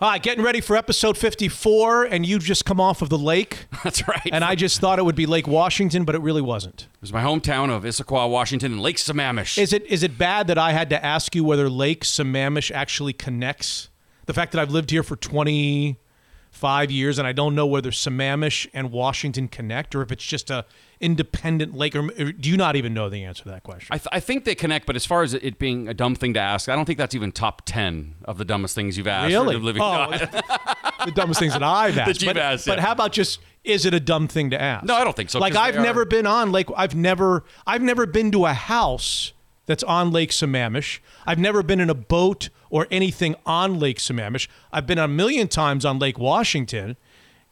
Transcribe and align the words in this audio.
All 0.00 0.08
right, 0.08 0.22
getting 0.22 0.44
ready 0.44 0.60
for 0.60 0.76
episode 0.76 1.18
54, 1.18 2.04
and 2.04 2.24
you've 2.24 2.44
just 2.44 2.64
come 2.64 2.80
off 2.80 3.02
of 3.02 3.08
the 3.08 3.18
lake. 3.18 3.66
That's 3.82 4.06
right. 4.06 4.30
And 4.30 4.44
I 4.44 4.54
just 4.54 4.80
thought 4.80 5.00
it 5.00 5.04
would 5.04 5.16
be 5.16 5.26
Lake 5.26 5.48
Washington, 5.48 6.04
but 6.04 6.14
it 6.14 6.20
really 6.20 6.40
wasn't. 6.40 6.82
it 6.82 7.00
was 7.00 7.12
my 7.12 7.20
hometown 7.20 7.68
of 7.68 7.82
Issaquah, 7.82 8.30
Washington, 8.30 8.70
and 8.70 8.80
Lake 8.80 8.98
Sammamish. 8.98 9.58
Is 9.58 9.72
it 9.72 9.84
is 9.86 10.04
it 10.04 10.16
bad 10.16 10.46
that 10.46 10.56
I 10.56 10.70
had 10.70 10.88
to 10.90 11.04
ask 11.04 11.34
you 11.34 11.42
whether 11.42 11.68
Lake 11.68 12.04
Sammamish 12.04 12.70
actually 12.70 13.12
connects? 13.12 13.88
The 14.26 14.32
fact 14.32 14.52
that 14.52 14.60
I've 14.60 14.70
lived 14.70 14.90
here 14.90 15.02
for 15.02 15.16
25 15.16 16.90
years 16.92 17.18
and 17.18 17.26
I 17.26 17.32
don't 17.32 17.56
know 17.56 17.66
whether 17.66 17.90
Sammamish 17.90 18.68
and 18.72 18.92
Washington 18.92 19.48
connect, 19.48 19.96
or 19.96 20.02
if 20.02 20.12
it's 20.12 20.24
just 20.24 20.48
a 20.48 20.64
independent 21.00 21.74
lake, 21.76 21.94
or, 21.94 22.00
or 22.18 22.32
do 22.32 22.48
you 22.50 22.56
not 22.56 22.76
even 22.76 22.92
know 22.94 23.08
the 23.08 23.24
answer 23.24 23.42
to 23.44 23.48
that 23.50 23.62
question? 23.62 23.88
I, 23.90 23.98
th- 23.98 24.08
I 24.12 24.20
think 24.20 24.44
they 24.44 24.54
connect, 24.54 24.86
but 24.86 24.96
as 24.96 25.06
far 25.06 25.22
as 25.22 25.34
it 25.34 25.58
being 25.58 25.88
a 25.88 25.94
dumb 25.94 26.14
thing 26.14 26.34
to 26.34 26.40
ask, 26.40 26.68
I 26.68 26.74
don't 26.76 26.84
think 26.84 26.98
that's 26.98 27.14
even 27.14 27.32
top 27.32 27.62
ten 27.64 28.14
of 28.24 28.38
the 28.38 28.44
dumbest 28.44 28.74
things 28.74 28.96
you've 28.96 29.06
asked. 29.06 29.28
Really? 29.28 29.54
for 29.54 29.60
the 29.60 29.64
living- 29.64 29.82
Oh, 29.82 30.10
the 31.04 31.12
dumbest 31.14 31.40
things 31.40 31.52
that 31.52 31.62
I've 31.62 31.96
asked. 31.98 32.22
you've 32.22 32.34
but, 32.34 32.36
asked, 32.42 32.66
but 32.66 32.78
how 32.80 32.92
about 32.92 33.12
just 33.12 33.40
is 33.64 33.84
it 33.86 33.94
a 33.94 34.00
dumb 34.00 34.28
thing 34.28 34.50
to 34.50 34.60
ask? 34.60 34.84
No, 34.84 34.94
I 34.94 35.04
don't 35.04 35.14
think 35.16 35.30
so, 35.30 35.38
Like 35.38 35.54
I've 35.54 35.74
they 35.74 35.80
are- 35.80 35.82
never 35.82 36.04
been 36.04 36.26
on 36.26 36.52
Lake. 36.52 36.68
I've 36.76 36.94
never 36.94 37.44
I've 37.66 37.82
never 37.82 38.06
been 38.06 38.30
to 38.32 38.46
a 38.46 38.52
house 38.54 39.32
that's 39.66 39.82
on 39.82 40.10
Lake 40.10 40.30
Sammamish. 40.30 40.98
I've 41.26 41.38
never 41.38 41.62
been 41.62 41.78
in 41.80 41.90
a 41.90 41.94
boat 41.94 42.48
or 42.70 42.86
anything 42.90 43.34
on 43.44 43.78
Lake 43.78 43.98
Sammamish. 43.98 44.48
I've 44.72 44.86
been 44.86 44.98
a 44.98 45.06
million 45.08 45.46
times 45.48 45.84
on 45.84 45.98
Lake 45.98 46.18
Washington. 46.18 46.96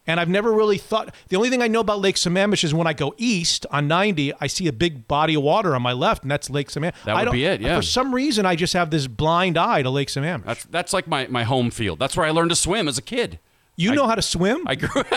And 0.07 0.21
I've 0.21 0.29
never 0.29 0.53
really 0.53 0.79
thought. 0.79 1.15
The 1.29 1.37
only 1.37 1.51
thing 1.51 1.63
I 1.63 1.67
know 1.69 1.81
about 1.81 2.01
Lake 2.01 2.17
Sammamish 2.17 2.63
is 2.65 2.73
when 2.73 2.87
I 2.87 2.93
go 2.93 3.15
east 3.19 3.67
on 3.71 3.89
90, 3.89 4.33
I 4.41 4.47
see 4.47 4.69
a 4.69 4.73
big 4.73 5.09
body 5.09 5.35
of 5.35 5.43
water 5.43 5.75
on 5.75 5.83
my 5.83 5.93
left, 5.93 6.23
and 6.23 6.31
that's 6.31 6.49
Lake 6.49 6.69
Sammamish. 6.69 6.95
That 7.05 7.17
I 7.17 7.21
would 7.21 7.25
don't- 7.27 7.33
be 7.33 7.45
it, 7.45 7.61
yeah. 7.61 7.77
For 7.77 7.83
some 7.83 8.15
reason, 8.15 8.47
I 8.47 8.55
just 8.57 8.73
have 8.75 8.91
this 8.91 9.07
blind 9.07 9.59
eye 9.59 9.83
to 9.83 9.91
Lake 9.91 10.09
Sammamish. 10.09 10.45
That's 10.45 10.65
that's 10.67 10.93
like 10.93 11.07
my, 11.09 11.27
my 11.29 11.43
home 11.45 11.71
field. 11.71 11.99
That's 11.99 12.17
where 12.17 12.25
I 12.27 12.31
learned 12.31 12.51
to 12.51 12.57
swim 12.57 12.87
as 12.89 12.99
a 12.99 13.03
kid. 13.03 13.39
you 13.75 13.95
know 13.95 14.07
how 14.07 14.15
to 14.15 14.23
swim? 14.23 14.63
I 14.67 14.75
grew 14.77 15.03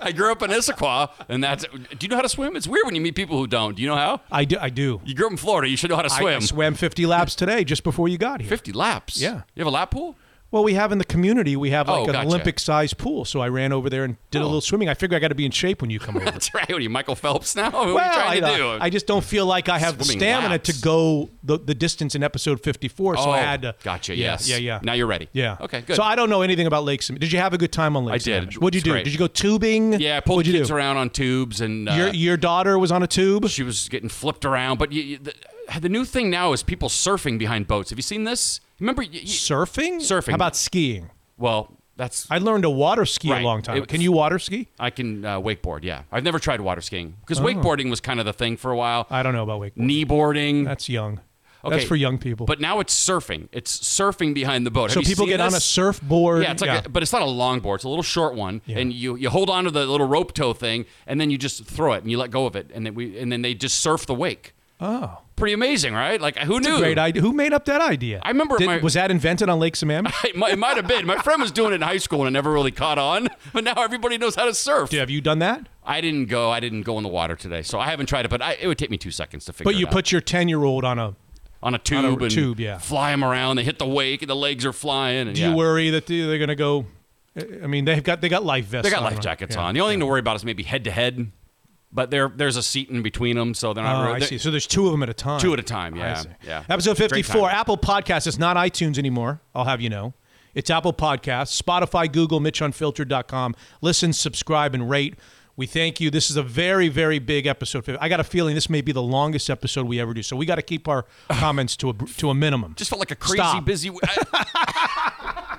I 0.00 0.12
grew 0.14 0.30
up 0.30 0.42
in 0.42 0.50
Issaquah, 0.50 1.10
and 1.28 1.42
that's. 1.42 1.64
Do 1.64 1.78
you 2.02 2.08
know 2.08 2.16
how 2.16 2.22
to 2.22 2.28
swim? 2.28 2.54
It's 2.56 2.68
weird 2.68 2.84
when 2.84 2.94
you 2.94 3.00
meet 3.00 3.14
people 3.14 3.36
who 3.38 3.46
don't. 3.46 3.74
Do 3.76 3.82
you 3.82 3.88
know 3.88 3.96
how? 3.96 4.20
I 4.30 4.44
do. 4.44 4.56
I 4.60 4.68
do. 4.70 5.00
You 5.04 5.14
grew 5.14 5.26
up 5.26 5.32
in 5.32 5.38
Florida. 5.38 5.68
You 5.68 5.76
should 5.76 5.90
know 5.90 5.96
how 5.96 6.02
to 6.02 6.12
I- 6.12 6.18
swim. 6.20 6.36
I, 6.36 6.40
swam 6.40 6.74
50 6.74 7.06
laps 7.06 7.34
today 7.34 7.64
just 7.64 7.82
before 7.82 8.08
you 8.08 8.18
got 8.18 8.40
here. 8.40 8.48
Fifty 8.48 8.72
laps. 8.72 9.20
Yeah. 9.20 9.42
You 9.54 9.60
have 9.60 9.66
a 9.66 9.70
lap 9.70 9.90
pool? 9.90 10.16
Well, 10.52 10.62
we 10.62 10.74
have 10.74 10.92
in 10.92 10.98
the 10.98 11.04
community, 11.04 11.56
we 11.56 11.70
have 11.70 11.88
like 11.88 12.00
Oh, 12.00 12.04
an 12.04 12.12
gotcha. 12.12 12.26
Olympic 12.28 12.60
sized 12.60 12.98
pool. 12.98 13.24
So 13.24 13.40
I 13.40 13.48
ran 13.48 13.72
over 13.72 13.88
there 13.90 14.04
and 14.04 14.16
did 14.30 14.38
a 14.40 14.42
Oh. 14.42 14.46
little 14.46 14.60
swimming. 14.60 14.88
I 14.88 14.94
figure 14.94 15.16
I 15.16 15.18
got 15.20 15.28
to 15.28 15.34
be 15.34 15.46
in 15.46 15.50
shape 15.50 15.80
when 15.80 15.90
you 15.90 15.98
come 15.98 16.14
over. 16.18 16.26
That's 16.26 16.52
right. 16.54 16.68
What 16.68 16.76
are 16.78 16.80
you, 16.82 16.90
Michael 16.90 17.16
Phelps 17.16 17.56
now? 17.56 17.70
What 17.72 17.86
well, 17.94 17.98
are 17.98 18.04
you 18.06 18.12
trying 18.40 18.44
I, 18.44 18.50
to 18.50 18.56
do? 18.56 18.78
I 18.80 18.90
just 18.90 19.06
don't 19.06 19.24
feel 19.24 19.46
like 19.46 19.68
I 19.68 19.78
have 19.78 19.96
the 19.98 20.04
stamina 20.04 20.50
laps. 20.50 20.72
to 20.76 20.82
go 20.82 21.30
the, 21.42 21.58
the 21.58 21.74
distance 21.74 22.14
in 22.14 22.22
episode 22.22 22.62
54. 22.62 23.16
So 23.16 23.22
oh, 23.24 23.30
I 23.30 23.38
had 23.38 23.62
to. 23.62 23.74
Gotcha. 23.82 24.14
Yeah, 24.14 24.32
yes. 24.32 24.48
Yeah, 24.48 24.58
yeah. 24.58 24.78
Now 24.82 24.92
you're 24.92 25.06
ready. 25.06 25.28
yeah. 25.32 25.56
Okay. 25.60 25.80
Good. 25.80 25.96
So 25.96 26.02
I 26.02 26.14
don't 26.14 26.28
know 26.30 26.42
anything 26.42 26.66
about 26.66 26.84
Lake 26.84 27.00
Sammamish. 27.00 27.20
Did 27.20 27.32
you 27.32 27.38
have 27.38 27.54
a 27.54 27.58
good 27.58 27.72
time 27.72 27.96
on 27.96 28.04
Lake 28.04 28.14
I 28.14 28.18
did. 28.18 28.54
What'd 28.58 28.74
you 28.74 28.82
do? 28.82 28.90
great. 28.92 29.04
Did 29.04 29.12
you 29.14 29.18
go 29.18 29.26
tubing? 29.26 29.94
yeah, 30.00 30.18
I 30.18 30.20
pulled 30.20 30.38
What'd 30.40 30.52
kids 30.52 30.70
around 30.70 30.98
on 30.98 31.08
tubes, 31.10 31.60
and 31.62 31.88
uh, 31.88 31.92
Your, 31.94 32.08
your 32.08 32.36
daughter 32.36 32.78
was 32.78 32.92
on 32.92 33.02
a 33.02 33.06
tube? 33.06 33.48
she 33.48 33.62
was 33.62 33.88
getting 33.88 34.10
flipped 34.10 34.44
around. 34.44 34.78
But 34.78 34.92
you, 34.92 35.02
you, 35.02 35.18
the, 35.18 35.34
the 35.80 35.88
new 35.88 36.04
thing 36.04 36.28
now 36.28 36.52
is 36.52 36.62
people 36.62 36.90
surfing 36.90 37.38
behind 37.38 37.66
boats. 37.66 37.88
Have 37.90 37.98
you 37.98 38.02
seen 38.02 38.24
this? 38.24 38.60
Remember? 38.82 39.02
You, 39.02 39.20
you- 39.20 39.26
Surfing? 39.26 39.96
Surfing. 40.00 40.30
How 40.30 40.34
about 40.34 40.56
skiing? 40.56 41.10
well, 41.38 41.72
that's 41.96 42.26
I 42.30 42.38
learned 42.38 42.62
to 42.64 42.70
water 42.70 43.04
ski 43.06 43.30
Right. 43.30 43.42
a 43.42 43.44
long 43.44 43.62
time. 43.62 43.76
It- 43.76 43.86
Can 43.88 44.00
you 44.00 44.12
water 44.12 44.38
ski? 44.38 44.68
I 44.80 44.90
can 44.90 45.24
uh, 45.24 45.40
wakeboard. 45.40 45.84
Yeah, 45.84 46.02
I've 46.10 46.24
never 46.24 46.38
tried 46.38 46.60
water 46.60 46.80
skiing 46.80 47.16
because 47.20 47.38
Oh. 47.40 47.44
wakeboarding 47.44 47.90
was 47.90 48.00
kind 48.00 48.18
of 48.18 48.26
the 48.26 48.32
thing 48.32 48.56
for 48.56 48.70
a 48.70 48.76
while. 48.76 49.06
I 49.10 49.22
don't 49.22 49.34
know 49.34 49.42
about 49.44 49.60
wakeboarding. 49.60 50.06
Kneeboarding. 50.06 50.64
That's 50.64 50.88
young. 50.88 51.20
That's 51.64 51.74
Okay, 51.76 51.84
for 51.84 51.94
young 51.94 52.18
people. 52.18 52.44
But 52.44 52.60
now 52.60 52.80
it's 52.80 52.92
surfing. 52.92 53.48
It's 53.52 53.78
surfing 53.78 54.34
behind 54.34 54.66
the 54.66 54.70
boat. 54.72 54.90
so 54.90 55.00
people 55.00 55.26
get 55.26 55.40
on 55.40 55.54
a 55.54 55.60
surfboard. 55.60 56.42
Yeah, 56.42 56.50
it's 56.50 56.60
like, 56.62 56.86
A, 56.86 56.88
but 56.88 57.04
it's 57.04 57.12
not 57.12 57.22
a 57.22 57.26
long 57.26 57.60
board. 57.60 57.76
It's 57.78 57.84
a 57.84 57.88
little 57.88 58.02
short 58.02 58.34
one, 58.34 58.62
Yeah. 58.66 58.78
and 58.78 58.92
you 58.92 59.14
you 59.14 59.30
hold 59.30 59.48
on 59.48 59.62
to 59.64 59.70
the 59.70 59.86
little 59.86 60.08
rope 60.08 60.32
toe 60.34 60.54
thing, 60.54 60.86
and 61.06 61.20
then 61.20 61.30
you 61.30 61.38
just 61.38 61.64
throw 61.64 61.92
it 61.92 62.02
and 62.02 62.10
you 62.10 62.18
let 62.18 62.32
go 62.32 62.46
of 62.46 62.56
it, 62.56 62.68
and 62.74 62.84
then 62.84 62.94
we 62.94 63.16
and 63.16 63.30
then 63.30 63.42
they 63.42 63.54
just 63.54 63.80
surf 63.80 64.06
the 64.06 64.14
wake. 64.14 64.54
Oh. 64.82 65.18
Pretty 65.34 65.54
amazing, 65.54 65.94
right? 65.94 66.20
Like 66.20 66.36
who 66.36 66.58
It's 66.58 66.66
knew? 66.68 66.76
a 66.76 66.78
great 66.78 66.98
idea. 66.98 67.22
Who 67.22 67.32
made 67.32 67.52
up 67.54 67.64
that 67.64 67.80
idea? 67.80 68.20
I 68.22 68.28
remember 68.28 68.58
Did- 68.58 68.66
my- 68.66 68.78
was 68.78 68.94
that 68.94 69.10
invented 69.10 69.48
on 69.48 69.58
Lake 69.58 69.74
Sammamish? 69.74 70.12
It 70.24 70.36
might, 70.36 70.52
it 70.52 70.58
might 70.58 70.76
have 70.76 70.86
been. 70.86 71.06
My 71.06 71.16
friend 71.18 71.40
was 71.40 71.50
doing 71.50 71.72
it 71.72 71.76
in 71.76 71.80
high 71.82 71.96
school, 71.96 72.20
and 72.20 72.28
it 72.28 72.32
never 72.32 72.52
really 72.52 72.70
caught 72.70 72.98
on. 72.98 73.28
But 73.52 73.64
now 73.64 73.74
everybody 73.82 74.18
knows 74.18 74.34
how 74.36 74.44
to 74.44 74.54
surf. 74.54 74.92
Have 74.92 75.10
you 75.10 75.20
done 75.20 75.38
that? 75.40 75.66
I 75.84 76.00
didn't 76.00 76.26
go. 76.26 76.50
I 76.50 76.60
didn't 76.60 76.82
go 76.82 76.96
in 76.98 77.02
the 77.02 77.08
water 77.08 77.34
today, 77.34 77.62
so 77.62 77.78
I 77.80 77.88
haven't 77.90 78.06
tried 78.06 78.24
it. 78.26 78.28
But 78.30 78.40
I, 78.42 78.52
it 78.60 78.66
would 78.68 78.78
take 78.78 78.90
me 78.90 78.98
two 78.98 79.10
seconds 79.10 79.46
to 79.46 79.52
figure. 79.52 79.70
Out. 79.70 79.74
But 79.74 79.78
you 79.80 79.86
put 79.88 80.12
your 80.12 80.20
ten-year-old 80.20 80.84
on 80.84 80.98
a. 80.98 81.14
on 81.62 81.74
a 81.74 81.78
tube 81.78 82.04
on 82.04 82.20
a 82.20 82.24
and 82.24 82.30
tube, 82.30 82.60
yeah. 82.60 82.78
fly 82.78 83.10
them 83.10 83.24
around. 83.24 83.56
They 83.56 83.64
hit 83.64 83.78
the 83.78 83.86
wake, 83.86 84.22
and 84.22 84.30
the 84.30 84.36
legs 84.36 84.64
are 84.64 84.72
flying. 84.72 85.26
And 85.28 85.34
Do 85.36 85.40
yeah. 85.42 85.50
you 85.50 85.56
worry 85.56 85.90
that 85.90 86.06
they- 86.06 86.20
they're 86.20 86.38
going 86.38 86.48
to 86.48 86.54
go? 86.56 86.86
I 87.62 87.66
mean, 87.66 87.84
they've 87.86 88.02
got 88.04 88.20
they 88.20 88.28
got 88.28 88.44
life 88.44 88.66
vests. 88.66 88.88
They 88.88 88.94
got 88.94 89.02
life 89.02 89.18
jackets 89.20 89.56
Yeah. 89.56 89.62
on. 89.62 89.74
The 89.74 89.80
only 89.80 89.94
thing 89.94 90.00
to 90.00 90.06
worry 90.06 90.20
about 90.20 90.36
is 90.36 90.44
maybe 90.44 90.62
head 90.62 90.84
to 90.84 90.90
head, 90.90 91.30
but 91.92 92.10
there 92.10 92.32
there's 92.34 92.56
a 92.56 92.62
seat 92.62 92.88
in 92.88 93.02
between 93.02 93.36
them, 93.36 93.54
so 93.54 93.72
they're 93.72 93.84
not. 93.84 94.06
Oh, 94.06 94.12
not. 94.12 94.22
I 94.22 94.26
see. 94.26 94.38
So 94.38 94.50
there's 94.50 94.66
two 94.66 94.86
of 94.86 94.92
them 94.92 95.02
at 95.02 95.08
a 95.08 95.14
time. 95.14 95.40
Two 95.40 95.52
at 95.52 95.60
a 95.60 95.62
time, 95.62 95.94
yeah, 95.94 96.22
yeah. 96.44 96.64
Episode 96.68 96.96
54. 96.96 97.50
Apple 97.50 97.76
Podcast. 97.76 98.26
It's 98.26 98.38
not 98.38 98.56
iTunes 98.56 98.98
anymore. 98.98 99.40
I'll 99.54 99.64
have 99.64 99.80
you 99.80 99.90
know. 99.90 100.14
It's 100.54 100.68
Apple 100.68 100.92
Podcasts, 100.92 101.60
Spotify, 101.60 102.12
Google, 102.12 102.38
MitchUnfiltered.com. 102.38 103.54
Listen, 103.80 104.12
subscribe, 104.12 104.74
and 104.74 104.90
rate. 104.90 105.14
We 105.56 105.66
thank 105.66 106.00
you. 106.00 106.10
This 106.10 106.30
is 106.30 106.36
a 106.36 106.42
very, 106.42 106.88
very 106.88 107.18
big 107.18 107.46
episode. 107.46 107.96
I 108.00 108.08
got 108.08 108.20
a 108.20 108.24
feeling 108.24 108.54
this 108.54 108.70
may 108.70 108.80
be 108.80 108.92
the 108.92 109.02
longest 109.02 109.50
episode 109.50 109.86
we 109.86 110.00
ever 110.00 110.14
do. 110.14 110.22
So 110.22 110.36
we 110.36 110.46
got 110.46 110.56
to 110.56 110.62
keep 110.62 110.88
our 110.88 111.06
comments 111.30 111.76
to 111.78 111.90
a 111.90 111.92
to 111.92 112.30
a 112.30 112.34
minimum. 112.34 112.74
Just 112.76 112.90
felt 112.90 113.00
like 113.00 113.10
a 113.10 113.16
crazy 113.16 113.36
Stop. 113.36 113.64
busy. 113.64 113.90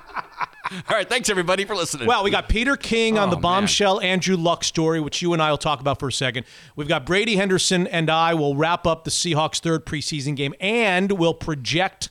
All 0.89 0.95
right, 0.95 1.07
thanks 1.09 1.29
everybody 1.29 1.66
for 1.66 1.75
listening. 1.75 2.07
Well, 2.07 2.23
we 2.23 2.31
got 2.31 2.50
Peter 2.50 2.75
King 2.75 3.17
on 3.17 3.28
Oh, 3.28 3.31
the 3.31 3.35
man. 3.38 3.41
bombshell 3.41 4.00
Andrew 4.01 4.35
Luck 4.35 4.63
story, 4.63 5.00
which 5.00 5.22
you 5.22 5.34
and 5.34 5.41
I 5.41 5.50
will 5.51 5.57
talk 5.57 5.79
about 5.79 6.00
for 6.00 6.07
a 6.07 6.11
second. 6.11 6.45
We've 6.75 6.88
got 6.88 7.06
Brady 7.06 7.35
Henderson 7.35 7.88
and 7.88 8.09
I 8.09 8.34
will 8.34 8.56
wrap 8.56 8.88
up 8.88 9.03
the 9.03 9.11
Seahawks' 9.11 9.59
third 9.59 9.85
preseason 9.85 10.35
game, 10.35 10.53
and 10.59 11.11
we'll 11.13 11.34
project 11.34 12.09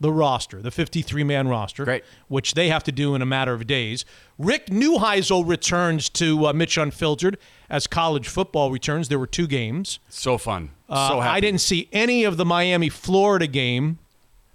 the 0.00 0.12
roster, 0.12 0.60
the 0.60 0.70
53-man 0.70 1.48
roster, 1.48 1.84
Great. 1.84 2.04
which 2.28 2.54
they 2.54 2.68
have 2.68 2.82
to 2.84 2.92
do 2.92 3.14
in 3.14 3.22
a 3.22 3.26
matter 3.26 3.54
of 3.54 3.66
days. 3.66 4.04
Rick 4.38 4.66
Neuheisel 4.66 5.48
returns 5.48 6.08
to 6.10 6.46
uh, 6.48 6.52
Mitch 6.52 6.76
Unfiltered 6.76 7.38
as 7.70 7.86
college 7.86 8.28
football 8.28 8.70
returns. 8.70 9.08
There 9.08 9.18
were 9.20 9.26
two 9.26 9.46
games. 9.46 10.00
so 10.08 10.36
fun. 10.36 10.70
Uh, 10.88 11.08
so 11.08 11.20
happy. 11.20 11.36
I 11.36 11.40
didn't 11.40 11.60
see 11.60 11.88
any 11.92 12.24
of 12.24 12.36
the 12.36 12.44
Miami 12.44 12.88
Florida 12.90 13.46
game 13.46 13.98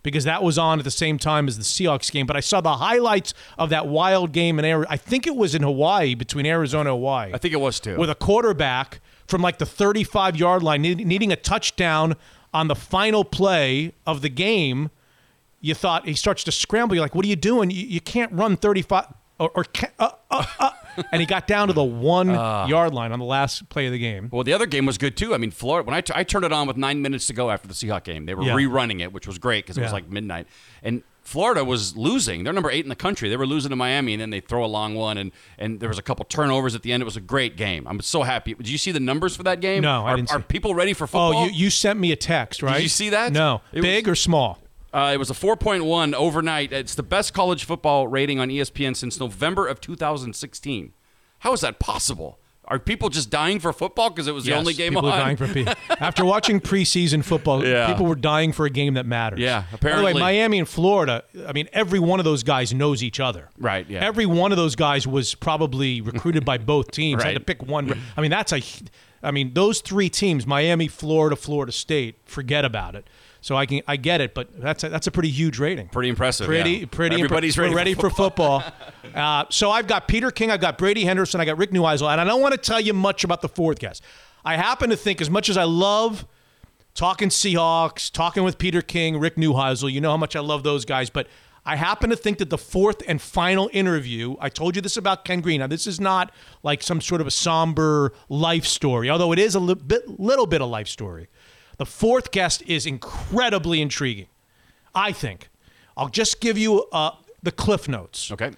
because 0.04 0.24
that 0.24 0.44
was 0.44 0.58
on 0.58 0.80
at 0.80 0.86
the 0.86 0.92
same 0.92 1.18
time 1.18 1.48
as 1.48 1.58
the 1.58 1.64
Seahawks 1.64 2.12
game, 2.12 2.26
but 2.26 2.36
I 2.36 2.40
saw 2.40 2.62
the 2.62 2.78
highlights 2.78 3.34
of 3.58 3.70
that 3.70 3.88
wild 3.88 4.32
game 4.32 4.60
in 4.60 4.66
Ari- 4.66 4.86
I 4.90 4.98
think 4.98 5.28
it 5.28 5.36
was 5.36 5.56
in 5.56 5.64
Hawaii 5.64 6.16
between 6.16 6.46
Arizona 6.46 6.90
and 6.92 6.98
Hawaii. 6.98 7.32
I 7.34 7.38
think 7.38 7.54
it 7.54 7.60
was 7.60 7.80
too. 7.80 7.98
with 7.98 8.10
a 8.10 8.16
quarterback 8.16 9.02
from 9.28 9.42
like 9.42 9.58
the 9.58 9.66
35 9.66 10.36
yard 10.38 10.64
line 10.64 10.82
need- 10.82 11.06
needing 11.06 11.32
a 11.32 11.36
touchdown 11.36 12.16
on 12.54 12.68
the 12.68 12.76
final 12.76 13.24
play 13.24 13.94
of 14.08 14.22
the 14.22 14.30
game. 14.30 14.90
You 15.62 15.74
thought 15.76 16.06
he 16.08 16.14
starts 16.14 16.44
to 16.46 16.52
scramble. 16.52 16.96
You're 16.96 17.04
like, 17.04 17.14
what 17.14 17.26
are 17.26 17.28
you 17.28 17.36
doing? 17.36 17.70
You, 17.70 17.86
you 17.86 18.00
can't 18.02 18.32
run 18.32 18.56
35 18.56 19.06
or, 19.40 19.52
or 19.56 19.66
uh, 20.00 20.10
uh, 20.30 20.46
uh. 20.60 20.72
and 21.12 21.22
he 21.22 21.26
got 21.26 21.48
down 21.48 21.68
to 21.68 21.74
the 21.74 21.84
one 21.84 22.28
yard 22.30 22.94
line 22.94 23.12
on 23.12 23.20
the 23.20 23.26
last 23.26 23.70
play 23.70 23.86
of 23.86 23.92
the 23.92 24.00
game. 24.00 24.30
well, 24.32 24.44
the 24.44 24.54
other 24.54 24.66
game 24.66 24.86
was 24.86 24.98
good 24.98 25.16
too. 25.18 25.34
I 25.34 25.38
mean, 25.38 25.52
Florida. 25.52 25.86
When 25.86 25.96
I, 25.96 26.02
t- 26.02 26.14
I 26.16 26.24
turned 26.24 26.46
it 26.46 26.52
on 26.52 26.68
with 26.68 26.78
nine 26.78 27.02
minutes 27.02 27.28
to 27.28 27.34
go 27.34 27.50
after 27.50 27.68
the 27.68 27.74
Seahawks 27.74 28.04
game, 28.04 28.26
they 28.26 28.34
were 28.36 28.44
Yeah. 28.44 28.54
rerunning 28.54 29.02
it, 29.02 29.14
which 29.14 29.28
was 29.28 29.38
great 29.38 29.66
because 29.66 29.78
it 29.78 29.82
was 29.82 29.94
like 29.94 30.10
midnight. 30.10 30.48
And 30.84 31.04
Florida 31.22 31.64
was 31.64 31.96
losing. 31.96 32.44
They're 32.44 32.54
number 32.54 32.72
eight 32.72 32.86
in 32.86 32.90
the 32.90 32.96
country. 32.96 33.30
They 33.30 33.38
were 33.38 33.46
losing 33.46 33.70
to 33.70 33.76
Miami, 33.76 34.14
and 34.14 34.22
then 34.22 34.32
they 34.32 34.40
throw 34.40 34.66
a 34.66 34.68
long 34.68 34.96
one, 34.96 35.18
and, 35.18 35.32
and 35.60 35.80
there 35.80 35.90
was 35.90 36.00
a 36.00 36.02
couple 36.02 36.26
turnovers 36.26 36.74
at 36.74 36.82
the 36.82 36.92
end. 36.92 37.02
It 37.02 37.06
was 37.06 37.18
a 37.18 37.22
great 37.22 37.56
game. 37.56 37.86
I'm 37.88 38.02
so 38.02 38.24
happy. 38.24 38.56
Did 38.56 38.68
you 38.68 38.80
see 38.80 38.92
the 38.92 39.00
numbers 39.00 39.36
for 39.36 39.44
that 39.44 39.62
game? 39.62 39.84
No, 39.84 40.06
I 40.06 40.14
are, 40.14 40.16
didn't 40.16 40.32
Are 40.32 40.40
see- 40.40 40.46
people 40.48 40.74
ready 40.74 40.94
for 40.94 41.06
football? 41.06 41.36
Oh, 41.36 41.46
you, 41.46 41.52
you 41.52 41.70
sent 41.70 42.00
me 42.00 42.12
a 42.12 42.16
text, 42.16 42.64
right? 42.64 42.76
Did 42.76 42.84
you 42.84 42.90
see 42.90 43.10
that? 43.10 43.32
No. 43.32 43.62
It 43.72 43.82
Big 43.82 44.08
or 44.08 44.16
small? 44.16 44.58
Uh, 44.94 45.12
it 45.14 45.18
was 45.18 45.30
a 45.30 45.34
4.1 45.34 46.14
overnight. 46.14 46.72
It's 46.74 46.96
the 46.96 47.04
best 47.04 47.34
college 47.34 47.64
football 47.66 48.08
rating 48.08 48.40
on 48.40 48.50
ESPN 48.50 48.96
since 48.96 49.20
November 49.20 49.68
of 49.68 49.80
2016. 49.82 50.94
How 51.40 51.54
is 51.54 51.62
that 51.62 51.80
possible? 51.80 52.40
Are 52.66 52.78
people 52.78 53.10
just 53.10 53.32
dying 53.32 53.60
for 53.60 53.74
football 53.74 54.12
because 54.12 54.28
it 54.28 54.32
was 54.34 54.46
the 54.46 54.54
only 54.54 54.74
game 54.76 54.94
people 54.94 55.10
on? 55.10 55.20
Are 55.20 55.24
dying 55.24 55.38
for 55.38 55.48
pe- 55.48 55.66
After 56.00 56.24
watching 56.24 56.60
preseason 56.60 57.24
football, 57.24 57.66
Yeah. 57.66 57.88
people 57.88 58.06
were 58.06 58.16
dying 58.16 58.52
for 58.52 58.68
a 58.68 58.70
game 58.70 58.94
that 58.94 59.08
matters. 59.08 59.40
Yeah, 59.40 59.62
By 59.62 59.66
the 59.72 59.76
apparently. 59.76 60.14
way, 60.14 60.20
Miami 60.20 60.60
and 60.60 60.68
Florida, 60.70 61.24
I 61.48 61.54
mean, 61.54 61.68
every 61.74 61.98
one 62.00 62.20
of 62.20 62.26
those 62.26 62.44
guys 62.44 62.72
knows 62.72 63.02
each 63.02 63.20
other. 63.20 63.50
Right, 63.58 63.90
yeah. 63.90 64.06
Every 64.06 64.28
one 64.28 64.52
of 64.52 64.58
those 64.58 64.76
guys 64.76 65.08
was 65.08 65.34
probably 65.34 66.02
recruited 66.02 66.46
by 66.46 66.60
both 66.60 66.92
teams. 66.92 67.24
Had 67.24 67.34
to 67.34 67.40
pick 67.40 67.64
one. 67.64 68.00
I 68.16 68.22
mean, 68.22 68.30
that's 68.32 68.54
a. 68.54 68.62
I 69.24 69.32
mean, 69.32 69.54
those 69.56 69.82
three 69.82 70.10
teams: 70.10 70.46
Miami, 70.46 70.88
Florida, 70.88 71.36
Florida 71.36 71.72
State. 71.72 72.20
Forget 72.26 72.66
about 72.66 72.94
it. 72.96 73.08
So 73.42 73.56
I 73.56 73.66
can 73.66 73.82
I 73.88 73.96
get 73.96 74.22
it, 74.22 74.34
but 74.34 74.50
that's 74.60 74.84
a, 74.84 74.90
that's 74.90 75.08
a 75.08 75.12
pretty 75.12 75.30
huge 75.30 75.60
rating. 75.60 75.88
Pretty 75.88 76.10
impressive. 76.10 76.48
Pretty, 76.48 76.72
yeah. 76.72 76.86
pretty. 76.92 77.16
Everybody's 77.16 77.56
impre- 77.56 77.60
ready, 77.60 77.72
we're 77.72 77.78
ready 77.78 77.94
for 77.94 78.10
football. 78.10 78.64
uh, 79.16 79.46
so 79.50 79.72
I've 79.72 79.88
got 79.88 80.08
Peter 80.08 80.30
King, 80.32 80.52
I've 80.52 80.60
got 80.60 80.78
Brady 80.78 81.06
Henderson, 81.06 81.40
I 81.40 81.46
got 81.46 81.58
Rick 81.58 81.72
Neuheisel, 81.72 82.12
and 82.12 82.20
I 82.20 82.26
don't 82.26 82.42
want 82.42 82.54
to 82.54 82.58
tell 82.58 82.82
you 82.82 82.94
much 82.94 83.24
about 83.24 83.42
the 83.42 83.50
fourth 83.50 83.80
guest. 83.80 84.04
I 84.44 84.56
happen 84.56 84.90
to 84.90 84.96
think, 84.96 85.22
as 85.22 85.30
much 85.30 85.50
as 85.50 85.58
I 85.58 85.64
love 85.64 86.26
talking 86.96 87.30
Seahawks, 87.30 88.12
talking 88.12 88.44
with 88.44 88.58
Peter 88.58 88.82
King, 88.82 89.20
Rick 89.20 89.36
Neuheisel, 89.36 89.92
you 89.92 90.02
know 90.02 90.12
how 90.12 90.18
much 90.18 90.36
I 90.36 90.42
love 90.42 90.64
those 90.64 90.86
guys, 90.86 91.10
but 91.10 91.28
I 91.66 91.76
happen 91.76 92.10
to 92.10 92.16
think 92.16 92.40
that 92.40 92.50
the 92.50 92.58
fourth 92.58 93.04
and 93.08 93.22
final 93.22 93.70
interview, 93.74 94.36
I 94.40 94.50
told 94.50 94.76
you 94.76 94.82
this 94.82 94.98
about 94.98 95.24
Ken 95.26 95.42
Green. 95.42 95.60
Now, 95.60 95.68
this 95.68 95.88
is 95.88 96.00
not 96.00 96.32
like 96.64 96.82
some 96.82 97.00
sort 97.00 97.22
of 97.22 97.28
a 97.28 97.32
somber 97.32 98.14
life 98.28 98.66
story, 98.66 99.10
although 99.10 99.32
it 99.34 99.40
is 99.40 99.56
a 99.56 99.60
li- 99.60 99.76
bit, 99.76 100.20
little 100.20 100.48
bit 100.48 100.62
of 100.62 100.70
life 100.70 100.88
story. 100.88 101.28
The 101.80 101.86
fourth 101.88 102.32
guest 102.32 102.62
is 102.68 102.86
incredibly 102.86 103.82
intriguing, 103.82 104.28
I 104.94 105.12
think. 105.12 105.50
I'll 105.98 106.10
just 106.10 106.40
give 106.40 106.58
you 106.58 106.86
uh, 106.92 107.12
the 107.42 107.52
cliff 107.52 107.88
notes. 107.90 108.32
Okay. 108.32 108.52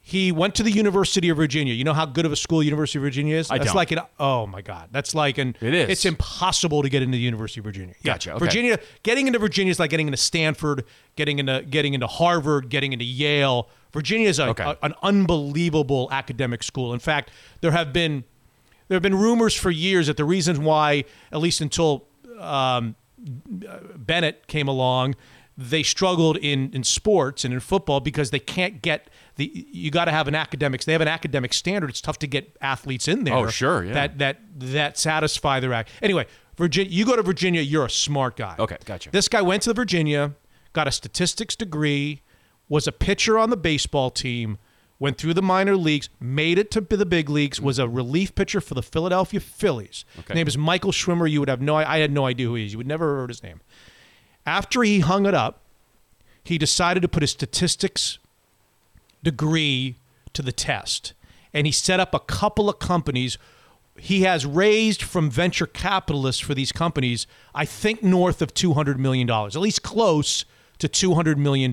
He 0.00 0.32
went 0.32 0.54
to 0.54 0.62
the 0.62 0.70
University 0.70 1.28
of 1.28 1.36
Virginia. 1.36 1.74
You 1.74 1.84
know 1.84 1.92
how 1.92 2.06
good 2.06 2.24
of 2.24 2.32
a 2.32 2.36
school 2.36 2.62
University 2.62 2.98
of 2.98 3.02
Virginia 3.02 3.36
is? 3.36 3.50
I 3.50 3.58
That's 3.58 3.66
don't. 3.70 3.76
like 3.76 3.90
an 3.92 3.98
oh 4.18 4.46
my 4.46 4.62
god. 4.62 4.88
That's 4.90 5.14
like 5.14 5.36
an 5.36 5.54
It 5.60 5.74
is. 5.74 5.90
It's 5.90 6.04
impossible 6.06 6.82
to 6.82 6.88
get 6.88 7.02
into 7.02 7.16
the 7.18 7.22
University 7.22 7.60
of 7.60 7.64
Virginia. 7.64 7.94
Yeah. 8.00 8.12
Gotcha, 8.14 8.30
okay. 8.32 8.38
Virginia 8.46 8.78
getting 9.02 9.26
into 9.26 9.38
Virginia 9.38 9.70
is 9.70 9.78
like 9.78 9.90
getting 9.90 10.06
into 10.06 10.16
Stanford, 10.16 10.84
getting 11.16 11.38
into 11.40 11.62
getting 11.68 11.92
into 11.92 12.06
Harvard, 12.06 12.70
getting 12.70 12.94
into 12.94 13.04
Yale. 13.04 13.68
Virginia 13.92 14.28
is 14.28 14.38
a, 14.38 14.46
Okay. 14.48 14.64
a- 14.64 14.78
an 14.82 14.94
unbelievable 15.02 16.08
academic 16.10 16.62
school. 16.62 16.94
In 16.94 17.00
fact, 17.00 17.30
there 17.60 17.72
have 17.72 17.92
been 17.92 18.24
there 18.88 18.96
have 18.96 19.02
been 19.02 19.14
rumors 19.14 19.54
for 19.54 19.70
years 19.70 20.06
that 20.08 20.16
the 20.16 20.24
reason 20.24 20.64
why, 20.64 21.04
at 21.30 21.38
least 21.38 21.60
until 21.60 22.06
um, 22.38 22.96
Bennett 23.18 24.46
came 24.46 24.68
along, 24.68 25.14
they 25.56 25.82
struggled 25.82 26.36
in 26.36 26.70
in 26.72 26.84
sports 26.84 27.44
and 27.44 27.52
in 27.52 27.60
football 27.60 28.00
because 28.00 28.30
they 28.30 28.38
can't 28.38 28.80
get 28.80 29.10
the. 29.36 29.50
You 29.72 29.90
got 29.90 30.04
to 30.04 30.12
have 30.12 30.28
an 30.28 30.34
academics. 30.36 30.84
They 30.84 30.92
have 30.92 31.00
an 31.00 31.08
academic 31.08 31.52
standard. 31.52 31.90
It's 31.90 32.00
tough 32.00 32.18
to 32.20 32.26
get 32.26 32.56
athletes 32.60 33.08
in 33.08 33.24
there. 33.24 33.34
Oh, 33.34 33.48
sure, 33.48 33.84
yeah. 33.84 33.92
That 33.92 34.18
that 34.18 34.40
that 34.56 34.98
satisfy 34.98 35.58
their 35.58 35.72
act. 35.72 35.90
Anyway, 36.00 36.26
Virginia. 36.56 36.92
You 36.92 37.04
go 37.04 37.16
to 37.16 37.22
Virginia. 37.22 37.60
You're 37.60 37.86
a 37.86 37.90
smart 37.90 38.36
guy. 38.36 38.54
Okay, 38.58 38.76
gotcha. 38.84 39.10
This 39.10 39.28
guy 39.28 39.42
went 39.42 39.64
to 39.64 39.74
Virginia, 39.74 40.34
got 40.74 40.86
a 40.86 40.92
statistics 40.92 41.56
degree, 41.56 42.22
was 42.68 42.86
a 42.86 42.92
pitcher 42.92 43.36
on 43.36 43.50
the 43.50 43.56
baseball 43.56 44.10
team. 44.10 44.58
Went 45.00 45.16
through 45.16 45.34
the 45.34 45.42
minor 45.42 45.76
leagues, 45.76 46.08
made 46.18 46.58
it 46.58 46.72
to 46.72 46.80
the 46.80 47.06
big 47.06 47.30
leagues, 47.30 47.60
was 47.60 47.78
a 47.78 47.88
relief 47.88 48.34
pitcher 48.34 48.60
for 48.60 48.74
the 48.74 48.82
Philadelphia 48.82 49.38
Phillies. 49.38 50.04
Okay. 50.18 50.28
His 50.28 50.34
name 50.34 50.48
is 50.48 50.58
Michael 50.58 50.90
Schwimer. 50.90 51.30
You 51.30 51.40
would 51.40 51.48
have 51.48 51.60
no 51.60 51.76
I 51.76 51.98
had 51.98 52.10
no 52.10 52.26
idea 52.26 52.46
who 52.48 52.56
he 52.56 52.66
is. 52.66 52.72
You 52.72 52.78
would 52.78 52.86
never 52.86 53.10
have 53.10 53.20
heard 53.22 53.30
his 53.30 53.42
name. 53.42 53.60
After 54.44 54.82
he 54.82 55.00
hung 55.00 55.26
it 55.26 55.34
up, 55.34 55.60
he 56.42 56.58
decided 56.58 57.00
to 57.00 57.08
put 57.08 57.22
his 57.22 57.30
statistics 57.30 58.18
degree 59.22 59.96
to 60.32 60.42
the 60.42 60.52
test. 60.52 61.12
And 61.52 61.66
he 61.66 61.72
set 61.72 62.00
up 62.00 62.14
a 62.14 62.20
couple 62.20 62.68
of 62.68 62.78
companies. 62.78 63.38
He 63.96 64.22
has 64.22 64.46
raised 64.46 65.02
from 65.02 65.30
venture 65.30 65.66
capitalists 65.66 66.40
for 66.40 66.54
these 66.54 66.72
companies, 66.72 67.26
I 67.54 67.64
think 67.64 68.02
north 68.02 68.40
of 68.40 68.54
$200 68.54 68.96
million, 68.96 69.28
at 69.28 69.56
least 69.56 69.82
close 69.82 70.44
to 70.78 70.88
$200 70.88 71.36
million, 71.36 71.72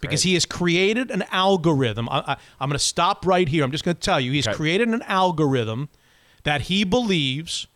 because 0.00 0.22
he 0.22 0.34
has 0.34 0.46
created 0.46 1.10
an 1.10 1.24
algorithm. 1.30 2.08
I, 2.08 2.18
I, 2.26 2.36
I'm 2.60 2.68
going 2.68 2.78
to 2.78 2.84
stop 2.84 3.26
right 3.26 3.48
here. 3.48 3.64
I'm 3.64 3.70
just 3.72 3.84
going 3.84 3.94
to 3.96 4.00
tell 4.00 4.20
you. 4.20 4.32
He's 4.32 4.46
Okay. 4.46 4.56
created 4.56 4.88
an 4.88 5.02
algorithm 5.02 5.88
that 6.44 6.62
he 6.62 6.84
believes 6.84 7.66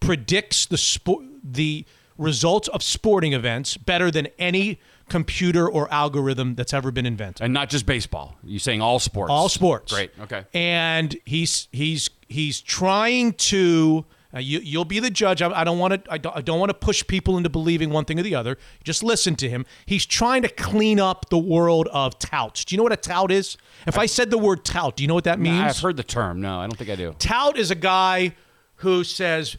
predicts 0.00 0.66
the 0.66 0.78
sport 0.78 1.24
the 1.42 1.84
results 2.16 2.66
of 2.68 2.82
sporting 2.82 3.32
events 3.32 3.76
better 3.76 4.10
than 4.10 4.26
any 4.38 4.80
computer 5.08 5.68
or 5.68 5.90
algorithm 5.92 6.54
that's 6.56 6.74
ever 6.74 6.90
been 6.90 7.06
invented. 7.06 7.42
And 7.44 7.54
not 7.54 7.70
just 7.70 7.86
baseball. 7.86 8.36
You're 8.42 8.58
saying 8.58 8.82
all 8.82 8.98
sports? 8.98 9.30
All 9.30 9.48
sports. 9.48 9.92
Great. 9.92 10.10
Okay. 10.20 10.44
And 10.52 11.16
he's 11.24 11.68
he's 11.72 12.10
he's 12.28 12.60
trying 12.60 13.32
to. 13.34 14.04
Uh, 14.34 14.40
you, 14.40 14.58
you'll 14.58 14.84
be 14.84 15.00
the 15.00 15.10
judge. 15.10 15.40
I, 15.40 15.50
I 15.60 15.64
don't 15.64 15.78
want 15.78 16.04
to. 16.04 16.12
I 16.12 16.18
don't, 16.18 16.36
I 16.36 16.40
don't 16.42 16.58
want 16.60 16.68
to 16.68 16.74
push 16.74 17.06
people 17.06 17.38
into 17.38 17.48
believing 17.48 17.88
one 17.90 18.04
thing 18.04 18.20
or 18.20 18.22
the 18.22 18.34
other. 18.34 18.58
Just 18.84 19.02
listen 19.02 19.36
to 19.36 19.48
him. 19.48 19.64
He's 19.86 20.04
trying 20.04 20.42
to 20.42 20.48
clean 20.50 21.00
up 21.00 21.30
the 21.30 21.38
world 21.38 21.88
of 21.92 22.18
touts. 22.18 22.64
Do 22.66 22.74
you 22.74 22.76
know 22.76 22.82
what 22.82 22.92
a 22.92 22.96
tout 22.96 23.30
is? 23.30 23.56
If 23.86 23.98
I 23.98 24.04
said 24.04 24.30
the 24.30 24.36
word 24.38 24.66
tout, 24.66 24.96
do 24.96 25.02
you 25.02 25.08
know 25.08 25.14
what 25.14 25.24
that 25.24 25.40
means? 25.40 25.62
I've 25.62 25.78
heard 25.78 25.96
the 25.96 26.04
term. 26.04 26.42
No, 26.42 26.58
I 26.58 26.66
don't 26.66 26.76
think 26.76 26.90
I 26.90 26.96
do. 26.96 27.14
Tout 27.18 27.56
is 27.56 27.70
a 27.70 27.74
guy 27.74 28.34
who 28.76 29.02
says, 29.02 29.56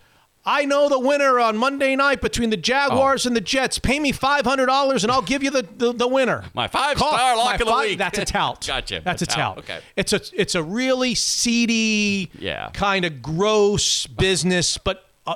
I 0.52 0.66
know 0.66 0.90
the 0.90 0.98
winner 1.00 1.40
on 1.40 1.58
Monday 1.58 1.96
night 1.96 2.22
between 2.22 2.50
the 2.50 2.58
Jaguars 2.58 3.28
and 3.28 3.36
the 3.36 3.42
Jets. 3.42 3.78
Pay 3.78 4.00
me 4.00 4.12
$500 4.12 5.04
and 5.04 5.12
I'll 5.12 5.22
give 5.22 5.44
you 5.44 5.52
the, 5.52 5.62
the, 5.78 5.94
the 5.94 6.08
winner. 6.08 6.44
My 6.56 6.68
five 6.68 6.98
Call- 6.98 7.14
star 7.14 7.38
lock 7.38 7.54
of 7.60 7.68
the 7.68 7.72
fi- 7.72 7.82
week. 7.90 7.98
That's 8.00 8.18
a 8.18 8.26
tout. 8.26 8.66
Gotcha. 8.68 9.02
That's 9.06 9.22
A 9.22 9.26
a, 9.26 9.28
tout. 9.28 9.36
tout. 9.36 9.58
Okay. 9.60 9.80
It's 9.96 10.12
a 10.12 10.22
it's 10.34 10.56
a 10.56 10.64
really 10.64 11.14
seedy, 11.14 12.32
Yeah. 12.40 12.70
kind 12.74 13.06
of 13.06 13.22
gross 13.22 14.08
business, 14.08 14.78
but 14.78 15.06
uh, 15.28 15.36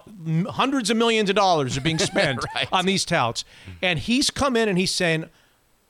hundreds 0.50 0.90
of 0.90 0.98
millions 0.98 1.30
of 1.30 1.36
dollars 1.36 1.78
are 1.78 1.82
being 1.82 2.00
spent 2.12 2.44
Right. 2.56 2.68
on 2.72 2.86
these 2.88 3.06
touts. 3.06 3.46
And 3.84 4.00
he's 4.00 4.32
come 4.32 4.56
in 4.56 4.68
and 4.68 4.78
he's 4.80 4.94
saying, 4.94 5.26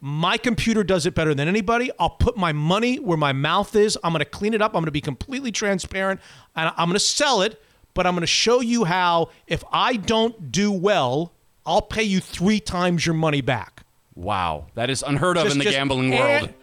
my 0.02 0.36
computer 0.38 0.84
does 0.84 1.06
it 1.06 1.16
better 1.16 1.34
than 1.34 1.48
anybody. 1.48 1.90
I'll 1.98 2.10
put 2.10 2.36
my 2.36 2.52
money 2.52 2.98
where 2.98 3.18
my 3.18 3.31
mouth 3.31 3.74
is. 3.75 3.98
I'm 4.04 4.12
going 4.12 4.20
to 4.20 4.25
clean 4.25 4.54
it 4.54 4.62
up. 4.62 4.72
I'm 4.72 4.81
going 4.81 4.86
to 4.88 4.92
be 4.92 5.00
completely 5.00 5.52
transparent 5.54 6.20
and 6.58 6.74
I'm 6.75 6.88
going 6.90 6.94
to 6.96 7.00
sell 7.00 7.42
it, 7.42 7.62
but 7.94 8.06
I'm 8.07 8.13
going 8.13 8.22
to 8.22 8.28
show 8.28 8.62
you 8.62 8.84
how 8.86 9.30
if 9.48 9.63
I 9.72 9.95
don't 9.95 10.51
do 10.51 10.72
well, 10.72 11.34
I'll 11.66 11.81
pay 11.81 12.04
you 12.04 12.19
3 12.19 12.60
times 12.60 13.06
your 13.06 13.16
money 13.16 13.42
back. 13.42 13.84
Wow, 14.16 14.68
that 14.75 14.90
is 14.90 15.01
unheard 15.04 15.38
of 15.38 15.44
Just- 15.44 15.54
in 15.56 15.60
the 15.60 15.63
just- 15.66 15.75
gambling 15.75 16.13
and- 16.13 16.48
world. 16.48 16.54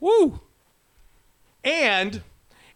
Woo. 0.00 0.40
and 1.64 2.22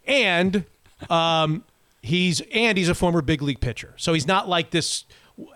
and 0.06 0.64
um, 1.08 1.64
he's 2.02 2.40
and 2.52 2.76
he's 2.76 2.88
a 2.88 2.94
former 2.94 3.22
big 3.22 3.42
league 3.42 3.60
pitcher, 3.60 3.94
so 3.96 4.12
he's 4.12 4.26
not 4.26 4.48
like 4.48 4.70
this 4.70 5.04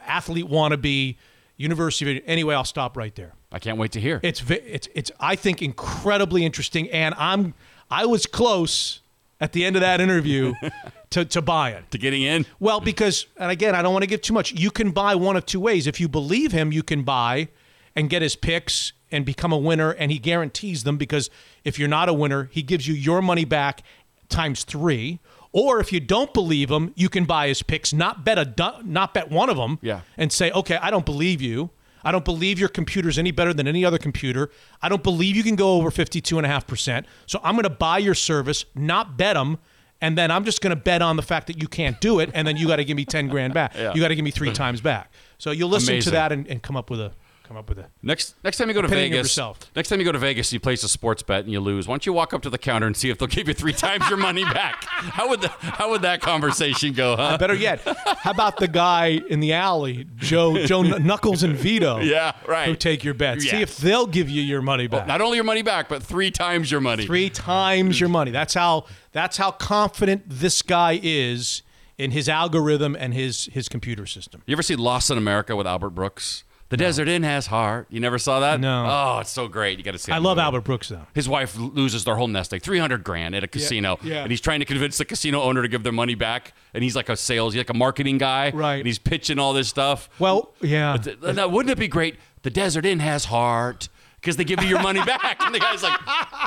athlete 0.07 0.47
wannabe. 0.47 1.17
University. 1.57 2.19
of- 2.19 2.25
Anyway, 2.27 2.53
I'll 2.53 2.65
stop 2.65 2.97
right 2.97 3.15
there. 3.15 3.33
I 3.53 3.61
can't 3.61 3.79
wait 3.79 3.93
to 3.93 4.01
hear. 4.01 4.19
It's 4.25 4.43
it's 4.51 4.89
it's 4.95 5.11
I 5.21 5.37
think 5.37 5.63
incredibly 5.63 6.45
interesting, 6.45 6.91
and 6.91 7.15
I'm 7.17 7.55
I 7.91 8.07
was 8.07 8.27
close 8.27 9.01
at 9.41 9.53
the 9.53 9.65
end 9.65 9.77
of 9.77 9.81
that 9.83 10.01
interview 10.01 10.55
to 11.15 11.25
to 11.25 11.43
buy 11.43 11.71
it. 11.71 11.91
to 11.91 11.99
getting 11.99 12.23
in. 12.23 12.47
Well, 12.61 12.81
because 12.81 13.27
and 13.37 13.51
again, 13.51 13.75
I 13.75 13.83
don't 13.83 13.93
want 13.93 14.03
to 14.05 14.09
give 14.09 14.21
too 14.23 14.33
much. 14.35 14.53
You 14.53 14.71
can 14.71 14.91
buy 14.91 15.15
one 15.15 15.37
of 15.37 15.45
two 15.47 15.61
ways. 15.61 15.87
If 15.87 15.99
you 16.01 16.09
believe 16.09 16.53
him, 16.53 16.71
you 16.73 16.83
can 16.83 17.03
buy 17.03 17.49
and 17.97 18.09
get 18.11 18.23
his 18.23 18.37
picks 18.37 18.93
and 19.11 19.25
become 19.25 19.53
a 19.53 19.59
winner, 19.59 19.91
and 19.93 20.11
he 20.11 20.19
guarantees 20.19 20.83
them. 20.85 20.97
Because 20.97 21.31
if 21.65 21.79
you're 21.79 21.89
not 21.89 22.09
a 22.09 22.13
winner, 22.13 22.49
he 22.53 22.63
gives 22.63 22.87
you 22.89 22.95
your 22.95 23.23
money 23.23 23.45
back 23.45 23.83
times 24.29 24.65
three. 24.65 25.21
Or 25.53 25.79
if 25.79 25.93
you 25.93 26.01
don't 26.01 26.35
believe 26.35 26.69
him, 26.69 26.93
you 26.97 27.09
can 27.09 27.25
buy 27.27 27.47
his 27.47 27.63
picks, 27.63 27.93
not 27.93 28.25
bet 28.25 28.39
a 28.39 28.83
not 28.85 29.15
bet 29.15 29.31
one 29.31 29.49
of 29.51 29.57
them, 29.57 29.79
Yeah. 29.83 30.01
and 30.17 30.33
say, 30.33 30.51
okay, 30.51 30.77
I 30.83 30.91
don't 30.91 31.05
believe 31.07 31.41
you. 31.41 31.71
I 32.07 32.11
don't 32.13 32.25
believe 32.25 32.59
your 32.59 32.69
computer's 32.69 33.19
any 33.19 33.31
better 33.31 33.55
than 33.55 33.67
any 33.69 33.85
other 33.85 33.97
computer. 33.99 34.51
I 34.83 34.89
don't 34.89 35.03
believe 35.05 35.37
you 35.37 35.45
can 35.45 35.55
go 35.57 35.75
over 35.77 35.91
52.5%. 35.91 37.05
So 37.27 37.41
I'm 37.45 37.55
going 37.55 37.63
to 37.63 37.71
buy 37.71 37.99
your 37.99 38.15
service, 38.15 38.65
not 38.75 39.17
bet 39.17 39.35
them. 39.37 39.59
And 40.05 40.19
then 40.19 40.31
I'm 40.31 40.45
just 40.45 40.61
going 40.61 40.77
to 40.77 40.77
bet 40.77 41.01
on 41.01 41.17
the 41.17 41.23
fact 41.23 41.47
that 41.47 41.63
you 41.63 41.67
can't 41.67 41.99
do 41.99 42.21
it. 42.21 42.31
And 42.35 42.47
then 42.47 42.59
you 42.59 42.67
got 42.67 42.77
to 42.77 42.85
give 42.85 42.95
me 42.95 43.07
10 43.07 43.29
grand 43.29 43.55
back. 43.55 43.73
Yeah. 43.85 43.93
You 43.95 44.01
got 44.03 44.09
to 44.09 44.15
give 44.15 44.25
me 44.25 44.31
three 44.31 44.53
times 44.53 44.81
back. 44.83 45.11
So 45.39 45.51
you'll 45.51 45.71
listen 45.71 45.95
Amazing. 45.95 46.11
to 46.11 46.15
that 46.17 46.33
and, 46.33 46.47
and 46.47 46.63
come 46.63 46.77
up 46.77 46.91
with 46.91 47.01
a, 47.01 47.13
come 47.45 47.57
up 47.57 47.69
with 47.69 47.79
a, 47.79 47.87
Next 48.03 48.35
next 48.43 48.57
time 48.57 48.69
you 48.69 48.75
go 48.75 48.83
to 48.83 48.89
Vegas, 48.89 49.19
yourself. 49.19 49.71
next 49.77 49.91
time 49.91 49.99
you 50.01 50.05
go 50.05 50.13
to 50.13 50.19
Vegas, 50.19 50.53
you 50.53 50.59
place 50.59 50.83
a 50.83 50.89
sports 50.89 51.23
bet 51.23 51.45
and 51.45 51.53
you 51.53 51.61
lose. 51.61 51.87
Why 51.87 51.93
don't 51.93 52.07
you 52.07 52.13
walk 52.13 52.33
up 52.33 52.43
to 52.43 52.51
the 52.51 52.59
counter 52.59 52.87
and 52.87 52.97
see 52.97 53.11
if 53.11 53.19
they'll 53.19 53.29
give 53.29 53.47
you 53.49 53.55
three 53.55 53.73
times 53.73 54.09
your 54.09 54.19
money 54.19 54.45
back? 54.45 54.85
How 54.85 55.29
would 55.29 55.43
the, 55.43 55.49
how 55.49 55.91
would 55.91 56.03
that 56.03 56.21
conversation 56.21 56.95
go, 56.95 57.17
huh? 57.17 57.39
better 57.39 57.55
yet, 57.55 57.81
how 58.19 58.31
about 58.31 58.57
the 58.57 58.67
guy 58.69 59.21
in 59.29 59.41
the 59.41 59.53
alley, 59.53 60.07
Joe, 60.17 60.65
Joe 60.67 60.83
Knuckles 60.83 61.43
and 61.43 61.55
Vito? 61.55 61.99
Yeah, 62.01 62.33
right. 62.49 62.67
Who 62.69 62.77
take 62.77 63.05
your 63.05 63.15
bets. 63.15 63.45
See 63.49 63.61
if 63.61 63.77
they'll 63.77 64.07
give 64.07 64.29
you 64.29 64.43
your 64.43 64.63
money 64.63 64.87
back. 64.87 65.07
Not 65.07 65.21
only 65.21 65.37
your 65.37 65.45
money 65.45 65.63
back, 65.63 65.89
but 65.89 66.03
three 66.03 66.31
times 66.31 66.71
your 66.71 66.81
money. 66.81 67.07
three 67.07 67.31
times 67.31 68.01
your 68.01 68.09
money. 68.09 68.31
That's 68.31 68.55
how 68.55 68.87
that's 69.13 69.37
how 69.37 69.51
confident 69.53 70.25
this 70.27 70.63
guy 70.63 70.99
is 71.03 71.63
in 71.99 72.11
his 72.11 72.29
algorithm 72.29 72.97
and 72.99 73.15
his 73.15 73.47
his 73.53 73.69
computer 73.69 74.07
system. 74.07 74.43
You 74.47 74.53
ever 74.55 74.63
see 74.63 74.77
Lost 74.77 75.11
in 75.11 75.19
America 75.19 75.55
with 75.55 75.67
Albert 75.67 75.91
Brooks? 75.91 76.45
The 76.75 76.79
Desert 76.79 77.07
Inn 77.07 77.23
has 77.23 77.47
heart. 77.47 77.87
You 77.89 78.01
never 78.01 78.19
saw 78.19 78.41
that? 78.41 78.59
No. 78.59 78.85
Oh, 78.89 79.19
it's 79.21 79.31
so 79.31 79.47
great. 79.47 79.79
You 79.79 79.85
got 79.85 79.93
to 79.93 79.99
see. 79.99 80.11
It. 80.11 80.17
I 80.17 80.19
love 80.19 80.39
movie. 80.39 80.45
Albert 80.47 80.63
Brooks 80.63 80.89
though. 80.89 81.07
His 81.15 81.29
wife 81.29 81.57
loses 81.57 82.03
their 82.03 82.17
whole 82.17 82.27
nest 82.27 82.53
egg, 82.53 82.63
three 82.63 82.81
hundred 82.81 83.05
grand 83.05 83.37
at 83.37 83.45
a 83.45 83.47
casino, 83.47 83.97
yeah. 84.03 84.23
and 84.23 84.31
he's 84.33 84.41
trying 84.41 84.59
to 84.59 84.65
convince 84.67 84.99
the 84.99 85.05
casino 85.05 85.41
owner 85.43 85.63
to 85.63 85.69
give 85.69 85.85
their 85.85 85.93
money 85.93 86.17
back. 86.17 86.53
And 86.75 86.83
he's 86.83 86.97
like 86.97 87.09
a 87.09 87.17
sales, 87.17 87.55
he's 87.55 87.61
like 87.61 87.71
a 87.71 87.75
marketing 87.75 88.19
guy, 88.19 88.51
Right. 88.51 88.79
And 88.79 88.87
he's 88.87 88.99
pitching 88.99 89.39
all 89.39 89.53
this 89.53 89.69
stuff. 89.69 90.09
Well, 90.19 90.53
yeah. 90.61 90.97
Th- 90.97 91.17
now, 91.23 91.47
wouldn't 91.47 91.71
it 91.71 91.79
be 91.79 91.87
great? 91.87 92.17
The 92.43 92.51
Desert 92.51 92.85
Inn 92.85 92.99
has 92.99 93.27
heart 93.27 93.89
because 94.21 94.37
they 94.37 94.43
give 94.43 94.61
you 94.61 94.69
your 94.69 94.83
money 94.83 95.01
back. 95.07 95.37
And 95.43 95.55
the 95.55 95.61
guy's 95.61 95.85
like, 95.85 95.97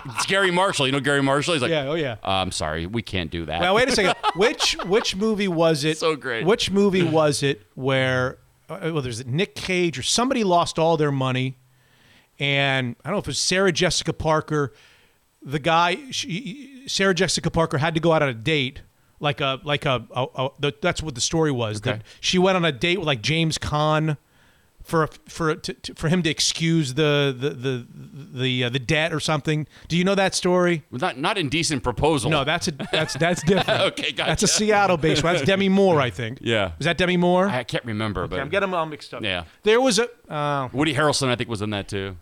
it's 0.07 0.25
Garry 0.25 0.51
Marshall. 0.51 0.87
You 0.87 0.91
know 0.91 0.99
Garry 0.99 1.23
Marshall? 1.23 1.53
He's 1.53 1.61
like, 1.61 1.71
Yeah, 1.71 1.87
oh, 1.87 1.93
yeah. 1.93 2.17
"Uh, 2.21 2.31
I'm 2.31 2.51
sorry, 2.51 2.85
we 2.85 3.01
can't 3.01 3.31
do 3.31 3.45
that. 3.45 3.61
Now 3.61 3.75
wait 3.75 3.87
a 3.87 3.93
second. 3.93 4.15
Which 4.35 4.75
which 4.87 5.15
movie 5.15 5.47
was 5.47 5.85
it? 5.85 5.97
So 6.07 6.17
great. 6.17 6.45
Which 6.45 6.69
movie 6.69 7.03
was 7.03 7.43
it 7.43 7.61
where 7.75 8.39
uh, 8.69 8.79
well 8.93 9.01
there's 9.01 9.25
Nick 9.25 9.55
Cage 9.55 9.97
or 9.97 10.03
somebody 10.03 10.43
lost 10.43 10.77
all 10.79 10.97
their 10.97 11.11
money 11.11 11.57
and 12.39 12.95
I 13.03 13.09
don't 13.09 13.15
know 13.15 13.19
if 13.19 13.25
it 13.25 13.29
was 13.29 13.39
Sarah 13.39 13.71
Jessica 13.71 14.13
Parker 14.13 14.73
the 15.41 15.59
guy 15.59 15.97
she, 16.11 16.83
Sarah 16.87 17.13
Jessica 17.13 17.49
Parker 17.49 17.77
had 17.77 17.93
to 17.93 17.99
go 17.99 18.11
out 18.11 18.21
on 18.21 18.29
a 18.29 18.33
date 18.33 18.81
like 19.19 19.41
a 19.41 19.59
like 19.63 19.85
a, 19.85 20.05
a, 20.11 20.25
a 20.35 20.49
the, 20.59 20.73
that's 20.81 21.01
what 21.01 21.15
the 21.15 21.21
story 21.21 21.51
was 21.51 21.77
Okay. 21.77 21.91
that 21.91 22.03
she 22.19 22.37
went 22.37 22.55
on 22.55 22.65
a 22.65 22.71
date 22.71 22.97
with 22.99 23.07
like 23.07 23.21
James 23.21 23.57
Caan 23.57 24.17
for 24.87 25.07
for 25.27 25.55
to, 25.55 25.73
to, 25.73 25.93
for 25.95 26.07
him 26.07 26.23
to 26.23 26.29
excuse 26.29 26.93
the 26.93 27.35
the 27.37 27.49
the 27.49 27.87
the, 28.39 28.63
uh, 28.63 28.69
the 28.69 28.79
debt 28.79 29.13
or 29.13 29.19
something. 29.19 29.67
Do 29.87 29.97
you 29.97 30.03
know 30.03 30.15
that 30.15 30.33
story? 30.33 30.83
Not 30.91 31.17
not 31.17 31.37
indecent 31.37 31.83
proposal. 31.83 32.31
No, 32.31 32.43
that's 32.43 32.67
a 32.67 32.71
that's 32.91 33.13
that's 33.15 33.43
different. 33.43 33.81
Okay, 33.87 34.11
gotcha. 34.11 34.29
That's 34.29 34.43
a 34.43 34.47
Seattle-based 34.47 35.23
one. 35.23 35.33
That's 35.35 35.45
Demi 35.45 35.69
Moore, 35.69 35.99
I 36.01 36.09
think. 36.09 36.39
Yeah. 36.41 36.71
Is 36.79 36.85
that 36.85 36.97
Demi 36.97 37.17
Moore? 37.17 37.47
I 37.47 37.63
can't 37.63 37.85
remember, 37.85 38.27
but 38.27 38.39
I'm 38.39 38.49
getting 38.49 38.69
them 38.69 38.73
all 38.73 38.85
mixed 38.85 39.13
up. 39.13 39.21
Yeah. 39.23 39.43
There 39.63 39.79
was 39.81 39.99
a 39.99 40.07
uh, 40.31 40.69
Woody 40.73 40.93
Harrelson, 40.93 41.27
I 41.27 41.35
think, 41.35 41.49
was 41.49 41.61
in 41.61 41.69
that 41.71 41.87
too. 41.87 42.15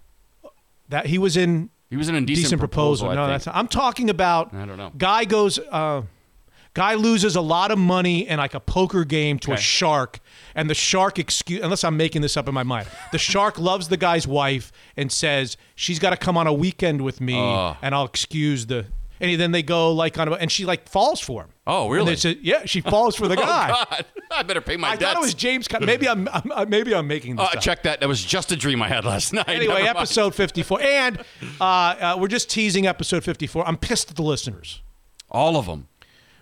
that 0.90 1.06
he 1.06 1.18
was 1.18 1.38
in 1.38 1.70
He 1.90 1.98
was 1.98 2.10
in 2.10 2.16
indecent 2.16 2.44
decent 2.44 2.60
proposal. 2.60 3.10
I 3.10 3.16
no, 3.16 3.28
think. 3.28 3.44
that's 3.44 3.56
I'm 3.56 3.68
talking 3.68 4.10
about. 4.10 4.54
I 4.54 4.66
don't 4.66 4.78
know. 4.78 4.92
Guy 4.98 5.26
goes. 5.26 5.60
Uh, 5.60 6.02
guy 6.74 6.96
loses 6.96 7.36
a 7.36 7.42
lot 7.42 7.72
of 7.72 7.78
money 7.80 8.28
in 8.28 8.38
like 8.38 8.54
a 8.54 8.60
poker 8.60 9.06
game 9.06 9.40
to 9.40 9.54
a 9.54 9.58
shark, 9.58 10.20
and 10.56 10.70
the 10.70 10.74
shark 10.74 11.20
excuse. 11.20 11.62
Unless 11.62 11.84
I'm 11.84 11.98
making 11.98 12.22
this 12.22 12.36
up 12.38 12.48
in 12.48 12.54
my 12.54 12.64
mind, 12.64 12.88
the 13.12 13.18
shark 13.20 13.60
loves 13.60 13.90
the 13.90 13.98
guy's 13.98 14.26
wife 14.28 14.72
and 14.98 15.12
says 15.12 15.58
she's 15.76 16.00
got 16.00 16.10
to 16.12 16.18
come 16.18 16.38
on 16.38 16.48
a 16.48 16.54
weekend 16.54 17.02
with 17.02 17.22
me, 17.22 17.36
Oh. 17.38 17.78
and 17.82 17.94
I'll 17.94 18.06
excuse 18.06 18.66
the. 18.66 18.88
And 19.22 19.40
then 19.40 19.52
they 19.54 19.64
go 19.64 19.94
like 19.94 20.18
on, 20.20 20.28
a, 20.28 20.34
and 20.34 20.52
she 20.52 20.66
like 20.66 20.90
falls 20.90 21.22
for 21.22 21.44
him. 21.44 21.50
Oh, 21.66 21.86
And 21.86 21.94
really? 21.94 22.12
they 22.12 22.16
say- 22.18 22.38
yeah, 22.42 22.66
she 22.66 22.82
falls 22.82 23.16
for 23.16 23.30
the 23.30 23.36
guy. 23.48 23.70
Oh 23.72 23.86
God, 23.90 24.06
I 24.30 24.44
better 24.44 24.60
pay 24.60 24.76
my 24.76 24.90
I 24.90 24.96
debts. 24.98 25.04
thought 25.14 25.16
it 25.22 25.26
was 25.26 25.34
James. 25.34 25.70
Con- 25.70 25.86
Maybe 25.86 26.08
I'm, 26.08 26.28
I'm 26.28 26.52
uh, 26.52 26.66
maybe 26.68 26.94
I'm 26.94 27.08
making 27.08 27.38
this 27.38 27.48
Uh, 27.48 27.54
up. 27.56 27.62
check 27.62 27.84
that. 27.84 28.02
That 28.02 28.10
was 28.10 28.22
just 28.24 28.52
a 28.52 28.58
dream 28.58 28.82
I 28.82 28.90
had 28.90 29.06
last 29.06 29.32
night. 29.32 29.48
Anyway, 29.48 29.68
Never 29.76 29.86
mind. 29.86 29.98
episode 29.98 30.36
54, 30.36 30.82
and 30.82 31.20
uh, 31.62 31.64
uh, 31.64 32.18
we're 32.20 32.28
just 32.28 32.50
teasing 32.50 32.88
episode 32.88 33.24
54. 33.24 33.66
I'm 33.66 33.78
pissed 33.78 34.10
at 34.10 34.18
the 34.18 34.22
listeners. 34.22 34.82
all 35.32 35.56
of 35.56 35.66
them. 35.66 35.88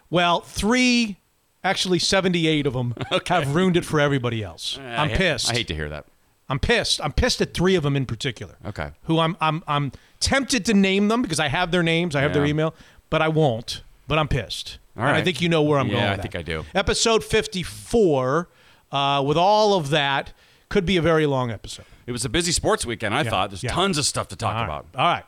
Well, 0.09 0.39
three, 0.41 1.19
actually 1.63 1.99
78 1.99 2.67
of 2.67 2.73
them 2.73 2.95
have 3.27 3.55
ruined 3.55 3.77
it 3.77 3.85
for 3.85 3.99
everybody 3.99 4.43
else. 4.43 4.77
I'm 4.79 5.09
I, 5.11 5.15
pissed. 5.15 5.49
I 5.49 5.53
hate 5.53 5.67
to 5.67 5.75
hear 5.75 5.89
that. 5.89 6.05
I'm 6.49 6.59
pissed. 6.59 7.01
I'm 7.01 7.13
pissed 7.13 7.41
at 7.41 7.53
three 7.53 7.75
of 7.75 7.83
them 7.83 7.95
in 7.95 8.05
particular. 8.05 8.55
Okay. 8.65 8.91
Who 9.03 9.19
I'm 9.19 9.37
I'm 9.39 9.63
I'm 9.67 9.91
tempted 10.19 10.65
to 10.65 10.73
name 10.73 11.07
them 11.07 11.21
because 11.21 11.39
I 11.39 11.47
have 11.47 11.71
their 11.71 11.83
names, 11.83 12.15
I 12.15 12.21
have 12.21 12.33
their 12.33 12.45
email, 12.45 12.75
but 13.09 13.21
I 13.21 13.27
won't. 13.29 13.81
But 14.07 14.19
I'm 14.19 14.27
pissed. 14.27 14.77
All 14.97 15.03
right. 15.03 15.09
And 15.09 15.17
I 15.17 15.23
think 15.23 15.41
you 15.41 15.49
know 15.49 15.61
where 15.63 15.79
I'm 15.79 15.87
Yeah, 15.87 15.93
going. 15.93 16.19
I 16.19 16.21
think 16.21 16.33
that. 16.33 16.39
I 16.39 16.43
do. 16.43 16.65
Episode 16.75 17.23
54, 17.23 18.49
uh, 18.91 19.23
with 19.25 19.37
all 19.37 19.73
of 19.75 19.89
that, 19.89 20.33
could 20.69 20.85
be 20.85 20.97
a 20.97 21.01
very 21.01 21.25
long 21.25 21.49
episode. 21.49 21.85
It 22.05 22.11
was 22.11 22.25
a 22.25 22.29
busy 22.29 22.51
sports 22.51 22.85
weekend. 22.85 23.15
I 23.15 23.23
thought 23.23 23.51
there's 23.51 23.63
yeah. 23.63 23.71
tons 23.71 23.97
of 23.97 24.05
stuff 24.05 24.27
to 24.27 24.35
talk 24.35 24.53
All 24.53 24.61
right. 24.61 24.65
about. 24.65 24.85
All 24.95 25.05
right. 25.05 25.23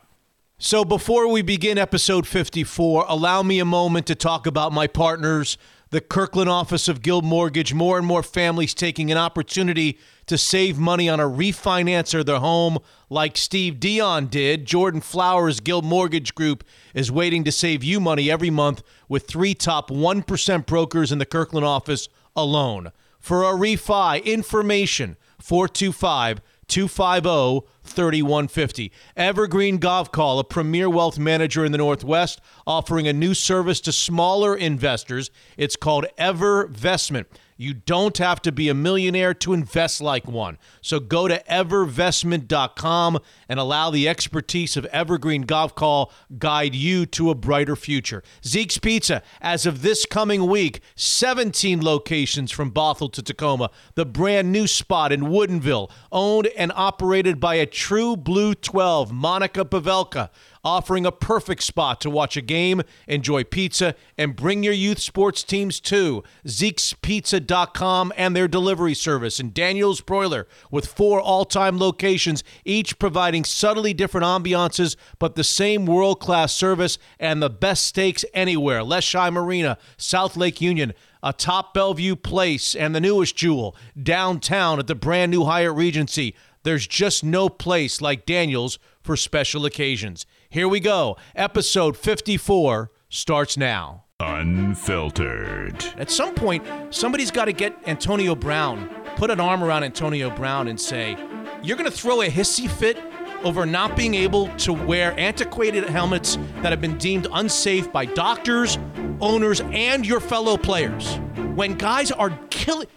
So 0.58 0.84
before 0.84 1.28
we 1.28 1.42
begin 1.42 1.78
episode 1.78 2.26
54, 2.26 3.06
allow 3.08 3.42
me 3.42 3.58
a 3.58 3.64
moment 3.64 4.06
to 4.06 4.14
talk 4.14 4.46
about 4.46 4.72
my 4.72 4.86
partners, 4.86 5.58
the 5.90 6.00
Kirkland 6.00 6.50
office 6.50 6.88
of 6.88 7.02
Guild 7.02 7.24
Mortgage. 7.24 7.72
More 7.72 7.98
and 7.98 8.06
more 8.06 8.22
families 8.22 8.74
taking 8.74 9.12
an 9.12 9.18
opportunity 9.18 9.98
to 10.26 10.36
save 10.36 10.78
money 10.78 11.08
on 11.08 11.20
a 11.20 11.28
refinance 11.28 12.18
of 12.18 12.26
their 12.26 12.40
home 12.40 12.78
like 13.08 13.36
Steve 13.36 13.78
Dion 13.78 14.26
did. 14.26 14.66
Jordan 14.66 15.00
Flowers 15.00 15.60
Guild 15.60 15.84
Mortgage 15.84 16.34
Group 16.34 16.64
is 16.94 17.12
waiting 17.12 17.44
to 17.44 17.52
save 17.52 17.84
you 17.84 18.00
money 18.00 18.30
every 18.30 18.50
month 18.50 18.82
with 19.08 19.26
three 19.26 19.54
top 19.54 19.90
1% 19.90 20.66
brokers 20.66 21.12
in 21.12 21.18
the 21.18 21.26
Kirkland 21.26 21.64
office 21.64 22.08
alone. 22.34 22.90
For 23.20 23.42
a 23.42 23.54
refi 23.54 24.24
information, 24.24 25.16
425 25.40 26.40
250 26.68 27.66
3150. 27.84 28.92
Evergreen 29.16 29.78
Gavekal, 29.78 30.40
a 30.40 30.44
premier 30.44 30.90
wealth 30.90 31.18
manager 31.18 31.64
in 31.64 31.72
the 31.72 31.78
Northwest, 31.78 32.40
offering 32.66 33.06
a 33.06 33.12
new 33.12 33.34
service 33.34 33.80
to 33.82 33.92
smaller 33.92 34.56
investors. 34.56 35.30
It's 35.56 35.76
called 35.76 36.06
Evervestment. 36.18 37.26
You 37.56 37.74
don't 37.74 38.18
have 38.18 38.42
to 38.42 38.52
be 38.52 38.68
a 38.68 38.74
millionaire 38.74 39.32
to 39.34 39.52
invest 39.52 40.00
like 40.00 40.26
one. 40.26 40.58
So 40.82 41.00
go 41.00 41.26
to 41.26 41.42
evervestment.com 41.50 43.18
and 43.48 43.58
allow 43.58 43.90
the 43.90 44.08
expertise 44.08 44.76
of 44.76 44.84
Evergreen 44.86 45.44
Gavekal 45.44 46.10
guide 46.38 46.74
you 46.74 47.06
to 47.06 47.30
a 47.30 47.34
brighter 47.34 47.76
future. 47.76 48.22
Zeke's 48.44 48.78
Pizza, 48.78 49.22
as 49.40 49.64
of 49.64 49.82
this 49.82 50.04
coming 50.04 50.46
week, 50.46 50.80
17 50.96 51.82
locations 51.82 52.50
from 52.50 52.70
Bothell 52.70 53.12
to 53.12 53.22
Tacoma. 53.22 53.70
The 53.94 54.06
brand 54.06 54.52
new 54.52 54.66
spot 54.66 55.10
in 55.12 55.22
Woodinville, 55.22 55.90
owned 56.12 56.48
and 56.56 56.72
operated 56.74 57.40
by 57.40 57.54
a 57.54 57.66
true 57.66 58.16
Blue 58.16 58.54
12, 58.54 59.12
Monica 59.12 59.64
Pavelka 59.64 60.30
offering 60.66 61.06
a 61.06 61.12
perfect 61.12 61.62
spot 61.62 62.00
to 62.00 62.10
watch 62.10 62.36
a 62.36 62.42
game, 62.42 62.82
enjoy 63.06 63.44
pizza, 63.44 63.94
and 64.18 64.34
bring 64.34 64.64
your 64.64 64.72
youth 64.72 64.98
sports 64.98 65.44
teams 65.44 65.78
too. 65.78 66.24
Zeke'sPizza.com 66.44 68.12
and 68.16 68.34
their 68.34 68.48
delivery 68.48 68.92
service, 68.92 69.38
and 69.38 69.54
Daniel's 69.54 70.00
Broiler 70.00 70.48
with 70.68 70.86
four 70.86 71.20
all 71.20 71.44
time 71.44 71.78
locations, 71.78 72.42
each 72.64 72.98
providing 72.98 73.44
subtly 73.44 73.94
different 73.94 74.26
ambiances, 74.26 74.96
but 75.20 75.36
the 75.36 75.44
same 75.44 75.86
world 75.86 76.18
class 76.18 76.52
service 76.52 76.98
and 77.20 77.40
the 77.40 77.48
best 77.48 77.86
steaks 77.86 78.24
anywhere. 78.34 78.80
Leschi 78.80 79.32
Marina, 79.32 79.78
South 79.96 80.36
Lake 80.36 80.60
Union 80.60 80.92
a 81.22 81.32
top 81.32 81.74
Bellevue 81.74 82.14
place, 82.14 82.76
and 82.76 82.94
the 82.94 83.00
newest 83.00 83.34
jewel 83.34 83.74
downtown 84.00 84.78
at 84.78 84.86
the 84.86 84.94
brand 84.94 85.32
new 85.32 85.44
Hyatt 85.44 85.74
Regency. 85.74 86.36
There's 86.62 86.86
just 86.86 87.24
no 87.24 87.48
place 87.48 88.00
like 88.00 88.26
Daniel's 88.26 88.78
for 89.00 89.16
special 89.16 89.64
occasions. 89.64 90.26
Here 90.48 90.68
we 90.68 90.80
go. 90.80 91.16
Episode 91.34 91.96
54 91.96 92.90
starts 93.08 93.56
now. 93.56 94.04
Unfiltered. 94.20 95.84
At 95.98 96.10
some 96.10 96.34
point, 96.34 96.64
somebody's 96.90 97.30
got 97.30 97.46
to 97.46 97.52
get 97.52 97.76
Antonio 97.86 98.34
Brown, 98.34 98.88
put 99.16 99.30
an 99.30 99.40
arm 99.40 99.62
around 99.62 99.84
Antonio 99.84 100.30
Brown 100.30 100.68
and 100.68 100.80
say, 100.80 101.16
You're 101.62 101.76
going 101.76 101.90
to 101.90 101.96
throw 101.96 102.22
a 102.22 102.28
hissy 102.28 102.70
fit 102.70 102.96
over 103.44 103.66
not 103.66 103.96
being 103.96 104.14
able 104.14 104.48
to 104.56 104.72
wear 104.72 105.18
antiquated 105.18 105.84
helmets 105.84 106.38
that 106.62 106.70
have 106.70 106.80
been 106.80 106.96
deemed 106.96 107.26
unsafe 107.32 107.92
by 107.92 108.06
doctors, 108.06 108.78
owners, 109.20 109.60
and 109.72 110.06
your 110.06 110.20
fellow 110.20 110.56
players. 110.56 111.16
When 111.54 111.74
guys 111.74 112.10
are 112.10 112.30
killing 112.50 112.88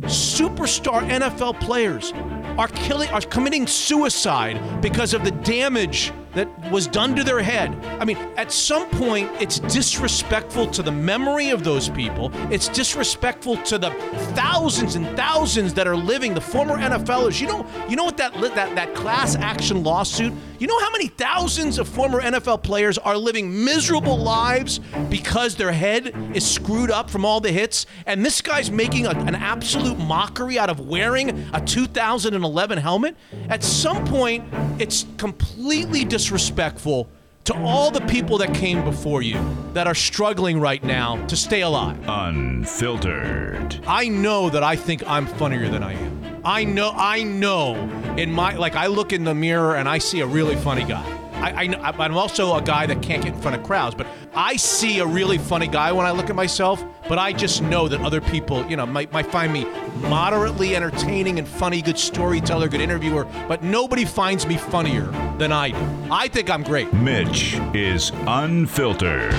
superstar 0.00 1.08
NFL 1.08 1.60
players 1.60 2.12
are 2.58 2.68
killing 2.68 3.08
are 3.10 3.20
committing 3.20 3.66
suicide 3.66 4.80
because 4.80 5.12
of 5.14 5.24
the 5.24 5.30
damage 5.30 6.10
that 6.34 6.48
was 6.70 6.86
done 6.86 7.14
to 7.16 7.24
their 7.24 7.40
head. 7.40 7.74
I 8.00 8.04
mean, 8.04 8.16
at 8.36 8.52
some 8.52 8.88
point 8.90 9.30
it's 9.40 9.58
disrespectful 9.60 10.66
to 10.68 10.82
the 10.82 10.92
memory 10.92 11.50
of 11.50 11.64
those 11.64 11.88
people. 11.88 12.30
It's 12.52 12.68
disrespectful 12.68 13.56
to 13.58 13.78
the 13.78 13.90
thousands 14.34 14.96
and 14.96 15.06
thousands 15.16 15.74
that 15.74 15.86
are 15.86 15.96
living 15.96 16.34
the 16.34 16.40
former 16.40 16.76
NFLers. 16.76 17.40
You 17.40 17.46
know, 17.48 17.66
you 17.88 17.96
know 17.96 18.04
what 18.04 18.16
that 18.18 18.34
that 18.54 18.74
that 18.74 18.94
class 18.94 19.36
action 19.36 19.82
lawsuit? 19.82 20.32
You 20.58 20.66
know 20.66 20.78
how 20.78 20.90
many 20.90 21.08
thousands 21.08 21.78
of 21.78 21.88
former 21.88 22.20
NFL 22.20 22.62
players 22.62 22.96
are 22.98 23.16
living 23.16 23.64
miserable 23.64 24.16
lives 24.16 24.78
because 25.10 25.56
their 25.56 25.72
head 25.72 26.14
is 26.34 26.48
screwed 26.48 26.90
up 26.90 27.10
from 27.10 27.24
all 27.24 27.40
the 27.40 27.52
hits 27.52 27.86
and 28.06 28.24
this 28.24 28.40
guy's 28.40 28.70
making 28.70 29.06
a, 29.06 29.10
an 29.10 29.34
absolute 29.34 29.98
mockery 29.98 30.58
out 30.58 30.70
of 30.70 30.80
wearing 30.80 31.30
a 31.52 31.60
2011 31.60 32.78
helmet? 32.78 33.16
At 33.48 33.62
some 33.62 34.04
point, 34.06 34.44
it's 34.78 35.06
completely 35.18 36.04
disrespectful 36.24 37.06
to 37.44 37.54
all 37.56 37.90
the 37.90 38.00
people 38.06 38.38
that 38.38 38.54
came 38.54 38.82
before 38.82 39.20
you 39.20 39.38
that 39.74 39.86
are 39.86 39.94
struggling 39.94 40.58
right 40.58 40.82
now 40.82 41.22
to 41.26 41.36
stay 41.36 41.60
alive. 41.60 41.98
Unfiltered. 42.08 43.78
I 43.86 44.08
know 44.08 44.48
that 44.48 44.62
I 44.62 44.74
think 44.74 45.06
I'm 45.06 45.26
funnier 45.26 45.68
than 45.68 45.82
I 45.82 45.92
am. 45.92 46.40
I 46.42 46.64
know, 46.64 46.94
I 46.96 47.24
know 47.24 47.74
in 48.16 48.32
my, 48.32 48.56
like, 48.56 48.74
I 48.74 48.86
look 48.86 49.12
in 49.12 49.24
the 49.24 49.34
mirror 49.34 49.76
and 49.76 49.86
I 49.86 49.98
see 49.98 50.20
a 50.20 50.26
really 50.26 50.56
funny 50.56 50.84
guy. 50.84 51.04
I, 51.36 51.64
I, 51.64 52.04
I'm 52.04 52.16
also 52.16 52.54
a 52.56 52.62
guy 52.62 52.86
that 52.86 53.02
can't 53.02 53.22
get 53.22 53.34
in 53.34 53.40
front 53.40 53.56
of 53.56 53.62
crowds, 53.66 53.94
but 53.94 54.06
I 54.34 54.56
see 54.56 55.00
a 55.00 55.06
really 55.06 55.38
funny 55.38 55.66
guy 55.66 55.92
when 55.92 56.06
I 56.06 56.10
look 56.10 56.30
at 56.30 56.36
myself, 56.36 56.84
but 57.08 57.18
I 57.18 57.32
just 57.32 57.62
know 57.62 57.88
that 57.88 58.00
other 58.00 58.20
people, 58.20 58.64
you 58.68 58.76
know, 58.76 58.86
might, 58.86 59.12
might 59.12 59.26
find 59.26 59.52
me 59.52 59.66
moderately 60.08 60.74
entertaining 60.76 61.38
and 61.38 61.46
funny, 61.46 61.82
good 61.82 61.98
storyteller, 61.98 62.68
good 62.68 62.80
interviewer, 62.80 63.24
but 63.48 63.62
nobody 63.62 64.04
finds 64.04 64.46
me 64.46 64.56
funnier 64.56 65.06
than 65.38 65.52
I 65.52 65.70
do. 65.70 66.08
I 66.10 66.28
think 66.28 66.50
I'm 66.50 66.62
great. 66.62 66.92
Mitch 66.92 67.58
is 67.74 68.12
unfiltered. 68.26 69.34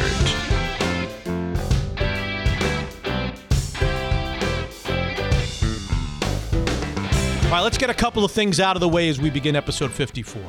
All 7.45 7.51
right, 7.51 7.61
let's 7.61 7.77
get 7.77 7.89
a 7.89 7.93
couple 7.93 8.25
of 8.25 8.31
things 8.31 8.59
out 8.59 8.75
of 8.75 8.81
the 8.81 8.89
way 8.89 9.07
as 9.07 9.21
we 9.21 9.29
begin 9.29 9.55
episode 9.55 9.91
54. 9.91 10.41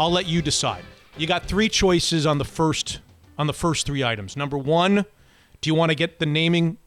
I'll 0.00 0.10
let 0.10 0.26
you 0.26 0.40
decide. 0.40 0.82
You 1.18 1.26
got 1.26 1.44
three 1.44 1.68
choices 1.68 2.24
on 2.24 2.38
the 2.38 2.44
first 2.44 3.00
on 3.38 3.46
the 3.46 3.52
first 3.52 3.84
three 3.84 4.02
items. 4.02 4.34
Number 4.34 4.56
1, 4.56 5.04
do 5.60 5.70
you 5.70 5.74
want 5.74 5.90
to 5.90 5.94
get 5.94 6.18
the 6.18 6.24
naming 6.24 6.78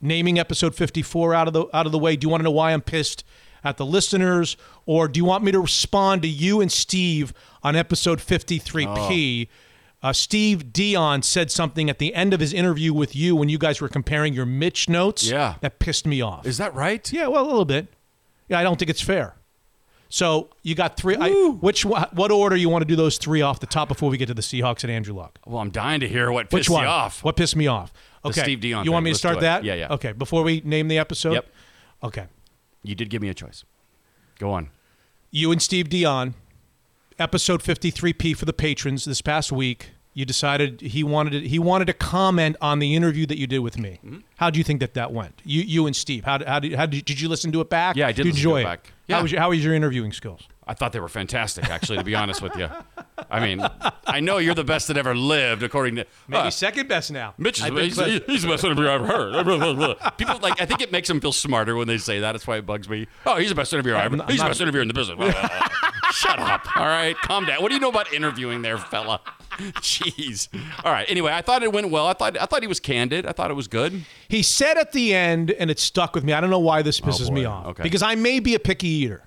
naming 0.00 0.40
episode 0.40 0.74
54 0.74 1.34
out 1.34 1.46
of 1.46 1.52
the 1.54 1.66
out 1.72 1.86
of 1.86 1.92
the 1.92 1.98
way? 2.00 2.16
Do 2.16 2.24
you 2.24 2.28
want 2.28 2.40
to 2.40 2.44
know 2.44 2.50
why 2.50 2.72
I'm 2.72 2.80
pissed 2.80 3.22
at 3.62 3.76
the 3.76 3.86
listeners 3.86 4.56
or 4.86 5.06
do 5.06 5.18
you 5.18 5.24
want 5.24 5.44
me 5.44 5.52
to 5.52 5.60
respond 5.60 6.22
to 6.22 6.28
you 6.28 6.60
and 6.60 6.70
Steve 6.70 7.32
on 7.62 7.76
episode 7.76 8.18
53P? 8.18 9.46
Uh, 10.02 10.12
Steve 10.12 10.72
Dion 10.72 11.22
said 11.22 11.52
something 11.52 11.88
at 11.88 11.98
the 11.98 12.12
end 12.12 12.34
of 12.34 12.40
his 12.40 12.52
interview 12.52 12.92
with 12.92 13.14
you 13.14 13.36
when 13.36 13.48
you 13.48 13.58
guys 13.58 13.80
were 13.80 13.88
comparing 13.88 14.34
your 14.34 14.46
Mitch 14.46 14.88
notes. 14.88 15.28
Yeah. 15.28 15.54
That 15.60 15.78
pissed 15.78 16.06
me 16.06 16.20
off. 16.20 16.44
Is 16.44 16.58
that 16.58 16.74
right? 16.74 17.12
Yeah, 17.12 17.28
well, 17.28 17.44
a 17.44 17.46
little 17.46 17.64
bit. 17.64 17.86
Yeah, 18.48 18.58
I 18.58 18.64
don't 18.64 18.78
think 18.78 18.90
it's 18.90 19.00
fair. 19.00 19.37
So 20.10 20.48
you 20.62 20.74
got 20.74 20.96
three. 20.96 21.16
I, 21.20 21.30
which 21.60 21.84
what 21.84 22.30
order 22.30 22.56
you 22.56 22.68
want 22.70 22.82
to 22.82 22.86
do 22.86 22.96
those 22.96 23.18
three 23.18 23.42
off 23.42 23.60
the 23.60 23.66
top 23.66 23.88
before 23.88 24.08
we 24.08 24.16
get 24.16 24.26
to 24.26 24.34
the 24.34 24.42
Seahawks 24.42 24.82
and 24.82 24.90
Andrew 24.90 25.14
Luck? 25.14 25.38
Well, 25.46 25.60
I'm 25.60 25.70
dying 25.70 26.00
to 26.00 26.08
hear 26.08 26.32
what 26.32 26.50
Which 26.50 26.62
pissed 26.62 26.70
one? 26.70 26.84
you 26.84 26.88
off. 26.88 27.22
What 27.22 27.36
pissed 27.36 27.56
me 27.56 27.66
off? 27.66 27.92
Okay. 28.24 28.40
Steve 28.40 28.60
Dion 28.60 28.84
You 28.84 28.92
want 28.92 29.02
thing. 29.02 29.04
me 29.04 29.10
to 29.10 29.14
Let's 29.14 29.20
start 29.20 29.36
it. 29.38 29.40
that? 29.42 29.64
Yeah, 29.64 29.74
yeah. 29.74 29.92
Okay. 29.92 30.12
Before 30.12 30.42
we 30.42 30.62
name 30.64 30.88
the 30.88 30.98
episode. 30.98 31.34
Yep. 31.34 31.46
Okay. 32.04 32.26
You 32.82 32.94
did 32.94 33.10
give 33.10 33.20
me 33.20 33.28
a 33.28 33.34
choice. 33.34 33.64
Go 34.38 34.50
on. 34.50 34.70
You 35.30 35.52
and 35.52 35.60
Steve 35.60 35.88
Dion, 35.90 36.34
episode 37.18 37.62
53P 37.62 38.34
for 38.36 38.44
the 38.46 38.52
patrons 38.54 39.04
this 39.04 39.20
past 39.20 39.52
week. 39.52 39.90
You 40.18 40.24
decided 40.24 40.80
he 40.80 41.04
wanted 41.04 41.30
to, 41.30 41.48
he 41.48 41.60
wanted 41.60 41.84
to 41.84 41.92
comment 41.92 42.56
on 42.60 42.80
the 42.80 42.96
interview 42.96 43.24
that 43.26 43.38
you 43.38 43.46
did 43.46 43.60
with 43.60 43.78
me. 43.78 44.00
Mm-hmm. 44.04 44.18
How 44.34 44.50
do 44.50 44.58
you 44.58 44.64
think 44.64 44.80
that 44.80 44.94
that 44.94 45.12
went? 45.12 45.40
You 45.44 45.62
you 45.62 45.86
and 45.86 45.94
Steve. 45.94 46.24
How 46.24 46.44
how 46.44 46.58
did 46.58 46.74
how 46.74 46.86
did, 46.86 47.04
did 47.04 47.20
you 47.20 47.28
listen 47.28 47.52
to 47.52 47.60
it 47.60 47.70
back? 47.70 47.94
Yeah, 47.94 48.08
I 48.08 48.12
did 48.12 48.24
to 48.24 48.30
enjoy 48.30 48.62
it 48.62 48.64
back. 48.64 48.92
Yeah. 49.06 49.14
How 49.14 49.22
was 49.22 49.30
your, 49.30 49.40
how 49.40 49.50
was 49.50 49.64
your 49.64 49.74
interviewing 49.74 50.12
skills? 50.12 50.48
I 50.66 50.74
thought 50.74 50.92
they 50.92 50.98
were 50.98 51.08
fantastic, 51.08 51.70
actually, 51.70 51.98
to 51.98 52.04
be 52.04 52.16
honest 52.16 52.42
with 52.42 52.56
you. 52.56 52.68
I 53.30 53.38
mean, 53.38 53.64
I 54.08 54.18
know 54.18 54.38
you're 54.38 54.56
the 54.56 54.64
best 54.64 54.88
that 54.88 54.96
ever 54.96 55.14
lived, 55.14 55.62
according 55.62 55.94
to 55.96 56.06
Maybe 56.26 56.48
Uh, 56.48 56.50
second 56.50 56.88
best 56.88 57.12
now. 57.12 57.34
Mitch 57.38 57.60
is 57.60 57.66
he's, 57.68 57.96
he's 58.26 58.42
the 58.42 58.48
best 58.48 58.64
interview 58.64 58.88
I've 58.88 59.06
heard. 59.06 59.34
People 60.18 60.40
like 60.42 60.60
I 60.60 60.66
think 60.66 60.80
it 60.80 60.90
makes 60.90 61.06
them 61.06 61.20
feel 61.20 61.32
smarter 61.32 61.76
when 61.76 61.86
they 61.86 61.96
say 61.96 62.18
that. 62.18 62.32
That's 62.32 62.46
why 62.46 62.56
it 62.56 62.66
bugs 62.66 62.88
me. 62.88 63.06
Oh, 63.24 63.36
he's 63.36 63.50
the 63.50 63.54
best 63.54 63.72
interviewer 63.72 63.94
I've 63.94 64.12
ever. 64.12 64.24
He's 64.24 64.40
the 64.40 64.46
best 64.46 64.60
interviewer 64.60 64.82
in 64.82 64.88
the 64.88 64.94
business. 64.94 65.16
Shut 66.10 66.40
up. 66.40 66.76
All 66.76 66.86
right, 66.86 67.16
calm 67.16 67.44
down. 67.46 67.62
What 67.62 67.68
do 67.68 67.74
you 67.74 67.80
know 67.80 67.90
about 67.90 68.12
interviewing, 68.12 68.62
there, 68.62 68.78
fella? 68.78 69.20
Jeez. 69.80 70.48
All 70.84 70.92
right. 70.92 71.08
Anyway, 71.10 71.32
I 71.32 71.42
thought 71.42 71.62
it 71.62 71.72
went 71.72 71.90
well. 71.90 72.06
I 72.06 72.12
thought 72.12 72.38
I 72.40 72.46
thought 72.46 72.62
he 72.62 72.68
was 72.68 72.80
candid. 72.80 73.26
I 73.26 73.32
thought 73.32 73.50
it 73.50 73.54
was 73.54 73.68
good. 73.68 74.04
He 74.28 74.42
said 74.42 74.76
at 74.76 74.92
the 74.92 75.14
end, 75.14 75.50
and 75.52 75.70
it 75.70 75.78
stuck 75.78 76.14
with 76.14 76.24
me. 76.24 76.32
I 76.32 76.40
don't 76.40 76.50
know 76.50 76.58
why 76.58 76.82
this 76.82 77.00
pisses 77.00 77.28
oh, 77.28 77.32
me 77.32 77.46
Oh, 77.46 77.50
boy. 77.50 77.54
off. 77.56 77.66
Okay. 77.68 77.82
Because 77.82 78.02
I 78.02 78.14
may 78.14 78.40
be 78.40 78.54
a 78.54 78.60
picky 78.60 78.88
eater. 78.88 79.24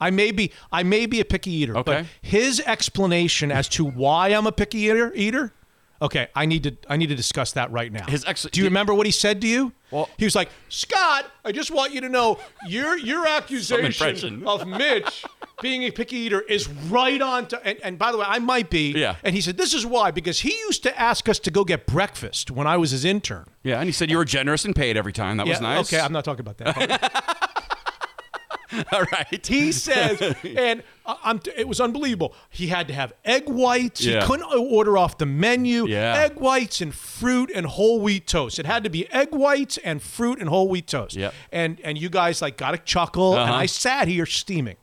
I 0.00 0.10
may 0.10 0.32
be 0.32 0.52
I 0.72 0.82
may 0.82 1.06
be 1.06 1.20
a 1.20 1.24
picky 1.24 1.52
eater. 1.52 1.76
Okay. 1.78 2.02
But 2.02 2.06
his 2.22 2.60
explanation 2.60 3.52
as 3.52 3.68
to 3.70 3.84
why 3.84 4.28
I'm 4.28 4.46
a 4.46 4.52
picky 4.52 4.78
eater 4.78 5.12
eater. 5.14 5.52
Okay, 6.00 6.26
I 6.34 6.46
need 6.46 6.64
to 6.64 6.76
I 6.88 6.96
need 6.96 7.10
to 7.10 7.14
discuss 7.14 7.52
that 7.52 7.70
right 7.70 7.92
now. 7.92 8.06
His 8.06 8.24
ex- 8.24 8.42
Do 8.50 8.58
you 8.60 8.66
remember 8.66 8.92
what 8.92 9.06
he 9.06 9.12
said 9.12 9.40
to 9.42 9.46
you? 9.46 9.72
Well- 9.92 10.10
he 10.18 10.24
was 10.24 10.34
like, 10.34 10.48
Scott, 10.68 11.30
I 11.44 11.52
just 11.52 11.70
want 11.70 11.92
you 11.92 12.00
to 12.00 12.08
know 12.08 12.40
your 12.66 12.98
your 12.98 13.24
accusation 13.28 14.44
of 14.44 14.66
Mitch 14.66 15.24
being 15.62 15.84
a 15.84 15.90
picky 15.90 16.16
eater 16.16 16.40
is 16.42 16.68
right 16.68 17.22
on 17.22 17.46
to 17.48 17.66
and, 17.66 17.78
and 17.82 17.98
by 17.98 18.12
the 18.12 18.18
way, 18.18 18.26
I 18.28 18.38
might 18.38 18.68
be. 18.68 18.92
Yeah. 18.92 19.16
And 19.24 19.34
he 19.34 19.40
said, 19.40 19.56
This 19.56 19.72
is 19.72 19.86
why, 19.86 20.10
because 20.10 20.40
he 20.40 20.50
used 20.66 20.82
to 20.82 21.00
ask 21.00 21.28
us 21.28 21.38
to 21.40 21.50
go 21.50 21.64
get 21.64 21.86
breakfast 21.86 22.50
when 22.50 22.66
I 22.66 22.76
was 22.76 22.90
his 22.90 23.04
intern. 23.04 23.46
Yeah, 23.62 23.78
and 23.78 23.86
he 23.86 23.92
said 23.92 24.10
you 24.10 24.18
were 24.18 24.24
generous 24.24 24.64
and 24.64 24.74
paid 24.76 24.96
every 24.96 25.12
time. 25.12 25.38
That 25.38 25.46
was 25.46 25.60
nice. 25.60 25.92
Okay, 25.92 26.02
I'm 26.02 26.12
not 26.12 26.24
talking 26.24 26.40
about 26.40 26.58
that. 26.58 27.48
All 28.90 29.02
right. 29.12 29.46
he 29.46 29.70
says, 29.70 30.34
and 30.56 30.82
I'm, 31.04 31.40
it 31.56 31.68
was 31.68 31.78
unbelievable. 31.78 32.34
He 32.48 32.68
had 32.68 32.88
to 32.88 32.94
have 32.94 33.12
egg 33.22 33.46
whites. 33.46 34.02
Yeah. 34.02 34.20
He 34.22 34.26
couldn't 34.26 34.46
order 34.50 34.96
off 34.96 35.18
the 35.18 35.26
menu. 35.26 35.86
Yeah. 35.86 36.14
Egg 36.24 36.36
whites 36.40 36.80
and 36.80 36.94
fruit 36.94 37.50
and 37.54 37.66
whole 37.66 38.00
wheat 38.00 38.26
toast. 38.26 38.58
It 38.58 38.64
had 38.64 38.82
to 38.84 38.90
be 38.90 39.10
egg 39.12 39.28
whites 39.32 39.76
and 39.84 40.00
fruit 40.02 40.40
and 40.40 40.48
whole 40.48 40.68
wheat 40.70 40.86
toast. 40.86 41.16
Yep. 41.16 41.34
And 41.52 41.80
and 41.84 41.98
you 41.98 42.08
guys 42.08 42.40
like 42.40 42.56
got 42.56 42.72
a 42.72 42.78
chuckle, 42.78 43.32
and 43.34 43.42
Uh-huh. 43.50 43.54
I 43.60 43.66
sat 43.66 44.08
here 44.08 44.24
steaming. 44.24 44.76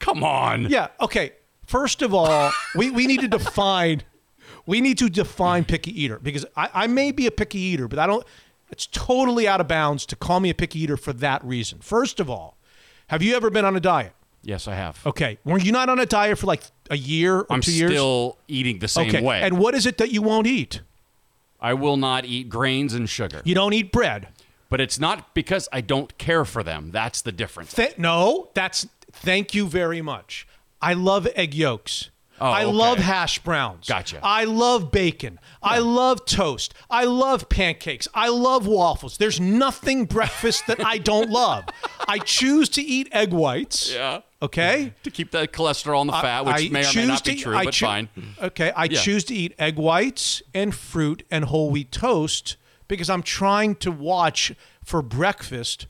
Come 0.00 0.24
on. 0.24 0.68
Yeah. 0.68 0.88
Okay. 1.00 1.32
First 1.66 2.02
of 2.02 2.12
all, 2.12 2.50
we, 2.74 2.90
we 2.90 3.06
need 3.06 3.20
to 3.20 3.28
define 3.28 4.02
we 4.66 4.80
need 4.80 4.98
to 4.98 5.08
define 5.08 5.64
picky 5.64 6.02
eater 6.02 6.18
because 6.18 6.44
I, 6.56 6.68
I 6.74 6.86
may 6.86 7.12
be 7.12 7.26
a 7.26 7.30
picky 7.30 7.58
eater, 7.58 7.88
but 7.88 7.98
I 7.98 8.06
don't 8.06 8.26
it's 8.70 8.86
totally 8.86 9.46
out 9.46 9.60
of 9.60 9.68
bounds 9.68 10.06
to 10.06 10.16
call 10.16 10.40
me 10.40 10.50
a 10.50 10.54
picky 10.54 10.80
eater 10.80 10.96
for 10.96 11.12
that 11.14 11.44
reason. 11.44 11.78
First 11.80 12.20
of 12.20 12.28
all, 12.28 12.56
have 13.08 13.22
you 13.22 13.34
ever 13.34 13.50
been 13.50 13.64
on 13.64 13.76
a 13.76 13.80
diet? 13.80 14.12
Yes, 14.42 14.68
I 14.68 14.74
have. 14.74 15.04
Okay. 15.04 15.38
Were 15.44 15.58
you 15.58 15.72
not 15.72 15.88
on 15.88 15.98
a 15.98 16.06
diet 16.06 16.38
for 16.38 16.46
like 16.46 16.62
a 16.88 16.96
year 16.96 17.40
or 17.40 17.46
I'm 17.50 17.60
two 17.60 17.72
years? 17.72 17.90
still 17.90 18.38
eating 18.48 18.78
the 18.78 18.88
same 18.88 19.08
okay. 19.08 19.22
way. 19.22 19.42
And 19.42 19.58
what 19.58 19.74
is 19.74 19.86
it 19.86 19.98
that 19.98 20.10
you 20.10 20.22
won't 20.22 20.46
eat? 20.46 20.80
I 21.60 21.74
will 21.74 21.98
not 21.98 22.24
eat 22.24 22.48
grains 22.48 22.94
and 22.94 23.08
sugar. 23.08 23.42
You 23.44 23.54
don't 23.54 23.74
eat 23.74 23.92
bread. 23.92 24.28
But 24.70 24.80
it's 24.80 24.98
not 24.98 25.34
because 25.34 25.68
I 25.72 25.80
don't 25.82 26.16
care 26.16 26.44
for 26.46 26.62
them. 26.62 26.90
That's 26.92 27.20
the 27.20 27.32
difference. 27.32 27.74
Th- 27.74 27.98
no, 27.98 28.48
that's 28.54 28.86
thank 29.12 29.52
you 29.54 29.66
very 29.66 30.00
much. 30.00 30.46
I 30.80 30.94
love 30.94 31.26
egg 31.34 31.54
yolks. 31.54 32.08
Oh, 32.42 32.46
I 32.46 32.64
okay. 32.64 32.72
love 32.72 32.98
hash 32.98 33.38
browns. 33.40 33.86
Gotcha. 33.86 34.18
I 34.22 34.44
love 34.44 34.90
bacon. 34.90 35.38
I 35.62 35.78
love 35.80 36.24
toast. 36.24 36.72
I 36.88 37.04
love 37.04 37.50
pancakes. 37.50 38.08
I 38.14 38.28
love 38.30 38.66
waffles. 38.66 39.18
There's 39.18 39.38
nothing 39.38 40.06
breakfast 40.06 40.66
that 40.68 40.82
I 40.82 40.96
don't 40.96 41.28
love. 41.42 41.64
I 42.08 42.16
choose 42.18 42.70
to 42.70 42.82
eat 42.82 43.08
egg 43.12 43.34
whites. 43.34 43.92
Yeah. 43.92 44.20
Okay? 44.40 44.94
To 45.02 45.10
keep 45.10 45.32
the 45.32 45.46
cholesterol 45.48 46.00
and 46.00 46.08
the 46.08 46.14
fat, 46.14 46.46
which 46.46 46.54
I 46.54 46.68
may 46.70 46.88
or 46.88 46.92
may 46.94 47.06
not 47.08 47.24
be 47.24 47.34
true, 47.34 47.52
but 47.62 47.74
choo- 47.74 47.84
fine. 47.84 48.08
Okay, 48.40 48.70
I 48.74 48.84
Yeah. 48.84 49.00
choose 49.00 49.24
to 49.24 49.34
eat 49.34 49.54
egg 49.58 49.76
whites 49.76 50.42
and 50.54 50.74
fruit 50.74 51.24
and 51.30 51.44
whole 51.44 51.68
wheat 51.70 51.92
toast 51.92 52.56
because 52.90 53.08
I'm 53.10 53.22
trying 53.22 53.74
to 53.76 53.90
watch 53.90 54.52
for 54.84 55.00
breakfast 55.02 55.86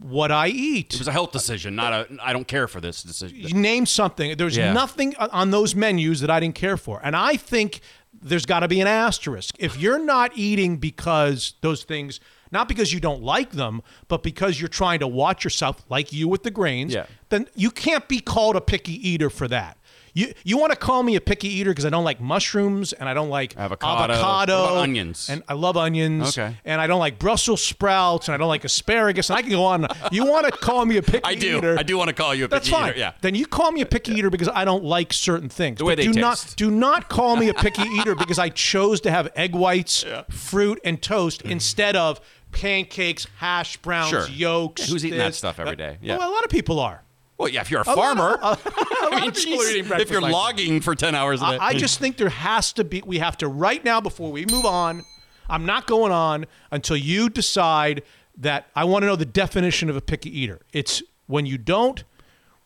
what 0.00 0.30
I 0.30 0.46
eat. 0.48 0.94
It 0.94 1.00
was 1.00 1.08
a 1.08 1.12
health 1.12 1.32
decision, 1.32 1.74
not 1.74 1.92
a. 1.92 2.06
I 2.22 2.32
don't 2.32 2.46
care 2.46 2.68
for 2.68 2.80
this 2.80 3.02
decision. 3.02 3.36
You 3.40 3.54
name 3.54 3.86
something. 3.86 4.36
There's 4.36 4.56
Yeah. 4.56 4.72
nothing 4.72 5.16
on 5.16 5.50
those 5.50 5.74
menus 5.74 6.20
that 6.20 6.30
I 6.30 6.38
didn't 6.38 6.54
care 6.54 6.76
for. 6.76 7.00
And 7.02 7.16
I 7.16 7.36
think 7.36 7.80
there's 8.22 8.46
got 8.46 8.60
to 8.60 8.68
be 8.68 8.80
an 8.80 8.86
asterisk. 8.86 9.56
If 9.58 9.76
you're 9.78 9.98
not 9.98 10.30
eating 10.36 10.76
because 10.76 11.54
those 11.60 11.82
things, 11.82 12.20
not 12.52 12.68
because 12.68 12.92
you 12.92 13.00
don't 13.00 13.22
like 13.22 13.50
them, 13.52 13.82
but 14.08 14.22
because 14.22 14.60
you're 14.60 14.68
trying 14.68 15.00
to 15.00 15.08
watch 15.08 15.42
yourself, 15.42 15.84
like 15.88 16.12
you 16.12 16.28
with 16.28 16.42
the 16.44 16.50
grains, 16.50 16.92
Yeah. 16.94 17.06
then 17.30 17.48
you 17.56 17.70
can't 17.72 18.06
be 18.08 18.20
called 18.20 18.54
a 18.56 18.60
picky 18.60 18.94
eater 19.08 19.30
for 19.30 19.48
that. 19.48 19.76
You, 20.14 20.32
you 20.44 20.58
want 20.58 20.72
to 20.72 20.78
call 20.78 21.02
me 21.02 21.16
a 21.16 21.20
picky 21.20 21.48
eater 21.48 21.70
because 21.70 21.84
I 21.84 21.90
don't 21.90 22.04
like 22.04 22.20
mushrooms 22.20 22.92
and 22.92 23.08
I 23.08 23.14
don't 23.14 23.28
like 23.30 23.56
Avocado. 23.56 24.12
avocado 24.12 24.76
onions? 24.78 25.28
and 25.30 25.42
I 25.48 25.54
love 25.54 25.76
onions 25.76 26.36
Okay. 26.36 26.56
and 26.64 26.80
I 26.80 26.86
don't 26.86 26.98
like 26.98 27.18
Brussels 27.18 27.62
sprouts 27.62 28.28
and 28.28 28.34
I 28.34 28.38
don't 28.38 28.48
like 28.48 28.64
asparagus 28.64 29.30
and 29.30 29.38
I 29.38 29.42
can 29.42 29.50
go 29.50 29.64
on. 29.64 29.86
You 30.10 30.26
want 30.26 30.46
to 30.46 30.52
call 30.52 30.84
me 30.86 30.96
a 30.96 31.02
picky 31.02 31.18
eater? 31.18 31.26
I 31.28 31.34
do. 31.34 31.58
eater? 31.58 31.78
I 31.78 31.82
do 31.82 31.96
want 31.96 32.08
to 32.08 32.14
call 32.14 32.34
you 32.34 32.46
a 32.46 32.48
That's 32.48 32.68
fine. 32.68 32.90
eater. 32.90 32.98
Yeah. 32.98 33.12
Then 33.20 33.34
you 33.34 33.46
call 33.46 33.70
me 33.72 33.80
a 33.82 33.86
picky 33.86 34.12
eater 34.12 34.30
because 34.30 34.48
I 34.48 34.64
don't 34.64 34.84
like 34.84 35.12
certain 35.12 35.48
things. 35.48 35.78
The 35.78 35.84
way 35.84 35.92
but 35.94 36.04
they 36.04 36.10
do 36.12 36.20
not 36.20 36.38
taste. 36.38 36.56
do 36.56 36.70
not 36.70 37.08
call 37.08 37.36
me 37.36 37.48
a 37.48 37.54
picky 37.54 37.82
eater 37.98 38.14
because 38.14 38.38
I 38.38 38.48
chose 38.48 39.00
to 39.02 39.10
have 39.10 39.28
egg 39.36 39.54
whites, 39.54 40.04
fruit, 40.30 40.80
and 40.84 41.00
toast 41.00 41.42
mm-hmm. 41.42 41.52
instead 41.52 41.96
of 41.96 42.20
pancakes, 42.52 43.26
hash 43.38 43.76
browns, 43.76 44.10
Sure. 44.10 44.28
yolks. 44.28 44.82
Yeah, 44.82 44.86
who's 44.92 45.06
eating 45.06 45.18
that 45.18 45.34
stuff 45.34 45.58
every 45.60 45.76
day? 45.76 45.98
Yeah. 46.02 46.18
Well, 46.18 46.30
a 46.30 46.32
lot 46.32 46.44
of 46.44 46.50
people 46.50 46.80
are. 46.80 47.02
Well, 47.40 47.48
yeah. 47.48 47.62
If 47.62 47.70
you're 47.70 47.80
a 47.80 47.88
of- 47.88 47.94
farmer, 47.94 48.34
of 48.42 48.62
I 48.66 49.20
mean, 49.22 49.32
people 49.32 49.54
are 49.54 49.64
jeez, 49.64 49.70
eating 49.76 49.92
if 50.00 50.10
you're 50.10 50.20
like 50.20 50.30
that. 50.30 50.36
logging 50.36 50.80
for 50.82 50.94
ten 50.94 51.14
hours 51.14 51.40
a 51.42 51.46
day, 51.46 51.56
I, 51.58 51.68
I 51.68 51.74
just 51.74 51.98
think 51.98 52.16
there 52.18 52.28
has 52.28 52.72
to 52.74 52.84
be. 52.84 53.02
We 53.04 53.18
have 53.18 53.36
to 53.38 53.48
right 53.48 53.82
now 53.84 54.00
before 54.00 54.30
we 54.30 54.44
move 54.46 54.66
on. 54.66 55.04
I'm 55.48 55.66
not 55.66 55.86
going 55.88 56.12
on 56.12 56.46
until 56.70 56.96
you 56.96 57.28
decide 57.28 58.02
that 58.36 58.68
I 58.76 58.84
want 58.84 59.02
to 59.02 59.06
know 59.06 59.16
the 59.16 59.24
definition 59.26 59.90
of 59.90 59.96
a 59.96 60.00
picky 60.00 60.30
eater. 60.38 60.60
It's 60.72 61.02
when 61.26 61.44
you 61.46 61.58
don't 61.58 62.04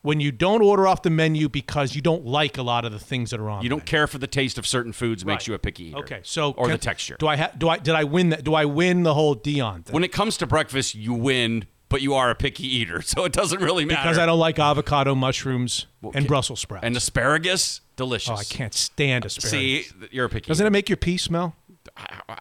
when 0.02 0.20
you 0.20 0.30
don't 0.30 0.60
order 0.60 0.86
off 0.86 1.00
the 1.00 1.08
menu 1.08 1.48
because 1.48 1.96
you 1.96 2.02
don't 2.02 2.26
like 2.26 2.58
a 2.58 2.62
lot 2.62 2.84
of 2.84 2.92
the 2.92 2.98
things 2.98 3.30
that 3.30 3.40
are 3.40 3.48
on. 3.48 3.62
you 3.62 3.70
don't 3.70 3.86
care 3.86 4.06
for 4.06 4.18
the 4.18 4.26
taste 4.26 4.58
of 4.58 4.66
certain 4.66 4.92
foods 4.92 5.24
makes 5.24 5.46
you 5.46 5.54
a 5.54 5.58
picky 5.58 5.84
eater. 5.84 5.98
Okay, 6.00 6.20
so 6.24 6.50
or 6.58 6.66
can- 6.66 6.72
the 6.72 6.78
texture. 6.78 7.16
Do 7.18 7.26
I 7.26 7.36
ha- 7.36 7.52
do 7.56 7.70
I 7.70 7.78
did 7.78 7.94
I 7.94 8.04
win 8.04 8.28
that? 8.30 8.44
Do 8.44 8.52
I 8.54 8.66
win 8.66 9.02
the 9.02 9.14
whole 9.14 9.34
Dion 9.34 9.82
thing? 9.82 9.94
when 9.94 10.04
it 10.04 10.12
comes 10.12 10.36
to 10.38 10.46
breakfast, 10.46 10.94
you 10.94 11.14
win, 11.14 11.64
but 11.88 12.02
you 12.02 12.14
are 12.14 12.30
a 12.30 12.34
picky 12.34 12.66
eater, 12.66 13.02
so 13.02 13.24
it 13.24 13.32
doesn't 13.32 13.60
really 13.60 13.84
matter. 13.84 14.02
because 14.02 14.18
I 14.18 14.26
don't 14.26 14.38
like 14.38 14.58
avocado, 14.58 15.14
mushrooms, 15.14 15.86
and 16.14 16.26
Brussels 16.26 16.60
sprouts. 16.60 16.84
and 16.84 16.96
asparagus, 16.96 17.80
delicious. 17.96 18.30
oh, 18.30 18.34
I 18.34 18.44
can't 18.44 18.74
stand 18.74 19.24
asparagus. 19.24 19.50
See, 19.50 19.86
you're 20.10 20.26
a 20.26 20.28
picky. 20.28 20.48
Doesn't 20.48 20.66
it 20.66 20.70
make 20.70 20.88
your 20.88 20.96
pee 20.96 21.16
smell? 21.16 21.54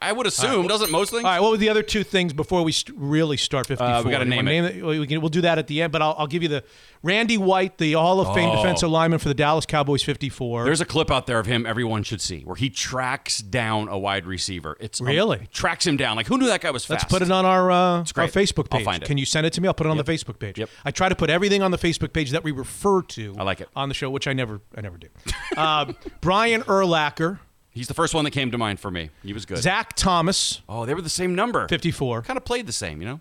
I 0.01 0.11
would 0.11 0.25
assume, 0.25 0.65
doesn't 0.67 0.89
most 0.91 1.11
things? 1.11 1.23
All 1.23 1.29
right, 1.29 1.39
what 1.39 1.51
were 1.51 1.57
the 1.57 1.69
other 1.69 1.83
two 1.83 2.03
things 2.03 2.33
before 2.33 2.63
we 2.63 2.71
st- 2.71 2.97
really 2.97 3.37
start 3.37 3.67
54? 3.67 3.85
Uh, 3.87 4.03
we 4.03 4.09
gotta 4.09 4.23
You 4.25 4.29
name 4.31 4.45
wanna 4.63 4.67
it. 4.67 4.99
We 4.99 5.05
can, 5.05 5.21
we'll 5.21 5.29
do 5.29 5.41
that 5.41 5.59
at 5.59 5.67
the 5.67 5.81
end, 5.83 5.91
but 5.91 6.01
I'll, 6.01 6.15
I'll 6.17 6.27
give 6.27 6.41
you 6.41 6.49
the 6.49 6.63
Randy 7.03 7.37
White, 7.37 7.77
the 7.77 7.93
Hall 7.93 8.19
of 8.19 8.33
Fame 8.33 8.49
Oh. 8.49 8.55
defensive 8.55 8.89
lineman 8.89 9.19
for 9.19 9.27
the 9.27 9.35
Dallas 9.35 9.65
Cowboys 9.67 10.01
54. 10.01 10.63
There's 10.65 10.81
a 10.81 10.85
clip 10.85 11.11
out 11.11 11.27
there 11.27 11.37
of 11.39 11.45
him 11.45 11.65
everyone 11.67 12.01
should 12.01 12.21
see 12.21 12.41
where 12.41 12.55
he 12.55 12.69
tracks 12.71 13.39
down 13.39 13.89
a 13.89 13.97
wide 13.99 14.25
receiver. 14.25 14.75
It's 14.79 14.99
um, 14.99 15.07
Really? 15.07 15.47
tracks 15.51 15.85
him 15.85 15.97
down. 15.97 16.15
Like 16.17 16.25
who 16.27 16.37
knew 16.39 16.47
that 16.47 16.61
guy 16.61 16.71
was 16.71 16.85
fast? 16.85 17.03
Let's 17.03 17.11
put 17.13 17.21
it 17.21 17.31
on 17.31 17.45
our, 17.45 17.69
uh, 17.69 17.75
our. 17.75 18.05
Facebook 18.05 18.67
I'll 18.71 18.79
find 18.79 19.03
it. 19.03 19.05
Can 19.05 19.19
you 19.19 19.25
send 19.25 19.45
it 19.45 19.53
to 19.53 19.61
me? 19.61 19.67
I'll 19.67 19.73
put 19.75 19.85
it 19.85 19.91
on 19.91 19.97
the 19.97 20.03
Facebook 20.03 20.39
page. 20.39 20.57
Yep. 20.57 20.69
I 20.85 20.89
try 20.91 21.09
to 21.09 21.15
put 21.15 21.29
everything 21.29 21.61
on 21.61 21.69
the 21.69 21.77
Facebook 21.77 22.11
page 22.13 22.31
that 22.31 22.43
we 22.43 22.51
refer 22.51 23.03
to. 23.03 23.35
I 23.37 23.43
like 23.43 23.61
it. 23.61 23.69
on 23.75 23.89
the 23.89 23.95
show, 23.95 24.09
which 24.09 24.27
I 24.27 24.33
never, 24.33 24.61
I 24.75 24.81
never 24.81 24.97
do. 24.97 25.07
uh, 25.57 25.93
Brian 26.21 26.63
Urlacher, 26.63 27.39
He's 27.73 27.87
the 27.87 27.93
first 27.93 28.13
one 28.13 28.23
that 28.25 28.31
came 28.31 28.51
to 28.51 28.57
mind 28.57 28.79
for 28.79 28.91
me. 28.91 29.09
He 29.23 29.33
was 29.33 29.45
good. 29.45 29.57
Zach 29.57 29.93
Thomas, 29.95 30.61
oh, 30.69 30.85
they 30.85 30.93
were 30.93 31.01
the 31.01 31.09
same 31.09 31.33
number. 31.35 31.67
54. 31.67 32.21
Kind 32.21 32.37
of 32.37 32.45
played 32.45 32.67
the 32.67 32.71
same, 32.73 33.01
you 33.01 33.07
know. 33.07 33.19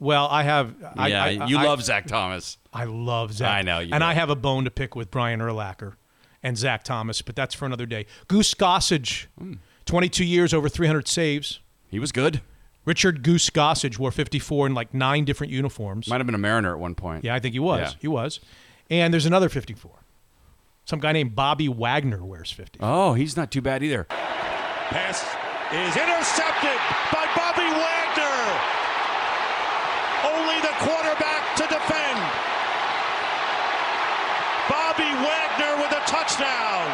Well, 0.00 0.28
I 0.30 0.44
have. 0.44 0.74
I, 0.96 1.08
yeah, 1.08 1.24
I, 1.24 1.28
you 1.46 1.58
I- 1.58 1.64
love 1.64 1.82
Zach 1.82 2.06
Thomas. 2.06 2.58
I 2.72 2.84
love 2.84 3.32
Zach. 3.32 3.50
I 3.50 3.62
know 3.62 3.80
you 3.80 3.92
and 3.92 4.00
do. 4.02 4.06
I 4.06 4.14
have 4.14 4.30
a 4.30 4.36
bone 4.36 4.64
to 4.64 4.70
pick 4.70 4.94
with 4.94 5.10
Brian 5.10 5.40
Urlacher 5.40 5.94
and 6.42 6.56
Zach 6.56 6.84
Thomas, 6.84 7.20
but 7.22 7.34
that's 7.34 7.54
for 7.54 7.66
another 7.66 7.86
day. 7.86 8.06
Goose 8.28 8.54
Gossage, 8.54 9.26
Hmm. 9.38 9.54
22 9.86 10.24
years, 10.24 10.54
over 10.54 10.68
300 10.68 11.08
saves. 11.08 11.58
He 11.90 11.98
was 11.98 12.12
good. 12.12 12.40
Richard 12.84 13.22
Goose 13.24 13.50
Gossage 13.50 13.98
wore 13.98 14.12
54 14.12 14.68
in 14.68 14.74
like 14.74 14.94
nine 14.94 15.24
different 15.24 15.52
uniforms. 15.52 16.06
Might 16.08 16.18
have 16.20 16.26
been 16.26 16.34
a 16.34 16.38
Mariner 16.38 16.72
at 16.74 16.78
one 16.78 16.94
point. 16.94 17.24
Yeah, 17.24 17.34
I 17.34 17.40
think 17.40 17.54
he 17.54 17.58
was. 17.58 17.80
Yeah. 17.80 17.92
He 18.00 18.08
was. 18.08 18.38
And 18.90 19.12
there's 19.12 19.26
another 19.26 19.48
54. 19.48 19.90
Some 20.88 21.00
guy 21.00 21.12
named 21.12 21.34
Bobby 21.34 21.68
Wagner 21.68 22.24
wears 22.24 22.50
50. 22.50 22.78
Oh, 22.80 23.12
he's 23.12 23.36
not 23.36 23.50
too 23.50 23.60
bad 23.60 23.82
either. 23.82 24.04
Pass 24.04 25.20
is 25.68 25.94
intercepted 25.94 26.80
by 27.12 27.28
Bobby 27.36 27.68
Wagner. 27.68 28.40
Only 30.24 30.56
the 30.64 30.72
quarterback 30.80 31.44
to 31.56 31.64
defend. 31.68 32.18
Bobby 34.70 35.12
Wagner 35.20 35.76
with 35.76 35.92
a 35.92 36.00
touchdown. 36.08 36.88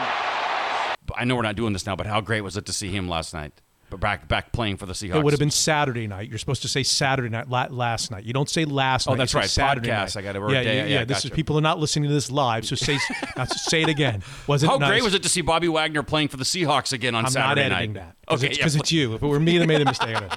I 1.14 1.24
know 1.24 1.37
we're 1.37 1.42
not 1.42 1.54
doing 1.54 1.72
this 1.72 1.87
now, 1.87 1.94
but 1.94 2.07
how 2.09 2.20
great 2.20 2.40
was 2.40 2.57
it 2.57 2.66
to 2.66 2.72
see 2.72 2.88
him 2.88 3.09
last 3.09 3.33
night? 3.33 3.52
Back 4.00 4.28
back 4.28 4.52
playing 4.52 4.76
for 4.76 4.87
the 4.87 4.92
Seahawks. 4.92 5.16
It 5.16 5.24
would 5.24 5.33
have 5.33 5.40
been 5.40 5.50
Saturday 5.50 6.07
night. 6.07 6.28
You're 6.28 6.38
supposed 6.38 6.62
to 6.62 6.68
say 6.68 6.83
Saturday 6.83 7.28
night, 7.28 7.48
last 7.48 8.11
night. 8.11 8.24
You 8.24 8.33
don't 8.33 8.48
say 8.48 8.64
last 8.64 9.07
Oh, 9.07 9.11
night. 9.12 9.14
you 9.14 9.18
that's 9.18 9.35
right. 9.35 9.48
Saturday 9.50 9.88
Podcast. 9.88 10.14
night. 10.14 10.16
I 10.16 10.22
gotta 10.22 10.40
work 10.40 10.50
yeah, 10.52 10.61
Yeah, 10.62 10.85
yeah, 10.87 11.04
This 11.04 11.24
is 11.24 11.30
people 11.30 11.57
are 11.59 11.62
not 11.62 11.78
listening 11.78 12.09
to 12.09 12.14
this 12.14 12.30
live, 12.30 12.66
so 12.66 12.74
say 12.74 12.94
now, 12.96 13.26
uh, 13.42 13.46
say 13.46 13.83
it 13.83 13.88
again. 13.88 14.22
Was 14.46 14.62
it 14.62 14.68
How 14.68 14.76
nice? 14.76 14.88
great 14.90 15.02
was 15.02 15.14
it 15.14 15.22
to 15.22 15.28
see 15.28 15.40
Bobby 15.40 15.68
Wagner 15.68 16.02
playing 16.02 16.28
for 16.28 16.37
the 16.37 16.44
Seahawks 16.44 16.92
again 16.92 17.14
on 17.14 17.24
I'm 17.26 17.30
Saturday 17.30 17.68
not 17.68 17.72
editing 17.76 17.92
night? 17.94 18.14
that. 18.28 18.35
Okay, 18.35 18.46
it's, 18.48 18.59
yeah, 18.59 18.80
it's 18.80 18.92
you. 18.92 19.14
If 19.14 19.22
it 19.22 19.26
were 19.26 19.40
me 19.40 19.59
that 19.59 19.66
made 19.66 19.80
the 19.80 19.85
mistake 19.87 20.16
of 20.20 20.33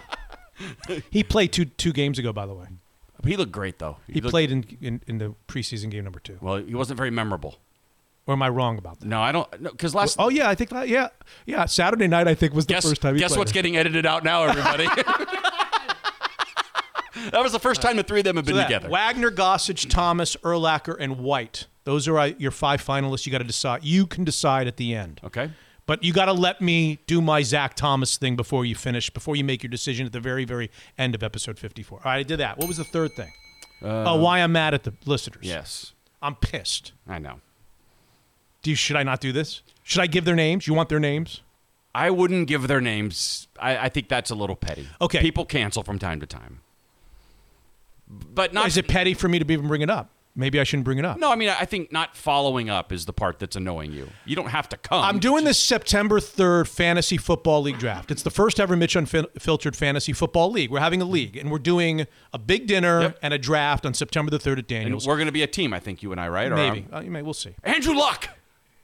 it. 0.90 1.04
He 1.10 1.24
played 1.24 1.52
two 1.54 1.66
two 1.66 1.94
games 1.94 2.18
ago, 2.20 2.34
by 2.34 2.46
the 2.46 2.54
way. 2.54 2.66
he 3.26 3.36
looked 3.38 3.52
great 3.52 3.80
though. 3.80 3.98
He 4.08 4.22
looked- 4.22 4.32
played 4.32 4.52
in, 4.52 4.66
in 4.82 5.02
in 5.08 5.18
the 5.20 5.36
preseason 5.48 5.90
game 5.92 6.04
number 6.04 6.20
two. 6.20 6.38
Well, 6.42 6.58
he 6.58 6.76
wasn't 6.76 6.98
very 6.98 7.12
memorable. 7.12 7.58
Or 8.28 8.34
am 8.34 8.42
I 8.42 8.50
wrong 8.50 8.78
about 8.78 9.00
that? 9.00 9.06
No, 9.08 9.22
I 9.22 9.32
don't. 9.32 9.50
Because 9.64 9.96
last. 9.96 10.18
Oh 10.20 10.30
yeah, 10.30 10.50
I 10.50 10.56
think 10.56 10.70
that, 10.72 10.90
yeah, 10.90 11.10
yeah. 11.46 11.66
Saturday 11.66 12.08
night, 12.08 12.28
I 12.28 12.36
think 12.36 12.54
was 12.54 12.66
the 12.66 12.74
guess 12.74 12.88
first 12.88 13.02
time. 13.02 13.16
He 13.16 13.22
guess 13.22 13.38
what's 13.38 13.52
it. 13.52 13.54
getting 13.54 13.78
edited 13.78 14.06
out 14.06 14.24
now, 14.26 14.44
everybody. 14.44 14.86
that 17.32 17.42
was 17.42 17.54
the 17.54 17.60
first 17.60 17.82
time 17.82 17.96
the 17.96 18.04
three 18.04 18.20
of 18.20 18.26
them 18.26 18.36
have 18.36 18.46
been 18.46 18.56
So 18.56 18.58
that, 18.58 18.66
together. 18.68 18.90
Wagner, 18.90 19.32
Gossage, 19.32 19.90
Thomas, 19.90 20.36
Urlacher, 20.38 20.96
and 21.00 21.20
White. 21.20 21.68
Those 21.86 22.08
are 22.08 22.20
uh, 22.20 22.26
your 22.38 22.52
five 22.52 22.84
finalists. 22.84 23.26
You 23.26 23.32
got 23.32 23.38
to 23.38 23.44
decide. 23.46 23.84
You 23.84 24.06
can 24.06 24.26
decide 24.26 24.68
at 24.68 24.78
the 24.78 24.94
end. 24.94 25.22
okay. 25.24 25.52
But 25.86 26.04
you 26.04 26.12
got 26.12 26.26
to 26.26 26.34
let 26.34 26.60
me 26.60 27.00
do 27.08 27.22
my 27.22 27.42
Zach 27.44 27.76
Thomas 27.76 28.18
thing 28.18 28.36
before 28.36 28.66
you 28.66 28.76
finish, 28.76 29.10
before 29.10 29.38
you 29.38 29.46
make 29.46 29.64
your 29.64 29.70
decision 29.70 30.06
at 30.06 30.12
the 30.12 30.20
very, 30.20 30.44
very 30.44 30.70
end 30.98 31.16
of 31.16 31.24
episode 31.24 31.58
54. 31.58 32.00
All 32.00 32.04
right, 32.04 32.20
I 32.20 32.24
did 32.24 32.42
that. 32.42 32.58
What 32.58 32.68
was 32.68 32.76
the 32.76 32.84
third 32.84 33.14
thing? 33.14 33.32
oh, 33.82 34.18
why 34.18 34.40
I'm 34.40 34.52
mad 34.52 34.74
at 34.74 34.84
the 34.84 34.94
listeners. 35.06 35.44
Yes, 35.44 35.94
I'm 36.22 36.36
pissed. 36.36 36.92
I 37.08 37.20
know. 37.20 37.40
Do 38.68 38.72
you, 38.72 38.76
should 38.76 38.98
I 38.98 39.04
not 39.04 39.22
do 39.22 39.32
this? 39.32 39.62
Should 39.84 40.02
I 40.02 40.08
give 40.08 40.26
their 40.26 40.36
names? 40.36 40.68
You 40.68 40.74
want 40.74 40.90
their 40.90 41.00
names? 41.00 41.40
I 41.96 42.10
wouldn't 42.10 42.50
give 42.50 42.68
their 42.68 42.82
names. 42.82 43.48
I, 43.58 43.78
I 43.78 43.88
think 43.88 44.10
that's 44.10 44.30
a 44.30 44.36
little 44.36 44.58
petty. 44.58 44.90
Okay. 45.00 45.22
People 45.22 45.46
cancel 45.46 45.84
from 45.84 45.98
time 46.00 46.20
to 46.20 46.26
time. 46.26 46.60
But 48.10 48.54
not. 48.54 48.68
Is 48.68 48.76
it 48.76 48.90
petty 48.90 49.14
for 49.14 49.30
me 49.30 49.40
to 49.40 49.54
even 49.54 49.70
bring 49.70 49.80
it 49.80 49.90
up? 49.90 50.10
Maybe 50.36 50.60
I 50.60 50.66
shouldn't 50.66 50.84
bring 50.84 50.98
it 50.98 51.06
up. 51.06 51.18
No, 51.18 51.32
I 51.32 51.38
mean, 51.38 51.48
I 51.48 51.64
think 51.64 51.94
not 51.94 52.14
following 52.18 52.70
up 52.70 52.92
is 52.92 53.06
the 53.06 53.14
part 53.14 53.40
that's 53.40 53.56
annoying 53.56 53.94
you. 53.94 54.10
You 54.26 54.36
don't 54.36 54.50
have 54.50 54.68
to 54.68 54.78
come. 54.78 55.02
I'm 55.02 55.18
doing 55.18 55.46
this 55.46 55.58
September 55.58 56.20
3rd 56.20 56.68
Fantasy 56.68 57.16
Football 57.16 57.62
League 57.62 57.80
draft. 57.80 58.12
It's 58.12 58.22
the 58.22 58.30
first 58.32 58.60
ever 58.60 58.76
Mitch 58.76 58.98
Unfiltered 58.98 59.78
Fantasy 59.78 60.12
Football 60.12 60.52
League. 60.52 60.72
We're 60.72 60.82
having 60.82 61.02
a 61.02 61.06
league, 61.06 61.38
and 61.38 61.50
we're 61.50 61.58
doing 61.58 62.06
a 62.34 62.38
big 62.38 62.68
dinner 62.68 63.02
Yep. 63.04 63.20
and 63.22 63.34
a 63.34 63.38
draft 63.38 63.86
on 63.86 63.94
September 63.94 64.30
the 64.30 64.40
3rd 64.40 64.52
at 64.52 64.58
And 64.58 64.68
Daniels. 64.68 65.08
we're 65.08 65.16
going 65.16 65.26
to 65.28 65.32
be 65.32 65.42
a 65.44 65.48
team, 65.48 65.72
I 65.74 65.80
think, 65.80 66.04
you 66.04 66.12
and 66.12 66.20
I, 66.20 66.28
right? 66.28 66.52
Or, 66.52 66.56
Maybe. 66.58 66.86
um, 66.92 66.98
Uh, 66.98 67.02
you 67.02 67.12
may, 67.12 67.22
we'll 67.22 67.34
see. 67.34 67.56
Andrew 67.64 67.96
Luck. 67.96 68.28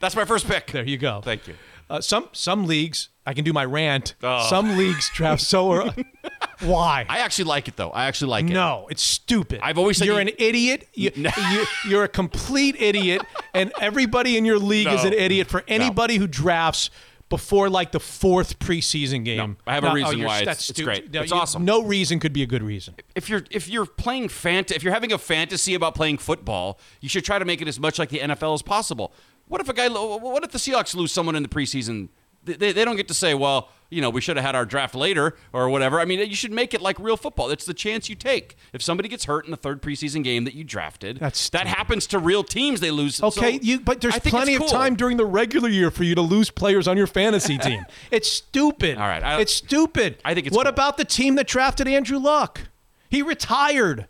That's 0.03 0.17
my 0.17 0.25
first 0.25 0.45
pick. 0.47 0.69
There 0.69 0.83
you 0.83 0.97
go. 0.97 1.21
Thank 1.23 1.47
you. 1.47 1.55
Uh, 1.89 2.01
some 2.01 2.27
some 2.33 2.65
leagues, 2.65 3.07
I 3.25 3.33
can 3.33 3.45
do 3.45 3.53
my 3.53 3.63
rant. 3.63 4.15
Oh. 4.21 4.45
Some 4.49 4.77
leagues 4.77 5.09
draft 5.13 5.41
so 5.41 5.71
early. 5.71 6.05
Why? 6.59 7.05
I 7.07 7.19
actually 7.19 7.45
like 7.45 7.69
it, 7.69 7.77
though. 7.77 7.89
I 7.89 8.05
actually 8.07 8.31
like 8.31 8.45
it. 8.49 8.53
no, 8.53 8.87
it's 8.89 9.01
stupid. 9.01 9.61
I've 9.63 9.77
always 9.77 9.97
said 9.97 10.05
you're 10.07 10.15
you- 10.15 10.27
an 10.27 10.35
idiot. 10.37 10.89
You, 10.93 11.11
you, 11.15 11.65
you're 11.87 12.03
a 12.03 12.09
complete 12.09 12.75
idiot, 12.81 13.21
and 13.53 13.71
everybody 13.79 14.35
in 14.37 14.43
your 14.43 14.59
league 14.59 14.87
is 14.87 15.05
an 15.05 15.13
idiot 15.13 15.47
for 15.47 15.63
anybody 15.69 16.17
who 16.17 16.27
drafts 16.27 16.89
before 17.29 17.69
like 17.69 17.91
the 17.91 17.99
fourth 17.99 18.59
preseason 18.59 19.23
game. 19.25 19.37
No, 19.37 19.55
I 19.65 19.73
have 19.75 19.83
a 19.85 19.89
oh, 19.89 19.93
reason 19.93 20.17
you're- 20.17 20.27
why 20.27 20.41
it's- 20.41 20.45
that's 20.45 20.69
it's 20.69 20.81
great. 20.81 21.11
No, 21.13 21.21
It's 21.21 21.31
you- 21.31 21.37
awesome. 21.37 21.63
No 21.63 21.81
reason 21.81 22.19
could 22.19 22.33
be 22.33 22.43
a 22.43 22.47
good 22.47 22.61
reason. 22.61 22.95
If 23.15 23.29
you're 23.29 23.43
if 23.51 23.69
you're 23.69 23.85
playing 23.85 24.27
fant 24.27 24.69
if 24.71 24.83
you're 24.83 24.93
having 24.93 25.13
a 25.13 25.17
fantasy 25.17 25.73
about 25.73 25.95
playing 25.95 26.17
football, 26.17 26.77
you 27.01 27.09
should 27.09 27.23
try 27.25 27.39
to 27.39 27.45
make 27.45 27.61
it 27.61 27.67
as 27.67 27.79
much 27.79 27.97
like 27.99 28.09
the 28.09 28.19
NFL 28.19 28.53
as 28.53 28.61
possible. 28.61 29.13
What 29.53 29.61
if 29.61 29.69
a 29.69 29.73
guy? 29.73 29.87
What 29.87 30.43
if 30.43 30.49
the 30.49 30.57
Seahawks 30.57 30.95
lose 30.95 31.11
someone 31.11 31.35
in 31.35 31.43
the 31.43 31.47
preseason? 31.47 32.09
They, 32.43 32.73
they, 32.73 32.83
don't 32.83 32.95
get 32.95 33.07
to 33.09 33.13
say, 33.13 33.35
well, 33.35 33.69
you 33.91 34.01
know, 34.01 34.09
we 34.09 34.19
should 34.19 34.35
have 34.35 34.43
had 34.43 34.55
our 34.55 34.65
draft 34.65 34.95
later 34.95 35.35
or 35.53 35.69
whatever. 35.69 35.99
I 35.99 36.05
mean, 36.05 36.19
you 36.27 36.35
should 36.35 36.51
make 36.51 36.73
it 36.73 36.81
like 36.81 36.97
real 36.97 37.15
football. 37.17 37.51
It's 37.51 37.63
the 37.65 37.73
chance 37.75 38.09
you 38.09 38.15
take. 38.15 38.57
If 38.73 38.81
somebody 38.81 39.07
gets 39.09 39.25
hurt 39.25 39.45
in 39.45 39.51
the 39.51 39.57
third 39.57 39.79
preseason 39.83 40.23
game 40.23 40.43
that 40.45 40.55
you 40.55 40.63
drafted, 40.63 41.19
That's 41.19 41.49
that 41.51 41.59
stupid. 41.67 41.77
happens 41.77 42.07
to 42.07 42.17
real 42.19 42.43
teams. 42.43 42.79
They 42.79 42.89
lose. 42.89 43.21
Okay, 43.21 43.59
So 43.59 43.63
you 43.63 43.79
but 43.79 44.01
there's 44.01 44.17
plenty 44.21 44.55
of 44.55 44.61
cool. 44.61 44.69
time 44.69 44.95
during 44.95 45.17
the 45.17 45.25
regular 45.25 45.69
year 45.69 45.91
for 45.91 46.03
you 46.03 46.15
to 46.15 46.21
lose 46.21 46.49
players 46.49 46.87
on 46.87 46.97
your 46.97 47.05
fantasy 47.07 47.59
team. 47.59 47.85
it's 48.11 48.27
stupid. 48.29 48.97
All 48.97 49.07
right, 49.07 49.23
I- 49.23 49.39
it's 49.39 49.53
stupid. 49.53 50.17
I 50.25 50.33
think 50.33 50.47
it's 50.47 50.55
What 50.55 50.65
cool. 50.65 50.73
about 50.73 50.97
the 50.97 51.05
team 51.05 51.35
that 51.35 51.45
drafted 51.47 51.87
Andrew 51.87 52.17
Luck? 52.17 52.61
He 53.07 53.21
retired. 53.21 54.07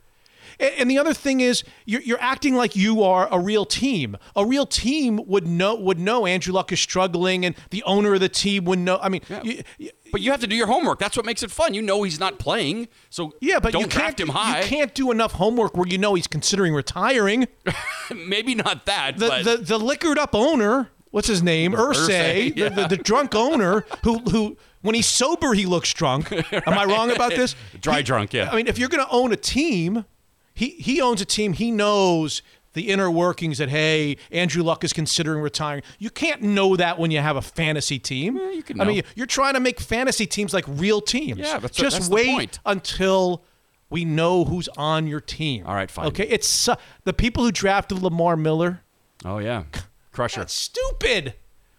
And 0.60 0.90
the 0.90 0.98
other 0.98 1.14
thing 1.14 1.42
is, 1.42 1.64
you're, 1.86 2.02
you're 2.02 2.22
acting 2.22 2.56
like 2.56 2.76
you 2.76 3.04
are 3.04 3.28
a 3.32 3.40
real 3.40 3.66
team. 3.66 4.18
A 4.36 4.46
real 4.46 4.66
team 4.66 5.20
would 5.26 5.48
know 5.48 5.76
would 5.76 6.00
know 6.00 6.26
Andrew 6.26 6.54
Luck 6.54 6.72
is 6.72 6.80
struggling, 6.80 7.46
and 7.46 7.56
the 7.72 7.84
owner 7.84 8.14
of 8.14 8.20
the 8.20 8.30
team 8.30 8.66
would 8.66 8.80
know. 8.80 8.98
I 9.02 9.10
mean, 9.10 9.22
you- 9.44 9.64
you- 9.78 9.92
But 10.12 10.22
you 10.22 10.30
have 10.32 10.42
to 10.42 10.48
do 10.48 10.56
your 10.56 10.68
homework. 10.68 11.00
That's 11.00 11.18
what 11.18 11.26
makes 11.26 11.42
it 11.42 11.50
fun. 11.50 11.74
You 11.74 11.82
know 11.82 12.04
he's 12.04 12.20
not 12.20 12.38
playing, 12.38 12.88
so 13.10 13.32
yeah, 13.42 13.60
but 13.60 13.74
don't 13.74 13.82
you 13.84 13.88
draft 13.88 14.18
can't 14.18 14.30
him 14.30 14.36
high. 14.36 14.60
you 14.62 14.66
can't 14.68 14.94
do 14.94 15.10
enough 15.12 15.32
homework 15.34 15.76
where 15.76 15.88
you 15.88 15.98
know 15.98 16.14
he's 16.14 16.28
considering 16.28 16.74
retiring. 16.76 17.48
Maybe 18.16 18.54
not 18.56 18.86
that, 18.86 19.18
the, 19.18 19.28
but 19.28 19.44
the 19.44 19.58
the 19.58 19.78
liquored 19.80 20.20
up 20.20 20.36
owner, 20.36 20.90
what's 21.12 21.28
his 21.28 21.42
name? 21.42 21.74
Ursay, 21.74 22.54
Irsay, 22.54 22.56
yeah. 22.58 22.70
the, 22.76 22.82
the, 22.84 22.88
the 22.90 22.98
drunk 22.98 23.34
owner 23.36 23.86
who 24.04 24.20
who 24.20 24.58
when 24.82 24.94
he's 24.96 25.08
sober 25.08 25.54
he 25.54 25.66
looks 25.66 25.92
drunk. 25.94 26.32
Am 26.52 26.78
I 26.78 26.86
wrong 26.86 27.10
about 27.12 27.32
this? 27.32 27.56
Dry 27.82 27.98
He- 27.98 28.04
drunk, 28.04 28.34
yeah. 28.34 28.52
I 28.52 28.56
mean, 28.56 28.68
if 28.68 28.78
you're 28.78 28.90
going 28.90 29.04
to 29.06 29.12
own 29.12 29.32
a 29.32 29.38
team, 29.38 30.06
he 30.54 30.70
he 30.72 31.02
owns 31.02 31.22
a 31.22 31.26
team. 31.26 31.54
He 31.54 31.72
knows 31.72 32.42
the 32.74 32.90
inner 32.90 33.10
workings 33.12 33.60
that 33.60 33.70
hey, 33.70 34.18
Andrew 34.32 34.64
Luck 34.64 34.84
is 34.84 34.94
considering 34.94 35.42
retiring. 35.42 35.84
You 36.00 36.10
can't 36.10 36.42
know 36.42 36.76
that 36.76 36.98
when 36.98 37.12
you 37.12 37.20
have 37.20 37.36
a 37.36 37.42
fantasy 37.42 38.00
team. 38.00 38.38
you 38.38 38.64
can 38.64 38.82
I 38.82 38.86
mean, 38.86 39.04
you're 39.16 39.28
trying 39.28 39.54
to 39.54 39.60
make 39.60 39.80
fantasy 39.80 40.26
teams 40.26 40.54
like 40.54 40.66
real 40.68 41.00
teams. 41.02 41.40
Yeah, 41.40 41.54
that's- 41.60 41.72
just 41.72 41.98
that's 41.98 42.10
wait 42.10 42.60
until 42.66 43.44
we 43.90 44.06
know 44.06 44.44
who's 44.46 44.68
on 44.76 45.06
your 45.06 45.22
team. 45.22 45.66
All 45.68 45.76
right, 45.76 45.90
fine. 45.92 46.08
Okay, 46.08 46.28
it's 46.28 46.48
su- 46.48 46.74
the 47.04 47.14
people 47.14 47.44
who 47.44 47.52
drafted 47.52 48.02
Lamar 48.02 48.36
Miller. 48.36 48.82
oh 49.24 49.38
yeah, 49.38 49.64
Crusher. 50.12 50.42
That's 50.42 50.54
stupid. 50.54 51.36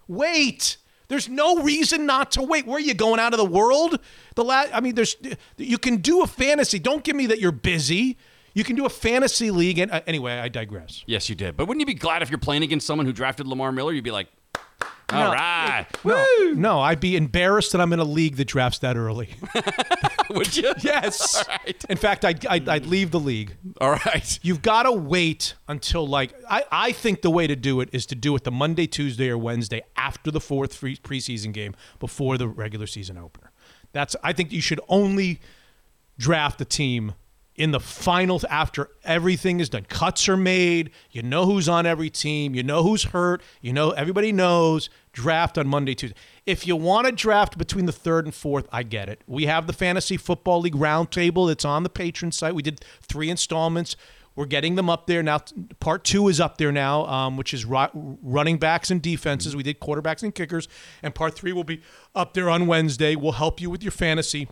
Wait. 0.09 0.77
There's 1.09 1.29
no 1.29 1.63
reason 1.63 2.07
not 2.07 2.33
to 2.33 2.43
wait. 2.43 2.67
Where 2.67 2.79
are 2.79 2.81
you 2.81 2.95
going 2.95 3.21
out 3.21 3.35
of 3.35 3.39
the 3.39 3.45
world? 3.45 4.01
The 4.37 4.45
last, 4.45 4.71
I 4.73 4.81
mean, 4.81 4.95
there's 4.95 5.17
you 5.59 5.77
can 5.77 5.99
do 5.99 6.23
a 6.23 6.27
fantasy. 6.27 6.79
Don't 6.79 7.05
give 7.05 7.15
me 7.15 7.27
that 7.27 7.41
you're 7.41 7.53
busy. 7.53 8.17
You 8.55 8.65
can 8.65 8.77
do 8.77 8.87
a 8.87 8.91
fantasy 8.91 9.51
league. 9.51 9.79
And 9.79 9.91
uh, 9.91 10.01
anyway, 10.07 10.35
I 10.39 10.49
digress. 10.49 11.03
Yes, 11.07 11.29
you 11.29 11.35
did. 11.35 11.57
But 11.57 11.67
wouldn't 11.67 11.81
you 11.81 11.87
be 11.87 11.95
glad 11.95 12.23
if 12.23 12.31
you're 12.31 12.39
playing 12.39 12.63
against 12.63 12.87
someone 12.87 13.05
who 13.07 13.13
drafted 13.13 13.47
Lamar 13.47 13.73
Miller? 13.73 13.93
You'd 13.93 14.05
be 14.05 14.11
like, 14.11 14.29
all 15.11 15.25
No. 15.25 15.33
right. 15.33 15.87
No, 16.05 16.27
no, 16.55 16.81
I'd 16.81 16.99
be 17.01 17.15
embarrassed 17.17 17.73
that 17.73 17.81
I'm 17.81 17.93
in 17.93 17.99
a 17.99 18.05
league 18.05 18.37
that 18.37 18.47
drafts 18.47 18.79
that 18.79 18.97
early. 18.97 19.29
Would 20.31 20.57
you? 20.57 20.73
yes. 20.81 21.37
All 21.37 21.45
right. 21.65 21.85
In 21.91 21.97
fact, 21.99 22.25
I'd, 22.25 22.45
I'd, 22.47 22.69
I'd 22.69 22.87
leave 22.87 23.11
the 23.11 23.21
league. 23.21 23.55
All 23.81 23.91
right. 23.93 24.39
You've 24.43 24.63
got 24.63 24.85
to 24.85 24.93
wait 24.93 25.55
until 25.69 26.07
like 26.07 26.33
I, 26.49 26.65
I 26.73 26.93
think 26.93 27.21
the 27.23 27.31
way 27.31 27.47
to 27.47 27.55
do 27.57 27.81
it 27.81 27.91
is 27.93 28.07
to 28.07 28.15
do 28.15 28.35
it 28.35 28.45
the 28.45 28.51
Monday, 28.51 28.87
Tuesday, 28.87 29.29
or 29.29 29.37
Wednesday 29.37 29.83
after 29.97 30.31
the 30.31 30.41
fourth 30.41 30.75
free 30.75 30.97
preseason 30.97 31.53
game 31.53 31.75
before 32.01 32.39
the 32.39 32.49
regular 32.49 32.87
season 32.87 33.19
opener. 33.19 33.51
That's 33.93 34.17
I 34.23 34.33
think 34.33 34.53
you 34.53 34.61
should 34.63 34.81
only 34.89 35.39
draft 36.19 36.61
a 36.61 36.65
team 36.65 37.13
in 37.57 37.71
the 37.71 37.81
final 37.81 38.41
after 38.51 38.91
everything 39.05 39.61
is 39.61 39.69
done. 39.69 39.85
Cuts 39.85 40.29
are 40.29 40.37
made. 40.37 40.91
You 41.11 41.23
know 41.23 41.47
who's 41.47 41.69
on 41.69 41.87
every 41.87 42.11
team. 42.11 42.55
You 42.55 42.63
know 42.63 42.83
who's 42.83 43.05
hurt. 43.05 43.43
You 43.61 43.73
know 43.73 43.91
everybody 43.91 44.33
knows. 44.33 44.91
Draft 45.13 45.57
on 45.59 45.69
Monday, 45.69 45.95
Tuesday. 45.95 46.17
If 46.45 46.67
you 46.67 46.75
want 46.75 47.07
to 47.07 47.13
draft 47.13 47.57
between 47.57 47.87
the 47.87 47.93
third 47.93 48.25
and 48.25 48.35
fourth, 48.35 48.69
I 48.73 48.83
get 48.83 49.09
it. 49.09 49.23
We 49.29 49.47
have 49.47 49.69
the 49.69 49.73
Fantasy 49.73 50.17
Football 50.17 50.63
League 50.63 50.75
roundtable 50.75 51.51
it's 51.51 51.65
on 51.65 51.85
the 51.85 51.89
patron 51.89 52.33
site. 52.33 52.55
We 52.55 52.63
did 52.63 52.85
three 53.01 53.31
installments. 53.31 53.95
We're 54.35 54.47
getting 54.47 54.75
them 54.75 54.91
up 54.91 55.07
there 55.07 55.23
now. 55.23 55.39
Part 55.79 56.03
two 56.03 56.27
is 56.27 56.41
up 56.41 56.59
there 56.59 56.73
now, 56.73 57.07
um, 57.07 57.37
which 57.37 57.55
is 57.55 57.65
ru- 57.65 58.19
running 58.21 58.59
backs 58.59 58.91
and 58.91 59.01
defenses. 59.01 59.55
We 59.55 59.63
did 59.63 59.79
quarterbacks 59.79 60.25
and 60.25 60.35
kickers, 60.35 60.67
and 61.05 61.15
part 61.15 61.37
three 61.37 61.53
will 61.53 61.63
be 61.63 61.83
up 62.17 62.35
there 62.35 62.51
on 62.51 62.67
Wednesday. 62.67 63.15
We'll 63.15 63.33
help 63.33 63.61
you 63.61 63.71
with 63.71 63.85
your 63.85 63.93
fantasy 63.93 64.49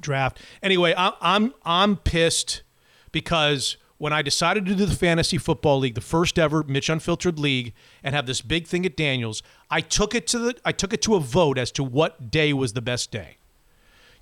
draft. 0.00 0.40
Anyway, 0.62 0.94
I, 0.96 1.12
I'm 1.20 1.54
I'm 1.64 1.96
pissed 1.96 2.62
because 3.12 3.76
when 3.98 4.12
I 4.12 4.22
decided 4.22 4.66
to 4.66 4.74
do 4.74 4.84
the 4.84 4.96
fantasy 4.96 5.38
football 5.38 5.78
league, 5.78 5.94
the 5.94 6.00
first 6.00 6.38
ever 6.38 6.64
Mitch 6.64 6.88
Unfiltered 6.88 7.38
league, 7.38 7.72
and 8.02 8.14
have 8.14 8.26
this 8.26 8.40
big 8.40 8.66
thing 8.66 8.84
at 8.84 8.96
Daniels, 8.96 9.42
I 9.70 9.80
took 9.80 10.14
it 10.14 10.26
to 10.28 10.38
the 10.38 10.56
I 10.64 10.72
took 10.72 10.92
it 10.92 11.02
to 11.02 11.14
a 11.14 11.20
vote 11.20 11.58
as 11.58 11.70
to 11.72 11.84
what 11.84 12.30
day 12.30 12.52
was 12.52 12.72
the 12.72 12.82
best 12.82 13.10
day. 13.10 13.36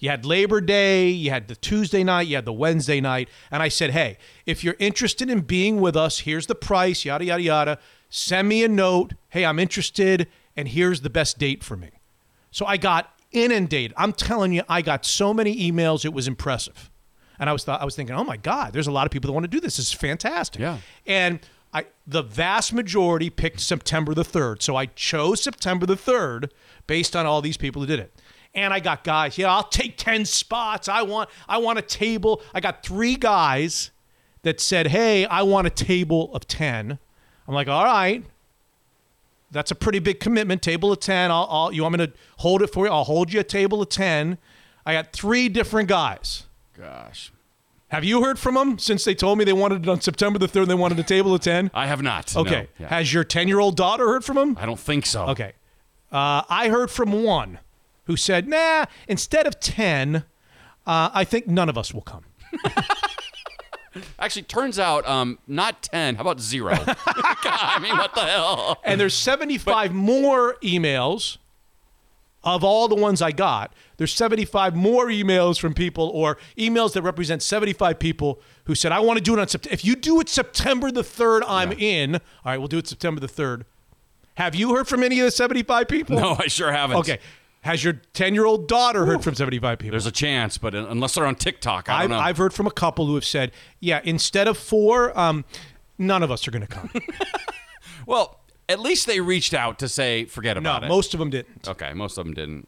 You 0.01 0.09
had 0.09 0.25
Labor 0.25 0.63
Day, 0.63 1.09
you 1.09 1.31
had 1.31 1.49
the 1.49 1.55
Tuesday 1.55 2.03
night, 2.03 2.27
you 2.27 2.35
had 2.35 2.47
the 2.47 2.55
Wednesday 2.55 3.03
night. 3.03 3.29
And 3.51 3.63
I 3.63 3.69
said, 3.69 3.91
hey, 3.91 4.17
if 4.47 4.65
you're 4.65 4.77
interested 4.79 5.29
in 5.29 5.41
being 5.41 5.79
with 5.79 5.95
us, 5.95 6.21
here's 6.21 6.47
the 6.47 6.55
price, 6.55 7.05
yada, 7.05 7.27
yada, 7.27 7.43
yada. 7.43 7.79
Send 8.09 8.49
me 8.49 8.65
a 8.65 8.69
note. 8.69 9.13
Hey, 9.29 9.45
I'm 9.45 9.59
interested, 9.59 10.27
and 10.57 10.69
here's 10.69 11.03
the 11.03 11.11
best 11.11 11.39
date 11.39 11.63
for 11.63 11.77
me. 11.77 11.91
So 12.51 12.65
I 12.65 12.79
got 12.79 13.15
inundated. 13.33 13.95
I'm 13.97 14.13
telling 14.13 14.53
you, 14.53 14.63
I 14.69 14.83
got 14.83 15.05
so 15.05 15.33
many 15.33 15.71
emails, 15.71 16.05
it 16.05 16.13
was 16.13 16.29
impressive. 16.29 16.91
And 17.39 17.49
I 17.49 17.53
was 17.53 17.65
th- 17.65 17.79
I 17.81 17.85
was 17.85 17.97
thinking, 17.97 18.15
oh 18.15 18.25
my 18.25 18.37
God, 18.37 18.73
there's 18.73 18.87
a 18.87 18.93
lot 18.93 19.07
of 19.07 19.13
people 19.13 19.29
that 19.29 19.33
want 19.33 19.45
to 19.45 19.49
do 19.49 19.61
this. 19.61 19.79
This 19.79 19.87
is 19.87 19.93
fantastic. 19.93 20.61
Yeah. 20.61 20.79
And 21.07 21.41
I 21.73 21.87
the 22.07 22.23
vast 22.23 22.73
majority 22.73 23.31
picked 23.31 23.61
September 23.61 24.13
the 24.13 24.25
third. 24.25 24.63
So 24.63 24.77
I 24.77 24.87
chose 24.87 25.43
September 25.43 25.87
the 25.87 25.97
third 25.97 26.53
based 26.87 27.17
on 27.17 27.25
all 27.25 27.41
these 27.41 27.57
people 27.57 27.81
who 27.81 27.87
did 27.87 27.99
it. 27.99 28.13
And 28.55 28.75
I 28.75 28.81
got 28.81 29.05
guys, 29.05 29.39
yeah, 29.39 29.55
I'll 29.55 29.69
take 29.69 29.97
10 29.97 30.25
spots. 30.27 30.89
I 30.89 31.03
want 31.03 31.31
I 31.49 31.59
want 31.59 31.79
a 31.79 31.83
table. 31.83 32.43
I 32.53 32.61
got 32.61 32.83
three 32.83 33.17
guys 33.17 33.91
that 34.43 34.61
said, 34.61 34.89
Hey, 34.89 35.25
I 35.25 35.43
want 35.43 35.67
a 35.67 35.71
table 35.71 36.35
of 36.35 36.47
10. 36.47 36.99
I'm 37.49 37.55
like, 37.55 37.69
all 37.69 37.85
right. 37.85 38.25
That's 39.51 39.71
a 39.71 39.75
pretty 39.75 39.99
big 39.99 40.21
commitment. 40.21 40.63
Table 40.63 40.93
of 40.93 41.01
10. 41.01 41.31
I'll, 41.31 41.49
I'll 41.51 41.73
you 41.73 41.83
want 41.83 41.99
me 41.99 42.07
to 42.07 42.13
hold 42.39 42.63
it 42.63 42.69
for 42.69 42.87
you? 42.87 42.93
I'll 42.93 43.05
hold 43.05 43.33
you 43.33 43.41
a 43.41 43.45
table 43.45 43.83
of 43.83 43.89
10. 43.89 44.39
I 44.87 44.93
got 44.93 45.13
three 45.13 45.49
different 45.49 45.89
guys. 45.89 46.45
Gosh. 46.77 47.33
Have 47.89 48.05
you 48.05 48.23
heard 48.23 48.39
from 48.39 48.55
them 48.55 48.79
since 48.79 49.05
they 49.05 49.15
told 49.15 49.39
me 49.39 49.45
they 49.45 49.53
wanted 49.53 49.83
it 49.83 49.89
on 49.89 50.01
September 50.01 50.39
the 50.39 50.47
3rd? 50.47 50.69
They 50.69 50.75
wanted 50.75 50.99
a 51.01 51.03
table 51.03 51.35
of 51.35 51.41
10? 51.41 51.73
I 51.75 51.87
have 51.89 52.03
not. 52.03 52.35
Okay. 52.37 52.69
No. 52.79 52.85
Yeah. 52.85 52.89
Has 52.89 53.13
your 53.13 53.25
10 53.25 53.49
year 53.49 53.59
old 53.59 53.77
daughter 53.77 54.07
heard 54.07 54.25
from 54.25 54.37
them? 54.37 54.57
I 54.61 54.67
don't 54.67 54.79
think 54.79 55.07
so. 55.07 55.27
Okay. 55.27 55.53
Uh, 56.13 56.43
I 56.49 56.69
heard 56.69 56.91
from 56.91 57.25
one 57.25 57.59
who 58.05 58.17
said, 58.17 58.49
nah, 58.49 58.87
instead 59.09 59.47
of 59.47 59.59
10, 59.59 60.17
uh, 60.17 60.23
I 60.87 61.25
think 61.25 61.49
none 61.49 61.69
of 61.69 61.77
us 61.77 61.93
will 61.93 62.03
come. 62.03 62.25
Actually, 64.19 64.43
turns 64.43 64.79
out 64.79 65.07
um, 65.09 65.39
not 65.47 65.83
10. 65.83 66.17
How 66.17 66.21
about 66.23 66.41
zero? 66.41 66.77
God, 66.87 66.97
I 67.45 67.79
mean, 67.81 67.97
what 67.97 68.15
the 68.15 68.21
hell? 68.21 68.81
And 68.85 69.01
there's 69.01 69.15
75 69.15 69.93
more 69.93 70.57
emails 70.63 71.39
of 72.43 72.65
all 72.65 72.89
the 72.89 72.95
ones 72.95 73.21
I 73.21 73.33
got. 73.33 73.73
There's 73.97 74.15
75 74.15 74.75
more 74.75 75.07
emails 75.07 75.61
from 75.61 75.75
people 75.75 76.09
or 76.15 76.39
emails 76.57 76.93
that 76.95 77.03
represent 77.03 77.43
75 77.43 77.99
people 77.99 78.41
who 78.65 78.75
said, 78.75 78.93
I 78.93 79.01
want 79.01 79.19
to 79.19 79.23
do 79.23 79.35
it 79.35 79.41
on 79.41 79.49
September. 79.49 79.75
If 79.75 79.85
you 79.85 79.97
do 79.97 80.21
it 80.21 80.29
September 80.29 80.91
the 80.91 81.03
3rd, 81.03 81.43
I'm 81.47 81.73
in. 81.73 82.15
All 82.15 82.21
right, 82.47 82.59
we'll 82.59 82.69
do 82.69 82.79
it 82.79 82.87
September 82.87 83.21
the 83.21 83.27
3rd. 83.29 83.65
Have 84.35 84.55
you 84.55 84.75
heard 84.75 84.89
from 84.89 85.03
any 85.03 85.21
of 85.21 85.27
the 85.27 85.31
75 85.31 85.87
people? 85.89 86.19
No, 86.19 86.37
I 86.39 86.47
sure 86.47 86.73
haven't. 86.73 86.97
Okay. 86.99 87.19
Has 87.63 87.85
your 87.85 87.95
10 88.15 88.35
year 88.35 88.47
old 88.47 88.69
daughter 88.69 89.05
heard 89.05 89.23
from 89.23 89.35
75 89.35 89.79
people? 89.79 89.93
There's 89.93 90.07
a 90.07 90.11
chance, 90.13 90.57
but 90.57 90.75
unless 90.75 91.15
they're 91.15 91.27
on 91.27 91.35
TikTok, 91.35 91.89
I 91.89 91.95
I've, 91.95 92.01
don't 92.09 92.11
know. 92.11 92.19
I've 92.25 92.39
heard 92.39 92.55
from 92.55 92.67
a 92.67 92.71
couple 92.71 93.07
who 93.07 93.15
have 93.17 93.25
said, 93.25 93.53
yeah, 93.81 94.01
instead 94.03 94.49
of 94.49 94.57
four, 94.57 95.17
um, 95.19 95.45
none 95.99 96.23
of 96.23 96.31
us 96.31 96.49
are 96.49 96.51
going 96.51 96.67
to 96.67 96.69
come. 96.69 96.91
well, 98.07 98.41
at 98.69 98.81
least 98.81 99.07
they 99.07 99.21
reached 99.21 99.53
out 99.53 99.79
to 99.81 99.89
say, 99.89 100.25
forget 100.25 100.55
no, 100.57 100.61
about 100.61 100.85
it. 100.85 100.87
No, 100.89 100.95
most 100.95 101.13
of 101.13 101.21
them 101.21 101.29
didn't. 101.29 101.69
Okay, 101.69 101.93
most 101.93 102.17
of 102.17 102.25
them 102.25 102.33
didn't. 102.33 102.67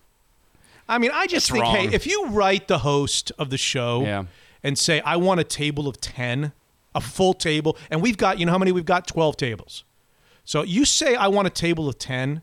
I 0.88 0.98
mean, 0.98 1.10
I 1.14 1.26
just 1.26 1.48
That's 1.50 1.62
think, 1.62 1.90
hey, 1.90 1.94
if 1.96 2.06
you 2.06 2.26
write 2.26 2.68
the 2.68 2.78
host 2.78 3.32
of 3.38 3.48
the 3.48 3.56
show 3.56 4.02
Yeah. 4.02 4.24
and 4.62 4.76
say, 4.76 5.00
I 5.00 5.16
want 5.16 5.40
a 5.40 5.44
table 5.44 5.88
of 5.88 6.00
10, 6.02 6.52
a 6.94 7.00
full 7.00 7.32
table, 7.32 7.78
and 7.90 8.02
we've 8.02 8.18
got, 8.18 8.38
you 8.38 8.44
know 8.44 8.52
how 8.52 8.58
many? 8.58 8.72
We've 8.72 8.84
got 8.84 9.06
12 9.06 9.38
tables. 9.38 9.84
So 10.44 10.62
you 10.62 10.84
say, 10.84 11.14
I 11.14 11.28
want 11.28 11.46
a 11.46 11.50
table 11.50 11.88
of 11.88 11.98
10, 11.98 12.42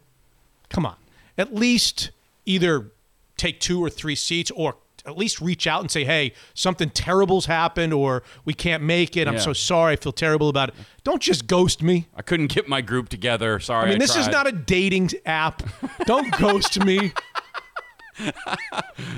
come 0.70 0.86
on. 0.86 0.96
At 1.38 1.54
least 1.54 2.10
either 2.50 2.92
take 3.38 3.60
two 3.60 3.82
or 3.84 3.90
three 3.90 4.16
seats 4.16 4.52
or 4.52 4.76
at 5.06 5.18
least 5.18 5.40
reach 5.40 5.66
out 5.66 5.80
and 5.82 5.90
say, 5.90 6.04
hey, 6.04 6.34
something 6.54 6.90
terrible's 6.90 7.46
happened 7.46 7.94
or 7.94 8.22
we 8.44 8.54
can't 8.54 8.84
make 8.84 9.16
it. 9.16 9.28
I'm 9.28 9.36
Yeah. 9.36 9.40
so 9.40 9.54
sorry. 9.54 9.94
I 9.94 9.96
feel 9.96 10.12
terrible 10.12 10.50
about 10.50 10.70
it. 10.70 10.76
Don't 11.04 11.22
just 11.22 11.48
ghost 11.48 11.82
me. 11.82 12.08
I 12.16 12.22
couldn't 12.22 12.48
get 12.48 12.68
my 12.68 12.82
group 12.82 13.08
together. 13.08 13.60
Sorry. 13.60 13.88
I 13.88 13.90
mean, 13.92 14.00
this 14.00 14.16
is 14.18 14.28
not 14.28 14.46
a 14.48 14.52
dating 14.52 15.12
app. 15.26 15.64
Don't 16.06 16.30
ghost 16.38 16.84
me. 16.84 17.14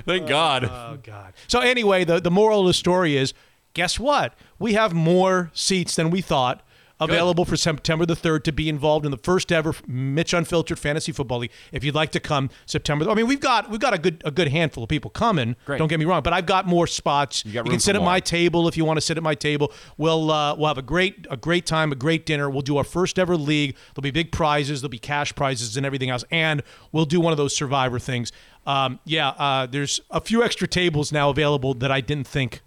Thank 0.06 0.28
God. 0.28 0.66
Oh 0.66 0.98
God. 1.02 1.34
So 1.48 1.60
anyway, 1.60 2.04
the 2.04 2.20
the 2.20 2.30
moral 2.32 2.62
of 2.62 2.68
the 2.68 2.74
story 2.74 3.18
is, 3.18 3.34
guess 3.74 4.00
what? 4.00 4.36
We 4.60 4.74
have 4.74 4.94
more 4.94 5.50
seats 5.54 5.96
than 5.96 6.12
we 6.12 6.22
thought 6.22 6.64
available 7.02 7.44
for 7.44 7.58
September 7.58 8.06
the 8.06 8.16
third 8.16 8.46
to 8.46 8.52
be 8.52 8.70
involved 8.70 9.06
in 9.06 9.12
the 9.12 9.18
first 9.18 9.52
ever 9.52 9.74
Mitch 9.88 10.34
Unfiltered 10.34 10.80
Fantasy 10.80 11.12
Football 11.12 11.40
League. 11.40 11.52
If 11.72 11.84
you'd 11.84 11.96
like 11.96 12.12
to 12.12 12.20
come 12.20 12.50
September, 12.66 13.10
I 13.10 13.16
mean, 13.16 13.28
we've 13.28 13.40
got 13.40 13.70
we've 13.70 13.80
got 13.80 13.94
a 13.94 13.98
good 13.98 14.22
a 14.24 14.32
good 14.32 14.48
handful 14.48 14.84
of 14.84 14.90
people 14.90 15.10
coming. 15.10 15.56
Great. 15.66 15.80
Don't 15.80 15.88
get 15.88 16.00
me 16.00 16.06
wrong, 16.06 16.22
but 16.22 16.32
I've 16.32 16.46
got 16.46 16.68
more 16.68 16.88
spots. 16.88 17.44
You 17.46 17.54
got 17.54 17.66
can 17.66 17.80
sit 17.80 17.96
at 17.96 18.02
my 18.02 18.20
table 18.20 18.68
if 18.68 18.78
you 18.78 18.86
want 18.86 18.98
to 18.98 19.02
sit 19.02 19.18
at 19.18 19.24
my 19.24 19.36
table. 19.36 19.74
We'll 19.98 20.32
uh, 20.32 20.56
we'll 20.56 20.68
have 20.68 20.78
a 20.78 20.84
great 20.84 21.26
a 21.30 21.38
great 21.38 21.66
time, 21.66 21.92
a 21.92 21.96
great 21.96 22.26
dinner. 22.26 22.50
We'll 22.50 22.62
do 22.62 22.78
our 22.78 22.84
first 22.84 23.18
ever 23.18 23.36
league. 23.36 23.76
There'll 23.96 24.04
be 24.04 24.12
big 24.12 24.32
prizes. 24.32 24.82
There'll 24.82 24.90
be 24.90 25.00
cash 25.00 25.34
prizes 25.36 25.76
and 25.76 25.86
everything 25.86 26.10
else, 26.10 26.24
and 26.32 26.62
we'll 26.92 27.06
do 27.06 27.20
one 27.20 27.34
of 27.34 27.38
those 27.38 27.56
Survivor 27.56 28.00
things. 28.00 28.32
Um, 28.66 29.00
yeah, 29.06 29.30
uh, 29.30 29.66
there's 29.66 30.00
a 30.12 30.22
few 30.22 30.44
extra 30.44 30.68
tables 30.68 31.12
now 31.12 31.30
available 31.30 31.74
that 31.76 31.92
I 31.92 32.02
didn't 32.02 32.28
think 32.28 32.62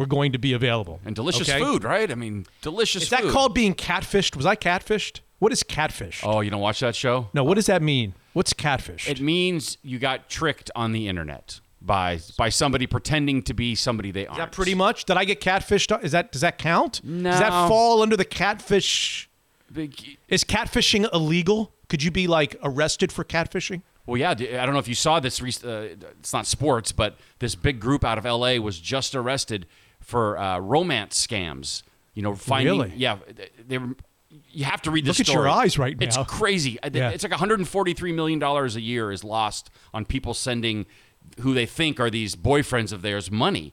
were 0.00 0.06
going 0.06 0.32
to 0.32 0.38
be 0.38 0.52
available. 0.54 0.98
and 1.04 1.14
delicious 1.14 1.48
Okay? 1.48 1.60
food, 1.62 1.84
right? 1.84 2.10
I 2.10 2.14
mean, 2.14 2.46
delicious 2.62 3.04
Is 3.04 3.10
that 3.10 3.20
food. 3.22 3.32
called 3.32 3.54
being 3.54 3.74
catfished? 3.74 4.34
Was 4.34 4.46
I 4.46 4.56
catfished? 4.56 5.20
What 5.38 5.52
is 5.52 5.62
catfish? 5.62 6.22
Oh, 6.24 6.40
you 6.40 6.50
don't 6.50 6.60
watch 6.60 6.80
that 6.80 6.96
show? 6.96 7.28
No, 7.34 7.44
what 7.44 7.54
does 7.54 7.66
that 7.66 7.82
mean? 7.82 8.14
What's 8.32 8.52
catfish? 8.52 9.08
It 9.08 9.20
means 9.20 9.76
you 9.82 9.98
got 9.98 10.28
tricked 10.28 10.70
on 10.74 10.92
the 10.92 11.06
internet 11.06 11.60
by 11.82 12.20
by 12.36 12.48
somebody 12.48 12.86
pretending 12.86 13.42
to 13.42 13.54
be 13.54 13.74
somebody 13.74 14.10
they 14.10 14.26
aren't. 14.26 14.38
Is 14.38 14.44
that 14.46 14.52
pretty 14.52 14.74
much? 14.74 15.04
Did 15.04 15.16
I 15.16 15.24
get 15.24 15.40
catfished? 15.40 16.02
Is 16.02 16.12
that 16.12 16.32
does 16.32 16.40
that 16.42 16.56
count? 16.58 17.00
No. 17.04 17.30
Does 17.30 17.40
that 17.40 17.68
fall 17.68 18.02
under 18.02 18.16
the 18.16 18.24
catfish? 18.24 19.28
Is 20.28 20.44
catfishing 20.44 21.08
illegal? 21.12 21.72
Could 21.88 22.02
you 22.02 22.10
be 22.10 22.26
like 22.26 22.56
arrested 22.62 23.12
for 23.12 23.24
catfishing? 23.24 23.82
Well, 24.06 24.16
yeah. 24.16 24.30
I 24.30 24.34
don't 24.34 24.72
know 24.72 24.78
if 24.78 24.88
you 24.88 24.94
saw 24.94 25.20
this. 25.20 25.40
Uh, 25.40 25.94
it's 26.18 26.32
not 26.32 26.46
sports, 26.46 26.90
but 26.92 27.16
this 27.38 27.54
big 27.54 27.78
group 27.80 28.04
out 28.04 28.18
of 28.18 28.26
L.A. 28.26 28.58
was 28.58 28.78
just 28.80 29.14
arrested 29.14 29.66
for 30.10 30.36
uh, 30.38 30.58
romance 30.58 31.26
scams. 31.26 31.82
You 32.14 32.22
know, 32.22 32.34
finding. 32.34 32.78
Really? 32.78 32.92
Yeah, 32.96 33.18
they- 33.66 33.78
were. 33.78 33.94
You 34.52 34.64
have 34.64 34.82
to 34.82 34.92
read 34.92 35.04
this 35.04 35.18
Look 35.18 35.28
at 35.28 35.34
your 35.34 35.48
eyes 35.48 35.76
right 35.78 35.98
now. 35.98 36.06
It's 36.06 36.16
crazy. 36.30 36.78
Uh, 36.80 36.90
Yeah. 36.92 37.10
It's 37.10 37.24
like 37.24 37.32
143 37.32 38.12
million 38.12 38.38
dollars 38.38 38.76
a 38.76 38.80
year 38.80 39.10
is 39.10 39.24
lost 39.24 39.70
on 39.92 40.04
people 40.04 40.34
sending 40.34 40.86
who 41.40 41.52
they 41.54 41.66
think 41.66 41.98
are 41.98 42.10
these 42.10 42.36
boyfriends 42.36 42.92
of 42.92 43.02
theirs 43.02 43.30
money. 43.30 43.72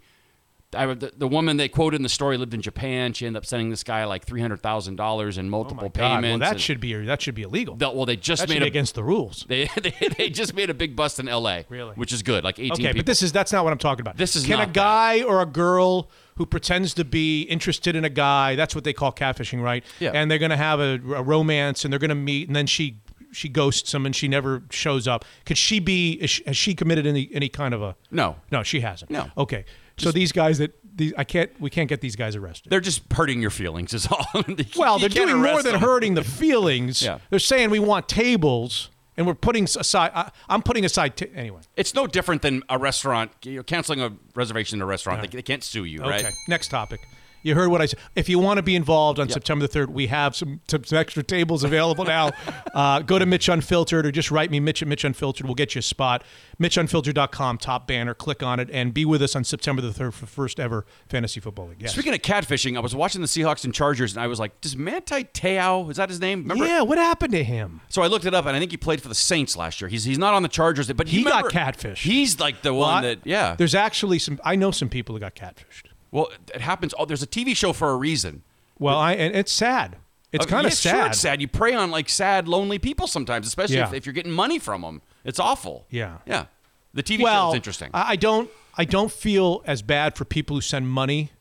I, 0.75 0.86
the, 0.93 1.13
the 1.15 1.27
woman 1.30 1.56
they 1.56 1.69
quoted 1.69 1.95
in 1.95 2.03
the 2.03 2.10
story 2.10 2.36
lived 2.38 2.53
in 2.53 2.62
Japan. 2.62 3.13
She 3.13 3.25
ended 3.25 3.38
up 3.38 3.45
sending 3.45 3.69
this 3.69 3.86
guy 3.86 4.03
like 4.03 4.25
three 4.25 4.41
hundred 4.41 4.62
thousand 4.62 4.97
dollars 4.97 5.38
in 5.38 5.49
multiple 5.49 5.86
Oh 5.88 5.89
payments. 5.89 6.41
well, 6.41 6.51
that 6.51 6.60
should 6.60 6.82
be 6.82 6.93
that 7.06 7.21
should 7.21 7.36
be 7.36 7.43
illegal. 7.43 7.75
the- 7.77 7.89
well, 7.89 8.06
they 8.06 8.17
just 8.17 8.41
that 8.41 8.49
made 8.49 8.60
be 8.60 8.65
a 8.65 8.67
against 8.67 8.93
the 8.93 9.03
rules. 9.03 9.45
they, 9.49 9.69
they, 9.82 9.93
they 10.17 10.30
just 10.30 10.53
made 10.53 10.69
a 10.69 10.73
big 10.73 10.93
bust 10.93 11.19
in 11.21 11.30
L.A. 11.30 11.65
Really? 11.69 11.93
which 11.95 12.12
is 12.12 12.21
good. 12.21 12.43
Like 12.43 12.60
18 12.60 12.71
Okay, 12.73 12.82
people. 12.84 12.99
but 12.99 13.06
this 13.06 13.23
is 13.23 13.32
that's 13.32 13.53
not 13.53 13.63
what 13.63 13.71
I'm 13.71 13.80
talking 13.80 14.01
about. 14.01 14.17
This 14.17 14.36
is 14.36 14.45
can 14.45 14.56
a 14.60 14.65
that. 14.65 14.73
guy 14.73 15.21
or 15.23 15.41
a 15.41 15.45
girl 15.45 16.10
who 16.36 16.45
pretends 16.45 16.93
to 16.95 17.06
be 17.06 17.43
interested 17.43 17.95
in 17.95 18.03
a 18.03 18.10
guy? 18.10 18.56
That's 18.56 18.75
what 18.75 18.84
they 18.84 18.93
call 18.93 19.13
catfishing, 19.13 19.63
right? 19.63 19.86
Yeah. 19.99 20.12
And 20.13 20.30
they're 20.30 20.38
going 20.38 20.51
to 20.51 20.58
have 20.58 20.80
a, 20.82 20.95
a 21.15 21.23
romance, 21.23 21.86
and 21.86 21.91
they're 21.93 21.99
going 21.99 22.10
to 22.10 22.15
meet, 22.15 22.47
and 22.47 22.56
then 22.56 22.67
she 22.67 22.99
she 23.32 23.47
ghosts 23.47 23.93
him, 23.93 24.06
and 24.06 24.13
she 24.15 24.27
never 24.27 24.63
shows 24.69 25.08
up. 25.08 25.23
Could 25.45 25.58
she 25.58 25.80
be? 25.80 26.12
Is 26.13 26.30
she, 26.30 26.43
has 26.45 26.58
she 26.58 26.75
committed 26.75 27.08
any 27.08 27.30
any 27.32 27.47
kind 27.47 27.73
of 27.73 27.82
a? 27.82 27.95
no, 28.12 28.36
No, 28.51 28.63
she 28.63 28.82
hasn't. 28.82 29.10
No. 29.12 29.27
Okay. 29.38 29.63
So 29.98 30.12
these 30.12 30.32
guys 30.32 30.58
that 30.60 30.74
these 30.96 31.14
I 31.18 31.24
can't 31.24 31.50
we 31.60 31.70
can't 31.70 31.90
get 31.90 32.02
these 32.02 32.16
guys 32.16 32.36
arrested. 32.36 32.70
they're 32.70 32.80
just 32.80 33.02
hurting 33.14 33.42
your 33.42 33.50
feelings. 33.52 33.94
Is 33.94 34.08
all. 34.08 34.26
Well, 34.78 35.00
they're 35.00 35.10
doing 35.10 35.38
more 35.42 35.62
than 35.64 35.74
them. 35.74 35.82
hurting 35.82 36.14
the 36.16 36.24
feelings. 36.24 37.02
Yeah. 37.02 37.20
They're 37.30 37.40
saying 37.40 37.70
we 37.70 37.80
want 37.80 38.08
tables, 38.10 38.90
and 39.16 39.26
we're 39.28 39.34
putting 39.36 39.64
aside. 39.66 40.12
I, 40.14 40.32
I'm 40.50 40.62
putting 40.62 40.86
aside. 40.86 41.18
ta- 41.18 41.26
anyway. 41.36 41.62
It's 41.76 41.94
no 41.94 42.08
different 42.08 42.42
than 42.42 42.64
a 42.70 42.78
restaurant. 42.78 43.32
You're 43.44 43.64
canceling 43.64 44.02
a 44.02 44.12
reservation 44.36 44.78
in 44.78 44.82
a 44.82 44.86
restaurant. 44.86 45.22
They, 45.22 45.28
they 45.38 45.42
can't 45.42 45.64
sue 45.64 45.86
you, 45.86 46.02
right? 46.02 46.26
Okay. 46.26 46.34
Next 46.48 46.70
topic. 46.70 47.00
You 47.43 47.56
heard 47.56 47.69
what 47.69 47.82
I 47.82 47.86
said. 47.86 48.00
If 48.15 48.28
you 48.30 48.39
want 48.39 48.58
to 48.58 48.63
be 48.63 48.76
involved 48.76 49.19
on 49.19 49.30
September 49.30 49.65
the 49.67 49.80
3rd, 49.80 49.89
we 49.89 50.08
have 50.08 50.36
some, 50.36 50.60
some, 50.67 50.84
extra 50.97 51.23
tables 51.23 51.63
available 51.63 52.04
now. 52.04 52.32
uh, 52.73 53.00
go 53.02 53.17
to 53.19 53.26
Mitch 53.26 53.47
Unfiltered 53.47 54.06
or 54.06 54.12
just 54.12 54.32
write 54.32 54.52
me 54.52 54.60
Mitch 54.60 54.82
at 54.82 54.88
Mitch 54.88 55.04
Unfiltered. 55.04 55.45
We'll 55.45 55.56
get 55.56 55.76
you 55.76 55.80
a 55.80 55.82
spot. 55.82 56.23
MitchUnfiltered.com, 56.60 57.58
top 57.60 57.88
banner. 57.88 58.13
Click 58.13 58.43
on 58.43 58.60
it 58.60 58.69
and 58.71 58.93
be 58.93 59.06
with 59.06 59.21
us 59.21 59.36
on 59.36 59.43
September 59.43 59.82
the 59.82 59.89
3rd 59.89 60.13
for 60.13 60.26
first 60.26 60.60
ever 60.60 60.86
fantasy 61.08 61.39
football 61.39 61.67
league. 61.67 61.82
Yes. 61.82 61.93
Speaking 61.93 62.13
of 62.13 62.21
catfishing, 62.21 62.76
I 62.76 62.80
was 62.80 62.95
watching 62.95 63.21
the 63.21 63.28
Seahawks 63.28 63.63
and 63.63 63.73
Chargers, 63.73 64.13
and 64.15 64.21
I 64.21 64.28
was 64.28 64.39
like, 64.39 64.60
"Does 64.62 64.76
Manti 64.76 65.23
Te'o 65.26 65.89
is 65.89 65.97
that 65.97 66.10
his 66.10 66.19
name? 66.19 66.41
Remember? 66.41 66.65
yeah, 66.65 66.82
what 66.82 66.97
happened 66.97 67.34
to 67.34 67.43
him? 67.43 67.82
So 67.89 68.02
I 68.02 68.08
looked 68.08 68.26
it 68.26 68.34
up, 68.34 68.45
and 68.45 68.56
I 68.56 68.60
think 68.60 68.71
he 68.71 68.78
played 68.78 69.02
for 69.02 69.08
the 69.08 69.15
Saints 69.15 69.56
last 69.56 69.80
year. 69.82 69.88
He's 69.88 70.04
he's 70.04 70.17
not 70.17 70.34
on 70.34 70.43
the 70.43 70.50
Chargers, 70.50 70.91
but 70.91 71.08
He 71.08 71.19
you 71.19 71.26
got 71.26 71.45
catfished. 71.45 71.97
He's 71.97 72.39
like 72.39 72.62
the 72.62 72.73
Well, 72.73 72.82
one 72.82 73.06
I- 73.06 73.08
that 73.08 73.19
yeah. 73.26 73.56
There's 73.56 73.76
actually 73.76 74.19
some, 74.19 74.39
I 74.43 74.56
know 74.56 74.71
some 74.71 74.89
people 74.89 75.15
who 75.15 75.19
got 75.19 75.36
catfished. 75.36 75.84
Well, 76.17 76.30
it 76.53 76.62
happens. 76.62 76.93
Oh, 76.97 77.06
there's 77.06 77.21
a 77.23 77.27
TV 77.27 77.56
show 77.56 77.73
for 77.73 77.91
a 77.91 77.95
reason. 77.95 78.43
Well, 78.80 78.97
I, 78.97 79.13
and 79.13 79.36
it's 79.36 79.51
sad. 79.51 79.97
It's 80.32 80.45
kind 80.45 80.65
of 80.65 80.71
yeah, 80.71 80.75
sad. 80.75 80.97
Sure, 80.97 81.08
it's 81.08 81.19
sad. 81.19 81.41
You 81.41 81.47
prey 81.47 81.73
on 81.73 81.89
like 81.91 82.10
sad, 82.10 82.47
lonely 82.47 82.80
people 82.80 83.08
sometimes, 83.08 83.47
especially 83.47 83.77
Yeah. 83.77 83.88
if, 83.88 83.93
if 83.93 84.06
you're 84.06 84.13
getting 84.13 84.32
money 84.32 84.60
from 84.60 84.82
them. 84.82 85.01
It's 85.23 85.39
awful. 85.39 85.86
Yeah. 85.89 86.17
Yeah. 86.25 86.45
The 86.93 87.03
TV 87.03 87.21
well, 87.23 87.49
show's 87.49 87.56
interesting. 87.56 87.89
I 87.93 88.12
I 88.12 88.15
don't. 88.15 88.49
I 88.75 88.86
don't 88.86 89.12
feel 89.12 89.63
as 89.65 89.82
bad 89.82 90.15
for 90.17 90.25
people 90.25 90.56
who 90.58 90.62
send 90.62 90.88
money 90.89 91.32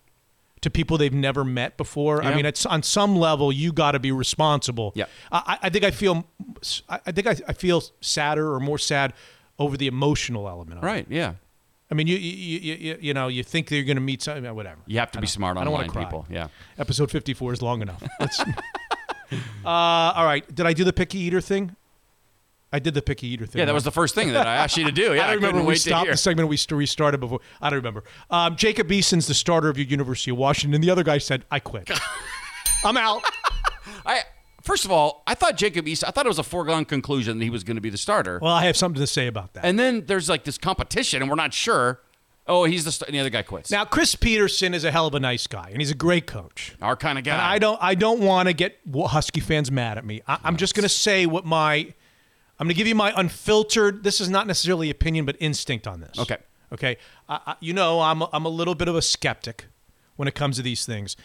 to 0.63 0.71
people 0.71 0.97
they've 0.99 1.13
never 1.13 1.45
met 1.45 1.77
before. 1.77 2.23
I 2.23 2.31
Yeah. 2.31 2.37
mean, 2.37 2.47
it's 2.47 2.65
on 2.67 2.83
some 2.83 3.17
level 3.17 3.53
you 3.53 3.73
got 3.73 3.93
to 3.93 3.99
be 3.99 4.13
responsible. 4.13 4.93
Yeah. 4.95 5.05
I, 5.33 5.59
I 5.63 5.69
think 5.71 5.85
I 5.85 5.91
feel. 5.91 6.27
I 6.89 7.01
I 7.07 7.13
think 7.13 7.27
I, 7.27 7.37
I 7.49 7.53
feel 7.55 7.83
sadder 8.01 8.53
or 8.55 8.61
more 8.61 8.79
sad 8.79 9.13
over 9.59 9.77
the 9.77 9.87
emotional 9.87 10.49
element. 10.49 10.79
Of 10.79 10.85
it. 10.85 10.87
right? 10.87 11.07
Yeah. 11.09 11.35
I 11.91 11.95
mean, 11.95 12.07
you 12.07 12.17
you 12.17 12.59
you, 12.59 12.75
you, 12.75 12.99
you 13.01 13.15
know 13.15 13.29
you 13.29 13.43
think 13.43 13.69
that 13.69 13.77
you're 13.77 13.85
going 13.85 13.97
to 13.97 14.03
meet 14.03 14.23
something, 14.23 14.53
whatever. 14.55 14.81
You 14.87 14.99
have 14.99 15.13
to 15.13 15.21
be 15.21 15.27
smart 15.27 15.57
I 15.57 15.65
don't 15.65 15.73
online, 15.73 15.91
cry. 15.91 16.05
people. 16.05 16.27
Yeah. 16.29 16.49
Episode 16.79 17.11
54 17.11 17.53
is 17.55 17.63
long 17.63 17.83
enough. 17.83 18.03
Let's- 18.21 18.41
uh, 18.41 19.69
all 19.69 20.25
right. 20.25 20.53
Did 20.55 20.67
I 20.67 20.73
do 20.73 20.85
the 20.85 20.93
picky 20.93 21.19
eater 21.19 21.41
thing? 21.41 21.77
I 22.73 22.79
did 22.79 22.95
the 22.95 23.03
picky 23.03 23.29
eater 23.29 23.47
thing. 23.47 23.61
Yeah, 23.61 23.65
that 23.67 23.71
right? 23.71 23.75
was 23.75 23.85
the 23.85 23.93
first 23.93 24.15
thing 24.15 24.33
that 24.33 24.47
I 24.47 24.57
asked 24.57 24.77
you 24.77 24.85
to 24.85 24.93
do. 24.93 25.15
Yeah, 25.15 25.23
I 25.27 25.31
I, 25.31 25.33
remember 25.35 25.59
when 25.59 25.67
we 25.67 25.77
stopped 25.77 26.11
the 26.11 26.17
segment 26.17 26.49
we 26.49 26.59
restarted 26.71 27.21
before. 27.21 27.41
I 27.61 27.71
don't 27.71 27.79
remember. 27.79 28.05
Um, 28.31 28.57
Jacob 28.57 28.91
Eason's 28.91 29.27
the 29.27 29.35
starter 29.35 29.69
of 29.69 29.79
your 29.79 29.87
University 29.87 30.33
of 30.33 30.37
Washington. 30.37 30.81
The 30.81 30.91
other 30.91 31.05
guy 31.05 31.19
said, 31.19 31.45
"I 31.51 31.61
quit. 31.61 31.89
I'm 32.85 32.97
out." 32.97 33.23
I 34.05 34.23
first 34.67 34.85
of 34.85 34.91
all, 34.91 35.23
I 35.27 35.35
thought 35.35 35.57
Jacob 35.57 35.89
East. 35.89 36.05
I 36.07 36.11
thought 36.11 36.27
it 36.27 36.29
was 36.29 36.39
a 36.39 36.43
foregone 36.43 36.85
conclusion 36.85 37.39
that 37.39 37.45
he 37.45 37.51
was 37.51 37.65
going 37.65 37.77
to 37.77 37.81
be 37.81 37.91
the 37.91 37.97
starter. 37.99 38.39
Well, 38.43 38.53
I 38.53 38.65
have 38.67 38.77
something 38.77 39.01
to 39.01 39.07
say 39.07 39.27
about 39.27 39.55
that. 39.55 39.65
and 39.65 39.79
then 39.79 40.05
there's 40.07 40.29
like 40.29 40.45
this 40.45 40.59
competition, 40.59 41.23
and 41.23 41.31
we're 41.31 41.37
not 41.37 41.55
sure. 41.55 42.01
Oh, 42.49 42.65
he's 42.65 42.85
the 42.85 42.93
st- 42.93 43.09
and 43.09 43.15
the 43.17 43.21
other 43.21 43.31
guy 43.31 43.43
quits. 43.43 43.73
now, 43.73 43.85
Chris 43.85 44.15
Petersen 44.15 44.73
is 44.73 44.85
a 44.85 44.93
hell 44.93 45.07
of 45.09 45.15
a 45.15 45.21
nice 45.21 45.47
guy, 45.49 45.69
and 45.73 45.81
he's 45.81 45.91
a 45.91 45.97
great 45.97 46.27
coach. 46.29 46.77
Our 46.81 46.95
kind 46.95 47.19
of 47.19 47.25
guy. 47.25 47.33
And 47.33 47.41
I 47.43 47.59
don't 47.59 47.79
I 47.83 47.95
don't 47.97 48.21
want 48.21 48.49
to 48.49 48.53
get 48.53 48.79
Husky 48.95 49.41
fans 49.41 49.71
mad 49.73 49.99
at 49.99 50.05
me. 50.05 50.23
I, 50.29 50.39
I'm 50.45 50.57
just 50.57 50.75
going 50.75 50.83
to 50.85 50.89
say 50.89 51.27
what 51.27 51.45
my 51.45 51.93
I'm 52.59 52.67
going 52.67 52.69
to 52.69 52.75
give 52.75 52.87
you 52.87 52.95
my 52.95 53.13
unfiltered. 53.17 54.03
This 54.05 54.21
is 54.21 54.29
not 54.29 54.47
necessarily 54.47 54.91
opinion, 54.91 55.25
but 55.27 55.37
instinct 55.41 55.87
on 55.87 56.01
this. 56.01 56.19
Okay. 56.19 56.37
Okay. 56.73 56.97
I, 57.29 57.41
I, 57.47 57.57
you 57.61 57.73
know, 57.73 58.01
I'm 58.01 58.23
a, 58.23 58.29
I'm 58.33 58.45
a 58.45 58.49
little 58.49 58.75
bit 58.75 58.89
of 58.89 58.97
a 58.97 59.03
skeptic 59.03 59.67
when 60.17 60.27
it 60.29 60.35
comes 60.35 60.57
to 60.57 60.63
these 60.63 60.87
things. 60.87 61.17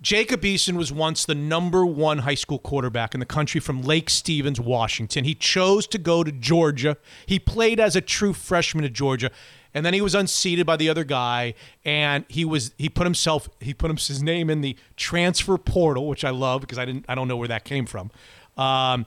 Jacob 0.00 0.42
Eason 0.42 0.76
was 0.76 0.92
once 0.92 1.24
the 1.24 1.34
number 1.34 1.84
one 1.84 2.18
high 2.18 2.34
school 2.34 2.58
quarterback 2.58 3.14
in 3.14 3.20
the 3.20 3.26
country 3.26 3.60
from 3.60 3.82
Lake 3.82 4.08
Stevens, 4.08 4.60
Washington. 4.60 5.24
He 5.24 5.34
chose 5.34 5.86
to 5.88 5.98
go 5.98 6.22
to 6.22 6.30
Georgia. 6.30 6.96
He 7.26 7.38
played 7.38 7.80
as 7.80 7.96
a 7.96 8.00
true 8.00 8.32
freshman 8.32 8.84
at 8.84 8.92
Georgia, 8.92 9.30
and 9.74 9.84
then 9.84 9.94
he 9.94 10.00
was 10.00 10.14
unseated 10.14 10.66
by 10.66 10.76
the 10.76 10.88
other 10.88 11.02
guy, 11.02 11.54
and 11.84 12.24
he 12.28 12.44
was 12.44 12.72
he 12.78 12.88
put 12.88 13.04
himself 13.04 13.48
he 13.60 13.74
put 13.74 13.90
his 13.90 14.22
name 14.22 14.50
in 14.50 14.60
the 14.60 14.76
transfer 14.96 15.58
portal, 15.58 16.06
which 16.06 16.24
I 16.24 16.30
love 16.30 16.60
because 16.60 16.78
I 16.78 16.84
didn't 16.84 17.04
I 17.08 17.16
don't 17.16 17.26
know 17.26 17.36
where 17.36 17.48
that 17.48 17.64
came 17.64 17.86
from. 17.86 18.10
Um, 18.56 19.04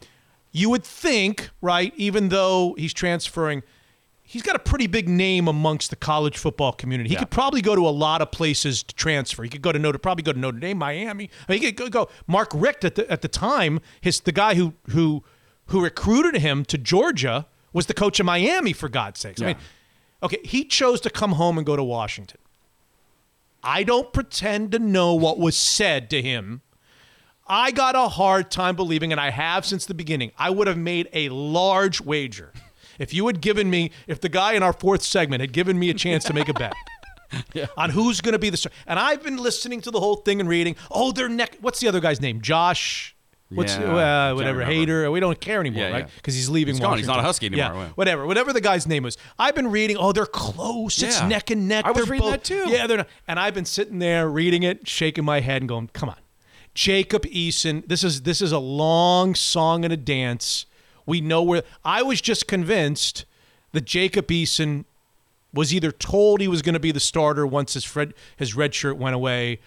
you 0.52 0.70
would 0.70 0.84
think, 0.84 1.50
right? 1.62 1.94
Even 1.96 2.30
though 2.30 2.76
he's 2.78 2.94
transferring, 2.94 3.64
he's 4.32 4.42
got 4.44 4.56
a 4.56 4.60
pretty 4.60 4.88
big 4.88 5.10
name 5.10 5.48
amongst 5.50 5.90
the 5.90 5.96
college 5.98 6.38
football 6.38 6.72
community. 6.72 7.10
He 7.10 7.16
Yeah. 7.16 7.20
could 7.20 7.32
probably 7.32 7.62
go 7.62 7.76
to 7.76 7.86
a 7.86 7.92
lot 7.92 8.22
of 8.22 8.32
places 8.32 8.82
to 8.84 8.96
transfer. 8.96 9.44
He 9.44 9.50
could 9.50 9.62
go 9.62 9.74
to 9.74 9.78
Notre, 9.80 10.00
probably 10.00 10.24
go 10.24 10.32
to 10.32 10.40
Notre 10.40 10.58
Dame, 10.58 10.78
Miami. 10.78 11.30
I 11.48 11.52
mean, 11.52 11.62
he 11.62 11.72
could 11.72 11.76
go, 11.92 12.06
go. 12.06 12.10
Mark 12.28 12.50
Richt 12.54 12.86
at 12.86 12.96
the 12.96 13.10
at 13.12 13.22
the 13.22 13.28
time, 13.28 13.82
his 14.00 14.22
the 14.22 14.32
guy 14.32 14.56
who 14.56 14.74
who 14.92 15.24
who 15.68 15.84
recruited 15.84 16.42
him 16.42 16.64
to 16.66 16.78
Georgia 16.78 17.46
was 17.74 17.88
the 17.88 17.94
coach 17.94 18.20
of 18.22 18.26
Miami. 18.26 18.72
For 18.74 18.88
God's 18.88 19.20
sakes, 19.20 19.42
I 19.42 19.46
mean, 19.48 19.56
okay, 20.24 20.40
he 20.46 20.64
chose 20.64 21.02
to 21.02 21.10
come 21.10 21.34
home 21.34 21.58
and 21.58 21.66
go 21.68 21.76
to 21.76 21.84
Washington. 21.84 22.40
I 23.64 23.84
don't 23.84 24.12
pretend 24.14 24.72
to 24.72 24.80
know 24.80 25.14
what 25.14 25.38
was 25.40 25.56
said 25.58 26.10
to 26.12 26.22
him. 26.22 26.62
I 27.48 27.72
got 27.72 27.96
a 27.96 28.08
hard 28.08 28.50
time 28.50 28.76
believing, 28.78 29.12
and 29.12 29.20
I 29.20 29.30
have 29.30 29.66
since 29.66 29.86
the 29.86 29.94
beginning. 29.94 30.32
I 30.38 30.50
would 30.50 30.68
have 30.68 30.78
made 30.78 31.10
a 31.12 31.28
large 31.30 32.00
wager 32.00 32.54
if 33.02 33.14
you 33.14 33.26
had 33.28 33.42
given 33.42 33.70
me, 33.70 33.92
if 34.08 34.20
the 34.22 34.30
guy 34.30 34.54
in 34.54 34.64
our 34.64 34.74
fourth 34.74 35.02
segment 35.04 35.42
had 35.42 35.52
given 35.54 35.78
me 35.80 35.90
a 35.90 35.94
chance 35.94 36.24
to 36.26 36.34
make 36.34 36.50
a 36.50 36.54
bet 36.54 36.74
on 37.78 37.90
who's 37.92 38.22
going 38.22 38.34
to 38.34 38.40
be 38.40 38.50
the 38.50 38.58
star. 38.58 38.72
And 38.88 39.00
I've 39.00 39.24
been 39.24 39.38
listening 39.38 39.82
to 39.82 39.92
the 39.92 40.00
whole 40.00 40.18
thing 40.18 40.40
and 40.40 40.48
reading. 40.50 40.76
Oh, 40.90 41.12
they're 41.12 41.30
neck. 41.30 41.58
What's 41.62 41.80
the 41.80 41.88
other 41.88 42.00
guy's 42.00 42.22
name? 42.22 42.42
Josh. 42.42 43.16
What's 43.50 43.76
Yeah, 43.78 44.30
uh, 44.32 44.36
whatever. 44.36 44.64
Hater? 44.64 45.12
We 45.12 45.20
don't 45.20 45.40
care 45.42 45.60
anymore, 45.60 45.84
Yeah, 45.84 45.92
right? 45.92 46.06
yeah. 46.06 46.12
Because 46.16 46.36
he's 46.36 46.48
leaving. 46.50 46.74
He's 46.76 46.80
gone. 46.80 46.98
He's 46.98 47.06
not 47.08 47.20
a 47.20 47.22
Husky 47.22 47.48
anymore, 47.48 47.66
Yeah, 47.74 47.82
yeah. 47.82 47.90
whatever, 47.96 48.26
whatever 48.26 48.54
the 48.54 48.62
guy's 48.62 48.88
name 48.88 49.04
was. 49.04 49.18
I've 49.38 49.56
been 49.56 49.70
reading. 49.70 49.98
Oh, 49.98 50.14
they're 50.14 50.26
close. 50.26 51.04
It's 51.04 51.22
neck 51.24 51.52
and 51.52 51.68
neck. 51.68 51.84
I 51.86 51.92
was 51.92 52.06
They're 52.06 52.12
reading 52.14 52.30
both- 52.30 52.32
that 52.32 52.44
too. 52.46 52.70
Yeah, 52.70 52.88
they're 52.88 53.00
not. 53.00 53.08
And 53.28 53.38
I've 53.40 53.54
been 53.54 53.66
sitting 53.66 54.00
there 54.00 54.30
reading 54.30 54.64
it, 54.64 54.88
shaking 54.88 55.26
my 55.26 55.42
head, 55.42 55.62
and 55.62 55.68
going, 55.68 55.90
"Come 55.92 56.08
on, 56.08 56.16
Jacob 56.74 57.24
Eason. 57.26 57.86
This 57.88 58.06
is 58.06 58.22
this 58.22 58.42
is 58.42 58.54
a 58.54 58.60
long 58.60 59.36
song 59.36 59.84
and 59.84 59.92
a 59.94 59.98
dance. 59.98 60.66
We 61.06 61.22
know 61.22 61.44
where. 61.44 61.64
I 61.84 62.02
was 62.04 62.22
just 62.22 62.48
convinced 62.48 63.26
that 63.72 63.86
Jacob 63.86 64.28
Eason 64.28 64.86
was 65.54 65.74
either 65.74 65.92
told 65.92 66.42
he 66.42 66.48
was 66.48 66.62
going 66.62 66.74
to 66.74 66.80
be 66.80 66.92
the 66.92 67.00
starter 67.00 67.46
once 67.46 67.74
his 67.74 67.84
Fred, 67.84 68.14
his 68.38 68.56
red 68.56 68.74
shirt 68.74 68.98
went 68.98 69.16
away. 69.16 69.60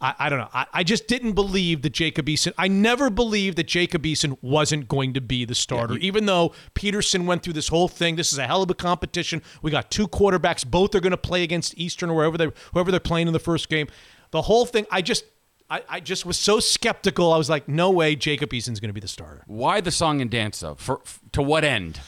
I, 0.00 0.14
I 0.18 0.28
don't 0.28 0.38
know. 0.38 0.48
I, 0.54 0.66
I 0.72 0.84
just 0.84 1.06
didn't 1.08 1.32
believe 1.32 1.82
that 1.82 1.90
Jacob 1.90 2.26
Eason. 2.26 2.52
I 2.56 2.68
never 2.68 3.10
believed 3.10 3.58
that 3.58 3.66
Jacob 3.66 4.04
Eason 4.04 4.38
wasn't 4.40 4.88
going 4.88 5.12
to 5.14 5.20
be 5.20 5.44
the 5.44 5.54
starter, 5.54 5.96
even 5.96 6.26
though 6.26 6.54
Petersen 6.74 7.26
went 7.26 7.42
through 7.42 7.54
this 7.54 7.68
whole 7.68 7.88
thing. 7.88 8.16
This 8.16 8.32
is 8.32 8.38
a 8.38 8.46
hell 8.46 8.62
of 8.62 8.70
a 8.70 8.74
competition. 8.74 9.42
We 9.60 9.70
got 9.70 9.90
two 9.90 10.06
quarterbacks. 10.06 10.64
Both 10.64 10.94
are 10.94 11.00
going 11.00 11.10
to 11.10 11.16
play 11.16 11.42
against 11.42 11.76
Eastern 11.76 12.10
or 12.10 12.14
wherever 12.14 12.38
they 12.38 12.50
whoever 12.72 12.90
they're 12.90 13.00
playing 13.00 13.26
in 13.26 13.32
the 13.32 13.38
first 13.40 13.68
game. 13.68 13.88
The 14.30 14.42
whole 14.42 14.66
thing. 14.66 14.86
I 14.90 15.02
just. 15.02 15.24
I, 15.70 15.82
I 15.88 16.00
just 16.00 16.24
was 16.24 16.38
so 16.38 16.60
skeptical. 16.60 17.32
I 17.32 17.38
was 17.38 17.50
like, 17.50 17.68
no 17.68 17.90
way 17.90 18.16
Jacob 18.16 18.54
Eason's 18.54 18.80
going 18.80 18.88
to 18.88 18.94
be 18.94 19.00
the 19.00 19.08
starter. 19.08 19.44
Why 19.46 19.80
the 19.80 19.90
song 19.90 20.20
and 20.20 20.30
dance 20.30 20.60
though? 20.60 20.76
For, 20.76 21.00
f 21.04 21.20
to 21.32 21.42
what 21.42 21.64
end? 21.64 22.00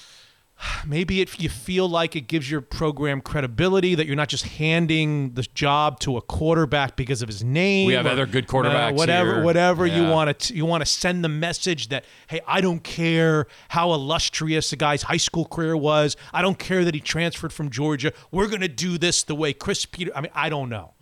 maybe 0.86 1.20
if 1.20 1.40
you 1.40 1.48
feel 1.48 1.88
like 1.88 2.16
it 2.16 2.22
gives 2.22 2.50
your 2.50 2.60
program 2.60 3.20
credibility 3.20 3.94
that 3.94 4.06
you're 4.06 4.16
not 4.16 4.28
just 4.28 4.44
handing 4.44 5.32
the 5.34 5.42
job 5.54 6.00
to 6.00 6.16
a 6.16 6.22
quarterback 6.22 6.96
because 6.96 7.22
of 7.22 7.28
his 7.28 7.42
name. 7.42 7.86
We 7.86 7.94
have 7.94 8.06
or, 8.06 8.10
other 8.10 8.26
good 8.26 8.44
uh, 8.44 8.48
quarterbacks 8.48 8.94
whatever, 8.94 9.34
here. 9.36 9.44
whatever 9.44 9.86
you 9.86 10.04
want 10.04 10.38
to 10.38 10.54
you 10.54 10.64
want 10.64 10.82
to 10.82 10.86
send 10.86 11.24
the 11.24 11.28
message 11.28 11.88
that 11.88 12.04
hey, 12.28 12.40
I 12.46 12.60
don't 12.60 12.82
care 12.82 13.46
how 13.68 13.92
illustrious 13.92 14.70
the 14.70 14.76
guy's 14.76 15.02
high 15.02 15.16
school 15.16 15.44
career 15.44 15.76
was. 15.76 16.16
I 16.32 16.42
don't 16.42 16.58
care 16.58 16.84
that 16.84 16.94
he 16.94 17.00
transferred 17.00 17.52
from 17.52 17.70
Georgia. 17.70 18.12
We're 18.30 18.48
going 18.48 18.60
to 18.62 18.68
do 18.68 18.98
this 18.98 19.22
the 19.22 19.34
way 19.34 19.52
Chris 19.52 19.86
Peter. 19.86 20.12
I 20.14 20.20
mean, 20.20 20.32
I 20.34 20.48
don't 20.48 20.68
know. 20.68 20.94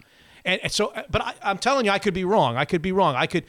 And, 0.49 0.63
and 0.63 0.73
so, 0.73 0.95
but 1.11 1.21
I, 1.21 1.35
I'm 1.43 1.59
telling 1.59 1.85
you, 1.85 1.91
I 1.93 1.99
could 1.99 2.15
be 2.15 2.25
wrong. 2.25 2.57
I 2.57 2.65
could 2.65 2.81
be 2.81 2.91
wrong. 2.91 3.15
I 3.15 3.27
could. 3.27 3.45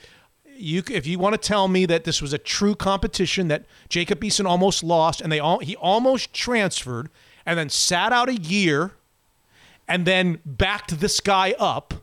You, 0.57 0.83
if 0.91 1.07
you 1.07 1.17
want 1.17 1.33
to 1.33 1.37
tell 1.37 1.69
me 1.69 1.85
that 1.85 2.03
this 2.03 2.21
was 2.21 2.33
a 2.33 2.37
true 2.37 2.75
competition 2.75 3.47
that 3.47 3.63
Jacob 3.87 4.19
Eason 4.19 4.45
almost 4.45 4.83
lost, 4.83 5.21
and 5.21 5.31
they 5.31 5.39
all 5.39 5.59
he 5.59 5.77
almost 5.77 6.33
transferred, 6.33 7.09
and 7.45 7.57
then 7.57 7.69
sat 7.69 8.11
out 8.11 8.27
a 8.27 8.35
year, 8.35 8.91
and 9.87 10.05
then 10.05 10.39
backed 10.45 10.99
this 10.99 11.21
guy 11.21 11.55
up. 11.57 11.93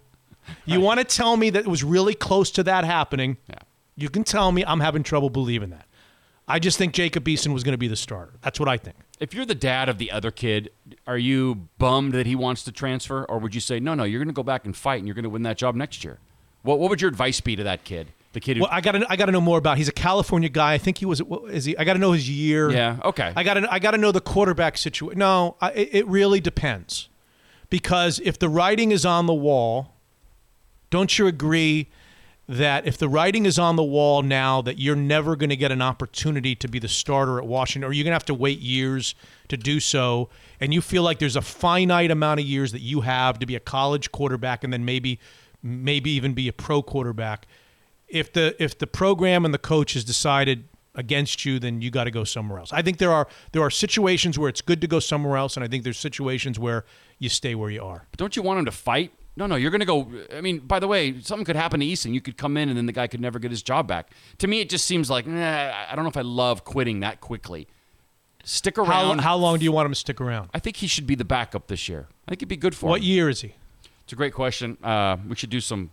You 0.65 0.81
want 0.81 1.01
to 1.01 1.05
tell 1.05 1.37
me 1.37 1.51
that 1.51 1.61
it 1.61 1.69
was 1.69 1.85
really 1.85 2.15
close 2.15 2.51
to 2.53 2.63
that 2.63 2.85
happening? 2.85 3.37
Yeah. 3.51 3.59
You 3.97 4.09
can 4.09 4.25
tell 4.25 4.51
me 4.51 4.65
I'm 4.65 4.81
having 4.81 5.03
trouble 5.03 5.29
believing 5.29 5.71
that. 5.71 5.87
I 6.49 6.59
just 6.59 6.79
think 6.79 6.95
Jacob 6.95 7.25
Eason 7.25 7.53
was 7.53 7.65
going 7.65 7.73
to 7.73 7.79
be 7.79 7.89
the 7.89 7.97
starter. 7.97 8.33
That's 8.41 8.59
what 8.61 8.69
I 8.69 8.77
think. 8.79 8.97
If 9.19 9.33
you're 9.33 9.47
the 9.47 9.55
dad 9.55 9.89
of 9.89 9.99
the 9.99 10.11
other 10.11 10.31
kid, 10.31 10.71
are 11.07 11.17
you 11.17 11.69
bummed 11.79 12.13
that 12.13 12.27
he 12.27 12.35
wants 12.35 12.63
to 12.65 12.73
transfer, 12.73 13.25
or 13.25 13.39
would 13.39 13.55
you 13.55 13.61
say, 13.61 13.81
no, 13.81 13.95
no, 13.95 14.05
you're 14.05 14.21
going 14.21 14.29
to 14.29 14.35
go 14.35 14.43
back 14.43 14.67
and 14.67 14.77
fight, 14.77 14.99
and 14.99 15.09
you're 15.09 15.15
going 15.15 15.25
to 15.25 15.31
win 15.31 15.43
that 15.45 15.57
job 15.57 15.75
next 15.75 16.05
year? 16.05 16.19
What 16.63 16.79
What 16.79 16.91
would 16.91 17.01
your 17.01 17.09
advice 17.09 17.41
be 17.41 17.57
to 17.57 17.65
that 17.65 17.85
kid? 17.85 18.09
The 18.33 18.41
kid 18.41 18.59
who 18.59 18.65
Well, 18.65 18.71
I 18.73 18.83
got 18.83 18.93
to 18.93 19.07
I 19.09 19.17
got 19.17 19.27
to 19.27 19.33
know 19.33 19.41
more 19.41 19.57
about. 19.57 19.79
He's 19.79 19.89
a 19.89 19.93
California 19.93 20.51
guy. 20.51 20.75
I 20.75 20.79
think 20.79 20.99
he 20.99 21.07
was. 21.07 21.23
Is 21.49 21.65
he? 21.65 21.79
I 21.79 21.85
got 21.85 21.95
to 21.95 21.99
know 21.99 22.13
his 22.13 22.29
year. 22.29 22.71
Yeah, 22.71 22.99
okay. 23.05 23.33
I 23.35 23.43
got 23.43 23.55
to 23.55 23.73
I 23.73 23.79
got 23.79 23.93
to 23.93 23.99
know 23.99 24.13
the 24.13 24.21
quarterback 24.21 24.77
situation. 24.77 25.19
No, 25.19 25.57
I, 25.61 25.71
it, 25.73 25.89
it 25.93 26.07
really 26.09 26.41
depends, 26.41 27.09
because 27.71 28.21
if 28.23 28.39
the 28.39 28.51
writing 28.51 28.91
is 28.91 29.07
on 29.07 29.25
the 29.25 29.35
wall, 29.35 29.95
don't 30.91 31.19
you 31.19 31.27
agree 31.27 31.89
that 32.49 32.87
if 32.87 32.97
the 32.97 33.09
writing 33.09 33.45
is 33.45 33.59
on 33.59 33.77
the 33.77 33.83
wall 33.83 34.23
now 34.23 34.63
that 34.63 34.79
you're 34.79 34.95
never 34.95 35.35
going 35.35 35.51
to 35.51 35.57
get 35.57 35.73
an 35.73 35.83
opportunity 35.83 36.55
to 36.55 36.69
be 36.69 36.79
the 36.79 36.89
starter 36.89 37.39
at 37.39 37.47
Washington, 37.47 37.89
or 37.89 37.93
you're 37.93 38.05
going 38.05 38.13
to 38.13 38.15
have 38.15 38.25
to 38.27 38.35
wait 38.35 38.61
years 38.61 39.15
to 39.49 39.57
do 39.57 39.81
so, 39.81 40.29
and 40.61 40.73
you 40.73 40.81
feel 40.81 41.03
like 41.03 41.19
there's 41.19 41.37
a 41.37 41.43
finite 41.43 42.11
amount 42.11 42.39
of 42.39 42.47
years 42.47 42.73
that 42.73 42.83
you 42.83 43.01
have 43.01 43.39
to 43.41 43.47
be 43.47 43.57
a 43.57 43.61
college 43.61 44.13
quarterback, 44.13 44.63
and 44.63 44.73
then 44.73 44.85
maybe 44.85 45.19
maybe 45.63 46.11
even 46.11 46.35
be 46.35 46.47
a 46.47 46.53
pro 46.53 46.83
quarterback. 46.83 47.47
If 48.07 48.33
the 48.33 48.55
if 48.63 48.79
the 48.79 48.87
program 48.87 49.45
and 49.45 49.53
the 49.53 49.59
coach 49.59 49.95
has 49.95 50.05
decided 50.05 50.69
against 50.95 51.45
you, 51.45 51.59
then 51.59 51.83
you 51.83 51.91
got 51.91 52.05
to 52.05 52.11
go 52.11 52.25
somewhere 52.25 52.59
else. 52.61 52.73
I 52.73 52.83
think 52.83 52.99
there 52.99 53.13
are 53.13 53.27
there 53.53 53.63
are 53.63 53.71
situations 53.71 54.39
where 54.39 54.49
it's 54.49 54.63
good 54.63 54.81
to 54.81 54.87
go 54.87 55.01
somewhere 55.01 55.37
else, 55.37 55.57
and 55.57 55.65
I 55.65 55.69
think 55.69 55.83
there's 55.83 55.99
situations 55.99 56.61
where 56.61 56.85
you 57.19 57.29
stay 57.29 57.57
where 57.57 57.71
you 57.71 57.83
are. 57.83 58.07
But 58.13 58.19
don't 58.19 58.37
you 58.37 58.43
want 58.43 58.61
him 58.61 58.65
to 58.67 58.73
fight? 58.73 59.13
No, 59.39 59.47
no, 59.47 59.57
you're 59.57 59.71
going 59.71 59.81
to 59.81 59.87
go. 59.87 60.11
I 60.35 60.41
mean, 60.41 60.61
by 60.61 60.79
the 60.79 60.89
way, 60.89 61.21
something 61.21 61.45
could 61.45 61.57
happen 61.57 61.81
to 61.81 61.87
Eason. 61.87 62.15
You 62.15 62.23
could 62.23 62.39
come 62.39 62.57
in 62.57 62.69
and 62.71 62.77
then 62.79 62.87
the 62.87 62.93
guy 62.93 63.07
could 63.07 63.21
never 63.21 63.39
get 63.39 63.51
his 63.51 63.63
job 63.63 63.87
back. 63.87 64.11
To 64.39 64.47
me, 64.47 64.61
it 64.61 64.71
just 64.71 64.87
seems 64.87 65.11
like, 65.11 65.27
nah, 65.27 65.73
I 65.89 65.93
don't 65.95 66.05
know 66.05 66.09
if 66.11 66.17
I 66.17 66.23
love 66.23 66.65
quitting 66.65 67.01
that 67.01 67.21
quickly. 67.21 67.67
Stick 68.45 68.79
around. 68.79 69.19
how 69.19 69.37
long 69.37 69.59
do 69.59 69.65
you 69.65 69.73
want 69.73 69.87
him 69.87 69.93
to 69.93 69.99
stick 69.99 70.21
around? 70.21 70.49
I 70.55 70.59
think 70.59 70.77
he 70.77 70.87
should 70.87 71.07
be 71.07 71.17
the 71.17 71.25
backup 71.25 71.67
this 71.67 71.89
year. 71.89 72.07
I 72.27 72.31
think 72.31 72.39
it'd 72.39 72.49
be 72.49 72.57
good 72.57 72.75
for 72.75 72.89
What 72.89 73.01
him. 73.01 73.07
year 73.09 73.29
is 73.29 73.41
he? 73.43 73.55
It's 74.05 74.13
a 74.13 74.17
great 74.17 74.33
question. 74.35 74.79
Uh, 74.83 75.17
we 75.29 75.35
should 75.35 75.51
do 75.51 75.61
some 75.61 75.91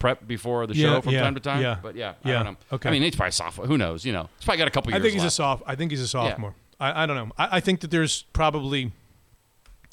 prep 0.00 0.26
before 0.26 0.66
the 0.66 0.74
Yeah, 0.74 0.94
show 0.96 1.00
from 1.02 1.12
yeah, 1.12 1.20
time 1.22 1.34
to 1.34 1.40
time. 1.40 1.62
yeah, 1.62 1.78
But 1.80 1.94
yeah, 1.94 2.14
yeah, 2.24 2.40
I 2.40 2.42
don't 2.42 2.52
know. 2.54 2.76
okay. 2.76 2.88
I 2.88 2.92
mean, 2.92 3.02
he's 3.02 3.14
probably 3.14 3.30
sophomore. 3.30 3.66
Who 3.68 3.78
knows? 3.78 4.04
You 4.04 4.12
know, 4.12 4.28
he's 4.38 4.44
probably 4.44 4.58
got 4.58 4.68
a 4.68 4.72
couple 4.72 4.90
years. 4.90 5.00
I 5.00 5.02
think 5.02 5.12
he's 5.14 5.22
a 5.22 5.26
left. 5.26 5.36
soph. 5.36 5.62
I 5.64 5.76
think 5.76 5.92
he's 5.92 6.00
a 6.00 6.08
sophomore. 6.08 6.54
I, 6.80 7.04
I 7.04 7.06
don't 7.06 7.16
know. 7.16 7.32
I, 7.38 7.56
I 7.56 7.60
think 7.60 7.80
that 7.80 7.90
there's 7.92 8.24
probably 8.32 8.90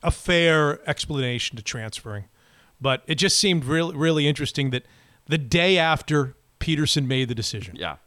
a 0.01 0.09
fair 0.09 0.79
explanation 0.89 1.57
to 1.57 1.63
transferring, 1.63 2.23
but 2.81 3.03
it 3.07 3.15
just 3.15 3.37
seemed 3.37 3.65
really 3.65 3.95
really 3.95 4.27
interesting 4.27 4.69
that 4.71 4.83
the 5.27 5.37
day 5.37 5.77
after 5.77 6.35
Petersen 6.59 7.07
made 7.07 7.27
the 7.29 7.35
decision, 7.35 7.75
Yeah. 7.75 7.97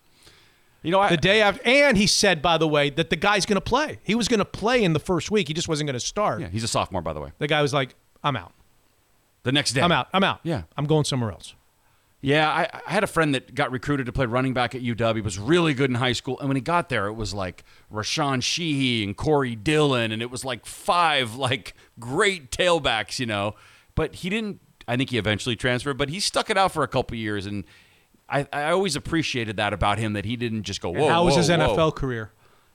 You 0.85 0.91
know, 0.91 0.99
I, 0.99 1.11
the 1.11 1.17
day 1.17 1.41
after, 1.41 1.63
and 1.65 1.97
he 1.97 2.09
said, 2.09 2.43
by 2.43 2.59
the 2.59 2.67
way, 2.67 2.91
that 2.91 3.09
the 3.09 3.15
guy's 3.15 3.47
going 3.47 3.55
to 3.55 3.61
play. 3.61 4.01
He 4.03 4.17
was 4.17 4.27
going 4.27 4.39
to 4.41 4.45
play 4.45 4.83
in 4.83 4.95
the 4.95 4.99
first 4.99 5.31
week. 5.31 5.47
He 5.47 5.55
just 5.55 5.69
wasn't 5.69 5.87
going 5.87 5.95
to 5.95 6.01
start. 6.05 6.41
yeah, 6.41 6.49
he's 6.49 6.65
a 6.65 6.69
sophomore, 6.69 7.01
by 7.03 7.13
the 7.13 7.21
way. 7.21 7.31
The 7.39 7.47
guy 7.47 7.63
was 7.63 7.73
like, 7.73 7.95
"I'm 8.25 8.35
out. 8.37 8.53
The 9.45 9.53
next 9.53 9.75
day. 9.75 9.81
I'm 9.81 9.93
out. 9.93 10.09
I'm 10.13 10.25
out. 10.25 10.41
Yeah. 10.43 10.63
I'm 10.77 10.87
going 10.87 11.05
somewhere 11.05 11.31
else." 11.31 11.55
Yeah, 12.21 12.49
I, 12.51 12.81
I 12.85 12.91
had 12.91 13.05
a 13.05 13.07
friend 13.07 13.33
that 13.37 13.55
got 13.55 13.71
recruited 13.71 14.07
to 14.07 14.13
play 14.13 14.27
running 14.27 14.55
back 14.55 14.75
at 14.75 14.81
UW. 14.83 15.15
He 15.15 15.21
was 15.21 15.39
really 15.39 15.73
good 15.73 15.89
in 15.89 15.95
high 15.97 16.13
school, 16.15 16.37
and 16.41 16.49
when 16.49 16.57
he 16.57 16.61
got 16.61 16.89
there, 16.89 17.07
it 17.07 17.15
was 17.15 17.33
like 17.33 17.63
Rashaan 17.93 18.39
Shehee 18.43 19.05
and 19.05 19.17
Corey 19.17 19.55
Dillon, 19.55 20.11
and 20.11 20.21
it 20.21 20.33
was 20.33 20.45
like 20.45 20.67
five 20.67 21.37
like 21.37 21.75
great 22.01 22.51
tailbacks, 22.51 23.21
you 23.21 23.27
know. 23.27 23.55
But 23.95 24.17
he 24.17 24.31
didn't. 24.31 24.61
I 24.89 24.97
think 24.97 25.11
he 25.11 25.19
eventually 25.19 25.55
transferred, 25.55 25.97
but 25.97 26.09
he 26.09 26.19
stuck 26.19 26.51
it 26.51 26.59
out 26.59 26.73
for 26.73 26.83
a 26.83 26.89
couple 26.89 27.17
years, 27.17 27.47
and 27.47 27.65
I, 28.29 28.47
I 28.53 28.71
always 28.71 28.97
appreciated 28.97 29.57
that 29.59 29.73
about 29.73 29.99
him 29.99 30.15
that 30.15 30.25
he 30.25 30.37
didn't 30.37 30.65
just 30.65 30.81
go. 30.81 30.91
Whoa, 30.91 31.09
How 31.09 31.25
was 31.25 31.35
whoa, 31.35 31.39
his 31.39 31.49
whoa." 31.51 31.57
NFL 31.59 31.95
career? 31.95 32.33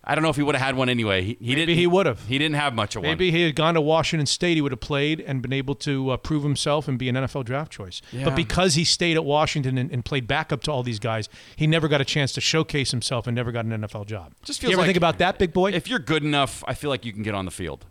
I 0.09 0.15
don't 0.15 0.23
know 0.23 0.29
if 0.29 0.37
he 0.37 0.41
would 0.41 0.55
have 0.55 0.65
had 0.65 0.77
one 0.77 0.87
anyway. 0.87 1.21
He, 1.21 1.37
he 1.41 1.53
didn't. 1.53 1.75
he 1.75 1.85
would've. 1.85 2.27
He 2.27 2.37
didn't 2.37 2.55
have 2.55 2.73
much 2.73 2.95
of 2.95 3.01
one. 3.01 3.09
Maybe 3.09 3.29
he 3.29 3.41
had 3.41 3.57
gone 3.57 3.73
to 3.73 3.81
Washington 3.81 4.25
State, 4.25 4.55
he 4.55 4.61
would 4.61 4.71
have 4.71 4.79
played 4.79 5.19
and 5.19 5.41
been 5.41 5.51
able 5.51 5.75
to 5.75 6.11
uh, 6.11 6.17
prove 6.17 6.43
himself 6.43 6.87
and 6.87 6.97
be 6.97 7.09
an 7.09 7.15
NFL 7.15 7.43
draft 7.43 7.73
choice. 7.73 8.01
Yeah. 8.13 8.23
But 8.23 8.33
because 8.33 8.75
he 8.75 8.85
stayed 8.85 9.17
at 9.17 9.25
Washington 9.25 9.77
and, 9.77 9.91
and 9.91 10.05
played 10.05 10.25
backup 10.25 10.63
to 10.63 10.71
all 10.71 10.81
these 10.81 10.99
guys, 10.99 11.27
he 11.57 11.67
never 11.67 11.89
got 11.89 11.99
a 11.99 12.05
chance 12.05 12.31
to 12.33 12.41
showcase 12.41 12.91
himself 12.91 13.27
and 13.27 13.35
never 13.35 13.51
got 13.51 13.65
an 13.65 13.71
NFL 13.71 14.05
job. 14.05 14.33
Just 14.45 14.63
you 14.63 14.67
feels 14.67 14.73
ever 14.75 14.83
like- 14.83 14.87
think 14.87 14.97
about 14.97 15.17
that, 15.17 15.37
big 15.39 15.51
boy? 15.51 15.71
if 15.73 15.89
you're 15.89 15.99
good 15.99 16.23
enough, 16.23 16.63
I 16.65 16.73
feel 16.73 16.89
like 16.89 17.03
you 17.03 17.11
can 17.11 17.23
get 17.23 17.35
on 17.35 17.43
the 17.43 17.51
field. 17.51 17.85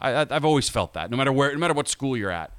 I, 0.00 0.12
I, 0.12 0.26
I've 0.30 0.44
always 0.44 0.68
felt 0.68 0.92
that. 0.94 1.10
No 1.10 1.16
matter 1.16 1.32
where, 1.32 1.52
no 1.52 1.58
matter 1.58 1.74
what 1.74 1.88
school 1.88 2.16
you're 2.16 2.30
at, 2.30 2.52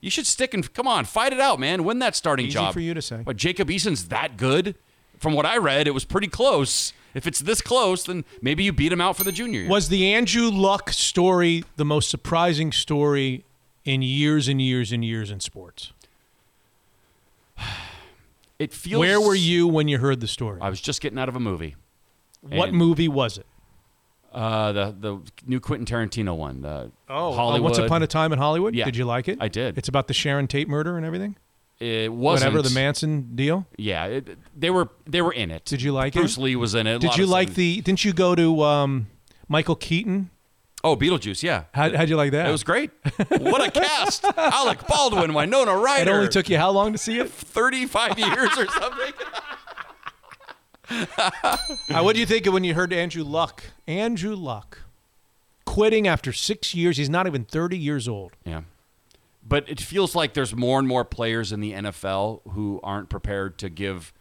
you 0.00 0.10
should 0.10 0.26
stick 0.26 0.54
and 0.54 0.72
come 0.72 0.86
on, 0.86 1.04
fight 1.04 1.32
it 1.32 1.40
out, 1.40 1.60
man. 1.60 1.84
Win 1.84 1.98
that 1.98 2.16
starting 2.16 2.46
Easy 2.46 2.54
job. 2.54 2.72
for 2.72 2.80
you 2.80 2.94
to 2.94 3.02
say. 3.02 3.22
But 3.24 3.36
Jacob 3.36 3.70
Eason's 3.70 4.08
that 4.08 4.36
good. 4.36 4.74
From 5.18 5.34
what 5.34 5.44
I 5.44 5.58
read, 5.58 5.86
it 5.86 5.90
was 5.90 6.06
pretty 6.06 6.28
close. 6.28 6.94
If 7.12 7.26
it's 7.26 7.40
this 7.40 7.60
close, 7.60 8.04
then 8.04 8.24
maybe 8.40 8.64
you 8.64 8.72
beat 8.72 8.92
him 8.92 9.00
out 9.00 9.16
for 9.16 9.24
the 9.24 9.32
junior 9.32 9.60
year. 9.60 9.68
Was 9.68 9.88
the 9.88 10.14
Andrew 10.14 10.48
Luck 10.48 10.90
story 10.90 11.64
the 11.76 11.84
most 11.84 12.08
surprising 12.08 12.72
story 12.72 13.44
in 13.84 14.00
years 14.00 14.48
and 14.48 14.62
years 14.62 14.92
and 14.92 15.04
years 15.04 15.30
in 15.30 15.40
sports? 15.40 15.92
it 18.58 18.72
feels? 18.72 19.00
Where 19.00 19.20
were 19.20 19.34
you 19.34 19.66
when 19.68 19.88
you 19.88 19.98
heard 19.98 20.20
the 20.20 20.28
story? 20.28 20.60
I 20.62 20.70
was 20.70 20.80
just 20.80 21.00
getting 21.02 21.18
out 21.18 21.28
of 21.28 21.36
a 21.36 21.40
movie. 21.40 21.76
what 22.40 22.70
and- 22.70 22.78
movie 22.78 23.08
was 23.08 23.36
it? 23.36 23.46
Uh, 24.32 24.72
the 24.72 24.94
the 24.98 25.18
new 25.46 25.58
Quentin 25.60 25.86
Tarantino 25.86 26.36
one. 26.36 26.62
The 26.62 26.90
Oh, 27.08 27.32
Hollywood. 27.32 27.72
Once 27.72 27.78
Upon 27.78 28.02
a 28.02 28.06
Time 28.06 28.32
in 28.32 28.38
Hollywood? 28.38 28.74
Yeah. 28.74 28.84
Did 28.84 28.96
you 28.96 29.04
like 29.04 29.26
it? 29.28 29.38
I 29.40 29.48
did. 29.48 29.76
It's 29.76 29.88
about 29.88 30.06
the 30.08 30.14
Sharon 30.14 30.46
Tate 30.46 30.68
murder 30.68 30.96
and 30.96 31.04
everything? 31.04 31.36
it 31.80 32.12
wasn't 32.12 32.52
Whatever, 32.52 32.68
the 32.68 32.74
Manson 32.74 33.34
deal? 33.34 33.66
Yeah, 33.78 34.04
it, 34.04 34.38
they 34.54 34.68
were 34.70 34.90
they 35.06 35.22
were 35.22 35.32
in 35.32 35.50
it. 35.50 35.64
Did 35.64 35.80
you 35.82 35.92
like 35.92 36.12
Bruce 36.12 36.36
it? 36.36 36.42
Lee 36.42 36.54
was 36.56 36.74
in 36.74 36.86
it. 36.86 37.00
Did 37.00 37.16
you 37.16 37.26
like 37.26 37.54
the? 37.54 37.80
Didn't 37.80 38.04
you 38.04 38.12
go 38.12 38.34
to 38.34 38.62
um, 38.62 39.06
Michael 39.48 39.76
Keaton? 39.76 40.30
Oh, 40.82 40.96
Beetlejuice. 40.96 41.42
Yeah, 41.42 41.64
How, 41.74 41.94
how'd 41.94 42.08
you 42.08 42.16
like 42.16 42.30
that? 42.32 42.46
It 42.48 42.52
was 42.52 42.64
great. 42.64 42.90
what 43.28 43.66
a 43.66 43.70
cast! 43.70 44.24
Alec 44.36 44.86
Baldwin, 44.86 45.34
Winona 45.34 45.76
Ryder. 45.76 46.10
It 46.10 46.14
only 46.14 46.28
took 46.28 46.48
you 46.48 46.56
how 46.56 46.70
long 46.70 46.92
to 46.92 46.98
see 46.98 47.18
it? 47.18 47.30
35 47.30 48.18
years 48.18 48.56
or 48.56 48.66
something. 48.66 49.12
uh, 50.90 52.00
what 52.00 52.14
do 52.14 52.20
you 52.20 52.26
think 52.26 52.46
of 52.46 52.52
when 52.52 52.64
you 52.64 52.74
heard 52.74 52.92
Andrew 52.92 53.24
Luck? 53.24 53.64
Andrew 53.86 54.34
Luck 54.34 54.78
quitting 55.64 56.08
after 56.08 56.32
six 56.32 56.74
years. 56.74 56.96
He's 56.96 57.10
not 57.10 57.26
even 57.26 57.44
thirty 57.44 57.78
years 57.78 58.08
old. 58.08 58.32
Yeah. 58.44 58.62
But 59.46 59.68
it 59.68 59.80
feels 59.80 60.14
like 60.14 60.34
there's 60.34 60.54
more 60.54 60.78
and 60.78 60.86
more 60.86 61.04
players 61.04 61.50
in 61.50 61.60
the 61.60 61.72
NFL 61.72 62.42
who 62.52 62.78
aren't 62.82 63.08
prepared 63.08 63.58
to 63.58 63.70
give, 63.70 64.12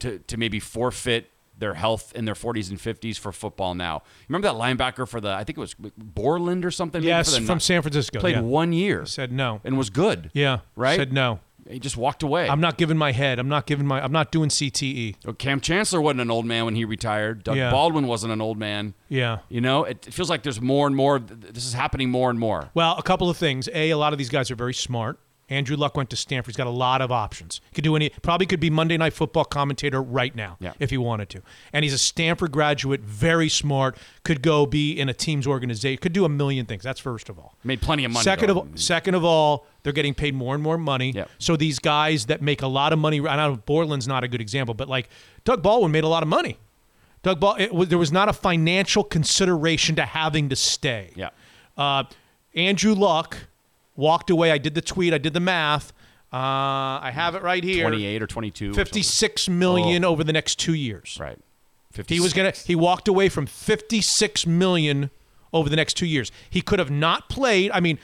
to, 0.00 0.18
to 0.18 0.36
maybe 0.36 0.60
forfeit 0.60 1.30
their 1.58 1.74
health 1.74 2.12
in 2.14 2.24
their 2.24 2.34
40s 2.34 2.68
and 2.68 2.78
50s 2.78 3.18
for 3.18 3.32
football 3.32 3.74
now. 3.74 4.02
Remember 4.28 4.48
that 4.48 4.54
linebacker 4.54 5.08
for 5.08 5.20
the, 5.20 5.30
I 5.30 5.44
think 5.44 5.56
it 5.56 5.60
was 5.60 5.74
Borland 5.74 6.64
or 6.64 6.70
something? 6.70 7.02
Yes, 7.02 7.34
for 7.34 7.40
the 7.40 7.46
from 7.46 7.60
San 7.60 7.80
Francisco. 7.80 8.20
Played 8.20 8.36
yeah. 8.36 8.40
one 8.42 8.72
year 8.72 9.06
Said 9.06 9.32
no. 9.32 9.60
and 9.64 9.78
was 9.78 9.90
good. 9.90 10.30
Yeah. 10.34 10.60
Right? 10.76 10.96
Said 10.96 11.12
no. 11.12 11.40
He 11.68 11.78
just 11.78 11.96
walked 11.96 12.22
away. 12.22 12.48
I'm 12.48 12.60
not 12.60 12.76
giving 12.76 12.96
my 12.98 13.12
head. 13.12 13.38
I'm 13.38 13.48
not 13.48 13.66
giving 13.66 13.86
my. 13.86 14.02
I'm 14.02 14.12
not 14.12 14.30
doing 14.30 14.48
CTE. 14.50 15.16
Oh, 15.26 15.32
Cam 15.32 15.60
Chancellor 15.60 16.00
wasn't 16.00 16.20
an 16.20 16.30
old 16.30 16.44
man 16.46 16.64
when 16.66 16.74
he 16.74 16.84
retired. 16.84 17.42
Doug 17.44 17.56
Yeah. 17.56 17.70
Baldwin 17.70 18.06
wasn't 18.06 18.32
an 18.32 18.40
old 18.40 18.58
man. 18.58 18.94
Yeah. 19.08 19.38
You 19.48 19.60
know, 19.60 19.84
it, 19.84 20.06
it 20.06 20.12
feels 20.14 20.28
like 20.28 20.42
there's 20.42 20.60
more 20.60 20.86
and 20.86 20.94
more. 20.94 21.18
This 21.18 21.64
is 21.66 21.72
happening 21.72 22.10
more 22.10 22.30
and 22.30 22.38
more. 22.38 22.70
Well, 22.74 22.96
a 22.98 23.02
couple 23.02 23.30
of 23.30 23.36
things. 23.36 23.68
A, 23.72 23.90
a 23.90 23.96
lot 23.96 24.12
of 24.12 24.18
these 24.18 24.28
guys 24.28 24.50
are 24.50 24.56
very 24.56 24.74
smart. 24.74 25.18
Andrew 25.50 25.76
Luck 25.76 25.96
went 25.96 26.08
to 26.10 26.16
Stanford. 26.16 26.52
He's 26.52 26.56
got 26.56 26.66
a 26.66 26.70
lot 26.70 27.02
of 27.02 27.12
options. 27.12 27.60
Could 27.74 27.84
do 27.84 27.94
any. 27.96 28.10
Probably 28.22 28.46
could 28.46 28.60
be 28.60 28.70
Monday 28.70 28.96
Night 28.96 29.12
Football 29.12 29.44
commentator 29.44 30.00
right 30.02 30.34
now 30.34 30.56
Yeah. 30.58 30.72
if 30.78 30.88
he 30.90 30.96
wanted 30.96 31.28
to. 31.30 31.42
And 31.72 31.82
he's 31.84 31.92
a 31.92 31.98
Stanford 31.98 32.50
graduate, 32.50 33.02
very 33.02 33.48
smart. 33.50 33.96
Could 34.24 34.40
go 34.42 34.64
be 34.64 34.92
in 34.98 35.08
a 35.08 35.14
team's 35.14 35.46
organization. 35.46 36.00
Could 36.00 36.14
do 36.14 36.24
a 36.24 36.28
million 36.30 36.64
things. 36.64 36.82
That's 36.82 36.98
first 37.00 37.28
of 37.28 37.38
all. 37.38 37.56
Made 37.62 37.82
plenty 37.82 38.04
of 38.04 38.12
money. 38.12 38.24
Second 38.24 38.48
though. 38.48 38.60
of 38.60 38.80
second 38.80 39.14
of 39.14 39.24
all, 39.24 39.66
they're 39.82 39.92
getting 39.92 40.14
paid 40.14 40.34
more 40.34 40.54
and 40.54 40.62
more 40.62 40.78
money. 40.78 41.12
Yep. 41.12 41.28
So 41.38 41.56
these 41.56 41.78
guys 41.78 42.26
that 42.26 42.40
make 42.40 42.62
a 42.62 42.66
lot 42.66 42.92
of 42.94 42.98
money, 42.98 43.20
I 43.26 43.36
know 43.36 43.56
Borland's 43.56 44.08
not 44.08 44.24
a 44.24 44.28
good 44.28 44.40
example, 44.40 44.74
but 44.74 44.88
like 44.88 45.08
Doug 45.44 45.62
Baldwin 45.62 45.92
made 45.92 46.04
a 46.04 46.08
lot 46.08 46.22
of 46.22 46.28
money. 46.28 46.56
Doug 47.22 47.38
Ball, 47.40 47.56
it, 47.58 47.72
was- 47.74 47.88
there 47.88 47.98
was 47.98 48.12
not 48.12 48.28
a 48.28 48.32
financial 48.32 49.04
consideration 49.04 49.94
to 49.96 50.04
having 50.06 50.48
to 50.48 50.56
stay. 50.56 51.10
Yeah. 51.16 51.30
Uh, 51.76 52.04
Andrew 52.54 52.94
Luck 52.94 53.36
walked 53.96 54.30
away. 54.30 54.50
I 54.50 54.58
did 54.58 54.74
the 54.74 54.80
tweet. 54.82 55.14
I 55.14 55.18
did 55.18 55.32
the 55.34 55.40
math. 55.40 55.92
Uh, 56.32 56.98
I 57.00 57.12
have 57.14 57.34
it 57.36 57.42
right 57.42 57.62
here. 57.62 57.84
28 57.84 58.22
or 58.22 58.26
22. 58.26 58.64
or 58.64 58.68
something. 58.68 58.84
Fifty-six 58.84 59.48
million 59.48 60.04
over 60.04 60.24
the 60.24 60.32
next 60.32 60.58
two 60.58 60.74
years. 60.74 61.16
Right. 61.20 61.38
50 61.92 62.12
He 62.14 62.20
was 62.20 62.32
gonna. 62.32 62.50
He 62.50 62.74
walked 62.74 63.06
away 63.06 63.28
from 63.28 63.46
fifty-six 63.46 64.46
million 64.46 65.10
over 65.52 65.68
the 65.68 65.76
next 65.76 65.94
two 65.94 66.06
years. 66.06 66.32
He 66.50 66.60
could 66.60 66.80
have 66.80 66.90
not 66.90 67.28
played. 67.28 67.70
I 67.70 67.78
mean, 67.78 68.00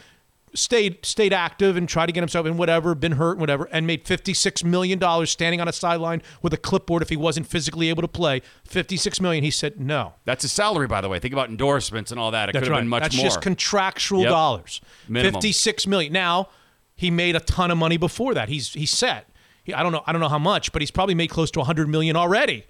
stayed 0.54 1.04
stayed 1.04 1.32
active 1.32 1.76
and 1.76 1.88
tried 1.88 2.06
to 2.06 2.12
get 2.12 2.20
himself 2.20 2.46
in 2.46 2.56
whatever, 2.56 2.94
been 2.94 3.12
hurt, 3.12 3.38
whatever, 3.38 3.68
and 3.72 3.86
made 3.86 4.06
fifty-six 4.06 4.64
million 4.64 4.98
dollars 4.98 5.30
standing 5.30 5.60
on 5.60 5.68
a 5.68 5.72
sideline 5.72 6.22
with 6.42 6.52
a 6.52 6.56
clipboard 6.56 7.02
if 7.02 7.08
he 7.08 7.16
wasn't 7.16 7.46
physically 7.46 7.88
able 7.88 8.02
to 8.02 8.08
play. 8.08 8.42
Fifty-six 8.64 9.20
million. 9.20 9.44
He 9.44 9.50
said 9.50 9.80
no. 9.80 10.14
That's 10.24 10.42
his 10.42 10.52
salary, 10.52 10.86
by 10.86 11.00
the 11.00 11.08
way. 11.08 11.18
Think 11.18 11.32
about 11.34 11.48
endorsements 11.50 12.10
and 12.10 12.18
all 12.20 12.30
that. 12.30 12.48
It 12.48 12.52
That's 12.52 12.64
could 12.64 12.68
have 12.68 12.76
right. 12.76 12.80
been 12.82 12.88
much 12.88 13.02
That's 13.02 13.16
more. 13.16 13.24
just 13.24 13.40
contractual 13.42 14.22
Yep. 14.22 14.30
dollars. 14.30 14.80
Minimum. 15.08 15.34
Fifty-six 15.34 15.86
million. 15.86 16.12
Now 16.12 16.48
he 16.96 17.10
made 17.10 17.36
a 17.36 17.40
ton 17.40 17.70
of 17.70 17.78
money 17.78 17.96
before 17.96 18.34
that. 18.34 18.48
He's 18.48 18.72
he's 18.72 18.90
set. 18.90 19.28
He, 19.62 19.74
I 19.74 19.82
don't 19.82 19.92
know. 19.92 20.02
I 20.06 20.12
don't 20.12 20.20
know 20.20 20.28
how 20.28 20.38
much, 20.38 20.72
but 20.72 20.82
he's 20.82 20.90
probably 20.90 21.14
made 21.14 21.28
close 21.30 21.50
to 21.52 21.62
hundred 21.62 21.88
million 21.88 22.16
already. 22.16 22.64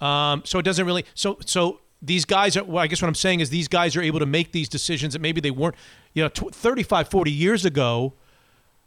Um, 0.00 0.42
so 0.44 0.58
it 0.58 0.64
doesn't 0.64 0.84
really. 0.84 1.04
So 1.14 1.38
so 1.46 1.80
these 2.04 2.24
guys 2.24 2.56
are. 2.56 2.64
Well, 2.64 2.82
I 2.82 2.86
guess 2.86 3.00
what 3.00 3.08
I'm 3.08 3.14
saying 3.14 3.40
is 3.40 3.50
these 3.50 3.68
guys 3.68 3.96
are 3.96 4.02
able 4.02 4.20
to 4.20 4.26
make 4.26 4.52
these 4.52 4.68
decisions 4.68 5.12
that 5.14 5.20
maybe 5.20 5.40
they 5.40 5.50
weren't. 5.50 5.74
You 6.12 6.22
know, 6.22 6.28
tw- 6.28 6.54
35, 6.54 7.08
40 7.08 7.30
years 7.30 7.64
ago, 7.64 8.14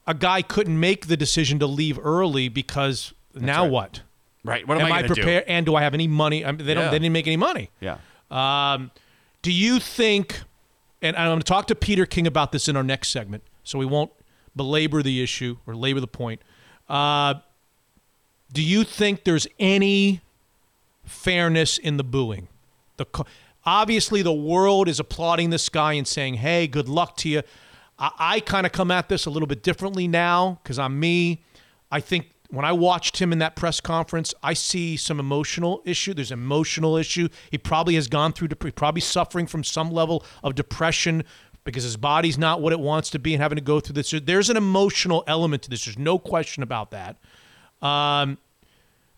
a 0.06 0.14
guy 0.14 0.42
couldn't 0.42 0.80
make 0.80 1.08
the 1.08 1.18
decision 1.18 1.60
to 1.60 1.68
leave 1.68 2.00
early 2.02 2.48
because 2.48 3.14
now 3.34 3.64
right. 3.64 3.72
what? 3.72 4.02
right. 4.44 4.68
What 4.68 4.78
am, 4.78 4.86
Am 4.88 4.94
I 4.94 5.00
I 5.00 5.04
prepared? 5.04 5.44
And 5.48 5.66
do 5.66 5.76
I 5.76 5.82
have 5.82 5.94
any 5.94 6.08
money? 6.08 6.46
I 6.46 6.52
mean, 6.52 6.66
they 6.66 6.74
don't. 6.74 6.86
Yeah. 6.86 6.92
They 6.92 7.00
didn't 7.00 7.14
make 7.14 7.28
any 7.28 7.38
money. 7.38 7.72
do? 7.80 7.88
Yeah. 7.88 7.98
Um, 8.30 8.92
do 9.42 9.52
you 9.52 9.80
think, 9.80 10.42
and 11.02 11.16
I'm 11.16 11.28
going 11.28 11.40
to 11.40 11.46
talk 11.46 11.68
to 11.68 11.76
Peter 11.76 12.06
King 12.06 12.28
about 12.28 12.52
this 12.52 12.68
in 12.68 12.76
our 12.76 12.84
next 12.84 13.10
segment, 13.10 13.44
so 13.64 13.80
we 13.80 13.86
won't 13.86 14.12
belabor 14.56 15.02
the 15.04 15.22
issue 15.22 15.58
or 15.66 15.76
labor 15.76 16.00
the 16.00 16.08
point. 16.08 16.42
Uh, 16.90 17.36
do 18.52 18.62
you 18.62 18.84
think 18.84 19.24
there's 19.24 19.48
any 19.60 20.22
fairness 21.06 21.78
in 21.78 21.98
the 21.98 22.04
booing? 22.04 22.48
The 22.98 23.06
obviously 23.66 24.22
the 24.22 24.34
world 24.34 24.88
is 24.88 25.00
applauding 25.00 25.50
this 25.50 25.70
guy 25.70 25.94
and 25.94 26.08
saying, 26.08 26.36
"Hey, 26.36 26.68
good 26.68 26.90
luck 26.90 27.18
to 27.18 27.30
you." 27.30 27.42
I, 28.00 28.12
I 28.20 28.40
kind 28.40 28.66
of 28.66 28.72
come 28.72 28.92
at 28.92 29.10
this 29.10 29.26
a 29.26 29.30
little 29.30 29.48
bit 29.48 29.64
differently 29.64 30.08
now 30.08 30.60
because 30.64 30.80
I'm 30.80 31.00
me. 31.00 31.44
I 31.92 32.00
think 32.00 32.32
when 32.50 32.66
I 32.66 32.72
watched 32.72 33.18
him 33.18 33.34
in 33.34 33.40
that 33.40 33.56
press 33.56 33.82
conference, 33.82 34.34
I 34.42 34.54
see 34.54 34.96
some 34.98 35.20
emotional 35.20 35.82
issue. 35.86 36.14
There's 36.14 36.32
emotional 36.32 36.96
issue. 36.96 37.28
He 37.52 37.58
probably 37.58 37.96
has 37.96 38.08
gone 38.08 38.34
through, 38.34 38.50
dep- 38.50 38.76
probably 38.76 39.02
suffering 39.02 39.48
from 39.48 39.64
some 39.64 39.92
level 39.92 40.24
of 40.44 40.56
depression 40.56 41.24
because 41.66 41.84
his 41.84 41.98
body's 41.98 42.38
not 42.38 42.62
what 42.62 42.72
it 42.72 42.80
wants 42.80 43.10
to 43.10 43.20
be 43.20 43.34
and 43.34 43.44
having 43.44 43.58
to 43.58 43.62
go 43.62 43.82
through 43.82 43.94
this. 43.94 44.14
There's 44.24 44.50
an 44.50 44.56
emotional 44.56 45.26
element 45.28 45.64
to 45.64 45.70
this. 45.70 45.84
There's 45.84 46.00
no 46.00 46.18
question 46.18 46.64
about 46.64 46.92
that. 46.92 47.18
Um, 47.82 48.38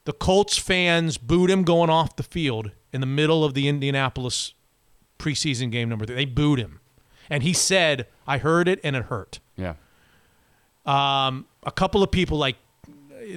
the 0.05 0.13
Colts 0.13 0.57
fans 0.57 1.17
booed 1.17 1.51
him 1.51 1.63
going 1.63 1.91
off 1.91 2.15
the 2.15 2.23
field 2.23 2.71
in 2.91 3.01
the 3.01 3.07
middle 3.07 3.43
of 3.43 3.53
the 3.53 3.67
Indianapolis 3.67 4.53
preseason 5.17 5.71
game 5.71 5.89
number 5.89 6.05
three. 6.05 6.15
They 6.15 6.25
booed 6.25 6.59
him. 6.59 6.79
And 7.29 7.43
he 7.43 7.53
said, 7.53 8.07
I 8.25 8.37
heard 8.39 8.67
it 8.67 8.79
and 8.83 8.95
it 8.95 9.05
hurt. 9.05 9.39
Yeah. 9.55 9.75
Um, 10.85 11.45
a 11.63 11.71
couple 11.71 12.01
of 12.01 12.09
people, 12.11 12.37
like 12.37 12.55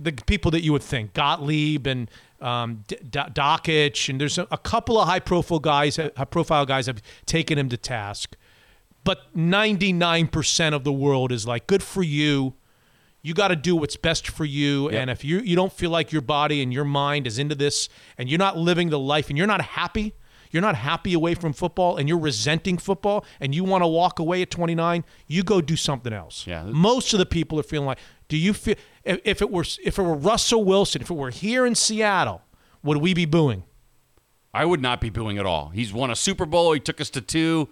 the 0.00 0.12
people 0.12 0.50
that 0.52 0.62
you 0.62 0.72
would 0.72 0.82
think, 0.82 1.12
Gottlieb 1.12 1.86
and 1.86 2.10
um, 2.40 2.84
D- 2.88 2.96
D- 3.02 3.18
Dockich, 3.18 4.08
and 4.08 4.20
there's 4.20 4.38
a, 4.38 4.46
a 4.50 4.56
couple 4.58 4.98
of 4.98 5.06
high 5.06 5.20
profile 5.20 5.58
guys, 5.58 5.96
high 5.96 6.08
profile 6.24 6.64
guys 6.64 6.86
have 6.86 7.02
taken 7.26 7.58
him 7.58 7.68
to 7.68 7.76
task. 7.76 8.36
But 9.04 9.34
99% 9.36 10.74
of 10.74 10.84
the 10.84 10.92
world 10.92 11.32
is 11.32 11.46
like, 11.46 11.66
good 11.66 11.82
for 11.82 12.02
you. 12.02 12.54
You 13.22 13.34
got 13.34 13.48
to 13.48 13.56
do 13.56 13.76
what's 13.76 13.96
best 13.96 14.28
for 14.28 14.44
you. 14.44 14.90
Yep. 14.90 15.00
And 15.00 15.10
if 15.10 15.24
you, 15.24 15.38
you 15.38 15.54
don't 15.54 15.72
feel 15.72 15.90
like 15.90 16.10
your 16.10 16.22
body 16.22 16.62
and 16.62 16.72
your 16.72 16.84
mind 16.84 17.26
is 17.26 17.38
into 17.38 17.54
this 17.54 17.88
and 18.18 18.28
you're 18.28 18.38
not 18.38 18.56
living 18.56 18.90
the 18.90 18.98
life 18.98 19.28
and 19.28 19.38
you're 19.38 19.46
not 19.46 19.62
happy, 19.62 20.14
you're 20.50 20.62
not 20.62 20.74
happy 20.74 21.14
away 21.14 21.34
from 21.34 21.52
football 21.52 21.96
and 21.96 22.08
you're 22.08 22.18
resenting 22.18 22.78
football 22.78 23.24
and 23.40 23.54
you 23.54 23.64
want 23.64 23.82
to 23.82 23.86
walk 23.86 24.18
away 24.18 24.42
at 24.42 24.50
29, 24.50 25.04
you 25.28 25.42
go 25.44 25.60
do 25.60 25.76
something 25.76 26.12
else. 26.12 26.46
Yeah. 26.46 26.64
Most 26.64 27.12
of 27.12 27.18
the 27.18 27.26
people 27.26 27.58
are 27.60 27.62
feeling 27.62 27.86
like, 27.86 27.98
do 28.28 28.36
you 28.36 28.52
feel 28.52 28.74
if, 29.04 29.20
if 29.24 29.42
it 29.42 29.50
were 29.50 29.64
if 29.84 29.98
it 29.98 30.02
were 30.02 30.14
Russell 30.14 30.64
Wilson, 30.64 31.00
if 31.00 31.10
it 31.10 31.14
were 31.14 31.30
here 31.30 31.64
in 31.64 31.74
Seattle, 31.74 32.42
would 32.82 32.98
we 32.98 33.14
be 33.14 33.24
booing? 33.24 33.64
I 34.54 34.64
would 34.64 34.82
not 34.82 35.00
be 35.00 35.10
booing 35.10 35.38
at 35.38 35.46
all. 35.46 35.68
He's 35.68 35.92
won 35.92 36.10
a 36.10 36.16
Super 36.16 36.44
Bowl. 36.44 36.72
He 36.72 36.80
took 36.80 37.00
us 37.00 37.08
to 37.10 37.20
two. 37.20 37.68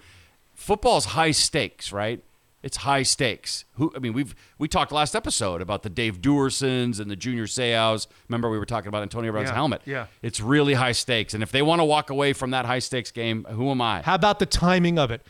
Football's 0.54 1.06
high 1.06 1.30
stakes, 1.32 1.92
right? 1.92 2.22
It's 2.62 2.78
high 2.78 3.02
stakes. 3.04 3.64
Who? 3.74 3.90
I 3.96 4.00
mean, 4.00 4.12
we've 4.12 4.34
we 4.58 4.68
talked 4.68 4.92
last 4.92 5.16
episode 5.16 5.62
about 5.62 5.82
the 5.82 5.88
Dave 5.88 6.20
Duersons 6.20 7.00
and 7.00 7.10
the 7.10 7.16
Junior 7.16 7.46
Seaus. 7.46 8.06
Remember, 8.28 8.50
we 8.50 8.58
were 8.58 8.66
talking 8.66 8.88
about 8.88 9.02
Antonio 9.02 9.32
Brown's 9.32 9.48
Yeah, 9.48 9.54
helmet. 9.54 9.82
yeah. 9.86 10.06
It's 10.20 10.40
really 10.40 10.74
high 10.74 10.92
stakes, 10.92 11.32
and 11.32 11.42
if 11.42 11.52
they 11.52 11.62
want 11.62 11.80
to 11.80 11.84
walk 11.84 12.10
away 12.10 12.34
from 12.34 12.50
that 12.50 12.66
high 12.66 12.80
stakes 12.80 13.10
game, 13.10 13.46
who 13.50 13.70
am 13.70 13.80
I? 13.80 14.02
How 14.02 14.14
about 14.14 14.40
the 14.40 14.46
timing 14.46 14.98
of 14.98 15.10
it? 15.10 15.22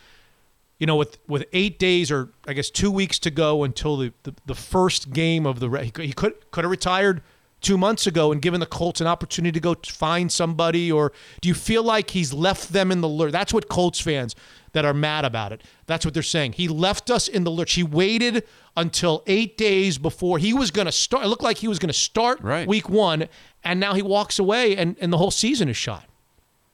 You 0.81 0.87
know, 0.87 0.97
with 0.97 1.19
with 1.29 1.45
eight 1.53 1.79
days 1.79 2.11
or 2.11 2.31
I 2.49 2.53
guess 2.53 2.69
two 2.69 2.91
weeks 2.91 3.19
to 3.21 3.31
go 3.31 3.63
until 3.65 3.97
the, 3.99 4.13
the, 4.25 4.35
the 4.47 4.55
first 4.57 5.13
game 5.13 5.47
of 5.47 5.61
the 5.61 5.71
re- 5.71 5.85
he 5.85 5.91
could 5.93 6.05
he 6.07 6.13
could 6.13 6.51
could 6.51 6.65
have 6.65 6.71
retired 6.71 7.23
two 7.61 7.77
months 7.77 8.07
ago 8.07 8.33
and 8.33 8.41
given 8.41 8.59
the 8.59 8.65
Colts 8.67 9.03
an 9.03 9.07
opportunity 9.07 9.53
to 9.53 9.61
go 9.61 9.75
t- 9.75 9.91
find 9.93 10.33
somebody, 10.33 10.91
or 10.91 11.13
do 11.43 11.49
you 11.51 11.55
feel 11.55 11.83
like 11.85 12.11
he's 12.11 12.33
left 12.33 12.73
them 12.73 12.91
in 12.91 13.03
the 13.03 13.09
lurch? 13.09 13.31
That's 13.31 13.53
what 13.53 13.69
Colts 13.69 14.01
fans 14.01 14.35
that 14.73 14.85
are 14.85 14.95
mad 14.95 15.25
about 15.25 15.53
it. 15.53 15.63
That's 15.87 16.05
what 16.05 16.15
they're 16.15 16.23
saying. 16.23 16.53
He 16.53 16.69
left 16.69 17.11
us 17.11 17.27
in 17.29 17.45
the 17.45 17.51
lurch. 17.51 17.73
He 17.75 17.83
waited 17.83 18.45
until 18.77 19.23
eight 19.27 19.57
days 19.59 19.99
before 19.99 20.39
he 20.39 20.53
was 20.53 20.71
going 20.71 20.87
to 20.87 20.93
start. 20.93 21.25
It 21.25 21.29
looked 21.29 21.43
like 21.43 21.59
he 21.59 21.69
was 21.69 21.79
going 21.79 21.89
to 21.89 21.99
start 21.99 22.41
Right. 22.41 22.67
week 22.69 22.89
one, 22.89 23.29
and 23.65 23.81
now 23.81 23.95
he 23.95 24.03
walks 24.03 24.39
away, 24.39 24.77
and, 24.77 24.97
and 25.01 25.13
the 25.13 25.19
whole 25.19 25.31
season 25.33 25.69
is 25.69 25.77
shot. 25.77 26.05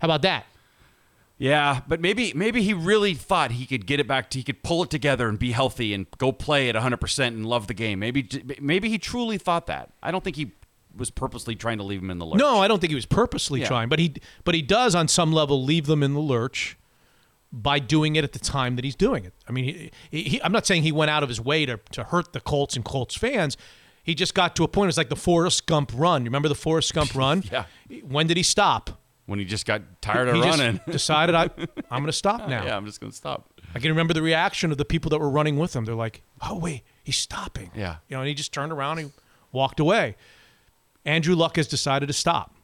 How 0.00 0.06
about 0.06 0.22
that? 0.22 0.44
Yeah, 1.38 1.80
but 1.86 2.00
maybe 2.00 2.32
maybe 2.34 2.62
he 2.62 2.72
really 2.72 3.12
thought 3.12 3.50
he 3.52 3.66
could 3.66 3.84
get 3.86 4.00
it 4.00 4.08
back 4.08 4.30
to 4.30 4.38
he 4.38 4.42
could 4.44 4.62
pull 4.62 4.82
it 4.84 4.88
together 4.90 5.28
and 5.28 5.38
be 5.38 5.52
healthy 5.52 5.92
and 5.92 6.06
go 6.16 6.32
play 6.32 6.70
at 6.70 6.74
100% 6.74 7.26
and 7.26 7.44
love 7.44 7.66
the 7.66 7.74
game. 7.74 7.98
Maybe 7.98 8.26
maybe 8.58 8.88
he 8.88 8.96
truly 8.96 9.36
thought 9.36 9.66
that. 9.66 9.90
I 10.02 10.10
don't 10.10 10.24
think 10.24 10.36
he 10.36 10.52
was 10.96 11.10
purposely 11.10 11.54
trying 11.54 11.76
to 11.76 11.84
leave 11.84 12.00
him 12.00 12.10
in 12.10 12.18
the 12.18 12.24
lurch. 12.24 12.38
No, 12.38 12.60
I 12.62 12.68
don't 12.68 12.78
think 12.80 12.88
he 12.90 12.94
was 12.94 13.04
purposely 13.04 13.60
Yeah. 13.60 13.68
trying, 13.68 13.90
but 13.90 13.98
he 13.98 14.14
but 14.44 14.54
he 14.54 14.62
does 14.62 14.94
on 14.94 15.08
some 15.08 15.30
level 15.30 15.62
leave 15.62 15.84
them 15.84 16.02
in 16.02 16.14
the 16.14 16.20
lurch 16.20 16.78
by 17.62 17.78
doing 17.78 18.16
it 18.16 18.22
at 18.24 18.32
the 18.32 18.38
time 18.38 18.76
that 18.76 18.84
he's 18.84 18.94
doing 18.94 19.24
it. 19.24 19.32
I 19.48 19.52
mean, 19.52 19.90
he, 20.10 20.22
he, 20.22 20.42
I'm 20.42 20.52
not 20.52 20.66
saying 20.66 20.82
he 20.82 20.92
went 20.92 21.10
out 21.10 21.22
of 21.22 21.28
his 21.28 21.40
way 21.40 21.64
to 21.66 21.78
to 21.92 22.04
hurt 22.04 22.32
the 22.32 22.40
Colts 22.40 22.76
and 22.76 22.84
Colts 22.84 23.16
fans. 23.16 23.56
He 24.02 24.14
just 24.14 24.34
got 24.34 24.54
to 24.56 24.64
a 24.64 24.68
point. 24.68 24.86
It 24.86 24.90
was 24.90 24.98
like 24.98 25.08
the 25.08 25.16
Forrest 25.16 25.66
Gump 25.66 25.90
run. 25.94 26.22
You 26.22 26.26
remember 26.26 26.48
the 26.48 26.54
Forrest 26.54 26.94
Gump 26.94 27.14
run? 27.16 27.42
Yeah. 27.50 27.64
When 28.06 28.26
did 28.26 28.36
he 28.36 28.42
stop? 28.42 29.00
When 29.24 29.40
he 29.40 29.44
just 29.44 29.66
got 29.66 29.82
tired 30.00 30.28
of 30.28 30.36
he 30.36 30.40
running. 30.42 30.80
decided 30.88 31.34
I 31.34 31.44
I'm 31.90 32.02
going 32.02 32.06
to 32.06 32.12
stop 32.12 32.40
now. 32.48 32.64
yeah, 32.64 32.76
I'm 32.76 32.86
just 32.86 33.00
going 33.00 33.10
to 33.10 33.16
stop. 33.16 33.48
I 33.74 33.80
can 33.80 33.90
remember 33.90 34.14
the 34.14 34.22
reaction 34.22 34.70
of 34.70 34.78
the 34.78 34.84
people 34.84 35.08
that 35.10 35.18
were 35.18 35.28
running 35.28 35.56
with 35.56 35.74
him. 35.74 35.84
They're 35.84 35.94
like, 35.96 36.22
"Oh 36.40 36.58
wait, 36.58 36.82
he's 37.02 37.16
stopping." 37.16 37.70
Yeah. 37.74 37.96
You 38.08 38.16
know, 38.16 38.20
and 38.20 38.28
he 38.28 38.34
just 38.34 38.52
turned 38.52 38.70
around 38.70 38.98
and 39.00 39.12
walked 39.50 39.80
away. 39.80 40.14
Andrew 41.04 41.34
Luck 41.34 41.56
has 41.56 41.66
decided 41.66 42.06
to 42.06 42.12
stop. 42.12 42.54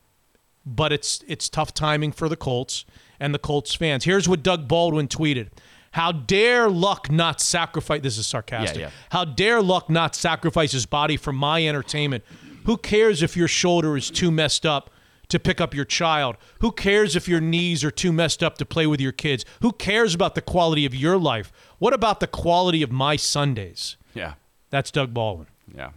But 0.65 0.93
it's 0.93 1.25
it's 1.27 1.49
tough 1.49 1.75
timing 1.75 2.13
for 2.13 2.29
the 2.29 2.37
Colts 2.37 2.85
and 3.23 3.33
the 3.33 3.39
Colts 3.39 3.73
fans. 3.73 4.05
Here's 4.05 4.29
what 4.29 4.43
Doug 4.43 4.67
Baldwin 4.67 5.07
tweeted. 5.07 5.49
How 5.93 6.11
dare 6.11 6.69
Luck 6.69 7.11
not 7.11 7.41
sacrifice 7.41 8.03
this 8.03 8.19
is 8.19 8.27
sarcastic. 8.27 8.81
Yeah, 8.81 8.87
yeah. 8.87 8.91
How 9.11 9.25
dare 9.25 9.63
Luck 9.63 9.89
not 9.89 10.17
sacrifice 10.17 10.73
his 10.73 10.87
body 10.87 11.17
for 11.17 11.33
my 11.33 11.67
entertainment? 11.67 12.25
Who 12.65 12.77
cares 12.77 13.23
if 13.23 13.37
your 13.37 13.47
shoulder 13.47 13.97
is 13.97 14.11
too 14.11 14.33
messed 14.33 14.67
up 14.67 14.91
to 15.29 15.39
pick 15.39 15.61
up 15.61 15.73
your 15.73 15.85
child? 15.85 16.37
Who 16.61 16.73
cares 16.73 17.15
if 17.15 17.29
your 17.29 17.41
knees 17.41 17.85
are 17.85 17.91
too 17.93 18.13
messed 18.13 18.43
up 18.43 18.59
to 18.59 18.65
play 18.65 18.87
with 18.89 19.01
your 19.01 19.13
kids? 19.13 19.45
Who 19.61 19.71
cares 19.71 20.15
about 20.15 20.35
the 20.35 20.43
quality 20.43 20.85
of 20.85 20.95
your 20.95 21.17
life? 21.17 21.53
What 21.79 21.93
about 21.95 22.19
the 22.19 22.27
quality 22.27 22.83
of 22.83 22.91
my 22.91 23.15
Sundays? 23.15 23.97
Yeah. 24.15 24.35
That's 24.71 24.91
Doug 24.91 25.15
Baldwin. 25.15 25.47
Yeah. 25.77 25.91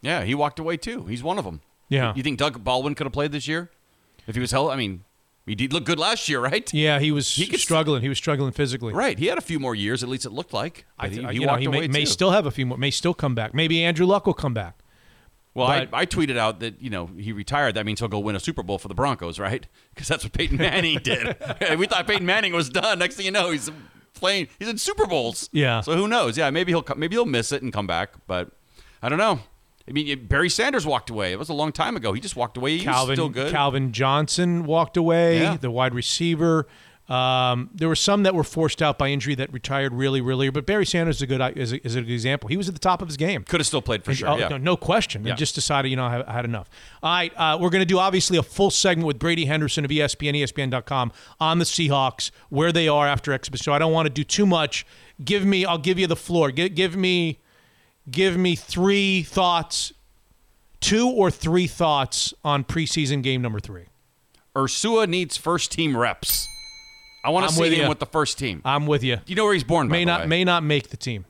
Yeah, 0.00 0.22
he 0.22 0.34
walked 0.34 0.60
away 0.60 0.76
too. 0.76 1.06
He's 1.06 1.24
one 1.24 1.38
of 1.38 1.44
them. 1.44 1.60
Yeah. 1.88 2.12
You 2.14 2.22
think 2.22 2.38
Doug 2.38 2.62
Baldwin 2.62 2.94
could 2.94 3.06
have 3.06 3.12
played 3.12 3.32
this 3.32 3.48
year? 3.48 3.70
If 4.28 4.36
he 4.36 4.40
was 4.40 4.50
held, 4.50 4.70
I 4.70 4.76
mean, 4.76 5.04
he 5.48 5.54
did 5.54 5.72
look 5.72 5.84
good 5.84 5.98
last 5.98 6.28
year, 6.28 6.40
right? 6.40 6.72
Yeah, 6.72 6.98
he 7.00 7.10
was 7.10 7.34
he 7.34 7.46
could- 7.46 7.60
struggling. 7.60 8.02
He 8.02 8.08
was 8.08 8.18
struggling 8.18 8.52
physically. 8.52 8.92
Right. 8.92 9.18
He 9.18 9.26
had 9.26 9.38
a 9.38 9.42
few 9.42 9.58
more 9.58 9.74
years, 9.74 10.02
at 10.02 10.08
least 10.08 10.24
it 10.26 10.30
looked 10.30 10.52
like. 10.52 10.84
I 10.98 11.08
he, 11.08 11.16
he 11.16 11.38
know, 11.44 11.56
he 11.56 11.66
may, 11.68 11.88
may 11.88 12.04
still 12.04 12.30
have 12.30 12.46
a 12.46 12.50
few 12.50 12.66
more. 12.66 12.78
May 12.78 12.90
still 12.90 13.14
come 13.14 13.34
back. 13.34 13.54
Maybe 13.54 13.82
Andrew 13.82 14.06
Luck 14.06 14.26
will 14.26 14.34
come 14.34 14.54
back. 14.54 14.78
Well, 15.54 15.66
But- 15.66 15.88
I, 15.92 16.00
I 16.02 16.06
tweeted 16.06 16.36
out 16.36 16.60
that 16.60 16.80
you 16.80 16.90
know 16.90 17.10
he 17.18 17.32
retired. 17.32 17.74
That 17.74 17.84
means 17.86 17.98
he'll 18.00 18.08
go 18.08 18.20
win 18.20 18.36
a 18.36 18.40
Super 18.40 18.62
Bowl 18.62 18.78
for 18.78 18.88
the 18.88 18.94
Broncos, 18.94 19.38
right? 19.38 19.66
Because 19.94 20.06
that's 20.08 20.22
what 20.22 20.32
Peyton 20.32 20.58
Manning 20.58 20.98
did. 21.02 21.36
we 21.78 21.86
thought 21.88 22.06
Peyton 22.06 22.24
Manning 22.26 22.52
was 22.52 22.68
done. 22.70 23.00
Next 23.00 23.16
thing 23.16 23.26
you 23.26 23.32
know, 23.32 23.50
he's 23.50 23.68
playing. 24.14 24.46
He's 24.60 24.68
in 24.68 24.78
Super 24.78 25.06
Bowls. 25.06 25.48
Yeah. 25.52 25.80
So 25.80 25.96
who 25.96 26.06
knows? 26.06 26.38
Yeah, 26.38 26.50
maybe 26.50 26.70
he'll 26.70 26.84
maybe 26.96 27.16
he'll 27.16 27.24
miss 27.26 27.50
it 27.50 27.62
and 27.62 27.72
come 27.72 27.86
back. 27.88 28.10
But 28.28 28.50
I 29.02 29.08
don't 29.08 29.18
know. 29.18 29.40
I 29.88 29.92
mean, 29.92 30.26
Barry 30.26 30.50
Sanders 30.50 30.86
walked 30.86 31.10
away. 31.10 31.32
It 31.32 31.38
was 31.38 31.48
a 31.48 31.54
long 31.54 31.72
time 31.72 31.96
ago. 31.96 32.12
He 32.12 32.20
just 32.20 32.36
walked 32.36 32.56
away. 32.56 32.78
He 32.78 32.84
Calvin 32.84 33.16
still 33.16 33.28
good. 33.28 33.50
Calvin 33.50 33.92
Johnson 33.92 34.64
walked 34.64 34.96
away. 34.96 35.40
Yeah. 35.40 35.56
The 35.56 35.70
wide 35.70 35.94
receiver. 35.94 36.66
Um, 37.08 37.70
there 37.74 37.88
were 37.88 37.96
some 37.96 38.24
that 38.24 38.34
were 38.34 38.44
forced 38.44 38.82
out 38.82 38.98
by 38.98 39.08
injury 39.08 39.34
that 39.36 39.50
retired 39.50 39.94
really, 39.94 40.20
really. 40.20 40.50
But 40.50 40.66
Barry 40.66 40.84
Sanders 40.84 41.16
is 41.16 41.22
a 41.22 41.26
good 41.26 41.40
is 41.56 41.72
a, 41.72 41.86
is 41.86 41.94
a 41.96 42.02
good 42.02 42.10
example. 42.10 42.48
He 42.48 42.58
was 42.58 42.68
at 42.68 42.74
the 42.74 42.80
top 42.80 43.00
of 43.00 43.08
his 43.08 43.16
game. 43.16 43.44
Could 43.44 43.60
have 43.60 43.66
still 43.66 43.80
played 43.80 44.04
for 44.04 44.12
sure. 44.12 44.28
Oh, 44.28 44.36
yeah. 44.36 44.48
no, 44.48 44.58
no 44.58 44.76
question. 44.76 45.24
Yeah. 45.24 45.30
And 45.30 45.38
just 45.38 45.54
decided, 45.54 45.88
you 45.88 45.96
know, 45.96 46.04
I 46.04 46.12
had, 46.12 46.22
I 46.26 46.32
had 46.34 46.44
enough. 46.44 46.68
All 47.02 47.10
right, 47.10 47.32
uh, 47.34 47.56
we're 47.58 47.70
going 47.70 47.80
to 47.80 47.86
do 47.86 47.98
obviously 47.98 48.36
a 48.36 48.42
full 48.42 48.70
segment 48.70 49.06
with 49.06 49.18
Brady 49.18 49.46
Henderson 49.46 49.86
of 49.86 49.90
ESPN, 49.90 50.36
ESPN.com 50.36 51.12
on 51.40 51.58
the 51.58 51.64
Seahawks, 51.64 52.30
where 52.50 52.72
they 52.72 52.88
are 52.88 53.06
after 53.06 53.32
exhibition. 53.32 53.64
So 53.64 53.72
I 53.72 53.78
don't 53.78 53.92
want 53.92 54.04
to 54.04 54.12
do 54.12 54.22
too 54.22 54.44
much. 54.44 54.86
Give 55.24 55.46
me, 55.46 55.64
I'll 55.64 55.78
give 55.78 55.98
you 55.98 56.06
the 56.06 56.16
floor. 56.16 56.50
Give, 56.50 56.74
give 56.74 56.94
me, 56.94 57.38
give 58.10 58.36
me 58.36 58.54
three 58.54 59.22
thoughts, 59.22 59.92
two 60.80 61.08
or 61.08 61.30
three 61.30 61.66
thoughts 61.66 62.34
on 62.44 62.64
preseason 62.64 63.22
game 63.22 63.42
number 63.42 63.60
three. 63.60 63.84
Ursua 64.54 65.08
needs 65.08 65.36
first 65.36 65.72
team 65.72 65.96
reps. 65.96 66.46
I 67.24 67.30
want 67.30 67.48
to 67.48 67.54
see 67.54 67.60
with 67.62 67.72
him 67.72 67.82
you. 67.82 67.88
with 67.88 67.98
the 67.98 68.06
first 68.06 68.38
team. 68.38 68.62
I'm 68.64 68.86
with 68.86 69.02
you. 69.02 69.16
Do 69.16 69.22
you 69.26 69.36
know 69.36 69.44
where 69.44 69.54
he's 69.54 69.64
born? 69.64 69.88
May 69.88 70.04
not, 70.04 70.22
way? 70.22 70.26
may 70.26 70.44
not 70.44 70.62
make 70.62 70.88
the 70.88 70.96
team. 70.96 71.26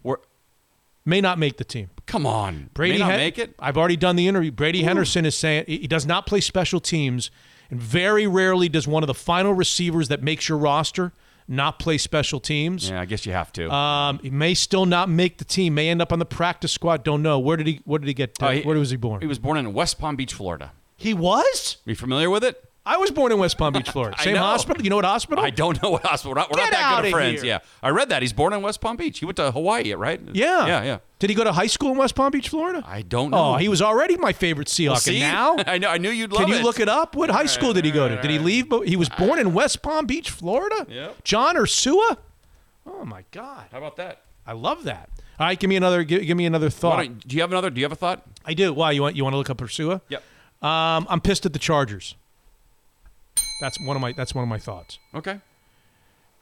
May 1.05 1.20
not 1.20 1.39
make 1.39 1.57
the 1.57 1.64
team. 1.64 1.91
come 2.07 2.26
on, 2.26 2.68
Brady 2.74 2.95
may 2.95 2.99
not 3.01 3.11
Hen- 3.11 3.18
make 3.20 3.39
it. 3.39 3.55
I've 3.59 3.79
already 3.79 3.97
done 3.97 4.16
the 4.16 4.29
interview. 4.29 4.51
Brady 4.51 4.83
Henderson 4.83 5.24
is 5.24 5.35
saying 5.35 5.64
he 5.66 5.87
does 5.87 6.07
not 6.07 6.26
play 6.26 6.41
special 6.41 6.81
teams, 6.81 7.31
and 7.70 7.81
very 7.81 8.26
rarely 8.26 8.68
does 8.68 8.87
one 8.87 9.03
of 9.03 9.07
the 9.07 9.14
final 9.14 9.55
receivers 9.55 10.09
that 10.09 10.22
makes 10.22 10.49
your 10.49 10.59
roster 10.59 11.12
not 11.49 11.79
play 11.79 11.99
special 11.99 12.39
teams. 12.41 12.91
Yeah, 12.91 13.01
I 13.01 13.05
guess 13.07 13.25
you 13.27 13.33
have 13.33 13.53
to. 13.55 13.73
Um, 13.73 14.19
he 14.23 14.31
may 14.31 14.55
still 14.55 14.87
not 14.87 15.09
make 15.09 15.39
the 15.39 15.45
team. 15.45 15.75
May 15.75 15.89
end 15.89 16.03
up 16.03 16.13
on 16.13 16.19
the 16.19 16.27
practice 16.27 16.71
squad. 16.73 17.03
Don't 17.05 17.23
know. 17.23 17.39
Where 17.39 17.57
did 17.57 17.67
he? 17.67 17.81
Where 17.85 17.99
did 17.99 18.07
he 18.09 18.15
get? 18.15 18.37
Oh, 18.41 18.49
he- 18.51 18.63
where 18.63 18.79
was 18.79 18.91
he 18.91 18.97
born? 18.97 19.21
He 19.21 19.27
was 19.27 19.39
born 19.39 19.57
in 19.57 19.73
West 19.73 19.99
Palm 19.99 20.15
Beach, 20.17 20.35
Florida. 20.35 20.73
He 20.97 21.15
was. 21.15 21.79
Are 21.87 21.91
you 21.91 21.97
familiar 21.97 22.29
with 22.29 22.45
it? 22.45 22.68
I 22.89 22.97
was 22.97 23.11
born 23.11 23.32
in 23.32 23.39
West 23.39 23.59
Palm 23.59 23.74
Beach, 23.74 23.91
Florida. 23.93 24.16
Same 24.22 24.34
know. 24.34 24.41
hospital. 24.41 24.82
You 24.82 24.89
know 24.89 24.97
what 24.97 25.05
hospital? 25.05 25.45
I 25.45 25.51
don't 25.51 25.80
know 25.82 25.91
what 25.91 26.07
hospital. 26.07 26.30
We're 26.32 26.41
not, 26.41 26.51
we're 26.51 26.61
not 26.61 26.70
that 26.70 26.97
good 26.97 27.05
of 27.07 27.11
friends. 27.12 27.43
here. 27.43 27.51
Yeah, 27.51 27.59
I 27.82 27.91
read 27.91 28.09
that 28.09 28.22
he's 28.22 28.32
born 28.32 28.55
in 28.55 28.62
West 28.62 28.80
Palm 28.80 28.97
Beach. 28.97 29.18
He 29.18 29.26
went 29.26 29.36
to 29.36 29.51
Hawaii, 29.51 29.93
right? 29.93 30.20
Yeah. 30.32 30.66
yeah, 30.66 30.82
yeah. 30.84 30.99
Did 31.18 31.28
he 31.28 31.36
go 31.36 31.45
to 31.45 31.53
high 31.53 31.66
school 31.66 31.93
in 31.93 31.99
West 31.99 32.14
Palm 32.14 32.30
Beach, 32.30 32.49
Florida? 32.49 32.82
I 32.86 33.03
don't 33.03 33.30
know. 33.30 33.55
Oh, 33.55 33.57
he 33.57 33.68
was 33.68 33.82
already 33.82 34.16
my 34.16 34.32
favorite 34.32 34.68
Seahawk. 34.68 34.99
See? 35.01 35.20
And 35.20 35.32
now, 35.32 35.57
I 35.66 35.76
know. 35.76 35.89
I 35.89 35.99
knew 35.99 36.11
you'd 36.11 36.32
love 36.32 36.43
Can 36.47 36.49
you 36.49 36.61
it. 36.61 36.64
look 36.64 36.80
it 36.80 36.89
up? 36.89 37.14
What 37.14 37.28
high 37.28 37.47
school 37.47 37.74
did 37.74 37.84
he 37.84 37.91
go 37.91 38.09
to? 38.09 38.20
Did 38.22 38.30
he 38.30 38.39
leave? 38.39 38.68
But 38.70 38.89
he 38.89 38.97
was 38.97 39.11
born 39.11 39.39
in 39.39 39.53
West 39.53 39.82
Palm 39.82 40.07
Beach, 40.07 40.30
Florida. 40.30 40.86
Yep. 40.89 41.24
John 41.24 41.57
Ursua. 41.57 42.16
Oh 42.86 43.05
my 43.05 43.24
God, 43.32 43.66
How 43.70 43.78
about 43.78 43.97
that? 43.97 44.22
I 44.47 44.53
love 44.53 44.84
that. 44.84 45.11
All 45.39 45.47
right, 45.47 45.59
give 45.59 45.68
me 45.68 45.76
another. 45.76 46.03
Give, 46.05 46.24
give 46.24 46.36
me 46.36 46.47
another 46.47 46.70
thought. 46.70 47.07
do 47.20 47.36
you 47.36 47.43
have 47.43 47.53
another? 47.53 47.68
Do 47.68 47.80
you 47.80 47.84
have 47.84 47.93
a 47.93 47.97
thought? 47.97 48.24
I 48.47 48.55
do. 48.55 48.72
Why 48.72 48.93
you 48.93 49.03
want 49.03 49.14
you 49.14 49.22
want 49.24 49.34
to 49.34 49.39
look 49.39 49.51
up 49.51 49.59
Ursua? 49.59 50.01
Yep. 50.09 50.22
Um, 50.62 51.07
I'm 51.11 51.20
pissed 51.20 51.45
at 51.47 51.53
the 51.53 51.59
Chargers. 51.59 52.16
That's 53.61 53.81
one 53.81 53.97
of 53.97 54.01
my. 54.03 54.13
That's 54.13 54.35
one 54.35 54.43
of 54.43 54.49
my 54.49 54.59
thoughts. 54.59 54.99
Okay. 55.15 55.41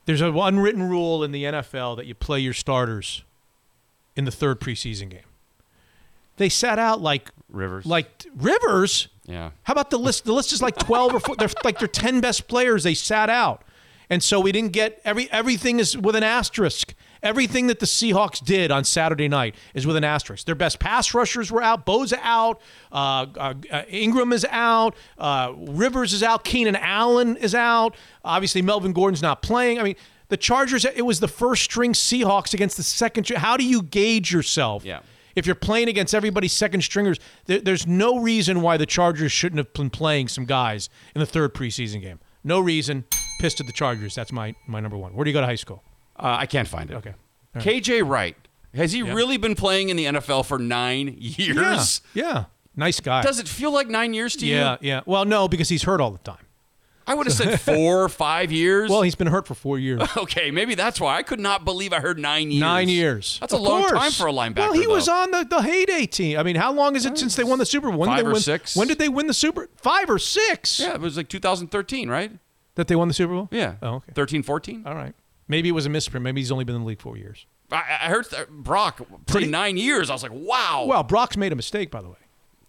There's 0.05 0.21
an 0.21 0.37
unwritten 0.37 0.85
rule 0.85 1.25
in 1.25 1.33
the 1.33 1.45
NFL 1.45 1.97
that 1.97 2.07
you 2.07 2.15
play 2.15 2.39
your 2.39 2.53
starters 2.53 3.25
in 4.15 4.25
the 4.25 4.31
third 4.31 4.61
preseason 4.61 5.09
game. 5.11 5.21
They 6.37 6.49
sat 6.49 6.79
out 6.79 7.01
like 7.01 7.31
Rivers. 7.51 7.87
like 7.87 8.25
Rivers. 8.37 9.09
Yeah. 9.25 9.51
How 9.65 9.73
about 9.73 9.91
the 9.91 9.99
list? 9.99 10.25
The 10.25 10.33
list 10.33 10.53
is 10.53 10.63
like 10.63 10.77
twelve 10.77 11.15
or 11.15 11.21
four, 11.21 11.37
they're 11.37 11.49
like 11.65 11.79
their 11.79 11.89
ten 11.89 12.21
best 12.21 12.47
players. 12.47 12.85
They 12.85 12.95
sat 12.95 13.31
out, 13.31 13.63
and 14.11 14.23
so 14.23 14.39
we 14.39 14.53
didn't 14.53 14.73
get 14.73 15.01
every 15.05 15.31
everything 15.33 15.81
is 15.81 15.97
with 15.97 16.15
an 16.15 16.23
asterisk. 16.23 16.95
Everything 17.23 17.67
that 17.69 17.79
the 17.81 17.87
Seahawks 17.87 18.45
did 18.45 18.71
on 18.71 18.85
Saturday 18.85 19.29
night 19.29 19.55
is 19.75 19.87
with 19.87 19.97
an 19.97 20.05
asterisk. 20.05 20.47
Their 20.47 20.55
best 20.55 20.79
pass 20.79 21.15
rushers 21.15 21.51
were 21.51 21.63
out. 21.63 21.85
Bo's 21.87 22.13
out. 22.13 22.61
Uh, 22.93 23.27
uh, 23.37 23.55
uh, 23.71 23.83
Ingram 23.89 24.33
is 24.33 24.45
out. 24.51 24.95
Uh, 25.19 25.53
Rivers 25.57 26.13
is 26.13 26.23
out. 26.23 26.45
Keenan 26.45 26.77
Allen 26.77 27.37
is 27.37 27.55
out. 27.55 27.97
Obviously, 28.25 28.63
Melvin 28.63 28.93
Gordon's 28.93 29.23
not 29.23 29.43
playing. 29.43 29.79
I 29.79 29.83
mean, 29.83 29.97
The 30.29 30.37
Chargers. 30.37 30.85
It 30.85 31.05
was 31.05 31.21
the 31.21 31.29
first 31.29 31.63
string 31.65 31.93
Seahawks 31.93 32.55
against 32.55 32.77
the 32.77 32.83
second. 32.83 33.29
How 33.29 33.57
do 33.57 33.65
you 33.65 33.83
gauge 33.83 34.33
yourself? 34.33 34.85
Yeah. 34.85 35.01
If 35.35 35.45
you're 35.45 35.55
playing 35.55 35.89
against 35.89 36.15
everybody's 36.15 36.55
second 36.55 36.81
stringers, 36.83 37.19
there, 37.45 37.61
there's 37.61 37.87
no 37.87 38.19
reason 38.19 38.63
why 38.63 38.79
the 38.79 38.87
Chargers 38.87 39.33
shouldn't 39.33 39.59
have 39.59 39.73
been 39.75 39.91
playing 39.91 40.29
some 40.29 40.47
guys 40.47 40.89
in 41.15 41.21
the 41.21 41.27
third 41.27 41.53
preseason 41.55 42.01
game. 42.01 42.21
No 42.43 42.59
reason. 42.59 43.05
Pissed 43.39 43.61
at 43.61 43.67
the 43.67 43.73
Chargers. 43.73 44.15
That's 44.15 44.33
my 44.33 44.55
my 44.67 44.81
number 44.81 44.97
one. 44.97 45.15
Where 45.15 45.25
do 45.25 45.31
you 45.31 45.35
go 45.35 45.41
to 45.43 45.47
high 45.47 45.57
school? 45.57 45.83
Uh, 46.19 46.37
I 46.41 46.47
can't 46.47 46.69
find 46.69 46.91
it. 46.91 46.95
Okay. 46.95 47.15
KJ 47.57 48.07
Wright. 48.09 48.37
Has 48.75 48.93
he 48.93 49.03
really 49.03 49.39
been 49.39 49.55
playing 49.55 49.89
in 49.89 49.97
the 49.97 50.05
NFL 50.05 50.45
for 50.45 50.59
nine 50.59 51.17
years? 51.19 52.03
Yeah. 52.13 52.25
Yeah. 52.25 52.45
Nice 52.79 53.01
guy. 53.01 53.23
Does 53.23 53.39
it 53.39 53.49
feel 53.49 53.73
like 53.73 53.89
nine 53.89 54.13
years 54.13 54.37
to 54.37 54.47
you? 54.47 54.55
yeah. 54.57 54.77
Yeah. 54.83 55.01
Well, 55.07 55.25
no, 55.25 55.49
because 55.49 55.71
he's 55.71 55.85
hurt 55.85 56.01
all 56.01 56.11
the 56.11 56.19
time. 56.19 56.45
I 57.07 57.15
would 57.15 57.27
have 57.27 57.35
said 57.37 57.59
four, 57.61 58.03
or 58.03 58.09
five 58.11 58.51
years. 58.53 58.91
Well, 58.91 59.01
he's 59.03 59.15
been 59.15 59.29
hurt 59.29 59.47
for 59.47 59.55
four 59.55 59.79
years. 59.79 60.03
okay, 60.17 60.51
maybe 60.51 60.75
that's 60.75 61.01
why 61.01 61.17
I 61.17 61.23
could 61.23 61.41
not 61.41 61.65
believe 61.65 61.93
I 61.95 62.01
heard 62.01 62.19
nine 62.19 62.51
years. 62.51 62.61
Nine 62.61 62.89
years. 62.91 63.39
That's 63.41 63.53
a 63.55 63.57
Of 63.57 63.63
long 63.63 63.83
course. 63.85 63.93
time 63.99 64.11
for 64.11 64.27
a 64.27 64.33
linebacker. 64.33 64.57
Well, 64.57 64.73
he 64.73 64.87
was 64.89 65.07
though. 65.07 65.15
on 65.23 65.31
the, 65.31 65.45
the 65.49 65.63
heyday 65.63 66.05
team. 66.07 66.39
I 66.39 66.43
mean, 66.43 66.57
how 66.57 66.73
long 66.73 66.97
is 66.97 67.07
it 67.07 67.17
since 67.17 67.37
they 67.37 67.45
won 67.45 67.59
the 67.59 67.65
Super 67.67 67.89
Bowl? 67.91 68.01
When 68.01 68.09
Five 68.09 68.19
did 68.19 68.25
they 68.27 68.31
or 68.31 68.33
win, 68.33 68.43
six. 68.43 68.77
When 68.77 68.89
did 68.89 68.99
they 68.99 69.09
win 69.09 69.27
the 69.29 69.35
Super? 69.35 69.69
Five 69.77 70.11
or 70.11 70.19
six? 70.19 70.81
Yeah, 70.81 70.95
it 70.95 71.01
was 71.01 71.17
like 71.17 71.29
2013, 71.29 72.11
right? 72.11 72.33
That 72.75 72.89
they 72.89 72.97
won 72.97 73.09
the 73.09 73.15
Super 73.15 73.33
Bowl? 73.35 73.49
Yeah. 73.53 73.77
Oh, 73.81 73.95
okay. 73.95 74.13
13, 74.15 74.43
14. 74.43 74.83
All 74.85 74.95
right. 74.95 75.15
Maybe 75.49 75.69
it 75.69 75.73
was 75.73 75.87
a 75.87 75.91
misprint. 75.91 76.25
Maybe 76.25 76.41
he's 76.41 76.51
only 76.53 76.65
been 76.65 76.75
in 76.77 76.83
the 76.83 76.87
league 76.89 77.01
four 77.01 77.17
years. 77.17 77.47
I, 77.71 77.77
I 78.03 78.07
heard 78.09 78.29
that 78.31 78.51
Brock 78.51 78.99
played 78.99 79.27
Pretty- 79.27 79.47
nine 79.49 79.77
years. 79.77 80.11
I 80.11 80.13
was 80.13 80.23
like, 80.23 80.33
wow. 80.35 80.85
Well, 80.89 81.03
Brock's 81.03 81.37
made 81.37 81.53
a 81.53 81.57
mistake, 81.57 81.91
by 81.91 82.01
the 82.03 82.09
way, 82.09 82.17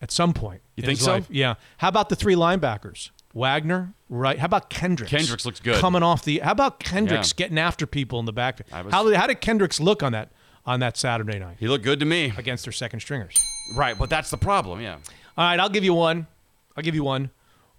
at 0.01 0.11
some 0.11 0.34
point. 0.34 0.61
You 0.75 0.82
in 0.84 0.88
think 0.88 0.97
his 0.99 1.05
so? 1.05 1.13
life. 1.13 1.28
Yeah. 1.30 1.55
How 1.78 1.89
about 1.89 2.09
the 2.09 2.15
three 2.15 2.36
linebackers? 2.36 3.09
Wagner, 3.34 3.93
right? 4.09 4.39
How 4.39 4.45
about 4.45 4.69
Kendricks? 4.71 5.11
Kendricks 5.11 5.45
looks 5.45 5.59
good. 5.59 5.80
Coming 5.80 6.01
off 6.01 6.23
the. 6.23 6.39
How 6.39 6.51
about 6.51 6.80
Kendricks 6.80 7.30
Yeah. 7.38 7.43
getting 7.45 7.59
after 7.59 7.86
people 7.86 8.19
in 8.19 8.25
the 8.25 8.34
back? 8.34 8.61
Was- 8.71 8.91
how, 8.91 9.03
did, 9.03 9.13
how 9.15 9.28
did 9.28 9.41
Kendricks 9.41 9.80
look 9.80 10.01
on 10.01 10.11
that 10.13 10.30
on 10.65 10.80
that 10.80 10.97
Saturday 10.97 11.38
night 11.39 11.57
he 11.59 11.67
looked 11.67 11.84
good 11.84 11.99
to 11.99 12.05
me. 12.05 12.34
against 12.38 12.65
their 12.65 12.71
second 12.73 12.99
stringers? 13.01 13.36
Right, 13.75 13.97
but 13.97 14.09
that's 14.09 14.30
the 14.32 14.38
problem. 14.38 14.82
Yeah. 14.82 14.95
All 15.38 15.45
right, 15.45 15.59
I'll 15.59 15.69
give 15.69 15.84
you 15.84 15.93
one. 15.93 16.25
I'll 16.75 16.84
give 16.84 16.95
you 16.95 17.03
one. 17.03 17.30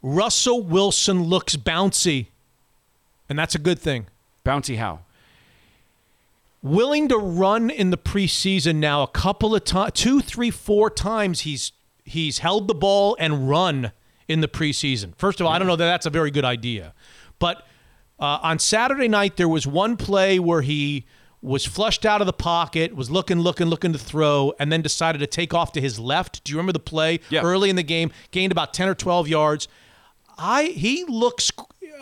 Russell 0.00 0.62
Wilson 0.62 1.24
looks 1.24 1.56
bouncy, 1.56 2.28
and 3.28 3.36
that's 3.38 3.54
a 3.56 3.58
good 3.58 3.78
thing. 3.80 4.06
Bouncy 4.48 4.78
how? 4.78 5.00
Willing 6.62 7.08
to 7.08 7.18
run 7.18 7.70
in 7.70 7.90
the 7.90 7.98
preseason 7.98 8.76
now 8.76 9.02
a 9.02 9.06
couple 9.06 9.54
of 9.54 9.62
times, 9.64 9.92
two, 9.94 10.20
three, 10.20 10.50
four 10.50 10.90
times. 10.90 11.40
He's 11.40 11.72
he's 12.04 12.38
held 12.38 12.66
the 12.66 12.74
ball 12.74 13.16
and 13.20 13.48
run 13.48 13.92
in 14.26 14.40
the 14.40 14.48
preseason. 14.48 15.12
First 15.16 15.40
of 15.40 15.46
all, 15.46 15.52
I 15.52 15.58
don't 15.58 15.68
know 15.68 15.76
that 15.76 15.84
that's 15.86 16.06
a 16.06 16.10
very 16.10 16.30
good 16.30 16.44
idea, 16.44 16.94
but 17.38 17.66
uh, 18.18 18.38
on 18.42 18.58
Saturday 18.58 19.06
night 19.06 19.36
there 19.36 19.48
was 19.48 19.66
one 19.66 19.96
play 19.96 20.38
where 20.38 20.62
he 20.62 21.04
was 21.40 21.64
flushed 21.64 22.04
out 22.04 22.20
of 22.20 22.26
the 22.26 22.32
pocket, 22.32 22.96
was 22.96 23.08
looking, 23.10 23.38
looking, 23.40 23.68
looking 23.68 23.92
to 23.92 23.98
throw, 23.98 24.52
and 24.58 24.72
then 24.72 24.82
decided 24.82 25.18
to 25.18 25.26
take 25.28 25.54
off 25.54 25.70
to 25.72 25.80
his 25.80 26.00
left. 26.00 26.42
Do 26.42 26.50
you 26.50 26.56
remember 26.56 26.72
the 26.72 26.80
play 26.80 27.20
Yeah. 27.30 27.42
early 27.42 27.70
in 27.70 27.76
the 27.76 27.84
game? 27.84 28.10
Gained 28.32 28.50
about 28.50 28.74
ten 28.74 28.88
or 28.88 28.94
twelve 28.96 29.28
yards. 29.28 29.68
I 30.36 30.64
he 30.64 31.04
looks 31.04 31.52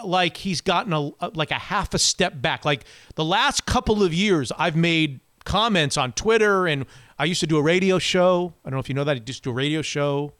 like 0.04 0.36
he's 0.36 0.60
gotten 0.60 0.92
a 0.92 1.10
like 1.34 1.50
a 1.50 1.54
half 1.54 1.94
a 1.94 1.98
step 1.98 2.40
back. 2.40 2.64
Like 2.64 2.84
the 3.14 3.24
last 3.24 3.66
couple 3.66 4.02
of 4.02 4.12
years, 4.12 4.52
I've 4.58 4.76
made 4.76 5.20
comments 5.44 5.96
on 5.96 6.12
Twitter, 6.12 6.66
and 6.66 6.86
I 7.18 7.24
used 7.24 7.40
to 7.40 7.46
do 7.46 7.56
a 7.56 7.62
radio 7.62 7.98
show. 7.98 8.52
I 8.64 8.70
don't 8.70 8.76
know 8.76 8.80
if 8.80 8.88
you 8.88 8.94
know 8.94 9.04
that. 9.04 9.16
I 9.16 9.22
used 9.26 9.42
to 9.42 9.48
do 9.48 9.50
a 9.50 9.54
radio 9.54 9.82
show. 9.82 10.32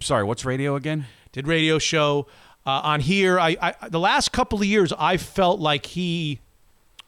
Sorry, 0.00 0.24
what's 0.24 0.44
radio 0.44 0.76
again? 0.76 1.06
Did 1.32 1.46
radio 1.46 1.78
show 1.78 2.26
uh, 2.66 2.80
on 2.84 3.00
here. 3.00 3.38
I, 3.38 3.56
I 3.60 3.88
the 3.88 4.00
last 4.00 4.32
couple 4.32 4.58
of 4.58 4.64
years, 4.64 4.92
I 4.98 5.16
felt 5.16 5.60
like 5.60 5.86
he 5.86 6.40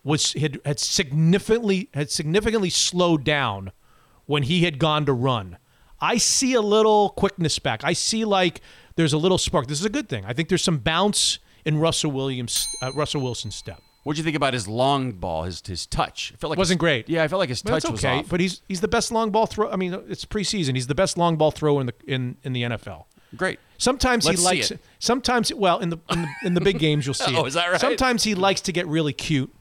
was 0.02 0.32
had, 0.34 0.60
had 0.64 0.78
significantly 0.78 1.88
had 1.94 2.10
significantly 2.10 2.70
slowed 2.70 3.24
down 3.24 3.72
when 4.26 4.44
he 4.44 4.64
had 4.64 4.78
gone 4.78 5.06
to 5.06 5.12
run. 5.12 5.58
I 6.00 6.18
see 6.18 6.54
a 6.54 6.60
little 6.60 7.10
quickness 7.10 7.58
back. 7.58 7.82
I 7.84 7.92
see 7.92 8.24
like 8.24 8.60
there's 8.96 9.12
a 9.12 9.18
little 9.18 9.38
spark. 9.38 9.66
This 9.66 9.80
is 9.80 9.86
a 9.86 9.90
good 9.90 10.08
thing. 10.08 10.24
I 10.24 10.32
think 10.32 10.48
there's 10.48 10.62
some 10.62 10.78
bounce 10.78 11.38
in 11.64 11.78
Russell 11.78 12.10
Williams, 12.10 12.66
uh, 12.82 12.92
Russell 12.92 13.20
Wilson's 13.20 13.54
step. 13.54 13.80
What'd 14.02 14.18
you 14.18 14.24
think 14.24 14.36
about 14.36 14.52
his 14.52 14.68
long 14.68 15.12
ball, 15.12 15.44
his 15.44 15.62
his 15.66 15.86
touch? 15.86 16.32
I 16.34 16.36
felt 16.36 16.50
like 16.50 16.58
Wasn't 16.58 16.76
his- 16.76 16.80
great. 16.80 17.08
Yeah, 17.08 17.22
I 17.24 17.28
felt 17.28 17.40
like 17.40 17.48
his 17.48 17.62
touch 17.62 17.88
was 17.88 18.04
okay. 18.04 18.18
off. 18.18 18.28
But 18.28 18.40
he's 18.40 18.60
he's 18.68 18.80
the 18.82 18.88
best 18.88 19.10
long 19.10 19.30
ball 19.30 19.46
throw. 19.46 19.70
I 19.70 19.76
mean, 19.76 19.94
it's 20.08 20.24
preseason. 20.26 20.74
He's 20.74 20.86
the 20.88 20.94
best 20.94 21.16
long 21.16 21.36
ball 21.36 21.50
thrower 21.50 21.80
in 21.80 21.86
the 21.86 21.94
in, 22.06 22.36
in 22.42 22.52
the 22.52 22.62
NFL. 22.64 23.04
great. 23.36 23.58
Sometimes 23.78 24.26
Let's 24.26 24.40
he 24.40 24.44
likes. 24.44 24.70
it. 24.70 24.80
Sometimes, 24.98 25.52
well, 25.54 25.78
in 25.80 25.88
the, 25.90 25.98
in 26.10 26.22
the 26.22 26.28
in 26.44 26.54
the 26.54 26.60
big 26.60 26.78
games, 26.78 27.06
you'll 27.06 27.14
see. 27.26 27.34
Oh, 27.36 27.44
it. 27.44 27.48
is 27.48 27.54
that 27.54 27.70
right? 27.70 27.80
Sometimes 27.80 28.24
he 28.24 28.34
likes 28.34 28.60
to 28.62 28.72
get 28.72 28.86
really 28.86 29.12
cute 29.14 29.52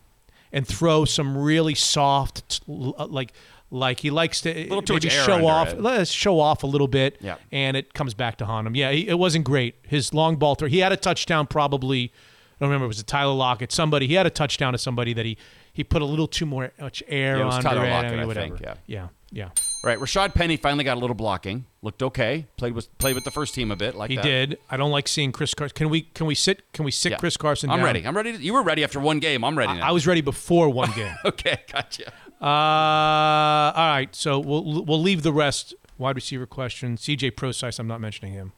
and 0.51 0.68
throw 0.68 1.04
some 1.06 1.36
really 1.38 1.74
soft, 1.74 2.62
uh, 2.70 3.08
like 3.08 3.34
like 3.74 3.99
he 3.99 4.09
likes 4.11 4.41
to 4.41 4.53
little 4.53 4.82
too 4.82 4.93
maybe 4.93 5.09
show 5.09 5.45
off. 5.47 5.74
Let's 5.78 6.11
show 6.11 6.39
off 6.39 6.63
a 6.63 6.67
little 6.67 6.88
bit, 6.88 7.17
Yeah. 7.21 7.36
and 7.51 7.76
it 7.76 7.93
comes 7.93 8.13
back 8.13 8.38
to 8.38 8.45
haunt 8.45 8.67
him. 8.67 8.76
Yeah, 8.76 8.91
he, 8.91 9.07
it 9.07 9.17
wasn't 9.17 9.45
great. 9.45 9.76
His 9.84 10.13
long 10.13 10.36
ball 10.38 10.55
throw. 10.55 10.67
He 10.69 10.80
had 10.80 10.91
a 10.91 10.97
touchdown, 10.97 11.47
probably. 11.47 12.11
I 12.13 12.55
don't 12.59 12.69
remember. 12.69 12.86
It 12.86 12.89
was 12.89 12.99
a 12.99 13.03
Tyler 13.03 13.34
Lockett? 13.34 13.71
Somebody. 13.71 14.07
He 14.07 14.13
had 14.13 14.28
a 14.28 14.30
touchdown 14.30 14.74
to 14.74 14.78
somebody 14.78 15.13
that 15.13 15.26
he 15.26 15.38
he 15.74 15.84
put 15.84 16.03
a 16.03 16.05
little 16.05 16.28
too 16.28 16.45
more 16.45 16.71
much 16.80 17.01
air 17.07 17.38
Yeah, 17.38 17.41
it 17.41 17.45
was 17.45 17.55
under 17.55 17.69
Tyler. 17.69 17.89
Lockett, 17.89 18.11
mean, 18.11 18.30
I 18.30 18.34
think, 18.34 18.59
yeah, 18.61 18.76
yeah. 18.86 19.07
Yeah. 19.36 19.49
Right, 19.84 19.97
Rashad 19.97 20.36
Penny 20.36 20.57
finally 20.57 20.84
got 20.84 20.95
a 20.95 20.99
little 20.99 21.15
blocking. 21.15 21.65
Looked 21.82 22.03
okay. 22.03 22.45
Played 22.55 22.74
with 22.76 22.95
played 22.99 23.15
with 23.15 23.24
the 23.24 23.32
first 23.32 23.55
team 23.55 23.71
a 23.71 23.76
bit. 23.76 23.95
Like 23.95 24.11
He 24.11 24.15
that. 24.17 24.21
did. 24.24 24.59
I 24.69 24.78
don't 24.78 24.91
like 24.91 25.07
seeing 25.07 25.32
Chris 25.32 25.55
Carson. 25.55 25.74
Can 25.76 25.89
we 25.89 26.01
can 26.03 26.28
we 26.28 26.36
sit 26.36 26.71
can 26.71 26.86
we 26.86 26.91
sit 26.91 27.13
Yeah. 27.13 27.17
Chris 27.17 27.36
Carson 27.36 27.71
I'm 27.71 27.80
down? 27.80 27.86
ready. 27.86 28.05
I'm 28.05 28.15
ready. 28.15 28.34
To, 28.34 28.38
you 28.43 28.53
were 28.53 28.61
ready 28.61 28.84
after 28.84 28.99
one 28.99 29.17
game. 29.19 29.43
I'm 29.43 29.57
ready 29.57 29.74
now. 29.74 29.88
I 29.88 29.91
was 29.91 30.05
ready 30.05 30.21
before 30.21 30.69
one 30.69 30.91
game. 30.91 31.15
okay, 31.26 31.61
gotcha. 31.71 32.13
Uh, 32.44 33.72
all 33.76 33.89
right, 33.89 34.10
so 34.14 34.38
we'll 34.38 34.84
we'll 34.84 35.02
leave 35.02 35.24
the 35.24 35.32
rest. 35.32 35.74
Wide 35.98 36.16
receiver 36.16 36.46
question. 36.46 36.98
CJ 36.98 37.32
Procise. 37.32 37.80
I'm 37.80 37.88
not 37.88 38.02
mentioning 38.02 38.34
him. 38.34 38.52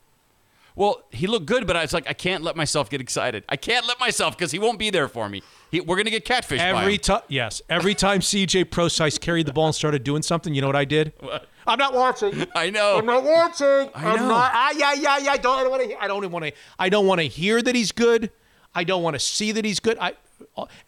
Well, 0.75 1.03
he 1.11 1.27
looked 1.27 1.45
good, 1.45 1.67
but 1.67 1.77
I 1.77 1.81
was 1.83 1.93
like, 1.93 2.09
I 2.09 2.13
can't 2.13 2.43
let 2.43 2.57
myself 2.57 2.89
get 2.89 2.99
excited. 2.99 3.45
I 3.47 3.55
can't 3.55 3.87
let 3.87 3.97
myself 3.99 4.37
because 4.37 4.51
he 4.51 4.59
won't 4.59 4.77
be 4.77 4.89
there 4.89 5.07
for 5.07 5.29
me. 5.29 5.41
He, 5.71 5.79
we're 5.79 5.97
gonna 5.97 6.09
get 6.09 6.25
catfish. 6.25 6.59
Every 6.59 6.97
time, 6.97 7.21
yes, 7.27 7.61
every 7.69 7.93
time 7.93 8.21
CJ 8.21 8.65
Procise 8.65 9.19
carried 9.19 9.45
the 9.45 9.53
ball 9.53 9.67
and 9.67 9.75
started 9.75 10.03
doing 10.03 10.23
something, 10.23 10.53
you 10.53 10.61
know 10.61 10.67
what 10.67 10.75
I 10.75 10.85
did? 10.85 11.13
What? 11.19 11.47
I'm 11.67 11.77
not 11.77 11.93
watching. 11.93 12.45
I 12.55 12.71
know. 12.71 12.97
I'm 12.97 13.05
not 13.05 13.23
watching. 13.23 13.89
I 13.93 14.09
I'm 14.09 14.15
know. 14.17 14.29
not. 14.29 14.51
Ah, 14.53 14.73
yeah, 14.75 14.93
yeah, 14.93 15.17
yeah. 15.19 15.31
I 15.31 15.37
don't 15.37 15.69
want 15.69 15.83
to. 15.83 16.03
I 16.03 16.07
don't 16.07 16.31
want 16.31 16.45
to. 16.45 16.51
I 16.79 16.89
don't 16.89 17.05
want 17.05 17.21
to 17.21 17.27
hear 17.27 17.61
that 17.61 17.75
he's 17.75 17.91
good. 17.91 18.31
I 18.73 18.83
don't 18.83 19.03
want 19.03 19.13
to 19.15 19.19
see 19.19 19.51
that 19.53 19.63
he's 19.63 19.79
good. 19.79 19.97
I, 19.99 20.13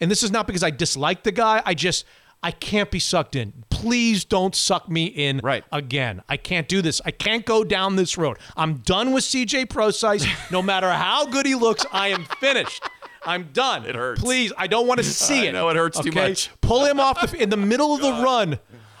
and 0.00 0.10
this 0.10 0.22
is 0.22 0.30
not 0.30 0.46
because 0.46 0.62
I 0.62 0.70
dislike 0.70 1.22
the 1.22 1.32
guy. 1.32 1.62
I 1.64 1.74
just 1.74 2.04
I 2.42 2.50
can't 2.52 2.90
be 2.90 2.98
sucked 3.00 3.34
in. 3.34 3.64
Please 3.68 4.24
don't 4.24 4.54
suck 4.54 4.88
me 4.88 5.06
in 5.06 5.40
Right. 5.42 5.64
again. 5.72 6.22
I 6.28 6.36
can't 6.36 6.68
do 6.68 6.80
this. 6.82 7.00
I 7.04 7.10
can't 7.10 7.44
go 7.44 7.64
down 7.64 7.96
this 7.96 8.16
road. 8.16 8.38
I'm 8.56 8.74
done 8.78 9.12
with 9.12 9.24
CJ 9.24 9.66
Procise. 9.66 10.24
no 10.50 10.62
matter 10.62 10.90
how 10.92 11.26
good 11.26 11.46
he 11.46 11.54
looks, 11.56 11.84
I 11.92 12.08
am 12.08 12.24
finished. 12.40 12.82
I'm 13.24 13.50
done. 13.52 13.84
It 13.84 13.94
hurts. 13.96 14.20
Please, 14.22 14.52
I 14.56 14.68
don't 14.68 14.86
want 14.86 14.98
to 14.98 15.04
see 15.04 15.42
I 15.42 15.44
it. 15.46 15.52
know 15.52 15.68
it 15.68 15.76
hurts 15.76 15.98
too 16.00 16.12
much. 16.12 16.50
Pull 16.60 16.84
him 16.84 17.00
off 17.00 17.28
the, 17.30 17.42
in 17.42 17.50
the 17.50 17.56
middle 17.56 17.92
of 17.94 18.00
the 18.00 18.12
run. 18.22 18.58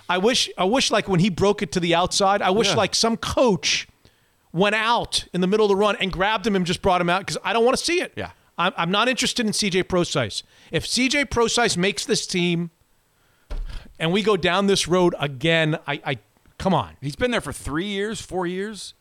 I 0.08 0.18
wish. 0.18 0.50
I 0.58 0.64
wish 0.64 0.90
like 0.90 1.08
when 1.08 1.20
he 1.20 1.30
broke 1.30 1.62
it 1.62 1.70
to 1.72 1.80
the 1.80 1.94
outside. 1.94 2.42
I 2.42 2.50
wish 2.50 2.68
Yeah. 2.68 2.74
like 2.76 2.94
some 2.94 3.16
coach 3.16 3.86
went 4.52 4.74
out 4.74 5.26
in 5.32 5.40
the 5.40 5.46
middle 5.46 5.66
of 5.66 5.68
the 5.70 5.76
run 5.76 5.94
and 6.00 6.10
grabbed 6.12 6.46
him 6.46 6.56
and 6.56 6.66
just 6.66 6.82
brought 6.82 7.00
him 7.00 7.08
out 7.08 7.20
because 7.20 7.38
I 7.44 7.52
don't 7.52 7.64
want 7.64 7.76
to 7.78 7.84
see 7.84 8.00
it. 8.00 8.12
Yeah. 8.16 8.30
I'm, 8.56 8.72
I'm 8.76 8.90
not 8.90 9.08
interested 9.08 9.46
in 9.46 9.52
CJ 9.52 9.84
Procise. 9.84 10.42
If 10.72 10.84
CJ 10.86 11.26
Procise 11.26 11.76
makes 11.76 12.04
this 12.04 12.26
team 12.26 12.70
and 13.98 14.12
we 14.12 14.22
go 14.22 14.36
down 14.36 14.66
this 14.66 14.86
road 14.88 15.14
again, 15.18 15.78
I, 15.86 16.00
I 16.04 16.18
come 16.58 16.74
on. 16.74 16.96
He's 17.00 17.16
been 17.16 17.30
there 17.30 17.40
for 17.40 17.52
three 17.52 17.86
years, 17.86 18.20
four 18.20 18.46
years, 18.46 18.94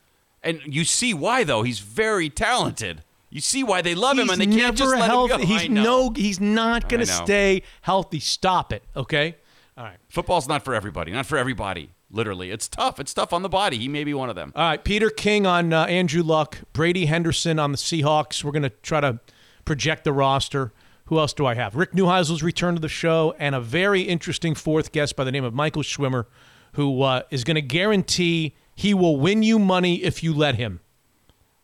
and 0.44 0.60
you 0.66 0.84
see 0.86 1.14
why 1.14 1.44
though. 1.44 1.64
He's 1.64 1.80
very 1.80 2.30
talented. 2.30 3.04
You 3.30 3.42
see 3.42 3.64
why 3.64 3.82
they 3.82 3.94
love 3.94 4.18
him, 4.18 4.30
He's 4.30 4.40
and 4.40 4.52
they 4.52 4.58
can't 4.58 4.78
just 4.78 4.96
let 4.96 5.10
healthy. 5.10 5.34
him 5.34 5.40
go. 5.42 5.46
He's 5.46 5.70
no. 5.70 6.10
He's 6.12 6.40
not 6.40 6.88
going 6.88 7.02
to 7.02 7.06
stay 7.06 7.62
healthy. 7.82 8.22
Stop 8.22 8.72
it. 8.72 8.84
Okay. 8.96 9.36
All 9.78 9.84
right. 9.84 9.98
Football's 10.08 10.48
not 10.48 10.64
for 10.64 10.74
everybody. 10.74 11.12
Not 11.12 11.26
for 11.26 11.38
everybody. 11.38 11.90
Literally, 12.10 12.52
it's 12.52 12.70
tough. 12.70 13.02
It's 13.02 13.14
tough 13.14 13.34
on 13.34 13.42
the 13.42 13.50
body. 13.50 13.78
He 13.78 13.90
may 13.90 14.06
be 14.06 14.14
one 14.14 14.30
of 14.30 14.38
them. 14.38 14.54
All 14.56 14.64
right, 14.70 14.82
Peter 14.82 15.10
King 15.10 15.46
on 15.46 15.74
uh, 15.74 15.84
Andrew 15.86 16.24
Luck, 16.24 16.60
Brady 16.72 17.06
Henderson 17.06 17.60
on 17.60 17.74
the 17.74 17.78
Seahawks. 17.78 18.46
We're 18.46 18.54
going 18.54 18.64
to 18.64 18.70
try 18.70 19.02
to 19.02 19.20
project 19.66 20.06
the 20.06 20.14
roster. 20.14 20.72
Who 21.08 21.20
else 21.20 21.34
do 21.34 21.46
I 21.46 21.56
have? 21.56 21.76
Rick 21.76 21.94
Neuheisel's 21.94 22.44
return 22.44 22.76
to 22.76 22.82
the 22.82 22.90
show, 22.90 23.34
and 23.40 23.56
a 23.56 23.62
very 23.62 24.02
interesting 24.02 24.56
fourth 24.56 24.92
guest 24.92 25.16
by 25.16 25.24
the 25.24 25.32
name 25.32 25.44
of 25.44 25.54
Michael 25.54 25.82
Schwimer, 25.82 26.26
who 26.74 27.02
uh, 27.02 27.24
is 27.32 27.44
going 27.44 27.56
to 27.56 27.62
guarantee 27.62 28.56
he 28.76 28.94
will 28.94 29.18
win 29.18 29.42
you 29.42 29.58
money 29.58 30.04
if 30.04 30.22
you 30.22 30.34
let 30.34 30.56
him. 30.56 30.82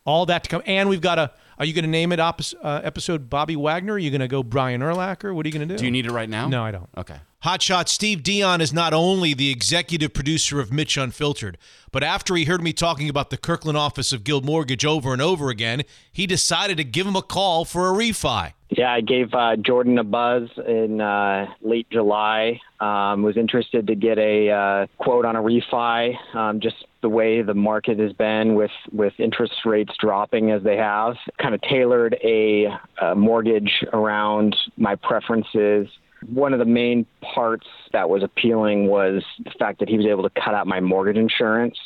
All 0.05 0.25
that 0.25 0.45
to 0.45 0.49
come, 0.49 0.61
and 0.65 0.89
we've 0.89 1.01
got 1.01 1.19
a. 1.19 1.31
Are 1.59 1.65
you 1.65 1.73
going 1.73 1.85
to 1.85 1.89
name 1.89 2.11
it 2.11 2.19
opposite, 2.19 2.59
uh, 2.61 2.81
episode 2.83 3.29
Bobby 3.29 3.55
Wagner? 3.55 3.93
Are 3.93 3.99
you 3.99 4.09
going 4.09 4.21
to 4.21 4.27
go 4.27 4.43
Brian 4.43 4.81
Urlacher? 4.81 5.33
What 5.35 5.45
are 5.45 5.49
you 5.49 5.53
going 5.53 5.67
to 5.67 5.73
do? 5.73 5.77
Do 5.77 5.85
you 5.85 5.91
need 5.91 6.05
it 6.05 6.11
right 6.11 6.27
now? 6.27 6.49
No, 6.49 6.63
I 6.63 6.71
don't. 6.71 6.89
Okay. 6.97 7.17
Hotshot 7.43 7.89
Steve 7.89 8.23
Dion 8.23 8.61
is 8.61 8.73
not 8.73 8.93
only 8.93 9.33
the 9.33 9.51
executive 9.51 10.13
producer 10.13 10.61
of 10.61 10.71
Mitch 10.71 10.97
Unfiltered, 10.97 11.57
but 11.91 12.01
after 12.01 12.35
he 12.35 12.45
heard 12.45 12.63
me 12.63 12.71
talking 12.71 13.09
about 13.09 13.29
the 13.29 13.37
Kirkland 13.37 13.77
office 13.77 14.13
of 14.13 14.23
Guild 14.23 14.45
Mortgage 14.45 14.85
over 14.85 15.11
and 15.11 15.21
over 15.21 15.49
again, 15.49 15.83
he 16.11 16.25
decided 16.25 16.77
to 16.77 16.85
give 16.85 17.05
him 17.05 17.17
a 17.17 17.21
call 17.21 17.65
for 17.65 17.89
a 17.89 17.93
refi. 17.93 18.53
Yeah, 18.75 18.91
I 18.91 19.01
gave 19.01 19.33
uh, 19.33 19.55
Jordan 19.55 19.99
a 19.99 20.03
buzz 20.03 20.49
in 20.67 20.99
uh, 20.99 21.45
late 21.61 21.87
July. 21.91 22.59
Um, 22.79 23.21
was 23.21 23.37
interested 23.37 23.85
to 23.85 23.95
get 23.95 24.17
a 24.17 24.49
uh, 24.49 24.87
quote 24.97 25.25
on 25.25 25.35
a 25.35 25.41
refi. 25.41 26.15
Um, 26.35 26.59
just 26.59 26.77
the 27.01 27.09
way 27.09 27.43
the 27.43 27.53
market 27.53 27.99
has 27.99 28.13
been 28.13 28.55
with 28.55 28.71
with 28.91 29.13
interest 29.19 29.53
rates 29.65 29.93
dropping 29.99 30.49
as 30.49 30.63
they 30.63 30.77
have, 30.77 31.15
kind 31.39 31.53
of 31.53 31.61
tailored 31.61 32.17
a, 32.23 32.67
a 32.99 33.13
mortgage 33.13 33.83
around 33.93 34.55
my 34.75 34.95
preferences. 34.95 35.87
One 36.33 36.53
of 36.53 36.59
the 36.59 36.65
main 36.65 37.05
parts 37.21 37.67
that 37.91 38.09
was 38.09 38.23
appealing 38.23 38.87
was 38.87 39.23
the 39.43 39.51
fact 39.59 39.79
that 39.81 39.89
he 39.89 39.97
was 39.97 40.07
able 40.07 40.23
to 40.23 40.31
cut 40.31 40.55
out 40.55 40.65
my 40.65 40.79
mortgage 40.79 41.17
insurance. 41.17 41.77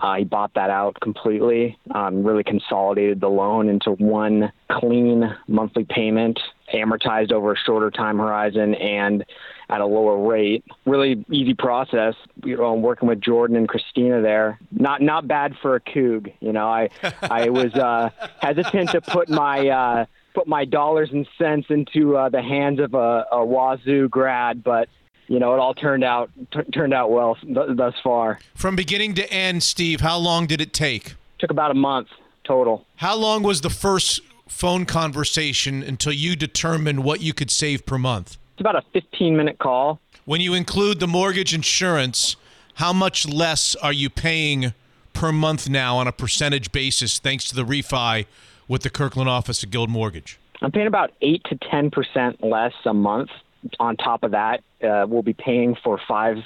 Uh, 0.00 0.16
he 0.16 0.24
bought 0.24 0.54
that 0.54 0.70
out 0.70 0.98
completely, 1.00 1.76
um, 1.92 2.22
really 2.22 2.44
consolidated 2.44 3.20
the 3.20 3.28
loan 3.28 3.68
into 3.68 3.90
one 3.92 4.52
clean 4.70 5.34
monthly 5.48 5.84
payment, 5.84 6.38
amortized 6.72 7.32
over 7.32 7.52
a 7.52 7.56
shorter 7.56 7.90
time 7.90 8.18
horizon 8.18 8.74
and 8.76 9.24
at 9.68 9.80
a 9.80 9.86
lower 9.86 10.16
rate. 10.16 10.64
Really 10.86 11.24
easy 11.30 11.54
process. 11.54 12.14
You 12.44 12.56
know, 12.56 12.72
I'm 12.74 12.82
working 12.82 13.08
with 13.08 13.20
Jordan 13.20 13.56
and 13.56 13.68
Christina 13.68 14.22
there. 14.22 14.60
Not 14.70 15.02
not 15.02 15.26
bad 15.26 15.56
for 15.60 15.74
a 15.74 15.80
coug. 15.80 16.32
You 16.40 16.52
know, 16.52 16.68
I 16.68 16.90
I 17.22 17.48
was 17.50 17.74
uh, 17.74 18.10
hesitant 18.40 18.90
to 18.90 19.00
put 19.00 19.28
my 19.28 19.68
uh, 19.68 20.06
put 20.34 20.46
my 20.46 20.64
dollars 20.64 21.10
and 21.12 21.26
cents 21.36 21.66
into 21.70 22.16
uh, 22.16 22.28
the 22.28 22.42
hands 22.42 22.78
of 22.78 22.94
a, 22.94 23.26
a 23.32 23.38
Wazzu 23.38 24.08
grad, 24.08 24.62
but 24.62 24.88
you 25.28 25.38
know, 25.38 25.54
it 25.54 25.58
all 25.58 25.74
turned 25.74 26.02
out 26.02 26.30
t- 26.52 26.62
turned 26.72 26.92
out 26.92 27.10
well 27.10 27.36
th- 27.36 27.76
thus 27.76 27.94
far. 28.02 28.40
From 28.54 28.74
beginning 28.74 29.14
to 29.14 29.32
end, 29.32 29.62
Steve, 29.62 30.00
how 30.00 30.18
long 30.18 30.46
did 30.46 30.60
it 30.60 30.72
take? 30.72 31.14
Took 31.38 31.50
about 31.50 31.70
a 31.70 31.74
month 31.74 32.08
total. 32.44 32.84
How 32.96 33.14
long 33.14 33.42
was 33.42 33.60
the 33.60 33.70
first 33.70 34.20
phone 34.48 34.86
conversation 34.86 35.82
until 35.82 36.12
you 36.12 36.34
determined 36.34 37.04
what 37.04 37.20
you 37.20 37.34
could 37.34 37.50
save 37.50 37.86
per 37.86 37.98
month? 37.98 38.38
It's 38.54 38.60
about 38.60 38.76
a 38.76 38.82
15 38.92 39.36
minute 39.36 39.58
call. 39.58 40.00
When 40.24 40.40
you 40.40 40.54
include 40.54 40.98
the 40.98 41.06
mortgage 41.06 41.54
insurance, 41.54 42.36
how 42.74 42.92
much 42.92 43.28
less 43.28 43.74
are 43.76 43.92
you 43.92 44.10
paying 44.10 44.72
per 45.12 45.32
month 45.32 45.68
now 45.68 45.96
on 45.96 46.06
a 46.06 46.12
percentage 46.12 46.72
basis 46.72 47.18
thanks 47.18 47.48
to 47.48 47.54
the 47.54 47.64
refi 47.64 48.26
with 48.66 48.82
the 48.82 48.90
Kirkland 48.90 49.28
office 49.28 49.62
of 49.62 49.70
Guild 49.70 49.90
Mortgage? 49.90 50.38
I'm 50.60 50.72
paying 50.72 50.86
about 50.86 51.12
8 51.22 51.44
to 51.44 51.56
10% 51.56 52.42
less 52.42 52.72
a 52.84 52.94
month 52.94 53.30
on 53.78 53.96
top 53.96 54.22
of 54.22 54.32
that, 54.32 54.60
uh, 54.82 55.06
we'll 55.08 55.22
be 55.22 55.34
paying 55.34 55.76
for 55.82 56.00
five 56.06 56.38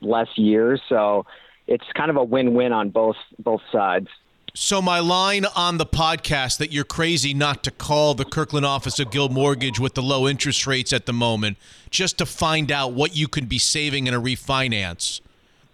less 0.00 0.28
years. 0.36 0.80
So 0.88 1.26
it's 1.66 1.84
kind 1.94 2.10
of 2.10 2.16
a 2.16 2.24
win-win 2.24 2.72
on 2.72 2.90
both 2.90 3.16
both 3.38 3.62
sides. 3.72 4.08
So 4.54 4.80
my 4.80 5.00
line 5.00 5.44
on 5.54 5.76
the 5.76 5.84
podcast 5.84 6.56
that 6.58 6.72
you're 6.72 6.84
crazy 6.84 7.34
not 7.34 7.62
to 7.64 7.70
call 7.70 8.14
the 8.14 8.24
Kirkland 8.24 8.64
office 8.64 8.98
of 8.98 9.10
Guild 9.10 9.30
Mortgage 9.30 9.78
with 9.78 9.94
the 9.94 10.02
low 10.02 10.26
interest 10.26 10.66
rates 10.66 10.94
at 10.94 11.04
the 11.04 11.12
moment 11.12 11.58
just 11.90 12.16
to 12.18 12.26
find 12.26 12.72
out 12.72 12.94
what 12.94 13.14
you 13.14 13.28
could 13.28 13.50
be 13.50 13.58
saving 13.58 14.06
in 14.06 14.14
a 14.14 14.20
refinance 14.20 15.20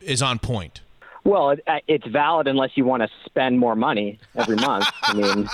is 0.00 0.20
on 0.20 0.40
point. 0.40 0.80
Well, 1.22 1.50
it, 1.50 1.60
uh, 1.68 1.78
it's 1.86 2.06
valid 2.08 2.48
unless 2.48 2.70
you 2.74 2.84
want 2.84 3.04
to 3.04 3.08
spend 3.24 3.60
more 3.60 3.76
money 3.76 4.18
every 4.34 4.56
month. 4.56 4.86
I 5.02 5.14
mean, 5.14 5.48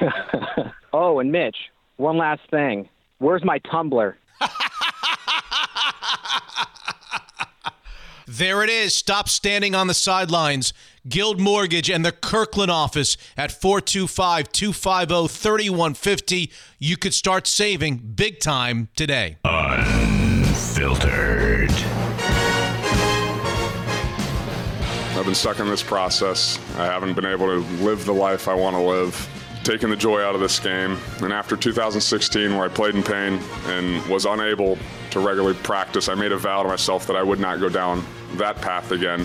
oh, 0.92 1.18
and 1.18 1.32
Mitch, 1.32 1.56
one 1.96 2.16
last 2.16 2.42
thing. 2.50 2.88
Where's 3.20 3.44
my 3.44 3.58
tumbler? 3.58 4.16
there 8.26 8.64
it 8.64 8.70
is. 8.70 8.96
Stop 8.96 9.28
standing 9.28 9.74
on 9.74 9.88
the 9.88 9.94
sidelines. 9.94 10.72
Guild 11.06 11.38
Mortgage 11.38 11.90
and 11.90 12.02
the 12.02 12.12
Kirkland 12.12 12.70
office 12.70 13.18
at 13.36 13.52
425 13.52 14.50
250 14.50 15.28
3150. 15.28 16.50
You 16.78 16.96
could 16.96 17.12
start 17.12 17.46
saving 17.46 17.98
big 17.98 18.40
time 18.40 18.88
today. 18.96 19.36
Unfiltered. 19.44 20.90
I've 25.12 25.26
been 25.26 25.34
stuck 25.34 25.60
in 25.60 25.66
this 25.68 25.82
process. 25.82 26.58
I 26.78 26.86
haven't 26.86 27.12
been 27.12 27.26
able 27.26 27.48
to 27.48 27.58
live 27.84 28.06
the 28.06 28.14
life 28.14 28.48
I 28.48 28.54
want 28.54 28.76
to 28.76 28.82
live 28.82 29.28
taking 29.70 29.88
the 29.88 29.94
joy 29.96 30.20
out 30.20 30.34
of 30.34 30.40
this 30.40 30.58
game. 30.58 30.98
And 31.22 31.32
after 31.32 31.56
2016, 31.56 32.56
where 32.56 32.64
I 32.64 32.68
played 32.68 32.96
in 32.96 33.04
pain 33.04 33.38
and 33.66 34.04
was 34.06 34.24
unable 34.24 34.76
to 35.10 35.20
regularly 35.20 35.56
practice, 35.62 36.08
I 36.08 36.14
made 36.14 36.32
a 36.32 36.38
vow 36.38 36.64
to 36.64 36.68
myself 36.68 37.06
that 37.06 37.14
I 37.14 37.22
would 37.22 37.38
not 37.38 37.60
go 37.60 37.68
down 37.68 38.04
that 38.32 38.56
path 38.56 38.90
again. 38.90 39.20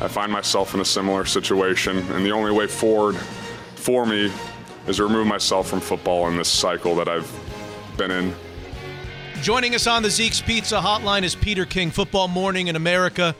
I 0.00 0.08
find 0.08 0.32
myself 0.32 0.74
in 0.74 0.80
a 0.80 0.84
similar 0.84 1.24
situation, 1.24 1.98
and 1.98 2.26
the 2.26 2.32
only 2.32 2.50
way 2.50 2.66
forward 2.66 3.14
for 3.76 4.04
me 4.04 4.32
is 4.88 4.96
to 4.96 5.04
remove 5.04 5.28
myself 5.28 5.68
from 5.68 5.78
football 5.78 6.26
in 6.26 6.36
this 6.36 6.48
cycle 6.48 6.96
that 6.96 7.08
I've 7.08 7.30
been 7.96 8.10
in. 8.10 8.34
Joining 9.40 9.76
us 9.76 9.86
on 9.86 10.02
the 10.02 10.10
Zeke's 10.10 10.40
Pizza 10.40 10.80
Hotline 10.80 11.22
is 11.22 11.36
Peter 11.36 11.64
King, 11.64 11.92
Football 11.92 12.26
Morning 12.26 12.66
in 12.66 12.74
America, 12.74 13.36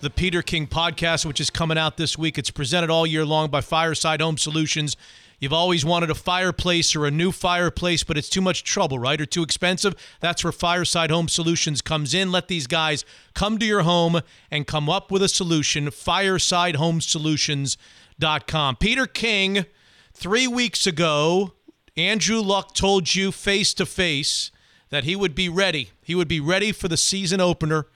the 0.00 0.08
Peter 0.08 0.40
King 0.40 0.66
podcast, 0.66 1.26
which 1.26 1.40
is 1.40 1.50
coming 1.50 1.76
out 1.76 1.98
this 1.98 2.16
week. 2.16 2.38
It's 2.38 2.50
presented 2.50 2.88
all 2.88 3.06
year 3.06 3.26
long 3.26 3.50
by 3.50 3.60
Fireside 3.60 4.22
Home 4.22 4.38
Solutions. 4.38 4.96
You've 5.40 5.52
always 5.54 5.84
wanted 5.86 6.10
a 6.10 6.14
fireplace 6.14 6.94
or 6.94 7.06
a 7.06 7.10
new 7.10 7.32
fireplace, 7.32 8.04
but 8.04 8.18
it's 8.18 8.28
too 8.28 8.42
much 8.42 8.62
trouble, 8.62 8.98
right? 8.98 9.18
Or 9.18 9.24
too 9.24 9.42
expensive. 9.42 9.94
That's 10.20 10.44
where 10.44 10.52
Fireside 10.52 11.10
Home 11.10 11.28
Solutions 11.28 11.80
comes 11.80 12.12
in. 12.12 12.30
Let 12.30 12.48
these 12.48 12.66
guys 12.66 13.06
come 13.34 13.56
to 13.58 13.64
your 13.64 13.80
home 13.82 14.20
and 14.50 14.66
come 14.66 14.90
up 14.90 15.10
with 15.10 15.22
a 15.22 15.28
solution. 15.28 15.86
FiresideHomeSolutions.com. 15.86 18.76
Peter 18.76 19.06
King, 19.06 19.64
three 20.12 20.46
weeks 20.46 20.86
ago, 20.86 21.54
Andrew 21.96 22.40
Luck 22.40 22.74
told 22.74 23.14
you 23.14 23.32
face 23.32 23.72
to 23.74 23.86
face 23.86 24.50
that 24.90 25.04
he 25.04 25.16
would 25.16 25.34
be 25.34 25.48
ready. 25.48 25.92
He 26.02 26.14
would 26.14 26.28
be 26.28 26.40
ready 26.40 26.70
for 26.70 26.88
the 26.88 26.98
season 26.98 27.40
opener. 27.40 27.86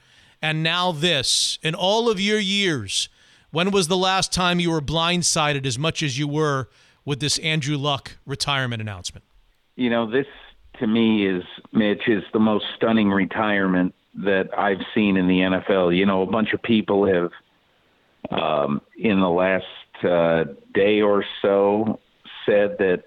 And 0.41 0.63
now, 0.63 0.93
this. 0.93 1.59
In 1.63 1.75
all 1.75 2.09
of 2.09 2.19
your 2.19 2.39
years, 2.39 3.11
when 3.51 3.71
was 3.71 3.89
the 3.89 3.99
last 3.99 4.33
time 4.33 4.61
you 4.61 4.71
were 4.71 4.81
blindsided 4.81 5.67
as 5.67 5.79
much 5.79 6.03
as 6.03 6.19
you 6.19 6.27
were 6.27 6.71
with 7.05 7.21
this 7.21 7.39
Andrew 7.39 7.77
Luck 7.77 8.17
retirement 8.27 8.81
announcement? 8.81 9.25
You 9.77 9.91
know, 9.91 10.11
this 10.11 10.27
to 10.81 10.87
me 10.87 11.27
is, 11.27 11.43
Mitch, 11.73 12.09
is 12.09 12.23
the 12.33 12.39
most 12.39 12.65
stunning 12.77 13.11
retirement 13.11 13.95
that 14.17 14.49
I've 14.57 14.81
seen 14.95 15.17
in 15.17 15.27
the 15.27 15.41
NFL. 15.41 15.97
You 15.97 16.07
know, 16.07 16.23
a 16.23 16.27
bunch 16.27 16.53
of 16.53 16.63
people 16.63 17.07
have, 17.07 17.31
um, 18.31 18.81
in 18.97 19.21
the 19.21 19.29
last 19.29 19.65
uh, 20.05 20.45
day 20.73 21.01
or 21.01 21.25
so, 21.43 22.01
said 22.47 22.77
that 22.79 23.05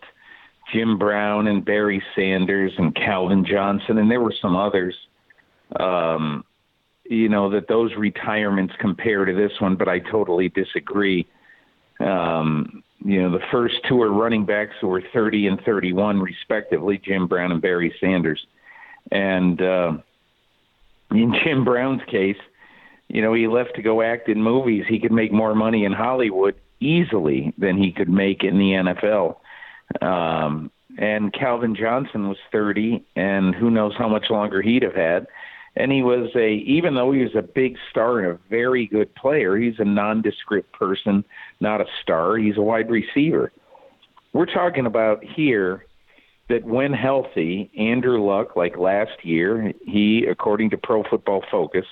Jim 0.73 0.97
Brown 0.97 1.47
and 1.47 1.63
Barry 1.63 2.03
Sanders 2.15 2.73
and 2.77 2.93
Calvin 2.95 3.45
Johnson, 3.45 3.97
and 3.97 4.11
there 4.11 4.21
were 4.21 4.33
some 4.41 4.55
others, 4.55 4.95
um, 5.79 6.43
you 7.05 7.29
know, 7.29 7.49
that 7.51 7.67
those 7.69 7.93
retirements 7.95 8.73
compare 8.79 9.23
to 9.23 9.33
this 9.33 9.51
one, 9.59 9.75
but 9.75 9.87
I 9.87 9.99
totally 9.99 10.49
disagree. 10.49 11.25
Um, 11.99 12.83
you 13.03 13.21
know, 13.21 13.31
the 13.31 13.43
first 13.51 13.75
two 13.87 14.01
are 14.01 14.11
running 14.11 14.45
backs 14.45 14.73
who 14.81 14.87
were 14.87 15.03
30 15.13 15.47
and 15.47 15.61
31, 15.61 16.19
respectively, 16.19 16.97
Jim 16.97 17.27
Brown 17.27 17.51
and 17.51 17.61
Barry 17.61 17.93
Sanders. 17.99 18.45
And 19.11 19.61
uh, 19.61 19.93
in 21.11 21.33
Jim 21.43 21.63
Brown's 21.63 22.01
case, 22.09 22.37
you 23.07 23.21
know, 23.21 23.33
he 23.33 23.47
left 23.47 23.75
to 23.75 23.81
go 23.81 24.01
act 24.01 24.27
in 24.29 24.41
movies. 24.41 24.85
He 24.87 24.99
could 24.99 25.11
make 25.11 25.31
more 25.31 25.55
money 25.55 25.85
in 25.85 25.93
Hollywood 25.93 26.55
easily 26.79 27.53
than 27.57 27.77
he 27.77 27.91
could 27.91 28.09
make 28.09 28.43
in 28.43 28.57
the 28.57 28.71
NFL. 28.71 29.37
Um, 30.01 30.71
and 30.97 31.31
Calvin 31.31 31.75
Johnson 31.75 32.27
was 32.27 32.37
30, 32.51 33.05
and 33.15 33.55
who 33.55 33.69
knows 33.69 33.93
how 33.97 34.09
much 34.09 34.29
longer 34.29 34.61
he'd 34.61 34.83
have 34.83 34.95
had 34.95 35.27
and 35.77 35.91
he 35.91 36.01
was 36.01 36.29
a 36.35 36.55
even 36.55 36.95
though 36.95 37.11
he 37.11 37.21
was 37.21 37.35
a 37.35 37.41
big 37.41 37.77
star 37.89 38.19
and 38.19 38.33
a 38.33 38.39
very 38.49 38.87
good 38.87 39.13
player, 39.15 39.55
he's 39.55 39.79
a 39.79 39.85
nondescript 39.85 40.73
person, 40.73 41.23
not 41.59 41.81
a 41.81 41.85
star. 42.01 42.37
He's 42.37 42.57
a 42.57 42.61
wide 42.61 42.89
receiver. 42.89 43.51
We're 44.33 44.47
talking 44.47 44.87
about 44.87 45.23
here 45.23 45.85
that 46.49 46.63
when 46.63 46.93
healthy, 46.93 47.69
Andrew 47.77 48.23
Luck, 48.25 48.55
like 48.55 48.77
last 48.77 49.23
year, 49.23 49.73
he, 49.85 50.25
according 50.29 50.71
to 50.71 50.77
Pro 50.77 51.03
Football 51.03 51.43
Focus, 51.51 51.85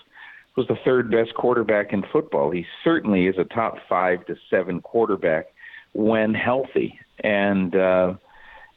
was 0.58 0.68
the 0.68 0.78
third 0.84 1.12
best 1.12 1.36
quarterback 1.36 1.94
in 1.94 2.04
football. 2.12 2.50
He 2.50 2.66
certainly 2.84 3.28
is 3.28 3.36
a 3.38 3.44
top 3.44 3.76
five 3.88 4.26
to 4.26 4.36
seven 4.50 4.82
quarterback 4.82 5.48
when 5.94 6.34
healthy. 6.34 6.98
And, 7.24 7.76
uh, 7.76 8.14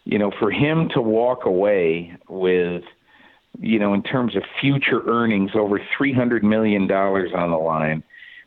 you 0.05 0.19
know, 0.19 0.33
for 0.39 0.51
him 0.51 0.89
to 0.95 1.01
walk 1.01 1.47
away 1.47 2.15
with– 2.29 2.83
you 3.59 3.79
know, 3.79 3.95
in 3.95 4.03
terms 4.03 4.37
of 4.37 4.43
future 4.61 5.03
earnings, 5.07 5.53
over 5.55 5.81
$300 5.99 6.43
million 6.43 6.91
on 6.91 7.51
the 7.51 7.57
line 7.57 8.03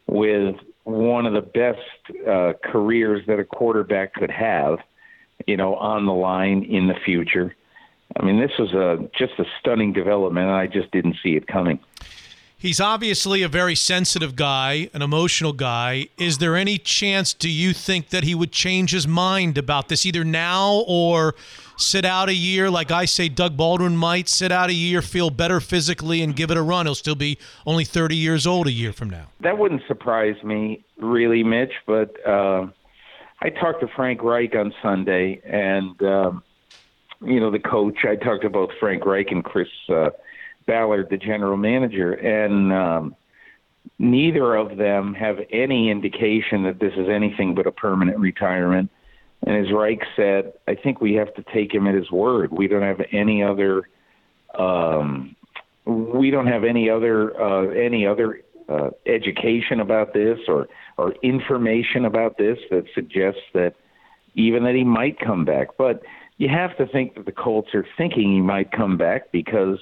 with 0.08 0.56
one 0.84 1.26
of 1.26 1.34
the 1.34 1.42
best 1.42 2.28
uh, 2.28 2.54
careers 2.64 3.26
that 3.28 3.40
a 3.40 3.44
quarterback 3.44 4.14
could 4.14 4.32
have, 4.32 4.80
you 5.46 5.58
know, 5.58 5.76
on 5.76 6.06
the 6.06 6.14
line 6.14 6.64
in 6.64 6.88
the 6.88 6.96
future. 7.06 7.56
I 8.16 8.26
mean, 8.26 8.40
this 8.40 8.52
was 8.60 8.74
a 8.74 9.10
just 9.18 9.34
a 9.40 9.46
stunning 9.60 9.94
development, 9.94 10.48
and 10.48 10.56
I 10.56 10.68
just 10.68 10.92
didn't 10.92 11.16
see 11.24 11.36
it 11.36 11.48
coming. 11.48 11.80
He's 12.62 12.80
obviously 12.80 13.42
a 13.42 13.48
very 13.48 13.74
sensitive 13.74 14.36
guy, 14.36 14.88
an 14.94 15.02
emotional 15.02 15.52
guy. 15.52 16.10
Is 16.20 16.38
there 16.38 16.56
any 16.56 16.78
chance, 16.78 17.34
do 17.34 17.50
you 17.50 17.74
think, 17.74 18.10
that 18.10 18.24
he 18.24 18.36
would 18.36 18.52
change 18.52 18.92
his 18.92 19.08
mind 19.08 19.58
about 19.58 19.90
this 19.90 20.06
either 20.06 20.24
now 20.24 20.84
or 20.86 21.34
sit 21.76 22.06
out 22.06 22.30
a 22.30 22.36
year? 22.36 22.70
Like 22.70 22.92
I 22.92 23.06
say, 23.06 23.30
Doug 23.30 23.58
Baldwin 23.58 23.98
might 23.98 24.30
sit 24.30 24.52
out 24.52 24.70
a 24.70 24.76
year, 24.76 25.02
feel 25.02 25.32
better 25.32 25.60
physically, 25.60 26.22
and 26.22 26.36
give 26.36 26.52
it 26.52 26.58
a 26.58 26.62
run. 26.62 26.86
He'll 26.86 26.94
still 26.94 27.16
be 27.16 27.40
only 27.66 27.84
30 27.84 28.16
years 28.16 28.46
old 28.46 28.68
a 28.68 28.72
year 28.72 28.94
from 28.94 29.10
now. 29.10 29.26
That 29.40 29.58
wouldn't 29.58 29.82
surprise 29.88 30.36
me, 30.44 30.84
really, 31.00 31.44
Mitch, 31.44 31.74
but 31.88 32.16
uh, 32.28 32.68
I 33.42 33.50
talked 33.50 33.80
to 33.80 33.88
Frank 33.96 34.22
Reich 34.22 34.56
on 34.56 34.72
Sunday, 34.84 35.42
and, 35.46 36.00
um, 36.04 36.44
you 37.26 37.40
know, 37.40 37.50
the 37.50 37.58
coach. 37.58 38.06
I 38.08 38.18
talked 38.18 38.44
to 38.44 38.52
both 38.52 38.70
Frank 38.80 39.04
Reich 39.04 39.32
and 39.32 39.44
Chris. 39.44 39.68
Uh, 39.90 40.12
Ballard, 40.72 41.08
the 41.10 41.18
general 41.18 41.58
manager, 41.58 42.14
and 42.14 42.72
um, 42.72 43.16
neither 44.00 44.56
of 44.56 44.78
them 44.78 45.14
have 45.14 45.38
any 45.52 45.92
indication 45.92 46.64
that 46.64 46.80
this 46.80 46.94
is 46.96 47.10
anything 47.10 47.54
but 47.54 47.68
a 47.68 47.74
permanent 47.74 48.18
retirement. 48.18 48.90
And 49.46 49.58
as 49.58 49.74
Reich 49.74 50.02
said, 50.16 50.54
I 50.70 50.76
think 50.76 51.02
we 51.02 51.14
have 51.16 51.34
to 51.34 51.44
take 51.54 51.74
him 51.74 51.88
at 51.88 51.96
his 51.96 52.10
word. 52.10 52.54
We 52.54 52.70
don't 52.70 52.84
have 52.84 53.02
any 53.12 53.44
other. 53.44 53.90
Um, 54.58 55.36
we 55.86 56.32
don't 56.32 56.48
have 56.48 56.64
any 56.64 56.90
other 56.90 57.16
uh, 57.42 57.70
any 57.72 58.08
other 58.08 58.42
uh, 58.70 58.92
education 59.06 59.82
about 59.82 60.14
this 60.14 60.40
or 60.48 60.70
or 60.98 61.16
information 61.22 62.06
about 62.06 62.38
this 62.38 62.60
that 62.70 62.86
suggests 62.96 63.42
that 63.54 63.74
even 64.36 64.64
that 64.64 64.76
he 64.76 64.86
might 64.86 65.20
come 65.20 65.44
back. 65.44 65.70
But 65.78 66.02
you 66.38 66.48
have 66.48 66.78
to 66.78 66.86
think 66.86 67.16
that 67.16 67.26
the 67.26 67.34
Colts 67.34 67.74
are 67.74 67.86
thinking 67.98 68.32
he 68.32 68.42
might 68.42 68.72
come 68.72 68.96
back 68.98 69.34
because 69.34 69.80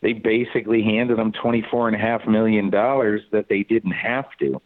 they 0.00 0.12
basically 0.12 0.82
handed 0.82 1.18
them 1.18 1.32
twenty 1.32 1.64
four 1.70 1.88
and 1.88 1.96
a 1.96 1.98
half 1.98 2.26
million 2.26 2.70
dollars 2.70 3.22
that 3.32 3.48
they 3.48 3.62
didn't 3.62 3.92
have 3.92 4.26
to. 4.38 4.60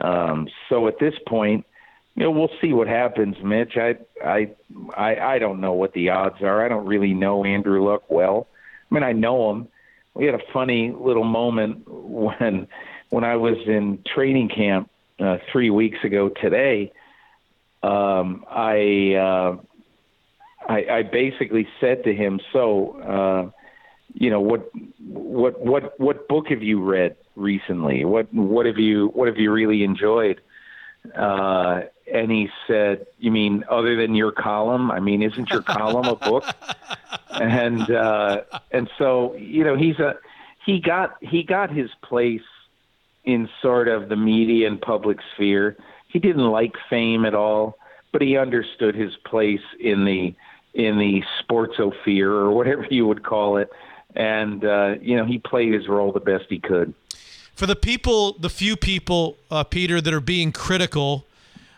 Um, 0.00 0.48
so 0.68 0.88
at 0.88 0.98
this 0.98 1.14
point, 1.26 1.64
you 2.16 2.24
know, 2.24 2.30
we'll 2.30 2.50
see 2.60 2.72
what 2.72 2.86
happens, 2.86 3.36
Mitch. 3.42 3.76
I, 3.76 3.96
I, 4.24 4.50
I, 4.96 5.16
I 5.16 5.38
don't 5.38 5.60
know 5.60 5.72
what 5.72 5.92
the 5.92 6.10
odds 6.10 6.42
are. 6.42 6.64
I 6.64 6.68
don't 6.68 6.86
really 6.86 7.12
know 7.12 7.44
Andrew 7.44 7.88
Luck 7.88 8.02
well. 8.08 8.46
I 8.90 8.94
mean, 8.94 9.02
I 9.02 9.12
know 9.12 9.50
him. 9.50 9.68
We 10.14 10.26
had 10.26 10.34
a 10.34 10.52
funny 10.52 10.94
little 10.96 11.24
moment 11.24 11.88
when, 11.88 12.68
when 13.10 13.24
I 13.24 13.36
was 13.36 13.56
in 13.66 14.04
training 14.14 14.48
camp 14.48 14.90
uh, 15.18 15.38
three 15.50 15.70
weeks 15.70 15.98
ago 16.04 16.28
today. 16.28 16.92
Um, 17.82 18.44
I, 18.48 19.14
uh, 19.14 19.56
I, 20.68 20.86
I 20.90 21.02
basically 21.02 21.66
said 21.80 22.04
to 22.04 22.14
him, 22.14 22.40
"So, 22.52 23.00
uh, 23.00 23.63
you 24.14 24.30
know 24.30 24.40
what 24.40 24.70
what 25.00 25.60
what 25.60 25.98
what 26.00 26.28
book 26.28 26.48
have 26.48 26.62
you 26.62 26.82
read 26.82 27.16
recently? 27.36 28.04
What 28.04 28.32
what 28.32 28.66
have 28.66 28.78
you 28.78 29.08
what 29.08 29.28
have 29.28 29.36
you 29.36 29.52
really 29.52 29.84
enjoyed? 29.84 30.40
Uh 31.14 31.82
and 32.12 32.30
he 32.30 32.48
said 32.66 33.06
you 33.18 33.30
mean 33.30 33.64
other 33.68 33.96
than 33.96 34.14
your 34.14 34.32
column? 34.32 34.90
I 34.90 35.00
mean 35.00 35.22
isn't 35.22 35.50
your 35.50 35.62
column 35.62 36.06
a 36.06 36.16
book? 36.16 36.44
And 37.30 37.90
uh 37.90 38.42
and 38.70 38.88
so 38.96 39.34
you 39.34 39.64
know 39.64 39.76
he's 39.76 39.98
a 39.98 40.14
he 40.64 40.78
got 40.78 41.16
he 41.20 41.42
got 41.42 41.68
his 41.68 41.90
place 42.00 42.46
in 43.24 43.48
sort 43.60 43.88
of 43.88 44.08
the 44.08 44.14
media 44.14 44.68
and 44.68 44.80
public 44.80 45.18
sphere. 45.34 45.76
He 46.06 46.20
didn't 46.20 46.48
like 46.48 46.76
fame 46.88 47.24
at 47.24 47.34
all 47.34 47.76
but 48.14 48.22
he 48.22 48.38
understood 48.38 48.94
his 48.94 49.16
place 49.24 49.60
in 49.80 50.04
the 50.04 50.32
in 50.72 50.98
the 50.98 51.24
sportsosphere 51.42 52.30
or 52.30 52.52
whatever 52.52 52.86
you 52.88 53.04
would 53.06 53.24
call 53.24 53.56
it 53.56 53.68
and 54.14 54.64
uh, 54.64 54.94
you 55.00 55.16
know 55.16 55.24
he 55.24 55.38
played 55.38 55.72
his 55.72 55.88
role 55.88 56.12
the 56.12 56.20
best 56.20 56.44
he 56.48 56.58
could. 56.58 56.94
For 57.54 57.66
the 57.66 57.76
people, 57.76 58.32
the 58.32 58.50
few 58.50 58.76
people, 58.76 59.36
uh, 59.50 59.62
Peter, 59.62 60.00
that 60.00 60.12
are 60.12 60.20
being 60.20 60.50
critical, 60.50 61.24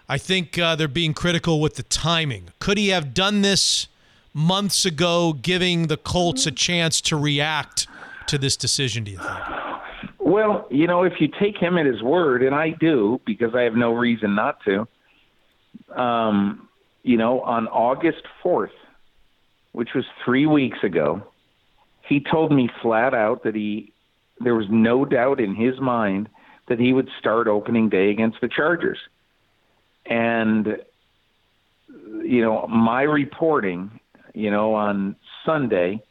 I 0.08 0.16
think 0.16 0.58
uh, 0.58 0.74
they're 0.74 0.88
being 0.88 1.12
critical 1.12 1.60
with 1.60 1.74
the 1.74 1.82
timing. 1.82 2.48
Could 2.60 2.78
he 2.78 2.88
have 2.88 3.12
done 3.12 3.42
this 3.42 3.88
months 4.32 4.86
ago, 4.86 5.34
giving 5.34 5.88
the 5.88 5.96
Colts 5.96 6.46
a 6.46 6.50
chance 6.50 7.00
to 7.02 7.16
react 7.16 7.86
to 8.28 8.38
this 8.38 8.56
decision? 8.56 9.04
Do 9.04 9.10
you 9.10 9.18
think? 9.18 9.38
Well, 10.18 10.66
you 10.70 10.86
know, 10.86 11.04
if 11.04 11.20
you 11.20 11.28
take 11.28 11.56
him 11.56 11.78
at 11.78 11.86
his 11.86 12.02
word, 12.02 12.42
and 12.42 12.54
I 12.54 12.70
do 12.70 13.20
because 13.24 13.54
I 13.54 13.62
have 13.62 13.74
no 13.74 13.92
reason 13.92 14.34
not 14.34 14.58
to. 14.64 14.88
Um, 15.94 16.68
you 17.02 17.16
know, 17.16 17.40
on 17.42 17.68
August 17.68 18.22
fourth, 18.42 18.72
which 19.72 19.90
was 19.94 20.04
three 20.24 20.46
weeks 20.46 20.78
ago, 20.82 21.22
he 22.08 22.20
told 22.20 22.52
me 22.52 22.68
flat 22.82 23.14
out 23.14 23.44
that 23.44 23.54
he 23.54 23.92
there 24.38 24.54
was 24.54 24.66
no 24.68 25.04
doubt 25.04 25.40
in 25.40 25.54
his 25.54 25.80
mind 25.80 26.28
that 26.68 26.78
he 26.78 26.92
would 26.92 27.08
start 27.18 27.48
opening 27.48 27.88
day 27.88 28.10
against 28.10 28.40
the 28.40 28.48
Chargers. 28.48 28.98
And 30.04 30.78
you 32.22 32.42
know, 32.42 32.66
my 32.66 33.02
reporting, 33.02 33.98
you 34.34 34.50
know, 34.50 34.74
on 34.74 35.16
Sunday, 35.44 36.02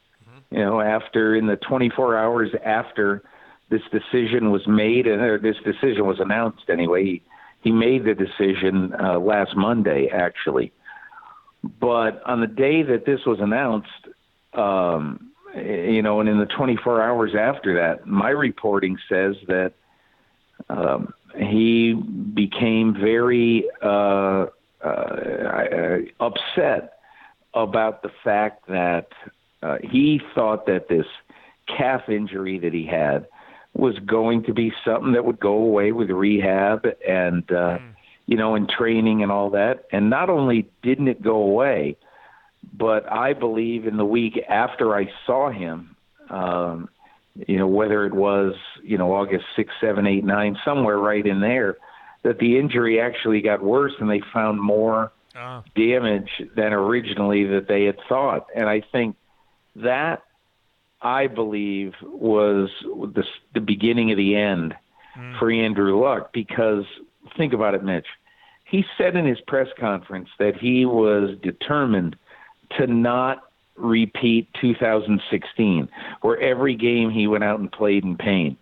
you 0.50 0.60
know, 0.60 0.80
after 0.80 1.36
in 1.36 1.48
the 1.48 1.58
24 1.58 2.18
hours 2.18 2.50
after 2.64 3.24
this 3.70 3.82
decision 3.92 4.52
was 4.52 4.66
made 4.68 5.08
or 5.08 5.38
this 5.40 5.58
decision 5.64 6.06
was 6.06 6.20
announced 6.20 6.70
anyway, 6.70 7.04
he, 7.04 7.22
he 7.62 7.72
made 7.72 8.06
the 8.06 8.14
decision 8.14 8.94
uh, 8.94 9.20
last 9.20 9.56
Monday 9.56 10.08
actually. 10.08 10.72
But 11.80 12.22
on 12.26 12.42
the 12.42 12.48
day 12.48 12.84
that 12.84 13.06
this 13.06 13.26
was 13.26 13.40
announced, 13.40 13.90
um, 14.54 15.32
you 15.56 16.02
know, 16.02 16.20
and 16.20 16.30
in 16.30 16.40
the 16.40 16.46
24 16.46 17.02
hours 17.02 17.36
after 17.36 17.76
that, 17.76 18.06
my 18.06 18.30
reporting 18.30 18.98
says 19.08 19.36
that 19.48 19.74
um, 20.70 21.14
he 21.38 21.94
became 21.94 22.94
very 22.94 23.66
uh, 23.82 24.48
uh, 24.84 25.98
upset 26.20 27.00
about 27.54 28.04
the 28.04 28.12
fact 28.24 28.68
that 28.68 29.08
uh, 29.64 29.78
he 29.82 30.22
thought 30.34 30.66
that 30.66 30.88
this 30.90 31.08
calf 31.68 32.10
injury 32.10 32.60
that 32.60 32.74
he 32.74 32.86
had 32.86 33.28
was 33.74 33.98
going 34.00 34.44
to 34.44 34.54
be 34.54 34.74
something 34.86 35.14
that 35.14 35.26
would 35.26 35.40
go 35.40 35.54
away 35.54 35.92
with 35.92 36.10
rehab 36.10 36.86
and 37.08 37.44
uh, 37.52 37.78
mm. 37.78 37.94
you 38.26 38.38
know 38.38 38.56
and 38.56 38.70
training 38.70 39.24
and 39.24 39.32
all 39.32 39.50
that. 39.50 39.86
And 39.92 40.10
not 40.10 40.30
only 40.30 40.70
didn't 40.84 41.08
it 41.08 41.22
go 41.22 41.36
away, 41.36 41.98
but 42.78 43.12
I 43.12 43.34
believe 43.34 43.88
in 43.88 43.98
the 43.98 44.06
week 44.06 44.40
after 44.50 44.96
I 44.96 45.10
saw 45.26 45.50
him, 45.50 45.96
um, 46.30 46.90
you 47.48 47.58
know, 47.58 47.68
whether 47.68 48.06
it 48.06 48.14
was, 48.14 48.56
you 48.84 48.98
know, 48.98 49.14
August 49.14 49.46
6, 49.56 49.72
7, 49.82 50.08
8, 50.08 50.24
9, 50.24 50.58
somewhere 50.66 50.98
right 50.98 51.26
in 51.26 51.42
there, 51.42 51.78
that 52.24 52.40
the 52.40 52.58
injury 52.58 53.00
actually 53.00 53.42
got 53.42 53.62
worse 53.62 53.94
and 54.00 54.10
they 54.10 54.22
found 54.34 54.60
more 54.60 55.12
oh. 55.36 55.64
damage 55.76 56.30
than 56.56 56.74
originally 56.74 57.46
that 57.46 57.68
they 57.68 57.84
had 57.86 57.98
thought. 58.10 58.48
And 58.56 58.68
I 58.68 58.82
think 58.92 59.16
that, 59.76 60.24
I 61.02 61.28
believe, 61.28 61.94
was 62.02 62.70
the, 62.84 63.24
the 63.54 63.62
beginning 63.62 64.12
of 64.12 64.18
the 64.18 64.36
end 64.36 64.74
mm. 65.18 65.40
for 65.40 65.52
Andrew 65.52 66.02
Luck 66.02 66.32
because 66.34 66.86
think 67.38 67.54
about 67.54 67.76
it, 67.76 67.84
Mitch. 67.84 68.08
He 68.64 68.84
said 68.98 69.16
in 69.16 69.26
his 69.26 69.40
press 69.42 69.68
conference 69.80 70.30
that 70.40 70.56
he 70.58 70.86
was 70.86 71.38
determined 71.44 72.16
to 72.78 72.88
not 72.88 73.44
repeat 73.76 74.48
2016, 74.62 75.90
where 76.22 76.40
every 76.40 76.76
game 76.76 77.10
he 77.10 77.28
went 77.28 77.44
out 77.44 77.60
and 77.60 77.72
played 77.72 78.04
in 78.04 78.18
pain. 78.18 78.58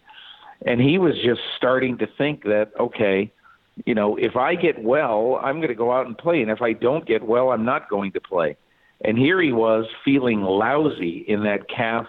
And 0.65 0.81
he 0.81 0.97
was 0.97 1.13
just 1.23 1.41
starting 1.57 1.97
to 1.99 2.07
think 2.17 2.43
that, 2.43 2.71
okay, 2.79 3.31
you 3.85 3.95
know, 3.95 4.15
if 4.15 4.35
I 4.35 4.55
get 4.55 4.81
well, 4.81 5.39
I'm 5.41 5.57
going 5.57 5.69
to 5.69 5.75
go 5.75 5.91
out 5.91 6.07
and 6.07 6.17
play. 6.17 6.41
And 6.41 6.51
if 6.51 6.61
I 6.61 6.73
don't 6.73 7.05
get 7.05 7.23
well, 7.23 7.49
I'm 7.49 7.65
not 7.65 7.89
going 7.89 8.11
to 8.13 8.21
play. 8.21 8.55
And 9.03 9.17
here 9.17 9.41
he 9.41 9.51
was 9.51 9.85
feeling 10.05 10.41
lousy 10.41 11.25
in 11.27 11.43
that 11.43 11.67
calf 11.67 12.07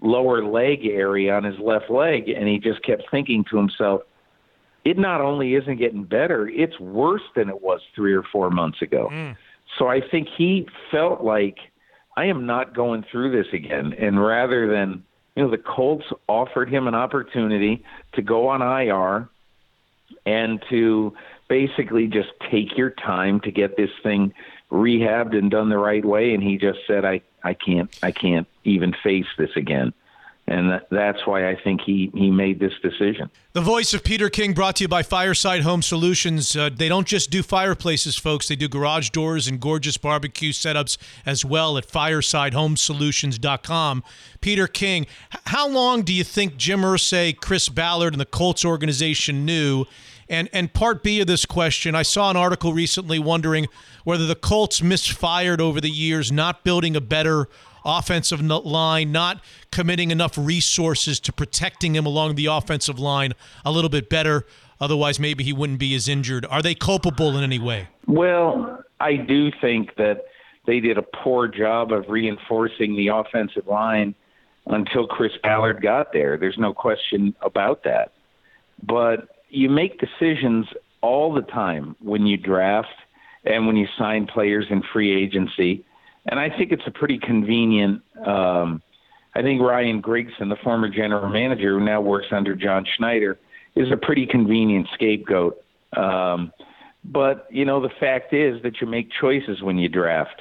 lower 0.00 0.44
leg 0.44 0.84
area 0.84 1.34
on 1.34 1.44
his 1.44 1.58
left 1.58 1.88
leg. 1.88 2.28
And 2.28 2.48
he 2.48 2.58
just 2.58 2.82
kept 2.82 3.04
thinking 3.10 3.44
to 3.50 3.56
himself, 3.56 4.02
it 4.84 4.98
not 4.98 5.20
only 5.20 5.54
isn't 5.54 5.76
getting 5.78 6.04
better, 6.04 6.48
it's 6.48 6.78
worse 6.80 7.22
than 7.36 7.48
it 7.48 7.62
was 7.62 7.80
three 7.94 8.12
or 8.12 8.22
four 8.22 8.50
months 8.50 8.82
ago. 8.82 9.08
Mm. 9.10 9.36
So 9.78 9.88
I 9.88 10.00
think 10.00 10.28
he 10.28 10.68
felt 10.90 11.22
like 11.22 11.58
I 12.16 12.26
am 12.26 12.46
not 12.46 12.74
going 12.74 13.04
through 13.10 13.32
this 13.32 13.52
again. 13.52 13.94
And 13.98 14.24
rather 14.24 14.68
than, 14.70 15.04
you 15.34 15.42
know, 15.42 15.50
the 15.50 15.58
Colts 15.58 16.06
offered 16.28 16.68
him 16.68 16.86
an 16.86 16.94
opportunity 16.94 17.84
to 18.12 18.22
go 18.22 18.48
on 18.48 18.62
IR 18.62 19.28
and 20.24 20.62
to 20.70 21.14
basically 21.48 22.06
just 22.06 22.30
take 22.50 22.76
your 22.76 22.90
time 22.90 23.40
to 23.40 23.50
get 23.50 23.76
this 23.76 23.90
thing 24.02 24.32
rehabbed 24.70 25.36
and 25.36 25.50
done 25.50 25.68
the 25.68 25.78
right 25.78 26.04
way. 26.04 26.34
And 26.34 26.42
he 26.42 26.56
just 26.56 26.80
said, 26.86 27.04
I, 27.04 27.20
I 27.42 27.54
can't, 27.54 27.90
I 28.02 28.12
can't 28.12 28.46
even 28.64 28.94
face 29.02 29.26
this 29.36 29.50
again. 29.56 29.92
And 30.46 30.70
that, 30.70 30.86
that's 30.90 31.26
why 31.26 31.48
I 31.48 31.56
think 31.56 31.80
he 31.80 32.10
he 32.12 32.30
made 32.30 32.60
this 32.60 32.74
decision. 32.82 33.30
The 33.54 33.62
voice 33.62 33.94
of 33.94 34.04
Peter 34.04 34.28
King 34.28 34.52
brought 34.52 34.76
to 34.76 34.84
you 34.84 34.88
by 34.88 35.02
Fireside 35.02 35.62
Home 35.62 35.80
Solutions. 35.80 36.54
Uh, 36.54 36.68
they 36.74 36.88
don't 36.88 37.06
just 37.06 37.30
do 37.30 37.42
fireplaces, 37.42 38.16
folks. 38.16 38.48
They 38.48 38.56
do 38.56 38.68
garage 38.68 39.08
doors 39.08 39.48
and 39.48 39.58
gorgeous 39.58 39.96
barbecue 39.96 40.52
setups 40.52 40.98
as 41.24 41.46
well 41.46 41.78
at 41.78 41.88
firesidehomesolutions.com. 41.88 44.04
Peter 44.42 44.66
King, 44.66 45.06
how 45.46 45.66
long 45.66 46.02
do 46.02 46.12
you 46.12 46.24
think 46.24 46.58
Jim 46.58 46.82
Irsay, 46.82 47.40
Chris 47.40 47.70
Ballard, 47.70 48.12
and 48.12 48.20
the 48.20 48.26
Colts 48.26 48.66
organization 48.66 49.46
knew? 49.46 49.86
And 50.28 50.50
and 50.52 50.70
part 50.72 51.02
B 51.02 51.20
of 51.20 51.26
this 51.26 51.44
question, 51.46 51.94
I 51.94 52.02
saw 52.02 52.30
an 52.30 52.36
article 52.36 52.74
recently 52.74 53.18
wondering 53.18 53.66
whether 54.04 54.26
the 54.26 54.34
Colts 54.34 54.82
misfired 54.82 55.62
over 55.62 55.80
the 55.80 55.90
years, 55.90 56.30
not 56.30 56.64
building 56.64 56.96
a 56.96 57.00
better 57.00 57.48
offensive 57.84 58.40
line, 58.40 59.12
not 59.12 59.42
committing 59.70 60.10
enough 60.10 60.36
resources 60.38 61.20
to 61.20 61.32
protecting 61.32 61.94
him 61.94 62.06
along 62.06 62.34
the 62.34 62.46
offensive 62.46 62.98
line 62.98 63.32
a 63.64 63.70
little 63.70 63.90
bit 63.90 64.08
better. 64.08 64.46
Otherwise, 64.80 65.20
maybe 65.20 65.44
he 65.44 65.52
wouldn't 65.52 65.78
be 65.78 65.94
as 65.94 66.08
injured. 66.08 66.44
Are 66.46 66.62
they 66.62 66.74
culpable 66.74 67.36
in 67.36 67.44
any 67.44 67.58
way? 67.58 67.88
Well, 68.06 68.82
I 69.00 69.16
do 69.16 69.50
think 69.60 69.96
that 69.96 70.24
they 70.66 70.80
did 70.80 70.98
a 70.98 71.02
poor 71.02 71.46
job 71.48 71.92
of 71.92 72.08
reinforcing 72.08 72.96
the 72.96 73.08
offensive 73.08 73.66
line 73.66 74.14
until 74.66 75.06
Chris 75.06 75.32
Ballard 75.42 75.82
got 75.82 76.12
there. 76.12 76.36
There's 76.36 76.58
no 76.58 76.72
question 76.72 77.34
about 77.42 77.84
that. 77.84 78.12
But 78.82 79.28
you 79.48 79.68
make 79.68 80.00
decisions 80.00 80.66
all 81.00 81.32
the 81.32 81.42
time 81.42 81.96
when 82.00 82.26
you 82.26 82.36
draft 82.36 82.88
and 83.44 83.66
when 83.66 83.76
you 83.76 83.86
sign 83.98 84.26
players 84.26 84.66
in 84.70 84.82
free 84.92 85.14
agency. 85.14 85.84
And 86.26 86.40
I 86.40 86.48
think 86.48 86.72
it's 86.72 86.86
a 86.86 86.90
pretty 86.90 87.18
convenient. 87.18 88.02
Um, 88.24 88.82
I 89.34 89.42
think 89.42 89.60
Ryan 89.60 90.00
Grigson, 90.00 90.48
the 90.48 90.56
former 90.62 90.88
general 90.88 91.28
manager 91.28 91.78
who 91.78 91.84
now 91.84 92.00
works 92.00 92.28
under 92.30 92.54
John 92.54 92.86
Schneider, 92.96 93.38
is 93.74 93.90
a 93.90 93.96
pretty 93.96 94.26
convenient 94.26 94.88
scapegoat. 94.94 95.62
Um, 95.96 96.52
but 97.04 97.46
you 97.50 97.64
know, 97.64 97.80
the 97.80 97.92
fact 98.00 98.32
is 98.32 98.62
that 98.62 98.80
you 98.80 98.86
make 98.86 99.08
choices 99.20 99.62
when 99.62 99.78
you 99.78 99.88
draft, 99.88 100.40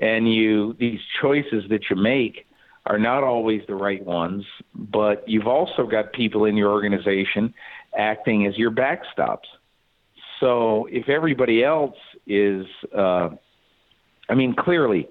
and 0.00 0.32
you 0.32 0.74
these 0.78 1.00
choices 1.20 1.64
that 1.70 1.88
you 1.88 1.96
make 1.96 2.46
are 2.86 2.98
not 2.98 3.24
always 3.24 3.62
the 3.66 3.74
right 3.74 4.04
ones. 4.04 4.44
But 4.74 5.26
you've 5.28 5.46
also 5.46 5.86
got 5.86 6.12
people 6.12 6.44
in 6.44 6.56
your 6.56 6.70
organization 6.70 7.54
acting 7.96 8.46
as 8.46 8.58
your 8.58 8.70
backstops. 8.70 9.46
So 10.40 10.86
if 10.90 11.08
everybody 11.08 11.64
else 11.64 11.96
is, 12.26 12.66
uh, 12.94 13.30
I 14.28 14.34
mean, 14.34 14.54
clearly, 14.54 15.08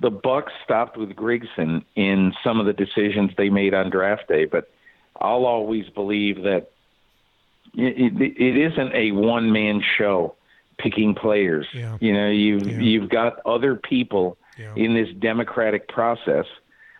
the 0.00 0.10
Bucks 0.10 0.52
stopped 0.64 0.96
with 0.96 1.10
Grigson 1.10 1.84
in 1.94 2.34
some 2.44 2.60
of 2.60 2.66
the 2.66 2.72
decisions 2.72 3.30
they 3.36 3.48
made 3.48 3.74
on 3.74 3.90
draft 3.90 4.28
day, 4.28 4.44
but 4.44 4.70
I'll 5.20 5.46
always 5.46 5.88
believe 5.88 6.42
that 6.42 6.70
it, 7.74 8.20
it, 8.20 8.36
it 8.40 8.72
isn't 8.72 8.94
a 8.94 9.12
one 9.12 9.52
man 9.52 9.82
show 9.96 10.34
picking 10.78 11.14
players. 11.14 11.66
Yeah. 11.72 11.96
You 12.00 12.12
know, 12.12 12.28
you've 12.28 12.66
Yeah. 12.66 12.78
you've 12.80 13.08
got 13.08 13.40
other 13.46 13.76
people 13.76 14.36
Yeah. 14.58 14.74
in 14.76 14.94
this 14.94 15.08
democratic 15.18 15.88
process 15.88 16.46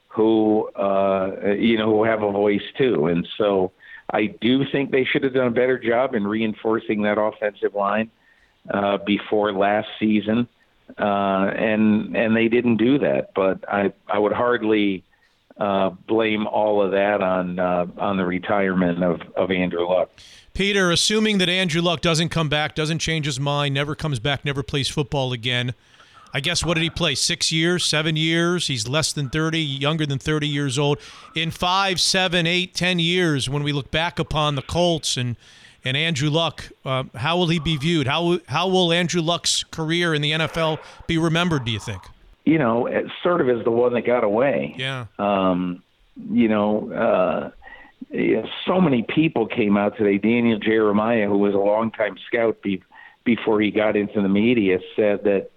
who 0.09 0.69
uh, 0.77 1.53
you 1.59 1.77
know 1.77 1.91
who 1.91 2.05
have 2.05 2.23
a 2.23 2.31
voice 2.31 2.63
too, 2.79 3.07
and 3.07 3.29
so 3.37 3.73
I 4.11 4.27
do 4.27 4.65
think 4.71 4.91
they 4.91 5.05
should 5.05 5.25
have 5.25 5.35
done 5.35 5.49
a 5.49 5.51
better 5.51 5.79
job 5.79 6.15
in 6.15 6.27
reinforcing 6.27 7.03
that 7.03 7.19
offensive 7.19 7.75
line 7.75 8.11
uh, 8.71 8.99
before 8.99 9.53
last 9.53 9.89
season, 9.99 10.49
uh, 10.99 11.51
and 11.57 12.17
and 12.17 12.37
they 12.37 12.49
didn't 12.49 12.77
do 12.77 12.99
that. 12.99 13.31
But 13.35 13.65
I 13.69 13.93
I 14.09 14.19
would 14.19 14.33
hardly 14.33 15.05
uh, 15.59 15.91
blame 15.91 16.47
all 16.47 16.83
of 16.83 16.93
that 16.93 17.23
on 17.23 17.59
uh, 17.59 17.87
on 17.99 18.17
the 18.17 18.25
retirement 18.25 19.03
of 19.03 19.21
of 19.37 19.51
Andrew 19.51 19.89
Luck. 19.89 20.11
Peter, 20.55 20.91
assuming 20.91 21.37
that 21.39 21.51
Andrew 21.51 21.83
Luck 21.83 22.01
doesn't 22.01 22.31
come 22.31 22.49
back, 22.49 22.75
doesn't 22.75 22.99
change 22.99 23.27
his 23.27 23.39
mind, 23.39 23.75
never 23.75 23.95
comes 23.95 24.19
back, 24.19 24.43
never 24.45 24.63
plays 24.63 24.89
football 24.89 25.33
again. 25.35 25.75
I 26.33 26.41
guess 26.41 26.65
what 26.65 26.75
did 26.75 26.83
he 26.83 26.91
play? 26.91 27.15
Six 27.15 27.53
years, 27.53 27.85
seven 27.85 28.17
years? 28.17 28.67
He's 28.67 28.89
less 28.89 29.13
than 29.13 29.31
30, 29.31 29.61
younger 29.61 30.07
than 30.07 30.19
30 30.19 30.49
years 30.49 30.79
old. 30.79 30.99
In 31.35 31.51
five, 31.51 32.01
seven, 32.01 32.47
eight, 32.47 32.75
ten 32.75 32.99
years, 32.99 33.49
when 33.49 33.63
we 33.63 33.73
look 33.73 33.91
back 33.91 34.19
upon 34.19 34.55
the 34.55 34.63
Colts 34.63 35.17
and 35.17 35.37
and 35.85 35.97
Andrew 35.97 36.31
Luck, 36.31 36.71
uh, 36.85 37.05
how 37.15 37.37
will 37.37 37.49
he 37.49 37.59
be 37.59 37.77
viewed? 37.77 38.07
How 38.07 38.39
how 38.47 38.69
will 38.69 38.93
Andrew 38.93 39.23
Luck's 39.23 39.65
career 39.65 40.15
in 40.15 40.23
the 40.23 40.33
NFL 40.33 40.79
be 41.07 41.19
remembered? 41.19 41.65
Do 41.65 41.71
you 41.71 41.79
think? 41.79 42.03
You 42.45 42.59
know, 42.59 42.87
as- 42.87 43.07
sort 43.23 43.41
of 43.41 43.49
as 43.49 43.65
the 43.65 43.71
one 43.71 43.93
that 43.95 44.07
got 44.07 44.25
away. 44.25 44.75
Yeah. 44.79 45.07
um, 45.19 45.83
you 46.31 46.49
know, 46.49 46.91
uh, 46.93 47.51
so 48.67 48.81
many 48.81 49.03
people 49.03 49.47
came 49.47 49.77
out 49.77 49.97
today. 49.97 50.19
Daniel 50.19 50.59
Jeremiah, 50.59 51.29
who 51.29 51.39
was 51.39 51.55
a 51.55 51.59
longtime 51.59 52.17
scout 52.27 52.63
be, 52.63 52.83
before 53.25 53.61
he 53.61 53.71
got 53.71 53.97
into 53.97 54.23
the 54.23 54.29
media, 54.29 54.79
said 54.95 55.25
that 55.25 55.51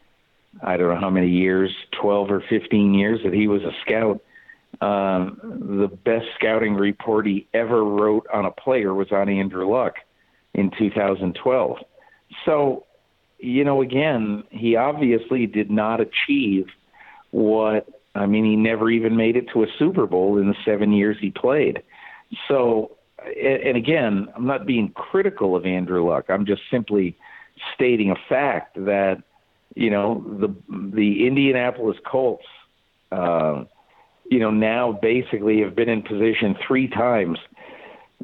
I 0.62 0.78
don't 0.78 0.90
know 0.90 1.00
how 1.00 1.10
many 1.10 1.30
years, 1.30 1.72
12 2.02 2.32
or 2.32 2.44
15 2.50 2.94
years 2.94 3.22
that 3.24 3.34
he 3.34 3.48
was 3.48 3.62
a 3.64 3.72
scout. 3.86 4.22
Um, 4.82 5.40
the 5.80 5.88
best 5.88 6.26
scouting 6.36 6.76
report 6.76 7.26
he 7.26 7.48
ever 7.54 7.84
wrote 7.84 8.28
on 8.34 8.46
a 8.46 8.52
player 8.52 8.94
was 8.94 9.12
on 9.12 9.30
Andrew 9.30 9.70
Luck 9.70 9.96
in 10.60 10.72
2012. 10.78 11.78
So, 12.46 12.86
you 13.40 13.64
know, 13.64 13.82
again, 13.82 14.44
he 14.50 14.76
obviously 14.76 15.48
did 15.48 15.72
not 15.72 16.00
achieve 16.02 16.68
what 17.32 17.88
I 18.16 18.26
mean, 18.26 18.46
he 18.46 18.56
never 18.56 18.90
even 18.90 19.16
made 19.16 19.36
it 19.36 19.50
to 19.54 19.64
a 19.64 19.68
Super 19.78 20.08
Bowl 20.08 20.38
in 20.40 20.48
the 20.48 20.56
seven 20.66 20.92
years 20.92 21.18
he 21.20 21.30
played. 21.30 21.84
So, 22.48 22.98
and 23.26 23.78
again, 23.78 24.28
I'm 24.36 24.46
not 24.46 24.66
being 24.66 24.90
critical 24.90 25.56
of 25.56 25.66
Andrew 25.66 26.08
Luck. 26.08 26.26
I'm 26.30 26.46
just 26.46 26.62
simply 26.72 27.16
stating 27.76 28.12
a 28.12 28.16
fact 28.28 28.76
that 28.76 29.22
you 29.76 29.90
know 29.90 30.24
the 30.40 30.54
the 30.70 31.28
Indianapolis 31.28 31.98
Colts, 32.06 32.46
uh, 33.12 33.64
you 34.30 34.40
know, 34.40 34.52
now 34.52 34.92
basically 34.92 35.62
have 35.62 35.76
been 35.76 35.90
in 35.90 36.02
position 36.02 36.56
three 36.68 36.88
times 36.88 37.38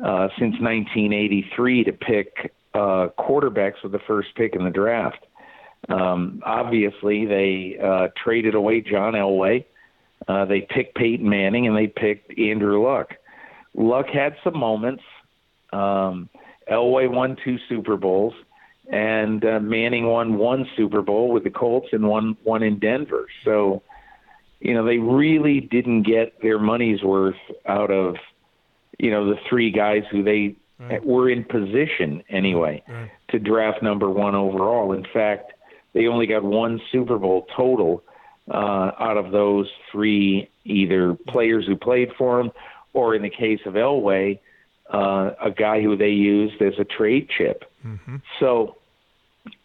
uh, 0.04 0.28
since 0.40 0.56
1983 0.60 1.84
to 1.86 1.94
pick 1.94 2.54
uh, 2.74 3.08
quarterbacks 3.18 3.82
with 3.84 3.92
the 3.92 4.00
first 4.08 4.30
pick 4.36 4.56
in 4.56 4.64
the 4.64 4.70
draft. 4.70 5.26
Um, 5.90 6.42
obviously, 6.46 7.26
they 7.26 7.78
uh, 7.82 8.08
traded 8.22 8.56
away 8.56 8.82
John 8.82 9.14
Elway. 9.14 9.66
Uh, 10.28 10.46
they 10.46 10.62
picked 10.62 10.96
Peyton 10.96 11.30
Manning 11.30 11.68
and 11.68 11.76
they 11.76 11.88
picked 11.88 12.38
Andrew 12.38 12.84
Luck. 12.84 13.14
Luck 13.76 14.08
had 14.08 14.36
some 14.44 14.58
moments. 14.58 15.04
Um, 15.72 16.30
Elway 16.72 17.10
won 17.10 17.38
two 17.44 17.58
Super 17.70 17.98
Bowls, 17.98 18.34
and 18.92 19.44
uh, 19.46 19.60
Manning 19.60 20.08
won 20.08 20.38
one 20.38 20.66
Super 20.76 21.02
Bowl 21.02 21.32
with 21.32 21.44
the 21.44 21.50
Colts 21.50 21.90
and 21.92 22.08
one 22.08 22.38
one 22.44 22.64
in 22.64 22.80
Denver. 22.80 23.28
So, 23.44 23.84
you 24.60 24.74
know, 24.74 24.86
they 24.86 24.98
really 24.98 25.60
didn't 25.60 26.04
get 26.04 26.42
their 26.42 26.58
money's 26.58 27.04
worth 27.04 27.36
out 27.68 27.92
of, 27.92 28.16
you 29.00 29.12
know, 29.12 29.30
the 29.30 29.40
three 29.50 29.72
guys 29.72 30.04
who 30.12 30.24
they 30.24 30.56
were 31.04 31.30
in 31.30 31.44
position 31.44 32.24
anyway 32.30 32.84
to 33.30 33.40
draft 33.40 33.82
number 33.82 34.10
one 34.10 34.36
overall. 34.36 34.92
In 34.92 35.06
fact, 35.14 35.54
they 35.94 36.08
only 36.08 36.28
got 36.28 36.44
one 36.44 36.82
Super 36.92 37.18
Bowl 37.18 37.48
total 37.56 38.04
uh, 38.50 38.92
out 39.00 39.18
of 39.18 39.32
those 39.32 39.68
three, 39.92 40.50
either 40.66 41.16
players 41.28 41.66
who 41.66 41.76
played 41.76 42.10
for 42.18 42.40
him, 42.40 42.52
or 42.94 43.16
in 43.16 43.22
the 43.22 43.30
case 43.30 43.60
of 43.66 43.74
Elway, 43.74 44.40
uh, 44.94 45.32
a 45.42 45.52
guy 45.52 45.82
who 45.82 45.98
they 45.98 46.10
used 46.10 46.62
as 46.62 46.74
a 46.78 46.84
trade 46.84 47.30
chip. 47.36 47.64
So, 48.40 48.78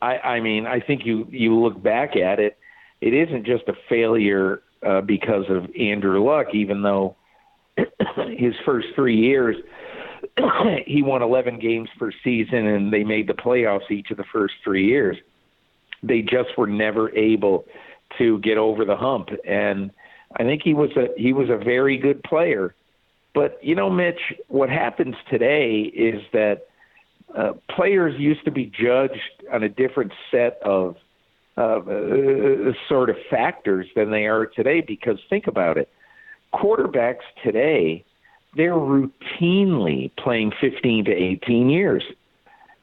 I, 0.00 0.18
I 0.18 0.40
mean, 0.40 0.66
I 0.66 0.80
think 0.80 1.04
you 1.04 1.26
you 1.30 1.58
look 1.58 1.82
back 1.82 2.16
at 2.16 2.38
it, 2.38 2.56
it 3.00 3.12
isn't 3.14 3.44
just 3.44 3.64
a 3.68 3.74
failure 3.88 4.62
uh, 4.86 5.00
because 5.00 5.44
of 5.48 5.68
Andrew 5.78 6.24
Luck, 6.24 6.54
even 6.54 6.82
though 6.82 7.16
his 7.76 8.54
first 8.64 8.88
three 8.94 9.16
years 9.16 9.56
he 10.86 11.02
won 11.02 11.22
11 11.22 11.58
games 11.58 11.88
per 11.98 12.12
season 12.22 12.66
and 12.66 12.92
they 12.92 13.04
made 13.04 13.26
the 13.26 13.34
playoffs 13.34 13.90
each 13.90 14.10
of 14.10 14.16
the 14.16 14.24
first 14.32 14.54
three 14.62 14.86
years. 14.86 15.16
They 16.02 16.22
just 16.22 16.56
were 16.56 16.66
never 16.66 17.14
able 17.16 17.66
to 18.18 18.38
get 18.40 18.58
over 18.58 18.84
the 18.84 18.96
hump, 18.96 19.28
and 19.46 19.90
I 20.36 20.44
think 20.44 20.62
he 20.64 20.74
was 20.74 20.90
a 20.96 21.08
he 21.16 21.32
was 21.32 21.50
a 21.50 21.56
very 21.56 21.98
good 21.98 22.22
player. 22.22 22.74
But 23.34 23.58
you 23.62 23.74
know, 23.74 23.90
Mitch, 23.90 24.20
what 24.48 24.70
happens 24.70 25.14
today 25.30 25.82
is 25.82 26.22
that 26.32 26.66
uh, 27.36 27.52
players 27.74 28.18
used 28.18 28.44
to 28.46 28.50
be 28.50 28.64
judged 28.66 29.44
on 29.52 29.62
a 29.62 29.68
different 29.68 30.12
set 30.30 30.58
of 30.64 30.96
uh, 31.58 31.60
uh, 31.60 32.72
sort 32.88 33.10
of 33.10 33.16
factors 33.30 33.86
than 33.94 34.10
they 34.10 34.26
are 34.26 34.46
today. 34.46 34.80
Because 34.80 35.18
think 35.28 35.46
about 35.46 35.76
it, 35.76 35.90
quarterbacks 36.52 37.24
today 37.44 38.04
they're 38.56 38.72
routinely 38.72 40.10
playing 40.16 40.52
15 40.60 41.04
to 41.04 41.12
18 41.12 41.70
years. 41.70 42.02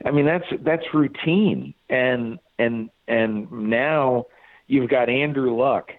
I 0.06 0.12
mean 0.12 0.26
that's 0.26 0.46
that's 0.62 0.84
routine, 0.94 1.74
and 1.90 2.40
and 2.60 2.90
and 3.08 3.52
now 3.52 4.28
you've 4.68 4.90
got 4.90 5.10
Andrew 5.10 5.58
Luck, 5.58 5.92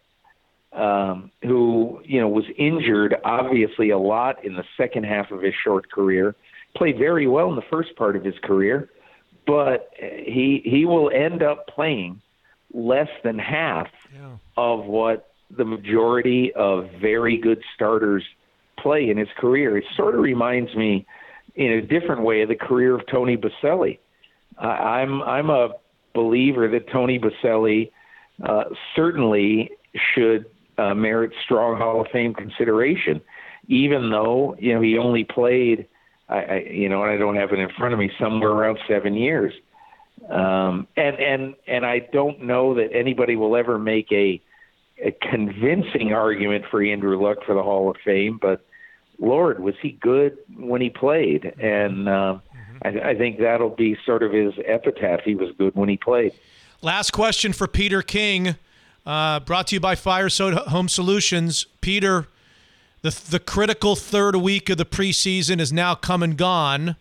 um, 0.73 1.31
who 1.43 2.01
you 2.05 2.21
know 2.21 2.29
was 2.29 2.45
injured 2.57 3.17
obviously 3.25 3.91
a 3.91 3.99
lot 3.99 4.43
in 4.45 4.55
the 4.55 4.65
second 4.77 5.05
half 5.05 5.31
of 5.33 5.43
his 5.43 5.53
short 5.65 5.91
career, 5.91 6.35
played 6.77 6.97
very 6.97 7.27
well 7.27 7.51
in 7.51 7.57
the 7.57 7.63
first 7.71 7.95
part 7.97 8.15
of 8.17 8.25
his 8.25 8.39
career, 8.43 8.89
but 9.47 9.91
he 9.99 10.63
he 10.65 10.87
will 10.87 11.11
end 11.11 11.43
up 11.43 11.67
playing 11.67 12.23
less 12.73 13.11
than 13.25 13.39
half 13.39 13.89
Yeah. 14.15 14.37
of 14.57 14.85
what 14.87 15.31
the 15.57 15.65
majority 15.65 16.53
of 16.55 16.89
very 17.01 17.39
good 17.39 17.63
starters 17.75 18.23
play 18.79 19.11
in 19.11 19.17
his 19.17 19.29
career. 19.39 19.77
It 19.77 19.85
sort 19.97 20.15
of 20.15 20.21
reminds 20.21 20.75
me, 20.75 21.07
in 21.55 21.73
a 21.73 21.83
different 21.83 22.23
way, 22.23 22.43
of 22.43 22.49
the 22.49 22.55
career 22.55 22.95
of 22.95 23.07
Tony 23.07 23.37
Boselli. 23.37 23.99
I 24.59 24.67
I'm 24.67 25.23
I'm 25.23 25.51
a 25.51 25.71
believer 26.15 26.69
that 26.69 26.91
Tony 26.91 27.19
Boselli 27.19 27.91
uh, 28.45 28.65
certainly 28.95 29.71
should 30.15 30.47
uh, 30.77 30.95
merit 30.95 31.33
strong 31.45 31.77
Hall 31.77 32.01
of 32.01 32.07
Fame 32.13 32.35
consideration, 32.35 33.21
even 33.69 34.11
though 34.11 34.57
you 34.59 34.75
know 34.75 34.81
he 34.81 34.99
only 34.99 35.25
played, 35.25 35.87
I, 36.29 36.39
I 36.39 36.57
you 36.71 36.89
know, 36.89 37.03
and 37.03 37.13
I 37.13 37.17
don't 37.17 37.37
have 37.37 37.53
it 37.53 37.59
in 37.59 37.69
front 37.77 37.95
of 37.95 38.01
me, 38.01 38.11
somewhere 38.21 38.51
around 38.51 38.79
seven 38.87 39.15
years. 39.15 39.53
Um, 40.29 40.87
and 40.97 41.17
and 41.19 41.55
and 41.67 41.87
I 41.87 42.01
don't 42.13 42.43
know 42.43 42.75
that 42.75 42.91
anybody 42.93 43.37
will 43.37 43.57
ever 43.57 43.79
make 43.79 44.11
a 44.13 44.41
a 45.03 45.13
convincing 45.13 46.13
argument 46.13 46.65
for 46.71 46.83
Andrew 46.83 47.21
Luck 47.23 47.39
for 47.47 47.55
the 47.55 47.63
Hall 47.63 47.91
of 47.91 47.97
Fame, 48.05 48.39
but 48.41 48.65
Lord, 49.19 49.61
was 49.61 49.75
he 49.81 49.93
good 49.93 50.39
when 50.57 50.81
he 50.81 50.91
played? 50.91 51.45
And 51.61 52.09
uh, 52.09 52.39
I, 52.83 52.89
I 52.89 53.15
think 53.17 53.39
that'll 53.39 53.71
be 53.71 53.97
sort 54.07 54.23
of 54.23 54.33
his 54.33 54.55
epitaph. 54.65 55.21
He 55.25 55.35
was 55.35 55.51
good 55.59 55.75
when 55.75 55.89
he 55.89 55.97
played. 55.97 56.33
Last 56.81 57.11
question 57.11 57.53
for 57.53 57.67
Peter 57.67 58.03
King, 58.03 58.57
uh, 59.05 59.41
brought 59.41 59.69
to 59.69 59.77
you 59.77 59.81
by 59.81 59.97
Fireside 59.97 60.55
Home 60.55 60.89
Solutions. 60.89 61.67
Peter, 61.81 62.29
the 63.03 63.11
the 63.31 63.41
critical 63.41 63.97
third 63.97 64.37
week 64.37 64.71
of 64.71 64.79
the 64.79 64.85
preseason 64.85 65.59
is 65.59 65.73
now 65.73 65.97
come 65.97 66.23
and 66.23 66.37
gone, 66.37 66.95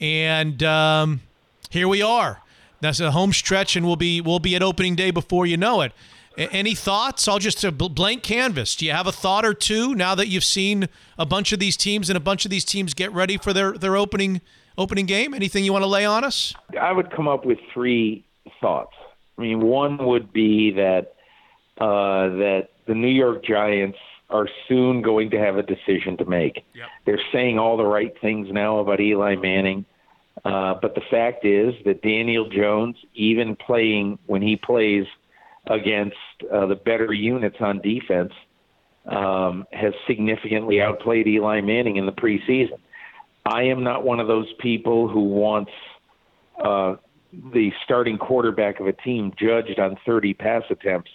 and 0.00 0.62
um, 0.62 1.22
here 1.70 1.88
we 1.88 2.02
are. 2.02 2.42
That's 2.80 3.00
a 3.00 3.10
home 3.10 3.32
stretch, 3.32 3.74
and 3.74 3.84
we'll 3.84 3.96
be 3.96 4.20
we'll 4.20 4.38
be 4.38 4.54
at 4.54 4.62
opening 4.62 4.94
day 4.94 5.10
before 5.10 5.44
you 5.44 5.56
know 5.56 5.80
it. 5.80 5.92
A- 6.36 6.52
any 6.52 6.74
thoughts? 6.74 7.28
I'll 7.28 7.38
just 7.38 7.64
a 7.64 7.72
blank 7.72 8.22
canvas. 8.22 8.74
Do 8.76 8.86
you 8.86 8.92
have 8.92 9.06
a 9.06 9.12
thought 9.12 9.44
or 9.44 9.54
two 9.54 9.94
now 9.94 10.14
that 10.14 10.28
you've 10.28 10.44
seen 10.44 10.88
a 11.18 11.26
bunch 11.26 11.52
of 11.52 11.58
these 11.58 11.76
teams 11.76 12.10
and 12.10 12.16
a 12.16 12.20
bunch 12.20 12.44
of 12.44 12.50
these 12.50 12.64
teams 12.64 12.94
get 12.94 13.12
ready 13.12 13.36
for 13.36 13.52
their 13.52 13.72
their 13.72 13.96
opening 13.96 14.40
opening 14.76 15.06
game? 15.06 15.34
Anything 15.34 15.64
you 15.64 15.72
want 15.72 15.82
to 15.82 15.88
lay 15.88 16.04
on 16.04 16.24
us? 16.24 16.54
I 16.80 16.92
would 16.92 17.10
come 17.10 17.28
up 17.28 17.44
with 17.44 17.58
three 17.72 18.24
thoughts. 18.60 18.94
I 19.38 19.42
mean, 19.42 19.60
one 19.60 19.98
would 20.06 20.32
be 20.32 20.72
that 20.72 21.14
uh, 21.78 22.28
that 22.36 22.68
the 22.86 22.94
New 22.94 23.08
York 23.08 23.44
Giants 23.44 23.98
are 24.30 24.48
soon 24.68 25.02
going 25.02 25.30
to 25.30 25.38
have 25.38 25.56
a 25.56 25.62
decision 25.62 26.16
to 26.16 26.24
make. 26.24 26.64
Yep. 26.74 26.86
They're 27.04 27.20
saying 27.32 27.58
all 27.58 27.76
the 27.76 27.84
right 27.84 28.12
things 28.20 28.48
now 28.50 28.78
about 28.78 29.00
Eli 29.00 29.36
Manning, 29.36 29.84
uh, 30.44 30.74
but 30.82 30.94
the 30.94 31.02
fact 31.10 31.44
is 31.44 31.74
that 31.84 32.02
Daniel 32.02 32.48
Jones, 32.48 32.96
even 33.14 33.56
playing 33.56 34.18
when 34.26 34.42
he 34.42 34.56
plays 34.56 35.06
against 35.66 36.16
uh, 36.52 36.66
the 36.66 36.76
better 36.76 37.12
units 37.12 37.56
on 37.60 37.80
defense, 37.80 38.32
um, 39.06 39.66
has 39.72 39.92
significantly 40.06 40.80
outplayed 40.80 41.26
Eli 41.26 41.60
Manning 41.60 41.96
in 41.96 42.06
the 42.06 42.12
preseason. 42.12 42.78
I 43.44 43.64
am 43.64 43.84
not 43.84 44.04
one 44.04 44.18
of 44.18 44.26
those 44.26 44.52
people 44.58 45.08
who 45.08 45.20
wants 45.20 45.70
uh, 46.62 46.96
the 47.52 47.70
starting 47.84 48.18
quarterback 48.18 48.80
of 48.80 48.86
a 48.86 48.92
team 48.92 49.32
judged 49.38 49.78
on 49.78 49.96
30 50.04 50.34
pass 50.34 50.62
attempts 50.70 51.10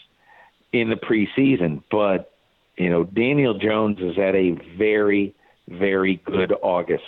in 0.72 0.90
the 0.90 0.96
preseason, 0.96 1.84
but 1.92 2.34
you 2.78 2.90
know 2.90 3.04
Daniel 3.04 3.58
Jones 3.58 4.00
is 4.00 4.18
at 4.18 4.36
a 4.36 4.52
very, 4.78 5.36
very 5.68 6.22
good 6.26 6.54
August, 6.62 7.04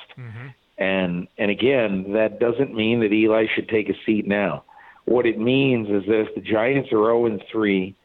and 0.78 1.28
and 1.38 1.50
again 1.50 2.14
that 2.14 2.40
doesn't 2.40 2.76
mean 2.76 3.00
that 3.02 3.14
Eli 3.14 3.46
should 3.56 3.70
take 3.70 3.90
a 3.90 3.94
seat 4.06 4.28
now. 4.28 4.64
What 5.06 5.26
it 5.26 5.38
means 5.40 5.90
is 5.90 6.06
that 6.08 6.22
if 6.22 6.36
the 6.36 6.42
Giants 6.42 6.90
are 6.92 7.04
0 7.04 7.26
and 7.26 7.44
3, 7.52 7.96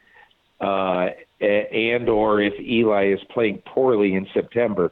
uh, 0.59 1.07
and 1.39 2.09
or 2.09 2.41
if 2.41 2.53
Eli 2.59 3.13
is 3.13 3.19
playing 3.31 3.61
poorly 3.65 4.15
in 4.15 4.27
September, 4.33 4.91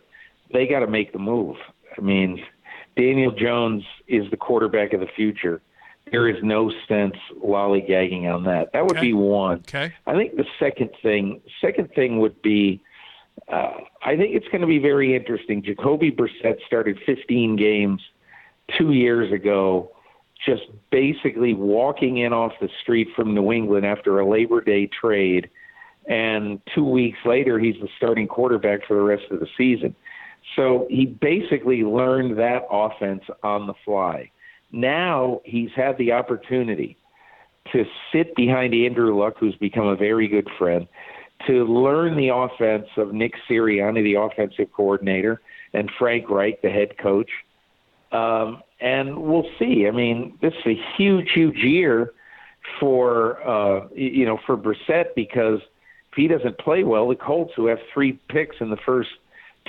they 0.54 0.66
got 0.68 0.80
to 0.80 0.88
make 0.88 1.12
the 1.12 1.20
move. 1.20 1.58
I 1.98 2.02
mean, 2.02 2.42
Daniel 2.96 3.32
Jones 3.32 3.84
is 4.08 4.30
the 4.32 4.38
quarterback 4.38 4.94
of 4.94 5.02
the 5.02 5.08
future. 5.16 5.62
There 6.10 6.30
is 6.30 6.42
no 6.42 6.72
sense 6.88 7.16
lollygagging 7.44 8.34
on 8.34 8.46
that. 8.46 8.72
That 8.72 8.86
would 8.86 8.98
Okay. 8.98 9.08
be 9.08 9.14
one. 9.14 9.58
Okay. 9.68 9.92
I 10.06 10.14
think 10.14 10.38
the 10.38 10.46
second 10.58 10.92
thing, 11.04 11.42
second 11.60 11.92
thing 11.94 12.20
would 12.20 12.42
be, 12.42 12.80
uh, 13.50 13.74
I 14.02 14.16
think 14.16 14.34
it's 14.34 14.48
going 14.48 14.62
to 14.62 14.68
be 14.68 14.80
very 14.80 15.14
interesting. 15.16 15.62
Jacoby 15.62 16.12
Brissett 16.12 16.66
started 16.66 16.98
15 17.06 17.58
games 17.58 18.02
two 18.78 18.94
years 18.94 19.34
ago, 19.34 19.92
just 20.46 20.64
basically 20.92 21.54
walking 21.54 22.18
in 22.18 22.34
off 22.34 22.54
the 22.62 22.70
street 22.82 23.08
from 23.16 23.34
New 23.34 23.52
England 23.52 23.86
after 23.86 24.20
a 24.20 24.28
Labor 24.28 24.62
Day 24.62 24.88
trade, 24.88 25.50
and 26.08 26.62
two 26.74 26.86
weeks 26.86 27.20
later 27.26 27.60
he's 27.60 27.76
the 27.82 27.90
starting 27.98 28.28
quarterback 28.28 28.86
for 28.88 28.96
the 28.96 29.04
rest 29.04 29.26
of 29.32 29.40
the 29.40 29.48
season. 29.58 29.96
So 30.56 30.88
he 30.90 31.06
basically 31.06 31.84
learned 31.84 32.38
that 32.40 32.64
offense 32.72 33.24
on 33.44 33.68
the 33.68 33.74
fly. 33.84 34.32
Now 34.72 35.42
he's 35.44 35.72
had 35.76 35.98
the 35.98 36.14
opportunity 36.14 36.98
to 37.74 37.84
sit 38.14 38.36
behind 38.36 38.74
Andrew 38.74 39.20
Luck, 39.20 39.36
who's 39.40 39.56
become 39.56 39.88
a 39.88 39.96
very 39.96 40.28
good 40.28 40.48
friend, 40.58 40.88
to 41.46 41.66
learn 41.66 42.16
the 42.16 42.30
offense 42.30 42.88
of 42.98 43.14
Nick 43.14 43.34
Sirianni, 43.50 44.04
the 44.04 44.20
offensive 44.20 44.72
coordinator, 44.72 45.42
and 45.74 45.92
Frank 46.00 46.30
Reich, 46.30 46.62
the 46.62 46.70
head 46.70 46.98
coach. 46.98 47.30
Um, 48.12 48.64
and 48.80 49.18
we'll 49.24 49.50
see. 49.60 49.88
I 49.88 49.92
mean, 49.92 50.38
this 50.42 50.54
is 50.54 50.66
a 50.78 50.82
huge, 50.98 51.32
huge 51.34 51.58
year 51.58 52.14
for 52.80 53.42
uh, 53.48 53.88
you 53.96 54.26
know 54.26 54.40
for 54.46 54.58
Brissett 54.58 55.16
because 55.16 55.60
if 56.12 56.16
he 56.16 56.28
doesn't 56.28 56.58
play 56.58 56.84
well, 56.84 57.08
the 57.08 57.16
Colts, 57.16 57.54
who 57.56 57.68
have 57.68 57.80
three 57.94 58.14
picks 58.30 58.58
in 58.60 58.70
the 58.70 58.78
first 58.78 59.10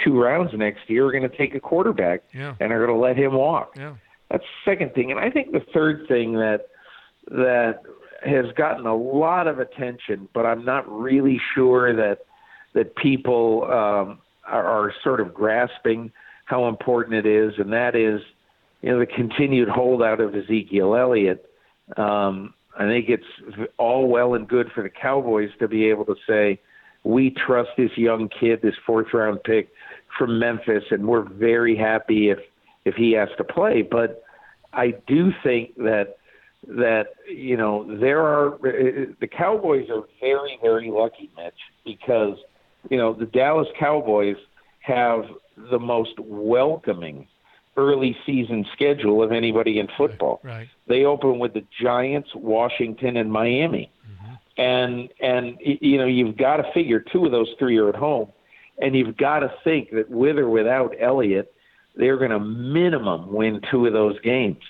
two 0.05 0.21
rounds 0.21 0.53
next 0.55 0.89
year, 0.89 1.07
are 1.07 1.13
going 1.13 1.29
to 1.29 1.37
take 1.37 1.55
a 1.55 1.61
quarterback 1.61 2.23
Yeah. 2.33 2.55
and 2.61 2.73
are 2.73 2.85
going 2.87 2.97
to 2.97 3.03
let 3.03 3.17
him 3.17 3.33
walk. 3.35 3.75
Yeah. 3.77 3.95
That's 4.31 4.45
the 4.65 4.71
second 4.71 4.95
thing, 4.95 5.11
and 5.11 5.19
I 5.19 5.31
think 5.31 5.53
the 5.53 5.65
third 5.73 6.07
thing 6.07 6.35
that 6.35 6.69
that 7.31 7.83
has 8.25 8.47
gotten 8.57 8.87
a 8.87 8.95
lot 8.97 9.47
of 9.47 9.59
attention, 9.61 10.29
but 10.35 10.45
I'm 10.45 10.65
not 10.65 10.91
really 10.91 11.41
sure 11.55 11.95
that 11.95 12.21
that 12.75 12.95
people 12.97 13.65
um, 13.65 14.19
are, 14.47 14.65
are 14.67 14.95
sort 15.03 15.21
of 15.21 15.33
grasping 15.33 16.13
how 16.45 16.69
important 16.69 17.15
it 17.15 17.27
is, 17.27 17.55
and 17.59 17.73
that 17.73 17.95
is, 17.97 18.21
you 18.83 18.91
know, 18.91 18.99
the 18.99 19.07
continued 19.07 19.69
holdout 19.69 20.21
of 20.21 20.35
Ezekiel 20.35 20.95
Elliott. 20.95 21.45
Um, 21.97 22.55
I 22.79 22.87
think 22.87 23.09
it's 23.09 23.69
all 23.77 24.09
well 24.09 24.35
and 24.35 24.47
good 24.47 24.71
for 24.75 24.83
the 24.83 24.91
Cowboys 24.91 25.51
to 25.59 25.67
be 25.67 25.89
able 25.89 26.05
to 26.05 26.15
say, 26.29 26.61
we 27.05 27.31
trust 27.31 27.71
this 27.77 27.91
young 27.97 28.29
kid, 28.29 28.61
this 28.63 28.75
fourth 28.87 29.09
round 29.13 29.43
pick 29.45 29.71
from 30.17 30.39
Memphis, 30.39 30.85
and 30.91 31.07
we're 31.07 31.29
very 31.29 31.77
happy 31.77 32.31
if 32.31 32.39
if 32.85 32.95
he 32.95 33.13
has 33.13 33.29
to 33.37 33.45
play. 33.45 33.83
But 33.83 34.23
I 34.73 34.95
do 35.07 35.33
think 35.43 35.77
that 35.77 36.19
that 36.67 37.07
you 37.29 37.57
know 37.57 37.99
there 37.99 38.23
are 38.23 38.59
the 38.61 39.27
Cowboys 39.27 39.89
are 39.91 40.03
very 40.21 40.59
very 40.61 40.91
lucky, 40.91 41.31
Mitch, 41.37 41.55
because 41.85 42.37
you 42.91 42.99
know 42.99 43.15
the 43.15 43.27
Dallas 43.27 43.69
Cowboys 43.79 44.37
have 44.81 45.23
the 45.71 45.79
most 45.79 46.19
welcoming 46.19 47.27
early 47.79 48.17
season 48.27 48.67
schedule 48.73 49.23
of 49.23 49.33
anybody 49.33 49.79
in 49.79 49.89
football. 49.97 50.41
Right. 50.43 50.69
They 50.89 51.05
open 51.05 51.39
with 51.39 51.55
the 51.55 51.65
Giants, 51.81 52.29
Washington, 52.35 53.17
and 53.17 53.33
Miami, 53.33 53.91
and 54.59 55.09
and 55.21 55.57
you 55.61 55.97
know 55.99 56.07
you've 56.07 56.37
got 56.37 56.57
to 56.57 56.65
figure 56.75 57.01
two 57.01 57.25
of 57.25 57.33
those 57.33 57.49
three 57.59 57.79
are 57.79 57.89
at 57.89 57.95
home, 57.95 58.31
and 58.83 58.95
you've 58.95 59.17
got 59.17 59.41
to 59.41 59.53
think 59.65 59.91
that 59.93 60.11
with 60.11 60.37
or 60.37 60.51
without 60.51 60.95
Elliott, 61.01 61.55
they're 61.97 62.19
going 62.19 62.33
to 62.33 62.41
minimum 62.41 63.33
win 63.33 63.61
two 63.71 63.87
of 63.87 63.93
those 63.93 64.19
games. 64.21 64.63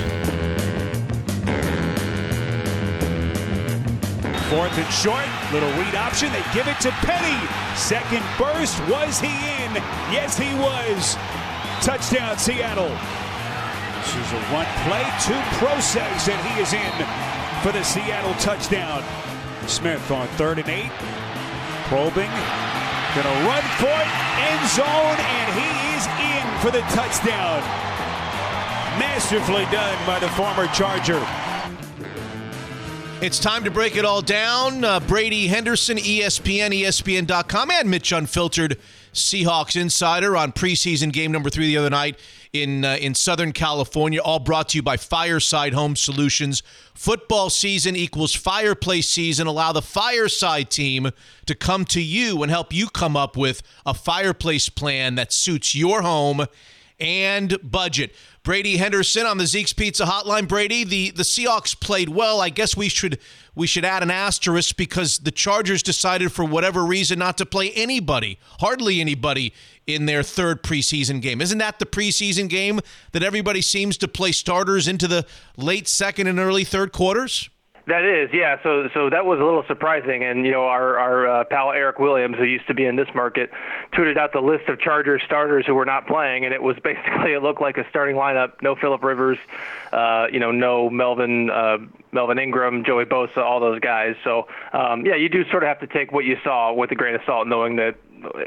Fourth 4.51 4.77
and 4.77 4.93
short, 4.93 5.25
little 5.53 5.71
read 5.81 5.95
option. 5.95 6.31
They 6.33 6.45
give 6.53 6.69
it 6.69 6.79
to 6.81 6.91
Penny. 7.01 7.39
Second 7.77 8.23
burst, 8.39 8.79
was 8.89 9.19
he 9.19 9.33
in? 9.33 9.73
Yes, 10.13 10.37
he 10.37 10.53
was. 10.55 11.17
Touchdown, 11.81 12.37
Seattle. 12.37 12.93
This 14.05 14.15
is 14.15 14.33
a 14.33 14.41
one 14.53 14.69
play 14.85 15.05
two 15.25 15.41
Prosise, 15.57 16.29
and 16.29 16.41
he 16.49 16.61
is 16.61 16.73
in 16.73 16.93
for 17.63 17.73
the 17.73 17.83
Seattle 17.83 18.35
touchdown. 18.35 19.03
Smith 19.67 20.11
on 20.11 20.29
third 20.37 20.59
and 20.59 20.69
eight. 20.69 20.93
Probing. 21.89 22.31
Gonna 23.17 23.49
run 23.49 23.65
for 23.81 23.89
it. 23.89 24.11
End 24.45 24.63
zone, 24.77 25.19
and 25.19 25.49
he 25.57 25.71
is 25.97 26.05
in 26.21 26.45
for 26.61 26.71
the 26.71 26.85
touchdown. 26.93 27.63
Masterfully 29.01 29.65
done 29.73 29.99
by 30.07 30.19
the 30.19 30.29
former 30.31 30.67
Charger. 30.69 31.25
It's 33.25 33.39
time 33.39 33.65
to 33.65 33.71
break 33.71 33.97
it 33.97 34.05
all 34.05 34.21
down. 34.21 34.85
Uh, 34.85 35.01
Brady 35.01 35.47
Henderson, 35.47 35.97
ESPN, 35.97 36.79
ESPN.com, 36.79 37.71
and 37.71 37.91
Mitch 37.91 38.13
Unfiltered, 38.13 38.79
Seahawks 39.15 39.81
Insider 39.81 40.37
on 40.37 40.53
preseason 40.53 41.11
game 41.11 41.33
number 41.33 41.49
three 41.49 41.69
the 41.69 41.79
other 41.79 41.89
night 41.89 42.19
in 42.53 42.85
uh, 42.85 42.99
in 43.01 43.15
Southern 43.15 43.53
California. 43.53 44.21
All 44.21 44.41
brought 44.41 44.69
to 44.69 44.77
you 44.77 44.83
by 44.83 44.99
Fireside 44.99 45.73
Home 45.73 45.97
Solutions. 45.97 46.63
Football 46.93 47.49
season 47.49 47.97
equals 47.97 48.35
fireplace 48.35 49.09
season. 49.09 49.47
Allow 49.47 49.73
the 49.73 49.81
Fireside 49.81 50.69
team 50.69 51.09
to 51.47 51.55
come 51.55 51.87
to 51.87 52.03
you 52.03 52.43
and 52.43 52.51
help 52.51 52.75
you 52.75 52.89
come 52.89 53.17
up 53.17 53.39
with 53.39 53.63
a 53.87 53.95
fireplace 53.95 54.69
plan 54.69 55.15
that 55.15 55.33
suits 55.33 55.75
your 55.75 56.03
home 56.03 56.45
and 57.01 57.57
budget. 57.63 58.15
Brady 58.45 58.77
Henderson 58.77 59.25
on 59.25 59.39
the 59.39 59.47
Zeke's 59.47 59.73
Pizza 59.73 60.05
Hotline. 60.05 60.47
Brady, 60.47 60.85
the, 60.85 61.11
the 61.13 61.23
Seahawks 61.23 61.79
played 61.79 62.11
well. 62.11 62.43
I 62.43 62.51
guess 62.51 62.77
we 62.77 62.91
should 62.91 63.19
we 63.55 63.67
should 63.67 63.87
add 63.87 64.03
an 64.03 64.11
asterisk 64.11 64.77
because 64.77 65.21
the 65.21 65.31
Chargers 65.31 65.83
decided 65.83 66.31
for 66.31 66.45
whatever 66.45 66.85
reason 66.85 67.19
not 67.19 67.39
to 67.39 67.47
play 67.47 67.71
anybody, 67.71 68.39
hardly 68.61 69.01
anybody 69.01 69.55
in 69.87 70.05
their 70.05 70.23
third 70.23 70.63
preseason 70.63 71.23
game. 71.23 71.41
Isn't 71.41 71.59
that 71.59 71.79
the 71.79 71.87
preseason 71.87 72.51
game 72.51 72.81
that 73.13 73.23
everybody 73.23 73.63
seems 73.63 73.97
to 73.99 74.09
play 74.09 74.33
starters 74.33 74.89
into 74.89 75.09
the 75.09 75.25
late 75.57 75.89
second 75.89 76.27
and 76.27 76.39
early 76.39 76.65
third 76.65 76.93
quarters? 76.93 77.49
That 77.87 78.05
is, 78.05 78.31
yeah. 78.33 78.63
So, 78.63 78.89
so 78.95 79.11
that 79.11 79.27
was 79.27 79.41
a 79.41 79.45
little 79.45 79.65
surprising, 79.67 80.25
and 80.25 80.47
you 80.47 80.53
know, 80.53 80.65
our 80.65 80.99
our 80.99 81.27
uh, 81.27 81.45
pal 81.45 81.71
Eric 81.73 81.99
Williams, 81.99 82.37
who 82.39 82.45
used 82.45 82.67
to 82.69 82.75
be 82.75 82.87
in 82.87 82.97
this 82.97 83.09
market, 83.15 83.51
tweeted 83.93 84.17
out 84.17 84.33
the 84.33 84.41
list 84.41 84.71
of 84.71 84.81
Chargers 84.81 85.23
starters 85.27 85.67
who 85.67 85.75
were 85.75 85.85
not 85.85 86.07
playing, 86.07 86.47
and 86.47 86.55
it 86.55 86.63
was 86.63 86.77
basically 86.83 87.35
it 87.35 87.43
looked 87.43 87.61
like 87.61 87.77
a 87.77 87.87
starting 87.91 88.17
lineup: 88.17 88.63
no 88.63 88.75
Philip 88.75 89.03
Rivers, 89.03 89.39
uh, 89.93 90.29
you 90.33 90.41
know, 90.41 90.51
no 90.51 90.89
Melvin 90.89 91.51
uh, 91.51 91.77
Melvin 92.11 92.39
Ingram, 92.39 92.85
Joey 92.85 93.05
Bosa, 93.05 93.39
all 93.39 93.61
those 93.61 93.81
guys. 93.81 94.17
So, 94.25 94.49
um, 94.73 95.05
yeah, 95.05 95.17
you 95.17 95.29
do 95.29 95.45
sort 95.51 95.63
of 95.63 95.69
have 95.69 95.81
to 95.81 95.87
take 95.87 96.11
what 96.11 96.25
you 96.25 96.39
saw 96.43 96.73
with 96.73 96.91
a 96.91 96.95
grain 96.95 97.15
of 97.15 97.21
salt, 97.27 97.49
knowing 97.49 97.77
that 97.77 97.97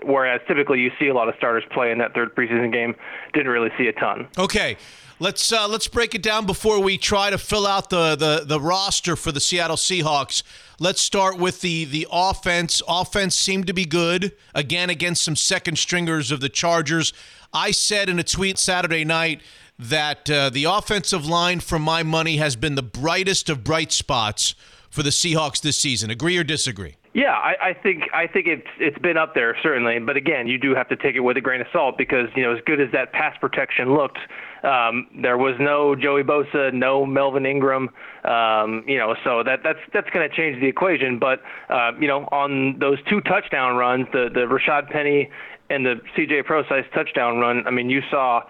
whereas 0.04 0.42
typically 0.48 0.80
you 0.80 0.92
see 1.00 1.08
a 1.08 1.14
lot 1.14 1.30
of 1.30 1.36
starters 1.36 1.64
play 1.72 1.92
in 1.92 2.00
that 2.00 2.14
third 2.14 2.36
preseason 2.36 2.72
game, 2.72 2.96
didn't 3.34 3.52
really 3.52 3.70
see 3.78 3.88
a 3.88 3.94
ton. 3.94 4.28
Okay. 4.38 4.78
Let's 5.20 5.52
uh, 5.52 5.68
let's 5.68 5.88
break 5.88 6.14
it 6.14 6.22
down 6.22 6.46
before 6.46 6.80
we 6.80 7.00
try 7.00 7.32
to 7.32 7.40
fill 7.40 7.66
out 7.66 7.90
the, 7.90 8.16
the 8.16 8.44
the 8.46 8.62
roster 8.62 9.16
for 9.16 9.32
the 9.32 9.40
Seattle 9.40 9.76
Seahawks. 9.76 10.44
Let's 10.80 11.02
start 11.02 11.40
with 11.40 11.62
the 11.62 11.86
the 11.86 12.08
offense. 12.12 12.84
Offense 12.88 13.36
seemed 13.36 13.66
to 13.66 13.74
be 13.74 13.86
good 13.86 14.34
again 14.54 14.92
against 14.92 15.24
some 15.24 15.36
second 15.36 15.80
stringers 15.80 16.32
of 16.32 16.40
the 16.40 16.50
Chargers. 16.50 17.14
I 17.52 17.72
said 17.72 18.10
in 18.10 18.20
a 18.20 18.24
tweet 18.24 18.60
Saturday 18.60 19.06
night 19.06 19.42
that 19.80 20.30
uh, 20.30 20.52
the 20.52 20.66
offensive 20.66 21.26
line, 21.26 21.62
for 21.62 21.80
my 21.80 22.04
money, 22.04 22.38
has 22.38 22.56
been 22.56 22.76
the 22.76 22.84
brightest 22.84 23.50
of 23.50 23.64
bright 23.64 23.92
spots 23.92 24.54
for 24.92 25.02
the 25.02 25.10
Seahawks 25.10 25.60
this 25.60 25.78
season. 25.78 26.12
Agree 26.12 26.38
or 26.38 26.44
disagree? 26.44 26.96
Yeah, 27.16 27.32
I, 27.32 27.70
I 27.70 27.74
think 27.74 28.04
I 28.14 28.28
think 28.28 28.46
it's 28.46 28.68
it's 28.80 29.00
been 29.00 29.18
up 29.18 29.34
there 29.34 29.58
certainly, 29.64 29.98
but 29.98 30.16
again, 30.16 30.46
you 30.46 30.60
do 30.60 30.76
have 30.76 30.88
to 30.90 30.96
take 30.96 31.16
it 31.16 31.22
with 31.22 31.38
a 31.38 31.42
grain 31.42 31.62
of 31.62 31.68
salt 31.74 31.98
because 31.98 32.30
you 32.36 32.44
know 32.44 32.56
as 32.56 32.62
good 32.68 32.80
as 32.80 32.92
that 32.92 33.14
pass 33.14 33.36
protection 33.40 33.96
looked, 33.96 34.20
um, 34.68 35.08
there 35.22 35.38
was 35.38 35.56
no 35.60 35.96
Joey 35.96 36.24
Bosa, 36.24 36.74
no 36.74 37.06
Melvin 37.06 37.46
Ingram, 37.46 37.90
um, 38.26 38.84
you 38.86 38.98
know, 38.98 39.16
so 39.24 39.42
that 39.44 39.62
that's 39.64 39.80
that's 39.94 40.10
going 40.10 40.30
to 40.30 40.36
change 40.36 40.60
the 40.60 40.68
equation. 40.68 41.20
But 41.20 41.42
uh, 41.70 41.92
you 42.00 42.08
know, 42.08 42.28
on 42.32 42.78
those 42.80 42.98
two 43.10 43.22
touchdown 43.22 43.78
runs, 43.78 44.08
the 44.12 44.30
the 44.34 44.42
Rashad 44.42 44.90
Penny 44.90 45.30
and 45.70 45.86
the 45.86 45.96
C.J. 46.16 46.44
Prosise 46.44 46.86
touchdown 46.94 47.40
run, 47.40 47.66
I 47.66 47.72
mean, 47.72 47.90
you 47.90 48.02
saw 48.12 48.42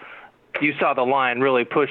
you 0.61 0.73
saw 0.79 0.93
the 0.93 1.03
line 1.03 1.39
really 1.39 1.65
push 1.65 1.89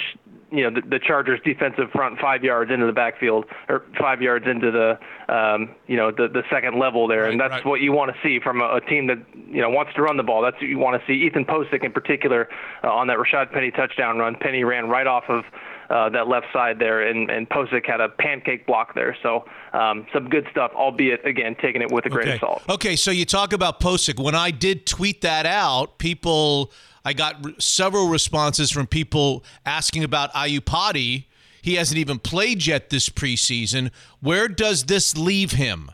you 0.50 0.62
know 0.62 0.80
the, 0.80 0.86
the 0.86 0.98
Chargers 0.98 1.40
defensive 1.44 1.90
front 1.90 2.18
five 2.20 2.44
yards 2.44 2.70
into 2.70 2.86
the 2.86 2.92
backfield 2.92 3.46
or 3.68 3.82
five 3.98 4.22
yards 4.22 4.46
into 4.46 4.70
the 4.70 4.98
um, 5.32 5.74
you 5.86 5.96
know 5.96 6.10
the 6.10 6.28
the 6.28 6.42
second 6.50 6.78
level 6.78 7.08
there, 7.08 7.22
Right, 7.22 7.32
and 7.32 7.40
that's 7.40 7.50
right. 7.50 7.66
what 7.66 7.80
you 7.80 7.92
want 7.92 8.12
to 8.14 8.16
see 8.22 8.38
from 8.40 8.60
a, 8.60 8.76
a 8.76 8.80
team 8.80 9.06
that 9.08 9.18
you 9.34 9.60
know 9.60 9.70
wants 9.70 9.94
to 9.94 10.02
run 10.02 10.16
the 10.16 10.22
ball. 10.22 10.42
That's 10.42 10.56
what 10.56 10.68
you 10.68 10.78
want 10.78 11.00
to 11.00 11.06
see. 11.06 11.14
Ethan 11.26 11.44
Pocic 11.44 11.84
in 11.84 11.92
particular 11.92 12.48
uh, 12.84 12.92
on 12.92 13.08
that 13.08 13.18
Rashad 13.18 13.52
Penny 13.52 13.70
touchdown 13.70 14.18
run. 14.18 14.36
Penny 14.36 14.64
ran 14.64 14.88
right 14.88 15.06
off 15.06 15.24
of. 15.28 15.44
Uh, 15.88 16.08
that 16.08 16.26
left 16.26 16.46
side 16.52 16.80
there, 16.80 17.06
and, 17.06 17.30
and 17.30 17.48
Pocic 17.48 17.86
had 17.86 18.00
a 18.00 18.08
pancake 18.08 18.66
block 18.66 18.92
there. 18.96 19.16
So 19.22 19.44
um, 19.72 20.04
some 20.12 20.28
good 20.28 20.44
stuff, 20.50 20.72
albeit 20.74 21.24
again 21.24 21.54
taking 21.62 21.80
it 21.80 21.92
with 21.92 22.06
a 22.06 22.08
grain 22.08 22.26
okay. 22.26 22.34
of 22.34 22.40
salt. 22.40 22.62
Okay, 22.68 22.96
so 22.96 23.12
you 23.12 23.24
talk 23.24 23.52
about 23.52 23.78
Pocic. 23.78 24.20
When 24.20 24.34
I 24.34 24.50
did 24.50 24.84
tweet 24.84 25.20
that 25.20 25.46
out, 25.46 25.98
people, 25.98 26.72
I 27.06 27.12
got 27.12 27.36
r- 27.44 27.52
several 27.58 28.08
responses 28.08 28.72
from 28.72 28.88
people 28.88 29.44
asking 29.64 30.02
about 30.02 30.32
Iupati. 30.32 31.26
He 31.62 31.76
hasn't 31.76 31.98
even 31.98 32.18
played 32.18 32.66
yet 32.66 32.90
this 32.90 33.08
preseason. 33.08 33.92
Where 34.20 34.48
does 34.48 34.86
this 34.86 35.16
leave 35.16 35.52
him? 35.52 35.92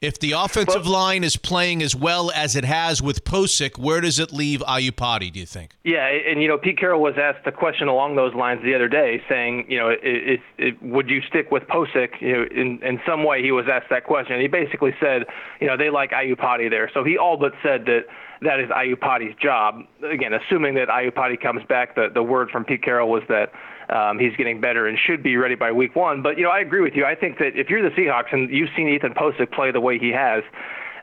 If 0.00 0.18
the 0.18 0.32
offensive 0.32 0.84
line 0.86 1.22
is 1.22 1.36
playing 1.36 1.80
as 1.80 1.94
well 1.94 2.32
as 2.32 2.56
it 2.56 2.64
has 2.64 3.00
with 3.00 3.24
Pocic, 3.24 3.78
where 3.78 4.00
does 4.00 4.18
it 4.18 4.32
leave 4.32 4.60
Iupati, 4.60 5.32
do 5.32 5.38
you 5.38 5.46
think? 5.46 5.76
Yeah, 5.84 6.06
and 6.06 6.42
you 6.42 6.48
know, 6.48 6.58
Pete 6.58 6.78
Carroll 6.78 7.00
was 7.00 7.14
asked 7.16 7.46
a 7.46 7.52
question 7.52 7.86
along 7.86 8.16
those 8.16 8.34
lines 8.34 8.62
the 8.64 8.74
other 8.74 8.88
day, 8.88 9.22
saying, 9.28 9.66
you 9.68 9.78
know, 9.78 9.90
it, 9.90 10.00
it, 10.02 10.40
it, 10.58 10.82
would 10.82 11.08
you 11.08 11.22
stick 11.22 11.52
with 11.52 11.64
Pocic? 11.64 12.20
You 12.20 12.32
know, 12.32 12.46
in 12.50 12.82
in 12.82 13.00
some 13.06 13.22
way, 13.22 13.42
he 13.42 13.52
was 13.52 13.66
asked 13.72 13.90
that 13.90 14.04
question. 14.04 14.40
He 14.40 14.48
basically 14.48 14.92
said, 15.00 15.24
you 15.60 15.68
know, 15.68 15.76
they 15.76 15.90
like 15.90 16.10
Iupati 16.10 16.68
there, 16.68 16.90
so 16.92 17.04
he 17.04 17.16
all 17.16 17.36
but 17.36 17.52
said 17.62 17.84
that 17.86 18.06
that 18.44 18.60
is 18.60 18.68
Iupati's 18.70 19.36
job. 19.40 19.82
Again, 20.02 20.32
assuming 20.34 20.74
that 20.74 20.88
Iupati 20.88 21.40
comes 21.40 21.62
back, 21.68 21.94
the 21.94 22.08
the 22.12 22.22
word 22.22 22.50
from 22.50 22.64
Pete 22.64 22.82
Carroll 22.82 23.10
was 23.10 23.22
that 23.28 23.52
um, 23.94 24.18
he's 24.18 24.34
getting 24.36 24.60
better 24.60 24.86
and 24.86 24.98
should 24.98 25.22
be 25.22 25.36
ready 25.36 25.54
by 25.54 25.72
week 25.72 25.94
one. 25.96 26.22
But 26.22 26.38
you 26.38 26.44
know, 26.44 26.50
I 26.50 26.60
agree 26.60 26.80
with 26.80 26.94
you. 26.94 27.04
I 27.04 27.14
think 27.14 27.38
that 27.38 27.56
if 27.56 27.68
you're 27.70 27.82
the 27.82 27.94
Seahawks 27.94 28.32
and 28.32 28.50
you've 28.50 28.70
seen 28.76 28.88
Ethan 28.88 29.14
Pocic 29.14 29.52
play 29.52 29.70
the 29.70 29.80
way 29.80 29.98
he 29.98 30.10
has, 30.10 30.42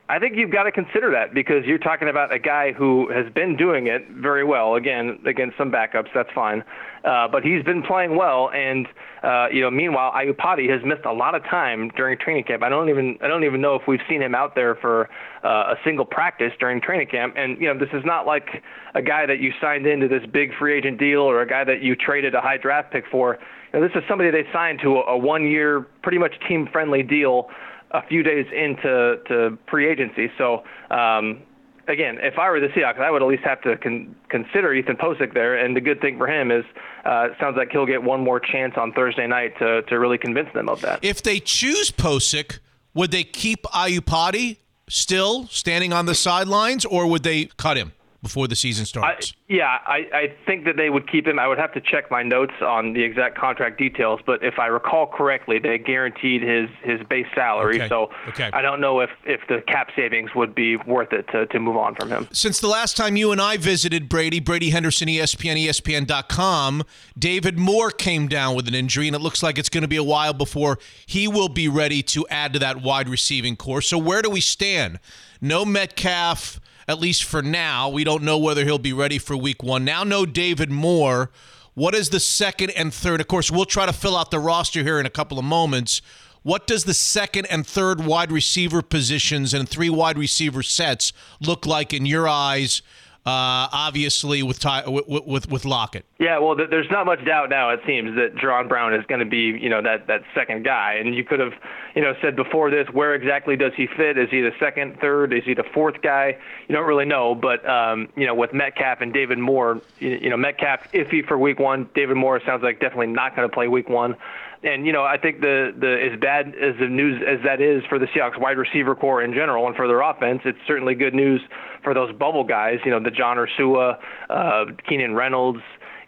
I 0.10 0.18
think 0.18 0.36
you've 0.36 0.52
got 0.52 0.64
to 0.64 0.72
consider 0.72 1.12
that 1.12 1.34
because 1.34 1.66
you're 1.66 1.78
talking 1.78 2.10
about 2.10 2.34
a 2.34 2.40
guy 2.40 2.72
who 2.72 3.12
has 3.12 3.32
been 3.32 3.56
doing 3.56 3.88
it 3.88 4.08
very 4.10 4.44
well. 4.44 4.76
Again, 4.76 5.20
against 5.26 5.58
some 5.58 5.72
backups, 5.72 6.08
that's 6.14 6.32
fine, 6.34 6.64
uh, 7.04 7.28
but 7.28 7.44
he's 7.44 7.64
been 7.64 7.84
playing 7.84 8.16
well. 8.16 8.50
And 8.54 8.88
uh, 9.24 9.48
you 9.52 9.62
know, 9.62 9.72
meanwhile, 9.72 10.12
Iupati 10.14 10.70
has 10.70 10.82
missed 10.86 11.06
a 11.06 11.14
lot 11.14 11.36
of 11.36 11.44
time 11.44 11.90
during 11.96 12.18
training 12.18 12.46
camp. 12.46 12.64
I 12.64 12.70
don't 12.70 12.90
even 12.90 13.18
I 13.22 13.28
don't 13.28 13.44
even 13.44 13.62
know 13.62 13.76
if 13.76 13.84
we've 13.88 14.00
seen 14.10 14.22
him 14.22 14.36
out 14.36 14.56
there 14.56 14.76
for 14.76 15.10
uh, 15.44 15.74
a 15.74 15.76
single 15.84 16.06
practice 16.06 16.52
during 16.60 16.82
training 16.82 17.08
camp. 17.08 17.36
And 17.38 17.60
you 17.60 17.68
know, 17.68 17.78
this 17.78 17.90
is 17.94 18.04
not 18.06 18.26
like 18.26 18.64
a 18.96 19.02
guy 19.02 19.26
that 19.26 19.40
you 19.40 19.52
signed 19.62 19.86
into 19.86 20.08
this 20.08 20.24
big 20.32 20.52
free 20.58 20.78
agent 20.78 21.00
deal 21.00 21.22
or 21.22 21.42
a 21.42 21.48
guy 21.48 21.64
that 21.64 21.82
you 21.82 21.96
traded 21.96 22.36
a 22.36 22.42
high 22.42 22.58
draft 22.58 22.92
pick 22.92 23.06
for. 23.12 23.38
You 23.74 23.80
know, 23.80 23.88
this 23.88 23.96
is 23.96 24.04
somebody 24.10 24.32
they 24.32 24.46
signed 24.52 24.80
to 24.82 24.98
a, 24.98 25.14
a 25.14 25.18
one-year, 25.18 25.86
pretty 26.02 26.18
much 26.18 26.34
team-friendly 26.48 27.04
deal 27.04 27.50
a 27.92 28.02
few 28.08 28.24
days 28.24 28.46
into 28.52 29.18
to 29.28 29.58
free 29.70 29.90
agency. 29.90 30.32
So 30.38 30.64
um, 30.92 31.42
again, 31.90 32.18
if 32.22 32.38
I 32.38 32.50
were 32.50 32.60
the 32.60 32.68
Seahawks, 32.68 33.00
I 33.00 33.12
would 33.12 33.22
at 33.22 33.28
least 33.28 33.44
have 33.44 33.62
to 33.62 33.76
con- 33.78 34.16
consider 34.30 34.74
Ethan 34.74 34.98
Pocic 34.98 35.34
there. 35.34 35.58
And 35.58 35.76
the 35.76 35.82
good 35.82 36.00
thing 36.00 36.18
for 36.18 36.28
him 36.28 36.52
is, 36.52 36.64
uh, 37.06 37.30
sounds 37.40 37.58
like 37.58 37.72
he'll 37.72 37.86
get 37.86 38.04
one 38.04 38.22
more 38.22 38.40
chance 38.40 38.76
on 38.78 38.94
Thursday 38.94 39.28
night 39.28 39.58
to 39.60 39.82
to 39.84 40.00
really 40.00 40.18
convince 40.18 40.52
them 40.54 40.70
of 40.70 40.82
that. 40.82 41.00
If 41.02 41.22
they 41.22 41.40
choose 41.40 41.92
Pocic, 41.92 42.60
would 42.94 43.12
they 43.12 43.24
keep 43.24 43.64
Iupati 43.64 44.58
still 44.88 45.48
standing 45.48 45.94
on 45.94 46.06
the 46.06 46.16
sidelines, 46.16 46.86
or 46.86 47.08
would 47.08 47.24
they 47.24 47.46
cut 47.58 47.78
him? 47.78 47.94
Before 48.22 48.48
the 48.48 48.56
season 48.56 48.86
starts. 48.86 49.34
I, 49.34 49.54
yeah, 49.54 49.78
I, 49.88 50.08
I 50.14 50.36
think 50.46 50.66
that 50.66 50.76
they 50.76 50.90
would 50.90 51.10
keep 51.10 51.26
him. 51.26 51.40
I 51.40 51.48
would 51.48 51.58
have 51.58 51.74
to 51.74 51.82
check 51.82 52.12
my 52.12 52.22
notes 52.22 52.54
on 52.62 52.94
the 52.94 53.02
exact 53.02 53.38
contract 53.38 53.78
details, 53.78 54.20
but 54.26 54.44
if 54.44 54.60
I 54.60 54.68
recall 54.68 55.08
correctly, 55.08 55.58
they 55.60 55.78
guaranteed 55.78 56.42
his, 56.42 56.70
his 56.84 57.06
base 57.08 57.28
salary. 57.34 57.78
Okay. 57.78 57.88
So 57.88 58.12
okay. 58.28 58.50
I 58.52 58.62
don't 58.62 58.82
know 58.82 59.00
if, 59.00 59.10
if 59.26 59.42
the 59.48 59.64
cap 59.68 59.90
savings 59.96 60.36
would 60.36 60.54
be 60.54 60.76
worth 60.76 61.14
it 61.14 61.28
to, 61.30 61.46
to 61.48 61.60
move 61.60 61.78
on 61.78 61.96
from 61.96 62.10
him. 62.10 62.28
Since 62.32 62.60
the 62.60 62.68
last 62.68 62.98
time 62.98 63.16
you 63.16 63.32
and 63.32 63.42
I 63.42 63.58
visited 63.58 64.10
Brady, 64.10 64.40
Brady 64.40 64.70
Henderson, 64.72 65.08
ESPN, 65.08 65.66
ESPN.com, 65.66 66.84
David 67.18 67.58
Moore 67.58 67.92
came 67.92 68.28
down 68.28 68.56
with 68.56 68.68
an 68.68 68.76
injury, 68.76 69.08
and 69.08 69.16
it 69.16 69.20
looks 69.20 69.42
like 69.42 69.58
it's 69.58 69.70
going 69.70 69.84
to 69.84 69.88
be 69.88 69.98
a 69.98 70.04
while 70.04 70.34
before 70.34 70.78
he 71.06 71.28
will 71.28 71.50
be 71.50 71.68
ready 71.68 72.04
to 72.04 72.28
add 72.30 72.54
to 72.54 72.60
that 72.60 72.82
wide 72.82 73.08
receiving 73.08 73.56
core. 73.56 73.82
So 73.82 73.98
where 73.98 74.22
do 74.22 74.30
we 74.30 74.42
stand? 74.42 75.00
No 75.42 75.64
Metcalf 75.64 76.60
at 76.90 77.00
least 77.00 77.24
for 77.24 77.44
now. 77.44 77.88
We 77.88 78.04
don't 78.04 78.24
know 78.24 78.40
whether 78.40 78.66
he'll 78.66 78.80
be 78.80 78.94
ready 78.94 79.20
for 79.20 79.38
week 79.38 79.62
one. 79.62 79.86
Now, 79.86 80.04
no 80.04 80.26
David 80.26 80.72
Moore. 80.72 81.30
What 81.76 81.94
is 81.94 82.10
the 82.10 82.20
second 82.20 82.72
and 82.72 82.92
third? 82.92 83.22
Of 83.22 83.28
course, 83.28 83.52
we'll 83.52 83.66
try 83.66 83.86
to 83.86 83.94
fill 83.94 84.18
out 84.18 84.32
the 84.32 84.40
roster 84.40 84.82
here 84.82 85.00
in 85.00 85.06
a 85.06 85.12
couple 85.12 85.38
of 85.38 85.46
moments. 85.46 86.02
What 86.42 86.66
does 86.66 86.86
the 86.86 86.96
second 86.96 87.46
and 87.46 87.66
third 87.66 88.04
wide 88.04 88.32
receiver 88.32 88.82
positions 88.82 89.54
and 89.54 89.70
three 89.70 89.92
wide 89.92 90.18
receiver 90.18 90.64
sets 90.64 91.14
look 91.40 91.68
like 91.68 91.94
in 91.94 92.08
your 92.08 92.28
eyes 92.28 92.82
uh, 93.26 93.68
obviously 93.72 94.42
with, 94.44 94.60
Ty, 94.60 94.88
with, 94.88 95.26
with 95.26 95.52
with 95.52 95.66
Lockett. 95.66 96.06
Yeah, 96.20 96.40
well, 96.40 96.56
there's 96.56 96.90
not 96.90 97.06
much 97.06 97.24
doubt 97.26 97.50
now. 97.50 97.70
It 97.70 97.82
seems 97.86 98.16
that 98.16 98.36
Jaron 98.36 98.68
Brown 98.68 98.94
is 98.94 99.06
going 99.08 99.20
to 99.20 99.26
be, 99.26 99.58
you 99.62 99.70
know, 99.70 99.82
that 99.82 100.08
that 100.08 100.24
second 100.34 100.64
guy. 100.64 100.94
And 100.94 101.14
you 101.14 101.24
could 101.24 101.40
have, 101.40 101.54
you 101.96 102.02
know, 102.02 102.14
said 102.22 102.36
before 102.36 102.72
this, 102.72 102.88
where 102.92 103.14
exactly 103.14 103.56
does 103.56 103.74
he 103.76 103.88
fit? 103.88 104.18
Is 104.18 104.30
he 104.30 104.42
the 104.42 104.54
second, 104.60 105.00
third? 105.00 105.34
Is 105.34 105.44
he 105.44 105.54
the 105.54 105.66
fourth 105.74 106.02
guy? 106.02 106.38
You 106.68 106.76
don't 106.76 106.88
really 106.88 107.06
know. 107.06 107.36
But 107.36 107.68
um, 107.70 108.10
you 108.16 108.26
know, 108.26 108.36
with 108.36 108.54
Metcalf 108.54 109.02
and 109.02 109.14
David 109.14 109.38
Moore, 109.38 109.82
you 110.00 110.30
know, 110.30 110.38
Metcalf 110.38 110.92
iffy 110.94 111.26
for 111.26 111.38
Week 111.38 111.60
One. 111.60 111.90
David 111.94 112.18
Moore 112.18 112.42
sounds 112.46 112.64
like 112.64 112.80
definitely 112.80 113.08
not 113.08 113.36
going 113.36 113.48
to 113.48 113.54
play 113.54 113.68
Week 113.68 113.90
One. 113.90 114.16
And 114.62 114.86
you 114.86 114.92
know, 114.92 115.04
I 115.04 115.18
think 115.18 115.40
the 115.40 115.72
the 115.78 116.12
as 116.12 116.20
bad 116.20 116.48
as 116.48 116.76
the 116.80 116.88
news 116.88 117.22
as 117.26 117.40
that 117.46 117.62
is 117.62 117.82
for 117.88 117.98
the 117.98 118.08
Seahawks 118.08 118.40
wide 118.40 118.58
receiver 118.58 118.94
core 118.94 119.24
in 119.24 119.34
general 119.34 119.68
and 119.68 119.76
for 119.76 119.88
their 119.88 120.02
offense, 120.02 120.42
it's 120.44 120.58
certainly 120.68 120.96
good 120.96 121.14
news 121.14 121.42
for 121.84 121.94
those 121.94 122.14
bubble 122.16 122.44
guys. 122.44 122.80
You 122.84 122.92
know, 122.92 123.02
the 123.02 123.12
John 123.12 123.38
Ursua, 123.38 123.98
uh, 124.30 124.66
Keenan 124.88 125.16
Reynolds, 125.16 125.62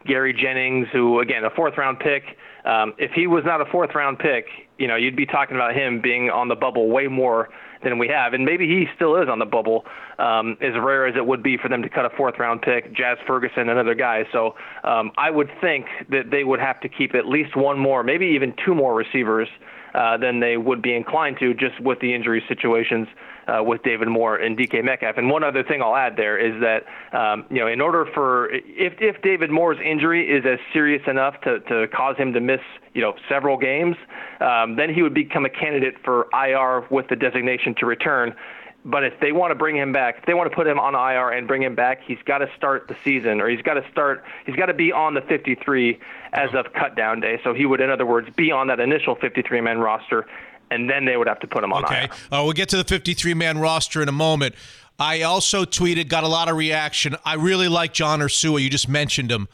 Gary 0.05 0.33
Jennings, 0.33 0.87
who 0.91 1.21
again 1.21 1.45
a 1.45 1.49
fourth 1.49 1.77
round 1.77 1.99
pick. 1.99 2.23
Um, 2.65 2.93
if 2.97 3.11
he 3.11 3.25
was 3.25 3.43
not 3.45 3.61
a 3.61 3.65
fourth 3.71 3.91
round 3.95 4.19
pick, 4.19 4.45
you 4.77 4.87
know, 4.87 4.97
you'd 4.97 5.15
be 5.15 5.25
talking 5.25 5.55
about 5.55 5.73
him 5.73 6.01
being 6.01 6.29
on 6.29 6.49
the 6.49 6.55
bubble 6.55 6.89
way 6.89 7.07
more 7.07 7.49
than 7.83 7.97
we 7.97 8.07
have. 8.07 8.33
And 8.33 8.45
maybe 8.45 8.67
he 8.67 8.85
still 8.95 9.15
is 9.21 9.27
on 9.29 9.39
the 9.39 9.45
bubble, 9.45 9.85
um, 10.19 10.57
as 10.61 10.73
rare 10.79 11.07
as 11.07 11.15
it 11.15 11.25
would 11.25 11.43
be 11.43 11.57
for 11.57 11.69
them 11.69 11.81
to 11.81 11.89
cut 11.89 12.05
a 12.05 12.09
fourth 12.09 12.35
round 12.39 12.61
pick, 12.61 12.93
Jazz 12.93 13.17
Ferguson, 13.25 13.69
another 13.69 13.95
guy. 13.95 14.23
So 14.31 14.55
um, 14.83 15.11
I 15.17 15.29
would 15.29 15.49
think 15.59 15.85
that 16.09 16.31
they 16.31 16.43
would 16.43 16.59
have 16.59 16.79
to 16.81 16.89
keep 16.89 17.15
at 17.15 17.25
least 17.25 17.55
one 17.55 17.79
more, 17.79 18.03
maybe 18.03 18.27
even 18.27 18.53
two 18.65 18.75
more 18.75 18.95
receivers 18.95 19.47
uh, 19.93 20.17
than 20.17 20.39
they 20.39 20.57
would 20.57 20.81
be 20.81 20.95
inclined 20.95 21.37
to 21.39 21.53
just 21.53 21.79
with 21.81 21.99
the 21.99 22.13
injury 22.13 22.43
situations 22.47 23.07
uh, 23.51 23.63
with 23.63 23.83
David 23.83 24.07
Moore 24.07 24.37
and 24.37 24.57
DK 24.57 24.83
Metcalf. 24.83 25.17
And 25.17 25.29
one 25.29 25.43
other 25.43 25.63
thing 25.63 25.81
I'll 25.81 25.95
add 25.95 26.15
there 26.15 26.37
is 26.37 26.61
that 26.61 26.85
um, 27.17 27.45
you 27.49 27.59
know 27.59 27.67
in 27.67 27.81
order 27.81 28.05
for 28.13 28.49
if 28.51 28.93
if 28.99 29.21
David 29.21 29.51
Moore's 29.51 29.79
injury 29.83 30.29
is 30.29 30.45
as 30.45 30.59
serious 30.73 31.01
enough 31.07 31.39
to 31.41 31.59
to 31.61 31.87
cause 31.87 32.17
him 32.17 32.33
to 32.33 32.39
miss 32.39 32.61
you 32.93 33.01
know 33.01 33.13
several 33.27 33.57
games, 33.57 33.95
um, 34.39 34.75
then 34.75 34.93
he 34.93 35.01
would 35.01 35.13
become 35.13 35.45
a 35.45 35.49
candidate 35.49 35.95
for 36.03 36.27
IR 36.33 36.87
with 36.89 37.07
the 37.09 37.15
designation 37.15 37.75
to 37.79 37.85
return. 37.85 38.35
But 38.83 39.03
if 39.03 39.13
they 39.19 39.31
want 39.31 39.51
to 39.51 39.55
bring 39.55 39.77
him 39.77 39.91
back, 39.91 40.17
if 40.17 40.25
they 40.25 40.33
want 40.33 40.49
to 40.49 40.55
put 40.55 40.65
him 40.65 40.79
on 40.79 40.95
IR 40.95 41.29
and 41.37 41.47
bring 41.47 41.61
him 41.61 41.75
back, 41.75 41.99
he's 42.03 42.17
got 42.25 42.39
to 42.39 42.47
start 42.57 42.87
the 42.87 42.95
season, 43.03 43.39
or 43.39 43.47
he's 43.47 43.61
got 43.61 43.75
to 43.75 43.85
start. 43.91 44.23
He's 44.47 44.55
got 44.55 44.67
to 44.67 44.73
be 44.73 44.91
on 44.91 45.13
the 45.13 45.21
53 45.21 45.99
as 46.33 46.49
of 46.55 46.73
cut 46.73 46.95
down 46.95 47.19
day. 47.19 47.39
So 47.43 47.53
he 47.53 47.67
would, 47.67 47.79
in 47.79 47.91
other 47.91 48.07
words, 48.07 48.29
be 48.35 48.51
on 48.51 48.67
that 48.67 48.79
initial 48.79 49.13
53 49.15 49.61
man 49.61 49.77
roster 49.77 50.25
and 50.71 50.89
then 50.89 51.05
they 51.05 51.17
would 51.17 51.27
have 51.27 51.39
to 51.41 51.47
put 51.47 51.63
him 51.63 51.71
on 51.73 51.85
okay. 51.85 52.03
IR. 52.03 52.09
Uh, 52.39 52.43
we'll 52.43 52.53
get 52.53 52.69
to 52.69 52.77
the 52.77 52.83
53 52.83 53.33
man 53.35 53.59
roster 53.59 54.01
in 54.01 54.09
a 54.09 54.13
moment. 54.13 54.55
I 54.97 55.21
also 55.21 55.65
tweeted, 55.65 56.07
got 56.07 56.23
a 56.23 56.27
lot 56.27 56.49
of 56.49 56.55
reaction. 56.55 57.15
I 57.25 57.35
really 57.35 57.67
like 57.67 57.93
John 57.93 58.19
Ursua. 58.19 58.61
You 58.61 58.69
just 58.69 58.89
mentioned 58.89 59.31
him. 59.31 59.47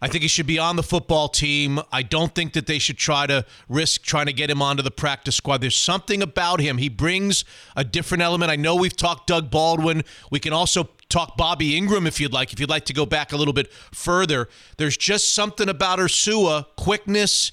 I 0.00 0.08
think 0.08 0.22
he 0.22 0.28
should 0.28 0.48
be 0.48 0.58
on 0.58 0.74
the 0.74 0.82
football 0.82 1.28
team. 1.28 1.78
I 1.92 2.02
don't 2.02 2.34
think 2.34 2.54
that 2.54 2.66
they 2.66 2.80
should 2.80 2.98
try 2.98 3.26
to 3.28 3.46
risk 3.68 4.02
trying 4.02 4.26
to 4.26 4.32
get 4.32 4.50
him 4.50 4.60
onto 4.60 4.82
the 4.82 4.90
practice 4.90 5.36
squad. 5.36 5.60
There's 5.60 5.76
something 5.76 6.22
about 6.22 6.60
him. 6.60 6.78
He 6.78 6.88
brings 6.88 7.44
a 7.76 7.84
different 7.84 8.22
element. 8.22 8.50
I 8.50 8.56
know 8.56 8.74
we've 8.74 8.96
talked 8.96 9.28
Doug 9.28 9.48
Baldwin. 9.48 10.02
We 10.32 10.40
can 10.40 10.52
also 10.52 10.88
talk 11.08 11.36
Bobby 11.36 11.80
Engram 11.80 12.08
if 12.08 12.18
you'd 12.18 12.32
like, 12.32 12.52
if 12.52 12.58
you'd 12.58 12.70
like 12.70 12.86
to 12.86 12.92
go 12.92 13.06
back 13.06 13.32
a 13.32 13.36
little 13.36 13.54
bit 13.54 13.72
further. 13.72 14.48
There's 14.76 14.96
just 14.96 15.34
something 15.34 15.68
about 15.68 16.00
Ursua, 16.00 16.66
quickness, 16.76 17.52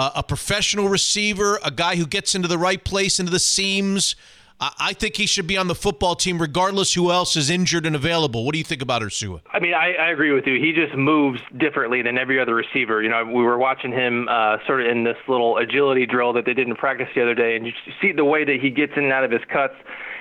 uh, 0.00 0.10
a 0.14 0.22
professional 0.22 0.88
receiver, 0.88 1.58
a 1.62 1.70
guy 1.70 1.94
who 1.94 2.06
gets 2.06 2.34
into 2.34 2.48
the 2.48 2.56
right 2.56 2.82
place, 2.82 3.20
into 3.20 3.30
the 3.30 3.38
seams. 3.38 4.16
I, 4.58 4.72
I 4.78 4.92
think 4.94 5.14
he 5.14 5.26
should 5.26 5.46
be 5.46 5.58
on 5.58 5.68
the 5.68 5.74
football 5.74 6.16
team 6.16 6.40
regardless 6.40 6.94
who 6.94 7.10
else 7.10 7.36
is 7.36 7.50
injured 7.50 7.84
and 7.84 7.94
available. 7.94 8.46
What 8.46 8.54
do 8.54 8.58
you 8.58 8.64
think 8.64 8.80
about 8.80 9.02
Ursua? 9.02 9.42
I 9.52 9.60
mean, 9.60 9.74
I, 9.74 9.92
I 9.92 10.10
agree 10.10 10.32
with 10.32 10.46
you. 10.46 10.54
He 10.58 10.72
just 10.72 10.96
moves 10.96 11.42
differently 11.58 12.00
than 12.00 12.16
every 12.16 12.40
other 12.40 12.54
receiver. 12.54 13.02
You 13.02 13.10
know, 13.10 13.26
we 13.26 13.42
were 13.42 13.58
watching 13.58 13.92
him 13.92 14.26
uh, 14.30 14.56
sort 14.66 14.80
of 14.80 14.86
in 14.86 15.04
this 15.04 15.18
little 15.28 15.58
agility 15.58 16.06
drill 16.06 16.32
that 16.32 16.46
they 16.46 16.54
did 16.54 16.66
in 16.66 16.74
practice 16.76 17.08
the 17.14 17.20
other 17.20 17.34
day, 17.34 17.54
and 17.56 17.66
you 17.66 17.72
see 18.00 18.12
the 18.12 18.24
way 18.24 18.42
that 18.42 18.56
he 18.58 18.70
gets 18.70 18.92
in 18.96 19.04
and 19.04 19.12
out 19.12 19.24
of 19.24 19.30
his 19.30 19.42
cuts 19.52 19.74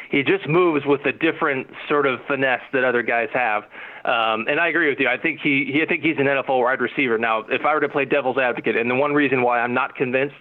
he 0.10 0.23
just 0.23 0.48
moves 0.48 0.86
with 0.86 1.06
a 1.06 1.11
different 1.11 1.68
sort 1.88 2.06
of 2.06 2.19
finesse 2.27 2.64
that 2.73 2.84
other 2.84 3.03
guys 3.03 3.30
have. 3.34 3.64
Um, 4.06 4.48
and 4.48 4.60
I 4.60 4.68
agree 4.68 4.90
with 4.90 4.99
you. 4.99 5.07
I 5.07 5.18
think 5.18 5.40
he, 5.41 5.69
he 5.72 5.81
I 5.81 5.86
think 5.86 6.03
he's 6.03 6.18
an 6.18 6.26
NFL 6.26 6.64
wide 6.64 6.81
receiver. 6.81 7.18
Now, 7.18 7.45
if 7.49 7.65
I 7.65 7.73
were 7.73 7.81
to 7.81 7.90
play 7.90 8.06
devil's 8.06 8.38
advocate, 8.38 8.76
and 8.76 8.90
the 8.90 8.95
one 8.95 9.14
reason 9.14 9.44
why 9.44 9.60
I'm 9.60 9.73
not 9.73 9.95
convinced 9.95 10.36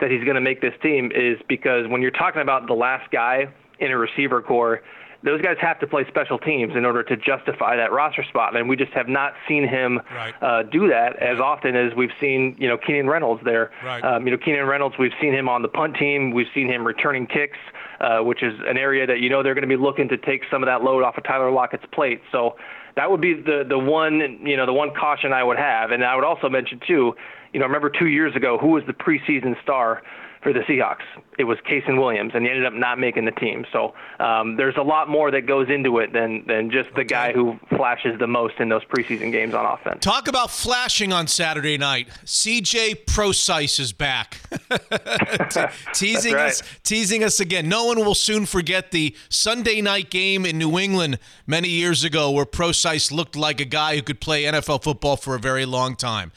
that 0.00 0.10
he's 0.10 0.22
going 0.22 0.36
to 0.36 0.40
make 0.40 0.60
this 0.60 0.74
team 0.82 1.10
is 1.12 1.38
because 1.48 1.88
when 1.88 2.00
you're 2.00 2.12
talking 2.12 2.42
about 2.42 2.66
the 2.68 2.74
last 2.74 3.10
guy 3.10 3.48
in 3.80 3.90
a 3.90 3.98
receiver 3.98 4.40
core, 4.40 4.82
those 5.24 5.42
guys 5.42 5.56
have 5.60 5.80
to 5.80 5.86
play 5.86 6.04
special 6.06 6.38
teams 6.38 6.76
in 6.76 6.84
order 6.84 7.02
to 7.02 7.16
justify 7.16 7.76
that 7.76 7.90
roster 7.90 8.22
spot, 8.22 8.54
and 8.54 8.68
we 8.68 8.76
just 8.76 8.92
have 8.92 9.08
not 9.08 9.32
seen 9.48 9.66
him 9.66 10.00
right. 10.14 10.34
uh, 10.40 10.62
do 10.62 10.88
that 10.88 11.16
as 11.16 11.40
often 11.40 11.74
as 11.74 11.92
we've 11.96 12.12
seen, 12.20 12.54
you 12.56 12.68
know, 12.68 12.78
Keenan 12.78 13.08
Reynolds 13.08 13.42
there. 13.44 13.72
Right. 13.84 14.04
Um, 14.04 14.26
you 14.26 14.30
know, 14.30 14.38
Keenan 14.38 14.66
Reynolds, 14.66 14.94
we've 14.96 15.12
seen 15.20 15.34
him 15.34 15.48
on 15.48 15.62
the 15.62 15.68
punt 15.68 15.96
team, 15.96 16.30
we've 16.30 16.46
seen 16.54 16.68
him 16.68 16.86
returning 16.86 17.26
kicks, 17.26 17.58
uh, 18.00 18.20
which 18.20 18.42
is 18.42 18.54
an 18.66 18.76
area 18.76 19.06
that 19.06 19.20
you 19.20 19.28
know 19.28 19.42
they're 19.42 19.54
going 19.54 19.68
to 19.68 19.76
be 19.76 19.80
looking 19.80 20.08
to 20.08 20.16
take 20.16 20.42
some 20.50 20.62
of 20.62 20.66
that 20.66 20.82
load 20.82 21.02
off 21.02 21.16
of 21.16 21.24
Tyler 21.24 21.50
Lockett's 21.50 21.86
plate. 21.92 22.20
So 22.32 22.56
that 22.96 23.10
would 23.10 23.20
be 23.20 23.34
the 23.34 23.64
the 23.68 23.78
one, 23.78 24.40
you 24.44 24.56
know, 24.56 24.66
the 24.66 24.72
one 24.72 24.90
caution 24.94 25.32
I 25.32 25.44
would 25.44 25.58
have, 25.58 25.90
and 25.90 26.04
I 26.04 26.14
would 26.14 26.24
also 26.24 26.48
mention 26.48 26.80
too, 26.86 27.14
you 27.52 27.60
know, 27.60 27.66
remember 27.66 27.90
two 27.90 28.06
years 28.06 28.34
ago 28.36 28.58
who 28.58 28.68
was 28.68 28.84
the 28.86 28.92
preseason 28.92 29.60
star 29.62 30.02
for 30.42 30.52
the 30.52 30.60
Seahawks. 30.60 31.02
It 31.38 31.44
was 31.44 31.58
Kasen 31.68 31.98
Williams, 31.98 32.32
and 32.34 32.44
he 32.44 32.50
ended 32.50 32.66
up 32.66 32.72
not 32.72 32.98
making 32.98 33.24
the 33.24 33.32
team. 33.32 33.64
So 33.72 33.94
um, 34.20 34.56
there's 34.56 34.76
a 34.76 34.82
lot 34.82 35.08
more 35.08 35.30
that 35.30 35.42
goes 35.42 35.68
into 35.68 35.98
it 35.98 36.12
than 36.12 36.44
than 36.46 36.70
just 36.70 36.88
the 36.94 37.04
guy 37.04 37.32
who 37.32 37.58
flashes 37.76 38.18
the 38.18 38.26
most 38.26 38.54
in 38.58 38.68
those 38.68 38.84
preseason 38.84 39.32
games 39.32 39.54
on 39.54 39.64
offense. 39.64 40.04
Talk 40.04 40.28
about 40.28 40.50
flashing 40.50 41.12
on 41.12 41.26
Saturday 41.26 41.78
night. 41.78 42.08
CJ 42.24 43.06
Prosise 43.06 43.78
is 43.78 43.92
back, 43.92 44.40
Te- 45.50 45.60
teasing 45.94 46.34
right. 46.34 46.50
us, 46.50 46.62
teasing 46.82 47.24
us 47.24 47.40
again. 47.40 47.68
No 47.68 47.86
one 47.86 47.98
will 47.98 48.14
soon 48.14 48.46
forget 48.46 48.90
the 48.90 49.14
Sunday 49.28 49.80
night 49.80 50.10
game 50.10 50.44
in 50.46 50.58
New 50.58 50.78
England 50.78 51.18
many 51.46 51.68
years 51.68 52.04
ago, 52.04 52.30
where 52.30 52.44
Prosise 52.44 53.12
looked 53.12 53.36
like 53.36 53.60
a 53.60 53.64
guy 53.64 53.96
who 53.96 54.02
could 54.02 54.20
play 54.20 54.44
NFL 54.44 54.82
football 54.82 55.16
for 55.16 55.34
a 55.34 55.38
very 55.38 55.64
long 55.66 55.96
time. 55.96 56.32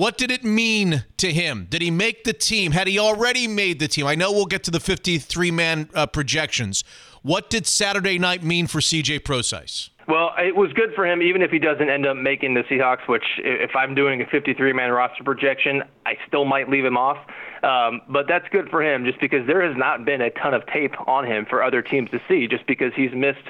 What 0.00 0.16
did 0.16 0.30
it 0.30 0.42
mean 0.42 1.04
to 1.18 1.30
him? 1.30 1.66
Did 1.68 1.82
he 1.82 1.90
make 1.90 2.24
the 2.24 2.32
team? 2.32 2.72
Had 2.72 2.86
he 2.86 2.98
already 2.98 3.46
made 3.46 3.80
the 3.80 3.86
team? 3.86 4.06
I 4.06 4.14
know 4.14 4.32
we'll 4.32 4.46
get 4.46 4.64
to 4.64 4.70
the 4.70 4.80
53 4.80 5.50
man 5.50 5.90
uh, 5.92 6.06
projections. 6.06 6.84
What 7.20 7.50
did 7.50 7.66
Saturday 7.66 8.18
night 8.18 8.42
mean 8.42 8.66
for 8.66 8.78
CJ 8.78 9.24
Prosise? 9.26 9.90
Well, 10.08 10.30
it 10.38 10.56
was 10.56 10.72
good 10.72 10.94
for 10.94 11.06
him, 11.06 11.20
even 11.20 11.42
if 11.42 11.50
he 11.50 11.58
doesn't 11.58 11.90
end 11.90 12.06
up 12.06 12.16
making 12.16 12.54
the 12.54 12.62
Seahawks. 12.62 13.06
Which, 13.08 13.26
if 13.44 13.76
I'm 13.76 13.94
doing 13.94 14.22
a 14.22 14.24
53-man 14.24 14.90
roster 14.90 15.22
projection, 15.22 15.82
I 16.06 16.14
still 16.26 16.46
might 16.46 16.70
leave 16.70 16.86
him 16.86 16.96
off. 16.96 17.18
Um, 17.62 18.00
but 18.08 18.26
that's 18.26 18.48
good 18.48 18.70
for 18.70 18.82
him, 18.82 19.04
just 19.04 19.20
because 19.20 19.46
there 19.46 19.60
has 19.68 19.76
not 19.76 20.06
been 20.06 20.22
a 20.22 20.30
ton 20.30 20.54
of 20.54 20.66
tape 20.68 20.94
on 21.06 21.26
him 21.26 21.44
for 21.44 21.62
other 21.62 21.82
teams 21.82 22.08
to 22.12 22.22
see, 22.26 22.48
just 22.48 22.66
because 22.66 22.94
he's 22.96 23.12
missed 23.12 23.44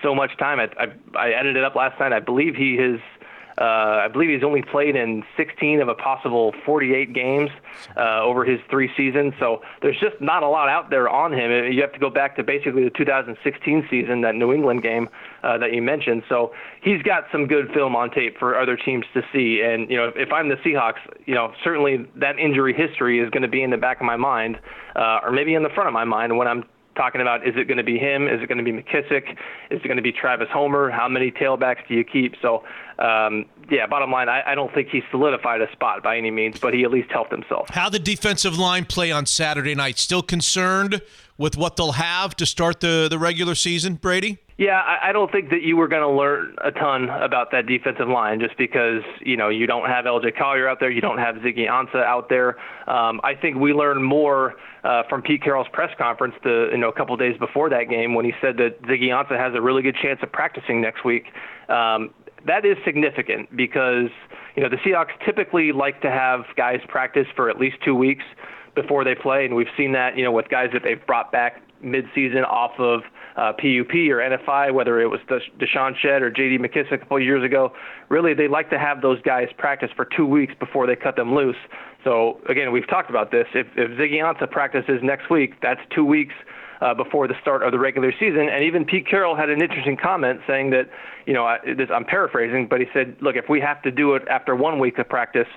so 0.00 0.14
much 0.14 0.30
time. 0.38 0.60
I, 0.60 0.68
I, 0.80 0.86
I 1.18 1.30
edited 1.30 1.56
it 1.56 1.64
up 1.64 1.74
last 1.74 1.98
night. 1.98 2.12
I 2.12 2.20
believe 2.20 2.54
he 2.54 2.76
has. 2.76 3.00
Uh, 3.60 4.04
I 4.04 4.08
believe 4.08 4.30
he's 4.30 4.44
only 4.44 4.62
played 4.62 4.94
in 4.94 5.24
16 5.36 5.80
of 5.80 5.88
a 5.88 5.94
possible 5.94 6.54
48 6.64 7.12
games 7.12 7.50
uh, 7.96 8.22
over 8.22 8.44
his 8.44 8.60
three 8.70 8.90
seasons. 8.96 9.34
So 9.40 9.62
there's 9.82 9.98
just 9.98 10.20
not 10.20 10.42
a 10.42 10.48
lot 10.48 10.68
out 10.68 10.90
there 10.90 11.08
on 11.08 11.32
him. 11.32 11.72
You 11.72 11.82
have 11.82 11.92
to 11.92 11.98
go 11.98 12.10
back 12.10 12.36
to 12.36 12.44
basically 12.44 12.84
the 12.84 12.90
2016 12.90 13.88
season, 13.90 14.20
that 14.20 14.36
New 14.36 14.52
England 14.52 14.82
game 14.82 15.08
uh, 15.42 15.58
that 15.58 15.72
you 15.72 15.82
mentioned. 15.82 16.22
So 16.28 16.52
he's 16.82 17.02
got 17.02 17.24
some 17.32 17.46
good 17.46 17.70
film 17.74 17.96
on 17.96 18.10
tape 18.10 18.38
for 18.38 18.58
other 18.58 18.76
teams 18.76 19.04
to 19.14 19.22
see. 19.32 19.60
And 19.64 19.90
you 19.90 19.96
know, 19.96 20.08
if, 20.08 20.16
if 20.16 20.32
I'm 20.32 20.48
the 20.48 20.56
Seahawks, 20.56 21.00
you 21.26 21.34
know, 21.34 21.52
certainly 21.64 22.06
that 22.16 22.38
injury 22.38 22.74
history 22.74 23.18
is 23.18 23.30
going 23.30 23.42
to 23.42 23.48
be 23.48 23.62
in 23.62 23.70
the 23.70 23.76
back 23.76 24.00
of 24.00 24.06
my 24.06 24.16
mind, 24.16 24.58
uh, 24.94 25.20
or 25.22 25.32
maybe 25.32 25.54
in 25.54 25.62
the 25.62 25.70
front 25.70 25.88
of 25.88 25.92
my 25.92 26.04
mind 26.04 26.36
when 26.36 26.46
I'm 26.46 26.64
talking 26.98 27.22
about 27.22 27.46
is 27.46 27.54
it 27.56 27.66
going 27.68 27.78
to 27.78 27.84
be 27.84 27.96
him? 27.96 28.28
Is 28.28 28.42
it 28.42 28.48
going 28.48 28.58
to 28.58 28.64
be 28.64 28.72
McKissic? 28.72 29.30
Is 29.70 29.80
it 29.82 29.84
going 29.84 29.96
to 29.96 30.02
be 30.02 30.12
Travis 30.12 30.48
Homer? 30.52 30.90
How 30.90 31.08
many 31.08 31.30
tailbacks 31.30 31.86
do 31.88 31.94
you 31.94 32.04
keep? 32.04 32.34
So, 32.42 32.64
um, 32.98 33.46
yeah, 33.70 33.86
bottom 33.86 34.10
line, 34.10 34.28
I, 34.28 34.42
I 34.44 34.54
don't 34.54 34.74
think 34.74 34.88
he 34.88 35.02
solidified 35.10 35.62
a 35.62 35.70
spot 35.72 36.02
by 36.02 36.18
any 36.18 36.30
means, 36.30 36.58
but 36.58 36.74
he 36.74 36.84
at 36.84 36.90
least 36.90 37.10
helped 37.10 37.32
himself. 37.32 37.70
How 37.70 37.88
the 37.88 37.98
defensive 37.98 38.58
line 38.58 38.84
play 38.84 39.10
on 39.10 39.24
Saturday 39.24 39.74
night? 39.74 39.98
Still 39.98 40.22
concerned 40.22 41.00
with 41.38 41.56
what 41.56 41.76
they'll 41.76 41.92
have 41.92 42.34
to 42.36 42.44
start 42.44 42.80
the, 42.80 43.06
the 43.08 43.18
regular 43.18 43.54
season, 43.54 43.94
Brady? 43.94 44.38
Yeah, 44.58 44.80
I, 44.80 45.10
I 45.10 45.12
don't 45.12 45.30
think 45.30 45.50
that 45.50 45.62
you 45.62 45.76
were 45.76 45.86
going 45.86 46.02
to 46.02 46.10
learn 46.10 46.56
a 46.64 46.72
ton 46.72 47.08
about 47.10 47.52
that 47.52 47.66
defensive 47.66 48.08
line 48.08 48.40
just 48.40 48.58
because 48.58 49.02
you 49.20 49.36
know 49.36 49.48
you 49.48 49.68
don't 49.68 49.88
have 49.88 50.04
LJ 50.04 50.36
Collier 50.36 50.68
out 50.68 50.80
there, 50.80 50.90
you 50.90 51.00
don't 51.00 51.18
have 51.18 51.36
Ziggy 51.36 51.70
Ansah 51.70 52.02
out 52.04 52.28
there. 52.28 52.58
Um, 52.88 53.20
I 53.22 53.36
think 53.40 53.56
we 53.56 53.72
learned 53.72 54.04
more 54.04 54.56
uh, 54.82 55.04
from 55.08 55.22
Pete 55.22 55.44
Carroll's 55.44 55.68
press 55.72 55.92
conference 55.96 56.34
the 56.42 56.70
you 56.72 56.78
know 56.78 56.88
a 56.88 56.92
couple 56.92 57.16
days 57.16 57.38
before 57.38 57.70
that 57.70 57.84
game 57.88 58.14
when 58.14 58.24
he 58.24 58.32
said 58.40 58.56
that 58.56 58.82
Ziggy 58.82 59.10
Ansah 59.10 59.38
has 59.38 59.54
a 59.54 59.60
really 59.60 59.80
good 59.80 59.94
chance 59.94 60.18
of 60.24 60.32
practicing 60.32 60.80
next 60.80 61.04
week. 61.04 61.26
Um, 61.68 62.10
that 62.44 62.66
is 62.66 62.76
significant 62.84 63.54
because 63.56 64.10
you 64.56 64.62
know 64.64 64.68
the 64.68 64.78
Seahawks 64.78 65.12
typically 65.24 65.70
like 65.70 66.02
to 66.02 66.10
have 66.10 66.40
guys 66.56 66.80
practice 66.88 67.28
for 67.36 67.48
at 67.48 67.60
least 67.60 67.76
two 67.84 67.94
weeks 67.94 68.24
before 68.74 69.04
they 69.04 69.14
play, 69.14 69.44
and 69.44 69.54
we've 69.54 69.70
seen 69.76 69.92
that 69.92 70.16
you 70.16 70.24
know 70.24 70.32
with 70.32 70.48
guys 70.48 70.70
that 70.72 70.82
they've 70.82 71.06
brought 71.06 71.30
back 71.30 71.62
mid-season 71.80 72.44
off 72.44 72.72
of 72.80 73.02
uh, 73.38 73.52
PUP 73.52 73.94
or 74.10 74.18
NFI, 74.18 74.74
whether 74.74 75.00
it 75.00 75.06
was 75.06 75.20
Desha- 75.28 75.52
DeShawn 75.58 75.96
Shead 75.96 76.22
or 76.22 76.30
J.D. 76.30 76.58
McKissic 76.58 76.94
a 76.94 76.98
couple 76.98 77.20
years 77.20 77.44
ago. 77.44 77.72
Really, 78.08 78.34
they 78.34 78.48
like 78.48 78.68
to 78.70 78.78
have 78.78 79.00
those 79.00 79.22
guys 79.22 79.48
practice 79.56 79.90
for 79.94 80.04
two 80.04 80.26
weeks 80.26 80.54
before 80.58 80.88
they 80.88 80.96
cut 80.96 81.14
them 81.14 81.34
loose. 81.34 81.56
So 82.02 82.40
again, 82.48 82.72
we've 82.72 82.88
talked 82.88 83.10
about 83.10 83.30
this. 83.30 83.46
If, 83.54 83.68
if 83.76 83.92
Ziggy 83.92 84.16
Ansah 84.16 84.50
practices 84.50 85.00
next 85.04 85.30
week, 85.30 85.60
that's 85.62 85.80
two 85.94 86.04
weeks 86.04 86.34
uh, 86.80 86.94
before 86.94 87.28
the 87.28 87.34
start 87.40 87.62
of 87.62 87.70
the 87.70 87.78
regular 87.78 88.12
season. 88.18 88.48
And 88.48 88.64
even 88.64 88.84
Pete 88.84 89.06
Carroll 89.06 89.36
had 89.36 89.50
an 89.50 89.62
interesting 89.62 89.96
comment 89.96 90.40
saying 90.46 90.70
that, 90.70 90.90
you 91.26 91.32
know, 91.32 91.44
I, 91.44 91.58
this, 91.64 91.88
I'm 91.94 92.04
paraphrasing, 92.04 92.66
but 92.68 92.80
he 92.80 92.86
said, 92.92 93.16
look, 93.20 93.36
if 93.36 93.48
we 93.48 93.60
have 93.60 93.80
to 93.82 93.90
do 93.92 94.14
it 94.14 94.26
after 94.28 94.56
one 94.56 94.80
week 94.80 94.98
of 94.98 95.08
practice, 95.08 95.48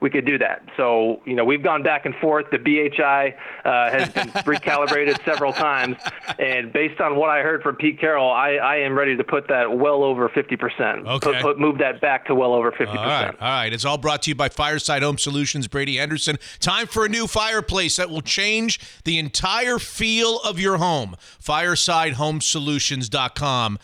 we 0.00 0.10
could 0.10 0.24
do 0.24 0.38
that. 0.38 0.62
So, 0.76 1.20
you 1.24 1.34
know, 1.34 1.44
we've 1.44 1.62
gone 1.62 1.82
back 1.82 2.06
and 2.06 2.14
forth. 2.16 2.46
The 2.50 2.58
BHI 2.58 3.34
uh, 3.64 3.90
has 3.90 4.08
been 4.10 4.28
recalibrated 4.44 5.24
several 5.24 5.52
times. 5.52 5.96
And 6.38 6.72
based 6.72 7.00
on 7.00 7.16
what 7.16 7.30
I 7.30 7.42
heard 7.42 7.62
from 7.62 7.74
Pete 7.76 7.98
Carroll, 7.98 8.30
I, 8.30 8.54
I 8.54 8.76
am 8.76 8.96
ready 8.96 9.16
to 9.16 9.24
put 9.24 9.48
that 9.48 9.76
well 9.76 10.04
over 10.04 10.28
50%. 10.28 11.06
Okay. 11.06 11.32
Put, 11.32 11.42
put, 11.42 11.58
move 11.58 11.78
that 11.78 12.00
back 12.00 12.26
to 12.26 12.34
well 12.34 12.54
over 12.54 12.70
50%. 12.70 12.88
All 12.88 12.96
right, 12.96 13.34
all 13.40 13.48
right. 13.48 13.72
It's 13.72 13.84
all 13.84 13.98
brought 13.98 14.22
to 14.22 14.30
you 14.30 14.34
by 14.34 14.48
Fireside 14.48 15.02
Home 15.02 15.18
Solutions, 15.18 15.66
Brady 15.66 15.96
Henderson. 15.96 16.38
Time 16.60 16.86
for 16.86 17.04
a 17.04 17.08
new 17.08 17.26
fireplace 17.26 17.96
that 17.96 18.10
will 18.10 18.22
change 18.22 18.78
the 19.04 19.18
entire 19.18 19.78
feel 19.78 20.38
of 20.40 20.60
your 20.60 20.78
home. 20.78 21.16
FiresideHomeSolutions.com. 21.42 23.78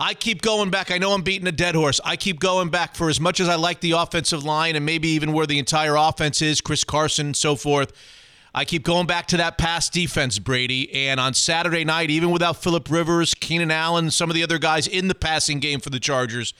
I 0.00 0.14
keep 0.14 0.42
going 0.42 0.70
back. 0.70 0.92
I 0.92 0.98
know 0.98 1.12
I'm 1.12 1.22
beating 1.22 1.48
a 1.48 1.52
dead 1.52 1.74
horse. 1.74 2.00
I 2.04 2.14
keep 2.14 2.38
going 2.38 2.68
back 2.68 2.94
for 2.94 3.08
as 3.08 3.18
much 3.18 3.40
as 3.40 3.48
I 3.48 3.56
like 3.56 3.80
the 3.80 3.92
offensive 3.92 4.44
line 4.44 4.76
and 4.76 4.86
maybe 4.86 5.08
even 5.08 5.32
where 5.32 5.46
the 5.46 5.58
entire 5.58 5.96
offense 5.96 6.40
is, 6.40 6.60
Chris 6.60 6.84
Carson 6.84 7.26
and 7.26 7.36
so 7.36 7.56
forth. 7.56 7.92
I 8.54 8.64
keep 8.64 8.84
going 8.84 9.08
back 9.08 9.26
to 9.28 9.36
that 9.38 9.58
pass 9.58 9.90
defense, 9.90 10.38
Brady. 10.38 11.08
And 11.08 11.18
on 11.18 11.34
Saturday 11.34 11.84
night, 11.84 12.10
even 12.10 12.30
without 12.30 12.62
Philip 12.62 12.88
Rivers, 12.88 13.34
Keenan 13.34 13.72
Allen, 13.72 14.12
some 14.12 14.30
of 14.30 14.34
the 14.34 14.42
other 14.44 14.58
guys 14.58 14.86
in 14.86 15.08
the 15.08 15.16
passing 15.16 15.58
game 15.58 15.80
for 15.80 15.90
the 15.90 16.00
Chargers, 16.00 16.54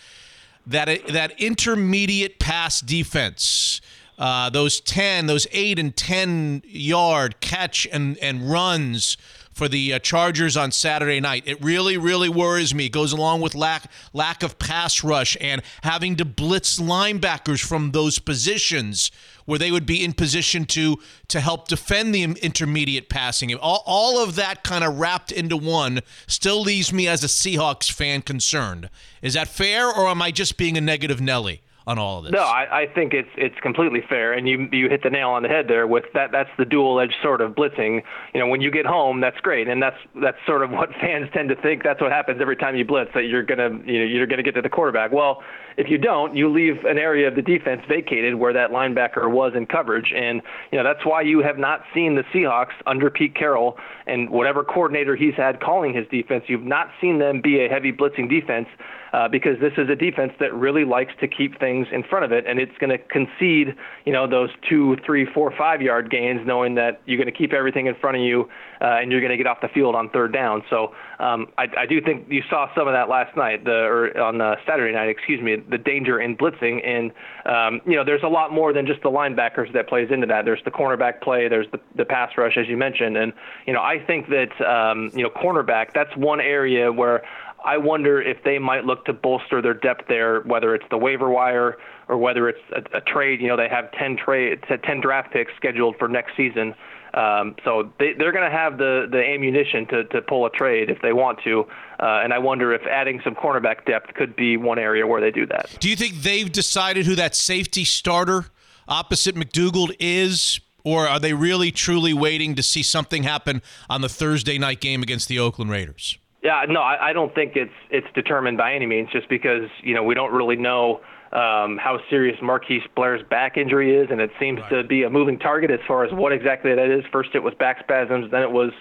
that 0.66 1.06
that 1.08 1.40
intermediate 1.40 2.40
pass 2.40 2.80
defense, 2.80 3.80
uh, 4.18 4.50
those 4.50 4.80
ten, 4.80 5.26
those 5.26 5.46
eight 5.52 5.78
and 5.78 5.96
ten 5.96 6.62
yard 6.66 7.40
catch 7.40 7.86
and 7.90 8.18
and 8.18 8.50
runs 8.50 9.16
for 9.58 9.68
the 9.68 9.92
uh, 9.92 9.98
Chargers 9.98 10.56
on 10.56 10.70
Saturday 10.70 11.18
night. 11.18 11.42
It 11.44 11.60
really, 11.60 11.98
really 11.98 12.28
worries 12.28 12.72
me. 12.72 12.86
It 12.86 12.92
goes 12.92 13.12
along 13.12 13.40
with 13.40 13.56
lack 13.56 13.90
lack 14.12 14.44
of 14.44 14.56
pass 14.60 15.02
rush 15.02 15.36
and 15.40 15.62
having 15.82 16.14
to 16.14 16.24
blitz 16.24 16.78
linebackers 16.78 17.62
from 17.62 17.90
those 17.90 18.20
positions 18.20 19.10
where 19.46 19.58
they 19.58 19.72
would 19.72 19.84
be 19.84 20.04
in 20.04 20.12
position 20.12 20.64
to 20.66 20.98
to 21.26 21.40
help 21.40 21.66
defend 21.66 22.14
the 22.14 22.22
intermediate 22.22 23.08
passing. 23.08 23.52
All, 23.56 23.82
all 23.84 24.22
of 24.22 24.36
that 24.36 24.62
kind 24.62 24.84
of 24.84 25.00
wrapped 25.00 25.32
into 25.32 25.56
one 25.56 26.02
still 26.28 26.60
leaves 26.60 26.92
me 26.92 27.08
as 27.08 27.24
a 27.24 27.26
Seahawks 27.26 27.90
fan 27.90 28.22
concerned. 28.22 28.88
Is 29.22 29.34
that 29.34 29.48
fair, 29.48 29.88
or 29.88 30.06
am 30.06 30.22
I 30.22 30.30
just 30.30 30.56
being 30.56 30.78
a 30.78 30.80
negative 30.80 31.20
Nelly? 31.20 31.62
On 31.88 31.98
all 31.98 32.18
of 32.18 32.24
this. 32.24 32.32
No, 32.32 32.42
I, 32.42 32.82
I 32.82 32.86
think 32.86 33.14
it's 33.14 33.30
it's 33.36 33.58
completely 33.62 34.02
fair, 34.06 34.34
and 34.34 34.46
you 34.46 34.68
you 34.70 34.90
hit 34.90 35.02
the 35.02 35.08
nail 35.08 35.30
on 35.30 35.42
the 35.42 35.48
head 35.48 35.68
there 35.68 35.86
with 35.86 36.04
that. 36.12 36.30
That's 36.30 36.50
the 36.58 36.66
dual-edged 36.66 37.16
sort 37.22 37.40
of 37.40 37.52
blitzing. 37.52 38.02
You 38.34 38.40
know, 38.40 38.46
when 38.46 38.60
you 38.60 38.70
get 38.70 38.84
home, 38.84 39.22
that's 39.22 39.40
great, 39.40 39.68
and 39.68 39.82
that's 39.82 39.96
that's 40.20 40.36
sort 40.46 40.62
of 40.62 40.70
what 40.78 40.90
fans 41.00 41.30
tend 41.32 41.48
to 41.48 41.56
think. 41.56 41.82
That's 41.82 42.00
what 42.00 42.12
happens 42.12 42.42
every 42.42 42.56
time 42.56 42.76
you 42.76 42.84
blitz 42.84 43.10
that 43.14 43.24
you're 43.24 43.42
gonna 43.42 43.70
you 43.86 44.00
know 44.00 44.04
you're 44.04 44.26
gonna 44.26 44.42
get 44.42 44.54
to 44.56 44.62
the 44.62 44.68
quarterback. 44.68 45.12
Well, 45.12 45.42
if 45.78 45.88
you 45.88 45.96
don't, 45.96 46.36
you 46.36 46.52
leave 46.52 46.84
an 46.84 46.98
area 46.98 47.26
of 47.26 47.36
the 47.36 47.42
defense 47.42 47.80
vacated 47.88 48.34
where 48.34 48.52
that 48.52 48.70
linebacker 48.70 49.30
was 49.30 49.54
in 49.56 49.64
coverage, 49.64 50.12
and 50.14 50.42
you 50.70 50.76
know 50.76 50.84
that's 50.84 51.06
why 51.06 51.22
you 51.22 51.40
have 51.40 51.56
not 51.56 51.80
seen 51.94 52.16
the 52.16 52.24
Seahawks 52.34 52.76
under 52.86 53.08
Pete 53.08 53.34
Carroll 53.34 53.78
and 54.06 54.28
whatever 54.28 54.62
coordinator 54.62 55.16
he's 55.16 55.34
had 55.34 55.58
calling 55.60 55.94
his 55.94 56.06
defense. 56.08 56.44
You've 56.48 56.64
not 56.64 56.90
seen 57.00 57.18
them 57.18 57.40
be 57.40 57.64
a 57.64 57.68
heavy 57.68 57.92
blitzing 57.92 58.28
defense 58.28 58.68
uh, 59.12 59.28
because 59.28 59.58
this 59.60 59.72
is 59.78 59.88
a 59.88 59.96
defense 59.96 60.32
that 60.40 60.52
really 60.54 60.84
likes 60.84 61.12
to 61.20 61.28
keep 61.28 61.58
things 61.58 61.86
in 61.92 62.02
front 62.02 62.24
of 62.24 62.32
it, 62.32 62.44
and 62.46 62.58
it's 62.58 62.76
going 62.78 62.90
to 62.90 62.98
concede, 62.98 63.74
you 64.04 64.12
know, 64.12 64.26
those 64.26 64.50
two, 64.68 64.96
three, 65.04 65.26
four, 65.32 65.52
five 65.56 65.80
yard 65.80 66.10
gains, 66.10 66.46
knowing 66.46 66.74
that 66.74 67.00
you're 67.06 67.16
going 67.16 67.32
to 67.32 67.36
keep 67.36 67.52
everything 67.52 67.86
in 67.86 67.94
front 67.96 68.16
of 68.16 68.22
you, 68.22 68.48
uh, 68.80 68.98
and 69.00 69.10
you're 69.10 69.20
going 69.20 69.30
to 69.30 69.36
get 69.36 69.46
off 69.46 69.60
the 69.60 69.68
field 69.68 69.94
on 69.94 70.10
third 70.10 70.32
down. 70.32 70.62
So 70.70 70.94
um, 71.18 71.48
I, 71.56 71.66
I 71.78 71.86
do 71.86 72.00
think 72.00 72.26
you 72.30 72.42
saw 72.48 72.68
some 72.74 72.86
of 72.86 72.94
that 72.94 73.08
last 73.08 73.36
night, 73.36 73.64
the 73.64 73.70
or 73.70 74.18
on 74.20 74.40
uh, 74.40 74.56
Saturday 74.66 74.94
night, 74.94 75.08
excuse 75.08 75.40
me, 75.40 75.56
the 75.56 75.78
danger 75.78 76.20
in 76.20 76.36
blitzing, 76.36 76.86
and 76.86 77.12
um, 77.46 77.80
you 77.86 77.96
know, 77.96 78.04
there's 78.04 78.22
a 78.22 78.28
lot 78.28 78.52
more 78.52 78.72
than 78.72 78.86
just 78.86 79.02
the 79.02 79.10
linebackers 79.10 79.72
that 79.72 79.88
plays 79.88 80.08
into 80.10 80.26
that. 80.26 80.44
There's 80.44 80.62
the 80.64 80.70
cornerback 80.70 81.20
play, 81.22 81.48
there's 81.48 81.66
the, 81.72 81.80
the 81.96 82.04
pass 82.04 82.32
rush, 82.36 82.56
as 82.56 82.68
you 82.68 82.76
mentioned, 82.76 83.16
and 83.16 83.32
you 83.66 83.72
know, 83.72 83.80
I 83.80 83.98
think 84.04 84.28
that 84.28 84.60
um, 84.64 85.10
you 85.14 85.22
know, 85.22 85.30
cornerback, 85.30 85.92
that's 85.94 86.14
one 86.16 86.40
area 86.40 86.92
where 86.92 87.22
I 87.68 87.76
wonder 87.76 88.22
if 88.22 88.42
they 88.44 88.58
might 88.58 88.86
look 88.86 89.04
to 89.04 89.12
bolster 89.12 89.60
their 89.60 89.74
depth 89.74 90.08
there, 90.08 90.40
whether 90.40 90.74
it's 90.74 90.86
the 90.88 90.96
waiver 90.96 91.28
wire 91.28 91.76
or 92.08 92.16
whether 92.16 92.48
it's 92.48 92.62
a, 92.74 92.96
a 92.96 93.00
trade. 93.02 93.42
You 93.42 93.48
know, 93.48 93.58
they 93.58 93.68
have 93.68 93.92
10 93.92 94.16
trade, 94.16 94.64
10 94.66 95.02
draft 95.02 95.34
picks 95.34 95.52
scheduled 95.56 95.96
for 95.98 96.08
next 96.08 96.34
season. 96.34 96.74
Um, 97.12 97.56
so 97.66 97.92
they, 97.98 98.14
they're 98.18 98.32
going 98.32 98.50
to 98.50 98.56
have 98.56 98.78
the, 98.78 99.06
the 99.10 99.22
ammunition 99.22 99.86
to, 99.88 100.04
to 100.04 100.22
pull 100.22 100.46
a 100.46 100.50
trade 100.50 100.88
if 100.88 101.02
they 101.02 101.12
want 101.12 101.40
to. 101.44 101.64
Uh, 102.00 102.22
and 102.24 102.32
I 102.32 102.38
wonder 102.38 102.72
if 102.72 102.80
adding 102.86 103.20
some 103.22 103.34
cornerback 103.34 103.84
depth 103.84 104.14
could 104.14 104.34
be 104.34 104.56
one 104.56 104.78
area 104.78 105.06
where 105.06 105.20
they 105.20 105.30
do 105.30 105.44
that. 105.48 105.68
Do 105.78 105.90
you 105.90 105.96
think 105.96 106.14
they've 106.22 106.50
decided 106.50 107.04
who 107.04 107.16
that 107.16 107.36
safety 107.36 107.84
starter 107.84 108.46
opposite 108.88 109.34
McDougald 109.36 109.94
is? 110.00 110.58
Or 110.84 111.06
are 111.06 111.20
they 111.20 111.34
really 111.34 111.70
truly 111.70 112.14
waiting 112.14 112.54
to 112.54 112.62
see 112.62 112.82
something 112.82 113.24
happen 113.24 113.60
on 113.90 114.00
the 114.00 114.08
Thursday 114.08 114.56
night 114.56 114.80
game 114.80 115.02
against 115.02 115.28
the 115.28 115.38
Oakland 115.38 115.70
Raiders? 115.70 116.16
Yeah, 116.48 116.64
no, 116.66 116.80
I, 116.80 117.10
I 117.10 117.12
don't 117.12 117.34
think 117.34 117.56
it's 117.56 117.74
it's 117.90 118.06
determined 118.14 118.56
by 118.56 118.72
any 118.72 118.86
means, 118.86 119.10
just 119.12 119.28
because 119.28 119.68
you 119.82 119.92
know 119.92 120.02
we 120.02 120.14
don't 120.14 120.32
really 120.32 120.56
know 120.56 121.02
um, 121.30 121.76
how 121.76 121.98
serious 122.08 122.38
Marquise 122.40 122.80
Blair's 122.96 123.20
back 123.28 123.58
injury 123.58 123.94
is, 123.94 124.08
and 124.10 124.18
it 124.18 124.30
seems 124.40 124.58
right. 124.60 124.80
to 124.80 124.82
be 124.82 125.02
a 125.02 125.10
moving 125.10 125.38
target 125.38 125.70
as 125.70 125.80
far 125.86 126.06
as 126.06 126.12
what 126.14 126.32
exactly 126.32 126.74
that 126.74 126.90
is. 126.90 127.04
First, 127.12 127.34
it 127.34 127.40
was 127.40 127.52
back 127.58 127.80
spasms, 127.80 128.30
then 128.30 128.40
it 128.40 128.50
was 128.50 128.72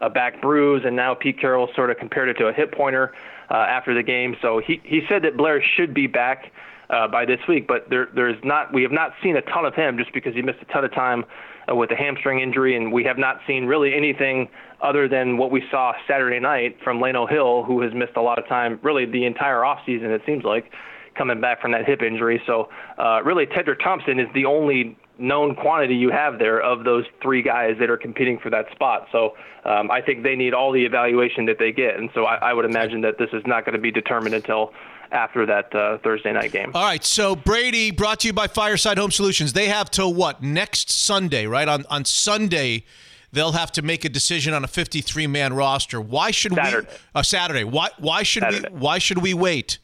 a 0.00 0.08
back 0.08 0.40
bruise, 0.40 0.82
and 0.86 0.94
now 0.94 1.16
Pete 1.16 1.40
Carroll 1.40 1.68
sort 1.74 1.90
of 1.90 1.96
compared 1.96 2.28
it 2.28 2.34
to 2.34 2.46
a 2.46 2.52
hip 2.52 2.72
pointer 2.72 3.12
uh, 3.50 3.54
after 3.54 3.92
the 3.92 4.04
game. 4.04 4.36
So 4.40 4.62
he 4.64 4.80
he 4.84 5.00
said 5.08 5.22
that 5.24 5.36
Blair 5.36 5.60
should 5.60 5.92
be 5.92 6.06
back 6.06 6.52
uh, 6.90 7.08
by 7.08 7.24
this 7.24 7.40
week, 7.48 7.66
but 7.66 7.90
there 7.90 8.06
there's 8.14 8.38
not 8.44 8.72
we 8.72 8.82
have 8.82 8.92
not 8.92 9.14
seen 9.20 9.36
a 9.36 9.42
ton 9.42 9.64
of 9.64 9.74
him 9.74 9.98
just 9.98 10.14
because 10.14 10.32
he 10.32 10.42
missed 10.42 10.60
a 10.62 10.72
ton 10.72 10.84
of 10.84 10.94
time 10.94 11.24
uh, 11.68 11.74
with 11.74 11.90
a 11.90 11.96
hamstring 11.96 12.38
injury, 12.38 12.76
and 12.76 12.92
we 12.92 13.02
have 13.02 13.18
not 13.18 13.40
seen 13.48 13.66
really 13.66 13.94
anything 13.94 14.48
other 14.80 15.08
than 15.08 15.36
what 15.36 15.50
we 15.50 15.62
saw 15.70 15.92
Saturday 16.06 16.40
night 16.40 16.76
from 16.84 16.98
Lano 16.98 17.28
Hill, 17.28 17.64
who 17.64 17.80
has 17.82 17.92
missed 17.94 18.16
a 18.16 18.22
lot 18.22 18.38
of 18.38 18.46
time, 18.46 18.78
really 18.82 19.06
the 19.06 19.24
entire 19.24 19.60
offseason, 19.60 20.14
it 20.14 20.22
seems 20.26 20.44
like, 20.44 20.70
coming 21.16 21.40
back 21.40 21.62
from 21.62 21.72
that 21.72 21.86
hip 21.86 22.02
injury. 22.02 22.42
So, 22.46 22.68
uh, 22.98 23.22
really, 23.24 23.46
Tedric 23.46 23.82
Thompson 23.82 24.20
is 24.20 24.28
the 24.34 24.44
only 24.44 24.98
known 25.18 25.54
quantity 25.54 25.94
you 25.94 26.10
have 26.10 26.38
there 26.38 26.60
of 26.60 26.84
those 26.84 27.04
three 27.22 27.40
guys 27.40 27.76
that 27.80 27.88
are 27.88 27.96
competing 27.96 28.38
for 28.38 28.50
that 28.50 28.70
spot. 28.72 29.08
So, 29.10 29.34
um, 29.64 29.90
I 29.90 30.02
think 30.02 30.22
they 30.22 30.36
need 30.36 30.52
all 30.52 30.72
the 30.72 30.84
evaluation 30.84 31.46
that 31.46 31.58
they 31.58 31.72
get. 31.72 31.96
And 31.96 32.10
so, 32.14 32.24
I, 32.24 32.50
I 32.50 32.52
would 32.52 32.66
imagine 32.66 33.00
that 33.00 33.16
this 33.18 33.30
is 33.32 33.42
not 33.46 33.64
going 33.64 33.74
to 33.74 33.80
be 33.80 33.90
determined 33.90 34.34
until 34.34 34.72
after 35.12 35.46
that 35.46 35.74
uh, 35.74 35.98
Thursday 35.98 36.32
night 36.32 36.52
game. 36.52 36.72
All 36.74 36.84
right. 36.84 37.04
So 37.04 37.36
Brady, 37.36 37.90
brought 37.90 38.20
to 38.20 38.26
you 38.26 38.32
by 38.32 38.48
Fireside 38.48 38.98
Home 38.98 39.10
Solutions. 39.10 39.52
They 39.52 39.68
have 39.68 39.90
till 39.90 40.12
what 40.12 40.42
next 40.42 40.90
Sunday, 40.90 41.46
right? 41.46 41.68
On 41.68 41.84
on 41.88 42.04
Sunday, 42.04 42.84
they'll 43.32 43.52
have 43.52 43.72
to 43.72 43.82
make 43.82 44.04
a 44.04 44.08
decision 44.08 44.54
on 44.54 44.64
a 44.64 44.68
53 44.68 45.26
man 45.26 45.52
roster. 45.52 46.00
Why 46.00 46.30
should 46.30 46.54
Saturday. 46.54 46.88
we? 46.88 46.96
Uh, 47.14 47.22
Saturday. 47.22 47.64
Why? 47.64 47.88
Why 47.98 48.22
should 48.22 48.42
Saturday. 48.42 48.68
we? 48.72 48.78
Why 48.78 48.98
should 48.98 49.18
we 49.18 49.34
wait? 49.34 49.78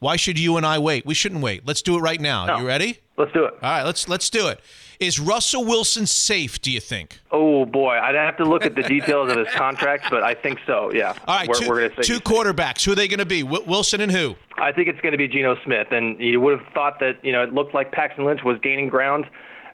Why 0.00 0.16
should 0.16 0.38
you 0.38 0.56
and 0.56 0.64
I 0.64 0.78
wait? 0.78 1.04
We 1.04 1.14
shouldn't 1.14 1.42
wait. 1.42 1.66
Let's 1.66 1.82
do 1.82 1.96
it 1.96 2.00
right 2.00 2.20
now. 2.20 2.46
No. 2.46 2.58
You 2.58 2.66
ready? 2.66 3.00
Let's 3.16 3.32
do 3.32 3.44
it. 3.46 3.54
All 3.54 3.70
right. 3.70 3.82
Let's 3.82 4.08
let's 4.08 4.30
do 4.30 4.46
it. 4.48 4.60
Is 5.00 5.20
Russell 5.20 5.64
Wilson 5.64 6.06
safe? 6.06 6.60
Do 6.60 6.70
you 6.72 6.80
think? 6.80 7.20
Oh 7.30 7.64
boy, 7.64 7.94
I'd 7.98 8.14
have 8.16 8.36
to 8.38 8.44
look 8.44 8.64
at 8.64 8.74
the 8.74 8.82
details 8.82 9.30
of 9.30 9.38
his 9.38 9.48
contract, 9.54 10.06
but 10.10 10.22
I 10.24 10.34
think 10.34 10.58
so. 10.66 10.90
Yeah. 10.92 11.14
All 11.26 11.36
right. 11.36 11.48
We're, 11.48 11.54
2 11.54 11.68
we're 11.68 11.88
gonna 11.88 12.02
say 12.02 12.14
two 12.14 12.20
quarterbacks. 12.20 12.84
Who 12.84 12.92
are 12.92 12.94
they 12.96 13.06
going 13.08 13.18
to 13.20 13.26
be? 13.26 13.42
W- 13.42 13.64
Wilson 13.64 14.00
and 14.00 14.10
who? 14.10 14.34
I 14.56 14.72
think 14.72 14.88
it's 14.88 15.00
going 15.00 15.12
to 15.12 15.18
be 15.18 15.28
Geno 15.28 15.56
Smith, 15.64 15.88
and 15.92 16.20
you 16.20 16.40
would 16.40 16.58
have 16.60 16.72
thought 16.72 16.98
that 17.00 17.24
you 17.24 17.32
know 17.32 17.42
it 17.42 17.52
looked 17.52 17.74
like 17.74 17.92
Paxton 17.92 18.24
Lynch 18.24 18.42
was 18.44 18.58
gaining 18.60 18.88
ground. 18.88 19.26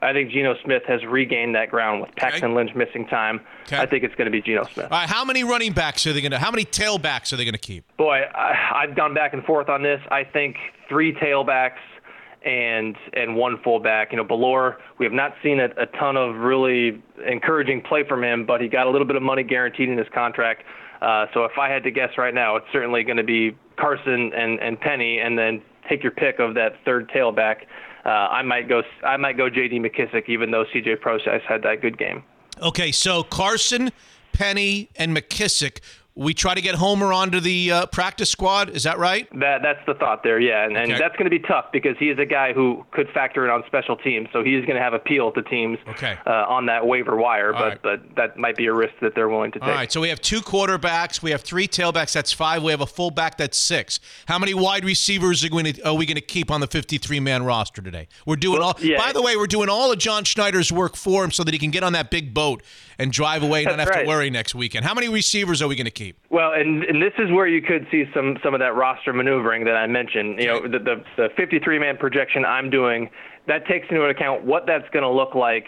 I 0.05 0.13
think 0.13 0.31
Geno 0.31 0.55
Smith 0.63 0.83
has 0.87 1.03
regained 1.05 1.55
that 1.55 1.69
ground 1.69 2.01
with 2.01 2.15
Paxton 2.15 2.51
okay. 2.51 2.55
Lynch 2.55 2.75
missing 2.75 3.07
time. 3.07 3.41
Okay. 3.67 3.77
I 3.77 3.85
think 3.85 4.03
it's 4.03 4.15
going 4.15 4.25
to 4.25 4.31
be 4.31 4.41
Geno 4.41 4.63
Smith. 4.65 4.91
All 4.91 4.99
right, 4.99 5.09
how 5.09 5.25
many 5.25 5.43
running 5.43 5.73
backs 5.73 6.05
are 6.05 6.13
they 6.13 6.21
going 6.21 6.31
to? 6.31 6.39
How 6.39 6.51
many 6.51 6.65
tailbacks 6.65 7.33
are 7.33 7.37
they 7.37 7.45
going 7.45 7.53
to 7.53 7.59
keep? 7.59 7.85
Boy, 7.97 8.21
I, 8.33 8.83
I've 8.83 8.95
gone 8.95 9.13
back 9.13 9.33
and 9.33 9.43
forth 9.43 9.67
on 9.67 9.81
this. 9.81 9.99
I 10.11 10.23
think 10.23 10.57
three 10.87 11.13
tailbacks 11.13 11.79
and 12.45 12.95
and 13.13 13.35
one 13.35 13.57
fullback. 13.63 14.11
You 14.11 14.17
know, 14.17 14.25
Bellore, 14.25 14.75
we 14.99 15.05
have 15.05 15.13
not 15.13 15.33
seen 15.41 15.59
a, 15.59 15.69
a 15.81 15.87
ton 15.97 16.15
of 16.15 16.35
really 16.35 17.01
encouraging 17.27 17.81
play 17.81 18.03
from 18.07 18.23
him, 18.23 18.45
but 18.45 18.61
he 18.61 18.67
got 18.67 18.85
a 18.87 18.89
little 18.91 19.07
bit 19.07 19.15
of 19.15 19.23
money 19.23 19.43
guaranteed 19.43 19.89
in 19.89 19.97
his 19.97 20.07
contract. 20.13 20.63
Uh, 21.01 21.25
so 21.33 21.43
if 21.45 21.57
I 21.59 21.69
had 21.69 21.83
to 21.83 21.91
guess 21.91 22.17
right 22.17 22.33
now, 22.33 22.55
it's 22.55 22.67
certainly 22.71 23.03
going 23.03 23.17
to 23.17 23.23
be 23.23 23.57
Carson 23.77 24.31
and, 24.33 24.59
and 24.59 24.79
Penny, 24.79 25.19
and 25.19 25.37
then 25.37 25.61
take 25.89 26.03
your 26.03 26.11
pick 26.11 26.39
of 26.39 26.53
that 26.55 26.73
third 26.85 27.09
tailback. 27.09 27.65
Uh, 28.05 28.09
I 28.09 28.43
might 28.43 28.69
go. 28.69 28.83
I 29.03 29.17
might 29.17 29.35
go 29.35 29.49
J.D. 29.49 29.79
McKissic, 29.79 30.29
even 30.29 30.51
though 30.51 30.65
C.J. 30.71 30.97
Prosise 30.97 31.41
had 31.47 31.63
that 31.63 31.81
good 31.81 31.97
game. 31.97 32.23
Okay, 32.61 32.91
so 32.91 33.23
Carson, 33.23 33.91
Penny, 34.31 34.89
and 34.95 35.15
McKissic 35.15 35.79
we 36.17 36.33
try 36.33 36.53
to 36.55 36.61
get 36.61 36.75
Homer 36.75 37.11
onto 37.11 37.41
the 37.41 37.71
uh, 37.71 37.85
practice 37.87 38.29
squad. 38.29 38.69
Is 38.69 38.83
that 38.83 38.97
right? 38.97 39.27
That 39.37 39.61
that's 39.61 39.85
the 39.85 39.95
thought 39.95 40.23
there, 40.23 40.39
yeah, 40.39 40.65
and, 40.65 40.77
and 40.77 40.91
that's 40.91 41.15
going 41.17 41.25
to 41.25 41.29
be 41.29 41.39
tough 41.39 41.65
because 41.73 41.97
he 41.99 42.09
is 42.09 42.17
a 42.19 42.25
guy 42.25 42.53
who 42.53 42.85
could 42.91 43.09
factor 43.13 43.43
in 43.43 43.51
on 43.51 43.63
special 43.67 43.97
teams, 43.97 44.29
so 44.31 44.41
he's 44.43 44.63
going 44.65 44.77
to 44.77 44.81
have 44.81 44.93
appeal 44.93 45.31
to 45.33 45.41
teams 45.43 45.77
Okay. 45.89 46.17
uh, 46.25 46.29
on 46.47 46.67
that 46.67 46.87
waiver 46.87 47.17
wire. 47.17 47.53
All 47.53 47.59
but 47.61 47.67
right. 47.69 47.81
but 48.05 48.15
that 48.15 48.37
might 48.37 48.55
be 48.55 48.67
a 48.67 48.73
risk 48.73 48.93
that 49.01 49.13
they're 49.13 49.27
willing 49.27 49.51
to 49.51 49.59
take. 49.59 49.67
All 49.67 49.75
right, 49.75 49.91
so 49.91 49.99
we 49.99 50.07
have 50.09 50.21
two 50.21 50.39
quarterbacks, 50.41 51.21
we 51.21 51.31
have 51.31 51.41
three 51.41 51.67
tailbacks. 51.67 52.13
That's 52.13 52.31
five. 52.31 52.63
We 52.63 52.71
have 52.71 52.81
a 52.81 52.85
fullback. 52.87 53.37
That's 53.37 53.57
six. 53.57 53.99
How 54.27 54.39
many 54.39 54.53
wide 54.53 54.85
receivers 54.85 55.43
are, 55.43 55.49
going 55.49 55.65
to, 55.65 55.81
are 55.85 55.95
we 55.95 56.05
going 56.05 56.15
to 56.15 56.21
keep 56.21 56.49
on 56.49 56.61
the 56.61 56.67
53 56.67 57.19
man 57.19 57.43
roster 57.43 57.81
today? 57.81 58.07
We're 58.25 58.37
doing 58.37 58.59
Well, 58.59 58.69
all. 58.69 58.75
yeah. 58.79 58.97
By 58.97 59.11
the 59.11 59.21
way, 59.21 59.35
we're 59.35 59.47
doing 59.47 59.67
all 59.67 59.91
of 59.91 59.99
John 59.99 60.23
Schneider's 60.23 60.71
work 60.71 60.95
for 60.95 61.23
him 61.25 61.31
so 61.31 61.43
that 61.43 61.53
he 61.53 61.59
can 61.59 61.71
get 61.71 61.83
on 61.83 61.91
that 61.93 62.09
big 62.09 62.33
boat 62.33 62.63
and 62.97 63.11
drive 63.11 63.43
away 63.43 63.65
and 63.65 63.71
not 63.75 63.79
have 63.79 63.89
right. 63.89 64.03
to 64.03 64.07
worry 64.07 64.29
next 64.29 64.55
weekend. 64.55 64.85
How 64.85 64.93
many 64.93 65.09
receivers 65.09 65.61
are 65.61 65.67
we 65.67 65.75
going 65.75 65.83
to 65.85 65.91
keep? 65.91 66.04
Well, 66.29 66.53
and, 66.53 66.83
and 66.83 67.01
this 67.01 67.13
is 67.17 67.31
where 67.31 67.47
you 67.47 67.61
could 67.61 67.87
see 67.91 68.05
some 68.13 68.37
some 68.43 68.53
of 68.53 68.59
that 68.59 68.75
roster 68.75 69.13
maneuvering 69.13 69.65
that 69.65 69.75
I 69.75 69.87
mentioned. 69.87 70.39
You 70.39 70.47
know, 70.47 70.61
the 70.61 70.79
the, 70.79 71.03
the 71.17 71.29
53 71.35 71.79
man 71.79 71.97
projection 71.97 72.45
I'm 72.45 72.69
doing 72.69 73.09
that 73.47 73.67
takes 73.67 73.87
into 73.89 74.03
account 74.03 74.43
what 74.43 74.65
that's 74.65 74.89
going 74.89 75.03
to 75.03 75.09
look 75.09 75.35
like 75.35 75.65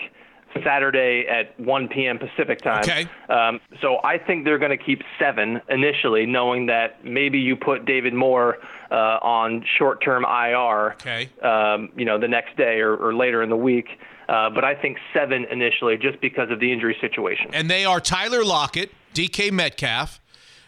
Saturday 0.64 1.26
at 1.30 1.60
1 1.60 1.88
p.m. 1.90 2.18
Pacific 2.18 2.62
time. 2.62 2.82
Okay. 2.82 3.08
Um, 3.30 3.60
so 3.82 3.98
I 4.04 4.18
think 4.18 4.46
they're 4.46 4.58
going 4.58 4.78
to 4.78 4.84
keep 4.84 5.02
seven 5.20 5.62
initially, 5.70 6.26
knowing 6.26 6.66
that 6.68 7.04
maybe 7.04 7.40
you 7.40 7.56
put 7.56 7.86
David 7.86 8.14
Moore 8.14 8.58
uh, 8.92 9.20
on 9.22 9.64
short-term 9.78 10.24
IR. 10.24 10.94
Okay. 10.94 11.30
Um, 11.42 11.90
you 11.96 12.06
know, 12.06 12.20
the 12.20 12.28
next 12.28 12.58
day 12.58 12.80
or, 12.80 12.96
or 12.96 13.14
later 13.14 13.44
in 13.44 13.50
the 13.50 13.58
week. 13.58 13.88
Uh, 14.30 14.50
but 14.50 14.66
I 14.66 14.76
think 14.76 14.98
seven 15.14 15.46
initially, 15.52 15.98
just 15.98 16.20
because 16.20 16.52
of 16.52 16.60
the 16.60 16.72
injury 16.72 16.98
situation. 17.00 17.50
And 17.54 17.70
they 17.70 17.86
are 17.86 18.02
Tyler 18.02 18.44
Lockett, 18.44 18.92
DK 19.14 19.52
Metcalf. 19.52 20.20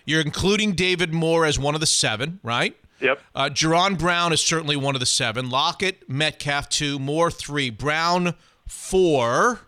You're 0.10 0.22
including 0.22 0.72
David 0.74 1.14
Moore 1.14 1.46
as 1.46 1.60
one 1.60 1.76
of 1.76 1.82
the 1.82 1.86
seven, 1.86 2.40
right? 2.42 2.76
Yep. 3.00 3.22
Uh, 3.36 3.50
Jaron 3.54 3.98
Brown 3.98 4.34
is 4.34 4.42
certainly 4.42 4.76
one 4.76 4.96
of 4.96 5.00
the 5.00 5.06
seven. 5.06 5.52
Lockett, 5.52 6.10
Metcalf, 6.10 6.68
two. 6.68 6.98
Moore, 6.98 7.30
three. 7.30 7.70
Brown, 7.70 8.34
four. 8.68 9.62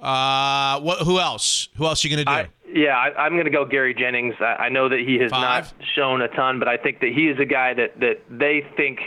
Uh, 0.00 0.80
what? 0.80 1.00
Who 1.00 1.18
else? 1.18 1.68
Who 1.76 1.84
else 1.84 2.02
are 2.02 2.08
you 2.08 2.16
going 2.16 2.24
to 2.26 2.32
do? 2.32 2.34
I, 2.34 2.48
yeah, 2.72 2.96
I, 2.96 3.24
I'm 3.24 3.32
going 3.32 3.44
to 3.44 3.50
go 3.50 3.66
Gary 3.66 3.94
Jennings. 3.94 4.34
I, 4.40 4.44
I 4.44 4.68
know 4.70 4.88
that 4.88 5.00
he 5.00 5.18
has 5.18 5.30
Five. 5.30 5.74
not 5.74 5.86
shown 5.94 6.22
a 6.22 6.28
ton, 6.28 6.58
but 6.58 6.66
I 6.66 6.78
think 6.78 7.00
that 7.00 7.12
he 7.14 7.28
is 7.28 7.38
a 7.38 7.44
guy 7.44 7.74
that 7.74 8.00
that 8.00 8.22
they 8.30 8.66
think, 8.74 9.00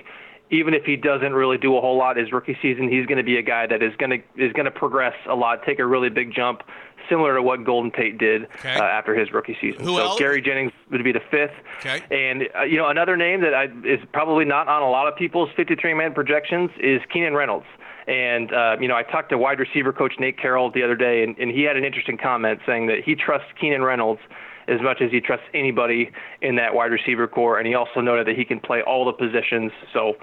even 0.51 0.73
if 0.75 0.83
he 0.85 0.95
doesn't 0.95 1.33
really 1.33 1.57
do 1.57 1.75
a 1.75 1.81
whole 1.81 1.97
lot 1.97 2.17
his 2.17 2.31
rookie 2.31 2.57
season, 2.61 2.87
he's 2.87 3.07
going 3.07 3.17
to 3.17 3.23
be 3.23 3.37
a 3.37 3.43
guy 3.43 3.65
that 3.67 3.81
is 3.81 3.95
going 3.97 4.11
to 4.11 4.17
is 4.43 4.53
going 4.53 4.65
to 4.65 4.71
progress 4.71 5.15
a 5.27 5.35
lot, 5.35 5.63
take 5.65 5.79
a 5.79 5.85
really 5.85 6.09
big 6.09 6.33
jump, 6.33 6.61
similar 7.09 7.35
to 7.35 7.41
what 7.41 7.63
Golden 7.63 7.91
Tate 7.91 8.17
did 8.17 8.43
Okay. 8.59 8.75
uh, 8.75 8.83
after 8.83 9.15
his 9.15 9.31
rookie 9.31 9.57
season. 9.59 9.81
Who 9.83 9.95
so 9.95 10.01
else? 10.01 10.19
Gary 10.19 10.41
Jennings 10.41 10.71
would 10.91 11.03
be 11.03 11.11
the 11.11 11.21
fifth. 11.31 11.51
Okay. 11.79 12.01
And 12.11 12.47
uh, 12.57 12.63
you 12.63 12.77
know 12.77 12.87
another 12.87 13.17
name 13.17 13.41
that 13.41 13.53
I, 13.53 13.65
is 13.83 13.99
probably 14.13 14.45
not 14.45 14.67
on 14.67 14.81
a 14.81 14.89
lot 14.89 15.07
of 15.07 15.15
people's 15.17 15.49
53-man 15.57 16.13
projections 16.13 16.69
is 16.79 17.01
Keenan 17.11 17.33
Reynolds. 17.33 17.65
And 18.07 18.51
uh, 18.53 18.77
you 18.79 18.87
know, 18.87 18.95
I 18.95 19.03
talked 19.03 19.29
to 19.29 19.37
wide 19.37 19.59
receiver 19.59 19.93
coach 19.93 20.13
Nate 20.19 20.39
Carroll 20.39 20.71
the 20.71 20.83
other 20.83 20.95
day, 20.95 21.23
and, 21.23 21.37
and 21.37 21.51
he 21.51 21.63
had 21.63 21.77
an 21.77 21.85
interesting 21.85 22.17
comment 22.17 22.59
saying 22.65 22.87
that 22.87 23.03
he 23.03 23.15
trusts 23.15 23.47
Keenan 23.59 23.83
Reynolds 23.83 24.21
as 24.69 24.81
much 24.81 25.01
as 25.01 25.11
he 25.11 25.19
trusts 25.19 25.45
anybody 25.53 26.11
in 26.41 26.55
that 26.57 26.73
wide 26.73 26.91
receiver 26.91 27.27
core. 27.27 27.57
And 27.57 27.67
he 27.67 27.73
also 27.75 28.01
noted 28.01 28.27
that 28.27 28.35
he 28.37 28.45
can 28.45 28.59
play 28.59 28.81
all 28.81 29.05
the 29.05 29.13
positions. 29.13 29.71
So, 29.93 30.13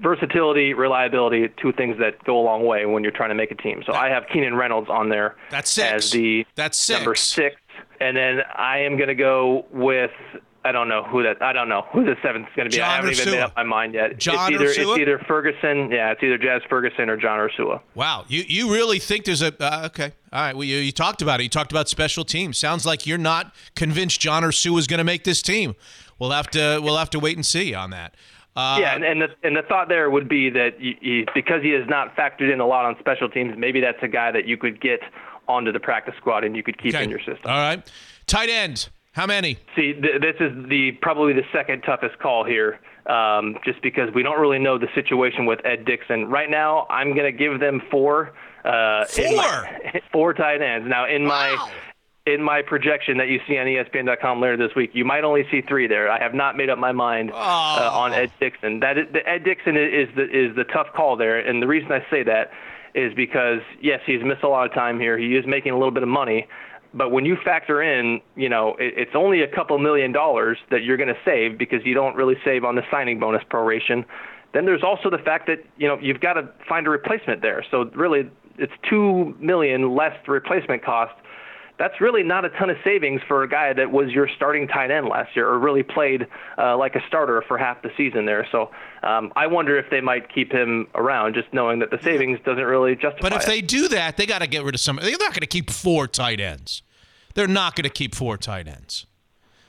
versatility, 0.00 0.74
reliability, 0.74 1.48
two 1.60 1.72
things 1.72 1.96
that 1.98 2.22
go 2.24 2.38
a 2.38 2.42
long 2.42 2.64
way 2.66 2.86
when 2.86 3.02
you're 3.02 3.12
trying 3.12 3.30
to 3.30 3.34
make 3.34 3.50
a 3.50 3.54
team. 3.56 3.82
So 3.86 3.92
I 3.92 4.08
have 4.08 4.24
Keenan 4.32 4.54
Reynolds 4.54 4.88
on 4.90 5.08
there 5.08 5.36
That's 5.50 5.70
six. 5.70 5.92
as 6.06 6.10
the 6.12 6.46
That's 6.54 6.78
six. 6.78 6.98
number 6.98 7.14
six, 7.14 7.56
and 8.00 8.16
then 8.16 8.40
I 8.54 8.78
am 8.80 8.96
going 8.96 9.08
to 9.08 9.14
go 9.14 9.66
with. 9.70 10.10
I 10.66 10.72
don't 10.72 10.88
know 10.88 11.04
who 11.04 11.22
that. 11.22 11.40
I 11.40 11.52
don't 11.52 11.68
know 11.68 11.86
who 11.92 12.04
the 12.04 12.16
seventh 12.22 12.48
is 12.48 12.52
going 12.56 12.68
to 12.68 12.74
be. 12.74 12.78
John 12.78 12.90
I 12.90 12.96
haven't 12.96 13.12
even 13.12 13.30
made 13.32 13.40
up 13.40 13.54
my 13.56 13.62
mind 13.62 13.94
yet. 13.94 14.18
John 14.18 14.52
it's 14.52 14.60
either 14.60 14.70
Ursua? 14.72 14.92
it's 14.92 15.00
either 15.00 15.18
Ferguson. 15.20 15.90
Yeah, 15.90 16.10
it's 16.10 16.22
either 16.22 16.38
Jazz 16.38 16.62
Ferguson 16.68 17.08
or 17.08 17.16
John 17.16 17.38
Ursua. 17.38 17.80
Wow, 17.94 18.24
you 18.28 18.44
you 18.46 18.72
really 18.72 18.98
think 18.98 19.24
there's 19.24 19.42
a 19.42 19.54
uh, 19.60 19.86
okay? 19.86 20.12
All 20.32 20.40
right, 20.40 20.54
well 20.54 20.64
you, 20.64 20.78
you 20.78 20.92
talked 20.92 21.22
about 21.22 21.40
it. 21.40 21.44
You 21.44 21.48
talked 21.48 21.70
about 21.70 21.88
special 21.88 22.24
teams. 22.24 22.58
Sounds 22.58 22.84
like 22.84 23.06
you're 23.06 23.16
not 23.16 23.54
convinced 23.74 24.20
John 24.20 24.42
Ursua 24.42 24.78
is 24.78 24.86
going 24.86 24.98
to 24.98 25.04
make 25.04 25.24
this 25.24 25.40
team. 25.40 25.76
We'll 26.18 26.32
have 26.32 26.48
to 26.50 26.80
we'll 26.82 26.98
have 26.98 27.10
to 27.10 27.20
wait 27.20 27.36
and 27.36 27.46
see 27.46 27.72
on 27.72 27.90
that. 27.90 28.14
Uh, 28.56 28.78
yeah, 28.80 28.94
and, 28.94 29.04
and 29.04 29.20
the 29.20 29.28
and 29.42 29.56
the 29.56 29.62
thought 29.62 29.88
there 29.88 30.10
would 30.10 30.28
be 30.28 30.48
that 30.48 30.80
you, 30.80 30.94
you, 31.00 31.26
because 31.34 31.62
he 31.62 31.70
has 31.70 31.86
not 31.88 32.16
factored 32.16 32.50
in 32.50 32.58
a 32.58 32.66
lot 32.66 32.86
on 32.86 32.96
special 32.98 33.28
teams, 33.28 33.54
maybe 33.56 33.80
that's 33.80 34.02
a 34.02 34.08
guy 34.08 34.32
that 34.32 34.46
you 34.46 34.56
could 34.56 34.80
get 34.80 35.00
onto 35.46 35.70
the 35.70 35.80
practice 35.80 36.14
squad 36.16 36.42
and 36.42 36.56
you 36.56 36.62
could 36.62 36.78
keep 36.82 36.94
okay. 36.94 37.04
in 37.04 37.10
your 37.10 37.18
system. 37.18 37.44
All 37.44 37.58
right, 37.58 37.86
tight 38.26 38.48
end. 38.48 38.88
How 39.16 39.24
many? 39.26 39.56
See, 39.74 39.94
th- 39.94 40.20
this 40.20 40.36
is 40.40 40.52
the 40.68 40.92
probably 41.00 41.32
the 41.32 41.46
second 41.50 41.80
toughest 41.80 42.18
call 42.18 42.44
here, 42.44 42.78
um, 43.06 43.56
just 43.64 43.80
because 43.80 44.10
we 44.14 44.22
don't 44.22 44.38
really 44.38 44.58
know 44.58 44.76
the 44.76 44.88
situation 44.94 45.46
with 45.46 45.58
Ed 45.64 45.86
Dixon 45.86 46.26
right 46.28 46.50
now. 46.50 46.86
I'm 46.90 47.14
going 47.14 47.24
to 47.24 47.32
give 47.32 47.58
them 47.58 47.80
four. 47.90 48.34
Uh, 48.62 49.06
in 49.16 49.36
my- 49.36 50.00
four 50.12 50.34
tight 50.42 50.60
ends. 50.60 50.86
Now, 50.86 51.06
in 51.08 51.24
my 51.24 51.70
in 52.26 52.42
my 52.42 52.60
projection 52.60 53.16
that 53.16 53.28
you 53.28 53.40
see 53.48 53.56
on 53.56 53.66
ESPN.com 53.66 54.38
later 54.38 54.58
this 54.58 54.74
week, 54.76 54.90
you 54.92 55.06
might 55.06 55.24
only 55.24 55.46
see 55.50 55.62
three 55.62 55.86
there. 55.86 56.10
I 56.10 56.22
have 56.22 56.34
not 56.34 56.58
made 56.58 56.68
up 56.68 56.78
my 56.78 56.92
mind 56.92 57.30
uh, 57.32 57.36
on 57.36 58.12
Ed 58.12 58.30
Dixon. 58.38 58.80
That 58.80 58.98
is, 58.98 59.06
the 59.14 59.26
Ed 59.26 59.44
Dixon 59.44 59.78
is 59.78 60.08
the 60.14 60.24
is 60.24 60.54
the 60.56 60.64
tough 60.64 60.88
call 60.94 61.16
there, 61.16 61.38
and 61.38 61.62
the 61.62 61.66
reason 61.66 61.90
I 61.90 62.04
say 62.10 62.22
that 62.24 62.50
is 62.94 63.14
because 63.14 63.60
yes, 63.80 64.00
he's 64.04 64.22
missed 64.22 64.42
a 64.42 64.48
lot 64.48 64.66
of 64.66 64.74
time 64.74 65.00
here. 65.00 65.16
He 65.16 65.36
is 65.36 65.46
making 65.46 65.72
a 65.72 65.76
little 65.78 65.90
bit 65.90 66.02
of 66.02 66.08
money, 66.10 66.46
but 66.94 67.10
when 67.10 67.24
you 67.24 67.36
factor 67.44 67.82
in, 67.82 68.20
you 68.36 68.48
know, 68.48 68.76
it, 68.78 68.94
it's 68.96 69.12
only 69.14 69.42
a 69.42 69.48
couple 69.48 69.78
million 69.78 70.12
dollars 70.12 70.58
that 70.70 70.82
you're 70.82 70.96
going 70.96 71.08
to 71.08 71.18
save 71.24 71.58
because 71.58 71.80
you 71.84 71.94
don't 71.94 72.16
really 72.16 72.36
save 72.44 72.64
on 72.64 72.74
the 72.74 72.82
signing 72.90 73.18
bonus 73.18 73.42
proration. 73.50 74.04
Then 74.54 74.64
there's 74.64 74.82
also 74.82 75.10
the 75.10 75.18
fact 75.18 75.46
that 75.48 75.64
you 75.76 75.86
know 75.86 75.98
you've 76.00 76.20
got 76.20 76.34
to 76.34 76.48
find 76.68 76.86
a 76.86 76.90
replacement 76.90 77.42
there. 77.42 77.64
So 77.70 77.90
really, 77.94 78.30
it's 78.58 78.72
two 78.88 79.36
million 79.40 79.94
less 79.94 80.16
replacement 80.26 80.84
cost. 80.84 81.14
That's 81.78 82.00
really 82.00 82.22
not 82.22 82.44
a 82.44 82.50
ton 82.50 82.70
of 82.70 82.76
savings 82.82 83.20
for 83.28 83.42
a 83.42 83.48
guy 83.48 83.72
that 83.72 83.90
was 83.90 84.10
your 84.10 84.28
starting 84.36 84.66
tight 84.66 84.90
end 84.90 85.08
last 85.08 85.36
year, 85.36 85.46
or 85.46 85.58
really 85.58 85.82
played 85.82 86.26
uh, 86.56 86.76
like 86.76 86.94
a 86.94 87.00
starter 87.06 87.42
for 87.46 87.58
half 87.58 87.82
the 87.82 87.90
season 87.96 88.24
there. 88.24 88.46
So 88.50 88.70
um, 89.02 89.32
I 89.36 89.46
wonder 89.46 89.78
if 89.78 89.90
they 89.90 90.00
might 90.00 90.32
keep 90.32 90.50
him 90.50 90.88
around, 90.94 91.34
just 91.34 91.52
knowing 91.52 91.80
that 91.80 91.90
the 91.90 92.02
savings 92.02 92.38
doesn't 92.44 92.64
really 92.64 92.94
justify. 92.94 93.20
But 93.20 93.32
if 93.34 93.42
it. 93.42 93.46
they 93.46 93.60
do 93.60 93.88
that, 93.88 94.16
they 94.16 94.26
got 94.26 94.38
to 94.38 94.46
get 94.46 94.64
rid 94.64 94.74
of 94.74 94.80
some. 94.80 94.96
They're 94.96 95.10
not 95.12 95.32
going 95.32 95.40
to 95.40 95.46
keep 95.46 95.70
four 95.70 96.06
tight 96.06 96.40
ends. 96.40 96.82
They're 97.34 97.46
not 97.46 97.76
going 97.76 97.84
to 97.84 97.90
keep 97.90 98.14
four 98.14 98.38
tight 98.38 98.66
ends. 98.66 99.06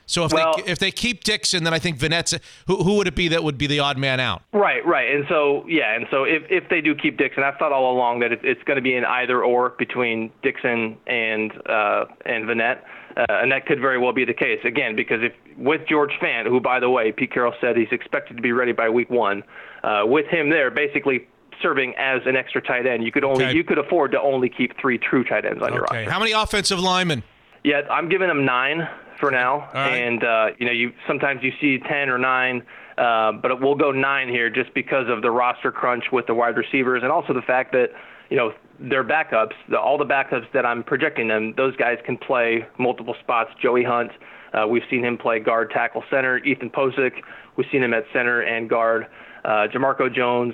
So 0.07 0.23
if 0.23 0.31
Well- 0.31 0.55
they 0.55 0.71
if 0.71 0.79
they 0.79 0.89
keep 0.89 1.23
Dixon, 1.25 1.63
then 1.65 1.73
I 1.73 1.79
think 1.79 1.97
Vannett's 1.99 2.33
who 2.65 2.77
who 2.77 2.95
would 2.95 3.07
it 3.07 3.15
be 3.15 3.27
that 3.27 3.43
would 3.43 3.57
be 3.57 3.67
the 3.67 3.79
odd 3.81 3.97
man 3.97 4.19
out? 4.21 4.41
Right, 4.53 4.83
right, 4.85 5.13
and 5.13 5.25
so 5.27 5.65
yeah, 5.67 5.93
and 5.95 6.07
so 6.09 6.23
if 6.23 6.43
if 6.49 6.67
they 6.69 6.79
do 6.81 6.95
keep 6.95 7.17
Dixon, 7.17 7.43
I've 7.43 7.57
thought 7.57 7.73
all 7.73 7.91
along 7.95 8.19
that 8.21 8.31
it, 8.31 8.39
it's 8.43 8.63
going 8.63 8.77
to 8.77 8.81
be 8.81 8.95
an 8.95 9.03
either 9.05 9.43
or 9.43 9.71
between 9.77 10.31
Dixon 10.41 10.97
and 11.07 11.51
uh, 11.67 12.05
and 12.25 12.45
Vanette, 12.45 12.79
uh, 13.17 13.25
and 13.29 13.51
that 13.51 13.65
could 13.65 13.81
very 13.81 13.97
well 13.99 14.13
be 14.13 14.23
the 14.23 14.33
case 14.33 14.59
again 14.63 14.95
because 14.95 15.21
if 15.21 15.33
with 15.57 15.81
George 15.89 16.13
Fant, 16.21 16.47
who 16.47 16.61
by 16.61 16.79
the 16.79 16.89
way 16.89 17.11
Pete 17.11 17.33
Carroll 17.33 17.53
said 17.59 17.75
he's 17.75 17.91
expected 17.91 18.37
to 18.37 18.41
be 18.41 18.53
ready 18.53 18.71
by 18.71 18.87
week 18.89 19.09
one, 19.09 19.43
uh, 19.83 20.03
with 20.05 20.25
him 20.27 20.49
there 20.49 20.71
basically 20.71 21.27
serving 21.61 21.93
as 21.97 22.21
an 22.25 22.37
extra 22.37 22.61
tight 22.61 22.85
end, 22.85 23.03
you 23.03 23.11
could 23.11 23.25
only 23.25 23.43
Okay. 23.43 23.57
you 23.57 23.65
could 23.65 23.77
afford 23.79 24.11
to 24.11 24.21
only 24.21 24.47
keep 24.47 24.79
three 24.79 24.97
true 24.97 25.25
tight 25.25 25.43
ends 25.43 25.61
on 25.61 25.73
your 25.73 25.83
Okay. 25.83 25.97
roster. 25.97 26.11
How 26.11 26.19
many 26.19 26.31
offensive 26.31 26.79
linemen? 26.79 27.23
Yeah, 27.65 27.81
I'm 27.91 28.07
giving 28.07 28.29
them 28.29 28.45
nine 28.45 28.87
for 29.19 29.31
now, 29.31 29.69
right. 29.73 29.95
and 29.95 30.23
uh, 30.23 30.47
you 30.57 30.65
know, 30.65 30.71
you 30.71 30.93
sometimes 31.07 31.41
you 31.43 31.51
see 31.59 31.79
ten 31.79 32.09
or 32.09 32.17
nine, 32.17 32.63
uh, 32.97 33.31
but 33.31 33.61
we'll 33.61 33.75
go 33.75 33.91
nine 33.91 34.29
here 34.29 34.49
just 34.49 34.73
because 34.73 35.07
of 35.09 35.21
the 35.21 35.31
roster 35.31 35.71
crunch 35.71 36.05
with 36.11 36.27
the 36.27 36.33
wide 36.33 36.57
receivers, 36.57 37.03
and 37.03 37.11
also 37.11 37.33
the 37.33 37.41
fact 37.41 37.71
that 37.71 37.89
you 38.29 38.37
know 38.37 38.53
their 38.79 39.03
backups, 39.03 39.53
the, 39.69 39.79
all 39.79 39.97
the 39.97 40.05
backups 40.05 40.45
that 40.53 40.65
I'm 40.65 40.83
projecting 40.83 41.27
them, 41.27 41.53
those 41.57 41.75
guys 41.75 41.97
can 42.05 42.17
play 42.17 42.65
multiple 42.77 43.15
spots. 43.21 43.49
Joey 43.61 43.83
Hunt, 43.83 44.11
uh, 44.53 44.67
we've 44.67 44.83
seen 44.89 45.03
him 45.03 45.17
play 45.17 45.39
guard, 45.39 45.71
tackle, 45.71 46.03
center. 46.09 46.37
Ethan 46.39 46.69
Pocic, 46.69 47.13
we've 47.55 47.67
seen 47.71 47.83
him 47.83 47.93
at 47.93 48.03
center 48.13 48.41
and 48.41 48.69
guard. 48.69 49.07
Uh, 49.43 49.67
Jamarco 49.73 50.13
Jones 50.13 50.53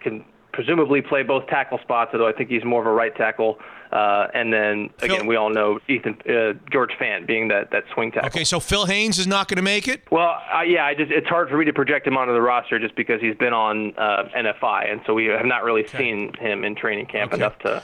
can 0.00 0.24
presumably 0.52 1.02
play 1.02 1.22
both 1.22 1.46
tackle 1.48 1.78
spots, 1.82 2.10
although 2.14 2.26
I 2.26 2.32
think 2.32 2.48
he's 2.48 2.64
more 2.64 2.80
of 2.80 2.86
a 2.86 2.92
right 2.92 3.14
tackle. 3.14 3.58
Uh, 3.92 4.26
and 4.34 4.52
then 4.52 4.90
again, 5.00 5.18
Phil- 5.20 5.26
we 5.26 5.36
all 5.36 5.50
know 5.50 5.78
Ethan 5.88 6.18
uh, 6.28 6.52
George 6.72 6.90
Fant 7.00 7.26
being 7.26 7.48
that 7.48 7.70
that 7.70 7.84
swing 7.94 8.10
tackle. 8.12 8.28
Okay, 8.28 8.44
so 8.44 8.58
Phil 8.60 8.86
Haynes 8.86 9.18
is 9.18 9.26
not 9.26 9.48
going 9.48 9.56
to 9.56 9.62
make 9.62 9.88
it. 9.88 10.02
Well, 10.10 10.36
uh, 10.54 10.62
yeah, 10.62 10.84
I 10.84 10.94
just 10.94 11.10
it's 11.10 11.28
hard 11.28 11.48
for 11.48 11.56
me 11.56 11.64
to 11.66 11.72
project 11.72 12.06
him 12.06 12.16
onto 12.16 12.32
the 12.32 12.40
roster 12.42 12.78
just 12.78 12.94
because 12.96 13.20
he's 13.20 13.36
been 13.36 13.52
on 13.52 13.94
uh, 13.96 14.24
NFI, 14.36 14.90
and 14.90 15.00
so 15.06 15.14
we 15.14 15.26
have 15.26 15.46
not 15.46 15.64
really 15.64 15.86
seen 15.86 16.32
him 16.34 16.64
in 16.64 16.74
training 16.74 17.06
camp 17.06 17.32
Okay. 17.32 17.42
enough 17.42 17.58
to, 17.60 17.82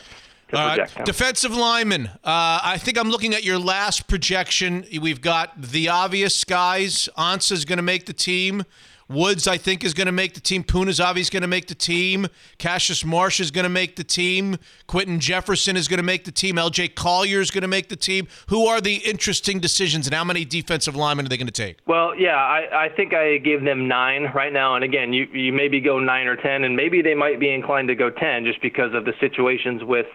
to 0.49 0.57
All 0.59 0.67
right. 0.67 0.77
project 0.79 0.99
him. 0.99 1.05
Defensive 1.05 1.55
lineman. 1.57 2.07
Uh, 2.09 2.61
I 2.63 2.79
think 2.79 2.99
I'm 2.99 3.11
looking 3.11 3.35
at 3.35 3.45
your 3.45 3.59
last 3.59 4.07
projection. 4.09 4.85
We've 5.01 5.21
got 5.21 5.61
the 5.61 5.89
obvious 5.89 6.45
guys. 6.45 7.09
Ansah's 7.17 7.65
going 7.65 7.79
to 7.79 7.83
make 7.83 8.07
the 8.07 8.13
team. 8.13 8.65
Woods, 9.13 9.47
I 9.47 9.59
think, 9.59 9.85
is 9.85 9.95
going 9.95 10.07
to 10.07 10.13
make 10.13 10.35
the 10.35 10.41
team. 10.41 10.65
Punazavi 10.65 11.19
is 11.19 11.31
going 11.31 11.43
to 11.43 11.49
make 11.49 11.69
the 11.69 11.75
team. 11.75 12.27
Cassius 12.59 13.05
Marsh 13.05 13.41
is 13.41 13.51
going 13.51 13.65
to 13.65 13.69
make 13.69 13.97
the 13.97 14.05
team. 14.05 14.57
Quentin 14.87 15.21
Jefferson 15.21 15.77
is 15.77 15.89
going 15.89 15.99
to 15.99 16.05
make 16.05 16.25
the 16.25 16.33
team. 16.33 16.57
LJ 16.57 16.95
Collier 16.95 17.41
is 17.41 17.51
going 17.51 17.63
to 17.63 17.69
make 17.69 17.89
the 17.89 17.97
team. 17.97 18.27
Who 18.49 18.67
are 18.67 18.81
the 18.81 18.97
interesting 18.97 19.61
decisions, 19.61 20.07
and 20.07 20.15
how 20.15 20.25
many 20.25 20.45
defensive 20.45 20.97
linemen 20.97 21.27
are 21.27 21.29
they 21.29 21.37
going 21.37 21.47
to 21.47 21.53
take? 21.53 21.79
Well, 21.87 22.15
yeah, 22.17 22.37
I, 22.37 22.87
I 22.87 22.89
think 22.89 23.15
I 23.15 23.39
gave 23.39 23.65
them 23.65 23.89
nine 23.89 24.33
right 24.35 24.53
now. 24.53 24.75
And 24.75 24.85
again, 24.85 25.13
you, 25.13 25.27
you 25.33 25.53
maybe 25.53 25.81
go 25.81 25.99
nine 25.99 26.27
or 26.27 26.37
10, 26.37 26.65
and 26.65 26.75
maybe 26.75 27.03
they 27.03 27.15
might 27.15 27.39
be 27.39 27.53
inclined 27.53 27.89
to 27.89 27.95
go 27.95 28.11
10 28.11 28.45
just 28.45 28.63
because 28.63 28.95
of 28.95 29.05
the 29.05 29.13
situations 29.21 29.83
with 29.85 30.07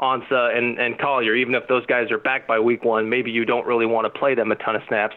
Ansah 0.00 0.56
and, 0.56 0.78
and 0.78 0.98
Collier. 0.98 1.34
Even 1.34 1.54
if 1.54 1.66
those 1.68 1.86
guys 1.86 2.10
are 2.10 2.18
back 2.18 2.46
by 2.46 2.58
week 2.58 2.84
one, 2.84 3.08
maybe 3.08 3.30
you 3.30 3.44
don't 3.44 3.66
really 3.66 3.86
want 3.86 4.12
to 4.12 4.18
play 4.18 4.34
them 4.34 4.52
a 4.52 4.56
ton 4.56 4.76
of 4.76 4.82
snaps 4.88 5.14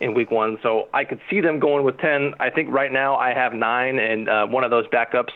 in 0.00 0.14
week 0.14 0.30
one. 0.30 0.58
So 0.62 0.88
I 0.92 1.04
could 1.04 1.20
see 1.30 1.40
them 1.40 1.58
going 1.58 1.84
with 1.84 1.98
10. 1.98 2.34
I 2.40 2.50
think 2.50 2.70
right 2.72 2.92
now 2.92 3.16
I 3.16 3.32
have 3.34 3.52
nine, 3.52 3.98
and 3.98 4.28
uh, 4.28 4.46
one 4.46 4.64
of 4.64 4.70
those 4.70 4.86
backups 4.88 5.32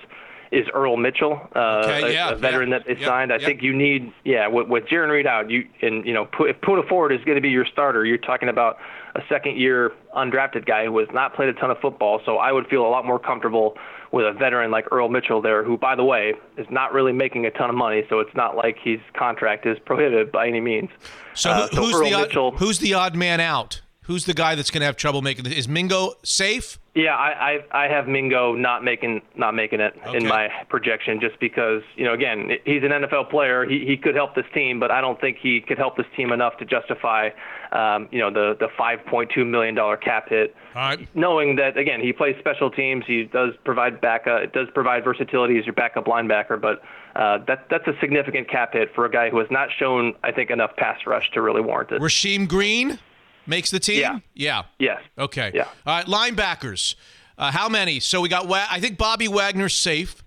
is 0.52 0.66
Earl 0.74 0.96
Mitchell, 0.96 1.40
uh, 1.54 1.84
Okay, 1.84 2.08
a, 2.10 2.12
yeah, 2.12 2.30
a 2.30 2.34
veteran 2.34 2.70
yeah, 2.70 2.78
that 2.78 2.86
they 2.88 2.96
yeah, 3.00 3.06
signed. 3.06 3.32
I 3.32 3.38
think 3.38 3.62
you 3.62 3.72
need, 3.72 4.12
yeah, 4.24 4.48
with, 4.48 4.66
with 4.66 4.84
Jarran 4.86 5.08
Reed 5.10 5.24
out, 5.26 5.48
you 5.48 5.64
and 5.80 6.04
you 6.04 6.12
know, 6.12 6.24
Pu- 6.24 6.46
if 6.46 6.60
Poona 6.60 6.86
Ford 6.88 7.12
is 7.12 7.22
going 7.24 7.36
to 7.36 7.40
be 7.40 7.50
your 7.50 7.64
starter, 7.64 8.04
you're 8.04 8.18
talking 8.18 8.48
about 8.48 8.76
a 9.14 9.20
second-year 9.28 9.92
undrafted 10.16 10.66
guy 10.66 10.86
who 10.86 10.98
has 10.98 11.06
not 11.12 11.34
played 11.36 11.48
a 11.50 11.52
ton 11.52 11.70
of 11.70 11.78
football. 11.78 12.20
So 12.26 12.38
I 12.38 12.50
would 12.50 12.66
feel 12.66 12.84
a 12.84 12.90
lot 12.90 13.04
more 13.06 13.18
comfortable 13.20 13.76
with 14.10 14.26
a 14.26 14.32
veteran 14.32 14.72
like 14.72 14.90
Earl 14.90 15.08
Mitchell 15.08 15.40
there, 15.40 15.62
who, 15.62 15.78
by 15.78 15.94
the 15.94 16.02
way, 16.04 16.34
is 16.56 16.66
not 16.68 16.92
really 16.92 17.12
making 17.12 17.46
a 17.46 17.50
ton 17.52 17.70
of 17.70 17.76
money. 17.76 18.02
So 18.08 18.18
it's 18.18 18.34
not 18.34 18.56
like 18.56 18.76
his 18.82 18.98
contract 19.16 19.66
is 19.66 19.78
prohibited 19.78 20.32
by 20.32 20.48
any 20.48 20.60
means. 20.60 20.90
So, 21.34 21.50
Uh, 21.50 21.68
who- 21.68 21.76
so 21.76 21.82
who's, 21.84 21.94
Earl 21.94 22.04
the 22.04 22.14
odd, 22.14 22.20
Mitchell, 22.28 22.50
who's 22.56 22.78
the 22.80 22.94
odd 22.94 23.14
man 23.14 23.38
out? 23.38 23.82
Who's 24.10 24.24
the 24.24 24.34
guy 24.34 24.56
that's 24.56 24.72
going 24.72 24.80
to 24.80 24.86
have 24.86 24.96
trouble 24.96 25.22
making 25.22 25.46
Is 25.46 25.68
Mingo 25.68 26.14
safe? 26.24 26.80
Yeah, 26.96 27.14
I, 27.14 27.60
I 27.72 27.84
I 27.84 27.88
have 27.88 28.08
Mingo 28.08 28.56
not 28.56 28.82
making 28.82 29.22
not 29.36 29.54
making 29.54 29.78
it 29.78 29.94
Okay. 30.04 30.16
in 30.16 30.26
my 30.26 30.48
projection 30.68 31.20
just 31.20 31.38
because 31.38 31.82
you 31.94 32.04
know 32.04 32.12
again 32.12 32.50
he's 32.64 32.82
an 32.82 32.90
NFL 32.90 33.30
player 33.30 33.64
he 33.64 33.84
he 33.86 33.96
could 33.96 34.16
help 34.16 34.34
this 34.34 34.46
team 34.52 34.80
but 34.80 34.90
I 34.90 35.00
don't 35.00 35.20
think 35.20 35.36
he 35.40 35.60
could 35.60 35.78
help 35.78 35.96
this 35.96 36.06
team 36.16 36.32
enough 36.32 36.56
to 36.58 36.64
justify 36.64 37.28
um, 37.70 38.08
you 38.10 38.18
know 38.18 38.32
the 38.32 38.56
the 38.58 38.66
5.2 38.76 39.46
million 39.48 39.76
dollar 39.76 39.96
cap 39.96 40.28
hit. 40.28 40.56
Right. 40.74 41.06
Knowing 41.14 41.54
that 41.56 41.76
again 41.76 42.00
he 42.00 42.12
plays 42.12 42.34
special 42.40 42.68
teams 42.68 43.04
he 43.06 43.22
does 43.32 43.52
provide 43.64 44.00
back 44.00 44.26
uh, 44.26 44.38
it 44.42 44.52
does 44.52 44.66
provide 44.74 45.04
versatility 45.04 45.56
as 45.56 45.66
your 45.66 45.74
backup 45.74 46.06
linebacker 46.06 46.60
but 46.60 46.82
uh, 47.14 47.38
that 47.46 47.66
that's 47.70 47.86
a 47.86 47.94
significant 48.00 48.50
cap 48.50 48.72
hit 48.72 48.92
for 48.96 49.04
a 49.04 49.10
guy 49.10 49.30
who 49.30 49.38
has 49.38 49.48
not 49.52 49.68
shown 49.78 50.14
I 50.24 50.32
think 50.32 50.50
enough 50.50 50.74
pass 50.76 50.98
rush 51.06 51.30
to 51.34 51.40
really 51.40 51.60
warrant 51.60 51.92
it. 51.92 52.00
Rasheem 52.02 52.48
Green 52.48 52.98
makes 53.46 53.70
the 53.70 53.80
team? 53.80 54.00
Yeah. 54.00 54.18
Yeah. 54.34 54.62
Yes. 54.78 55.02
Okay. 55.18 55.50
Yeah. 55.54 55.64
All 55.86 55.96
right, 55.96 56.06
linebackers. 56.06 56.94
Uh, 57.38 57.50
how 57.50 57.68
many? 57.68 58.00
So 58.00 58.20
we 58.20 58.28
got, 58.28 58.46
Wa- 58.48 58.66
I 58.70 58.80
think 58.80 58.98
Bobby 58.98 59.26
Wagner's 59.28 59.74
safe. 59.74 60.22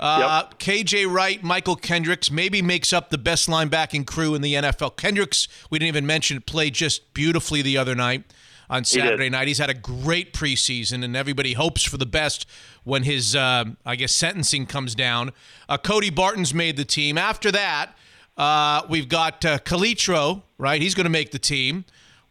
Uh, 0.00 0.44
KJ 0.60 1.12
Wright, 1.12 1.42
Mychal 1.42 1.80
Kendricks 1.80 2.30
maybe 2.30 2.62
makes 2.62 2.92
up 2.92 3.10
the 3.10 3.18
best 3.18 3.48
linebacking 3.48 4.06
crew 4.06 4.34
in 4.34 4.42
the 4.42 4.54
NFL. 4.54 4.96
Kendricks, 4.96 5.48
we 5.70 5.78
didn't 5.78 5.88
even 5.88 6.06
mention, 6.06 6.40
played 6.40 6.74
just 6.74 7.12
beautifully 7.14 7.62
the 7.62 7.76
other 7.76 7.94
night 7.96 8.22
on. 8.70 8.84
Saturday 8.84 9.28
night. 9.28 9.48
He's 9.48 9.58
had 9.58 9.70
a 9.70 9.74
great 9.74 10.32
preseason, 10.32 11.02
and 11.04 11.16
everybody 11.16 11.54
hopes 11.54 11.82
for 11.82 11.96
the 11.96 12.06
best 12.06 12.46
when 12.84 13.02
his, 13.02 13.34
um, 13.34 13.76
I 13.84 13.96
guess, 13.96 14.14
sentencing 14.14 14.66
comes 14.66 14.94
down. 14.94 15.32
Uh, 15.68 15.78
Cody 15.78 16.10
Barton's 16.10 16.54
made 16.54 16.76
the 16.76 16.84
team. 16.84 17.18
After 17.18 17.50
that, 17.50 17.96
uh, 18.36 18.82
we've 18.88 19.08
got 19.08 19.44
uh, 19.44 19.58
Calitro, 19.58 20.42
right? 20.58 20.80
He's 20.80 20.94
going 20.94 21.04
to 21.06 21.10
make 21.10 21.32
the 21.32 21.38
team. 21.40 21.84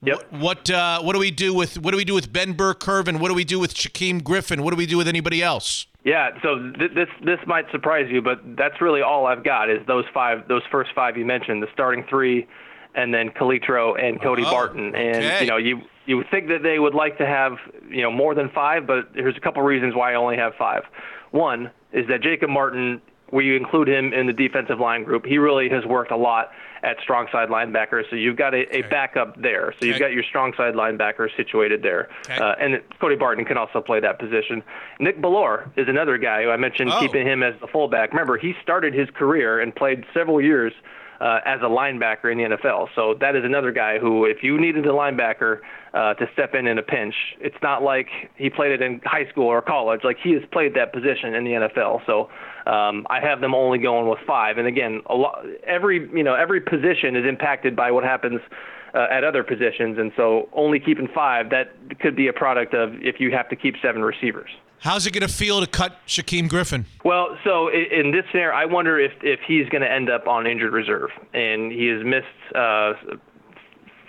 Yep. 0.04 0.32
What 0.32 0.42
what, 0.42 0.70
uh, 0.70 1.02
what 1.02 1.14
do 1.14 1.20
we 1.20 1.32
do 1.32 1.54
with 1.54 1.80
what 1.80 1.92
do 1.92 1.98
we 1.98 2.06
do 2.06 2.14
with 2.14 2.32
Ben 2.32 2.54
Burr-Kirven? 2.54 3.20
What 3.20 3.30
do 3.30 3.34
we 3.34 3.44
do 3.44 3.60
with 3.60 3.74
Shaquem 3.74 4.24
Griffin? 4.24 4.64
What 4.64 4.72
do 4.72 4.78
we 4.78 4.86
do 4.86 4.98
with 4.98 5.08
anybody 5.08 5.42
else? 5.42 5.88
Yeah, 6.04 6.30
so 6.42 6.72
th- 6.78 6.92
this 6.94 7.10
this 7.26 7.40
might 7.48 7.70
surprise 7.72 8.08
you, 8.10 8.22
but 8.22 8.40
that's 8.56 8.80
really 8.80 9.02
all 9.02 9.26
I've 9.26 9.44
got 9.44 9.70
is 9.70 9.86
those 9.88 10.06
five, 10.14 10.48
those 10.48 10.62
first 10.72 10.92
five 10.96 11.18
you 11.18 11.26
mentioned, 11.26 11.62
the 11.62 11.68
starting 11.74 12.06
three, 12.10 12.48
and 12.96 13.14
then 13.14 13.30
Calitro 13.30 14.02
and 14.02 14.22
Cody 14.22 14.44
Oh, 14.46 14.52
Barton. 14.52 14.96
And 14.96 15.18
okay. 15.18 15.42
you 15.42 15.48
know, 15.48 15.58
you 15.58 15.82
you 16.06 16.16
would 16.18 16.30
think 16.30 16.48
that 16.48 16.64
they 16.64 16.80
would 16.80 16.94
like 16.94 17.18
to 17.18 17.26
have 17.26 17.58
you 17.90 18.04
know 18.04 18.12
more 18.12 18.36
than 18.36 18.50
five, 18.50 18.88
but 18.88 19.10
there's 19.16 19.36
a 19.36 19.42
couple 19.42 19.62
reasons 19.64 19.96
why 19.96 20.14
I 20.14 20.16
only 20.16 20.38
have 20.38 20.54
five. 20.58 20.84
One 21.32 21.72
is 21.92 22.08
that 22.08 22.22
Jacob 22.22 22.50
Martin, 22.52 23.02
where 23.30 23.44
you 23.44 23.56
include 23.56 23.88
him 23.90 24.14
in 24.14 24.26
the 24.28 24.34
defensive 24.34 24.80
line 24.80 25.04
group, 25.04 25.26
he 25.26 25.38
really 25.38 25.70
has 25.70 25.86
worked 25.86 26.12
a 26.12 26.16
lot 26.18 26.52
at 26.84 26.96
strong 27.02 27.28
side 27.32 27.50
linebacker. 27.50 28.04
So 28.10 28.16
you've 28.16 28.38
got 28.38 28.54
a, 28.54 28.74
a 28.78 28.82
backup 28.84 29.42
there. 29.42 29.74
So 29.80 29.86
you've 29.86 29.96
Okay. 29.96 30.06
got 30.06 30.14
your 30.14 30.24
strong 30.24 30.54
side 30.56 30.76
linebacker 30.76 31.28
situated 31.36 31.82
there. 31.82 32.08
Okay. 32.30 32.38
Uh, 32.38 32.54
and 32.60 32.82
Cody 33.02 33.16
Barton 33.16 33.44
can 33.46 33.58
also 33.58 33.82
play 33.82 34.00
that 34.00 34.20
position. 34.20 34.64
Nick 35.00 35.20
Bellore 35.22 35.70
is 35.76 35.88
another 35.90 36.18
guy 36.18 36.44
who 36.44 36.52
I 36.52 36.58
mentioned 36.58 36.92
Oh. 36.94 37.00
keeping 37.00 37.26
him 37.28 37.42
as 37.44 37.56
the 37.60 37.68
fullback. 37.68 38.12
Remember, 38.12 38.38
he 38.38 38.54
started 38.62 38.94
his 38.94 39.10
career 39.10 39.60
and 39.60 39.76
played 39.76 40.06
several 40.14 40.40
years 40.40 40.72
uh, 41.20 41.40
as 41.46 41.60
a 41.62 41.66
linebacker 41.66 42.32
in 42.32 42.38
the 42.38 42.44
NFL. 42.56 42.90
So 42.94 43.16
that 43.16 43.36
is 43.36 43.44
another 43.44 43.72
guy 43.72 43.98
who, 43.98 44.26
if 44.26 44.44
you 44.44 44.60
needed 44.62 44.86
a 44.86 44.92
linebacker 44.92 45.62
uh, 45.98 46.14
to 46.14 46.30
step 46.34 46.54
in 46.54 46.68
in 46.68 46.78
a 46.78 46.84
pinch, 46.84 47.16
it's 47.40 47.56
not 47.64 47.82
like 47.82 48.08
he 48.36 48.52
played 48.52 48.72
it 48.72 48.82
in 48.84 49.02
high 49.04 49.28
school 49.32 49.48
or 49.48 49.64
college. 49.64 50.02
Like 50.04 50.18
he 50.24 50.34
has 50.34 50.44
played 50.52 50.76
that 50.76 50.94
position 50.94 51.34
in 51.34 51.44
the 51.44 51.52
NFL. 51.52 52.06
So 52.06 52.30
um, 52.72 53.08
I 53.10 53.20
have 53.20 53.42
them 53.42 53.56
only 53.56 53.80
going 53.80 54.08
with 54.08 54.20
five. 54.28 54.60
And 54.60 54.68
again, 54.68 55.02
a 55.08 55.16
lot, 55.16 55.44
every 55.66 56.08
you 56.14 56.24
know 56.24 56.36
every 56.36 56.62
position 56.62 57.16
is 57.16 57.26
impacted 57.28 57.76
by 57.76 57.90
what 57.92 58.04
happens. 58.04 58.42
uh, 58.94 59.06
at 59.12 59.24
other 59.24 59.44
positions, 59.44 59.98
and 60.00 60.12
so 60.16 60.48
only 60.54 60.80
keeping 60.80 61.10
five 61.14 61.50
that 61.50 61.76
could 62.00 62.16
be 62.16 62.30
a 62.30 62.34
product 62.34 62.74
of 62.74 62.94
if 63.02 63.20
you 63.20 63.30
have 63.32 63.48
to 63.50 63.56
keep 63.56 63.76
seven 63.82 64.02
receivers. 64.02 64.50
How's 64.80 65.06
it 65.06 65.12
going 65.12 65.28
to 65.28 65.34
feel 65.34 65.60
to 65.60 65.68
cut 65.68 65.98
Shaquem 66.08 66.48
Griffin? 66.48 66.86
Well, 67.04 67.38
so 67.44 67.68
in 67.70 68.12
this 68.12 68.24
scenario, 68.32 68.56
I 68.56 68.66
wonder 68.66 68.98
if 68.98 69.12
if 69.22 69.40
he's 69.46 69.68
going 69.70 69.82
to 69.82 69.92
end 69.92 70.10
up 70.10 70.26
on 70.26 70.48
injured 70.48 70.72
reserve, 70.72 71.10
and 71.34 71.72
he 71.72 71.88
has 71.88 72.04
missed 72.04 72.56
uh, 72.56 72.94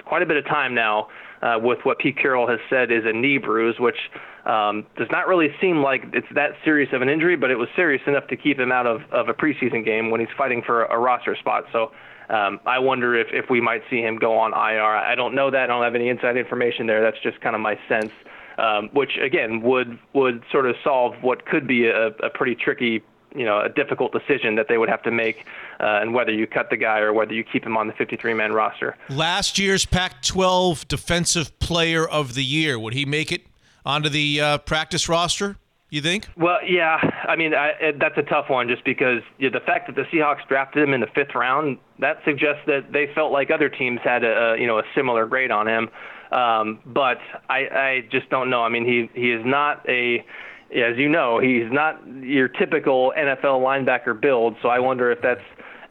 quite 0.05 0.23
a 0.23 0.27
bit 0.27 0.37
of 0.37 0.45
time 0.47 0.75
now 0.75 1.09
uh, 1.43 1.59
with 1.61 1.79
what 1.85 1.99
Pete 1.99 2.17
Carroll 2.17 2.49
has 2.49 2.59
said 2.69 2.91
is 2.91 3.05
a 3.05 3.13
knee 3.13 3.39
bruise, 3.39 3.77
which 3.79 3.97
um, 4.45 4.87
does 4.97 5.09
not 5.11 5.29
really 5.29 5.49
seem 5.61 5.83
like 5.83 6.05
it's 6.13 6.27
that 6.35 6.51
serious 6.65 6.91
of 6.93 7.03
an 7.03 7.09
injury, 7.09 7.37
but 7.37 7.51
it 7.51 7.57
was 7.57 7.69
serious 7.77 8.03
enough 8.07 8.27
to 8.29 8.37
keep 8.37 8.59
him 8.59 8.73
out 8.73 8.87
of, 8.87 9.03
of 9.13 9.29
a 9.29 9.35
preseason 9.35 9.85
game 9.85 10.11
when 10.11 10.21
he's 10.21 10.35
fighting 10.37 10.63
for 10.65 10.85
a, 10.85 10.97
a 10.97 10.99
roster 10.99 11.37
spot. 11.37 11.65
So 11.73 11.93
um, 12.29 12.61
I 12.67 12.79
wonder 12.79 13.15
if, 13.15 13.29
if 13.33 13.51
we 13.51 13.61
might 13.61 13.83
see 13.89 14.01
him 14.01 14.17
go 14.17 14.37
on 14.39 14.53
IR. 14.53 14.83
I 14.83 15.15
don't 15.15 15.35
know 15.35 15.51
that. 15.51 15.65
I 15.65 15.67
don't 15.67 15.83
have 15.83 15.95
any 15.95 16.09
inside 16.09 16.37
information 16.37 16.87
there. 16.87 17.03
That's 17.03 17.21
just 17.23 17.41
kind 17.41 17.55
of 17.55 17.63
my 17.63 17.79
sense, 17.89 18.13
um, 18.59 18.91
which 18.93 19.13
again 19.23 19.63
would 19.63 19.99
would 20.13 20.43
sort 20.53 20.67
of 20.67 20.77
solve 20.85 21.15
what 21.23 21.47
could 21.47 21.67
be 21.67 21.87
a, 21.87 22.09
a 22.09 22.31
pretty 22.31 22.55
tricky 22.55 23.03
you 23.35 23.45
know 23.45 23.61
a 23.61 23.69
difficult 23.69 24.13
decision 24.13 24.55
that 24.57 24.67
they 24.69 24.79
would 24.79 24.89
have 24.89 25.03
to 25.03 25.11
make, 25.11 25.47
uh, 25.81 26.01
and 26.01 26.15
whether 26.15 26.33
you 26.33 26.47
cut 26.47 26.71
the 26.71 26.77
guy 26.77 26.99
or 27.01 27.13
whether 27.13 27.33
you 27.33 27.45
keep 27.45 27.65
him 27.65 27.77
on 27.77 27.87
the 27.87 27.93
53-man 27.95 28.53
roster. 28.53 28.97
Last 29.09 29.59
year's 29.59 29.85
Pac-12 29.85 30.89
Defensive 30.89 31.59
Player 31.59 32.09
of 32.09 32.35
the 32.35 32.45
Year 32.45 32.79
would 32.79 32.95
he 32.95 33.05
make 33.05 33.33
it 33.33 33.43
onto 33.85 34.09
the 34.09 34.41
uh, 34.41 34.59
practice 34.59 35.09
roster? 35.09 35.57
You 35.91 36.03
think? 36.03 36.29
Well, 36.37 36.59
yeah. 36.67 36.99
I 37.27 37.35
mean, 37.35 37.55
I, 37.55 37.93
that's 37.99 38.19
a 38.19 38.23
tough 38.23 38.51
one, 38.51 38.69
just 38.69 38.85
because 38.85 39.23
you 39.39 39.49
know, 39.49 39.59
the 39.59 39.65
fact 39.65 39.87
that 39.87 39.97
the 39.97 40.03
Seahawks 40.03 40.47
drafted 40.47 40.83
him 40.83 40.93
in 40.93 41.01
the 41.01 41.07
fifth 41.07 41.35
round 41.35 41.79
that 41.99 42.19
suggests 42.27 42.61
that 42.67 42.93
they 42.93 43.11
felt 43.15 43.33
like 43.33 43.51
other 43.51 43.71
teams 43.71 44.01
had 44.05 44.23
a, 44.23 44.53
a 44.53 44.61
you 44.61 44.67
know 44.67 44.79
a 44.79 44.83
similar 44.95 45.25
grade 45.27 45.51
on 45.51 45.67
him. 45.67 45.89
Um, 46.31 46.81
but 46.85 47.19
I, 47.49 47.59
I 47.59 48.05
just 48.11 48.29
don't 48.29 48.51
know. 48.51 48.63
I 48.63 48.69
mean, 48.69 48.85
he 48.85 49.09
he 49.19 49.33
is 49.33 49.43
not 49.47 49.89
a 49.89 50.25
as 50.71 50.97
you 50.97 51.09
know, 51.09 51.39
he's 51.39 51.71
not 51.71 52.01
your 52.23 52.49
typical 52.49 53.13
NFL 53.17 53.63
linebacker 53.63 54.19
build. 54.19 54.57
So 54.61 54.69
I 54.69 54.79
wonder 54.79 55.11
if 55.11 55.21
that's, 55.23 55.41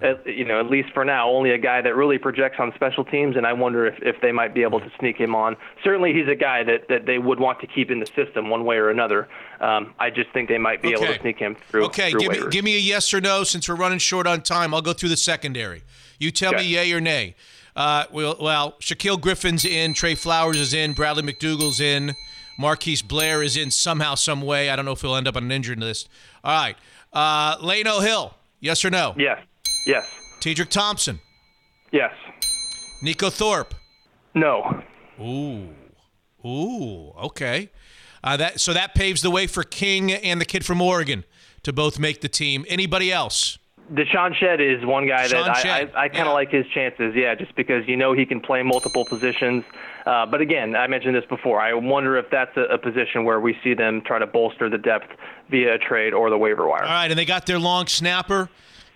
uh, 0.04 0.14
you 0.30 0.46
know, 0.46 0.60
at 0.60 0.70
least 0.70 0.90
for 0.94 1.04
now, 1.04 1.30
only 1.30 1.50
a 1.52 1.58
guy 1.58 1.82
that 1.82 1.96
really 1.96 2.20
projects 2.20 2.58
on 2.60 2.72
special 2.76 3.04
teams. 3.04 3.36
And 3.36 3.48
I 3.48 3.54
wonder 3.54 3.88
if, 3.88 3.96
if 4.04 4.22
they 4.22 4.32
might 4.32 4.54
be 4.54 4.62
able 4.62 4.80
to 4.80 4.92
sneak 5.00 5.18
him 5.18 5.34
on. 5.34 5.58
Certainly, 5.84 6.14
he's 6.14 6.28
a 6.28 6.36
guy 6.36 6.64
that, 6.64 6.88
that 6.90 7.08
they 7.08 7.18
would 7.18 7.40
want 7.40 7.60
to 7.62 7.68
keep 7.68 7.90
in 7.90 8.00
the 8.00 8.06
system 8.06 8.50
one 8.50 8.66
way 8.66 8.78
or 8.78 8.90
another. 8.90 9.28
Um, 9.60 9.96
I 10.00 10.12
just 10.12 10.30
think 10.32 10.48
they 10.48 10.60
might 10.60 10.84
be 10.84 10.96
okay. 10.96 11.04
able 11.04 11.14
to 11.16 11.22
sneak 11.22 11.40
him 11.40 11.56
through. 11.70 11.86
Okay, 11.86 12.12
through 12.12 12.20
give 12.20 12.32
me 12.32 12.50
give 12.52 12.66
me 12.66 12.76
a 12.76 12.80
yes 12.80 13.12
or 13.14 13.22
no. 13.22 13.44
Since 13.44 13.68
we're 13.68 13.76
running 13.76 14.00
short 14.00 14.28
on 14.28 14.42
time, 14.42 14.74
I'll 14.74 14.84
go 14.84 14.94
through 14.94 15.10
the 15.10 15.18
secondary. 15.18 15.82
You 16.20 16.30
tell 16.30 16.54
okay. 16.54 16.64
me 16.64 16.68
yay 16.70 16.92
or 16.94 17.02
nay. 17.02 17.36
Uh, 17.76 18.06
well, 18.12 18.36
well, 18.42 18.72
Shaquill 18.80 19.22
Griffin's 19.22 19.64
in, 19.64 19.94
Tre 19.94 20.16
Flowers 20.16 20.58
is 20.58 20.74
in, 20.74 20.94
Bradley 20.94 21.22
McDougald's 21.22 21.80
in. 21.80 22.16
Marquise 22.58 23.02
Blair 23.02 23.44
is 23.44 23.56
in 23.56 23.72
somehow, 23.72 24.16
some 24.16 24.42
way. 24.42 24.70
I 24.70 24.76
don't 24.76 24.86
know 24.86 24.92
if 24.92 25.02
he'll 25.02 25.16
end 25.16 25.28
up 25.28 25.36
on 25.36 25.44
an 25.44 25.52
injured 25.52 25.80
list. 25.80 26.10
All 26.44 26.60
right. 26.60 26.76
Uh, 27.14 27.58
Lano 27.58 28.04
Hill, 28.06 28.36
yes 28.60 28.84
or 28.84 28.90
no? 28.90 29.14
Yes. 29.18 29.40
Yes. 29.86 30.06
Tedric 30.40 30.70
Thompson? 30.70 31.20
Yes. 31.92 32.14
Neiko 33.04 33.32
Thorpe? 33.32 33.74
No. 34.34 34.84
Ooh. 35.20 35.70
Ooh. 36.46 37.12
Okay. 37.18 37.70
Uh, 38.24 38.38
that 38.38 38.60
so 38.60 38.74
that 38.74 38.96
paves 38.96 39.22
the 39.22 39.32
way 39.32 39.48
for 39.48 39.64
King 39.64 40.12
and 40.12 40.42
the 40.42 40.46
kid 40.46 40.66
from 40.66 40.82
Oregon 40.82 41.24
to 41.64 41.72
both 41.72 42.00
make 42.00 42.22
the 42.22 42.30
team. 42.30 42.66
Anybody 42.68 43.12
else? 43.12 43.58
DeShawn 43.94 44.36
Shead 44.36 44.60
is 44.60 44.86
one 44.86 45.08
guy 45.08 45.28
that 45.28 45.66
I, 45.66 45.80
I, 45.80 46.04
I 46.04 46.10
kind 46.10 46.22
of 46.22 46.28
yeah. 46.28 46.32
like 46.34 46.52
his 46.52 46.66
chances. 46.74 47.14
Yeah, 47.16 47.36
just 47.36 47.56
because 47.56 47.88
you 47.88 47.96
know 47.96 48.14
he 48.14 48.26
can 48.26 48.42
play 48.42 48.62
multiple 48.64 49.06
positions. 49.06 49.64
Uh, 50.08 50.26
but 50.26 50.40
again, 50.40 50.74
I 50.74 50.88
mentioned 50.88 51.16
this 51.16 51.26
before. 51.26 51.60
I 51.60 51.74
wonder 51.74 52.18
if 52.18 52.28
that's 52.32 52.56
a, 52.56 52.62
a, 52.62 52.78
position 52.78 53.26
where 53.26 53.42
we 53.42 53.58
see 53.62 53.74
them 53.74 54.02
try 54.06 54.20
to 54.20 54.26
bolster 54.26 54.70
the 54.70 54.78
depth 54.78 55.08
via 55.50 55.76
a 55.76 55.78
trade 55.78 56.14
or 56.14 56.30
the 56.30 56.38
waiver 56.38 56.66
wire. 56.66 56.84
All 56.84 56.90
right, 56.90 57.12
and 57.12 57.20
they 57.20 57.26
got 57.26 57.46
their 57.46 57.60
long 57.60 57.88
snapper. 57.88 58.50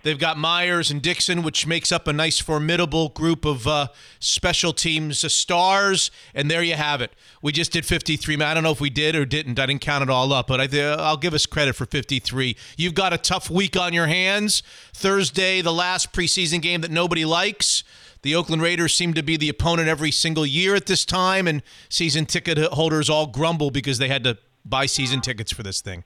They've 0.04 0.18
got 0.18 0.38
Myers 0.38 0.90
and 0.90 1.02
Dickson, 1.02 1.42
which 1.42 1.66
makes 1.66 1.92
up 1.92 2.08
a 2.08 2.14
nice, 2.14 2.40
formidable 2.40 3.10
group 3.10 3.44
of 3.44 3.66
uh, 3.66 3.88
special 4.20 4.72
teams 4.72 5.22
uh, 5.22 5.28
stars. 5.28 6.10
And 6.34 6.50
there 6.50 6.62
you 6.62 6.74
have 6.76 7.02
it. 7.02 7.12
We 7.42 7.52
just 7.52 7.72
did 7.72 7.84
53. 7.84 8.40
I 8.42 8.54
don't 8.54 8.62
know 8.62 8.72
if 8.72 8.80
we 8.80 8.88
did 8.88 9.14
or 9.14 9.26
didn't. 9.26 9.58
I 9.58 9.66
didn't 9.66 9.82
count 9.82 10.02
it 10.02 10.08
all 10.08 10.32
up, 10.32 10.46
but 10.46 10.60
I, 10.60 10.66
will 11.10 11.18
give 11.18 11.34
us 11.34 11.44
credit 11.44 11.76
for 11.76 11.84
53. 11.84 12.56
You've 12.78 12.94
got 12.94 13.12
a 13.12 13.18
tough 13.18 13.50
week 13.50 13.76
on 13.76 13.92
your 13.92 14.06
hands. 14.06 14.62
Thursday, 14.94 15.60
the 15.60 15.74
last 15.74 16.12
preseason 16.14 16.62
game 16.62 16.80
that 16.80 16.90
nobody 16.90 17.26
likes. 17.26 17.84
The 18.22 18.34
Oakland 18.36 18.62
Raiders 18.62 18.94
seem 18.94 19.14
to 19.14 19.22
be 19.22 19.36
the 19.36 19.48
opponent 19.48 19.88
every 19.88 20.12
single 20.12 20.46
year 20.46 20.74
at 20.74 20.86
this 20.86 21.04
time, 21.04 21.48
and 21.48 21.62
season 21.88 22.26
ticket 22.26 22.58
holders 22.58 23.10
all 23.10 23.26
grumble 23.26 23.70
because 23.70 23.98
they 23.98 24.08
had 24.08 24.22
to 24.24 24.38
buy 24.64 24.86
season 24.86 25.20
tickets 25.20 25.52
for 25.52 25.62
this 25.62 25.80
thing. 25.80 26.04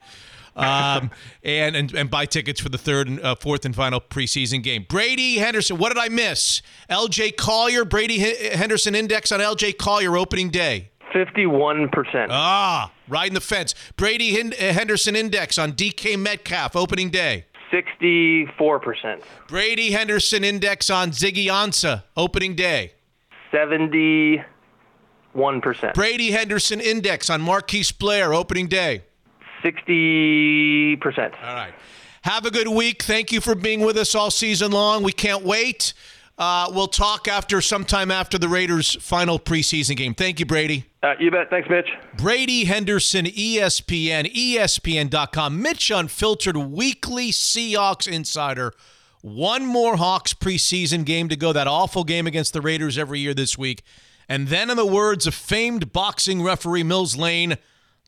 Um, 0.57 1.11
and, 1.45 1.77
and 1.77 1.95
and 1.95 2.11
buy 2.11 2.25
tickets 2.25 2.59
for 2.61 2.71
the 2.71 2.79
third 2.79 3.09
and 3.09 3.21
uh, 3.21 3.35
fourth 3.35 3.67
and 3.67 3.77
final 3.77 4.01
preseason 4.01 4.63
game. 4.63 4.87
Brady 4.89 5.37
Henderson, 5.37 5.77
what 5.77 5.91
did 5.91 5.99
I 5.99 6.09
miss? 6.09 6.63
L.J. 6.89 7.33
Collier, 7.33 7.85
Brady 7.85 8.25
H- 8.25 8.55
Henderson 8.55 8.95
index 8.95 9.31
on 9.31 9.43
L.J. 9.43 9.75
Collier 9.75 10.17
opening 10.17 10.49
day. 10.49 10.91
51%. 11.15 12.27
Ah, 12.31 12.93
riding 13.09 13.35
the 13.35 13.41
fence. 13.41 13.75
Brady 13.97 14.53
Henderson 14.59 15.17
index 15.17 15.57
on 15.59 15.73
DK 15.73 16.19
Metcalf 16.19 16.77
opening 16.77 17.11
day. 17.11 17.47
64%. 17.73 19.23
Brady 19.49 19.91
Henderson 19.91 20.45
index 20.45 20.91
on 20.91 21.11
Ziggy 21.11 21.47
Ansah 21.47 22.05
opening 22.17 22.55
day. 22.55 22.93
71%. 23.53 24.45
Brady 25.95 26.31
Henderson 26.31 26.81
index 26.81 27.31
on 27.31 27.41
Marquise 27.41 27.93
Blair 27.93 28.33
opening 28.35 28.67
day. 28.69 29.03
60%. 29.63 30.99
All 31.43 31.55
right. 31.55 31.75
Have 32.23 32.45
a 32.45 32.51
good 32.51 32.69
week. 32.69 33.03
Thank 33.03 33.31
you 33.31 33.41
for 33.41 33.55
being 33.55 33.81
with 33.81 33.97
us 33.97 34.15
all 34.15 34.31
season 34.31 34.73
long. 34.73 35.03
We 35.03 35.13
can't 35.13 35.45
wait. 35.45 35.95
Uh, 36.39 36.71
we'll 36.75 36.87
talk 36.87 37.29
after 37.29 37.63
sometime 37.63 38.11
after 38.11 38.37
the 38.39 38.49
Raiders' 38.49 38.95
final 39.01 39.39
preseason 39.39 39.97
game. 39.97 40.13
Thank 40.15 40.39
you, 40.39 40.45
Brady. 40.45 40.85
Uh, 41.03 41.15
you 41.19 41.31
bet. 41.31 41.49
Thanks, 41.49 41.69
Mitch. 41.71 41.89
Brady 42.19 42.65
Henderson, 42.65 43.25
ESPN, 43.25 44.31
ESPN.com. 44.35 45.63
Mitch 45.63 45.91
Unfiltered, 45.91 46.57
weekly 46.57 47.31
Seahawks 47.31 48.07
insider. 48.11 48.73
One 49.23 49.65
more 49.65 49.97
Hawks 49.97 50.35
preseason 50.35 51.05
game 51.05 51.29
to 51.31 51.37
go. 51.37 51.53
That 51.53 51.67
awful 51.67 52.05
game 52.05 52.27
against 52.27 52.53
the 52.53 52.61
Raiders 52.61 52.99
every 52.99 53.19
year 53.21 53.33
this 53.33 53.57
week. 53.57 53.83
And 54.29 54.49
then, 54.49 54.71
in 54.71 54.77
the 54.77 54.85
words 54.85 55.27
of 55.27 55.35
famed 55.35 55.93
boxing 55.93 56.43
referee 56.43 56.83
Mills 56.83 57.17
Lane, 57.17 57.57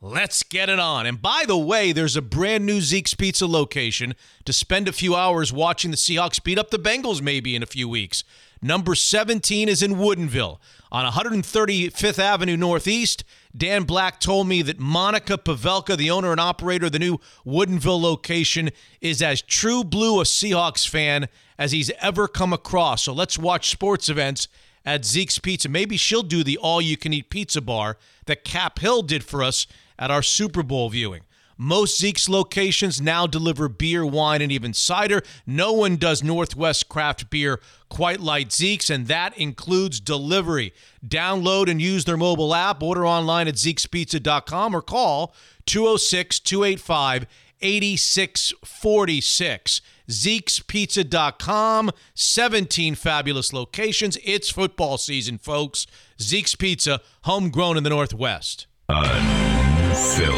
Let's 0.00 0.44
get 0.44 0.68
it 0.68 0.78
on. 0.78 1.06
And 1.06 1.20
by 1.20 1.42
the 1.44 1.58
way, 1.58 1.90
there's 1.90 2.16
a 2.16 2.22
brand 2.22 2.64
new 2.64 2.80
Zeke's 2.80 3.14
Pizza 3.14 3.48
location 3.48 4.14
to 4.44 4.52
spend 4.52 4.86
a 4.86 4.92
few 4.92 5.16
hours 5.16 5.52
watching 5.52 5.90
the 5.90 5.96
Seahawks 5.96 6.42
beat 6.42 6.56
up 6.56 6.70
the 6.70 6.78
Bengals 6.78 7.20
maybe 7.20 7.56
in 7.56 7.64
a 7.64 7.66
few 7.66 7.88
weeks. 7.88 8.22
Number 8.62 8.94
17 8.94 9.68
is 9.68 9.82
in 9.82 9.96
Woodinville 9.96 10.58
on 10.92 11.10
135th 11.10 12.18
Avenue 12.20 12.56
Northeast. 12.56 13.24
Dan 13.56 13.82
Black 13.82 14.20
told 14.20 14.46
me 14.46 14.62
that 14.62 14.78
Monica 14.78 15.36
Pavelka, 15.36 15.96
the 15.96 16.12
owner 16.12 16.30
and 16.30 16.40
operator 16.40 16.86
of 16.86 16.92
the 16.92 17.00
new 17.00 17.18
Woodinville 17.44 18.00
location, 18.00 18.70
is 19.00 19.20
as 19.20 19.42
true 19.42 19.82
blue 19.82 20.20
a 20.20 20.24
Seahawks 20.24 20.88
fan 20.88 21.26
as 21.58 21.72
he's 21.72 21.90
ever 22.00 22.28
come 22.28 22.52
across. 22.52 23.02
So 23.02 23.12
let's 23.12 23.36
watch 23.36 23.68
sports 23.70 24.08
events 24.08 24.46
at 24.84 25.04
Zeke's 25.04 25.40
Pizza. 25.40 25.68
Maybe 25.68 25.96
she'll 25.96 26.22
do 26.22 26.44
the 26.44 26.56
all 26.56 26.80
you 26.80 26.96
can 26.96 27.12
eat 27.12 27.30
pizza 27.30 27.60
bar 27.60 27.98
that 28.26 28.44
Cap 28.44 28.78
Hill 28.78 29.02
did 29.02 29.24
for 29.24 29.42
us 29.42 29.66
at 29.98 30.10
our 30.10 30.22
Super 30.22 30.62
Bowl 30.62 30.90
viewing. 30.90 31.22
Most 31.60 31.98
Zeke's 31.98 32.28
locations 32.28 33.00
now 33.00 33.26
deliver 33.26 33.68
beer, 33.68 34.06
wine, 34.06 34.40
and 34.40 34.52
even 34.52 34.72
cider. 34.72 35.22
No 35.44 35.72
one 35.72 35.96
does 35.96 36.22
Northwest 36.22 36.88
craft 36.88 37.30
beer 37.30 37.58
quite 37.88 38.20
like 38.20 38.52
Zeke's, 38.52 38.88
and 38.88 39.08
that 39.08 39.36
includes 39.36 39.98
delivery. 39.98 40.72
Download 41.04 41.68
and 41.68 41.82
use 41.82 42.04
their 42.04 42.16
mobile 42.16 42.54
app, 42.54 42.80
order 42.80 43.04
online 43.04 43.48
at 43.48 43.54
Zeke'sPizza.com, 43.54 44.74
or 44.74 44.82
call 44.82 45.34
206 45.66 46.38
285 46.38 47.26
8646. 47.60 49.80
Zeke'sPizza.com, 50.08 51.90
17 52.14 52.94
fabulous 52.94 53.52
locations. 53.52 54.16
It's 54.22 54.48
football 54.48 54.96
season, 54.96 55.38
folks. 55.38 55.88
Zeke's 56.20 56.54
Pizza, 56.54 57.00
homegrown 57.22 57.76
in 57.76 57.82
the 57.82 57.90
Northwest. 57.90 58.68
Uh, 58.88 59.57
Unfiltered. 60.00 60.34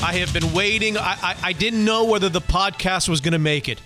I 0.00 0.12
have 0.14 0.32
been 0.32 0.52
waiting. 0.52 0.96
I, 0.96 1.16
I, 1.20 1.36
I 1.42 1.52
didn't 1.54 1.84
know 1.84 2.04
whether 2.04 2.28
the 2.28 2.40
podcast 2.40 3.08
was 3.08 3.20
going 3.20 3.32
to 3.32 3.38
make 3.40 3.68
it. 3.68 3.80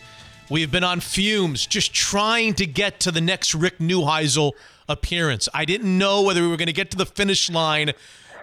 We've 0.51 0.71
been 0.71 0.85
on 0.85 1.01
fumes, 1.01 1.67
just 1.67 1.95
trying 1.95 2.53
to 2.55 2.67
get 2.67 3.01
to 3.01 3.11
the 3.11 3.23
next 3.23 3.55
Rick 3.55 3.79
Neuheisel 3.79 4.53
appearance. 4.87 5.49
I 5.55 5.65
didn't 5.65 5.97
know 5.97 6.21
whether 6.21 6.43
we 6.43 6.49
were 6.49 6.59
going 6.59 6.67
to 6.67 6.75
get 6.75 6.91
to 6.91 6.99
the 6.99 7.07
finish 7.07 7.49
line 7.49 7.93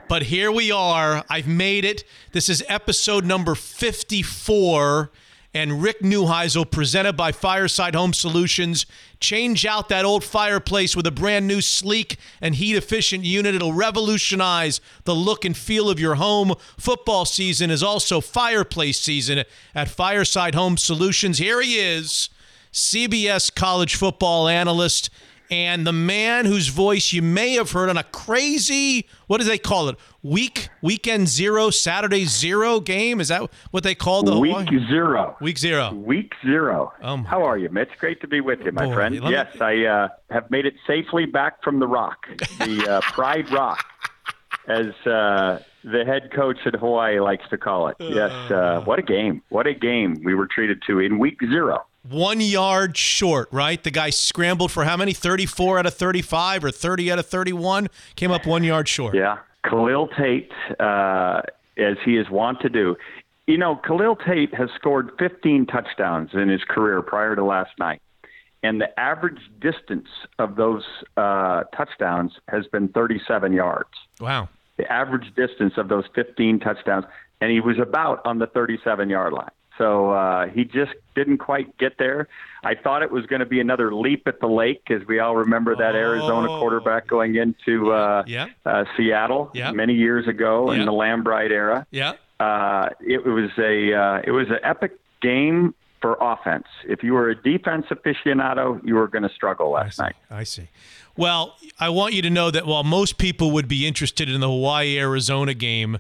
But 0.08 0.24
here 0.24 0.52
we 0.52 0.72
are. 0.72 1.24
I've 1.30 1.48
made 1.48 1.86
it. 1.86 2.04
This 2.32 2.50
is 2.50 2.64
episode 2.68 3.24
number 3.24 3.54
54. 3.54 5.12
And 5.54 5.84
Rick 5.84 6.00
Neuheisel, 6.00 6.72
presented 6.72 7.18
by 7.18 7.34
Fireside 7.34 7.94
Home 7.94 8.14
Solutions. 8.14 8.86
Change 9.20 9.66
out 9.66 9.90
that 9.90 10.06
old 10.06 10.24
fireplace 10.24 10.96
with 10.96 11.06
a 11.06 11.12
brand 11.12 11.46
new, 11.46 11.60
sleek, 11.60 12.16
and 12.40 12.56
heat 12.56 12.78
efficient 12.78 13.26
unit. 13.26 13.54
It'll 13.54 13.74
revolutionize 13.74 14.80
the 15.04 15.14
look 15.14 15.44
and 15.44 15.56
feel 15.56 15.90
of 15.90 16.00
your 16.00 16.16
home. 16.16 16.54
Football 16.78 17.26
season 17.26 17.70
is 17.70 17.84
also 17.84 18.22
fireplace 18.22 19.02
season 19.02 19.44
at 19.76 19.90
Fireside 19.90 20.56
Home 20.56 20.78
Solutions. 20.78 21.38
Here 21.38 21.62
he 21.62 21.80
is, 21.80 22.30
CBS 22.72 23.54
college 23.54 23.96
football 23.96 24.48
analyst 24.48 25.10
and 25.52 25.86
the 25.86 25.92
man 25.92 26.46
whose 26.46 26.70
voice 26.70 27.12
you 27.12 27.22
may 27.22 27.54
have 27.54 27.72
heard 27.72 27.90
on 27.90 27.98
a 27.98 28.04
crazy 28.06 29.06
what 29.28 29.40
do 29.40 29.44
they 29.44 29.58
call 29.58 29.90
it? 29.90 29.98
Week 30.24 30.70
weekend 30.82 31.28
zero 31.28 31.70
saturday 31.70 32.26
zero 32.26 32.80
game? 32.80 33.20
Is 33.20 33.28
that 33.28 33.52
what 33.72 33.84
they 33.84 33.94
call 33.94 34.24
the 34.24 34.40
week 34.40 34.52
Hawaii? 34.70 34.88
zero. 34.88 35.38
Week 35.42 35.58
zero. 35.58 35.94
Week 35.94 36.34
zero. 36.46 36.94
my 37.04 37.24
how 37.26 37.44
are 37.44 37.58
you 37.58 37.70
mitch? 37.70 37.90
Great 38.00 38.22
to 38.22 38.28
be 38.28 38.40
with 38.40 38.62
you 38.62 38.72
my 38.72 38.86
Boy, 38.86 38.94
friend. 38.94 39.16
let 39.16 39.24
me- 39.26 39.32
yes 39.32 39.60
i 39.62 39.84
uh, 39.86 40.08
have 40.30 40.50
made 40.50 40.66
it 40.66 40.76
safely 40.88 41.26
back 41.26 41.62
from 41.64 41.80
the 41.80 41.88
rock 41.88 42.28
the 42.60 42.88
uh, 42.90 43.02
pride 43.12 43.52
rock 43.52 43.84
as 44.68 44.88
uh, 45.06 45.60
the 45.84 46.06
head 46.06 46.32
coach 46.32 46.58
at 46.66 46.76
hawaii 46.76 47.20
likes 47.20 47.44
to 47.50 47.58
call 47.58 47.88
it. 47.90 47.98
Yes 48.00 48.32
uh, 48.52 48.82
what 48.86 49.00
a 49.00 49.02
game. 49.04 49.42
What 49.50 49.68
a 49.68 49.74
game 49.74 50.22
we 50.24 50.34
were 50.34 50.48
treated 50.48 50.82
to 50.88 51.00
in 51.00 51.20
week 51.20 51.40
zero 51.50 51.86
one 52.10 52.42
yard 52.42 52.98
short 52.98 53.50
right? 53.52 53.82
The 53.84 53.92
guy 53.92 54.10
scrambled 54.10 54.72
for 54.72 54.84
how 54.84 54.98
many? 54.98 55.14
34 55.14 55.80
out 55.80 55.86
of 55.86 55.94
35 55.94 56.66
or 56.66 56.72
30 56.72 57.12
out 57.12 57.20
of 57.20 57.26
31 57.26 57.88
came 58.16 58.32
up 58.32 58.46
one 58.46 58.64
yard 58.64 58.88
short. 58.88 59.16
Yeah, 59.16 59.38
Khalil 59.70 60.08
Tate, 60.18 60.52
uh, 60.80 61.42
as 61.78 61.98
he 62.04 62.18
is 62.18 62.30
wont 62.30 62.60
to 62.62 62.70
do. 62.70 62.96
You 63.48 63.58
know, 63.58 63.76
Khalil 63.76 64.16
Tate 64.16 64.54
has 64.54 64.70
scored 64.76 65.12
15 65.20 65.66
touchdowns 65.66 66.30
in 66.34 66.48
his 66.50 66.64
career 66.64 67.02
prior 67.02 67.36
to 67.36 67.44
last 67.44 67.72
night, 67.80 68.02
and 68.64 68.80
the 68.80 69.00
average 69.00 69.42
distance 69.60 70.08
of 70.40 70.56
those 70.56 70.84
uh, 71.18 71.64
touchdowns 71.76 72.34
has 72.48 72.68
been 72.68 72.88
37 72.90 73.54
yards. 73.54 73.90
wow. 74.20 74.48
The 74.78 74.92
average 74.92 75.36
distance 75.36 75.74
of 75.78 75.90
those 75.90 76.06
15 76.16 76.60
touchdowns, 76.60 77.06
and 77.40 77.52
he 77.52 77.60
was 77.60 77.78
about 77.78 78.26
on 78.26 78.40
the 78.40 78.48
37 78.48 79.10
yard 79.10 79.34
line. 79.34 79.52
So 79.78 80.12
uh, 80.12 80.48
he 80.48 80.64
just 80.66 80.92
didn't 81.16 81.38
quite 81.40 81.78
get 81.78 81.98
there. 81.98 82.28
I 82.64 82.76
thought 82.76 83.02
it 83.04 83.12
was 83.12 83.26
going 83.26 83.40
to 83.40 83.46
be 83.46 83.60
another 83.60 83.94
leap 83.96 84.28
at 84.28 84.40
the 84.40 84.48
lake, 84.48 84.84
as 84.92 85.02
we 85.08 85.20
all 85.20 85.36
remember 85.36 85.76
that 85.76 85.96
Arizona 85.96 86.52
Oh. 86.52 86.60
quarterback 86.60 87.08
going 87.08 87.36
into 87.36 87.92
uh, 87.92 88.24
Yeah. 88.28 88.48
uh, 88.66 88.84
Seattle 88.96 89.50
Yeah. 89.54 89.72
many 89.72 89.94
years 89.94 90.28
ago 90.28 90.72
Yeah. 90.72 90.80
in 90.82 90.86
the 90.86 90.92
Lambright 90.92 91.52
era. 91.52 91.86
yeah 91.92 92.14
Uh, 92.40 92.90
it 93.06 93.24
was 93.26 93.50
a 93.58 93.94
uh, 93.94 94.22
it 94.24 94.32
was 94.32 94.48
an 94.50 94.60
epic 94.64 94.94
game 95.22 95.74
for 96.02 96.18
offense. 96.20 96.66
If 96.88 97.04
you 97.04 97.14
were 97.14 97.30
a 97.30 97.36
defense 97.36 97.86
aficionado, 97.92 98.82
you 98.84 98.96
were 98.96 99.08
going 99.08 99.22
to 99.24 99.30
struggle 99.34 99.70
last 99.70 100.00
night. 100.00 100.16
I 100.32 100.44
see. 100.44 100.68
Well, 101.16 101.56
I 101.80 101.90
want 101.90 102.14
you 102.16 102.22
to 102.24 102.30
know 102.32 102.50
that 102.50 102.66
while 102.66 102.84
most 102.84 103.18
people 103.20 103.52
would 103.52 103.68
be 103.68 103.86
interested 103.86 104.28
in 104.30 104.42
the 104.42 104.48
Hawaii 104.50 104.98
Arizona 104.98 105.54
game, 105.54 106.00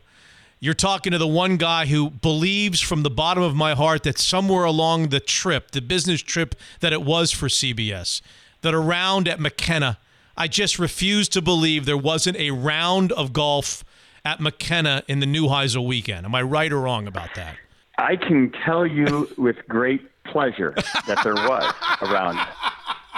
you're 0.61 0.75
talking 0.75 1.11
to 1.11 1.17
the 1.17 1.27
one 1.27 1.57
guy 1.57 1.87
who 1.87 2.11
believes 2.11 2.79
from 2.79 3.01
the 3.01 3.09
bottom 3.09 3.41
of 3.41 3.55
my 3.55 3.73
heart 3.73 4.03
that 4.03 4.19
somewhere 4.19 4.63
along 4.63 5.09
the 5.09 5.19
trip, 5.19 5.71
the 5.71 5.81
business 5.81 6.21
trip 6.21 6.53
that 6.81 6.93
it 6.93 7.01
was 7.01 7.31
for 7.31 7.47
CBS, 7.47 8.21
that 8.61 8.75
around 8.75 9.27
at 9.27 9.39
Makena, 9.39 9.97
I 10.37 10.47
just 10.47 10.77
refuse 10.77 11.27
to 11.29 11.41
believe 11.41 11.85
there 11.85 11.97
wasn't 11.97 12.37
a 12.37 12.51
round 12.51 13.11
of 13.13 13.33
golf 13.33 13.83
at 14.23 14.37
Makena 14.37 15.01
in 15.07 15.19
the 15.19 15.25
Neuheisel 15.25 15.85
weekend. 15.85 16.27
Am 16.27 16.35
I 16.35 16.43
right 16.43 16.71
or 16.71 16.81
wrong 16.81 17.07
about 17.07 17.33
that? 17.35 17.57
I 17.97 18.15
can 18.15 18.51
tell 18.63 18.85
you 18.85 19.29
with 19.39 19.57
great 19.67 20.07
pleasure 20.25 20.75
that 21.07 21.23
there 21.23 21.33
was 21.33 21.73
a 22.01 22.05
round 22.05 22.39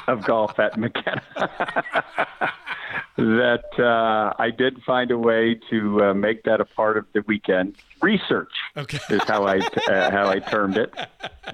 of 0.07 0.23
golf 0.23 0.59
at 0.59 0.75
Makena. 0.77 1.21
that 3.17 3.65
uh, 3.77 4.33
I 4.41 4.49
did 4.49 4.81
find 4.83 5.11
a 5.11 5.17
way 5.17 5.59
to 5.69 6.03
uh, 6.03 6.13
make 6.13 6.43
that 6.43 6.61
a 6.61 6.65
part 6.65 6.97
of 6.97 7.05
the 7.13 7.23
weekend. 7.27 7.75
Research 8.03 8.51
Okay. 8.75 8.99
is 9.09 9.21
how 9.23 9.45
I 9.45 9.57
uh, 9.89 10.11
how 10.11 10.27
I 10.29 10.39
termed 10.39 10.77
it. 10.77 10.93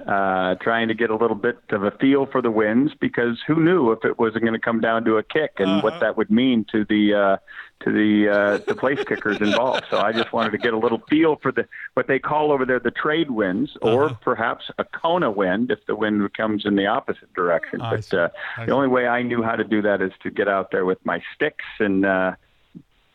Uh, 0.06 0.56
trying 0.56 0.88
to 0.88 0.94
get 0.94 1.10
a 1.10 1.16
little 1.16 1.36
bit 1.36 1.58
of 1.70 1.84
a 1.84 1.90
feel 1.92 2.26
for 2.26 2.42
the 2.42 2.50
winds 2.50 2.92
because 3.00 3.38
who 3.46 3.62
knew 3.62 3.92
if 3.92 4.04
it 4.04 4.18
wasn't 4.18 4.42
going 4.42 4.54
to 4.54 4.58
come 4.60 4.80
down 4.80 5.04
to 5.04 5.16
a 5.16 5.22
kick 5.22 5.52
and 5.58 5.82
what 5.82 6.00
that 6.00 6.16
would 6.16 6.30
mean 6.30 6.66
to 6.72 6.84
the 6.84 7.14
uh, 7.14 7.36
to 7.84 7.92
the 7.92 8.28
uh, 8.28 8.58
the 8.66 8.74
place 8.74 8.98
kickers 9.06 9.40
involved. 9.40 9.84
So 9.90 9.98
I 9.98 10.12
just 10.12 10.32
wanted 10.32 10.50
to 10.50 10.58
get 10.58 10.74
a 10.74 10.78
little 10.78 11.00
feel 11.08 11.36
for 11.36 11.52
the 11.52 11.66
what 11.94 12.08
they 12.08 12.18
call 12.18 12.50
over 12.52 12.64
there 12.66 12.80
the 12.80 12.90
trade 12.90 13.30
winds, 13.30 13.76
or 13.80 14.10
perhaps 14.20 14.64
a 14.78 14.84
Kona 14.84 15.30
wind 15.30 15.70
if 15.70 15.78
the 15.86 15.94
wind 15.94 16.34
comes 16.34 16.66
in 16.66 16.74
the 16.74 16.86
opposite 16.86 17.32
direction. 17.34 17.78
But 17.78 18.12
uh, 18.12 18.28
the 18.66 18.72
only 18.72 18.88
way 18.88 19.06
I 19.06 19.22
knew 19.22 19.42
how 19.42 19.54
to 19.56 19.64
do 19.64 19.82
that 19.82 20.02
is 20.02 20.12
to 20.24 20.30
get 20.30 20.48
out 20.48 20.70
there 20.72 20.84
with 20.84 20.98
my 21.04 21.22
sticks 21.34 21.64
and 21.78 22.04
uh, 22.04 22.32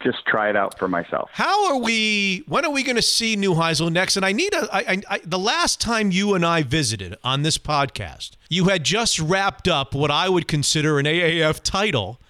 just 0.06 0.26
try 0.26 0.49
it 0.49 0.56
out 0.56 0.77
for 0.77 0.88
myself. 0.88 1.30
How 1.34 1.72
are 1.72 1.77
we? 1.77 2.44
When 2.48 2.64
are 2.64 2.72
we 2.72 2.84
going 2.84 2.95
to 2.95 3.02
see 3.02 3.36
Neuheisel 3.36 3.91
next? 3.91 4.15
And 4.15 4.26
I 4.26 4.32
need 4.32 4.53
a. 4.53 4.69
I, 4.72 4.80
I, 4.80 5.02
I, 5.10 5.19
the 5.26 5.40
last 5.40 5.82
time 5.82 6.11
you 6.11 6.36
and 6.36 6.45
I 6.45 6.64
visited 6.64 7.18
on 7.23 7.41
this 7.41 7.57
podcast, 7.57 8.32
you 8.48 8.65
had 8.65 8.84
just 8.84 9.19
wrapped 9.19 9.68
up 9.68 9.95
what 9.95 10.11
I 10.11 10.30
would 10.30 10.48
consider 10.48 10.99
an 10.99 11.06
AAF 11.06 11.61
title 11.64 12.22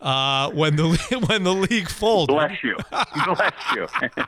uh, 0.00 0.50
when 0.50 0.76
the 0.76 1.24
when 1.28 1.44
the 1.44 1.54
league 1.54 1.88
folded. 1.88 2.32
Bless 2.32 2.62
you. 2.62 2.76
Bless 2.90 3.52
you. 3.74 3.86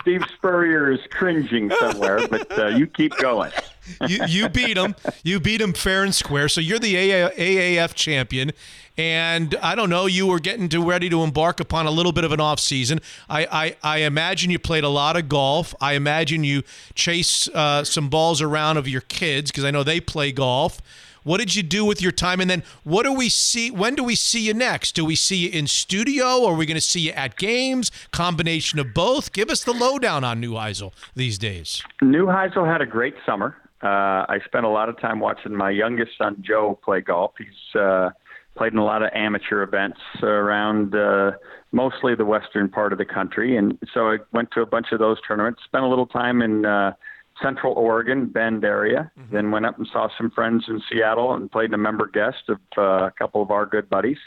Steve 0.00 0.22
Spurrier 0.36 0.92
is 0.92 1.00
cringing 1.10 1.70
somewhere, 1.80 2.28
but 2.28 2.56
uh, 2.56 2.68
you 2.68 2.86
keep 2.86 3.16
going. 3.16 3.50
you, 4.08 4.24
you 4.28 4.48
beat 4.48 4.76
him. 4.76 4.94
You 5.24 5.40
beat 5.40 5.60
him 5.60 5.72
fair 5.72 6.04
and 6.04 6.14
square. 6.14 6.48
So 6.48 6.60
you're 6.60 6.78
the 6.78 6.96
AA, 6.96 7.30
AAF 7.30 7.94
champion. 7.94 8.52
And 8.98 9.54
I 9.56 9.74
don't 9.74 9.90
know, 9.90 10.06
you 10.06 10.26
were 10.26 10.38
getting 10.38 10.68
to 10.70 10.82
ready 10.82 11.10
to 11.10 11.22
embark 11.22 11.60
upon 11.60 11.86
a 11.86 11.90
little 11.90 12.12
bit 12.12 12.24
of 12.24 12.32
an 12.32 12.40
off 12.40 12.60
season. 12.60 13.00
I, 13.28 13.46
I, 13.50 13.76
I 13.82 13.98
imagine 13.98 14.50
you 14.50 14.58
played 14.58 14.84
a 14.84 14.88
lot 14.88 15.16
of 15.16 15.28
golf. 15.28 15.74
I 15.80 15.94
imagine 15.94 16.44
you 16.44 16.62
chase 16.94 17.48
uh, 17.48 17.84
some 17.84 18.08
balls 18.08 18.40
around 18.40 18.78
of 18.78 18.88
your 18.88 19.02
kids 19.02 19.50
because 19.50 19.64
I 19.64 19.70
know 19.70 19.82
they 19.82 20.00
play 20.00 20.32
golf. 20.32 20.80
What 21.26 21.38
did 21.38 21.56
you 21.56 21.64
do 21.64 21.84
with 21.84 22.00
your 22.00 22.12
time? 22.12 22.40
And 22.40 22.48
then 22.48 22.62
what 22.84 23.02
do 23.02 23.12
we 23.12 23.28
see? 23.28 23.72
When 23.72 23.96
do 23.96 24.04
we 24.04 24.14
see 24.14 24.46
you 24.46 24.54
next? 24.54 24.94
Do 24.94 25.04
we 25.04 25.16
see 25.16 25.38
you 25.38 25.50
in 25.50 25.66
studio? 25.66 26.38
Or 26.38 26.52
are 26.52 26.56
we 26.56 26.66
going 26.66 26.76
to 26.76 26.80
see 26.80 27.00
you 27.00 27.10
at 27.10 27.34
games? 27.36 27.90
Combination 28.12 28.78
of 28.78 28.94
both? 28.94 29.32
Give 29.32 29.50
us 29.50 29.64
the 29.64 29.72
lowdown 29.72 30.22
on 30.22 30.40
Neuheisel 30.40 30.92
these 31.16 31.36
days. 31.36 31.82
Neuheisel 32.00 32.64
had 32.64 32.80
a 32.80 32.86
great 32.86 33.14
summer. 33.26 33.56
Uh, 33.82 34.22
I 34.28 34.38
spent 34.44 34.66
a 34.66 34.68
lot 34.68 34.88
of 34.88 35.00
time 35.00 35.18
watching 35.18 35.52
my 35.52 35.70
youngest 35.70 36.12
son 36.16 36.36
Joe 36.46 36.78
play 36.84 37.00
golf. 37.00 37.32
He's 37.36 37.80
uh, 37.80 38.10
played 38.54 38.72
in 38.72 38.78
a 38.78 38.84
lot 38.84 39.02
of 39.02 39.10
amateur 39.12 39.64
events 39.64 39.98
around 40.22 40.94
uh, 40.94 41.32
mostly 41.72 42.14
the 42.14 42.24
western 42.24 42.68
part 42.68 42.92
of 42.92 42.98
the 42.98 43.04
country, 43.04 43.56
and 43.56 43.76
so 43.92 44.12
I 44.12 44.18
went 44.32 44.52
to 44.52 44.60
a 44.60 44.66
bunch 44.66 44.92
of 44.92 45.00
those 45.00 45.18
tournaments. 45.26 45.60
Spent 45.64 45.82
a 45.82 45.88
little 45.88 46.06
time 46.06 46.40
in 46.40 46.64
uh, 46.64 46.92
Central 47.42 47.74
Oregon, 47.74 48.26
Bend 48.26 48.64
area. 48.64 49.10
Then 49.32 49.50
went 49.50 49.66
up 49.66 49.78
and 49.78 49.86
saw 49.92 50.08
some 50.16 50.30
friends 50.30 50.64
in 50.68 50.80
Seattle 50.90 51.34
and 51.34 51.50
played 51.50 51.72
a 51.74 51.78
member 51.78 52.06
guest 52.06 52.48
of 52.48 52.58
uh, 52.78 53.06
a 53.06 53.12
couple 53.18 53.42
of 53.42 53.50
our 53.50 53.66
good 53.66 53.88
buddies. 53.90 54.18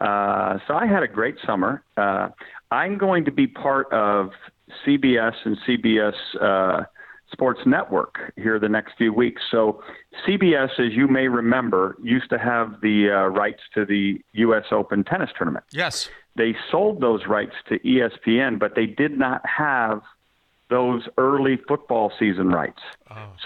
Uh, 0.00 0.58
so 0.66 0.74
I 0.74 0.86
had 0.86 1.02
a 1.02 1.08
great 1.08 1.36
summer. 1.44 1.82
Uh, 1.96 2.28
I'm 2.70 2.98
going 2.98 3.24
to 3.24 3.32
be 3.32 3.46
part 3.46 3.92
of 3.92 4.30
CBS 4.86 5.34
and 5.44 5.58
CBS 5.66 6.14
uh, 6.40 6.84
Sports 7.32 7.60
Network 7.66 8.32
here 8.36 8.58
the 8.58 8.68
next 8.68 8.92
few 8.96 9.12
weeks. 9.12 9.42
So 9.50 9.82
CBS, 10.26 10.78
as 10.78 10.92
you 10.92 11.08
may 11.08 11.28
remember, 11.28 11.96
used 12.02 12.30
to 12.30 12.38
have 12.38 12.80
the 12.80 13.10
uh, 13.10 13.28
rights 13.28 13.60
to 13.74 13.84
the 13.84 14.20
U.S. 14.32 14.64
Open 14.70 15.04
tennis 15.04 15.30
tournament. 15.36 15.64
Yes. 15.72 16.08
They 16.36 16.54
sold 16.70 17.00
those 17.00 17.26
rights 17.26 17.54
to 17.68 17.78
ESPN, 17.80 18.58
but 18.58 18.74
they 18.76 18.86
did 18.86 19.18
not 19.18 19.42
have 19.44 20.00
those 20.70 21.02
early 21.16 21.58
football 21.68 22.12
season 22.18 22.48
rights. 22.48 22.80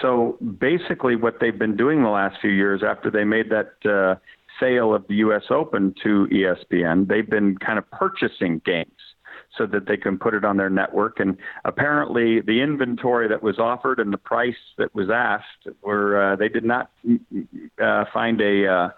So 0.01 0.37
basically, 0.59 1.15
what 1.15 1.35
they've 1.39 1.57
been 1.57 1.77
doing 1.77 2.03
the 2.03 2.09
last 2.09 2.37
few 2.41 2.51
years 2.51 2.81
after 2.83 3.09
they 3.09 3.23
made 3.23 3.49
that 3.49 3.89
uh, 3.89 4.15
sale 4.59 4.93
of 4.93 5.07
the 5.07 5.15
U.S. 5.15 5.43
Open 5.49 5.95
to 6.03 6.27
ESPN, 6.31 7.07
they've 7.07 7.29
been 7.29 7.57
kind 7.57 7.77
of 7.77 7.89
purchasing 7.91 8.61
games 8.65 8.91
so 9.57 9.65
that 9.67 9.87
they 9.87 9.97
can 9.97 10.17
put 10.17 10.33
it 10.33 10.43
on 10.43 10.57
their 10.57 10.69
network. 10.69 11.19
And 11.19 11.37
apparently, 11.63 12.41
the 12.41 12.61
inventory 12.61 13.27
that 13.27 13.43
was 13.43 13.59
offered 13.59 13.99
and 13.99 14.11
the 14.11 14.17
price 14.17 14.55
that 14.77 14.93
was 14.95 15.09
asked 15.09 15.75
were 15.81 16.33
uh, 16.33 16.35
they 16.35 16.49
did 16.49 16.65
not 16.65 16.91
uh, 17.81 18.05
find 18.11 18.41
a 18.41 18.67
uh, 18.67 18.89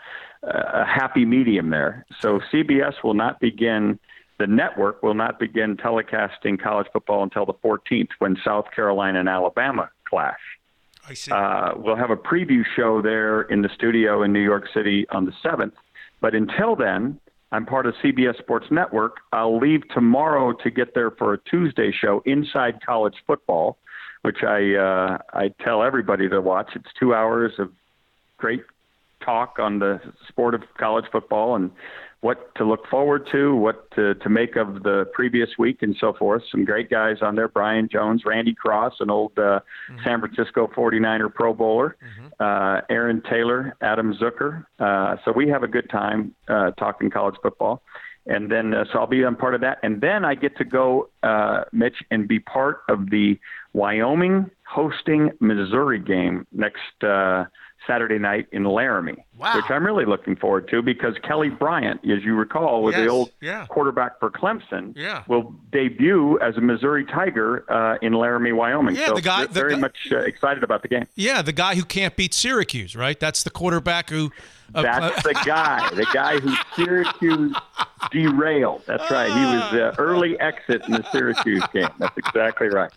a 0.43 0.85
happy 0.85 1.25
medium 1.25 1.69
there. 1.69 2.05
So 2.21 2.39
CBS 2.53 3.03
will 3.03 3.13
not 3.13 3.39
begin. 3.39 3.99
The 4.37 4.47
network 4.47 5.01
will 5.01 5.13
not 5.13 5.39
begin 5.39 5.77
telecasting 5.77 6.61
college 6.61 6.87
football 6.91 7.23
until 7.23 7.45
the 7.45 7.53
14th 7.53 8.09
when 8.19 8.37
South 8.43 8.65
Carolina 8.75 9.19
and 9.19 9.29
Alabama 9.29 9.89
clash. 10.07 10.39
I 11.07 11.13
see. 11.13 11.31
Uh, 11.31 11.73
we'll 11.75 11.95
have 11.95 12.09
a 12.09 12.17
preview 12.17 12.63
show 12.75 13.01
there 13.01 13.43
in 13.43 13.61
the 13.61 13.69
studio 13.75 14.23
in 14.23 14.33
New 14.33 14.43
York 14.43 14.65
City 14.73 15.05
on 15.09 15.25
the 15.25 15.33
7th. 15.43 15.73
But 16.19 16.35
until 16.35 16.75
then, 16.75 17.19
I'm 17.51 17.65
part 17.65 17.85
of 17.85 17.93
CBS 18.03 18.37
Sports 18.39 18.65
Network. 18.71 19.17
I'll 19.31 19.57
leave 19.57 19.87
tomorrow 19.89 20.53
to 20.63 20.69
get 20.69 20.93
there 20.93 21.11
for 21.11 21.33
a 21.33 21.37
Tuesday 21.37 21.91
show, 21.91 22.21
Inside 22.25 22.79
College 22.85 23.15
Football, 23.25 23.77
which 24.23 24.43
I 24.43 24.73
uh, 24.75 25.17
I 25.31 25.53
tell 25.63 25.83
everybody 25.83 26.27
to 26.27 26.41
watch. 26.41 26.71
It's 26.75 26.89
two 26.99 27.13
hours 27.13 27.53
of 27.59 27.71
great 28.37 28.63
talk 29.25 29.57
on 29.59 29.79
the 29.79 29.99
sport 30.27 30.53
of 30.53 30.61
college 30.77 31.05
football 31.11 31.55
and 31.55 31.71
what 32.25 32.55
to 32.55 32.65
look 32.65 32.87
forward 32.87 33.27
to, 33.31 33.55
what 33.55 33.91
to, 33.91 34.15
to 34.15 34.29
make 34.29 34.55
of 34.55 34.81
the 34.81 35.05
previous 35.13 35.49
week, 35.59 35.83
and 35.83 35.95
so 35.99 36.11
forth. 36.11 36.41
Some 36.51 36.65
great 36.65 36.89
guys 36.89 37.17
on 37.21 37.35
there 37.35 37.47
Brian 37.47 37.87
Jones, 37.91 38.23
Randy 38.25 38.55
Cross, 38.55 38.93
an 38.99 39.11
old 39.11 39.33
uh, 39.37 39.41
mm-hmm. 39.91 39.97
San 40.03 40.19
Francisco 40.21 40.67
49er 40.75 41.31
Pro 41.31 41.53
Bowler, 41.53 41.95
mm-hmm. 42.03 42.27
uh, 42.39 42.81
Aaron 42.89 43.21
Taylor, 43.29 43.75
Adam 43.81 44.15
Zucker. 44.15 44.65
Uh, 44.79 45.17
so 45.23 45.31
we 45.33 45.47
have 45.49 45.61
a 45.61 45.67
good 45.67 45.87
time 45.91 46.33
uh, 46.47 46.71
talking 46.71 47.11
college 47.11 47.35
football. 47.43 47.83
And 48.27 48.51
then, 48.51 48.73
uh, 48.73 48.85
so 48.91 48.97
I'll 48.97 49.07
be 49.07 49.23
on 49.23 49.35
part 49.35 49.53
of 49.53 49.61
that. 49.61 49.77
And 49.83 50.01
then 50.01 50.25
I 50.25 50.33
get 50.33 50.57
to 50.57 50.63
go, 50.65 51.09
uh, 51.21 51.65
Mitch, 51.71 51.97
and 52.09 52.27
be 52.27 52.39
part 52.39 52.79
of 52.89 53.11
the 53.11 53.37
Wyoming 53.73 54.49
hosting 54.67 55.29
Missouri 55.39 55.99
game 55.99 56.47
next 56.51 57.03
uh, 57.03 57.45
Saturday 57.87 58.17
night 58.17 58.47
in 58.51 58.63
Laramie, 58.63 59.23
wow. 59.37 59.55
which 59.55 59.69
I'm 59.69 59.85
really 59.85 60.05
looking 60.05 60.35
forward 60.35 60.67
to 60.69 60.81
because 60.81 61.15
Kelly 61.23 61.49
Bryant, 61.49 62.01
as 62.09 62.23
you 62.23 62.35
recall, 62.35 62.83
was 62.83 62.93
yes. 62.93 63.05
the 63.05 63.09
old 63.09 63.31
yeah. 63.41 63.65
quarterback 63.67 64.19
for 64.19 64.29
Clemson, 64.29 64.93
yeah. 64.95 65.23
will 65.27 65.53
debut 65.71 66.39
as 66.39 66.57
a 66.57 66.61
Missouri 66.61 67.05
Tiger 67.05 67.69
uh, 67.71 67.97
in 68.01 68.13
Laramie, 68.13 68.51
Wyoming. 68.51 68.95
Yeah, 68.95 69.07
so 69.07 69.15
the 69.15 69.21
guy, 69.21 69.45
very 69.47 69.75
the, 69.75 69.81
much 69.81 69.97
uh, 70.11 70.17
excited 70.19 70.63
about 70.63 70.81
the 70.81 70.87
game. 70.87 71.07
Yeah, 71.15 71.41
the 71.41 71.53
guy 71.53 71.75
who 71.75 71.83
can't 71.83 72.15
beat 72.15 72.33
Syracuse, 72.33 72.95
right? 72.95 73.19
That's 73.19 73.43
the 73.43 73.51
quarterback 73.51 74.09
who. 74.09 74.31
Uh, 74.73 74.81
That's 74.81 75.21
the 75.21 75.33
guy, 75.45 75.87
the 75.93 76.07
guy 76.11 76.39
who 76.39 76.55
Syracuse 76.75 77.55
derailed. 78.11 78.81
That's 78.87 79.09
right. 79.11 79.27
He 79.27 79.55
was 79.55 79.71
the 79.71 79.99
early 79.99 80.39
exit 80.39 80.83
in 80.87 80.93
the 80.93 81.05
Syracuse 81.11 81.63
game. 81.71 81.89
That's 81.99 82.17
exactly 82.17 82.67
right. 82.69 82.91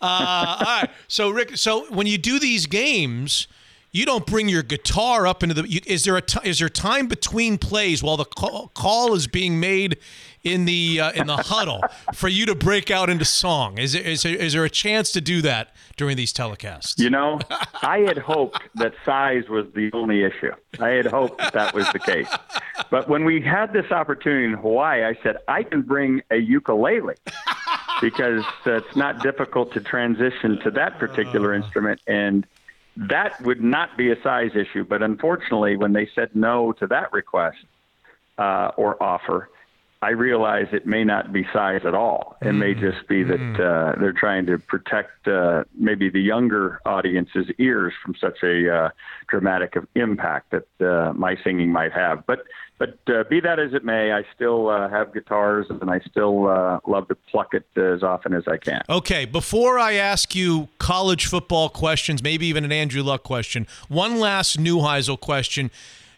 Uh, 0.00 0.56
all 0.60 0.64
right. 0.64 0.90
So, 1.08 1.30
Rick, 1.30 1.56
so 1.56 1.84
when 1.92 2.06
you 2.06 2.16
do 2.16 2.38
these 2.38 2.66
games, 2.66 3.48
you 3.92 4.06
don't 4.06 4.26
bring 4.26 4.48
your 4.48 4.62
guitar 4.62 5.26
up 5.26 5.42
into 5.42 5.54
the. 5.54 5.68
You, 5.68 5.80
is 5.86 6.04
there 6.04 6.16
a 6.16 6.22
t- 6.22 6.48
is 6.48 6.60
there 6.60 6.68
time 6.68 7.08
between 7.08 7.58
plays 7.58 8.02
while 8.02 8.16
the 8.16 8.24
call, 8.24 8.68
call 8.68 9.14
is 9.14 9.26
being 9.26 9.58
made 9.58 9.98
in 10.44 10.64
the 10.64 11.00
uh, 11.00 11.12
in 11.12 11.26
the 11.26 11.36
huddle 11.36 11.82
for 12.14 12.28
you 12.28 12.46
to 12.46 12.54
break 12.54 12.90
out 12.90 13.10
into 13.10 13.24
song? 13.24 13.78
Is 13.78 13.92
there, 13.92 14.02
is 14.02 14.22
there, 14.22 14.36
is 14.36 14.52
there 14.52 14.64
a 14.64 14.70
chance 14.70 15.10
to 15.12 15.20
do 15.20 15.42
that 15.42 15.74
during 15.96 16.16
these 16.16 16.32
telecasts? 16.32 16.98
You 16.98 17.10
know, 17.10 17.40
I 17.82 17.98
had 17.98 18.18
hoped 18.18 18.62
that 18.76 18.94
size 19.04 19.48
was 19.48 19.66
the 19.74 19.90
only 19.92 20.22
issue. 20.22 20.52
I 20.78 20.90
had 20.90 21.06
hoped 21.06 21.38
that, 21.38 21.52
that 21.54 21.74
was 21.74 21.90
the 21.92 21.98
case. 21.98 22.28
But 22.90 23.08
when 23.08 23.24
we 23.24 23.40
had 23.40 23.72
this 23.72 23.90
opportunity 23.90 24.44
in 24.44 24.54
Hawaii, 24.54 25.04
I 25.04 25.18
said 25.22 25.38
I 25.48 25.64
can 25.64 25.82
bring 25.82 26.22
a 26.30 26.36
ukulele 26.36 27.16
because 28.00 28.44
it's 28.64 28.96
not 28.96 29.20
difficult 29.22 29.72
to 29.74 29.80
transition 29.80 30.58
to 30.60 30.70
that 30.70 30.98
particular 30.98 31.52
instrument 31.54 32.00
and 32.06 32.46
that 32.96 33.40
would 33.42 33.62
not 33.62 33.96
be 33.96 34.10
a 34.10 34.22
size 34.22 34.50
issue. 34.54 34.84
But 34.84 35.02
unfortunately, 35.02 35.76
when 35.76 35.92
they 35.92 36.08
said 36.14 36.30
no 36.34 36.72
to 36.72 36.86
that 36.88 37.12
request 37.12 37.58
uh, 38.38 38.72
or 38.76 39.02
offer, 39.02 39.50
I 40.02 40.10
realize 40.10 40.66
it 40.72 40.86
may 40.86 41.04
not 41.04 41.30
be 41.30 41.46
size 41.52 41.82
at 41.84 41.94
all. 41.94 42.38
It 42.40 42.46
mm. 42.46 42.58
may 42.58 42.74
just 42.74 43.06
be 43.06 43.22
that 43.22 43.38
mm. 43.38 43.54
uh, 43.60 44.00
they're 44.00 44.14
trying 44.14 44.46
to 44.46 44.58
protect 44.58 45.28
uh, 45.28 45.64
maybe 45.74 46.08
the 46.08 46.22
younger 46.22 46.80
audience's 46.86 47.48
ears 47.58 47.92
from 48.02 48.14
such 48.18 48.38
a 48.42 48.74
uh, 48.74 48.88
dramatic 49.28 49.74
impact 49.94 50.52
that 50.52 50.86
uh, 50.86 51.12
my 51.12 51.36
singing 51.44 51.70
might 51.70 51.92
have. 51.92 52.24
But 52.26 52.44
but 52.78 52.98
uh, 53.08 53.24
be 53.28 53.40
that 53.40 53.58
as 53.58 53.74
it 53.74 53.84
may, 53.84 54.10
I 54.10 54.22
still 54.34 54.70
uh, 54.70 54.88
have 54.88 55.12
guitars 55.12 55.66
and 55.68 55.90
I 55.90 56.00
still 56.00 56.44
love 56.86 57.08
to 57.08 57.14
pluck 57.14 57.52
it 57.52 57.66
as 57.76 58.02
often 58.02 58.32
as 58.32 58.44
I 58.48 58.56
can. 58.56 58.80
Okay, 58.88 59.26
before 59.26 59.78
I 59.78 59.94
ask 59.94 60.34
you 60.34 60.70
college 60.78 61.26
football 61.26 61.68
questions, 61.68 62.22
maybe 62.22 62.46
even 62.46 62.64
an 62.64 62.72
Andrew 62.72 63.02
Luck 63.02 63.22
question, 63.22 63.66
one 63.88 64.18
last 64.18 64.58
Neuheisel 64.58 65.20
question 65.20 65.70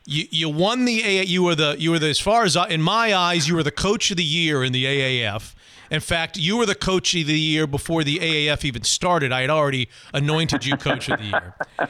you, 0.04 0.26
you 0.30 0.48
won 0.48 0.84
the 0.84 1.02
AA, 1.02 1.22
you 1.22 1.42
were 1.42 1.54
the 1.54 1.76
you 1.78 1.90
were 1.90 1.98
the 1.98 2.08
as 2.08 2.18
far 2.18 2.44
as 2.44 2.56
in 2.56 2.82
my 2.82 3.14
eyes 3.14 3.48
you 3.48 3.54
were 3.54 3.62
the 3.62 3.70
coach 3.70 4.10
of 4.10 4.16
the 4.16 4.24
year 4.24 4.64
in 4.64 4.72
the 4.72 4.84
AAF. 4.84 5.54
In 5.90 6.00
fact, 6.00 6.38
you 6.38 6.56
were 6.56 6.64
the 6.64 6.74
coach 6.74 7.14
of 7.14 7.26
the 7.26 7.38
year 7.38 7.66
before 7.66 8.02
the 8.02 8.18
AAF 8.18 8.64
even 8.64 8.82
started. 8.82 9.30
I 9.30 9.42
had 9.42 9.50
already 9.50 9.88
anointed 10.14 10.64
you 10.64 10.76
coach 10.76 11.08
of 11.08 11.18
the 11.18 11.26
year. 11.26 11.54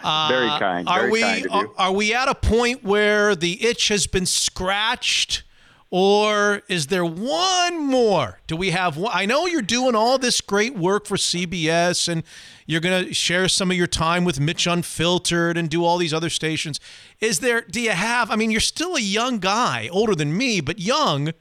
Uh, 0.00 0.28
very 0.28 0.48
kind. 0.60 0.88
Are 0.88 1.10
we 1.10 1.22
kind 1.22 1.46
are, 1.50 1.70
are 1.76 1.92
we 1.92 2.14
at 2.14 2.28
a 2.28 2.34
point 2.36 2.84
where 2.84 3.34
the 3.34 3.66
itch 3.66 3.88
has 3.88 4.06
been 4.06 4.26
scratched? 4.26 5.42
Or 5.90 6.62
is 6.68 6.88
there 6.88 7.04
one 7.04 7.86
more? 7.86 8.40
Do 8.46 8.56
we 8.56 8.70
have 8.70 8.96
one? 8.98 9.12
I 9.14 9.24
know 9.24 9.46
you're 9.46 9.62
doing 9.62 9.94
all 9.94 10.18
this 10.18 10.40
great 10.42 10.74
work 10.74 11.06
for 11.06 11.16
CBS 11.16 12.08
and 12.08 12.24
you're 12.66 12.82
going 12.82 13.06
to 13.06 13.14
share 13.14 13.48
some 13.48 13.70
of 13.70 13.76
your 13.76 13.86
time 13.86 14.24
with 14.24 14.38
Mitch 14.38 14.66
Unfiltered 14.66 15.56
and 15.56 15.70
do 15.70 15.84
all 15.84 15.96
these 15.96 16.12
other 16.12 16.28
stations. 16.28 16.78
Is 17.20 17.40
there, 17.40 17.62
do 17.62 17.80
you 17.80 17.92
have, 17.92 18.30
I 18.30 18.36
mean, 18.36 18.50
you're 18.50 18.60
still 18.60 18.96
a 18.96 19.00
young 19.00 19.38
guy, 19.38 19.88
older 19.90 20.14
than 20.14 20.36
me, 20.36 20.60
but 20.60 20.78
young. 20.78 21.32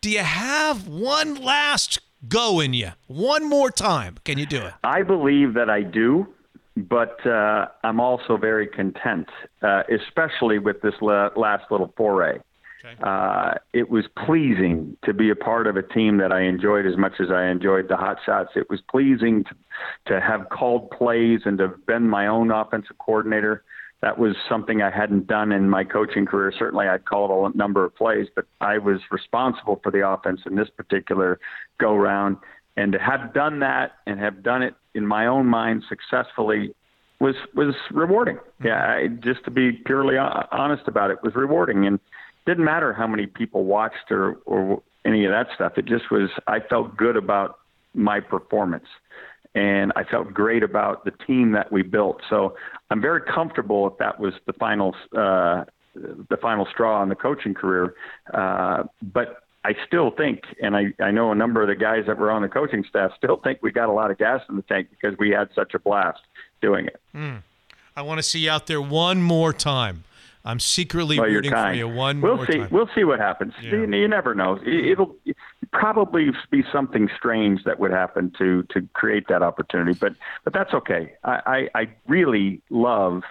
Do 0.00 0.10
you 0.10 0.20
have 0.20 0.86
one 0.86 1.34
last 1.34 2.00
go 2.28 2.60
in 2.60 2.74
you? 2.74 2.92
One 3.08 3.48
more 3.48 3.70
time. 3.70 4.18
Can 4.24 4.38
you 4.38 4.46
do 4.46 4.58
it? 4.58 4.74
I 4.84 5.02
believe 5.02 5.54
that 5.54 5.68
I 5.68 5.82
do 5.82 6.28
but 6.76 7.24
uh, 7.26 7.66
I'm 7.84 8.00
also 8.00 8.36
very 8.36 8.66
content, 8.66 9.28
uh, 9.60 9.82
especially 9.90 10.58
with 10.58 10.80
this 10.80 10.94
la- 11.00 11.28
last 11.36 11.64
little 11.70 11.92
foray. 11.96 12.38
Okay. 12.84 13.00
Uh, 13.02 13.54
it 13.72 13.90
was 13.90 14.04
pleasing 14.26 14.96
to 15.04 15.14
be 15.14 15.30
a 15.30 15.36
part 15.36 15.66
of 15.66 15.76
a 15.76 15.82
team 15.82 16.18
that 16.18 16.32
I 16.32 16.42
enjoyed 16.42 16.86
as 16.86 16.96
much 16.96 17.14
as 17.20 17.30
I 17.30 17.46
enjoyed 17.46 17.88
the 17.88 17.96
hot 17.96 18.18
shots. 18.26 18.50
It 18.56 18.68
was 18.68 18.80
pleasing 18.90 19.44
to, 19.44 19.54
to 20.12 20.20
have 20.20 20.48
called 20.48 20.90
plays 20.90 21.40
and 21.44 21.58
to 21.58 21.68
have 21.68 21.86
been 21.86 22.08
my 22.08 22.26
own 22.26 22.50
offensive 22.50 22.98
coordinator. 22.98 23.62
That 24.00 24.18
was 24.18 24.34
something 24.48 24.82
I 24.82 24.90
hadn't 24.90 25.28
done 25.28 25.52
in 25.52 25.70
my 25.70 25.84
coaching 25.84 26.26
career. 26.26 26.52
Certainly, 26.58 26.88
I'd 26.88 27.04
called 27.04 27.54
a 27.54 27.56
number 27.56 27.84
of 27.84 27.94
plays, 27.94 28.26
but 28.34 28.46
I 28.60 28.78
was 28.78 28.98
responsible 29.12 29.78
for 29.80 29.92
the 29.92 30.06
offense 30.06 30.40
in 30.44 30.56
this 30.56 30.68
particular 30.76 31.38
go 31.78 31.94
round. 31.94 32.36
And 32.76 32.92
to 32.92 32.98
have 32.98 33.32
done 33.32 33.60
that 33.60 33.92
and 34.06 34.18
have 34.18 34.42
done 34.42 34.62
it 34.62 34.74
in 34.94 35.06
my 35.06 35.26
own 35.26 35.46
mind 35.46 35.84
successfully 35.88 36.74
was 37.20 37.36
was 37.54 37.76
rewarding. 37.92 38.36
Mm-hmm. 38.36 38.66
Yeah, 38.66 38.84
I, 38.84 39.06
just 39.06 39.44
to 39.44 39.52
be 39.52 39.70
purely 39.72 40.16
honest 40.18 40.88
about 40.88 41.12
it, 41.12 41.18
was 41.22 41.36
rewarding. 41.36 41.86
And 41.86 42.00
didn't 42.46 42.64
matter 42.64 42.92
how 42.92 43.06
many 43.06 43.26
people 43.26 43.64
watched 43.64 44.10
or 44.10 44.38
or 44.46 44.82
any 45.04 45.24
of 45.24 45.32
that 45.32 45.48
stuff. 45.54 45.72
It 45.76 45.86
just 45.86 46.10
was 46.10 46.30
I 46.46 46.60
felt 46.60 46.96
good 46.96 47.16
about 47.16 47.58
my 47.94 48.20
performance 48.20 48.86
and 49.54 49.92
I 49.96 50.04
felt 50.04 50.32
great 50.32 50.62
about 50.62 51.04
the 51.04 51.10
team 51.10 51.52
that 51.52 51.70
we 51.70 51.82
built. 51.82 52.22
So 52.30 52.56
I'm 52.90 53.00
very 53.00 53.20
comfortable 53.20 53.86
if 53.86 53.98
that 53.98 54.18
was 54.18 54.34
the 54.46 54.52
final 54.54 54.94
uh, 55.16 55.64
the 55.94 56.38
final 56.40 56.66
straw 56.70 57.02
in 57.02 57.08
the 57.08 57.14
coaching 57.14 57.54
career. 57.54 57.94
Uh, 58.32 58.84
but 59.02 59.42
I 59.64 59.74
still 59.86 60.10
think, 60.10 60.40
and 60.60 60.74
I, 60.74 60.92
I 61.00 61.10
know 61.10 61.30
a 61.30 61.34
number 61.34 61.62
of 61.62 61.68
the 61.68 61.76
guys 61.76 62.04
that 62.06 62.18
were 62.18 62.30
on 62.30 62.42
the 62.42 62.48
coaching 62.48 62.84
staff 62.88 63.12
still 63.16 63.36
think 63.36 63.58
we 63.62 63.70
got 63.70 63.88
a 63.88 63.92
lot 63.92 64.10
of 64.10 64.18
gas 64.18 64.40
in 64.48 64.56
the 64.56 64.62
tank 64.62 64.88
because 64.90 65.16
we 65.18 65.30
had 65.30 65.50
such 65.54 65.74
a 65.74 65.78
blast 65.78 66.20
doing 66.60 66.86
it. 66.86 67.00
Mm. 67.14 67.42
I 67.94 68.02
want 68.02 68.18
to 68.18 68.22
see 68.22 68.40
you 68.40 68.50
out 68.50 68.66
there 68.66 68.80
one 68.80 69.22
more 69.22 69.52
time. 69.52 70.04
I'm 70.44 70.60
secretly 70.60 71.18
well, 71.18 71.28
rooting 71.28 71.52
for 71.52 71.72
you 71.72 71.88
one 71.88 72.20
we'll 72.20 72.36
more 72.36 72.46
see. 72.46 72.58
time. 72.58 72.68
We'll 72.70 72.88
see 72.94 73.04
what 73.04 73.20
happens. 73.20 73.54
Yeah. 73.62 73.72
You, 73.72 73.94
you, 73.94 74.08
never 74.08 74.34
know. 74.34 74.58
It'll 74.64 75.14
probably 75.72 76.30
be 76.50 76.64
something 76.72 77.08
strange 77.16 77.64
that 77.64 77.78
would 77.78 77.92
happen 77.92 78.32
to 78.38 78.64
to 78.70 78.88
create 78.92 79.28
that 79.28 79.42
opportunity, 79.42 79.96
but 79.98 80.14
but 80.44 80.52
that's 80.52 80.74
okay. 80.74 81.12
I 81.24 81.68
I, 81.74 81.80
I 81.80 81.88
really 82.08 82.60
love 82.70 83.22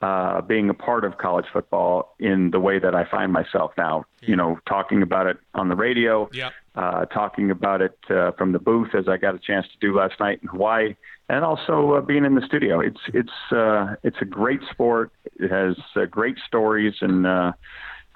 uh, 0.00 0.42
being 0.42 0.68
a 0.68 0.74
part 0.74 1.04
of 1.04 1.18
college 1.18 1.46
football 1.52 2.14
in 2.18 2.50
the 2.50 2.60
way 2.60 2.78
that 2.78 2.94
I 2.94 3.04
find 3.04 3.32
myself 3.32 3.72
now. 3.76 4.04
Yeah. 4.20 4.30
You 4.30 4.36
know, 4.36 4.58
talking 4.68 5.02
about 5.02 5.26
it 5.26 5.38
on 5.54 5.68
the 5.68 5.76
radio, 5.76 6.28
yep. 6.32 6.52
Uh, 6.74 7.04
talking 7.06 7.50
about 7.50 7.80
it 7.80 7.96
uh, 8.10 8.32
from 8.32 8.52
the 8.52 8.58
booth 8.58 8.94
as 8.94 9.08
I 9.08 9.16
got 9.16 9.34
a 9.34 9.38
chance 9.38 9.66
to 9.66 9.78
do 9.80 9.96
last 9.96 10.18
night 10.18 10.40
in 10.42 10.48
Hawaii 10.48 10.96
and 11.28 11.44
also 11.44 11.94
uh, 11.94 12.00
being 12.00 12.24
in 12.24 12.34
the 12.34 12.42
studio. 12.46 12.80
It's 12.80 13.00
it's 13.12 13.52
uh, 13.52 13.94
it's 14.02 14.16
a 14.20 14.24
great 14.24 14.60
sport. 14.70 15.10
It 15.36 15.50
has 15.50 15.76
uh, 15.96 16.06
great 16.06 16.36
stories, 16.46 16.94
and 17.00 17.26
uh, 17.26 17.52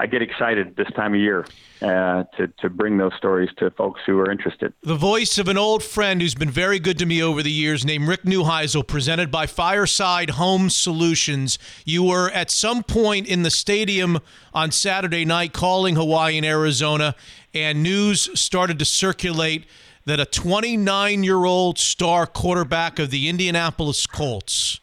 I 0.00 0.06
get 0.06 0.22
excited 0.22 0.76
this 0.76 0.86
time 0.94 1.14
of 1.14 1.20
year 1.20 1.44
uh, 1.82 2.24
to 2.36 2.46
to 2.58 2.70
bring 2.70 2.98
those 2.98 3.12
stories 3.16 3.50
to 3.58 3.70
folks 3.72 4.00
who 4.06 4.18
are 4.20 4.30
interested. 4.30 4.72
The 4.82 4.94
voice 4.94 5.38
of 5.38 5.48
an 5.48 5.58
old 5.58 5.82
friend 5.82 6.22
who's 6.22 6.36
been 6.36 6.50
very 6.50 6.78
good 6.78 6.98
to 6.98 7.06
me 7.06 7.20
over 7.20 7.42
the 7.42 7.50
years, 7.50 7.84
named 7.84 8.06
Rick 8.06 8.22
Neuheisel, 8.22 8.86
presented 8.86 9.30
by 9.30 9.46
Fireside 9.46 10.30
Home 10.30 10.70
Solutions. 10.70 11.58
You 11.84 12.04
were 12.04 12.30
at 12.30 12.50
some 12.50 12.84
point 12.84 13.26
in 13.26 13.42
the 13.42 13.50
stadium 13.50 14.20
on 14.54 14.70
Saturday 14.70 15.24
night 15.24 15.52
calling 15.52 15.96
Hawaii 15.96 16.36
and 16.36 16.46
Arizona, 16.46 17.16
and 17.52 17.82
news 17.82 18.28
started 18.38 18.78
to 18.78 18.84
circulate 18.84 19.66
that 20.04 20.20
a 20.20 20.24
29 20.24 21.24
year 21.24 21.44
old 21.44 21.76
star 21.76 22.24
quarterback 22.24 23.00
of 23.00 23.10
the 23.10 23.28
Indianapolis 23.28 24.06
Colts 24.06 24.78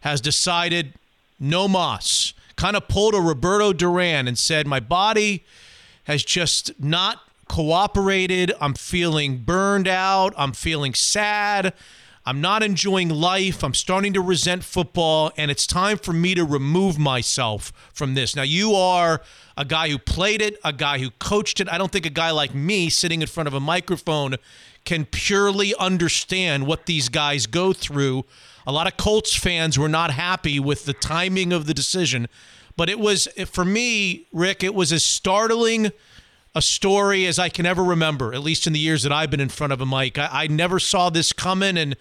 has 0.00 0.22
decided 0.22 0.94
no 1.38 1.68
mas. 1.68 2.32
Kind 2.56 2.76
of 2.76 2.88
pulled 2.88 3.14
a 3.14 3.20
Roberto 3.20 3.72
Duran 3.72 4.28
and 4.28 4.38
said, 4.38 4.66
My 4.66 4.80
body 4.80 5.44
has 6.04 6.24
just 6.24 6.78
not 6.80 7.20
cooperated. 7.48 8.52
I'm 8.60 8.74
feeling 8.74 9.38
burned 9.38 9.88
out. 9.88 10.34
I'm 10.36 10.52
feeling 10.52 10.94
sad. 10.94 11.74
I'm 12.26 12.40
not 12.40 12.62
enjoying 12.62 13.10
life. 13.10 13.62
I'm 13.62 13.74
starting 13.74 14.14
to 14.14 14.20
resent 14.20 14.64
football, 14.64 15.30
and 15.36 15.50
it's 15.50 15.66
time 15.66 15.98
for 15.98 16.14
me 16.14 16.34
to 16.34 16.44
remove 16.44 16.98
myself 16.98 17.70
from 17.92 18.14
this. 18.14 18.34
Now, 18.34 18.42
you 18.42 18.72
are 18.74 19.20
a 19.58 19.64
guy 19.66 19.90
who 19.90 19.98
played 19.98 20.40
it, 20.40 20.58
a 20.64 20.72
guy 20.72 20.98
who 20.98 21.10
coached 21.10 21.60
it. 21.60 21.68
I 21.68 21.76
don't 21.76 21.92
think 21.92 22.06
a 22.06 22.10
guy 22.10 22.30
like 22.30 22.54
me 22.54 22.88
sitting 22.88 23.20
in 23.20 23.28
front 23.28 23.46
of 23.46 23.52
a 23.52 23.60
microphone 23.60 24.36
can 24.84 25.04
purely 25.04 25.74
understand 25.74 26.66
what 26.66 26.86
these 26.86 27.10
guys 27.10 27.46
go 27.46 27.74
through. 27.74 28.24
A 28.66 28.72
lot 28.72 28.86
of 28.86 28.96
Colts 28.96 29.36
fans 29.36 29.78
were 29.78 29.88
not 29.88 30.10
happy 30.12 30.58
with 30.58 30.84
the 30.84 30.94
timing 30.94 31.52
of 31.52 31.66
the 31.66 31.74
decision, 31.74 32.28
but 32.76 32.88
it 32.88 32.98
was, 32.98 33.28
for 33.46 33.64
me, 33.64 34.26
Rick, 34.32 34.64
it 34.64 34.74
was 34.74 34.92
as 34.92 35.04
startling 35.04 35.92
a 36.54 36.62
story 36.62 37.26
as 37.26 37.38
I 37.38 37.48
can 37.48 37.66
ever 37.66 37.82
remember, 37.82 38.32
at 38.32 38.40
least 38.40 38.66
in 38.66 38.72
the 38.72 38.78
years 38.78 39.02
that 39.02 39.12
I've 39.12 39.30
been 39.30 39.40
in 39.40 39.48
front 39.48 39.72
of 39.72 39.80
a 39.80 39.86
mic. 39.86 40.18
I, 40.18 40.28
I 40.32 40.46
never 40.46 40.78
saw 40.78 41.10
this 41.10 41.32
coming, 41.32 41.76
and 41.76 41.96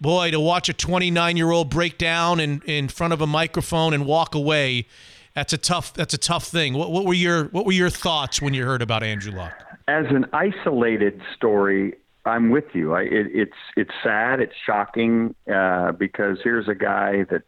boy, 0.00 0.30
to 0.30 0.40
watch 0.40 0.68
a 0.68 0.72
29 0.72 1.36
year 1.36 1.50
old 1.50 1.70
break 1.70 1.98
down 1.98 2.38
in, 2.38 2.62
in 2.66 2.88
front 2.88 3.12
of 3.12 3.20
a 3.20 3.26
microphone 3.26 3.94
and 3.94 4.06
walk 4.06 4.34
away, 4.34 4.86
that's 5.34 5.52
a 5.52 5.58
tough 5.58 5.92
that's 5.94 6.14
a 6.14 6.18
tough 6.18 6.46
thing. 6.46 6.74
What, 6.74 6.92
what 6.92 7.06
were 7.06 7.14
your 7.14 7.46
what 7.46 7.66
were 7.66 7.72
your 7.72 7.90
thoughts 7.90 8.40
when 8.40 8.54
you 8.54 8.64
heard 8.64 8.82
about 8.82 9.02
Andrew 9.02 9.32
Luck? 9.32 9.52
As 9.88 10.06
an 10.10 10.26
isolated 10.32 11.20
story, 11.34 11.94
I'm 12.24 12.50
with 12.50 12.64
you. 12.72 12.94
I, 12.94 13.02
it, 13.02 13.26
it's 13.32 13.56
it's 13.76 13.90
sad, 14.02 14.40
it's 14.40 14.54
shocking 14.66 15.34
uh, 15.52 15.92
because 15.92 16.38
here's 16.42 16.68
a 16.68 16.74
guy 16.74 17.24
that 17.30 17.42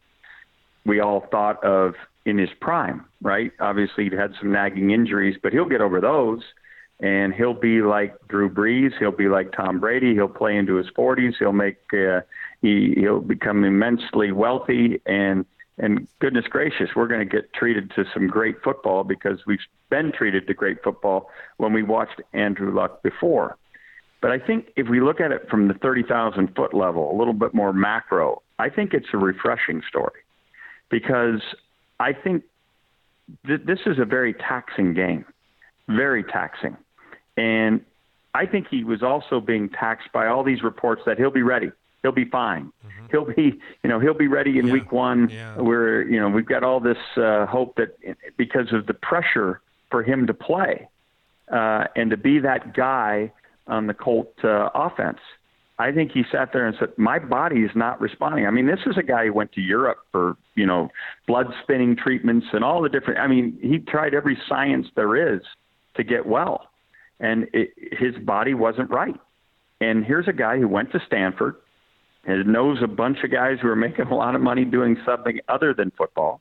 we 0.84 1.00
all 1.00 1.26
thought 1.30 1.62
of 1.64 1.94
in 2.24 2.38
his 2.38 2.50
prime, 2.60 3.06
right? 3.22 3.52
Obviously, 3.60 4.08
he 4.08 4.16
had 4.16 4.32
some 4.40 4.52
nagging 4.52 4.90
injuries, 4.90 5.36
but 5.42 5.52
he'll 5.52 5.68
get 5.68 5.80
over 5.80 6.00
those, 6.00 6.42
and 7.00 7.32
he'll 7.32 7.54
be 7.54 7.80
like 7.80 8.14
Drew 8.28 8.50
Brees. 8.50 8.90
He'll 8.98 9.12
be 9.12 9.28
like 9.28 9.52
Tom 9.52 9.80
Brady. 9.80 10.14
He'll 10.14 10.28
play 10.28 10.56
into 10.56 10.76
his 10.76 10.86
40s. 10.96 11.34
He'll 11.38 11.52
make 11.52 11.78
uh, 11.92 12.20
he 12.60 12.94
he'll 12.96 13.20
become 13.20 13.64
immensely 13.64 14.32
wealthy, 14.32 15.00
and 15.06 15.46
and 15.78 16.08
goodness 16.20 16.46
gracious, 16.48 16.90
we're 16.96 17.06
going 17.06 17.20
to 17.20 17.26
get 17.26 17.52
treated 17.52 17.90
to 17.96 18.04
some 18.14 18.28
great 18.28 18.62
football 18.62 19.04
because 19.04 19.40
we've 19.46 19.58
been 19.90 20.10
treated 20.10 20.46
to 20.46 20.54
great 20.54 20.82
football 20.82 21.30
when 21.58 21.72
we 21.72 21.82
watched 21.82 22.20
Andrew 22.32 22.74
Luck 22.74 23.02
before. 23.02 23.58
But 24.26 24.32
I 24.32 24.44
think 24.44 24.72
if 24.74 24.88
we 24.88 25.00
look 25.00 25.20
at 25.20 25.30
it 25.30 25.48
from 25.48 25.68
the 25.68 25.74
30,000 25.74 26.56
foot 26.56 26.74
level, 26.74 27.12
a 27.12 27.16
little 27.16 27.32
bit 27.32 27.54
more 27.54 27.72
macro, 27.72 28.42
I 28.58 28.70
think 28.70 28.92
it's 28.92 29.06
a 29.12 29.16
refreshing 29.16 29.82
story 29.88 30.20
because 30.88 31.40
I 32.00 32.12
think 32.12 32.42
th- 33.46 33.60
this 33.64 33.78
is 33.86 34.00
a 34.00 34.04
very 34.04 34.34
taxing 34.34 34.94
game, 34.94 35.26
very 35.86 36.24
taxing. 36.24 36.76
And 37.36 37.82
I 38.34 38.46
think 38.46 38.66
he 38.68 38.82
was 38.82 39.00
also 39.00 39.38
being 39.38 39.68
taxed 39.68 40.08
by 40.12 40.26
all 40.26 40.42
these 40.42 40.64
reports 40.64 41.02
that 41.06 41.18
he'll 41.18 41.30
be 41.30 41.44
ready. 41.44 41.70
He'll 42.02 42.10
be 42.10 42.24
fine. 42.24 42.72
Mm-hmm. 42.84 43.06
He'll 43.12 43.32
be, 43.32 43.60
you 43.84 43.88
know, 43.88 44.00
he'll 44.00 44.12
be 44.12 44.26
ready 44.26 44.58
in 44.58 44.66
yeah. 44.66 44.72
week 44.72 44.90
one. 44.90 45.30
Yeah. 45.30 45.54
Where 45.54 46.02
you 46.02 46.18
know 46.18 46.30
we've 46.30 46.46
got 46.46 46.64
all 46.64 46.80
this 46.80 46.98
uh, 47.16 47.46
hope 47.46 47.76
that 47.76 47.96
because 48.36 48.72
of 48.72 48.88
the 48.88 48.94
pressure 48.94 49.60
for 49.92 50.02
him 50.02 50.26
to 50.26 50.34
play 50.34 50.88
uh, 51.52 51.84
and 51.94 52.10
to 52.10 52.16
be 52.16 52.40
that 52.40 52.74
guy 52.74 53.30
on 53.66 53.86
the 53.86 53.94
Colt 53.94 54.32
uh, 54.44 54.70
offense, 54.74 55.18
I 55.78 55.92
think 55.92 56.12
he 56.12 56.22
sat 56.32 56.52
there 56.52 56.66
and 56.66 56.76
said, 56.78 56.96
"My 56.96 57.18
body 57.18 57.60
is 57.60 57.70
not 57.74 58.00
responding." 58.00 58.46
I 58.46 58.50
mean, 58.50 58.66
this 58.66 58.80
is 58.86 58.96
a 58.96 59.02
guy 59.02 59.26
who 59.26 59.32
went 59.34 59.52
to 59.52 59.60
Europe 59.60 59.98
for 60.10 60.36
you 60.54 60.66
know 60.66 60.88
blood 61.26 61.46
spinning 61.62 61.96
treatments 61.96 62.46
and 62.52 62.64
all 62.64 62.80
the 62.82 62.88
different. 62.88 63.20
I 63.20 63.26
mean, 63.26 63.58
he 63.60 63.78
tried 63.78 64.14
every 64.14 64.38
science 64.48 64.86
there 64.96 65.34
is 65.34 65.42
to 65.96 66.04
get 66.04 66.26
well, 66.26 66.68
and 67.20 67.46
it, 67.52 67.70
his 67.98 68.16
body 68.24 68.54
wasn't 68.54 68.90
right. 68.90 69.16
And 69.80 70.04
here's 70.04 70.28
a 70.28 70.32
guy 70.32 70.58
who 70.58 70.66
went 70.66 70.92
to 70.92 71.00
Stanford, 71.06 71.56
and 72.24 72.46
knows 72.46 72.78
a 72.82 72.86
bunch 72.86 73.18
of 73.22 73.30
guys 73.30 73.58
who 73.60 73.68
are 73.68 73.76
making 73.76 74.06
a 74.06 74.14
lot 74.14 74.34
of 74.34 74.40
money 74.40 74.64
doing 74.64 74.96
something 75.04 75.40
other 75.48 75.74
than 75.74 75.92
football, 75.98 76.40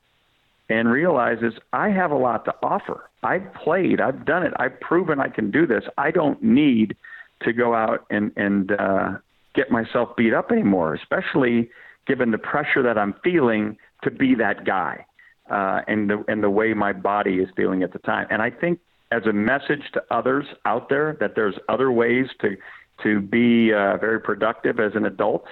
and 0.69 0.89
realizes 0.89 1.53
I 1.73 1.89
have 1.89 2.11
a 2.11 2.17
lot 2.17 2.45
to 2.45 2.55
offer. 2.63 3.09
I've 3.21 3.53
played, 3.53 3.99
I've 3.99 4.25
done 4.25 4.43
it, 4.43 4.53
I've 4.57 4.79
proven 4.79 5.19
I 5.19 5.27
can 5.27 5.51
do 5.51 5.67
this. 5.67 5.83
I 5.97 6.11
don't 6.11 6.41
need 6.41 6.95
to 7.43 7.53
go 7.53 7.73
out 7.73 8.05
and 8.09 8.31
and 8.35 8.71
uh, 8.71 9.17
get 9.53 9.71
myself 9.71 10.15
beat 10.15 10.33
up 10.33 10.51
anymore, 10.51 10.93
especially 10.93 11.69
given 12.07 12.31
the 12.31 12.37
pressure 12.37 12.83
that 12.83 12.97
I'm 12.97 13.13
feeling 13.23 13.77
to 14.03 14.11
be 14.11 14.35
that 14.35 14.65
guy 14.65 15.05
uh, 15.49 15.81
and 15.87 16.09
the 16.09 16.23
and 16.27 16.43
the 16.43 16.49
way 16.49 16.73
my 16.73 16.93
body 16.93 17.35
is 17.35 17.49
feeling 17.55 17.83
at 17.83 17.93
the 17.93 17.99
time. 17.99 18.27
And 18.29 18.41
I 18.41 18.49
think 18.49 18.79
as 19.11 19.25
a 19.25 19.33
message 19.33 19.81
to 19.93 20.03
others 20.11 20.45
out 20.65 20.89
there 20.89 21.17
that 21.19 21.35
there's 21.35 21.55
other 21.69 21.91
ways 21.91 22.27
to 22.41 22.57
to 23.03 23.19
be 23.19 23.73
uh, 23.73 23.97
very 23.97 24.19
productive 24.19 24.79
as 24.79 24.93
an 24.95 25.05
adult. 25.05 25.45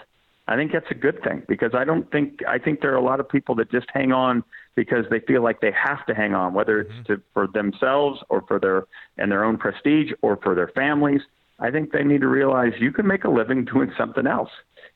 I 0.47 0.55
think 0.55 0.73
that's 0.73 0.91
a 0.91 0.95
good 0.95 1.23
thing 1.23 1.43
because 1.47 1.71
I 1.73 1.85
don't 1.85 2.09
think 2.11 2.39
I 2.47 2.57
think 2.57 2.81
there 2.81 2.91
are 2.93 2.97
a 2.97 3.03
lot 3.03 3.19
of 3.19 3.29
people 3.29 3.55
that 3.55 3.71
just 3.71 3.87
hang 3.93 4.11
on 4.11 4.43
because 4.75 5.05
they 5.09 5.19
feel 5.19 5.41
like 5.41 5.61
they 5.61 5.71
have 5.71 6.05
to 6.07 6.15
hang 6.15 6.33
on, 6.33 6.53
whether 6.53 6.81
it's 6.81 6.91
mm-hmm. 6.91 7.13
to, 7.13 7.21
for 7.33 7.47
themselves 7.47 8.19
or 8.29 8.41
for 8.47 8.59
their 8.59 8.85
and 9.17 9.31
their 9.31 9.43
own 9.43 9.57
prestige 9.57 10.11
or 10.21 10.37
for 10.37 10.55
their 10.55 10.69
families. 10.69 11.21
I 11.59 11.71
think 11.71 11.91
they 11.91 12.03
need 12.03 12.21
to 12.21 12.27
realize 12.27 12.73
you 12.79 12.91
can 12.91 13.07
make 13.07 13.23
a 13.23 13.29
living 13.29 13.65
doing 13.65 13.91
something 13.97 14.27
else. 14.27 14.49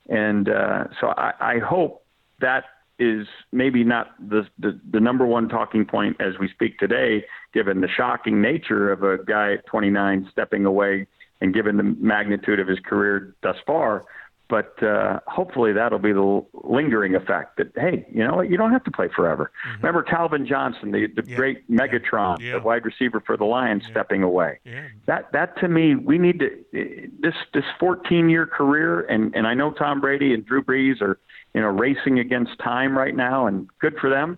And 0.09 0.49
uh, 0.49 0.85
so 0.99 1.07
I, 1.17 1.33
I 1.39 1.59
hope 1.59 2.03
that 2.39 2.65
is 2.99 3.27
maybe 3.51 3.83
not 3.83 4.07
the, 4.29 4.47
the, 4.57 4.79
the 4.91 4.99
number 4.99 5.25
one 5.25 5.49
talking 5.49 5.85
point 5.85 6.17
as 6.19 6.33
we 6.39 6.49
speak 6.49 6.79
today, 6.79 7.23
given 7.53 7.81
the 7.81 7.87
shocking 7.87 8.41
nature 8.41 8.91
of 8.91 9.03
a 9.03 9.23
guy 9.23 9.53
at 9.53 9.65
29 9.67 10.27
stepping 10.31 10.65
away 10.65 11.05
and 11.41 11.53
given 11.53 11.77
the 11.77 11.83
magnitude 11.83 12.59
of 12.59 12.67
his 12.67 12.79
career 12.79 13.35
thus 13.43 13.57
far 13.65 14.05
but 14.49 14.81
uh, 14.81 15.19
hopefully 15.27 15.73
that'll 15.73 15.99
be 15.99 16.13
the 16.13 16.45
lingering 16.63 17.15
effect 17.15 17.57
that 17.57 17.71
hey, 17.75 18.05
you 18.11 18.25
know 18.25 18.37
what, 18.37 18.49
you 18.49 18.57
don't 18.57 18.71
have 18.71 18.83
to 18.85 18.91
play 18.91 19.09
forever. 19.13 19.51
Mm-hmm. 19.67 19.77
Remember 19.77 20.03
Calvin 20.03 20.45
Johnson, 20.45 20.91
the, 20.91 21.07
the 21.07 21.23
yeah. 21.27 21.35
great 21.35 21.69
Megatron, 21.69 22.39
yeah. 22.39 22.53
the 22.53 22.61
wide 22.61 22.85
receiver 22.85 23.21
for 23.25 23.35
the 23.35 23.45
Lions, 23.45 23.83
yeah. 23.85 23.91
stepping 23.91 24.23
away. 24.23 24.59
That 25.05 25.31
that 25.33 25.57
to 25.59 25.67
me, 25.67 25.95
we 25.95 26.17
need 26.17 26.39
to 26.39 27.09
this 27.19 27.35
this 27.53 27.65
14 27.79 28.29
year 28.29 28.45
career, 28.45 29.01
and 29.01 29.35
and 29.35 29.45
I 29.47 29.53
know 29.53 29.71
Tom 29.71 29.99
Brady 29.99 30.33
and 30.33 30.45
Drew 30.45 30.63
Brees 30.63 31.01
are 31.01 31.19
you 31.53 31.61
know 31.61 31.67
racing 31.67 32.19
against 32.19 32.57
time 32.59 32.97
right 32.97 33.15
now, 33.15 33.47
and 33.47 33.67
good 33.79 33.97
for 33.99 34.09
them. 34.09 34.37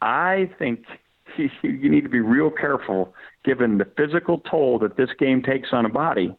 I 0.00 0.50
think 0.58 0.84
you 1.36 1.90
need 1.90 2.02
to 2.02 2.10
be 2.10 2.20
real 2.20 2.50
careful 2.50 3.14
given 3.44 3.78
the 3.78 3.86
physical 3.96 4.38
toll 4.38 4.78
that 4.78 4.96
this 4.96 5.10
game 5.18 5.42
takes 5.42 5.70
on 5.72 5.84
a 5.84 5.88
body 5.88 6.36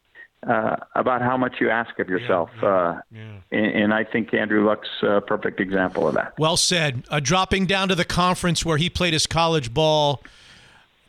uh, 0.48 0.76
about 0.95 1.22
how 1.22 1.38
much 1.38 1.56
you 1.60 1.70
ask 1.70 1.98
of 1.99 2.10
yourself. 2.10 2.49
Yeah, 2.61 2.68
uh, 2.68 3.02
yeah. 3.11 3.22
And, 3.52 3.65
and, 3.65 3.94
I 3.94 4.03
think 4.03 4.34
Andrew 4.34 4.65
Luck's 4.65 4.90
a 5.02 5.22
perfect 5.22 5.60
example 5.60 6.07
of 6.07 6.15
that. 6.15 6.34
Well 6.38 6.57
said. 6.57 7.03
Uh, 7.10 7.20
dropping 7.20 7.65
down 7.65 7.90
to 7.90 7.95
the 7.95 8.06
conference 8.06 8.65
where 8.65 8.78
he 8.78 8.90
played 8.90 9.14
his 9.14 9.28
college 9.28 9.74
ball, 9.74 10.22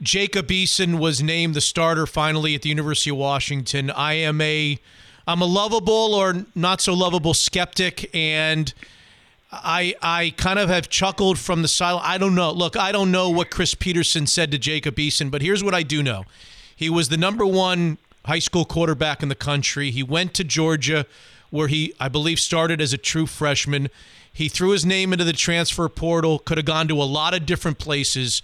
Jacob 0.02 0.48
Eason 0.48 0.98
was 0.98 1.22
named 1.22 1.54
the 1.54 1.60
starter 1.60 2.06
finally 2.06 2.54
at 2.54 2.62
the 2.62 2.68
University 2.68 3.10
of 3.10 3.16
Washington. 3.16 3.90
I 3.90 4.14
am 4.14 4.40
a 4.40 4.78
I'm 5.26 5.40
a 5.40 5.46
lovable 5.46 6.14
or 6.14 6.44
not 6.54 6.80
so 6.80 6.92
lovable 6.92 7.34
skeptic, 7.34 8.14
and 8.14 8.72
I 9.50 9.94
I 10.02 10.34
kind 10.36 10.58
of 10.58 10.68
have 10.68 10.88
chuckled 10.88 11.38
from 11.38 11.62
the 11.62 11.68
side. 11.68 12.00
I 12.02 12.18
don't 12.18 12.34
know. 12.34 12.52
Look, 12.52 12.76
I 12.76 12.92
don't 12.92 13.10
know 13.10 13.30
what 13.30 13.50
Chris 13.50 13.74
Petersen 13.74 14.26
said 14.26 14.50
to 14.50 14.58
Jacob 14.58 14.96
Eason, 14.96 15.30
but 15.30 15.42
here's 15.42 15.64
what 15.64 15.74
I 15.74 15.82
do 15.82 16.02
know. 16.02 16.24
He 16.76 16.90
was 16.90 17.08
the 17.08 17.16
number 17.16 17.46
one 17.46 17.98
high 18.24 18.38
school 18.38 18.64
quarterback 18.64 19.22
in 19.22 19.28
the 19.28 19.34
country. 19.34 19.90
He 19.90 20.02
went 20.02 20.34
to 20.34 20.44
Georgia, 20.44 21.06
where 21.50 21.68
he, 21.68 21.94
I 22.00 22.08
believe, 22.08 22.40
started 22.40 22.80
as 22.80 22.92
a 22.92 22.98
true 22.98 23.26
freshman. 23.26 23.88
He 24.32 24.48
threw 24.48 24.70
his 24.70 24.84
name 24.84 25.12
into 25.12 25.24
the 25.24 25.32
transfer 25.32 25.88
portal, 25.88 26.38
could 26.38 26.58
have 26.58 26.64
gone 26.64 26.88
to 26.88 27.00
a 27.00 27.04
lot 27.04 27.34
of 27.34 27.46
different 27.46 27.78
places. 27.78 28.42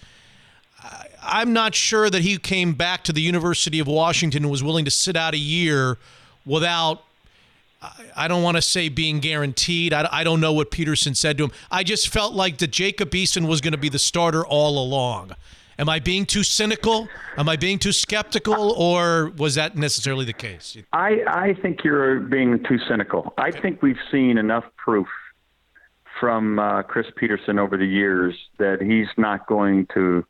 I'm 1.22 1.52
not 1.52 1.74
sure 1.74 2.08
that 2.08 2.22
he 2.22 2.38
came 2.38 2.72
back 2.74 3.04
to 3.04 3.12
the 3.12 3.20
University 3.20 3.78
of 3.80 3.86
Washington 3.86 4.44
and 4.44 4.50
was 4.50 4.62
willing 4.62 4.84
to 4.84 4.90
sit 4.90 5.16
out 5.16 5.34
a 5.34 5.38
year 5.38 5.98
without, 6.46 7.04
I 8.16 8.28
don't 8.28 8.42
want 8.42 8.56
to 8.56 8.62
say 8.62 8.88
being 8.88 9.20
guaranteed. 9.20 9.92
I 9.92 10.24
don't 10.24 10.40
know 10.40 10.52
what 10.52 10.70
Petersen 10.70 11.14
said 11.14 11.36
to 11.38 11.44
him. 11.44 11.52
I 11.70 11.82
just 11.82 12.08
felt 12.08 12.34
like 12.34 12.58
that 12.58 12.70
Jacob 12.70 13.10
Eason 13.10 13.48
was 13.48 13.60
going 13.60 13.72
to 13.72 13.78
be 13.78 13.88
the 13.88 13.98
starter 13.98 14.46
all 14.46 14.82
along. 14.82 15.32
Am 15.80 15.88
I 15.88 15.98
being 15.98 16.26
too 16.26 16.42
cynical? 16.42 17.08
Am 17.38 17.48
I 17.48 17.56
being 17.56 17.78
too 17.78 17.92
skeptical, 17.92 18.72
or 18.72 19.32
was 19.38 19.54
that 19.54 19.78
necessarily 19.78 20.26
the 20.26 20.34
case? 20.34 20.76
I, 20.92 21.22
I 21.26 21.54
think 21.62 21.84
you're 21.84 22.20
being 22.20 22.62
too 22.68 22.78
cynical. 22.86 23.32
I 23.38 23.50
think 23.50 23.80
we've 23.80 23.98
seen 24.12 24.36
enough 24.36 24.64
proof 24.76 25.08
from 26.20 26.58
uh, 26.58 26.82
Chris 26.82 27.06
Petersen 27.16 27.58
over 27.58 27.78
the 27.78 27.86
years 27.86 28.34
that 28.58 28.82
he's 28.82 29.08
not 29.16 29.46
going 29.46 29.86
to 29.94 30.22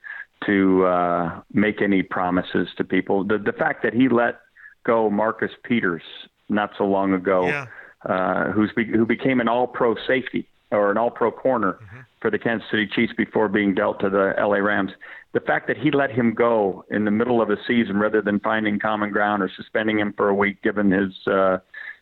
to 0.47 0.87
uh, 0.87 1.41
make 1.53 1.83
any 1.83 2.05
promises 2.05 2.69
to 2.77 2.85
people. 2.85 3.25
The 3.25 3.37
the 3.39 3.53
fact 3.53 3.83
that 3.83 3.93
he 3.93 4.09
let 4.09 4.41
go 4.85 5.11
Marcus 5.11 5.51
Peters 5.65 6.03
not 6.49 6.71
so 6.79 6.85
long 6.85 7.13
ago, 7.13 7.49
yeah. 7.49 7.67
uh, 8.05 8.53
who's 8.53 8.71
be, 8.73 8.85
who 8.85 9.05
became 9.05 9.41
an 9.41 9.49
All 9.49 9.67
Pro 9.67 9.97
safety 10.07 10.47
or 10.71 10.93
an 10.93 10.97
All 10.97 11.11
Pro 11.11 11.33
corner 11.33 11.81
for 12.21 12.31
the 12.31 12.39
Kansas 12.39 12.69
City 12.71 12.87
Chiefs 12.87 13.13
before 13.17 13.49
being 13.49 13.75
dealt 13.75 14.01
to 14.01 14.11
the 14.11 14.35
LA 14.39 14.57
Rams. 14.57 14.93
The 15.33 15.41
fact 15.41 15.69
that 15.69 15.77
he 15.77 15.91
let 15.91 16.11
him 16.11 16.35
go 16.35 16.85
in 16.91 17.05
the 17.05 17.11
middle 17.11 17.41
of 17.41 17.51
a 17.51 17.57
season 17.67 17.99
rather 17.99 18.21
than 18.21 18.41
finding 18.41 18.79
common 18.81 19.11
ground 19.11 19.43
or 19.43 19.51
suspending 19.57 20.01
him 20.01 20.13
for 20.17 20.29
a 20.29 20.35
week, 20.35 20.61
given 20.63 20.91
his 20.91 21.13
uh, 21.27 21.59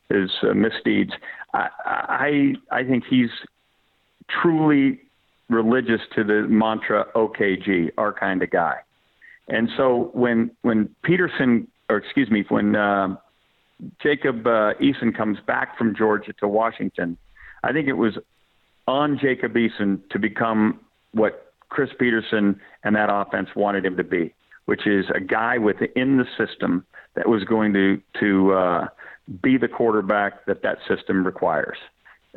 his 0.09 0.31
uh, 0.43 0.55
misdeeds, 0.55 1.13
I, 1.53 1.69
I 1.85 2.55
I 2.71 2.85
think 2.85 3.05
he's 3.09 3.31
truly 4.43 5.01
religious 5.51 6.01
to 6.15 6.25
the 6.25 6.47
mantra 6.49 7.07
OKG, 7.15 7.91
our 7.99 8.13
kind 8.13 8.43
of 8.43 8.51
guy. 8.51 8.77
And 9.49 9.69
so 9.77 10.11
when 10.13 10.51
when 10.63 10.95
Petersen, 11.03 11.69
or 11.89 11.99
excuse 11.99 12.31
me, 12.31 12.45
when 12.49 12.77
uh, 12.77 13.17
Jacob 14.03 14.47
uh, 14.47 14.75
Eason 14.81 15.17
comes 15.17 15.39
back 15.47 15.79
from 15.79 15.95
Georgia 15.95 16.33
to 16.41 16.49
Washington, 16.49 17.17
I 17.63 17.73
think 17.73 17.89
it 17.89 17.95
was 17.95 18.19
on 18.87 19.19
Jacob 19.21 19.55
Eason 19.55 20.01
to 20.11 20.19
become 20.19 20.81
what 21.13 21.48
Chris 21.69 21.91
Petersen 21.99 22.61
and 22.85 22.97
that 22.97 23.09
offense 23.11 23.49
wanted 23.55 23.85
him 23.85 23.97
to 23.97 24.05
be, 24.05 24.35
which 24.67 24.87
is 24.87 25.07
a 25.15 25.21
guy 25.21 25.59
within 25.59 26.19
the 26.19 26.27
system 26.37 26.85
that 27.15 27.29
was 27.29 27.45
going 27.45 27.73
to 27.73 28.01
to 28.21 28.53
uh, 28.53 28.89
be 29.43 29.57
the 29.57 29.69
quarterback 29.69 30.47
that 30.47 30.63
that 30.63 30.79
system 30.89 31.25
requires. 31.25 31.79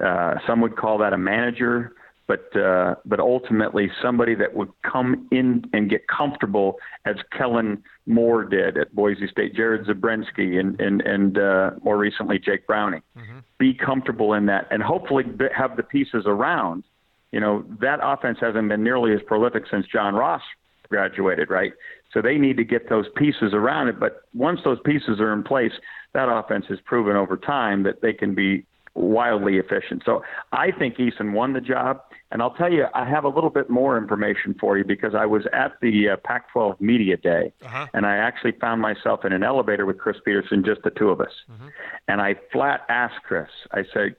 Uh, 0.04 0.36
some 0.48 0.62
would 0.62 0.76
call 0.76 0.98
that 0.98 1.14
a 1.14 1.18
manager 1.18 1.94
but 2.32 2.56
uh, 2.56 2.96
but 3.06 3.20
ultimately 3.20 3.92
somebody 4.02 4.36
that 4.36 4.54
would 4.54 4.70
come 4.90 5.28
in 5.32 5.66
and 5.74 5.90
get 5.90 6.08
comfortable 6.08 6.78
as 7.06 7.16
Kellen 7.38 7.84
Moore 8.06 8.46
did 8.46 8.78
at 8.78 8.96
Boise 8.96 9.28
State, 9.28 9.54
Jared 9.54 9.86
Zabransky, 9.86 10.58
and 10.58 10.80
and 10.80 11.02
and 11.02 11.38
uh, 11.38 11.72
more 11.84 11.98
recently 11.98 12.40
Jake 12.40 12.66
Browning. 12.66 13.02
Mm-hmm. 13.18 13.40
Be 13.58 13.74
comfortable 13.74 14.34
in 14.34 14.46
that, 14.46 14.68
and 14.72 14.82
hopefully 14.82 15.26
have 15.54 15.76
the 15.76 15.84
pieces 15.84 16.24
around. 16.26 16.84
You 17.32 17.40
know 17.40 17.66
that 17.80 18.00
offense 18.02 18.38
hasn't 18.42 18.68
been 18.70 18.84
nearly 18.84 19.14
as 19.14 19.20
prolific 19.26 19.64
since 19.70 19.86
John 19.88 20.16
Ross 20.16 20.42
graduated, 20.90 21.50
right? 21.50 21.72
So 22.14 22.22
they 22.22 22.38
need 22.38 22.58
to 22.58 22.64
get 22.64 22.90
those 22.90 23.06
pieces 23.16 23.54
around 23.54 23.88
it. 23.88 24.00
But 24.00 24.24
once 24.34 24.60
those 24.64 24.80
pieces 24.84 25.20
are 25.20 25.34
in 25.34 25.44
place, 25.44 25.72
that 26.14 26.30
offense 26.30 26.66
has 26.68 26.80
proven 26.86 27.16
over 27.16 27.38
time 27.38 27.84
that 27.84 28.02
they 28.02 28.14
can 28.14 28.36
be 28.36 28.66
wildly 28.94 29.58
efficient. 29.58 30.04
So 30.06 30.22
I 30.52 30.72
think 30.72 30.98
Eason 30.98 31.32
won 31.34 31.54
the 31.54 31.62
job. 31.62 32.02
And 32.32 32.42
I'll 32.42 32.54
tell 32.54 32.72
you, 32.72 32.86
I 32.94 33.08
have 33.08 33.24
a 33.24 33.30
little 33.30 33.50
bit 33.50 33.70
more 33.70 33.98
information 33.98 34.56
for 34.60 34.78
you 34.78 34.84
because 34.84 35.16
I 35.16 35.26
was 35.26 35.44
at 35.54 35.74
the 35.82 36.10
uh, 36.10 36.16
Pac 36.24 36.52
12 36.52 36.80
Media 36.82 37.18
Day 37.18 37.54
uh-huh. 37.64 37.88
and 37.94 38.06
I 38.06 38.18
actually 38.18 38.54
found 38.60 38.82
myself 38.82 39.24
in 39.26 39.34
an 39.34 39.44
elevator 39.44 39.86
with 39.86 39.98
Chris 39.98 40.18
Petersen, 40.24 40.64
just 40.66 40.82
the 40.84 40.92
two 40.92 41.10
of 41.10 41.22
us. 41.22 41.32
Mm-hmm. 41.50 41.68
And 42.08 42.22
I 42.22 42.36
flat 42.52 42.82
asked 42.90 43.24
Chris, 43.24 43.50
I 43.72 43.84
said, 43.94 44.16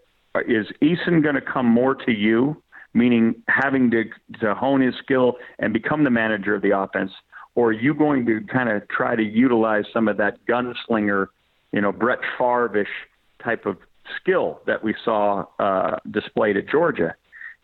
Is 0.46 0.66
Eason 0.82 1.22
going 1.22 1.34
to 1.34 1.42
come 1.42 1.66
more 1.66 1.94
to 1.94 2.12
you, 2.12 2.61
meaning 2.94 3.42
having 3.48 3.90
to, 3.90 4.04
to 4.40 4.54
hone 4.54 4.80
his 4.80 4.94
skill 5.02 5.36
and 5.58 5.72
become 5.72 6.04
the 6.04 6.10
manager 6.10 6.54
of 6.54 6.62
the 6.62 6.76
offense? 6.76 7.12
Or 7.54 7.68
are 7.68 7.72
you 7.72 7.94
going 7.94 8.24
to 8.26 8.40
kind 8.52 8.70
of 8.70 8.88
try 8.88 9.14
to 9.14 9.22
utilize 9.22 9.84
some 9.92 10.08
of 10.08 10.16
that 10.16 10.38
gunslinger, 10.46 11.26
you 11.72 11.80
know, 11.80 11.92
Brett 11.92 12.20
Favre 12.38 12.86
type 13.42 13.66
of 13.66 13.76
skill 14.20 14.60
that 14.66 14.82
we 14.82 14.94
saw 15.04 15.44
uh, 15.58 15.96
displayed 16.10 16.56
at 16.56 16.68
Georgia? 16.68 17.14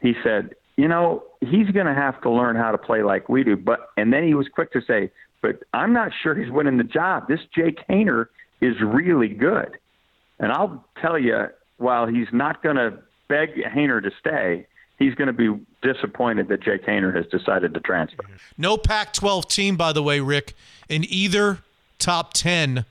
he 0.01 0.15
said, 0.23 0.55
you 0.77 0.89
know, 0.89 1.25
he's 1.41 1.71
going 1.71 1.87
to 1.87 1.95
have 1.95 2.21
to 2.23 2.31
learn 2.31 2.57
how 2.57 2.71
to 2.71 2.79
play 2.79 3.03
like 3.03 3.29
we 3.29 3.43
do. 3.45 3.57
But 3.57 3.91
and 3.97 4.13
then 4.13 4.27
he 4.27 4.35
was 4.35 4.47
quick 4.53 4.73
to 4.73 4.81
say, 4.87 5.11
but 5.43 5.63
I'm 5.73 5.93
not 5.93 6.13
sure 6.23 6.35
he's 6.35 6.51
winning 6.51 6.79
the 6.79 6.85
job. 6.85 7.29
This 7.29 7.41
Jake 7.55 7.79
Haener 7.89 8.27
is 8.61 8.75
really 8.81 9.29
good, 9.29 9.79
and 10.39 10.53
I'll 10.53 10.85
tell 11.01 11.19
you, 11.19 11.47
while 11.79 12.07
he's 12.07 12.29
not 12.33 12.63
going 12.63 12.77
to 12.77 12.99
beg 13.29 13.51
Haener 13.55 14.03
to 14.03 14.11
stay, 14.19 14.67
he's 14.99 15.15
going 15.15 15.29
to 15.29 15.33
be 15.33 15.59
disappointed 15.83 16.49
that 16.49 16.61
Jake 16.61 16.85
Haener 16.85 17.15
has 17.15 17.27
decided 17.27 17.75
to 17.75 17.81
transfer. 17.81 18.25
No 18.57 18.77
Pac-12 18.77 19.49
team, 19.49 19.77
by 19.77 19.93
the 19.93 20.03
way, 20.03 20.21
Rick, 20.21 20.55
in 20.89 21.05
either 21.09 21.59
top 21.99 22.35
ten 22.35 22.85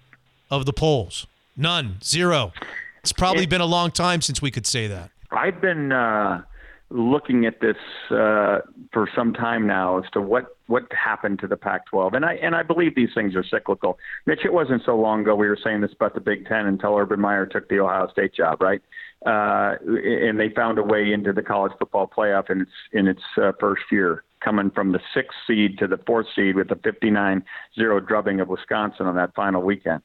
of 0.49 0.65
the 0.65 0.73
polls. 0.73 1.27
None, 1.55 1.97
zero. 2.03 2.53
It's 3.01 3.11
probably 3.11 3.43
it, 3.43 3.49
been 3.49 3.61
a 3.61 3.65
long 3.65 3.91
time 3.91 4.21
since 4.21 4.41
we 4.41 4.51
could 4.51 4.65
say 4.65 4.87
that. 4.87 5.11
I've 5.31 5.61
been. 5.61 5.91
Uh, 5.91 6.43
looking 6.89 7.45
at 7.45 7.59
this 7.59 7.75
uh, 8.11 8.59
for 8.93 9.09
some 9.13 9.33
time 9.33 9.67
now 9.67 9.99
as 9.99 10.09
to 10.11 10.21
what 10.21 10.57
what 10.67 10.83
happened 10.91 11.39
to 11.39 11.47
the 11.47 11.55
Pac-12, 11.55 12.13
and 12.13 12.25
I 12.25 12.33
and 12.35 12.55
I 12.55 12.63
believe 12.63 12.95
these 12.95 13.13
things 13.13 13.35
are 13.35 13.43
cyclical. 13.43 13.97
Mitch, 14.25 14.41
it 14.45 14.53
wasn't 14.53 14.83
so 14.85 14.95
long 14.95 15.21
ago 15.21 15.35
we 15.35 15.47
were 15.47 15.57
saying 15.61 15.81
this 15.81 15.91
about 15.93 16.13
the 16.13 16.21
Big 16.21 16.45
Ten 16.47 16.65
until 16.65 16.95
Urban 16.95 17.19
Meyer 17.19 17.45
took 17.45 17.67
the 17.69 17.79
Ohio 17.79 18.07
State 18.11 18.33
job, 18.33 18.61
right? 18.61 18.81
Uh, 19.25 19.75
and 19.81 20.39
they 20.39 20.49
found 20.49 20.77
a 20.77 20.83
way 20.83 21.11
into 21.11 21.33
the 21.33 21.41
college 21.41 21.73
football 21.79 22.07
playoff 22.07 22.49
in 22.49 22.61
its 22.61 22.71
in 22.93 23.07
its 23.07 23.23
uh, 23.41 23.51
first 23.59 23.83
year, 23.91 24.23
coming 24.39 24.69
from 24.71 24.91
the 24.91 24.99
sixth 25.13 25.37
seed 25.45 25.77
to 25.79 25.87
the 25.87 25.99
fourth 26.05 26.27
seed 26.35 26.55
with 26.55 26.71
a 26.71 26.75
59-0 26.75 27.43
drubbing 28.07 28.39
of 28.39 28.47
Wisconsin 28.47 29.07
on 29.07 29.15
that 29.15 29.35
final 29.35 29.61
weekend. 29.61 30.01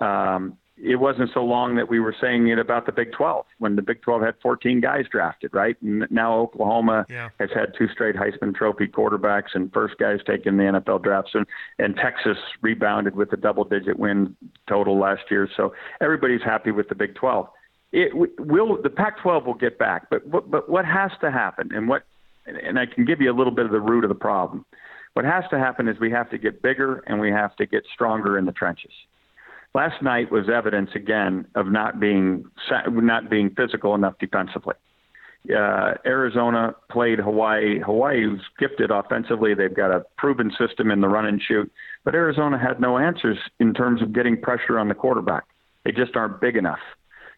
Um, 0.00 0.58
it 0.76 0.96
wasn't 0.96 1.30
so 1.32 1.44
long 1.44 1.76
that 1.76 1.88
we 1.88 2.00
were 2.00 2.14
saying 2.20 2.48
it 2.48 2.58
about 2.58 2.86
the 2.86 2.92
Big 2.92 3.12
12 3.12 3.46
when 3.58 3.76
the 3.76 3.82
Big 3.82 4.02
12 4.02 4.22
had 4.22 4.34
14 4.42 4.80
guys 4.80 5.04
drafted, 5.08 5.54
right? 5.54 5.80
And 5.80 6.06
now 6.10 6.36
Oklahoma 6.36 7.06
yeah. 7.08 7.28
has 7.38 7.50
had 7.54 7.74
two 7.78 7.86
straight 7.88 8.16
Heisman 8.16 8.54
Trophy 8.54 8.88
quarterbacks 8.88 9.54
and 9.54 9.72
first 9.72 9.98
guys 9.98 10.18
taken 10.26 10.56
the 10.56 10.64
NFL 10.64 11.04
drafts, 11.04 11.30
and, 11.34 11.46
and 11.78 11.94
Texas 11.96 12.38
rebounded 12.60 13.14
with 13.14 13.32
a 13.32 13.36
double 13.36 13.64
digit 13.64 13.98
win 13.98 14.36
total 14.68 14.98
last 14.98 15.22
year. 15.30 15.48
So 15.56 15.72
everybody's 16.00 16.42
happy 16.42 16.72
with 16.72 16.88
the 16.88 16.96
Big 16.96 17.14
12. 17.14 17.48
It 17.92 18.12
will 18.40 18.82
the 18.82 18.90
Pac-12 18.90 19.46
will 19.46 19.54
get 19.54 19.78
back, 19.78 20.10
but 20.10 20.28
but, 20.28 20.50
but 20.50 20.68
what 20.68 20.84
has 20.84 21.12
to 21.20 21.30
happen, 21.30 21.70
and 21.72 21.88
what, 21.88 22.02
and 22.44 22.76
I 22.76 22.86
can 22.86 23.04
give 23.04 23.20
you 23.20 23.30
a 23.30 23.36
little 23.36 23.52
bit 23.52 23.66
of 23.66 23.70
the 23.70 23.80
root 23.80 24.02
of 24.02 24.08
the 24.08 24.16
problem. 24.16 24.66
What 25.12 25.24
has 25.24 25.44
to 25.50 25.58
happen 25.60 25.86
is 25.86 26.00
we 26.00 26.10
have 26.10 26.28
to 26.30 26.38
get 26.38 26.60
bigger 26.60 27.04
and 27.06 27.20
we 27.20 27.30
have 27.30 27.54
to 27.56 27.66
get 27.66 27.84
stronger 27.94 28.36
in 28.36 28.46
the 28.46 28.52
trenches 28.52 28.90
last 29.74 30.02
night 30.02 30.30
was 30.30 30.48
evidence 30.48 30.90
again 30.94 31.46
of 31.54 31.66
not 31.66 32.00
being 32.00 32.44
not 32.86 33.28
being 33.28 33.50
physical 33.50 33.94
enough 33.94 34.14
defensively. 34.18 34.74
Uh, 35.50 35.92
Arizona 36.06 36.74
played 36.90 37.18
Hawaii. 37.18 37.78
Hawaii 37.80 38.26
was 38.26 38.40
gifted 38.58 38.90
offensively. 38.90 39.52
They've 39.52 39.74
got 39.74 39.90
a 39.90 40.04
proven 40.16 40.50
system 40.58 40.90
in 40.90 41.02
the 41.02 41.08
run 41.08 41.26
and 41.26 41.40
shoot, 41.42 41.70
but 42.02 42.14
Arizona 42.14 42.58
had 42.58 42.80
no 42.80 42.96
answers 42.96 43.36
in 43.60 43.74
terms 43.74 44.00
of 44.00 44.14
getting 44.14 44.40
pressure 44.40 44.78
on 44.78 44.88
the 44.88 44.94
quarterback. 44.94 45.44
They 45.84 45.92
just 45.92 46.16
aren't 46.16 46.40
big 46.40 46.56
enough. 46.56 46.78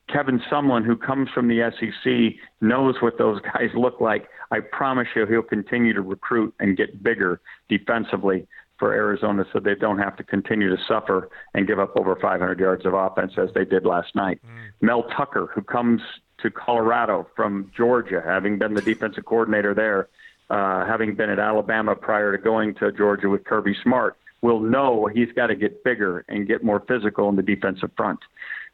Kevin 0.09 0.41
Sumlin, 0.49 0.87
who 0.87 0.97
comes 0.97 1.29
from 1.35 1.49
the 1.49 1.69
SEC, 1.81 2.39
knows 2.61 2.95
what 3.01 3.19
those 3.19 3.41
guys 3.41 3.71
look 3.75 4.01
like. 4.01 4.29
I 4.53 4.61
promise 4.61 5.09
you, 5.17 5.27
he'll 5.27 5.43
continue 5.43 5.93
to 5.93 6.01
recruit 6.01 6.55
and 6.61 6.77
get 6.77 7.03
bigger 7.03 7.41
defensively 7.69 8.47
for 8.79 8.93
Arizona 8.93 9.45
so 9.53 9.61
they 9.61 9.75
don't 9.75 9.99
have 9.99 10.17
to 10.17 10.25
continue 10.25 10.75
to 10.75 10.83
suffer 10.87 11.31
and 11.55 11.67
give 11.67 11.79
up 11.79 11.97
over 11.97 12.17
500 12.17 12.59
yards 12.59 12.85
of 12.85 12.95
offense 12.95 13.33
as 13.39 13.49
they 13.55 13.65
did 13.65 13.85
last 13.85 14.15
night. 14.15 14.41
Mm. 14.45 14.87
Mel 14.87 15.03
Tucker, 15.05 15.49
who 15.55 15.63
comes 15.63 16.01
to 16.43 16.51
Colorado 16.51 17.27
from 17.35 17.71
Georgia, 17.77 18.23
having 18.25 18.59
been 18.59 18.75
the 18.75 18.83
defensive 18.83 19.25
coordinator 19.25 19.75
there, 19.75 20.09
uh, 20.51 20.87
having 20.87 21.15
been 21.15 21.31
at 21.31 21.39
Alabama 21.39 21.95
prior 21.95 22.37
to 22.37 22.43
going 22.43 22.75
to 22.77 22.93
Georgia 22.93 23.29
with 23.29 23.45
Kirby 23.45 23.75
Smart, 23.83 24.17
will 24.43 24.61
know 24.61 25.07
he's 25.13 25.33
got 25.33 25.49
to 25.49 25.57
get 25.57 25.83
bigger 25.83 26.25
and 26.29 26.47
get 26.47 26.63
more 26.63 26.81
physical 26.87 27.29
in 27.29 27.37
the 27.37 27.43
defensive 27.43 27.91
front. 27.97 28.21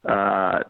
Uh, 0.05 0.61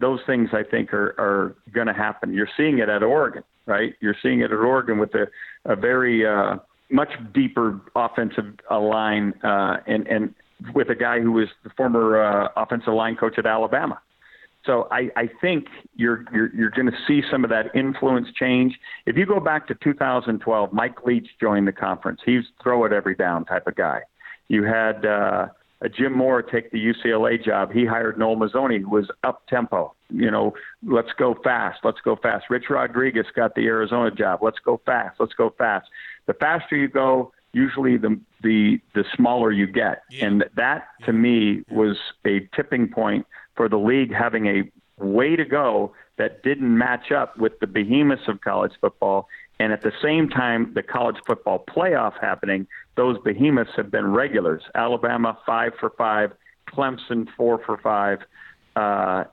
those 0.00 0.20
things 0.26 0.50
I 0.52 0.62
think 0.62 0.92
are, 0.92 1.14
are 1.18 1.56
going 1.72 1.86
to 1.86 1.92
happen. 1.92 2.32
You're 2.32 2.48
seeing 2.56 2.78
it 2.78 2.88
at 2.88 3.02
Oregon, 3.02 3.44
right? 3.66 3.94
You're 4.00 4.16
seeing 4.22 4.40
it 4.40 4.50
at 4.50 4.58
Oregon 4.58 4.98
with 4.98 5.14
a, 5.14 5.28
a 5.64 5.76
very 5.76 6.26
uh, 6.26 6.56
much 6.90 7.10
deeper 7.32 7.80
offensive 7.94 8.54
line, 8.70 9.34
uh, 9.44 9.78
and 9.86 10.06
and 10.06 10.34
with 10.74 10.90
a 10.90 10.94
guy 10.94 11.20
who 11.20 11.32
was 11.32 11.48
the 11.64 11.70
former 11.76 12.22
uh, 12.22 12.48
offensive 12.56 12.94
line 12.94 13.16
coach 13.16 13.38
at 13.38 13.46
Alabama. 13.46 14.00
So 14.66 14.88
I, 14.90 15.08
I 15.16 15.30
think 15.40 15.66
you're 15.96 16.24
you're, 16.32 16.54
you're 16.54 16.70
going 16.70 16.90
to 16.90 16.96
see 17.06 17.22
some 17.30 17.44
of 17.44 17.50
that 17.50 17.74
influence 17.74 18.28
change. 18.38 18.78
If 19.06 19.16
you 19.16 19.24
go 19.24 19.40
back 19.40 19.66
to 19.68 19.74
2012, 19.82 20.72
Mike 20.72 21.04
Leach 21.04 21.28
joined 21.40 21.66
the 21.66 21.72
conference. 21.72 22.20
He's 22.24 22.44
throw 22.62 22.84
it 22.84 22.92
every 22.92 23.14
down 23.14 23.44
type 23.46 23.66
of 23.66 23.74
guy. 23.74 24.00
You 24.48 24.64
had 24.64 25.06
uh, 25.06 25.46
Jim 25.96 26.16
Mora 26.16 26.42
take 26.50 26.70
the 26.72 26.78
UCLA 26.78 27.42
job. 27.42 27.72
He 27.72 27.86
hired 27.86 28.18
Noel 28.18 28.36
Mazzone, 28.36 28.82
who 28.82 28.90
was 28.90 29.08
up 29.24 29.46
tempo. 29.48 29.94
You 30.10 30.30
know, 30.30 30.52
let's 30.86 31.12
go 31.18 31.36
fast. 31.42 31.78
Let's 31.84 32.00
go 32.04 32.16
fast. 32.16 32.46
Rich 32.50 32.64
Rodriguez 32.68 33.26
got 33.34 33.54
the 33.54 33.62
Arizona 33.62 34.10
job. 34.10 34.40
Let's 34.42 34.58
go 34.62 34.80
fast. 34.84 35.18
Let's 35.20 35.34
go 35.34 35.54
fast 35.56 35.86
the 36.30 36.34
faster 36.34 36.76
you 36.76 36.86
go, 36.86 37.32
usually 37.52 37.96
the 37.96 38.20
the 38.40 38.78
the 38.94 39.04
smaller 39.16 39.50
you 39.50 39.66
get. 39.66 40.04
Yeah. 40.10 40.26
And 40.26 40.44
that 40.54 40.86
to 41.06 41.12
me 41.12 41.64
was 41.70 41.96
a 42.24 42.48
tipping 42.54 42.88
point 42.88 43.26
for 43.56 43.68
the 43.68 43.78
league 43.78 44.14
having 44.14 44.46
a 44.46 44.70
way 45.04 45.34
to 45.34 45.44
go 45.44 45.92
that 46.18 46.44
didn't 46.44 46.76
match 46.78 47.10
up 47.10 47.36
with 47.36 47.58
the 47.58 47.66
behemoths 47.66 48.28
of 48.28 48.40
college 48.42 48.72
football. 48.80 49.26
And 49.58 49.72
at 49.72 49.82
the 49.82 49.92
same 50.00 50.28
time, 50.28 50.72
the 50.72 50.84
college 50.84 51.16
football 51.26 51.64
playoff 51.68 52.14
happening, 52.20 52.68
those 52.96 53.18
behemoths 53.24 53.72
have 53.76 53.90
been 53.90 54.12
regulars. 54.12 54.62
Alabama 54.76 55.36
five 55.44 55.72
for 55.80 55.90
five, 55.98 56.32
Clemson 56.68 57.26
four 57.36 57.58
for 57.66 57.76
five. 57.78 58.20
Uh, 58.76 59.24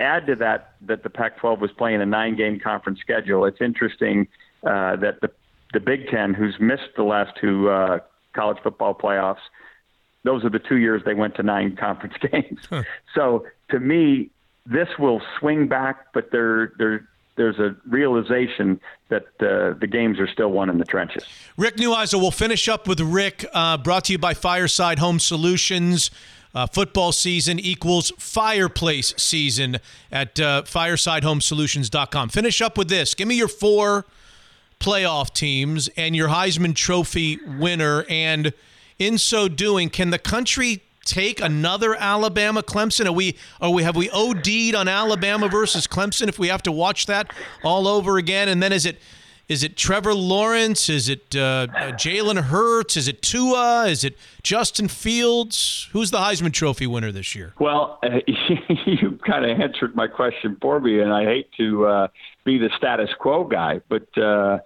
add 0.00 0.26
to 0.26 0.34
that 0.34 0.72
that 0.82 1.04
the 1.04 1.10
Pac-12 1.10 1.60
was 1.60 1.70
playing 1.72 2.02
a 2.02 2.06
nine-game 2.06 2.58
conference 2.58 2.98
schedule. 3.00 3.44
It's 3.44 3.60
interesting 3.60 4.26
uh, 4.66 4.96
that 4.96 5.20
the 5.20 5.30
the 5.72 5.80
Big 5.80 6.08
Ten, 6.08 6.34
who's 6.34 6.56
missed 6.60 6.94
the 6.96 7.02
last 7.02 7.32
two 7.40 7.68
uh, 7.70 7.98
college 8.34 8.58
football 8.62 8.94
playoffs, 8.94 9.40
those 10.24 10.44
are 10.44 10.50
the 10.50 10.58
two 10.58 10.76
years 10.76 11.02
they 11.04 11.14
went 11.14 11.34
to 11.36 11.42
nine 11.42 11.76
conference 11.80 12.14
games. 12.30 12.60
So 13.14 13.46
to 13.70 13.80
me, 13.80 14.30
this 14.66 14.88
will 14.98 15.22
swing 15.38 15.68
back, 15.68 16.06
but 16.12 16.30
there 16.32 16.72
there 16.78 17.08
there's 17.36 17.58
a 17.58 17.76
realization 17.86 18.80
that 19.08 19.24
uh, 19.40 19.78
the 19.78 19.86
games 19.86 20.18
are 20.18 20.26
still 20.26 20.50
won 20.50 20.70
in 20.70 20.78
the 20.78 20.84
trenches. 20.84 21.24
Rick 21.56 21.76
Neuheisel, 21.76 22.20
we'll 22.20 22.30
finish 22.30 22.66
up 22.66 22.88
with 22.88 22.98
Rick, 22.98 23.44
uh, 23.52 23.76
brought 23.76 24.04
to 24.06 24.12
you 24.12 24.18
by 24.18 24.34
Fireside 24.34 24.98
Home 24.98 25.18
Solutions. 25.18 26.10
Uh, 26.54 26.66
football 26.66 27.12
season 27.12 27.60
equals 27.60 28.10
fireplace 28.18 29.12
season 29.18 29.76
at 30.10 30.40
uh, 30.40 30.62
firesidehomesolutions.com. 30.64 32.30
Finish 32.30 32.62
up 32.62 32.78
with 32.78 32.88
this. 32.88 33.12
Give 33.14 33.28
me 33.28 33.34
your 33.34 33.48
four 33.48 34.06
playoff 34.80 35.32
teams 35.32 35.88
and 35.96 36.14
your 36.14 36.28
Heisman 36.28 36.74
Trophy 36.74 37.38
winner. 37.58 38.04
And 38.08 38.52
in 38.98 39.18
so 39.18 39.48
doing, 39.48 39.90
can 39.90 40.10
the 40.10 40.18
country 40.18 40.82
take 41.04 41.40
another 41.40 41.94
Alabama 41.94 42.62
Clemson? 42.62 43.06
Are 43.06 43.12
we 43.12 43.36
are 43.60 43.70
we 43.70 43.82
have 43.82 43.96
we 43.96 44.10
OD'd 44.10 44.74
on 44.74 44.88
Alabama 44.88 45.48
versus 45.48 45.86
Clemson 45.86 46.28
if 46.28 46.38
we 46.38 46.48
have 46.48 46.62
to 46.64 46.72
watch 46.72 47.06
that 47.06 47.32
all 47.62 47.88
over 47.88 48.18
again? 48.18 48.48
And 48.48 48.62
then 48.62 48.72
is 48.72 48.86
it 48.86 49.00
is 49.48 49.62
it 49.62 49.76
Trevor 49.76 50.14
Lawrence? 50.14 50.88
Is 50.88 51.08
it 51.08 51.36
uh, 51.36 51.68
Jalen 51.94 52.44
Hurts? 52.44 52.96
Is 52.96 53.06
it 53.06 53.22
Tua? 53.22 53.86
Is 53.86 54.02
it 54.02 54.16
Justin 54.42 54.88
Fields? 54.88 55.88
Who's 55.92 56.10
the 56.10 56.18
Heisman 56.18 56.52
Trophy 56.52 56.86
winner 56.86 57.12
this 57.12 57.34
year? 57.34 57.54
Well, 57.60 57.98
uh, 58.02 58.18
you 58.86 59.18
kind 59.24 59.44
of 59.44 59.60
answered 59.60 59.94
my 59.94 60.08
question 60.08 60.56
for 60.60 60.80
me, 60.80 61.00
and 61.00 61.12
I 61.12 61.24
hate 61.24 61.50
to 61.58 61.86
uh, 61.86 62.08
be 62.44 62.58
the 62.58 62.70
status 62.76 63.10
quo 63.20 63.44
guy, 63.44 63.80
but 63.88 64.06
uh, 64.18 64.58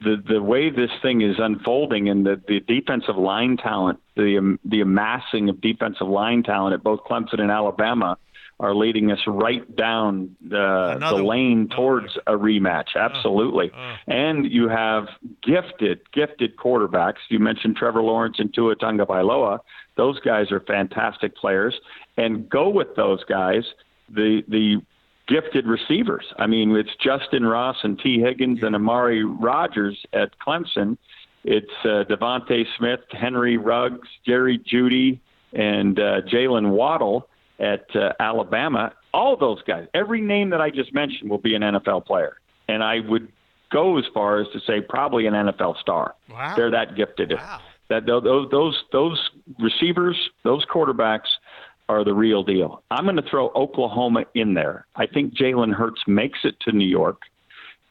the 0.00 0.22
the 0.28 0.42
way 0.42 0.70
this 0.70 0.90
thing 1.00 1.22
is 1.22 1.36
unfolding 1.38 2.08
and 2.08 2.26
the, 2.26 2.40
the 2.48 2.60
defensive 2.60 3.16
line 3.16 3.56
talent, 3.56 4.00
the 4.16 4.38
um, 4.38 4.58
the 4.64 4.80
amassing 4.80 5.48
of 5.48 5.60
defensive 5.60 6.08
line 6.08 6.42
talent 6.42 6.74
at 6.74 6.82
both 6.82 7.00
Clemson 7.04 7.40
and 7.40 7.50
Alabama 7.50 8.18
are 8.60 8.74
leading 8.74 9.10
us 9.10 9.18
right 9.26 9.74
down 9.76 10.36
the, 10.40 10.96
the 11.00 11.16
lane 11.16 11.68
towards 11.68 12.16
a 12.26 12.32
rematch. 12.32 12.96
Absolutely. 12.96 13.72
And 14.06 14.50
you 14.50 14.68
have 14.68 15.08
gifted, 15.42 16.00
gifted 16.12 16.56
quarterbacks. 16.56 17.18
You 17.28 17.40
mentioned 17.40 17.76
Trevor 17.76 18.02
Lawrence 18.02 18.36
and 18.38 18.54
Tua 18.54 18.76
Tagovailoa. 18.76 19.58
Those 19.96 20.20
guys 20.20 20.52
are 20.52 20.60
fantastic 20.60 21.36
players. 21.36 21.74
And 22.16 22.48
go 22.48 22.68
with 22.68 22.94
those 22.96 23.24
guys. 23.24 23.64
The 24.08 24.42
the 24.48 24.82
gifted 25.26 25.66
receivers. 25.66 26.26
I 26.38 26.46
mean, 26.46 26.76
it's 26.76 26.90
Justyn 27.04 27.50
Ross 27.50 27.76
and 27.82 27.98
Tee 27.98 28.20
Higgins 28.20 28.60
and 28.62 28.74
Amari 28.74 29.24
Rodgers 29.24 29.98
at 30.12 30.38
Clemson. 30.38 30.98
It's 31.44 31.72
uh, 31.84 32.04
DeVonta 32.08 32.64
Smith, 32.78 33.00
Henry 33.10 33.56
Ruggs, 33.56 34.08
Jerry 34.26 34.58
Jeudy, 34.58 35.20
and 35.52 35.98
uh, 35.98 36.20
Jaylen 36.22 36.70
Waddle 36.70 37.28
at 37.58 37.84
uh, 37.94 38.12
Alabama. 38.20 38.92
All 39.12 39.36
those 39.36 39.62
guys, 39.62 39.86
every 39.94 40.20
name 40.20 40.50
that 40.50 40.60
I 40.60 40.70
just 40.70 40.92
mentioned 40.92 41.30
will 41.30 41.38
be 41.38 41.54
an 41.54 41.62
NFL 41.62 42.06
player. 42.06 42.36
And 42.68 42.82
I 42.82 43.00
would 43.00 43.28
go 43.70 43.98
as 43.98 44.04
far 44.12 44.40
as 44.40 44.46
to 44.52 44.60
say 44.60 44.80
probably 44.80 45.26
an 45.26 45.34
NFL 45.34 45.78
star. 45.80 46.14
Wow. 46.30 46.54
They're 46.56 46.70
that 46.70 46.96
gifted. 46.96 47.32
Wow. 47.32 47.60
That 47.90 48.06
those 48.06 48.50
those 48.50 48.82
those 48.92 49.30
receivers, 49.60 50.16
those 50.42 50.64
quarterbacks 50.64 51.28
are 51.88 52.02
the 52.02 52.14
real 52.14 52.42
deal. 52.42 52.82
I'm 52.90 53.04
going 53.04 53.16
to 53.16 53.30
throw 53.30 53.48
Oklahoma 53.50 54.24
in 54.34 54.54
there. 54.54 54.86
I 54.96 55.06
think 55.06 55.34
Jalen 55.34 55.74
Hurts 55.74 56.00
makes 56.06 56.38
it 56.44 56.58
to 56.60 56.72
New 56.72 56.86
York. 56.88 57.20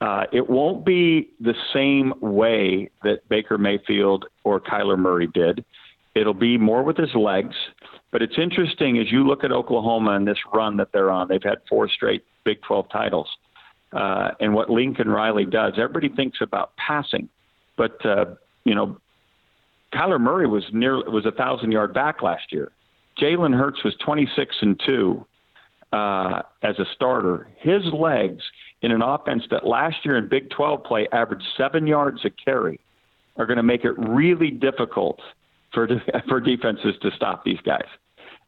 Uh, 0.02 0.26
it 0.34 0.50
won't 0.50 0.84
be 0.84 1.30
the 1.40 1.54
same 1.74 2.14
way 2.20 2.90
that 3.04 3.28
Baker 3.30 3.58
Mayfield 3.58 4.26
or 4.44 4.60
Kyler 4.60 4.98
Murray 4.98 5.28
did. 5.28 5.64
It'll 6.16 6.34
be 6.34 6.58
more 6.58 6.84
with 6.84 6.98
his 6.98 7.14
legs. 7.16 7.56
But 8.14 8.22
it's 8.22 8.38
interesting 8.38 9.00
as 9.00 9.12
you 9.12 9.26
look 9.28 9.44
at 9.44 9.52
Oklahoma 9.52 10.12
and 10.12 10.28
this 10.28 10.38
run 10.54 10.78
that 10.78 10.90
they're 10.94 11.10
on. 11.10 11.28
They've 11.28 11.44
had 11.44 11.58
four 11.68 11.90
straight 11.90 12.24
Big 12.46 12.62
12 12.62 12.86
titles. 12.92 13.28
Uh, 13.92 14.30
and 14.40 14.54
what 14.54 14.70
Lincoln 14.70 15.10
Riley 15.10 15.46
does, 15.46 15.74
everybody 15.78 16.10
thinks 16.10 16.38
about 16.40 16.76
passing, 16.78 17.28
but 17.76 18.04
uh, 18.06 18.26
you 18.66 18.76
know, 18.76 18.98
Kyler 19.94 20.20
Murray 20.20 20.48
was 20.48 20.64
near 20.72 20.98
was 21.10 21.26
a 21.26 21.32
thousand 21.32 21.72
yard 21.72 21.94
back 21.94 22.22
last 22.22 22.52
year. 22.52 22.72
Jalen 23.20 23.56
Hurts 23.56 23.84
was 23.84 23.96
26 24.04 24.56
and 24.62 24.82
two 24.84 25.26
uh, 25.92 26.42
as 26.64 26.80
a 26.80 26.86
starter. 26.96 27.48
His 27.58 27.84
legs 27.94 28.44
in 28.82 28.92
an 28.92 29.04
offense 29.04 29.44
that 29.52 29.68
last 29.68 29.98
year 30.04 30.18
in 30.18 30.28
Big 30.28 30.50
12 30.50 30.84
play 30.84 31.08
averaged 31.12 31.46
seven 31.56 31.86
yards 31.86 32.26
a 32.26 32.32
carry 32.32 32.80
are 33.38 33.46
going 33.46 33.58
to 33.58 33.64
make 33.64 33.86
it 33.86 33.94
really 33.98 34.50
difficult 34.50 35.20
for 35.72 35.88
for 36.28 36.40
defenses 36.40 36.96
to 37.02 37.12
stop 37.16 37.44
these 37.44 37.60
guys. 37.64 37.86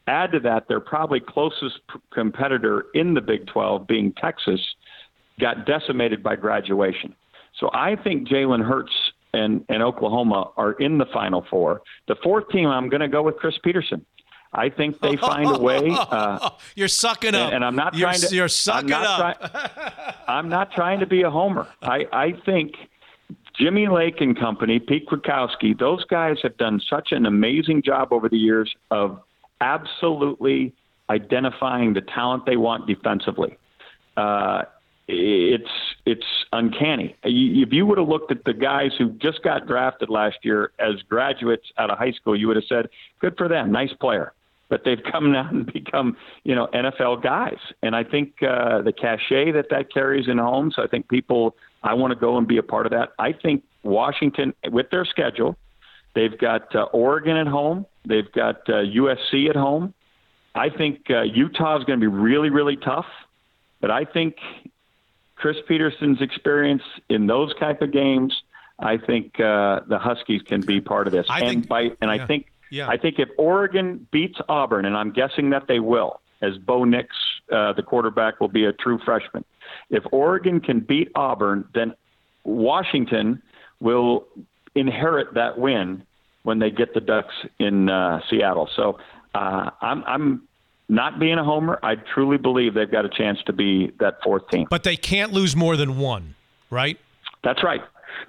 Add 0.08 0.32
to 0.34 0.40
that, 0.42 0.68
their 0.68 0.80
probably 0.80 1.20
closest 1.20 1.80
p- 1.92 2.00
competitor 2.14 2.86
in 2.94 3.14
the 3.16 3.22
Big 3.22 3.48
12, 3.48 3.88
being 3.88 4.14
Texas, 4.14 4.62
got 5.40 5.66
decimated 5.66 6.22
by 6.22 6.36
graduation. 6.36 7.16
So 7.60 7.70
I 7.74 7.96
think 7.96 8.28
Jalen 8.28 8.64
Hurts 8.64 8.92
and, 9.34 9.66
and 9.70 9.82
Oklahoma 9.82 10.52
are 10.58 10.74
in 10.74 10.98
the 10.98 11.06
Final 11.08 11.46
Four. 11.50 11.82
The 12.08 12.16
fourth 12.24 12.50
team, 12.50 12.68
I'm 12.68 12.90
going 12.90 13.02
to 13.02 13.08
go 13.08 13.24
with 13.24 13.38
Chris 13.38 13.56
Petersen. 13.64 14.06
I 14.54 14.70
think 14.70 15.00
they 15.02 15.16
find 15.22 15.50
a 15.50 15.60
way. 15.60 15.90
Uh, 15.90 16.52
you're 16.76 16.88
sucking 16.88 17.36
up, 17.36 17.48
and, 17.48 17.56
and 17.56 17.66
I'm 17.66 17.76
not 17.76 17.96
you're, 17.96 18.10
trying 18.10 18.22
to. 18.22 18.36
You're 18.36 18.48
sucking 18.48 18.94
I'm 18.94 19.02
not 19.02 19.42
up. 19.42 19.52
Try, 19.52 20.14
I'm 20.28 20.50
not 20.50 20.72
trying 20.72 21.00
to 21.02 21.06
be 21.06 21.24
a 21.24 21.30
homer. 21.30 21.68
I, 21.82 22.06
I 22.12 22.34
think 22.46 22.76
Jimmy 23.58 23.88
Lake 23.88 24.22
and 24.22 24.38
company, 24.38 24.80
Pete 24.80 25.08
Kwiatkowski, 25.08 25.78
those 25.78 26.04
guys 26.06 26.38
have 26.44 26.58
done 26.58 26.82
such 26.90 27.12
an 27.12 27.26
amazing 27.26 27.82
job 27.84 28.12
over 28.12 28.30
the 28.30 28.38
years 28.38 28.74
of 28.92 29.20
absolutely 29.62 30.74
identifying 31.10 31.94
the 31.94 32.02
talent 32.02 32.46
they 32.46 32.58
want 32.58 32.88
defensively. 32.88 33.58
Uh, 34.18 34.64
it's 35.08 35.70
it's 36.06 36.26
uncanny. 36.52 37.16
If 37.24 37.72
you 37.72 37.86
would 37.86 37.98
have 37.98 38.08
looked 38.08 38.32
at 38.32 38.44
the 38.44 38.54
guys 38.54 38.92
who 38.98 39.10
just 39.12 39.44
got 39.44 39.68
drafted 39.68 40.10
last 40.10 40.38
year 40.42 40.72
as 40.80 41.02
graduates 41.08 41.66
out 41.78 41.92
of 41.92 41.98
high 41.98 42.12
school, 42.12 42.36
you 42.36 42.48
would 42.48 42.56
have 42.56 42.66
said, 42.68 42.90
"Good 43.20 43.38
for 43.38 43.48
them, 43.48 43.72
nice 43.72 43.94
player." 43.94 44.34
But 44.68 44.84
they've 44.84 45.02
come 45.12 45.36
out 45.36 45.54
and 45.54 45.72
become, 45.72 46.18
you 46.44 46.56
know, 46.56 46.68
NFL 46.74 47.22
guys, 47.22 47.60
and 47.84 47.96
I 47.96 48.04
think 48.04 48.42
uh, 48.42 48.82
the 48.82 48.92
cachet 48.92 49.52
that 49.52 49.68
that 49.70 49.94
carries 49.94 50.28
in 50.28 50.40
homes. 50.40 50.76
I 50.80 50.88
think 50.88 51.08
people, 51.08 51.56
I 51.84 51.94
want 51.94 52.12
to 52.12 52.20
go 52.20 52.38
and 52.38 52.48
be 52.48 52.58
a 52.58 52.64
part 52.64 52.88
of 52.88 52.92
that. 52.92 53.10
I 53.20 53.32
think 53.32 53.64
Washington, 53.84 54.54
with 54.72 54.90
their 54.90 55.06
schedule, 55.06 55.56
they've 56.16 56.36
got 56.36 56.76
uh, 56.76 56.84
Oregon 56.94 57.38
at 57.38 57.48
home, 57.48 57.86
they've 58.06 58.32
got 58.32 58.70
uh, 58.70 58.84
USC 58.84 59.50
at 59.50 59.56
home. 59.56 59.94
I 60.54 60.70
think 60.70 61.10
uh, 61.10 61.24
Utah 61.24 61.78
is 61.78 61.84
going 61.84 62.00
to 62.00 62.04
be 62.04 62.08
really, 62.16 62.50
really 62.50 62.78
tough, 62.78 63.08
but 63.82 63.92
I 63.92 64.06
think 64.06 64.38
Chris 65.36 65.58
Petersen's 65.68 66.22
experience 66.22 66.84
in 67.10 67.28
those 67.28 67.54
type 67.60 67.82
of 67.82 67.92
games, 67.92 68.34
I 68.80 68.98
think 68.98 69.40
uh, 69.40 69.82
the 69.88 70.00
Huskies 70.00 70.42
can 70.44 70.62
be 70.62 70.80
part 70.80 71.08
of 71.08 71.14
this. 71.14 71.26
I 71.30 71.40
and 71.40 71.50
think- 71.50 71.68
by 71.68 71.82
and 71.82 71.96
yeah. 72.02 72.12
I 72.12 72.26
think 72.26 72.48
Yeah. 72.72 72.88
I 72.88 72.98
think 72.98 73.20
if 73.20 73.30
Oregon 73.38 74.08
beats 74.12 74.40
Auburn, 74.48 74.86
and 74.86 74.96
I'm 74.96 75.12
guessing 75.12 75.50
that 75.52 75.68
they 75.68 75.80
will, 75.80 76.22
as 76.42 76.58
Bo 76.58 76.84
Nix, 76.84 77.16
uh, 77.52 77.74
the 77.74 77.84
quarterback, 77.84 78.40
will 78.40 78.48
be 78.48 78.66
a 78.66 78.74
true 78.74 79.00
freshman. 79.04 79.44
If 79.90 80.04
Oregon 80.12 80.60
can 80.62 80.80
beat 80.80 81.12
Auburn, 81.16 81.68
then 81.74 81.94
Washington 82.44 83.42
will 83.80 84.28
inherit 84.74 85.34
that 85.34 85.58
win 85.58 86.04
when 86.46 86.60
they 86.60 86.70
get 86.70 86.94
the 86.94 87.02
Ducks 87.02 87.34
in 87.60 87.90
uh, 87.90 88.22
Seattle. 88.30 88.70
So 88.76 89.00
uh, 89.34 89.72
I'm, 89.82 90.04
I'm 90.06 90.48
not 90.88 91.20
being 91.20 91.40
a 91.40 91.44
homer. 91.44 91.80
I 91.82 91.96
truly 91.96 92.38
believe 92.38 92.76
they've 92.76 92.90
got 92.90 93.04
a 93.04 93.10
chance 93.10 93.40
to 93.48 93.54
be 93.54 93.92
that 94.00 94.20
fourth 94.24 94.48
team. 94.50 94.68
But 94.70 94.84
they 94.84 94.96
can't 94.96 95.34
lose 95.34 95.56
more 95.56 95.76
than 95.76 95.98
one, 95.98 96.36
right? 96.70 97.00
That's 97.44 97.64
right. 97.64 97.82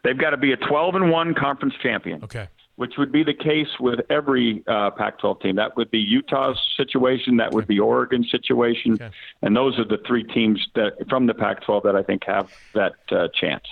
They've 0.02 0.18
got 0.18 0.30
to 0.30 0.38
be 0.38 0.52
a 0.52 0.56
12 0.56 0.94
and 0.94 1.10
one 1.10 1.34
conference 1.34 1.74
champion. 1.82 2.24
Okay. 2.24 2.48
Which 2.76 2.94
would 2.98 3.10
be 3.10 3.24
the 3.24 3.34
case 3.34 3.68
with 3.80 4.00
every 4.10 4.62
uh, 4.66 4.90
Pac-12 4.90 5.40
team. 5.40 5.56
That 5.56 5.76
would 5.76 5.90
be 5.90 5.98
Utah's 5.98 6.58
situation. 6.76 7.38
That 7.38 7.52
would 7.52 7.66
be 7.66 7.80
Oregon's 7.80 8.30
situation, 8.30 8.98
and 9.42 9.56
those 9.56 9.78
are 9.78 9.84
the 9.84 9.98
three 10.06 10.24
teams 10.24 10.66
that 10.74 10.92
from 11.08 11.26
the 11.26 11.34
Pac-12 11.34 11.84
that 11.84 11.96
I 11.96 12.02
think 12.02 12.24
have 12.26 12.52
that 12.74 12.94
uh, 13.10 13.28
chance. 13.28 13.64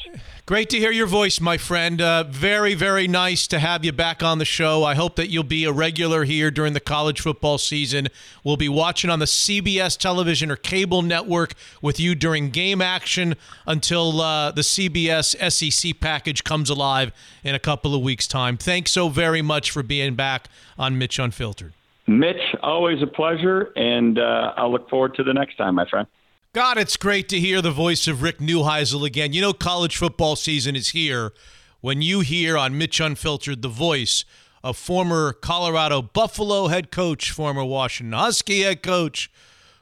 Great 0.46 0.70
to 0.70 0.78
hear 0.78 0.90
your 0.90 1.06
voice, 1.06 1.40
my 1.40 1.56
friend. 1.58 2.00
Uh, 2.00 2.24
very, 2.24 2.74
very 2.74 3.08
nice 3.08 3.46
to 3.46 3.58
have 3.58 3.84
you 3.84 3.92
back 3.92 4.22
on 4.22 4.38
the 4.38 4.44
show. 4.44 4.84
I 4.84 4.94
hope 4.94 5.16
that 5.16 5.28
you'll 5.28 5.42
be 5.42 5.64
a 5.64 5.72
regular 5.72 6.24
here 6.24 6.50
during 6.50 6.72
the 6.72 6.80
college 6.80 7.20
football 7.20 7.58
season. 7.58 8.08
We'll 8.42 8.56
be 8.56 8.68
watching 8.68 9.10
on 9.10 9.20
the 9.20 9.24
CBS 9.24 9.96
television 9.98 10.50
or 10.50 10.56
cable 10.56 11.02
network 11.02 11.54
with 11.80 11.98
you 11.98 12.14
during 12.14 12.50
game 12.50 12.82
action 12.82 13.36
until 13.66 14.20
uh, 14.20 14.50
the 14.50 14.62
CBS 14.62 15.34
SEC 15.50 16.00
package 16.00 16.44
comes 16.44 16.68
alive 16.70 17.12
in 17.42 17.54
a 17.54 17.58
couple 17.58 17.94
of 17.94 18.02
weeks' 18.02 18.26
time. 18.26 18.56
Thanks 18.56 18.93
so 18.94 19.08
very 19.08 19.42
much 19.42 19.70
for 19.72 19.82
being 19.82 20.14
back 20.14 20.48
on 20.78 20.96
Mitch 20.96 21.18
Unfiltered. 21.18 21.74
Mitch, 22.06 22.54
always 22.62 23.02
a 23.02 23.06
pleasure, 23.06 23.72
and 23.76 24.18
uh, 24.18 24.54
I'll 24.56 24.70
look 24.70 24.88
forward 24.88 25.14
to 25.16 25.24
the 25.24 25.34
next 25.34 25.56
time, 25.56 25.74
my 25.74 25.88
friend. 25.88 26.06
God, 26.52 26.78
it's 26.78 26.96
great 26.96 27.28
to 27.30 27.40
hear 27.40 27.60
the 27.60 27.72
voice 27.72 28.06
of 28.06 28.22
Rick 28.22 28.38
Neuheisel 28.38 29.04
again. 29.04 29.32
You 29.32 29.40
know, 29.40 29.52
college 29.52 29.96
football 29.96 30.36
season 30.36 30.76
is 30.76 30.90
here 30.90 31.32
when 31.80 32.00
you 32.00 32.20
hear 32.20 32.56
on 32.56 32.78
Mitch 32.78 33.00
Unfiltered 33.00 33.62
the 33.62 33.68
voice 33.68 34.24
of 34.62 34.76
former 34.76 35.32
Colorado 35.32 36.00
Buffalo 36.00 36.68
head 36.68 36.92
coach, 36.92 37.32
former 37.32 37.64
Washington 37.64 38.12
Husky 38.18 38.62
head 38.62 38.82
coach, 38.82 39.30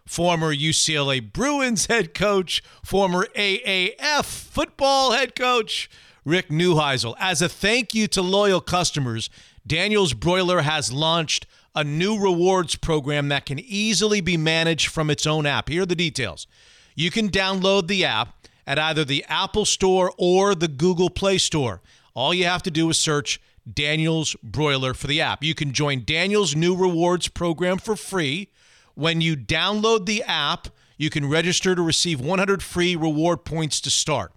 former 0.06 0.54
UCLA 0.54 1.32
Bruins 1.32 1.86
head 1.86 2.14
coach, 2.14 2.62
former 2.82 3.26
AAF 3.36 4.24
football 4.24 5.12
head 5.12 5.36
coach, 5.36 5.90
Rick 6.24 6.48
Neuheisel. 6.48 7.14
As 7.18 7.42
a 7.42 7.48
thank 7.48 7.94
you 7.94 8.06
to 8.08 8.22
loyal 8.22 8.60
customers, 8.60 9.28
Daniels 9.66 10.14
Broiler 10.14 10.62
has 10.62 10.92
launched 10.92 11.46
a 11.74 11.82
new 11.82 12.18
rewards 12.18 12.76
program 12.76 13.28
that 13.28 13.46
can 13.46 13.58
easily 13.58 14.20
be 14.20 14.36
managed 14.36 14.88
from 14.88 15.10
its 15.10 15.26
own 15.26 15.46
app. 15.46 15.68
Here 15.68 15.82
are 15.82 15.86
the 15.86 15.94
details. 15.94 16.46
You 16.94 17.10
can 17.10 17.30
download 17.30 17.88
the 17.88 18.04
app 18.04 18.36
at 18.66 18.78
either 18.78 19.04
the 19.04 19.24
Apple 19.28 19.64
Store 19.64 20.12
or 20.18 20.54
the 20.54 20.68
Google 20.68 21.10
Play 21.10 21.38
Store. 21.38 21.80
All 22.14 22.34
you 22.34 22.44
have 22.44 22.62
to 22.64 22.70
do 22.70 22.90
is 22.90 22.98
search 22.98 23.40
Daniels 23.72 24.36
Broiler 24.42 24.94
for 24.94 25.06
the 25.06 25.20
app. 25.20 25.42
You 25.42 25.54
can 25.54 25.72
join 25.72 26.04
Daniels' 26.04 26.54
new 26.54 26.76
rewards 26.76 27.28
program 27.28 27.78
for 27.78 27.96
free. 27.96 28.50
When 28.94 29.20
you 29.20 29.36
download 29.36 30.06
the 30.06 30.22
app, 30.24 30.68
you 30.98 31.10
can 31.10 31.28
register 31.28 31.74
to 31.74 31.82
receive 31.82 32.20
100 32.20 32.62
free 32.62 32.94
reward 32.94 33.44
points 33.44 33.80
to 33.80 33.90
start. 33.90 34.32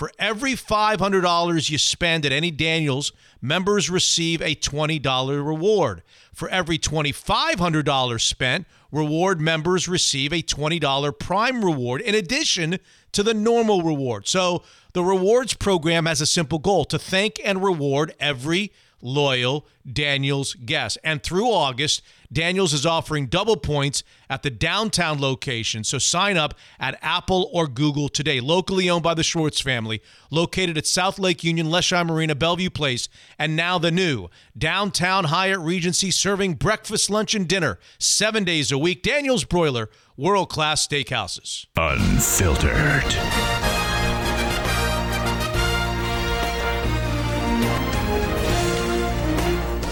For 0.00 0.10
every 0.18 0.54
$500 0.54 1.68
you 1.68 1.76
spend 1.76 2.24
at 2.24 2.32
any 2.32 2.50
Daniels, 2.50 3.12
members 3.42 3.90
receive 3.90 4.40
a 4.40 4.54
$20 4.54 5.46
reward. 5.46 6.02
For 6.32 6.48
every 6.48 6.78
$2,500 6.78 8.18
spent, 8.18 8.66
reward 8.90 9.42
members 9.42 9.88
receive 9.88 10.32
a 10.32 10.40
$20 10.40 11.18
prime 11.18 11.62
reward 11.62 12.00
in 12.00 12.14
addition 12.14 12.78
to 13.12 13.22
the 13.22 13.34
normal 13.34 13.82
reward. 13.82 14.26
So 14.26 14.62
the 14.94 15.04
rewards 15.04 15.52
program 15.52 16.06
has 16.06 16.22
a 16.22 16.26
simple 16.26 16.60
goal 16.60 16.86
to 16.86 16.98
thank 16.98 17.38
and 17.44 17.62
reward 17.62 18.14
every 18.18 18.72
loyal 19.00 19.66
Daniels 19.90 20.54
guest. 20.54 20.98
And 21.02 21.22
through 21.22 21.50
August, 21.50 22.02
Daniels 22.32 22.72
is 22.72 22.86
offering 22.86 23.26
double 23.26 23.56
points 23.56 24.04
at 24.28 24.42
the 24.42 24.50
downtown 24.50 25.20
location. 25.20 25.84
So 25.84 25.98
sign 25.98 26.36
up 26.36 26.54
at 26.78 26.98
Apple 27.02 27.50
or 27.52 27.66
Google 27.66 28.08
today. 28.08 28.40
Locally 28.40 28.88
owned 28.88 29.02
by 29.02 29.14
the 29.14 29.22
Schwartz 29.22 29.60
family, 29.60 30.00
located 30.30 30.78
at 30.78 30.86
South 30.86 31.18
Lake 31.18 31.42
Union, 31.42 31.66
Leschi 31.66 32.06
Marina, 32.06 32.34
Bellevue 32.34 32.70
Place, 32.70 33.08
and 33.38 33.56
now 33.56 33.78
the 33.78 33.90
new 33.90 34.28
downtown 34.56 35.24
Hyatt 35.24 35.58
Regency 35.58 36.10
serving 36.10 36.54
breakfast, 36.54 37.10
lunch, 37.10 37.34
and 37.34 37.48
dinner 37.48 37.78
seven 37.98 38.44
days 38.44 38.70
a 38.70 38.78
week. 38.78 39.02
Daniels 39.02 39.44
Broiler, 39.44 39.90
world 40.16 40.50
class 40.50 40.86
steakhouses. 40.86 41.66
Unfiltered. 41.76 43.59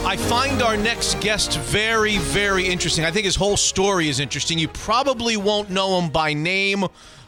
I 0.08 0.16
find 0.16 0.62
our 0.62 0.74
next 0.74 1.20
guest 1.20 1.58
very, 1.58 2.16
very 2.16 2.66
interesting. 2.66 3.04
I 3.04 3.10
think 3.10 3.26
his 3.26 3.36
whole 3.36 3.58
story 3.58 4.08
is 4.08 4.20
interesting. 4.20 4.58
You 4.58 4.68
probably 4.68 5.36
won't 5.36 5.68
know 5.68 6.00
him 6.00 6.08
by 6.08 6.32
name 6.32 6.86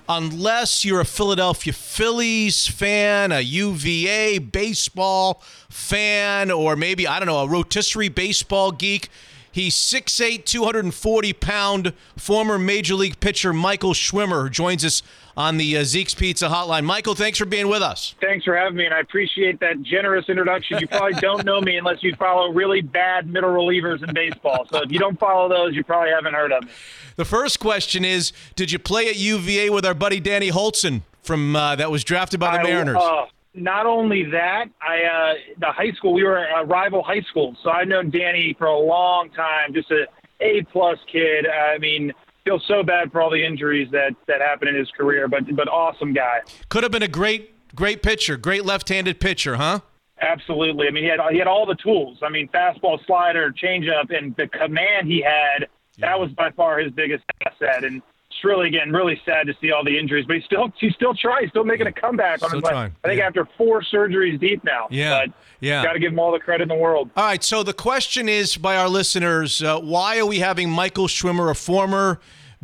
unless 0.08 0.82
you're 0.82 1.00
a 1.00 1.04
Philadelphia 1.04 1.74
Phillies 1.74 2.66
fan, 2.66 3.32
a 3.32 3.40
UVA 3.40 4.38
baseball 4.38 5.42
fan, 5.68 6.50
or 6.50 6.74
maybe, 6.74 7.06
I 7.06 7.18
don't 7.18 7.28
know, 7.28 7.40
a 7.40 7.48
rotisserie 7.48 8.08
baseball 8.08 8.72
geek. 8.72 9.10
He's 9.52 9.74
6'8, 9.74 10.44
240 10.44 11.32
pound 11.32 11.92
former 12.16 12.58
Major 12.58 12.94
League 12.94 13.18
pitcher 13.20 13.52
Michael 13.52 13.92
Schwimer, 13.94 14.42
who 14.44 14.50
joins 14.50 14.84
us 14.84 15.02
on 15.36 15.56
the 15.56 15.76
uh, 15.76 15.84
Zeke's 15.84 16.14
Pizza 16.14 16.48
Hotline. 16.48 16.84
Michael, 16.84 17.14
thanks 17.14 17.38
for 17.38 17.46
being 17.46 17.68
with 17.68 17.82
us. 17.82 18.14
Thanks 18.20 18.44
for 18.44 18.56
having 18.56 18.76
me, 18.76 18.84
and 18.84 18.94
I 18.94 19.00
appreciate 19.00 19.58
that 19.60 19.82
generous 19.82 20.28
introduction. 20.28 20.78
You 20.78 20.86
probably 20.86 21.18
don't 21.20 21.44
know 21.44 21.60
me 21.60 21.76
unless 21.78 22.02
you 22.02 22.14
follow 22.16 22.52
really 22.52 22.80
bad 22.80 23.28
middle 23.28 23.50
relievers 23.50 24.06
in 24.06 24.14
baseball. 24.14 24.66
So 24.70 24.82
if 24.82 24.92
you 24.92 24.98
don't 24.98 25.18
follow 25.18 25.48
those, 25.48 25.74
you 25.74 25.82
probably 25.82 26.10
haven't 26.10 26.34
heard 26.34 26.52
of 26.52 26.64
me. 26.64 26.70
The 27.16 27.24
first 27.24 27.58
question 27.60 28.04
is 28.04 28.32
Did 28.54 28.70
you 28.70 28.78
play 28.78 29.08
at 29.08 29.16
UVA 29.16 29.70
with 29.70 29.84
our 29.84 29.94
buddy 29.94 30.20
Danny 30.20 30.50
Hultzen 30.50 31.02
from 31.22 31.56
uh, 31.56 31.76
that 31.76 31.90
was 31.90 32.04
drafted 32.04 32.38
by 32.40 32.52
the 32.52 32.60
I- 32.60 32.64
Mariners? 32.64 32.96
uh, 32.96 33.26
not 33.54 33.86
only 33.86 34.24
that, 34.30 34.66
I 34.80 35.02
uh, 35.02 35.34
the 35.58 35.72
high 35.72 35.92
school 35.92 36.12
we 36.12 36.24
were 36.24 36.44
a 36.44 36.64
rival 36.64 37.02
high 37.02 37.22
school, 37.22 37.56
so 37.62 37.70
I've 37.70 37.88
known 37.88 38.10
Danny 38.10 38.54
for 38.58 38.66
a 38.66 38.78
long 38.78 39.30
time. 39.30 39.74
Just 39.74 39.90
a 39.90 40.06
A 40.40 40.62
plus 40.72 40.98
kid. 41.10 41.46
I 41.46 41.78
mean, 41.78 42.12
feel 42.44 42.60
so 42.66 42.82
bad 42.82 43.12
for 43.12 43.20
all 43.20 43.30
the 43.30 43.44
injuries 43.44 43.88
that 43.92 44.14
that 44.26 44.40
happened 44.40 44.70
in 44.70 44.76
his 44.76 44.90
career, 44.90 45.28
but 45.28 45.44
but 45.56 45.68
awesome 45.68 46.12
guy. 46.12 46.40
Could 46.68 46.82
have 46.82 46.92
been 46.92 47.02
a 47.02 47.08
great, 47.08 47.74
great 47.74 48.02
pitcher, 48.02 48.36
great 48.36 48.64
left-handed 48.64 49.20
pitcher, 49.20 49.56
huh? 49.56 49.80
Absolutely. 50.20 50.86
I 50.86 50.90
mean, 50.90 51.04
he 51.04 51.10
had 51.10 51.20
he 51.30 51.38
had 51.38 51.46
all 51.46 51.66
the 51.66 51.76
tools. 51.76 52.18
I 52.22 52.28
mean, 52.28 52.48
fastball, 52.48 53.04
slider, 53.06 53.52
changeup, 53.52 54.16
and 54.16 54.36
the 54.36 54.46
command 54.46 55.08
he 55.08 55.22
had. 55.22 55.66
That 55.98 56.18
was 56.18 56.30
by 56.30 56.50
far 56.52 56.78
his 56.78 56.92
biggest 56.92 57.24
asset. 57.46 57.84
And 57.84 58.00
it's 58.40 58.44
really 58.44 58.68
again 58.68 58.90
really 58.90 59.20
sad 59.26 59.46
to 59.46 59.54
see 59.60 59.70
all 59.70 59.84
the 59.84 59.98
injuries, 59.98 60.24
but 60.26 60.36
he 60.36 60.42
still 60.42 60.72
he 60.78 60.90
still 60.90 61.14
tries, 61.14 61.48
still 61.50 61.64
making 61.64 61.86
a 61.86 61.92
comeback 61.92 62.42
on 62.42 62.48
Still 62.48 62.60
his 62.60 62.68
trying, 62.68 62.96
I 63.04 63.08
think 63.08 63.18
yeah. 63.18 63.26
after 63.26 63.46
four 63.58 63.82
surgeries 63.82 64.40
deep 64.40 64.64
now. 64.64 64.88
Yeah, 64.90 65.26
But 65.26 65.34
yeah. 65.60 65.84
Got 65.84 65.92
to 65.92 65.98
give 65.98 66.12
him 66.12 66.18
all 66.18 66.32
the 66.32 66.38
credit 66.38 66.62
in 66.62 66.68
the 66.68 66.74
world. 66.74 67.10
All 67.16 67.24
right. 67.24 67.44
So 67.44 67.62
the 67.62 67.74
question 67.74 68.28
is 68.28 68.56
by 68.56 68.76
our 68.76 68.88
listeners: 68.88 69.62
uh, 69.62 69.78
Why 69.78 70.18
are 70.18 70.26
we 70.26 70.38
having 70.38 70.70
Michael 70.70 71.06
Schwimer, 71.06 71.50
a 71.50 71.54
former 71.54 72.18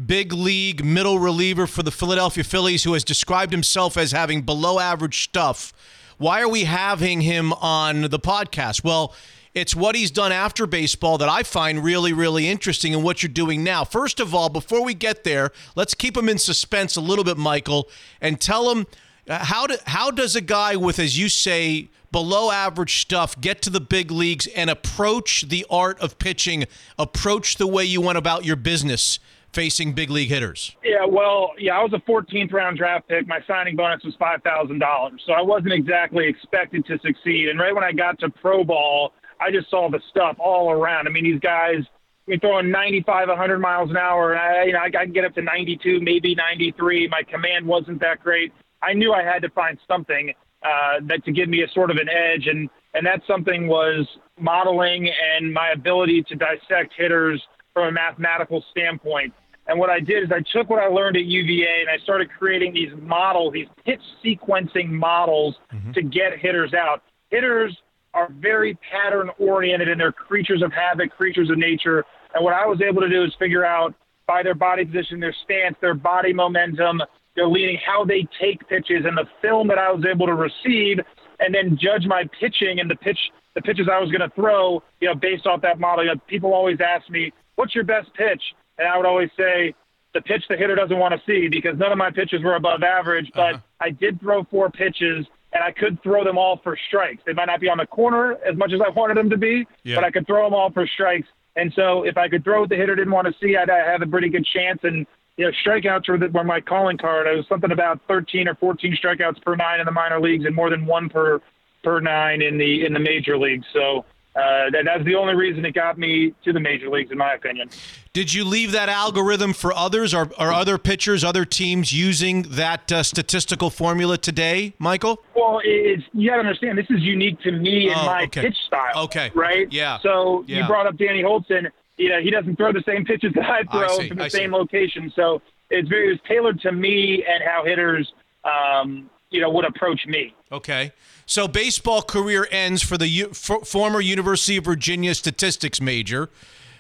big 0.05 0.33
league 0.33 0.85
middle 0.85 1.19
reliever 1.19 1.67
for 1.67 1.83
the 1.83 1.91
Philadelphia 1.91 2.45
Phillies, 2.45 2.85
who 2.85 2.95
has 2.95 3.05
described 3.05 3.53
himself 3.53 3.97
as 3.99 4.13
having 4.13 4.43
below-average 4.43 5.25
stuff? 5.25 5.75
Why 6.17 6.41
are 6.41 6.49
we 6.49 6.65
having 6.65 7.21
him 7.21 7.53
on 7.55 8.03
the 8.03 8.19
podcast? 8.19 8.83
Well. 8.83 9.15
It's 9.57 9.75
what 9.75 9.95
he's 9.97 10.11
done 10.11 10.33
after 10.33 10.67
baseball 10.67 11.17
that 11.17 11.31
I 11.31 11.43
find 11.43 11.83
really, 11.83 12.13
really 12.13 12.47
interesting 12.47 12.93
in 12.93 13.03
what 13.03 13.23
you're 13.23 13.33
doing 13.33 13.65
now. 13.65 13.85
First 13.85 14.21
of 14.21 14.35
all, 14.35 14.51
before 14.51 14.85
we 14.85 14.93
get 14.93 15.25
there, 15.25 15.51
let's 15.75 15.95
keep 15.95 16.15
him 16.15 16.29
in 16.29 16.37
suspense 16.37 16.95
a 16.95 17.01
little 17.01 17.25
bit, 17.25 17.39
Michael, 17.39 17.89
and 18.21 18.39
tell 18.39 18.71
him 18.71 18.87
uh, 19.27 19.43
how 19.43 19.67
do, 19.67 19.77
how 19.87 20.11
does 20.11 20.37
a 20.37 20.43
guy 20.43 20.77
with, 20.77 20.99
as 20.99 21.19
you 21.19 21.31
say, 21.31 21.89
below 22.13 22.51
average 22.51 23.01
stuff 23.01 23.41
get 23.41 23.63
to 23.63 23.71
the 23.71 23.81
big 23.81 24.11
leagues 24.11 24.47
and 24.49 24.69
approach 24.69 25.49
the 25.49 25.65
art 25.71 25.99
of 26.01 26.19
pitching, 26.19 26.67
approach 26.99 27.57
the 27.57 27.67
way 27.67 27.83
you 27.83 28.03
went 28.03 28.19
about 28.19 28.45
your 28.45 28.57
business 28.57 29.19
facing 29.57 29.95
big 29.95 30.11
league 30.11 30.29
hitters? 30.29 30.77
Yeah, 30.85 31.07
well, 31.09 31.53
yeah, 31.59 31.79
I 31.79 31.83
was 31.83 31.95
a 31.95 32.11
14th 32.11 32.53
round 32.53 32.77
draft 32.77 33.09
pick. 33.09 33.27
My 33.27 33.41
signing 33.47 33.75
bonus 33.75 34.05
was 34.05 34.15
five 34.19 34.43
thousand 34.43 34.81
dollars, 34.81 35.23
so 35.27 35.33
I 35.33 35.41
wasn't 35.41 35.73
exactly 35.73 36.29
expected 36.29 36.85
to 36.87 36.99
succeed. 36.99 37.49
And 37.49 37.59
right 37.59 37.75
when 37.75 37.83
I 37.83 37.93
got 37.93 38.19
to 38.21 38.29
pro 38.29 38.63
ball, 38.65 39.13
I 39.41 39.51
just 39.51 39.71
saw 39.71 39.91
the 39.91 40.01
stuff 40.11 40.37
all 40.39 40.71
around. 40.71 41.07
I 41.07 41.11
mean, 41.11 41.25
these 41.25 41.41
guys, 41.41 41.85
we 42.27 42.39
throwing 42.39 42.71
95, 42.71 43.29
100 43.29 43.59
miles 43.59 43.91
an 43.91 43.97
hour, 43.97 44.33
and 44.33 44.41
I, 44.41 44.65
you 44.65 44.73
know, 44.73 44.81
I, 44.81 44.87
I 44.87 45.05
can 45.05 45.13
get 45.13 45.25
up 45.25 45.35
to 45.35 45.43
92, 45.43 46.01
maybe 46.01 46.35
93. 46.35 47.09
My 47.09 47.23
command 47.23 47.67
wasn't 47.67 48.01
that 48.01 48.23
great. 48.23 48.53
I 48.83 48.93
knew 48.93 49.13
I 49.13 49.23
had 49.23 49.43
to 49.43 49.51
find 49.51 49.79
something 49.89 50.33
uh, 50.63 51.01
that 51.09 51.25
to 51.25 51.33
give 51.33 51.49
me 51.49 51.63
a 51.63 51.69
sort 51.73 51.91
of 51.91 51.97
an 51.97 52.09
edge, 52.09 52.47
and 52.47 52.69
and 52.95 53.07
that 53.07 53.21
something 53.27 53.69
was 53.69 54.07
modeling 54.39 55.09
and 55.09 55.53
my 55.53 55.71
ability 55.71 56.23
to 56.29 56.35
dissect 56.35 56.95
hitters 56.97 57.43
from 57.75 57.89
a 57.89 57.93
mathematical 57.93 58.65
standpoint. 58.71 59.35
And 59.69 59.79
what 59.79 59.91
I 59.91 60.01
did 60.01 60.25
is 60.25 60.31
I 60.33 60.43
took 60.57 60.71
what 60.71 60.83
I 60.83 60.87
learned 60.87 61.17
at 61.17 61.25
UVA 61.25 61.81
and 61.81 61.91
I 61.91 62.03
started 62.03 62.31
creating 62.39 62.73
these 62.73 62.91
models, 62.97 63.53
these 63.53 63.67
pitch 63.85 64.01
sequencing 64.25 64.89
models 64.89 65.57
to 65.95 66.03
get 66.03 66.39
hitters 66.39 66.73
out. 66.73 67.03
Hitters 67.31 67.77
are 68.17 68.31
very 68.41 68.79
pattern 68.91 69.31
oriented 69.39 69.89
and 69.89 70.01
they're 70.01 70.11
creatures 70.11 70.63
of 70.63 70.73
habit, 70.73 71.15
creatures 71.15 71.51
of 71.51 71.59
nature. 71.59 72.03
And 72.35 72.43
what 72.43 72.55
I 72.55 72.67
was 72.67 72.81
able 72.81 73.03
to 73.03 73.09
do 73.11 73.23
is 73.23 73.33
figure 73.39 73.65
out 73.65 73.95
by 74.27 74.43
their 74.43 74.55
body 74.55 74.85
position, 74.87 75.21
their 75.21 75.37
stance, 75.45 75.77
their 75.81 75.95
body 75.95 76.33
momentum, 76.33 77.03
their 77.37 77.47
leaning, 77.47 77.79
how 77.87 78.05
they 78.05 78.27
take 78.41 78.67
pitches, 78.69 79.05
and 79.05 79.17
the 79.17 79.27
film 79.43 79.69
that 79.69 79.79
I 79.79 79.93
was 79.93 80.05
able 80.11 80.27
to 80.27 80.35
receive, 80.35 80.99
and 81.39 81.55
then 81.55 81.79
judge 81.81 82.07
my 82.07 82.25
pitching 82.41 82.81
and 82.81 82.91
the 82.91 82.97
pitch, 82.97 83.19
the 83.55 83.61
pitches 83.61 83.87
I 83.93 84.01
was 84.01 84.11
going 84.11 84.29
to 84.29 84.35
throw, 84.35 84.83
you 85.01 85.09
know, 85.09 85.15
based 85.15 85.47
off 85.47 85.61
that 85.61 85.79
model. 85.79 86.05
You 86.05 86.15
know, 86.15 86.21
people 86.27 86.55
always 86.55 86.79
ask 86.81 87.09
me, 87.11 87.33
"What's 87.57 87.75
your 87.75 87.85
best 87.85 88.13
pitch?" 88.15 88.43
And 88.79 88.89
I 88.89 88.97
would 88.97 89.07
always 89.07 89.31
say, 89.37 89.75
"The 90.15 90.23
pitch 90.23 90.45
the 90.49 90.57
hitter 90.57 90.75
doesn't 90.75 90.99
want 90.99 91.13
to 91.15 91.21
see," 91.27 91.49
because 91.49 91.77
none 91.79 91.93
of 91.93 91.99
my 91.99 92.11
pitches 92.11 92.43
were 92.43 92.57
above 92.57 92.83
average, 92.83 93.31
but 93.35 93.57
uh-huh. 93.57 93.87
I 93.87 93.91
did 93.91 94.19
throw 94.21 94.45
four 94.45 94.71
pitches. 94.71 95.27
And 95.57 95.65
I 95.65 95.73
could 95.73 96.03
throw 96.03 96.23
them 96.23 96.37
all 96.37 96.61
for 96.63 96.77
strikes. 96.87 97.23
They 97.25 97.33
might 97.33 97.47
not 97.47 97.61
be 97.61 97.69
on 97.71 97.79
the 97.79 97.87
corner 97.87 98.37
as 98.47 98.55
much 98.57 98.73
as 98.75 98.81
I 98.87 98.91
wanted 98.91 99.17
them 99.17 99.31
to 99.31 99.39
be, 99.39 99.67
Yeah. 99.85 99.95
but 99.95 100.05
I 100.05 100.11
could 100.11 100.27
throw 100.27 100.45
them 100.45 100.53
all 100.53 100.71
for 100.71 100.87
strikes. 100.87 101.27
And 101.57 101.73
so 101.75 102.03
if 102.03 102.19
I 102.19 102.29
could 102.29 102.45
throw 102.45 102.61
what 102.61 102.69
the 102.69 102.77
hitter 102.77 102.95
didn't 102.95 103.15
want 103.15 103.27
to 103.27 103.35
see, 103.41 103.57
I'd 103.57 103.71
have 103.71 104.03
a 104.03 104.07
pretty 104.07 104.29
good 104.29 104.45
chance. 104.45 104.81
And 104.83 105.07
you 105.39 105.47
know, 105.47 105.53
strikeouts 105.65 106.11
were, 106.11 106.19
the, 106.19 106.29
were 106.29 106.45
my 106.45 106.61
calling 106.61 106.99
card. 106.99 107.27
I 107.27 107.33
was 107.33 107.47
something 107.49 107.73
about 107.73 108.01
13 108.07 108.49
or 108.49 108.55
14 108.57 108.99
strikeouts 109.03 109.43
per 109.43 109.57
nine 109.57 109.81
in 109.81 109.87
the 109.87 109.93
minor 109.93 110.21
leagues, 110.21 110.45
and 110.45 110.55
more 110.55 110.69
than 110.69 110.85
one 110.85 111.09
per 111.09 111.41
per 111.83 112.01
nine 112.01 112.43
in 112.43 112.59
the 112.59 112.85
in 112.85 112.93
the 112.93 112.99
major 113.01 113.39
leagues. 113.39 113.67
So 113.73 114.05
uh, 114.37 114.71
that, 114.71 114.83
that's 114.85 115.05
the 115.05 115.15
only 115.15 115.35
reason 115.35 115.65
it 115.65 115.73
got 115.75 115.99
me 115.99 116.35
to 116.45 116.53
the 116.53 116.61
major 116.61 116.89
leagues, 116.91 117.11
in 117.11 117.19
my 117.19 117.33
opinion. 117.35 117.71
Did 118.13 118.33
you 118.35 118.45
leave 118.45 118.73
that 118.73 118.89
algorithm 118.89 119.53
for 119.53 119.73
others? 119.73 120.13
Are, 120.15 120.31
are 120.39 120.53
other 120.53 120.79
pitchers, 120.79 121.25
other 121.25 121.45
teams 121.45 121.93
using 121.93 122.43
that 122.43 122.91
uh, 122.93 123.03
statistical 123.03 123.71
formula 123.71 124.19
today, 124.19 124.75
Michael? 124.79 125.23
Well, 125.35 125.61
it's 125.65 126.03
you 126.13 126.29
got 126.31 126.37
to 126.37 126.41
understand 126.41 126.79
this 126.79 126.87
is 126.91 127.01
unique 127.01 127.41
to 127.41 127.53
me 127.53 127.89
and 127.89 127.97
Oh, 128.01 128.07
my 128.07 128.23
okay. 128.25 128.43
pitch 128.43 128.57
style. 128.67 129.05
Okay. 129.05 129.31
right? 129.35 129.71
Yeah. 129.73 129.99
So 130.03 130.45
Yeah. 130.47 130.61
you 130.63 130.67
brought 130.67 130.87
up 130.87 130.97
Danny 130.97 131.23
Hultzen. 131.23 131.71
You 131.99 132.11
know, 132.11 132.21
he 132.21 132.31
doesn't 132.31 132.57
throw 132.57 132.73
the 132.73 132.83
same 132.87 133.05
pitches 133.07 133.33
that 133.35 133.45
I 133.45 133.59
I 133.61 133.63
throw 133.65 133.99
see, 133.99 134.09
from 134.09 134.19
the 134.19 134.25
I 134.25 134.29
see. 134.29 134.39
same 134.39 134.53
location. 134.53 135.11
So 135.17 135.41
it's 135.71 135.89
very 135.89 136.13
it's 136.15 136.23
tailored 136.29 136.61
to 136.61 136.73
me 136.73 137.25
and 137.27 137.43
how 137.43 137.65
hitters, 137.65 138.13
um, 138.45 139.11
you 139.31 139.41
know, 139.41 139.51
would 139.51 139.65
approach 139.65 140.07
me. 140.07 140.35
Okay. 140.53 140.93
So 141.29 141.49
baseball 141.49 142.03
career 142.03 142.47
ends 142.53 142.85
for 142.85 142.97
the 142.97 143.25
former 143.33 144.01
University 144.01 144.59
of 144.59 144.65
Virginia 144.65 145.13
statistics 145.13 145.81
major. 145.81 146.31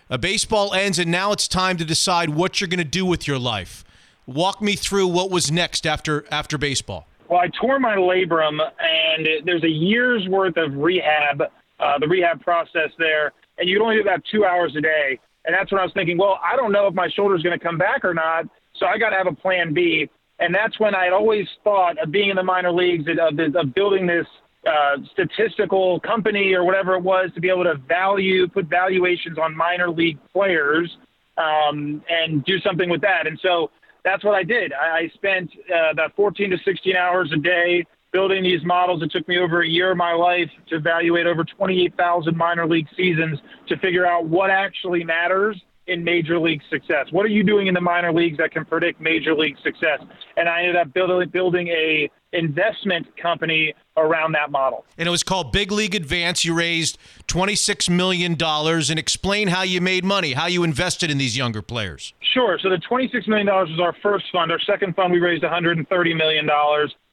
Uh, 0.08 0.16
baseball 0.18 0.72
ends, 0.72 1.00
and 1.00 1.10
now 1.10 1.32
it's 1.32 1.48
time 1.48 1.76
to 1.78 1.84
decide 1.84 2.30
what 2.30 2.60
you're 2.60 2.68
going 2.68 2.78
to 2.78 2.84
do 2.84 3.04
with 3.04 3.26
your 3.26 3.40
life. 3.40 3.84
Walk 4.24 4.62
me 4.62 4.76
through 4.76 5.08
what 5.08 5.32
was 5.32 5.50
next 5.50 5.84
after 5.84 6.24
after 6.30 6.58
baseball. 6.58 7.08
Well, 7.28 7.40
I 7.40 7.48
tore 7.60 7.80
my 7.80 7.96
labrum, 7.96 8.60
and 8.60 9.26
there's 9.44 9.64
a 9.64 9.68
year's 9.68 10.28
worth 10.28 10.56
of 10.56 10.76
rehab, 10.76 11.42
uh, 11.80 11.98
the 11.98 12.06
rehab 12.06 12.40
process 12.40 12.90
there, 13.00 13.32
and 13.58 13.68
you 13.68 13.76
can 13.76 13.82
only 13.82 13.96
do 13.96 14.02
about 14.02 14.22
two 14.30 14.44
hours 14.44 14.76
a 14.76 14.80
day. 14.80 15.18
And 15.44 15.54
that's 15.54 15.72
when 15.72 15.80
I 15.80 15.84
was 15.84 15.92
thinking, 15.92 16.18
well, 16.18 16.38
I 16.44 16.54
don't 16.54 16.70
know 16.70 16.86
if 16.86 16.94
my 16.94 17.08
shoulder's 17.08 17.42
going 17.42 17.58
to 17.58 17.64
come 17.64 17.78
back 17.78 18.04
or 18.04 18.14
not, 18.14 18.46
so 18.76 18.86
I 18.86 18.96
got 18.96 19.10
to 19.10 19.16
have 19.16 19.26
a 19.26 19.34
plan 19.34 19.74
B. 19.74 20.08
And 20.38 20.54
that's 20.54 20.78
when 20.78 20.94
I 20.94 21.04
had 21.04 21.12
always 21.12 21.46
thought 21.64 21.98
of 21.98 22.10
being 22.10 22.30
in 22.30 22.36
the 22.36 22.42
minor 22.42 22.72
leagues, 22.72 23.06
of, 23.08 23.38
of 23.38 23.74
building 23.74 24.06
this 24.06 24.26
uh, 24.66 24.96
statistical 25.12 26.00
company 26.00 26.52
or 26.52 26.64
whatever 26.64 26.94
it 26.94 27.02
was 27.02 27.30
to 27.34 27.40
be 27.40 27.48
able 27.48 27.64
to 27.64 27.76
value, 27.88 28.46
put 28.48 28.66
valuations 28.66 29.38
on 29.38 29.56
minor 29.56 29.88
league 29.88 30.18
players 30.32 30.96
um, 31.38 32.02
and 32.08 32.44
do 32.44 32.58
something 32.60 32.90
with 32.90 33.00
that. 33.00 33.26
And 33.26 33.38
so 33.42 33.70
that's 34.04 34.24
what 34.24 34.34
I 34.34 34.42
did. 34.42 34.72
I, 34.72 34.98
I 34.98 35.10
spent 35.14 35.50
uh, 35.74 35.90
about 35.90 36.14
14 36.16 36.50
to 36.50 36.58
16 36.64 36.96
hours 36.96 37.32
a 37.32 37.38
day 37.38 37.84
building 38.12 38.42
these 38.42 38.64
models. 38.64 39.02
It 39.02 39.10
took 39.10 39.26
me 39.28 39.38
over 39.38 39.62
a 39.62 39.68
year 39.68 39.92
of 39.92 39.96
my 39.96 40.12
life 40.12 40.50
to 40.68 40.76
evaluate 40.76 41.26
over 41.26 41.44
28,000 41.44 42.36
minor 42.36 42.66
league 42.66 42.88
seasons 42.96 43.38
to 43.68 43.76
figure 43.78 44.06
out 44.06 44.26
what 44.26 44.50
actually 44.50 45.04
matters 45.04 45.60
in 45.86 46.02
major 46.02 46.38
league 46.38 46.62
success. 46.70 47.06
What 47.10 47.24
are 47.24 47.30
you 47.30 47.44
doing 47.44 47.66
in 47.66 47.74
the 47.74 47.80
minor 47.80 48.12
leagues 48.12 48.38
that 48.38 48.50
can 48.50 48.64
predict 48.64 49.00
major 49.00 49.34
league 49.34 49.56
success? 49.62 50.00
And 50.36 50.48
I 50.48 50.60
ended 50.60 50.76
up 50.76 50.92
building 50.92 51.28
building 51.30 51.68
a 51.68 52.10
investment 52.32 53.06
company 53.16 53.74
around 53.96 54.32
that 54.32 54.50
model. 54.50 54.84
And 54.98 55.06
it 55.06 55.10
was 55.10 55.22
called 55.22 55.52
Big 55.52 55.72
League 55.72 55.94
Advance. 55.94 56.44
You 56.44 56.54
raised 56.54 56.98
$26 57.28 57.88
million 57.88 58.36
and 58.40 58.98
explain 58.98 59.48
how 59.48 59.62
you 59.62 59.80
made 59.80 60.04
money, 60.04 60.32
how 60.34 60.46
you 60.46 60.62
invested 60.62 61.10
in 61.10 61.18
these 61.18 61.36
younger 61.36 61.62
players. 61.62 62.12
Sure. 62.20 62.58
So 62.60 62.68
the 62.68 62.76
$26 62.76 63.26
million 63.28 63.46
was 63.46 63.80
our 63.80 63.94
first 64.02 64.26
fund. 64.32 64.52
Our 64.52 64.60
second 64.60 64.94
fund, 64.96 65.12
we 65.12 65.20
raised 65.20 65.42
$130 65.42 66.16
million. 66.16 66.48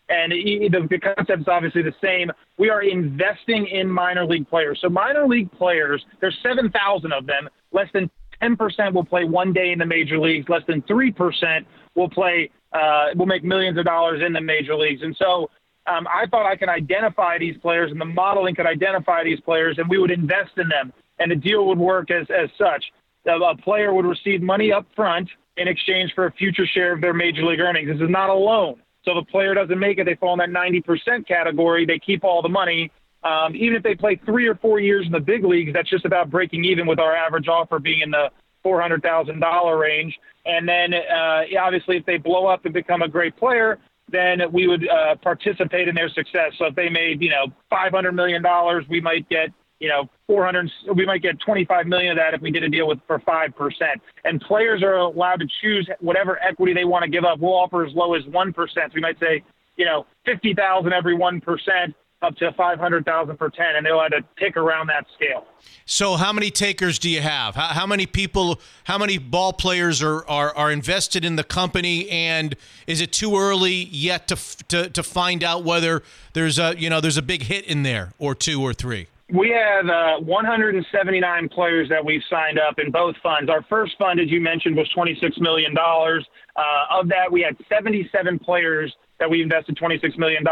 And 0.10 0.32
the, 0.32 0.88
the 0.90 1.00
concept 1.00 1.42
is 1.42 1.48
obviously 1.48 1.82
the 1.82 1.94
same. 2.02 2.30
We 2.58 2.70
are 2.70 2.84
investing 2.84 3.68
in 3.68 3.90
minor 3.90 4.26
league 4.26 4.50
players. 4.50 4.80
So 4.82 4.90
minor 4.90 5.26
league 5.26 5.52
players, 5.54 6.06
there's 6.20 6.38
7,000 6.44 7.14
of 7.14 7.26
them. 7.26 7.48
Less 7.72 7.88
than 7.94 8.12
10% 8.44 8.94
will 8.94 9.06
play 9.06 9.24
one 9.24 9.54
day 9.54 9.72
in 9.72 9.80
the 9.80 9.86
major 9.86 10.20
leagues. 10.20 10.50
Less 10.50 10.64
than 10.68 10.82
3% 10.84 11.66
will 11.96 12.10
play, 12.10 12.50
uh, 12.74 13.08
will 13.16 13.26
make 13.26 13.44
millions 13.44 13.78
of 13.78 13.86
dollars 13.86 14.22
in 14.26 14.34
the 14.34 14.42
major 14.42 14.76
leagues. 14.76 15.02
And 15.02 15.16
so 15.18 15.50
um, 15.88 16.08
I 16.08 16.26
thought 16.28 16.46
I 16.46 16.56
could 16.56 16.70
identify 16.70 17.38
these 17.38 17.58
players 17.58 17.92
and 17.92 18.00
the 18.00 18.06
modeling 18.06 18.56
could 18.56 18.66
identify 18.66 19.24
these 19.24 19.40
players 19.42 19.78
and 19.78 19.90
we 19.90 19.98
would 19.98 20.12
invest 20.12 20.52
in 20.58 20.68
them. 20.70 20.92
And 21.20 21.32
the 21.32 21.36
deal 21.36 21.68
would 21.68 21.78
work 21.78 22.12
as, 22.12 22.28
as 22.30 22.50
such. 22.58 22.84
A, 23.26 23.56
player 23.56 23.94
would 23.94 24.06
receive 24.06 24.42
money 24.42 24.72
up 24.72 24.86
front 24.96 25.30
in 25.58 25.68
exchange 25.68 26.12
for 26.14 26.26
a 26.26 26.32
future 26.34 26.66
share 26.66 26.94
of 26.94 27.02
their 27.02 27.14
major 27.14 27.44
league 27.46 27.60
earnings. 27.60 27.88
This 27.88 28.02
is 28.02 28.10
not 28.10 28.30
a 28.30 28.34
loan. 28.34 28.76
So 29.06 29.18
if 29.18 29.28
a 29.28 29.32
player 29.32 29.54
doesn't 29.54 29.80
make 29.80 29.98
it, 29.98 30.06
they 30.06 30.16
fall 30.16 30.34
in 30.34 30.52
that 30.52 30.58
90% 30.58 31.28
category. 31.28 31.86
They 31.86 32.00
keep 32.00 32.24
all 32.24 32.42
the 32.42 32.50
money. 32.50 32.92
Um, 33.24 33.56
even 33.56 33.76
if 33.76 33.84
they 33.84 33.96
play 33.96 34.20
three 34.26 34.48
or 34.48 34.56
four 34.56 34.80
years 34.80 35.06
in 35.06 35.12
the 35.12 35.20
big 35.20 35.46
leagues, 35.46 35.72
that's 35.74 35.90
just 35.90 36.06
about 36.06 36.30
breaking 36.30 36.66
even 36.66 36.86
with 36.86 37.00
our 37.00 37.16
average 37.16 37.48
offer 37.48 37.80
being 37.80 38.02
in 38.02 38.12
the 38.12 38.30
$400,000 38.66 39.80
range. 39.80 40.18
And 40.46 40.68
then 40.68 40.94
uh, 40.94 41.44
obviously, 41.60 41.98
if 41.98 42.06
they 42.06 42.18
blow 42.18 42.48
up 42.48 42.66
and 42.66 42.74
become 42.74 43.02
a 43.02 43.08
great 43.08 43.36
player, 43.38 43.80
then 44.10 44.42
we 44.52 44.68
would 44.68 44.88
uh, 44.88 45.16
participate 45.16 45.88
in 45.88 45.96
their 45.96 46.10
success. 46.10 46.52
So 46.58 46.66
if 46.66 46.76
they 46.76 46.90
made, 46.90 47.22
you 47.22 47.30
know, 47.30 47.48
$500 47.72 48.14
million, 48.14 48.44
we 48.90 49.00
might 49.00 49.28
get, 49.30 49.50
you 49.80 49.90
know, 49.90 50.10
400, 50.28 50.70
we 50.96 51.06
might 51.06 51.22
get 51.22 51.40
25 51.40 51.88
million 51.88 52.12
of 52.12 52.18
that 52.18 52.34
if 52.34 52.42
we 52.42 52.52
did 52.52 52.64
a 52.64 52.70
deal 52.70 52.88
with 52.88 53.00
for 53.08 53.20
5%. 53.20 53.72
And 54.26 54.42
players 54.42 54.84
are 54.84 54.96
allowed 54.96 55.40
to 55.40 55.48
choose 55.62 55.90
whatever 56.00 56.42
equity 56.44 56.74
they 56.74 56.86
want 56.86 57.04
to 57.04 57.10
give 57.10 57.24
up. 57.24 57.40
We'll 57.40 57.54
offer 57.54 57.86
as 57.86 57.94
low 57.94 58.14
as 58.14 58.24
1%. 58.24 58.54
So 58.56 58.82
we 58.94 59.02
might 59.02 59.20
say, 59.20 59.44
you 59.78 59.86
know, 59.86 60.06
50,000 60.26 60.94
every 60.94 61.18
1% 61.18 61.42
up 62.24 62.36
to 62.38 62.52
500,000 62.54 63.38
for 63.38 63.50
10 63.50 63.76
and 63.76 63.86
they'll 63.86 64.02
have 64.02 64.12
to 64.12 64.22
pick 64.38 64.58
around 64.58 64.88
that 64.88 65.06
scale. 65.14 65.46
So, 65.86 66.16
how 66.16 66.32
many 66.32 66.50
takers 66.50 66.98
do 66.98 67.10
you 67.10 67.22
have? 67.22 67.56
How, 67.56 67.68
how 67.68 67.86
many 67.86 68.06
people, 68.06 68.60
how 68.86 68.98
many 68.98 69.18
ball 69.18 69.54
players 69.54 70.02
are, 70.02 70.28
are, 70.28 70.56
are 70.56 70.72
invested 70.72 71.26
in 71.26 71.36
the 71.36 71.44
company? 71.44 72.10
And 72.10 72.56
is 72.88 73.02
it 73.02 73.12
too 73.12 73.38
early 73.38 73.74
yet 73.74 74.28
to, 74.30 74.38
to, 74.70 74.90
to 74.90 75.04
find 75.04 75.44
out 75.44 75.64
whether 75.64 76.04
there's 76.34 76.58
a, 76.58 76.76
you 76.78 76.90
know, 76.90 77.02
there's 77.02 77.18
a 77.18 77.22
big 77.22 77.44
hit 77.44 77.66
in 77.66 77.84
there 77.84 78.14
or 78.18 78.34
two 78.34 78.62
or 78.62 78.74
three? 78.74 79.08
We 79.32 79.50
have 79.50 79.88
uh, 79.88 80.20
179 80.20 81.50
players 81.50 81.90
that 81.90 82.04
we've 82.06 82.22
signed 82.30 82.60
up 82.60 82.78
in 82.78 82.92
both 82.92 83.16
funds. 83.24 83.50
Our 83.50 83.64
first 83.64 83.98
fund, 83.98 84.20
as 84.20 84.30
you 84.30 84.40
mentioned, 84.40 84.76
was 84.76 84.88
$26 84.96 85.40
million. 85.42 85.76
Uh, 85.78 86.62
of 86.92 87.08
that, 87.10 87.32
we 87.32 87.42
had 87.42 87.58
77 87.68 88.40
players 88.40 88.96
that 89.20 89.30
we 89.30 89.42
invested 89.42 89.78
$26 89.78 90.18
million 90.18 90.44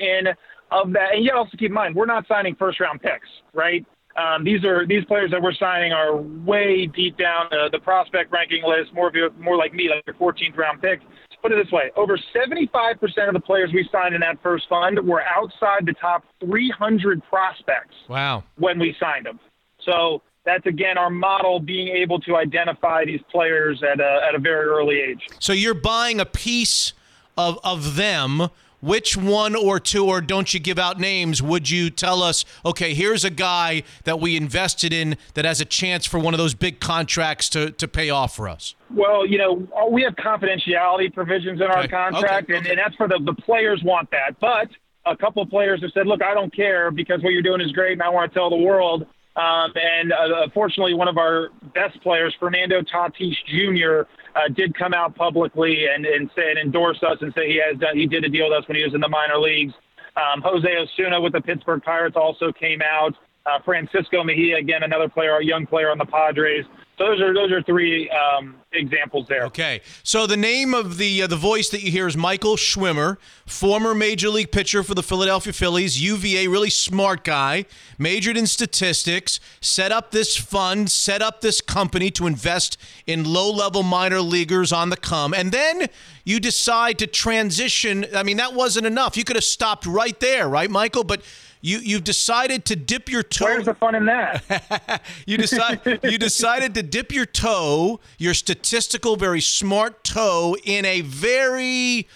in. 0.00 0.34
Of 0.74 0.92
that, 0.94 1.14
and 1.14 1.24
you 1.24 1.32
also 1.32 1.56
keep 1.56 1.68
in 1.68 1.72
mind, 1.72 1.94
we're 1.94 2.04
not 2.06 2.26
signing 2.26 2.54
first 2.56 2.80
round 2.80 3.00
picks, 3.00 3.28
right? 3.52 3.84
Um, 4.16 4.44
these 4.44 4.64
are 4.64 4.86
these 4.86 5.04
players 5.04 5.30
that 5.30 5.40
we're 5.42 5.54
signing 5.54 5.92
are 5.92 6.16
way 6.16 6.86
deep 6.86 7.16
down 7.16 7.46
the, 7.50 7.68
the 7.72 7.78
prospect 7.78 8.32
ranking 8.32 8.62
list, 8.64 8.92
more 8.94 9.08
of 9.08 9.14
your, 9.14 9.30
more 9.32 9.56
like 9.56 9.72
me, 9.74 9.88
like 9.88 10.02
your 10.06 10.14
14th 10.16 10.56
round 10.56 10.80
pick. 10.82 11.00
Put 11.42 11.52
it 11.52 11.62
this 11.62 11.70
way: 11.72 11.90
over 11.96 12.16
75% 12.16 13.28
of 13.28 13.34
the 13.34 13.40
players 13.40 13.70
we 13.72 13.88
signed 13.92 14.14
in 14.14 14.20
that 14.22 14.42
first 14.42 14.68
fund 14.68 14.98
were 15.06 15.22
outside 15.22 15.84
the 15.84 15.92
top 15.94 16.24
300 16.40 17.22
prospects 17.24 17.94
Wow. 18.08 18.44
when 18.56 18.78
we 18.78 18.96
signed 18.98 19.26
them. 19.26 19.38
So 19.84 20.22
that's 20.44 20.64
again 20.66 20.96
our 20.96 21.10
model, 21.10 21.60
being 21.60 21.88
able 21.88 22.18
to 22.20 22.36
identify 22.36 23.04
these 23.04 23.20
players 23.30 23.82
at 23.82 24.00
a, 24.00 24.20
at 24.28 24.34
a 24.34 24.38
very 24.38 24.66
early 24.66 25.00
age. 25.00 25.26
So 25.38 25.52
you're 25.52 25.74
buying 25.74 26.18
a 26.20 26.26
piece 26.26 26.94
of 27.36 27.58
of 27.62 27.96
them. 27.96 28.48
Which 28.84 29.16
one 29.16 29.56
or 29.56 29.80
two, 29.80 30.04
or 30.04 30.20
don't 30.20 30.52
you 30.52 30.60
give 30.60 30.78
out 30.78 31.00
names? 31.00 31.42
Would 31.42 31.70
you 31.70 31.88
tell 31.88 32.22
us, 32.22 32.44
okay, 32.66 32.92
here's 32.92 33.24
a 33.24 33.30
guy 33.30 33.82
that 34.04 34.20
we 34.20 34.36
invested 34.36 34.92
in 34.92 35.16
that 35.32 35.46
has 35.46 35.58
a 35.62 35.64
chance 35.64 36.04
for 36.04 36.18
one 36.18 36.34
of 36.34 36.38
those 36.38 36.52
big 36.52 36.80
contracts 36.80 37.48
to, 37.50 37.70
to 37.70 37.88
pay 37.88 38.10
off 38.10 38.36
for 38.36 38.46
us? 38.46 38.74
Well, 38.90 39.24
you 39.24 39.38
know, 39.38 39.66
we 39.90 40.02
have 40.02 40.16
confidentiality 40.16 41.14
provisions 41.14 41.62
in 41.62 41.66
our 41.66 41.78
Okay, 41.78 41.88
contract, 41.88 42.50
okay, 42.50 42.58
and, 42.58 42.66
and 42.66 42.78
that's 42.78 42.94
for 42.96 43.08
the, 43.08 43.18
the 43.24 43.32
players 43.32 43.82
want 43.82 44.10
that. 44.10 44.38
But 44.38 44.68
a 45.06 45.16
couple 45.16 45.42
of 45.42 45.48
players 45.48 45.80
have 45.80 45.92
said, 45.94 46.06
look, 46.06 46.22
I 46.22 46.34
don't 46.34 46.54
care 46.54 46.90
because 46.90 47.22
what 47.22 47.30
you're 47.30 47.40
doing 47.40 47.62
is 47.62 47.72
great, 47.72 47.92
and 47.92 48.02
I 48.02 48.10
want 48.10 48.30
to 48.30 48.38
tell 48.38 48.50
the 48.50 48.56
world. 48.56 49.06
Um, 49.36 49.72
and 49.76 50.12
uh, 50.12 50.48
fortunately, 50.52 50.92
one 50.92 51.08
of 51.08 51.16
our 51.16 51.48
best 51.74 52.02
players, 52.02 52.36
Fernando 52.38 52.82
Tatis 52.82 53.34
Jr., 53.46 54.06
uh, 54.34 54.48
did 54.54 54.76
come 54.76 54.92
out 54.94 55.14
publicly 55.14 55.86
and, 55.92 56.04
and 56.06 56.30
say 56.34 56.50
and 56.50 56.58
endorse 56.58 57.02
us 57.02 57.18
and 57.20 57.32
say 57.34 57.48
he 57.48 57.60
has 57.64 57.78
done, 57.78 57.96
he 57.96 58.06
did 58.06 58.24
a 58.24 58.28
deal 58.28 58.48
with 58.48 58.58
us 58.58 58.68
when 58.68 58.76
he 58.76 58.84
was 58.84 58.94
in 58.94 59.00
the 59.00 59.08
minor 59.08 59.38
leagues. 59.38 59.72
Um, 60.16 60.42
Jose 60.42 60.68
Osuna 60.68 61.20
with 61.20 61.32
the 61.32 61.40
Pittsburgh 61.40 61.82
Pirates 61.82 62.16
also 62.16 62.52
came 62.52 62.80
out. 62.82 63.14
Uh, 63.46 63.58
Francisco 63.64 64.24
Mejia, 64.24 64.56
again, 64.56 64.82
another 64.82 65.08
player, 65.08 65.36
a 65.36 65.44
young 65.44 65.66
player 65.66 65.90
on 65.90 65.98
the 65.98 66.06
Padres. 66.06 66.64
Those 66.96 67.20
are 67.20 67.34
those 67.34 67.50
are 67.50 67.60
three 67.62 68.08
um, 68.10 68.54
examples 68.72 69.26
there. 69.28 69.44
Okay, 69.46 69.80
so 70.04 70.28
the 70.28 70.36
name 70.36 70.74
of 70.74 70.96
the 70.96 71.22
uh, 71.22 71.26
the 71.26 71.36
voice 71.36 71.68
that 71.70 71.82
you 71.82 71.90
hear 71.90 72.06
is 72.06 72.16
Michael 72.16 72.54
Schwimer, 72.54 73.16
former 73.46 73.96
major 73.96 74.28
league 74.28 74.52
pitcher 74.52 74.84
for 74.84 74.94
the 74.94 75.02
Philadelphia 75.02 75.52
Phillies, 75.52 76.00
UVA, 76.00 76.46
really 76.46 76.70
smart 76.70 77.24
guy, 77.24 77.64
majored 77.98 78.36
in 78.36 78.46
statistics, 78.46 79.40
set 79.60 79.90
up 79.90 80.12
this 80.12 80.36
fund, 80.36 80.88
set 80.88 81.20
up 81.20 81.40
this 81.40 81.60
company 81.60 82.12
to 82.12 82.28
invest 82.28 82.76
in 83.08 83.24
low 83.24 83.50
level 83.50 83.82
minor 83.82 84.20
leaguers 84.20 84.72
on 84.72 84.90
the 84.90 84.96
come, 84.96 85.34
and 85.34 85.50
then 85.50 85.88
you 86.22 86.38
decide 86.38 86.96
to 87.00 87.08
transition. 87.08 88.06
I 88.14 88.22
mean, 88.22 88.36
that 88.36 88.54
wasn't 88.54 88.86
enough. 88.86 89.16
You 89.16 89.24
could 89.24 89.36
have 89.36 89.44
stopped 89.44 89.84
right 89.84 90.18
there, 90.20 90.48
right, 90.48 90.70
Michael? 90.70 91.02
But 91.02 91.22
you 91.64 91.78
you've 91.78 92.04
decided 92.04 92.66
to 92.66 92.76
dip 92.76 93.08
your 93.08 93.22
toe. 93.22 93.46
Where's 93.46 93.64
the 93.64 93.72
fun 93.72 93.94
in 93.94 94.04
that? 94.04 95.02
you 95.26 95.38
decide 95.38 95.80
you 96.02 96.18
decided 96.18 96.74
to 96.74 96.82
dip 96.82 97.10
your 97.10 97.24
toe, 97.24 98.00
your 98.18 98.34
statistical, 98.34 99.16
very 99.16 99.40
smart 99.40 100.04
toe, 100.04 100.56
in 100.62 100.84
a 100.84 101.00
very, 101.00 102.06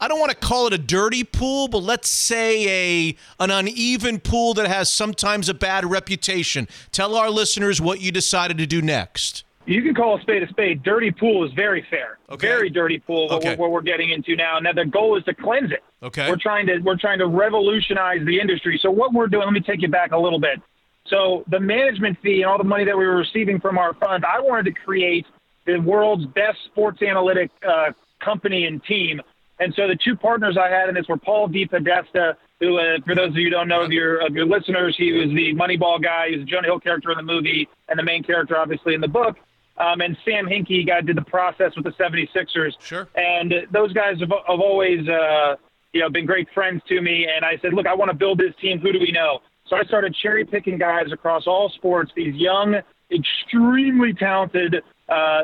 I 0.00 0.08
don't 0.08 0.18
want 0.18 0.32
to 0.32 0.36
call 0.36 0.66
it 0.66 0.72
a 0.72 0.78
dirty 0.78 1.22
pool, 1.22 1.68
but 1.68 1.84
let's 1.84 2.08
say 2.08 3.08
a 3.08 3.16
an 3.38 3.52
uneven 3.52 4.18
pool 4.18 4.54
that 4.54 4.66
has 4.66 4.90
sometimes 4.90 5.48
a 5.48 5.54
bad 5.54 5.88
reputation. 5.88 6.66
Tell 6.90 7.14
our 7.14 7.30
listeners 7.30 7.80
what 7.80 8.00
you 8.00 8.10
decided 8.10 8.58
to 8.58 8.66
do 8.66 8.82
next. 8.82 9.44
You 9.66 9.82
can 9.82 9.94
call 9.94 10.16
a 10.16 10.20
spade 10.20 10.42
a 10.42 10.48
spade. 10.48 10.82
Dirty 10.84 11.10
pool 11.10 11.44
is 11.44 11.52
very 11.52 11.84
fair. 11.90 12.18
Okay. 12.30 12.46
Very 12.46 12.70
dirty 12.70 12.98
pool. 13.00 13.26
What, 13.28 13.38
Okay. 13.38 13.50
we're, 13.56 13.64
what 13.66 13.72
we're 13.72 13.82
getting 13.82 14.10
into 14.10 14.36
now. 14.36 14.58
Now 14.60 14.72
the 14.72 14.84
goal 14.84 15.16
is 15.18 15.24
to 15.24 15.34
cleanse 15.34 15.72
it. 15.72 15.82
Okay. 16.02 16.28
We're 16.30 16.36
trying 16.36 16.66
to 16.68 16.78
we're 16.78 16.96
trying 16.96 17.18
to 17.18 17.26
revolutionize 17.26 18.24
the 18.24 18.38
industry. 18.40 18.78
So 18.80 18.90
what 18.90 19.12
we're 19.12 19.26
doing, 19.26 19.44
let 19.44 19.52
me 19.52 19.60
take 19.60 19.82
you 19.82 19.88
back 19.88 20.12
a 20.12 20.18
little 20.18 20.38
bit. 20.40 20.60
So 21.08 21.44
the 21.48 21.60
management 21.60 22.18
fee 22.22 22.42
and 22.42 22.50
all 22.50 22.58
the 22.58 22.64
money 22.64 22.84
that 22.84 22.96
we 22.96 23.06
were 23.06 23.16
receiving 23.16 23.60
from 23.60 23.76
our 23.78 23.94
fund, 23.94 24.24
I 24.24 24.40
wanted 24.40 24.66
to 24.66 24.80
create 24.80 25.26
the 25.64 25.78
world's 25.78 26.26
best 26.26 26.58
sports 26.64 27.02
analytic 27.02 27.50
uh, 27.66 27.92
company 28.20 28.66
and 28.66 28.82
team. 28.84 29.20
And 29.58 29.72
so 29.74 29.88
the 29.88 29.96
two 29.96 30.14
partners 30.16 30.56
I 30.56 30.68
had 30.68 30.88
in 30.88 30.94
this 30.94 31.08
were 31.08 31.16
Paul 31.16 31.48
DePodesta, 31.48 32.34
who, 32.60 32.78
uh, 32.78 32.98
for 33.06 33.14
those 33.14 33.30
of 33.30 33.36
you 33.36 33.44
who 33.44 33.50
don't 33.50 33.68
know 33.68 33.82
of 33.82 33.90
your 33.90 34.18
of 34.24 34.34
your 34.34 34.46
listeners, 34.46 34.94
he 34.98 35.12
was 35.12 35.28
the 35.30 35.54
Moneyball 35.54 36.02
guy. 36.02 36.28
He 36.28 36.36
was 36.36 36.42
a 36.42 36.44
Jonah 36.44 36.66
Hill 36.68 36.78
character 36.80 37.10
in 37.10 37.16
the 37.16 37.22
movie 37.22 37.68
and 37.88 37.98
the 37.98 38.02
main 38.02 38.22
character, 38.22 38.56
obviously, 38.56 38.94
in 38.94 39.00
the 39.00 39.08
book. 39.08 39.36
Um, 39.78 40.00
and 40.00 40.16
Sam 40.24 40.46
Hinkie, 40.46 40.86
guy 40.86 41.00
did 41.00 41.16
the 41.16 41.22
process 41.22 41.72
with 41.76 41.84
the 41.84 41.92
76ers. 41.92 42.72
Sure. 42.80 43.08
And 43.14 43.52
those 43.70 43.92
guys 43.92 44.18
have, 44.20 44.30
have 44.30 44.60
always, 44.60 45.06
uh, 45.08 45.56
you 45.92 46.00
know, 46.00 46.08
been 46.08 46.26
great 46.26 46.48
friends 46.54 46.82
to 46.88 47.00
me. 47.00 47.26
And 47.26 47.44
I 47.44 47.58
said, 47.60 47.74
look, 47.74 47.86
I 47.86 47.94
want 47.94 48.10
to 48.10 48.16
build 48.16 48.38
this 48.38 48.54
team. 48.60 48.78
Who 48.80 48.92
do 48.92 48.98
we 48.98 49.12
know? 49.12 49.40
So 49.68 49.76
I 49.76 49.82
started 49.84 50.14
cherry 50.22 50.44
picking 50.44 50.78
guys 50.78 51.12
across 51.12 51.46
all 51.46 51.70
sports. 51.70 52.12
These 52.14 52.34
young, 52.34 52.76
extremely 53.10 54.12
talented 54.14 54.76
uh, 55.08 55.42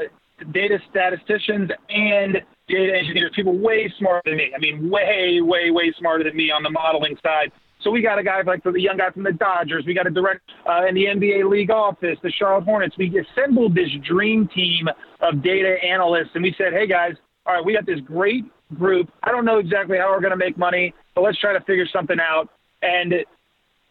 data 0.52 0.78
statisticians 0.90 1.70
and 1.88 2.42
data 2.68 2.96
engineers, 2.96 3.32
people 3.34 3.59
way 3.59 3.92
smarter 3.98 4.22
than 4.30 4.36
me. 4.36 4.52
I 4.54 4.59
mean, 4.59 4.88
way, 4.90 5.40
way, 5.40 5.70
way 5.70 5.92
smarter 5.98 6.24
than 6.24 6.36
me 6.36 6.50
on 6.50 6.62
the 6.62 6.70
modeling 6.70 7.16
side. 7.22 7.52
So 7.82 7.90
we 7.90 8.00
got 8.00 8.18
a 8.18 8.22
guy 8.22 8.42
like 8.42 8.62
the 8.62 8.72
young 8.72 8.96
guy 8.96 9.10
from 9.10 9.24
the 9.24 9.32
Dodgers. 9.32 9.84
We 9.86 9.94
got 9.94 10.06
a 10.06 10.10
direct 10.10 10.42
uh, 10.68 10.86
in 10.86 10.94
the 10.94 11.06
NBA 11.06 11.50
league 11.50 11.70
office, 11.70 12.18
the 12.22 12.30
Charlotte 12.30 12.64
Hornets. 12.64 12.96
We 12.96 13.18
assembled 13.18 13.74
this 13.74 13.90
dream 14.06 14.48
team 14.48 14.88
of 15.20 15.42
data 15.42 15.76
analysts, 15.84 16.30
and 16.34 16.42
we 16.42 16.54
said, 16.56 16.72
"Hey 16.72 16.86
guys, 16.86 17.14
all 17.46 17.54
right, 17.54 17.64
we 17.64 17.72
got 17.72 17.86
this 17.86 18.00
great 18.00 18.44
group. 18.74 19.10
I 19.22 19.30
don't 19.30 19.44
know 19.44 19.59
exactly 19.59 19.98
how 19.98 20.10
we're 20.10 20.20
going 20.20 20.32
to 20.32 20.36
make 20.36 20.56
money, 20.56 20.94
but 21.14 21.22
let's 21.22 21.38
try 21.38 21.52
to 21.52 21.60
figure 21.60 21.86
something 21.86 22.18
out." 22.20 22.48
And 22.82 23.24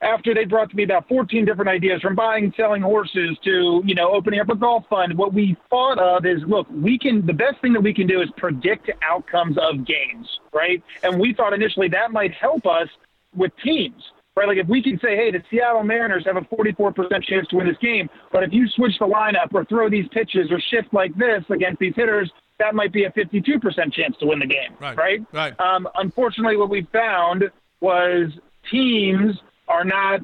after 0.01 0.34
they 0.34 0.45
brought 0.45 0.69
to 0.69 0.76
me 0.76 0.84
about 0.84 1.07
14 1.07 1.45
different 1.45 1.69
ideas 1.69 2.01
from 2.01 2.15
buying 2.15 2.45
and 2.45 2.53
selling 2.55 2.81
horses 2.81 3.38
to 3.43 3.84
you 3.85 3.95
know 3.95 4.11
opening 4.11 4.39
up 4.39 4.49
a 4.49 4.55
golf 4.55 4.84
fund 4.89 5.18
what 5.18 5.34
we 5.34 5.55
thought 5.69 5.99
of 5.99 6.26
is 6.26 6.41
look 6.47 6.68
we 6.72 6.97
can 6.97 7.26
the 7.26 7.34
best 7.34 7.61
thing 7.61 7.73
that 7.73 7.81
we 7.81 7.93
can 7.93 8.07
do 8.07 8.22
is 8.22 8.30
predict 8.38 8.89
outcomes 9.03 9.57
of 9.59 9.85
games 9.85 10.39
right 10.53 10.84
and 11.03 11.19
we 11.19 11.34
thought 11.34 11.53
initially 11.53 11.88
that 11.88 12.11
might 12.11 12.34
help 12.34 12.65
us 12.65 12.88
with 13.35 13.51
teams 13.63 14.01
right 14.35 14.47
like 14.47 14.57
if 14.57 14.67
we 14.67 14.81
can 14.81 14.99
say 14.99 15.15
hey 15.15 15.31
the 15.31 15.41
seattle 15.49 15.83
mariners 15.83 16.25
have 16.25 16.37
a 16.37 16.41
44% 16.41 17.23
chance 17.23 17.47
to 17.49 17.55
win 17.57 17.67
this 17.67 17.77
game 17.77 18.09
but 18.31 18.43
if 18.43 18.51
you 18.53 18.67
switch 18.69 18.93
the 18.99 19.05
lineup 19.05 19.53
or 19.53 19.65
throw 19.65 19.89
these 19.89 20.07
pitches 20.09 20.51
or 20.51 20.59
shift 20.59 20.93
like 20.93 21.15
this 21.17 21.43
against 21.49 21.79
these 21.79 21.93
hitters 21.95 22.31
that 22.59 22.75
might 22.75 22.93
be 22.93 23.05
a 23.05 23.11
52% 23.11 23.91
chance 23.91 24.15
to 24.19 24.25
win 24.27 24.39
the 24.39 24.45
game 24.45 24.73
Right, 24.79 24.97
right 24.97 25.21
right. 25.33 25.59
um, 25.59 25.87
unfortunately 25.95 26.57
what 26.57 26.69
we 26.69 26.87
found 26.93 27.49
was 27.79 28.31
teams 28.69 29.37
are 29.67 29.83
not 29.83 30.21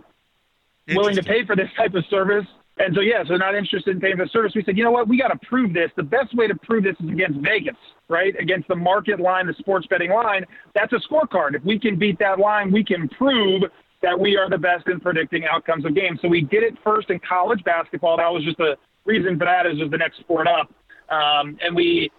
willing 0.96 1.16
to 1.16 1.24
pay 1.24 1.44
for 1.46 1.56
this 1.56 1.70
type 1.76 1.94
of 1.96 2.06
service. 2.06 2.46
And 2.80 2.94
so, 2.94 3.02
yeah, 3.02 3.24
so 3.24 3.30
they're 3.30 3.38
not 3.40 3.56
interested 3.56 3.96
in 3.96 4.00
paying 4.00 4.18
for 4.18 4.26
the 4.26 4.30
service. 4.30 4.54
We 4.56 4.64
said, 4.64 4.78
you 4.78 4.84
know 4.84 4.92
what? 4.92 5.08
We 5.08 5.18
got 5.18 5.30
to 5.30 5.48
prove 5.48 5.74
this. 5.74 5.90
The 5.96 6.04
best 6.04 6.36
way 6.36 6.48
to 6.48 6.56
prove 6.56 6.84
this 6.84 6.96
is 7.04 7.10
against 7.10 7.40
Vegas, 7.40 7.76
right? 8.08 8.36
Against 8.40 8.68
the 8.68 8.76
market 8.76 9.20
line, 9.20 9.48
the 9.48 9.56
sports 9.58 9.88
betting 9.88 10.12
line. 10.12 10.46
That's 10.76 10.94
a 10.94 11.00
scorecard. 11.12 11.56
If 11.56 11.64
we 11.64 11.80
can 11.80 11.98
beat 11.98 12.20
that 12.20 12.38
line, 12.38 12.72
we 12.72 12.84
can 12.84 13.10
prove 13.10 13.64
that 14.04 14.20
we 14.20 14.38
are 14.38 14.48
the 14.48 14.60
best 14.60 14.88
in 14.88 15.00
predicting 15.00 15.46
outcomes 15.46 15.86
of 15.86 15.96
games. 15.96 16.20
So 16.22 16.28
we 16.28 16.42
did 16.42 16.62
it 16.62 16.76
first 16.84 17.10
in 17.10 17.20
college 17.28 17.64
basketball. 17.64 18.18
That 18.18 18.32
was 18.32 18.44
just 18.44 18.58
the 18.58 18.78
reason 19.06 19.40
for 19.40 19.46
that 19.46 19.66
is 19.66 19.80
just 19.80 19.90
the 19.90 19.98
next 19.98 20.20
sport 20.20 20.48
up. 20.48 20.72
Um, 21.10 21.58
and 21.64 21.76
we 21.76 22.12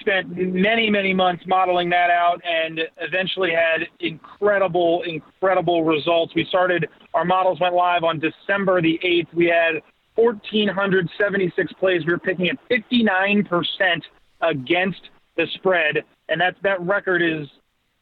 spent 0.00 0.36
many, 0.36 0.90
many 0.90 1.14
months 1.14 1.44
modeling 1.46 1.88
that 1.90 2.10
out 2.10 2.40
and 2.44 2.80
eventually 2.98 3.50
had 3.50 3.86
incredible, 4.00 5.02
incredible 5.02 5.84
results. 5.84 6.34
We 6.34 6.44
started, 6.46 6.88
our 7.14 7.24
models 7.24 7.60
went 7.60 7.74
live 7.74 8.04
on 8.04 8.20
December 8.20 8.82
the 8.82 8.98
8th. 9.04 9.32
We 9.34 9.46
had 9.46 9.82
1,476 10.16 11.72
plays. 11.74 12.04
We 12.04 12.12
were 12.12 12.18
picking 12.18 12.48
at 12.48 12.58
59% 12.68 14.02
against 14.40 15.00
the 15.36 15.46
spread. 15.54 16.04
And 16.28 16.40
that, 16.40 16.56
that 16.62 16.80
record 16.80 17.22
is, 17.22 17.48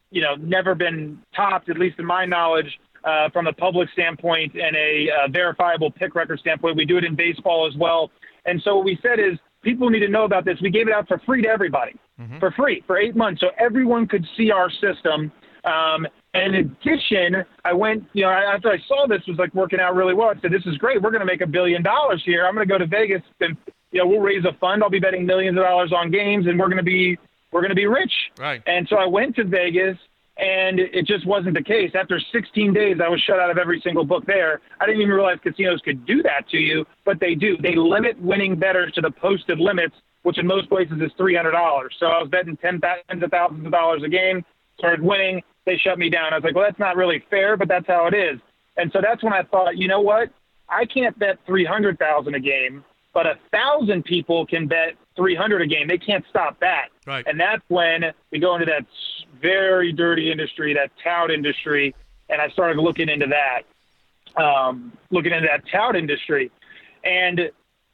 you 0.09 0.21
know, 0.21 0.35
never 0.35 0.73
been 0.73 1.21
topped, 1.35 1.69
at 1.69 1.77
least 1.77 1.99
in 1.99 2.05
my 2.05 2.25
knowledge, 2.25 2.79
uh, 3.03 3.29
from 3.29 3.47
a 3.47 3.53
public 3.53 3.89
standpoint 3.93 4.55
and 4.55 4.75
a 4.75 5.09
uh, 5.09 5.27
verifiable 5.29 5.91
pick 5.91 6.15
record 6.15 6.39
standpoint. 6.39 6.75
We 6.75 6.85
do 6.85 6.97
it 6.97 7.03
in 7.03 7.15
baseball 7.15 7.67
as 7.67 7.77
well. 7.77 8.11
And 8.45 8.61
so 8.63 8.77
what 8.77 8.85
we 8.85 8.97
said 9.01 9.19
is 9.19 9.37
people 9.67 9.89
need 9.89 9.99
to 9.99 10.07
know 10.07 10.23
about 10.23 10.45
this. 10.45 10.57
We 10.61 10.69
gave 10.69 10.87
it 10.87 10.93
out 10.93 11.07
for 11.09 11.19
free 11.25 11.41
to 11.41 11.49
everybody, 11.49 11.93
for 12.39 12.51
free 12.51 12.83
for 12.87 12.97
eight 12.97 13.15
months, 13.15 13.41
so 13.41 13.47
everyone 13.59 14.07
could 14.07 14.25
see 14.37 14.49
our 14.49 14.69
system. 14.71 15.31
Um, 15.65 16.07
and 16.33 16.55
in 16.55 16.71
addition, 16.81 17.43
I 17.65 17.73
went, 17.73 18.05
you 18.13 18.23
know, 18.23 18.29
after 18.29 18.69
I 18.69 18.77
saw 18.87 19.05
this 19.07 19.21
was 19.27 19.37
like 19.37 19.53
working 19.53 19.79
out 19.81 19.93
really 19.95 20.13
well. 20.13 20.29
I 20.29 20.39
said, 20.39 20.51
"This 20.51 20.65
is 20.65 20.77
great. 20.77 21.01
We're 21.01 21.11
going 21.11 21.25
to 21.27 21.31
make 21.33 21.41
a 21.41 21.47
billion 21.47 21.83
dollars 21.83 22.21
here. 22.25 22.47
I'm 22.47 22.55
going 22.55 22.65
to 22.65 22.71
go 22.71 22.77
to 22.77 22.87
Vegas 22.87 23.21
and, 23.41 23.57
you 23.91 23.99
know, 23.99 24.07
we'll 24.07 24.21
raise 24.21 24.45
a 24.45 24.53
fund. 24.53 24.83
I'll 24.83 24.89
be 24.89 24.99
betting 24.99 25.25
millions 25.25 25.57
of 25.57 25.63
dollars 25.63 25.91
on 25.91 26.11
games, 26.11 26.47
and 26.47 26.57
we're 26.57 26.67
going 26.67 26.77
to 26.77 26.83
be, 26.83 27.17
we're 27.51 27.61
going 27.61 27.69
to 27.69 27.75
be 27.75 27.87
rich." 27.87 28.13
Right. 28.39 28.61
And 28.65 28.87
so 28.87 28.95
I 28.95 29.05
went 29.05 29.35
to 29.35 29.43
Vegas, 29.43 29.97
and 30.39 30.79
it 30.79 31.05
just 31.05 31.25
wasn't 31.25 31.55
the 31.55 31.63
case. 31.63 31.91
After 31.95 32.19
16 32.19 32.73
days, 32.73 32.97
I 33.03 33.09
was 33.09 33.19
shut 33.21 33.39
out 33.39 33.49
of 33.49 33.57
every 33.57 33.81
single 33.81 34.05
book 34.05 34.25
there. 34.25 34.61
I 34.79 34.85
didn't 34.85 35.01
even 35.01 35.13
realize 35.13 35.39
casinos 35.41 35.81
could 35.83 36.05
do 36.05 36.21
that 36.23 36.47
to 36.49 36.57
you, 36.57 36.85
but 37.05 37.19
they 37.19 37.33
do. 37.33 37.57
They 37.57 37.75
limit 37.75 38.19
winning 38.21 38.55
bettors 38.55 38.93
to 38.93 39.01
the 39.01 39.11
posted 39.11 39.59
limits, 39.59 39.95
which 40.23 40.37
in 40.37 40.45
most 40.45 40.69
places 40.69 41.01
is 41.01 41.11
$300. 41.19 41.51
So 41.99 42.07
I 42.07 42.21
was 42.21 42.29
betting 42.29 42.57
ten 42.57 42.79
tens 42.79 43.23
of 43.23 43.31
thousands 43.31 43.65
of 43.65 43.71
dollars 43.71 44.03
a 44.03 44.09
game, 44.09 44.45
started 44.77 45.01
winning. 45.01 45.41
They 45.65 45.77
shut 45.77 45.97
me 45.97 46.09
down. 46.09 46.33
I 46.33 46.37
was 46.37 46.43
like, 46.43 46.55
well, 46.55 46.65
that's 46.65 46.79
not 46.79 46.95
really 46.95 47.23
fair, 47.29 47.57
but 47.57 47.67
that's 47.67 47.87
how 47.87 48.07
it 48.07 48.13
is. 48.13 48.39
And 48.77 48.91
so 48.91 48.99
that's 49.01 49.23
when 49.23 49.33
I 49.33 49.43
thought, 49.43 49.75
you 49.77 49.87
know 49.87 50.01
what? 50.01 50.29
I 50.69 50.85
can't 50.85 51.17
bet 51.17 51.39
300,000 51.47 52.35
a 52.35 52.39
game, 52.39 52.83
but 53.13 53.25
a 53.25 53.39
thousand 53.51 54.05
people 54.05 54.45
can 54.45 54.67
bet 54.67 54.93
300 55.15 55.61
a 55.61 55.67
game. 55.67 55.87
They 55.87 55.97
can't 55.97 56.23
stop 56.29 56.59
that. 56.59 56.89
Right. 57.05 57.25
And 57.27 57.39
that's 57.39 57.63
when 57.69 58.03
we 58.31 58.39
go 58.39 58.53
into 58.53 58.65
that 58.67 58.85
very 59.41 59.91
dirty 59.91 60.31
industry, 60.31 60.73
that 60.73 60.91
tout 61.03 61.31
industry, 61.31 61.93
and 62.29 62.41
I 62.41 62.49
started 62.49 62.79
looking 62.81 63.09
into 63.09 63.27
that, 63.27 64.41
um, 64.41 64.93
looking 65.11 65.31
into 65.31 65.47
that 65.47 65.63
tout 65.71 65.95
industry. 65.95 66.51
And 67.03 67.51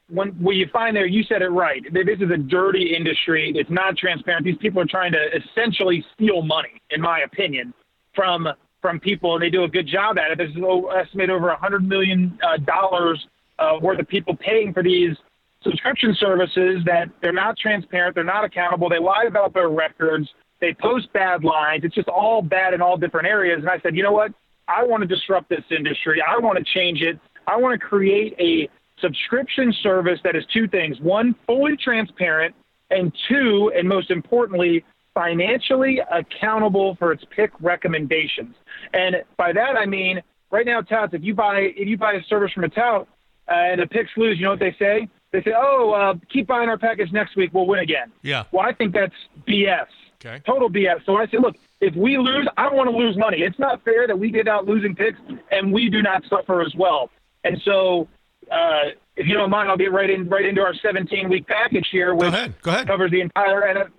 when 0.09 0.30
what 0.31 0.55
you 0.55 0.67
find 0.72 0.95
there, 0.95 1.05
you 1.05 1.23
said 1.23 1.41
it 1.41 1.49
right. 1.49 1.81
This 1.91 2.19
is 2.19 2.31
a 2.31 2.38
dirty 2.38 2.95
industry. 2.95 3.53
It's 3.55 3.69
not 3.69 3.97
transparent. 3.97 4.45
These 4.45 4.57
people 4.57 4.81
are 4.81 4.88
trying 4.88 5.11
to 5.13 5.25
essentially 5.35 6.03
steal 6.13 6.41
money, 6.41 6.81
in 6.89 7.01
my 7.01 7.22
opinion, 7.22 7.73
from 8.15 8.47
from 8.81 8.99
people, 8.99 9.35
and 9.35 9.41
they 9.41 9.49
do 9.49 9.63
a 9.63 9.67
good 9.67 9.88
job 9.88 10.17
at 10.17 10.31
it. 10.31 10.38
There's 10.38 10.55
o- 10.61 10.89
estimated 10.89 11.30
over 11.30 11.49
a 11.49 11.57
hundred 11.57 11.88
million 11.88 12.38
uh, 12.45 12.57
dollars 12.57 13.25
uh, 13.57 13.77
worth 13.81 13.99
of 13.99 14.07
people 14.09 14.35
paying 14.35 14.73
for 14.73 14.83
these 14.83 15.15
subscription 15.63 16.15
services 16.19 16.83
that 16.85 17.09
they're 17.22 17.31
not 17.31 17.57
transparent, 17.57 18.15
they're 18.15 18.23
not 18.23 18.43
accountable, 18.43 18.89
they 18.89 18.99
lie 18.99 19.23
about 19.27 19.53
their 19.53 19.69
records, 19.69 20.27
they 20.64 20.74
post 20.74 21.11
bad 21.11 21.43
lines. 21.43 21.83
It's 21.83 21.93
just 21.93 22.08
all 22.08 22.42
bad 22.42 22.74
in 22.74 22.82
all 22.82 22.95
different 22.95 23.27
areas. 23.27 23.59
And 23.59 23.69
I 23.69 23.80
said, 23.80 23.98
you 23.98 24.01
know 24.01 24.14
what? 24.14 24.32
I 24.69 24.85
want 24.85 25.01
to 25.01 25.08
disrupt 25.08 25.50
this 25.50 25.66
industry. 25.69 26.24
I 26.25 26.40
want 26.40 26.58
to 26.58 26.64
change 26.64 27.01
it. 27.01 27.19
I 27.45 27.58
want 27.58 27.77
to 27.77 27.85
create 27.85 28.33
a 28.40 28.69
subscription 29.01 29.74
service 29.83 30.22
that 30.24 30.38
is 30.38 30.45
two 30.53 30.69
things 30.69 31.01
one, 31.01 31.35
fully 31.45 31.75
transparent, 31.75 32.56
and 32.90 33.11
two, 33.27 33.74
and 33.75 33.90
most 33.90 34.09
importantly, 34.09 34.85
financially 35.14 36.00
accountable 36.09 36.95
for 36.95 37.11
its 37.11 37.25
pick 37.35 37.51
recommendations. 37.59 38.56
And 38.93 39.17
by 39.35 39.51
that 39.51 39.75
I 39.75 39.85
mean 39.85 40.22
right 40.50 40.66
now, 40.66 40.80
touts, 40.80 41.14
if 41.14 41.24
you 41.24 41.35
buy 41.35 41.74
if 41.75 41.90
you 41.90 41.98
buy 41.98 42.14
a 42.14 42.24
service 42.30 42.53
from 42.53 42.64
a 42.64 42.69
tout 42.69 43.06
uh, 43.50 43.53
and 43.53 43.82
the 43.82 43.88
picks 43.88 44.11
lose, 44.16 44.38
you 44.38 44.45
know 44.45 44.51
what 44.51 44.59
they 44.59 44.75
say? 44.80 45.09
They 45.33 45.42
say, 45.42 45.51
"Oh, 45.53 45.92
uh, 45.92 46.14
keep 46.32 46.48
buying 46.48 46.69
our 46.69 46.77
package 46.77 47.11
next 47.11 47.35
week. 47.35 47.50
We'll 47.53 47.66
win 47.66 47.82
again." 47.82 48.14
Yeah. 48.22 48.45
Well, 48.53 48.66
I 48.66 48.72
think 48.72 48.93
that's 48.93 49.16
BS. 49.45 49.88
Okay. 50.26 50.42
Total 50.45 50.69
BS. 50.69 51.06
So 51.06 51.18
I 51.18 51.26
say, 51.27 51.38
look, 51.40 51.56
if 51.82 51.95
we 51.95 52.18
lose, 52.18 52.48
I 52.58 52.64
don't 52.64 52.76
want 52.77 52.90
to 52.90 52.95
lose 52.95 53.18
money. 53.18 53.42
It's 53.42 53.60
not 53.60 53.84
fair 53.84 54.08
that 54.08 54.18
we 54.18 54.32
get 54.32 54.48
out 54.48 54.66
losing 54.66 54.95
picks 54.95 55.19
and 55.52 55.74
we 55.74 55.90
do 55.90 56.02
not 56.02 56.24
suffer 56.30 56.61
as 56.61 56.74
well. 56.77 57.10
And 57.43 57.61
so, 57.66 58.08
uh, 58.52 58.92
if 59.16 59.27
you 59.27 59.34
don't 59.35 59.50
mind, 59.50 59.69
I'll 59.69 59.77
get 59.77 59.92
right 59.92 60.10
in 60.10 60.30
right 60.30 60.45
into 60.45 60.61
our 60.61 60.74
17 60.74 61.30
week 61.30 61.48
package 61.48 61.88
here, 61.92 62.16
which 62.16 62.32
Go 62.61 62.72
ahead. 62.72 62.88
covers 62.88 63.11
the 63.11 63.22
entire 63.22 63.90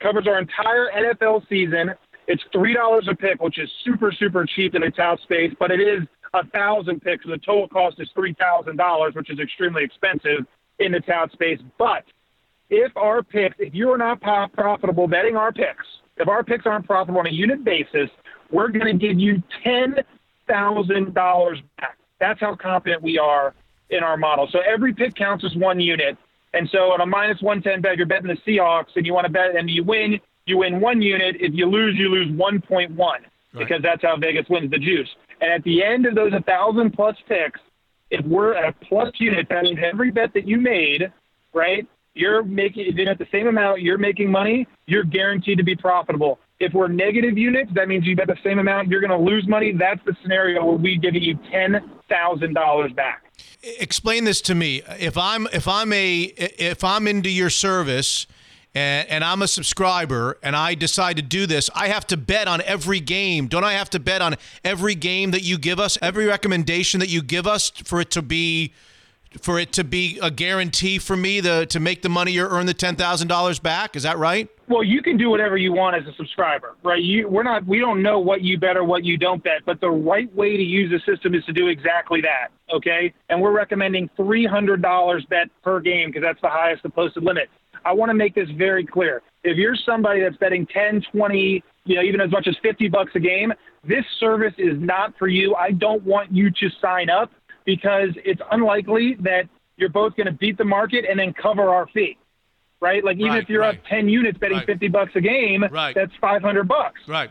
covers 0.00 0.26
our 0.26 0.38
entire 0.38 0.90
NFL 0.94 1.48
season. 1.48 1.92
It's 2.28 2.42
three 2.52 2.74
dollars 2.74 3.08
a 3.10 3.14
pick, 3.14 3.42
which 3.42 3.58
is 3.58 3.70
super 3.84 4.12
super 4.12 4.44
cheap 4.46 4.74
in 4.74 4.82
the 4.82 4.90
tout 4.90 5.18
space, 5.22 5.52
but 5.58 5.70
it 5.70 5.80
is 5.80 6.06
a 6.34 6.46
thousand 6.48 7.00
picks. 7.00 7.24
So 7.24 7.30
the 7.30 7.38
total 7.38 7.68
cost 7.68 7.98
is 7.98 8.08
three 8.14 8.34
thousand 8.34 8.76
dollars, 8.76 9.14
which 9.14 9.30
is 9.30 9.38
extremely 9.40 9.82
expensive. 9.82 10.46
in 10.78 10.92
the 10.92 11.00
tout 11.00 11.32
space. 11.32 11.58
But 11.78 12.04
if 12.70 12.96
our 12.96 13.22
picks, 13.22 13.56
if 13.58 13.74
you 13.74 13.90
are 13.90 13.98
not 13.98 14.20
profitable 14.20 15.06
betting 15.06 15.36
our 15.36 15.52
picks, 15.52 15.84
if 16.16 16.28
our 16.28 16.42
picks 16.42 16.66
aren't 16.66 16.86
profitable 16.86 17.20
on 17.20 17.26
a 17.26 17.30
unit 17.30 17.64
basis, 17.64 18.08
we're 18.50 18.68
going 18.68 18.86
to 18.86 18.94
give 18.94 19.18
you 19.18 19.42
ten 19.62 19.96
thousand 20.46 21.14
dollars 21.14 21.60
back. 21.78 21.96
That's 22.18 22.40
how 22.40 22.54
confident 22.54 23.02
we 23.02 23.18
are 23.18 23.54
in 23.90 24.02
our 24.02 24.16
model. 24.16 24.48
So 24.50 24.60
every 24.60 24.92
pick 24.92 25.14
counts 25.14 25.44
as 25.44 25.54
one 25.56 25.80
unit. 25.80 26.16
And 26.52 26.68
so 26.70 26.92
on 26.92 27.00
a 27.00 27.06
minus 27.06 27.40
110 27.40 27.80
bet, 27.80 27.96
you're 27.96 28.06
betting 28.06 28.26
the 28.26 28.36
Seahawks 28.46 28.96
and 28.96 29.06
you 29.06 29.14
want 29.14 29.26
to 29.26 29.32
bet 29.32 29.54
and 29.54 29.70
you 29.70 29.84
win, 29.84 30.20
you 30.46 30.58
win 30.58 30.80
one 30.80 31.00
unit. 31.00 31.36
If 31.38 31.54
you 31.54 31.66
lose, 31.66 31.96
you 31.96 32.08
lose 32.08 32.28
1.1 32.28 32.96
because 33.56 33.82
that's 33.82 34.02
how 34.02 34.16
Vegas 34.16 34.48
wins 34.48 34.70
the 34.70 34.78
juice. 34.78 35.08
And 35.40 35.52
at 35.52 35.62
the 35.62 35.82
end 35.82 36.06
of 36.06 36.14
those 36.14 36.32
1,000 36.32 36.90
plus 36.90 37.16
picks, 37.28 37.60
if 38.10 38.24
we're 38.26 38.54
at 38.54 38.68
a 38.68 38.72
plus 38.84 39.12
unit, 39.18 39.46
that 39.48 39.62
means 39.62 39.78
every 39.82 40.10
bet 40.10 40.34
that 40.34 40.46
you 40.46 40.58
made, 40.58 41.12
right, 41.54 41.86
you're 42.20 42.42
making, 42.42 42.96
you're 42.96 43.08
at 43.08 43.18
the 43.18 43.26
same 43.32 43.46
amount, 43.46 43.80
you're 43.80 43.98
making 43.98 44.30
money, 44.30 44.66
you're 44.86 45.04
guaranteed 45.04 45.58
to 45.58 45.64
be 45.64 45.74
profitable. 45.74 46.38
If 46.60 46.74
we're 46.74 46.88
negative 46.88 47.38
units, 47.38 47.70
that 47.74 47.88
means 47.88 48.06
you 48.06 48.14
bet 48.14 48.26
the 48.26 48.36
same 48.44 48.58
amount, 48.58 48.88
you're 48.88 49.00
going 49.00 49.10
to 49.10 49.16
lose 49.16 49.48
money. 49.48 49.72
That's 49.72 50.00
the 50.04 50.14
scenario 50.22 50.64
where 50.64 50.76
we 50.76 50.98
give 50.98 51.14
you 51.14 51.36
$10,000 51.36 52.96
back. 52.96 53.24
Explain 53.62 54.24
this 54.24 54.42
to 54.42 54.54
me. 54.54 54.82
If 54.98 55.16
I'm 55.16 55.46
if 55.52 55.68
I'm 55.68 55.92
a 55.92 56.22
if 56.22 56.82
I'm 56.84 57.06
into 57.06 57.30
your 57.30 57.50
service 57.50 58.26
and, 58.74 59.08
and 59.08 59.24
I'm 59.24 59.42
a 59.42 59.48
subscriber 59.48 60.38
and 60.42 60.56
I 60.56 60.74
decide 60.74 61.16
to 61.16 61.22
do 61.22 61.46
this, 61.46 61.68
I 61.74 61.88
have 61.88 62.06
to 62.08 62.16
bet 62.16 62.48
on 62.48 62.62
every 62.62 63.00
game. 63.00 63.48
Don't 63.48 63.64
I 63.64 63.74
have 63.74 63.90
to 63.90 64.00
bet 64.00 64.22
on 64.22 64.36
every 64.64 64.94
game 64.94 65.30
that 65.32 65.42
you 65.42 65.58
give 65.58 65.78
us, 65.78 65.98
every 66.00 66.26
recommendation 66.26 67.00
that 67.00 67.08
you 67.10 67.22
give 67.22 67.46
us 67.46 67.70
for 67.84 68.00
it 68.00 68.10
to 68.12 68.22
be 68.22 68.72
for 69.40 69.58
it 69.58 69.72
to 69.74 69.84
be 69.84 70.18
a 70.22 70.30
guarantee 70.30 70.98
for 70.98 71.16
me 71.16 71.40
the, 71.40 71.66
to 71.66 71.78
make 71.78 72.02
the 72.02 72.08
money 72.08 72.36
or 72.38 72.48
earn 72.48 72.66
the 72.66 72.74
ten 72.74 72.96
thousand 72.96 73.28
dollars 73.28 73.58
back? 73.58 73.96
Is 73.96 74.02
that 74.02 74.18
right? 74.18 74.48
Well, 74.68 74.84
you 74.84 75.02
can 75.02 75.16
do 75.16 75.30
whatever 75.30 75.56
you 75.56 75.72
want 75.72 75.96
as 75.96 76.06
a 76.06 76.14
subscriber, 76.16 76.76
right? 76.84 77.02
You, 77.02 77.28
we're 77.28 77.42
not, 77.42 77.66
we 77.66 77.80
don't 77.80 78.02
know 78.02 78.20
what 78.20 78.42
you 78.42 78.56
bet 78.56 78.76
or 78.76 78.84
what 78.84 79.02
you 79.02 79.16
don't 79.16 79.42
bet, 79.42 79.62
but 79.66 79.80
the 79.80 79.90
right 79.90 80.32
way 80.34 80.56
to 80.56 80.62
use 80.62 80.92
the 80.92 81.00
system 81.12 81.34
is 81.34 81.44
to 81.46 81.52
do 81.52 81.66
exactly 81.66 82.20
that, 82.20 82.50
okay? 82.72 83.12
And 83.30 83.42
we're 83.42 83.50
recommending 83.50 84.08
$300 84.16 85.28
bet 85.28 85.48
per 85.64 85.80
game 85.80 86.10
because 86.10 86.22
that's 86.22 86.40
the 86.40 86.48
highest 86.48 86.84
the 86.84 86.90
posted 86.90 87.24
limit. 87.24 87.48
I 87.84 87.92
want 87.92 88.10
to 88.10 88.14
make 88.14 88.36
this 88.36 88.48
very 88.56 88.86
clear. 88.86 89.22
If 89.42 89.56
you're 89.56 89.74
somebody 89.74 90.20
that's 90.20 90.36
betting 90.36 90.66
10, 90.66 91.02
20, 91.10 91.64
you 91.84 91.96
know, 91.96 92.02
even 92.02 92.20
as 92.20 92.30
much 92.30 92.46
as 92.46 92.56
50 92.62 92.88
bucks 92.88 93.10
a 93.16 93.20
game, 93.20 93.52
this 93.82 94.04
service 94.20 94.54
is 94.58 94.78
not 94.78 95.14
for 95.18 95.26
you. 95.26 95.54
I 95.54 95.72
don't 95.72 96.04
want 96.04 96.30
you 96.30 96.50
to 96.50 96.68
sign 96.80 97.10
up 97.10 97.32
because 97.64 98.10
it's 98.24 98.40
unlikely 98.50 99.16
that 99.20 99.48
you're 99.76 99.88
both 99.88 100.16
going 100.16 100.26
to 100.26 100.32
beat 100.32 100.58
the 100.58 100.64
market 100.64 101.04
and 101.08 101.18
then 101.18 101.32
cover 101.32 101.68
our 101.70 101.86
fee 101.88 102.16
right? 102.80 103.04
Like 103.04 103.18
even 103.18 103.32
Right, 103.32 103.42
if 103.42 103.48
you're 103.48 103.60
right. 103.60 103.78
up 103.78 103.84
10 103.88 104.08
units 104.08 104.38
betting 104.38 104.58
Right. 104.58 104.66
50 104.66 104.88
bucks 104.88 105.12
a 105.14 105.20
game, 105.20 105.64
Right. 105.70 105.94
that's 105.94 106.12
500 106.20 106.66
bucks. 106.66 107.00
Right. 107.06 107.30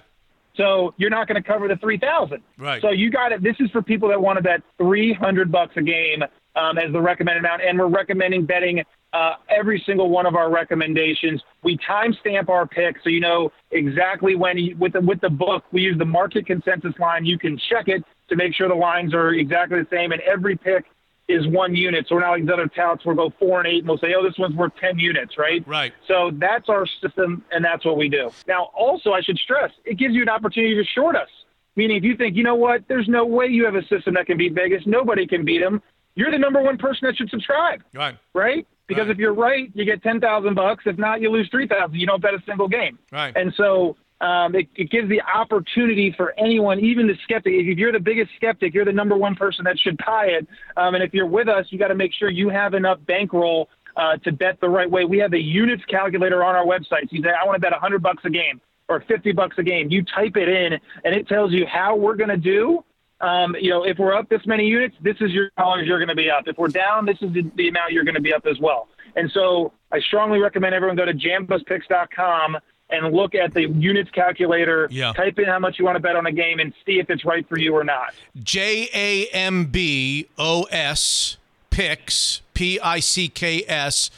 So 0.56 0.94
you're 0.98 1.10
not 1.10 1.28
going 1.28 1.42
to 1.42 1.48
cover 1.48 1.68
the 1.68 1.78
3000. 1.78 2.42
Right. 2.58 2.82
So 2.82 2.90
you 2.92 3.10
got 3.10 3.32
it. 3.32 3.42
This 3.42 3.56
is 3.60 3.72
for 3.72 3.82
people 3.82 4.10
that 4.10 4.22
want 4.22 4.38
to 4.38 4.44
bet 4.44 4.62
300 4.78 5.52
bucks 5.52 5.74
a 5.78 5.82
game 5.82 6.24
um, 6.56 6.78
as 6.78 6.92
the 6.92 7.00
recommended 7.02 7.40
amount, 7.40 7.62
and 7.62 7.80
we're 7.80 7.88
recommending 7.88 8.46
betting 8.46 8.84
uh, 9.14 9.36
every 9.50 9.82
single 9.86 10.10
one 10.10 10.26
of 10.26 10.36
our 10.36 10.52
recommendations. 10.52 11.42
We 11.64 11.78
timestamp 11.78 12.50
our 12.50 12.68
picks, 12.68 13.04
so 13.04 13.10
you 13.10 13.22
know 13.22 13.52
exactly 13.72 14.36
when. 14.36 14.58
You, 14.58 14.76
with 14.78 14.94
the 14.94 15.02
with 15.02 15.22
the 15.22 15.30
book, 15.30 15.64
we 15.72 15.82
use 15.82 15.98
the 15.98 16.06
market 16.06 16.46
consensus 16.46 16.94
line. 17.00 17.26
You 17.26 17.40
can 17.40 17.58
check 17.70 17.88
it 17.88 18.04
to 18.30 18.36
make 18.36 18.54
sure 18.56 18.68
the 18.68 18.76
lines 18.76 19.14
are 19.14 19.34
exactly 19.34 19.80
the 19.80 19.88
same, 19.92 20.12
and 20.12 20.22
every 20.22 20.56
pick 20.56 20.86
is 21.28 21.46
one 21.48 21.76
unit. 21.76 22.08
So 22.08 22.16
we're 22.16 22.22
not 22.22 22.32
like 22.32 22.42
these 22.42 22.50
other 22.52 22.68
touts. 22.68 23.06
We'll 23.06 23.16
go 23.16 23.32
four 23.38 23.60
and 23.60 23.68
eight, 23.68 23.80
and 23.80 23.88
we'll 23.88 24.00
say, 24.00 24.16
oh, 24.18 24.24
this 24.24 24.38
one's 24.40 24.56
worth 24.56 24.72
10 24.82 24.98
units, 24.98 25.38
right? 25.38 25.64
Right. 25.68 25.94
So 26.08 26.32
that's 26.34 26.70
our 26.70 26.88
system, 27.02 27.44
and 27.52 27.64
that's 27.64 27.86
what 27.86 27.98
we 27.98 28.10
do. 28.10 28.32
Now, 28.48 28.72
also, 28.76 29.12
I 29.12 29.22
should 29.22 29.38
stress, 29.38 29.72
it 29.86 29.98
gives 29.98 30.16
you 30.16 30.22
an 30.24 30.30
opportunity 30.30 30.76
to 30.76 30.84
short 30.84 31.16
us. 31.16 31.30
Meaning, 31.76 31.98
if 31.98 32.04
you 32.04 32.18
think, 32.18 32.36
you 32.36 32.44
know 32.44 32.56
what, 32.56 32.84
there's 32.88 33.08
no 33.08 33.26
way 33.26 33.46
you 33.46 33.64
have 33.66 33.76
a 33.76 33.86
system 33.86 34.16
that 34.16 34.26
can 34.26 34.38
beat 34.38 34.54
Vegas, 34.54 34.82
nobody 34.86 35.28
can 35.28 35.46
beat 35.46 35.60
them. 35.60 35.82
You're 36.16 36.32
the 36.32 36.40
number 36.40 36.62
one 36.62 36.78
person 36.78 37.02
that 37.08 37.16
should 37.16 37.30
subscribe, 37.30 37.84
Right. 37.94 38.18
right? 38.34 38.68
Because 38.88 39.04
Right. 39.04 39.12
if 39.12 39.18
you're 39.20 39.34
right, 39.36 39.70
you 39.76 39.86
get 39.86 40.02
ten 40.02 40.20
thousand 40.20 40.56
bucks. 40.56 40.84
If 40.88 40.98
not, 40.98 41.22
you 41.22 41.30
lose 41.30 41.48
three 41.50 41.68
thousand. 41.68 41.96
You 41.98 42.08
don't 42.08 42.22
bet 42.22 42.34
a 42.34 42.42
single 42.46 42.68
game. 42.68 42.98
Right. 43.12 43.38
And 43.38 43.54
so 43.54 43.96
um, 44.22 44.54
it, 44.56 44.68
it 44.76 44.90
gives 44.90 45.08
the 45.10 45.22
opportunity 45.22 46.14
for 46.16 46.34
anyone, 46.38 46.80
even 46.80 47.08
the 47.08 47.16
skeptic. 47.24 47.54
If 47.54 47.78
you're 47.78 47.92
the 47.92 48.00
biggest 48.00 48.32
skeptic, 48.36 48.74
you're 48.74 48.86
the 48.86 48.92
number 48.92 49.16
one 49.16 49.36
person 49.36 49.64
that 49.66 49.80
should 49.80 49.98
buy 50.06 50.26
it. 50.26 50.48
Um, 50.76 50.96
and 50.96 51.04
if 51.04 51.14
you're 51.14 51.26
with 51.26 51.48
us, 51.48 51.66
you 51.70 51.80
got 51.80 51.88
to 51.88 51.96
make 51.96 52.12
sure 52.14 52.30
you 52.30 52.50
have 52.50 52.74
enough 52.74 53.00
bankroll 53.06 53.70
uh, 53.96 54.18
to 54.18 54.32
bet 54.32 54.60
the 54.60 54.70
right 54.70 54.90
way. 54.90 55.06
We 55.06 55.20
have 55.20 55.34
a 55.34 55.40
units 55.40 55.84
calculator 55.86 56.44
on 56.44 56.56
our 56.56 56.66
website. 56.66 57.10
So 57.10 57.12
you 57.12 57.24
say, 57.24 57.30
I 57.30 57.46
want 57.46 57.56
to 57.56 57.62
bet 57.62 57.72
100 57.72 58.02
bucks 58.02 58.24
a 58.26 58.30
game 58.30 58.60
or 58.90 59.04
50 59.08 59.32
bucks 59.32 59.56
a 59.58 59.64
game. 59.64 59.90
You 59.90 60.04
type 60.04 60.36
it 60.36 60.50
in, 60.50 60.74
and 61.04 61.16
it 61.16 61.28
tells 61.28 61.52
you 61.54 61.66
how 61.66 61.96
we're 61.96 62.16
going 62.16 62.30
to 62.30 62.38
do. 62.38 62.84
Um, 63.22 63.56
you 63.60 63.70
know, 63.70 63.84
if 63.84 63.98
we're 63.98 64.14
up 64.14 64.30
this 64.30 64.42
many 64.46 64.66
units, 64.66 64.96
this 65.02 65.18
is 65.20 65.32
your 65.32 65.50
dollars 65.58 65.88
you're 65.88 66.00
going 66.00 66.10
to 66.10 66.16
be 66.16 66.30
up. 66.30 66.44
If 66.48 66.58
we're 66.58 66.70
down, 66.70 67.06
this 67.06 67.18
is 67.22 67.34
the, 67.34 67.50
the 67.56 67.68
amount 67.68 67.92
you're 67.92 68.06
going 68.06 68.16
to 68.16 68.22
be 68.22 68.34
up 68.34 68.46
as 68.50 68.58
well. 68.60 68.88
And 69.16 69.30
so 69.34 69.74
I 69.92 70.00
strongly 70.00 70.40
recommend 70.40 70.74
everyone 70.74 70.96
go 70.96 71.06
to 71.06 71.14
jambospicks.com 71.14 72.58
and 72.90 73.14
look 73.14 73.36
at 73.36 73.54
the 73.54 73.68
units 73.70 74.10
calculator. 74.12 74.88
Yeah. 74.92 75.14
Type 75.14 75.40
in 75.40 75.46
how 75.46 75.60
much 75.60 75.80
you 75.80 75.86
want 75.86 75.96
to 75.96 76.00
bet 76.00 76.16
on 76.16 76.26
a 76.26 76.32
game 76.32 76.60
and 76.60 76.74
see 76.86 77.00
if 77.00 77.10
it's 77.10 77.26
right 77.26 77.48
for 77.48 77.58
you 77.58 77.76
or 77.76 77.84
not. 77.84 78.14
J 78.42 78.90
A 78.94 79.28
M 79.28 79.66
B 79.66 80.28
O 80.38 80.64
S 80.72 81.38
picks 81.70 82.42
P 82.54 82.80
I 82.80 83.00
C 83.00 83.30
K 83.30 83.64
S 83.68 84.10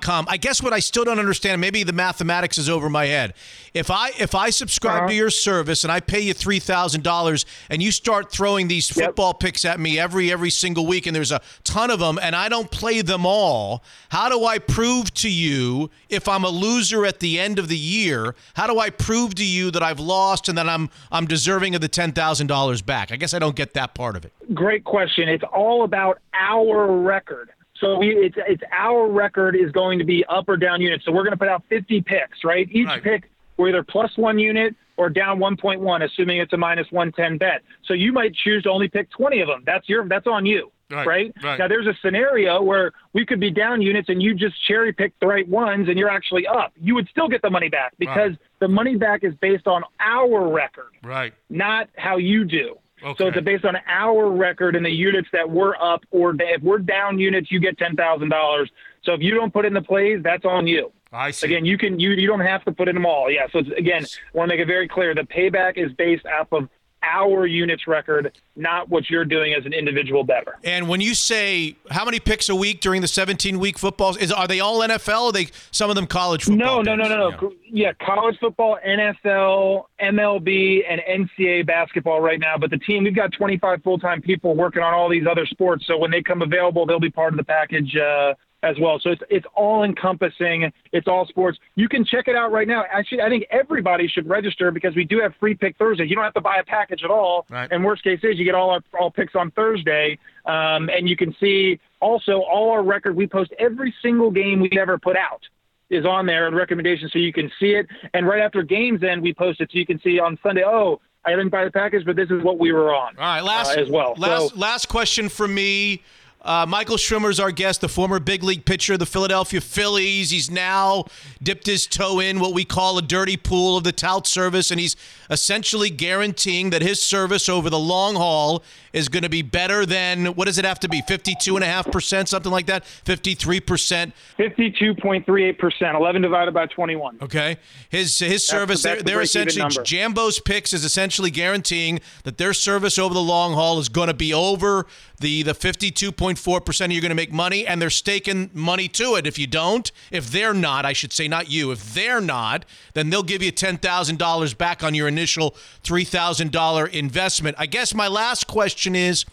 com. 0.00 0.26
I 0.28 0.36
guess 0.36 0.62
what 0.62 0.72
I 0.72 0.80
still 0.80 1.04
don't 1.04 1.18
understand, 1.18 1.60
maybe 1.60 1.82
the 1.82 1.92
mathematics 1.92 2.58
is 2.58 2.68
over 2.68 2.88
my 2.88 3.06
head. 3.06 3.34
If 3.74 3.90
I 3.90 4.10
if 4.18 4.34
I 4.34 4.50
subscribe 4.50 5.00
to 5.00 5.04
uh-huh. 5.04 5.12
your 5.12 5.30
service 5.30 5.84
and 5.84 5.92
I 5.92 6.00
pay 6.00 6.20
you 6.20 6.34
three 6.34 6.58
thousand 6.58 7.04
dollars 7.04 7.46
and 7.70 7.82
you 7.82 7.90
start 7.92 8.30
throwing 8.30 8.68
these 8.68 8.88
football 8.88 9.34
picks 9.34 9.64
at 9.64 9.80
me 9.80 9.98
every 9.98 10.32
every 10.32 10.50
single 10.50 10.86
week 10.86 11.06
and 11.06 11.14
there's 11.14 11.32
a 11.32 11.40
ton 11.64 11.90
of 11.90 12.00
them 12.00 12.18
and 12.20 12.34
I 12.36 12.48
don't 12.48 12.70
play 12.70 13.02
them 13.02 13.24
all, 13.24 13.82
how 14.10 14.28
do 14.28 14.44
I 14.44 14.58
prove 14.58 15.14
to 15.14 15.30
you 15.30 15.90
if 16.08 16.28
I'm 16.28 16.44
a 16.44 16.50
loser 16.50 17.06
at 17.06 17.20
the 17.20 17.38
end 17.38 17.58
of 17.58 17.68
the 17.68 17.78
year? 17.78 18.34
How 18.54 18.66
do 18.66 18.78
I 18.78 18.90
prove 18.90 19.34
to 19.36 19.44
you 19.44 19.70
that 19.70 19.82
I've 19.82 20.00
lost 20.00 20.48
and 20.48 20.58
that 20.58 20.68
I'm 20.68 20.90
I'm 21.10 21.26
deserving 21.26 21.74
of 21.74 21.80
the 21.80 21.88
ten 21.88 22.12
thousand 22.12 22.48
dollars 22.48 22.82
back? 22.82 23.12
I 23.12 23.16
guess 23.16 23.32
I 23.32 23.38
don't 23.38 23.56
get 23.56 23.74
that 23.74 23.94
part 23.94 24.16
of 24.16 24.24
it. 24.24 24.32
Great 24.52 24.84
question. 24.84 25.28
It's 25.28 25.44
all 25.52 25.84
about 25.84 26.18
our 26.34 26.92
record. 26.92 27.50
So 27.82 27.98
we, 27.98 28.10
it's 28.16 28.36
it's 28.48 28.62
our 28.72 29.08
record 29.10 29.56
is 29.56 29.70
going 29.72 29.98
to 29.98 30.04
be 30.04 30.24
up 30.28 30.48
or 30.48 30.56
down 30.56 30.80
units. 30.80 31.04
So 31.04 31.12
we're 31.12 31.24
going 31.24 31.32
to 31.32 31.36
put 31.38 31.48
out 31.48 31.64
50 31.68 32.00
picks, 32.02 32.44
right? 32.44 32.68
Each 32.70 32.86
Right. 32.86 33.02
pick 33.02 33.30
we're 33.58 33.68
either 33.68 33.82
plus 33.82 34.16
one 34.16 34.38
unit 34.38 34.74
or 34.96 35.10
down 35.10 35.38
1.1, 35.38 36.02
assuming 36.04 36.38
it's 36.38 36.52
a 36.52 36.56
minus 36.56 36.86
110 36.90 37.36
bet. 37.38 37.60
So 37.84 37.92
you 37.92 38.12
might 38.12 38.34
choose 38.34 38.62
to 38.62 38.70
only 38.70 38.88
pick 38.88 39.10
20 39.10 39.40
of 39.40 39.48
them. 39.48 39.62
That's 39.66 39.88
your 39.88 40.06
that's 40.08 40.26
on 40.26 40.46
you, 40.46 40.70
Right, 40.90 41.06
right? 41.06 41.32
right. 41.42 41.58
Now 41.58 41.68
there's 41.68 41.86
a 41.86 41.94
scenario 42.02 42.62
where 42.62 42.92
we 43.12 43.26
could 43.26 43.40
be 43.40 43.50
down 43.50 43.82
units 43.82 44.08
and 44.08 44.22
you 44.22 44.34
just 44.34 44.54
cherry 44.66 44.92
pick 44.92 45.12
the 45.20 45.26
right 45.26 45.46
ones 45.48 45.88
and 45.88 45.98
you're 45.98 46.08
actually 46.10 46.46
up. 46.46 46.72
You 46.80 46.94
would 46.94 47.08
still 47.08 47.28
get 47.28 47.42
the 47.42 47.50
money 47.50 47.68
back 47.68 47.92
because 47.98 48.32
the 48.60 48.68
money 48.68 48.96
back 48.96 49.22
is 49.24 49.34
based 49.34 49.66
on 49.66 49.82
our 50.00 50.48
record 50.48 50.92
Right. 51.02 51.34
not 51.50 51.88
how 51.96 52.16
you 52.16 52.44
do. 52.44 52.78
Okay. 53.04 53.14
So 53.18 53.28
it's 53.28 53.40
based 53.44 53.64
on 53.64 53.76
our 53.86 54.30
record 54.30 54.76
and 54.76 54.84
the 54.84 54.90
units 54.90 55.28
that 55.32 55.48
we're 55.48 55.74
up 55.76 56.04
or 56.10 56.34
if 56.38 56.62
we're 56.62 56.78
down 56.78 57.18
units, 57.18 57.50
you 57.50 57.60
get 57.60 57.78
ten 57.78 57.96
thousand 57.96 58.28
dollars. 58.28 58.70
So 59.02 59.12
if 59.14 59.20
you 59.20 59.34
don't 59.34 59.52
put 59.52 59.64
in 59.64 59.74
the 59.74 59.82
plays, 59.82 60.20
that's 60.22 60.44
on 60.44 60.66
you. 60.66 60.92
I 61.12 61.30
see. 61.30 61.46
Again, 61.46 61.64
you 61.64 61.76
can 61.76 61.98
you 61.98 62.10
you 62.10 62.26
don't 62.26 62.40
have 62.40 62.64
to 62.64 62.72
put 62.72 62.88
in 62.88 62.94
them 62.94 63.04
all. 63.04 63.30
Yeah. 63.30 63.46
So 63.52 63.58
it's, 63.58 63.70
again, 63.76 64.04
I 64.04 64.36
want 64.38 64.50
to 64.50 64.56
make 64.56 64.62
it 64.62 64.66
very 64.66 64.88
clear: 64.88 65.14
the 65.14 65.22
payback 65.22 65.76
is 65.76 65.92
based 65.92 66.26
off 66.26 66.52
of 66.52 66.68
our 67.02 67.46
units 67.46 67.86
record, 67.86 68.36
not 68.56 68.88
what 68.88 69.08
you're 69.10 69.24
doing 69.24 69.54
as 69.54 69.64
an 69.66 69.72
individual 69.72 70.24
better. 70.24 70.56
And 70.64 70.88
when 70.88 71.00
you 71.00 71.14
say 71.14 71.76
how 71.90 72.04
many 72.04 72.20
picks 72.20 72.48
a 72.48 72.54
week 72.54 72.80
during 72.80 73.00
the 73.02 73.08
17 73.08 73.58
week 73.58 73.78
footballs, 73.78 74.16
is 74.16 74.30
are 74.32 74.46
they 74.46 74.60
all 74.60 74.80
NFL? 74.80 75.22
Or 75.22 75.28
are 75.28 75.32
they 75.32 75.48
some 75.70 75.90
of 75.90 75.96
them 75.96 76.06
college 76.06 76.48
No, 76.48 76.78
football? 76.78 76.82
no, 76.84 76.94
no, 76.94 77.08
no, 77.08 77.30
no. 77.30 77.52
Yeah. 77.70 77.92
college 78.04 78.36
football, 78.40 78.78
NFL, 78.86 79.84
MLB, 80.00 80.82
and 80.88 81.00
NCAA 81.28 81.66
basketball 81.66 82.20
right 82.20 82.38
now. 82.40 82.56
But 82.58 82.70
the 82.70 82.78
team, 82.78 83.04
we've 83.04 83.14
got 83.16 83.32
25 83.32 83.82
full 83.82 83.98
time 83.98 84.20
people 84.22 84.54
working 84.54 84.82
on 84.82 84.92
all 84.94 85.08
these 85.08 85.26
other 85.30 85.46
sports. 85.46 85.86
So 85.86 85.96
when 85.98 86.10
they 86.10 86.22
come 86.22 86.42
available, 86.42 86.86
they'll 86.86 87.00
be 87.00 87.10
part 87.10 87.32
of 87.32 87.36
the 87.36 87.44
package 87.44 87.96
uh, 87.96 88.34
as 88.62 88.76
well. 88.80 88.98
So 89.00 89.10
it's 89.10 89.22
it's 89.28 89.46
all 89.54 89.82
encompassing. 89.84 90.72
It's 90.92 91.08
all 91.08 91.26
sports. 91.26 91.58
You 91.74 91.88
can 91.88 92.04
check 92.04 92.28
it 92.28 92.36
out 92.36 92.52
right 92.52 92.68
now. 92.68 92.84
Actually, 92.90 93.22
I 93.22 93.28
think 93.28 93.44
everybody 93.50 94.06
should 94.08 94.28
register 94.28 94.70
because 94.70 94.94
we 94.94 95.04
do 95.04 95.20
have 95.20 95.34
free 95.40 95.54
pick 95.54 95.76
Thursdays. 95.76 96.08
You 96.08 96.16
don't 96.16 96.24
have 96.24 96.34
to 96.34 96.40
buy 96.40 96.56
a 96.56 96.64
package 96.64 97.02
at 97.04 97.10
all. 97.10 97.46
Right. 97.50 97.70
And 97.70 97.84
worst 97.84 98.04
case 98.04 98.20
is 98.22 98.38
you 98.38 98.44
get 98.44 98.54
all 98.54 98.70
our 98.70 98.80
all 98.98 99.10
picks 99.10 99.34
on 99.34 99.50
Thursday, 99.52 100.18
um, 100.46 100.88
and 100.88 101.08
you 101.08 101.16
can 101.16 101.34
see 101.40 101.80
also 102.00 102.40
all 102.40 102.70
our 102.70 102.82
record. 102.82 103.16
We 103.16 103.26
post 103.26 103.52
every 103.58 103.94
single 104.02 104.30
game 104.30 104.60
we 104.60 104.70
ever 104.78 104.98
put 104.98 105.16
out 105.16 105.42
is 105.90 106.06
on 106.06 106.24
there 106.24 106.46
and 106.46 106.56
recommendations 106.56 107.12
so 107.12 107.18
you 107.18 107.32
can 107.32 107.50
see 107.60 107.72
it. 107.72 107.86
And 108.14 108.26
right 108.26 108.40
after 108.40 108.62
games 108.62 109.02
end, 109.02 109.22
we 109.22 109.34
post 109.34 109.60
it 109.60 109.70
so 109.70 109.78
you 109.78 109.84
can 109.84 110.00
see 110.00 110.18
on 110.18 110.38
Sunday, 110.42 110.62
oh, 110.64 111.00
I 111.24 111.30
didn't 111.30 111.50
buy 111.50 111.64
the 111.64 111.70
package, 111.70 112.04
but 112.04 112.16
this 112.16 112.30
is 112.30 112.42
what 112.42 112.58
we 112.58 112.72
were 112.72 112.94
on. 112.94 113.16
All 113.16 113.24
right, 113.24 113.40
last 113.40 113.76
uh, 113.76 113.80
as 113.80 113.90
well. 113.90 114.14
Last 114.16 114.50
so, 114.50 114.56
last 114.56 114.88
question 114.88 115.28
from 115.28 115.54
me. 115.54 116.02
Uh, 116.44 116.66
Michael 116.68 116.96
Schwimer's 116.96 117.38
our 117.38 117.52
guest, 117.52 117.80
the 117.80 117.88
former 117.88 118.18
big 118.18 118.42
league 118.42 118.64
pitcher 118.64 118.94
of 118.94 118.98
the 118.98 119.06
Philadelphia 119.06 119.60
Phillies. 119.60 120.30
He's 120.30 120.50
now 120.50 121.04
dipped 121.40 121.66
his 121.66 121.86
toe 121.86 122.18
in 122.18 122.40
what 122.40 122.52
we 122.52 122.64
call 122.64 122.98
a 122.98 123.02
dirty 123.02 123.36
pool 123.36 123.76
of 123.76 123.84
the 123.84 123.92
tout 123.92 124.26
service, 124.26 124.70
and 124.72 124.80
he's 124.80 124.96
essentially 125.30 125.88
guaranteeing 125.88 126.70
that 126.70 126.82
his 126.82 127.00
service 127.00 127.48
over 127.48 127.70
the 127.70 127.78
long 127.78 128.16
haul 128.16 128.64
is 128.92 129.08
going 129.08 129.22
to 129.22 129.28
be 129.28 129.40
better 129.42 129.86
than 129.86 130.26
what 130.34 130.46
does 130.46 130.58
it 130.58 130.64
have 130.64 130.80
to 130.80 130.88
be? 130.88 131.00
52.5%, 131.02 132.28
something 132.28 132.52
like 132.52 132.66
that? 132.66 132.84
53%? 132.84 134.12
52.38%, 134.38 135.94
11 135.94 136.22
divided 136.22 136.52
by 136.52 136.66
21. 136.66 137.18
Okay. 137.22 137.56
His 137.88 138.18
his 138.18 138.30
That's 138.30 138.44
service, 138.46 138.82
the- 138.82 138.88
they're, 138.88 138.96
the 138.98 139.04
they're 139.04 139.20
essentially. 139.22 139.84
Jambo's 139.84 140.40
picks 140.40 140.72
is 140.72 140.84
essentially 140.84 141.30
guaranteeing 141.30 142.00
that 142.24 142.36
their 142.38 142.52
service 142.52 142.98
over 142.98 143.14
the 143.14 143.22
long 143.22 143.54
haul 143.54 143.78
is 143.78 143.88
going 143.88 144.08
to 144.08 144.14
be 144.14 144.34
over 144.34 144.86
the, 145.22 145.42
the 145.42 145.54
52.4% 145.54 146.92
you're 146.92 147.00
going 147.00 147.08
to 147.08 147.14
make 147.14 147.32
money, 147.32 147.66
and 147.66 147.80
they're 147.80 147.88
staking 147.88 148.50
money 148.52 148.88
to 148.88 149.14
it. 149.14 149.26
If 149.26 149.38
you 149.38 149.46
don't, 149.46 149.90
if 150.10 150.30
they're 150.30 150.52
not, 150.52 150.84
I 150.84 150.92
should 150.92 151.12
say, 151.12 151.28
not 151.28 151.50
you, 151.50 151.70
if 151.70 151.94
they're 151.94 152.20
not, 152.20 152.66
then 152.92 153.08
they'll 153.08 153.22
give 153.22 153.42
you 153.42 153.50
$10,000 153.50 154.58
back 154.58 154.84
on 154.84 154.94
your 154.94 155.08
initial 155.08 155.52
$3,000 155.84 156.90
investment. 156.90 157.56
I 157.58 157.66
guess 157.66 157.94
my 157.94 158.08
last 158.08 158.46
question 158.46 158.94
is 158.94 159.24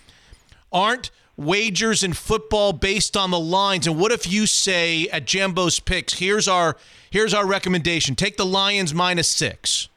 aren't 0.72 1.11
wagers 1.35 2.03
in 2.03 2.14
football 2.14 2.74
based 2.74 3.16
on 3.18 3.32
the 3.32 3.40
lines 3.40 3.88
and 3.88 3.98
what 3.98 4.11
if 4.11 4.30
you 4.30 4.45
say 4.45 5.08
at 5.08 5.26
Jambo's 5.26 5.80
picks 5.80 6.16
here's 6.16 6.50
our 6.50 6.76
here's 7.09 7.34
our 7.34 7.48
recommendation 7.48 8.14
take 8.14 8.35
the 8.35 8.45
Lions 8.45 8.93
minus 8.93 9.30
6 9.30 9.88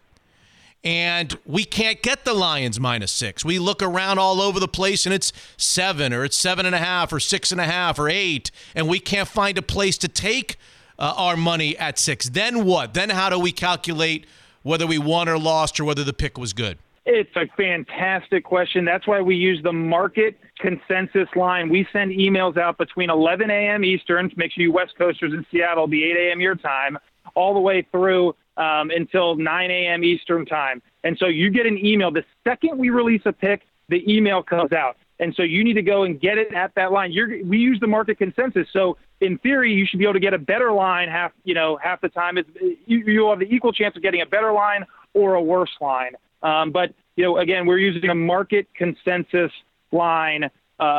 and 0.85 1.39
we 1.47 1.65
can't 1.65 2.03
get 2.03 2.25
the 2.25 2.35
Lions 2.35 2.81
minus 2.81 3.13
six. 3.13 3.45
We 3.45 3.59
look 3.59 3.83
around 3.83 4.19
all 4.19 4.41
over 4.41 4.59
the 4.59 4.69
place 4.69 5.07
and 5.07 5.15
it's 5.15 5.33
seven 5.57 6.13
or 6.13 6.25
it's 6.25 6.37
seven 6.37 6.67
and 6.67 6.75
a 6.75 6.79
half 6.79 7.13
or 7.13 7.21
six 7.21 7.53
and 7.53 7.61
a 7.61 7.67
half 7.67 7.99
or 7.99 8.09
eight, 8.09 8.51
and 8.75 8.89
we 8.89 8.99
can't 8.99 9.29
find 9.29 9.57
a 9.59 9.63
place 9.63 9.97
to 9.99 10.09
take 10.09 10.57
uh, 10.99 11.15
our 11.17 11.37
money 11.37 11.77
at 11.79 11.99
six. 11.99 12.29
Then 12.29 12.65
what? 12.65 12.95
Then 12.95 13.11
how 13.11 13.31
do 13.31 13.39
we 13.39 13.53
calculate 13.53 14.27
whether 14.63 14.87
we 14.87 14.99
won 14.99 15.29
or 15.29 15.39
lost 15.39 15.79
or 15.79 15.85
whether 15.85 16.05
the 16.05 16.13
pick 16.13 16.37
was 16.37 16.53
good? 16.53 16.79
It's 17.05 17.35
a 17.35 17.47
fantastic 17.57 18.45
question. 18.45 18.85
That's 18.85 19.09
why 19.09 19.21
we 19.21 19.35
use 19.35 19.61
the 19.63 19.73
market 19.73 20.39
consensus 20.59 21.29
line. 21.35 21.69
We 21.69 21.87
send 21.93 22.13
emails 22.13 22.57
out 22.57 22.79
between 22.79 23.11
11 23.11 23.51
a.m. 23.51 23.85
Eastern 23.85 24.31
make 24.37 24.53
sure 24.53 24.63
you 24.63 24.73
West 24.73 24.93
Coasters 24.97 25.33
in 25.33 25.45
Seattle 25.51 25.89
be 25.89 26.05
8 26.05 26.29
a.m. 26.29 26.41
your 26.41 26.55
time, 26.55 26.97
all 27.35 27.55
the 27.55 27.61
way 27.61 27.85
through 27.91 28.37
um, 28.57 28.91
until 28.91 29.37
9 29.37 29.71
a.m. 29.71 30.05
Eastern 30.05 30.47
time. 30.47 30.83
And 31.05 31.17
so 31.19 31.27
you 31.27 31.51
get 31.51 31.67
an 31.67 31.85
email 31.85 32.11
the 32.11 32.25
second 32.45 32.79
we 32.79 32.91
release 32.91 33.23
a 33.25 33.33
pick, 33.33 33.63
the 33.89 34.03
email 34.13 34.43
comes 34.43 34.73
out. 34.73 34.97
And 35.19 35.35
so 35.37 35.43
you 35.43 35.63
need 35.63 35.75
to 35.75 35.83
go 35.83 36.03
and 36.03 36.21
get 36.21 36.39
it 36.39 36.53
at 36.53 36.75
that 36.75 36.91
line. 36.91 37.13
You're, 37.13 37.45
we 37.45 37.59
use 37.59 37.79
the 37.81 37.87
market 37.87 38.19
consensus. 38.19 38.67
So 38.73 38.97
in 39.21 39.39
theory, 39.39 39.73
you 39.73 39.87
should 39.87 39.99
be 39.99 40.05
able 40.05 40.15
to 40.15 40.21
get 40.21 40.35
a 40.35 40.39
better 40.39 40.73
line 40.73 41.09
half, 41.09 41.33
you 41.45 41.55
know, 41.55 41.79
half 41.81 42.01
the 42.01 42.09
time. 42.09 42.39
It's, 42.39 42.49
you, 42.87 42.99
you'll 42.99 43.31
have 43.31 43.39
the 43.39 43.55
equal 43.55 43.73
chance 43.73 43.95
of 43.95 44.03
getting 44.03 44.21
a 44.21 44.27
better 44.27 44.53
line 44.53 44.85
or 45.15 45.35
a 45.35 45.43
worse 45.43 45.71
line. 45.81 46.15
Um, 46.43 46.73
but 46.73 46.93
you 47.17 47.25
know, 47.25 47.39
again, 47.39 47.67
we're 47.67 47.79
using 47.79 48.11
a 48.11 48.15
market 48.15 48.67
consensus 48.75 49.53
line 49.93 50.45
uh, 50.45 50.49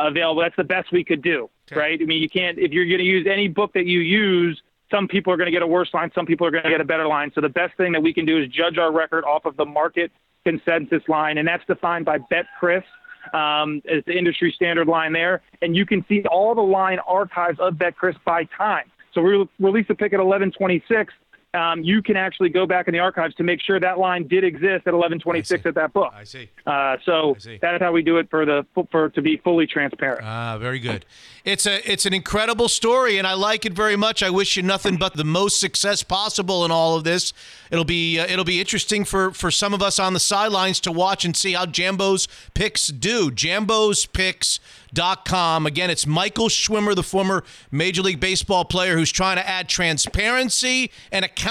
available. 0.06 0.42
That's 0.42 0.56
the 0.56 0.64
best 0.64 0.92
we 0.92 1.04
could 1.04 1.22
do, 1.22 1.50
right? 1.74 2.00
I 2.00 2.04
mean, 2.04 2.22
you 2.22 2.28
can't 2.28 2.58
if 2.58 2.72
you're 2.72 2.86
going 2.86 2.98
to 2.98 3.04
use 3.04 3.26
any 3.30 3.48
book 3.48 3.72
that 3.74 3.86
you 3.86 4.00
use. 4.00 4.60
Some 4.94 5.08
people 5.08 5.32
are 5.32 5.36
going 5.36 5.46
to 5.46 5.52
get 5.52 5.62
a 5.62 5.66
worse 5.66 5.92
line. 5.92 6.12
Some 6.14 6.24
people 6.24 6.46
are 6.46 6.52
going 6.52 6.62
to 6.62 6.70
get 6.70 6.80
a 6.80 6.84
better 6.84 7.08
line. 7.08 7.32
So 7.34 7.40
the 7.40 7.48
best 7.48 7.76
thing 7.76 7.90
that 7.92 8.02
we 8.02 8.14
can 8.14 8.24
do 8.24 8.38
is 8.38 8.48
judge 8.48 8.78
our 8.78 8.92
record 8.92 9.24
off 9.24 9.44
of 9.44 9.56
the 9.56 9.64
market 9.64 10.12
consensus 10.44 11.02
line, 11.08 11.38
and 11.38 11.48
that's 11.48 11.64
defined 11.66 12.04
by 12.04 12.18
BetCris 12.18 12.84
um, 13.32 13.82
as 13.90 14.04
the 14.06 14.16
industry 14.16 14.52
standard 14.54 14.86
line 14.86 15.12
there. 15.12 15.42
And 15.62 15.74
you 15.74 15.84
can 15.84 16.04
see 16.08 16.22
all 16.30 16.54
the 16.54 16.60
line 16.60 17.00
archives 17.08 17.58
of 17.58 17.74
BetCris 17.74 18.14
by 18.24 18.44
time. 18.56 18.84
So 19.14 19.20
we 19.20 19.48
release 19.58 19.86
a 19.88 19.94
pick 19.94 20.12
at 20.12 20.20
1126 20.20 21.12
um, 21.54 21.82
you 21.82 22.02
can 22.02 22.16
actually 22.16 22.48
go 22.48 22.66
back 22.66 22.88
in 22.88 22.92
the 22.92 22.98
archives 22.98 23.34
to 23.36 23.42
make 23.42 23.60
sure 23.60 23.78
that 23.78 23.98
line 23.98 24.26
did 24.26 24.44
exist 24.44 24.86
at 24.86 24.92
1126 24.92 25.66
at 25.66 25.74
that 25.74 25.92
book. 25.92 26.12
I 26.14 26.24
see. 26.24 26.50
Uh, 26.66 26.96
so 27.04 27.36
that 27.60 27.74
is 27.74 27.80
how 27.80 27.92
we 27.92 28.02
do 28.02 28.18
it 28.18 28.28
for 28.28 28.44
the 28.44 28.66
for 28.90 29.08
to 29.10 29.22
be 29.22 29.36
fully 29.38 29.66
transparent. 29.66 30.22
Ah, 30.24 30.58
very 30.58 30.78
good. 30.78 31.04
It's 31.44 31.66
a 31.66 31.90
it's 31.90 32.06
an 32.06 32.14
incredible 32.14 32.68
story, 32.68 33.18
and 33.18 33.26
I 33.26 33.34
like 33.34 33.64
it 33.64 33.74
very 33.74 33.96
much. 33.96 34.22
I 34.22 34.30
wish 34.30 34.56
you 34.56 34.62
nothing 34.62 34.96
but 34.96 35.14
the 35.14 35.24
most 35.24 35.60
success 35.60 36.02
possible 36.02 36.64
in 36.64 36.70
all 36.70 36.96
of 36.96 37.04
this. 37.04 37.32
It'll 37.70 37.84
be 37.84 38.18
uh, 38.18 38.26
it'll 38.26 38.44
be 38.44 38.60
interesting 38.60 39.04
for 39.04 39.30
for 39.30 39.50
some 39.50 39.74
of 39.74 39.82
us 39.82 39.98
on 39.98 40.14
the 40.14 40.20
sidelines 40.20 40.80
to 40.80 40.92
watch 40.92 41.24
and 41.24 41.36
see 41.36 41.52
how 41.52 41.66
Jambo's 41.66 42.28
picks 42.54 42.88
do. 42.88 43.30
Jambo's 43.30 44.06
picks. 44.06 44.58
Dot 44.94 45.24
com. 45.24 45.66
Again, 45.66 45.90
it's 45.90 46.06
Michael 46.06 46.46
Schwimer, 46.46 46.94
the 46.94 47.02
former 47.02 47.42
Major 47.72 48.00
League 48.00 48.20
Baseball 48.20 48.64
player 48.64 48.96
who's 48.96 49.10
trying 49.10 49.38
to 49.38 49.48
add 49.48 49.68
transparency 49.68 50.92
and 51.10 51.24
accountability 51.24 51.43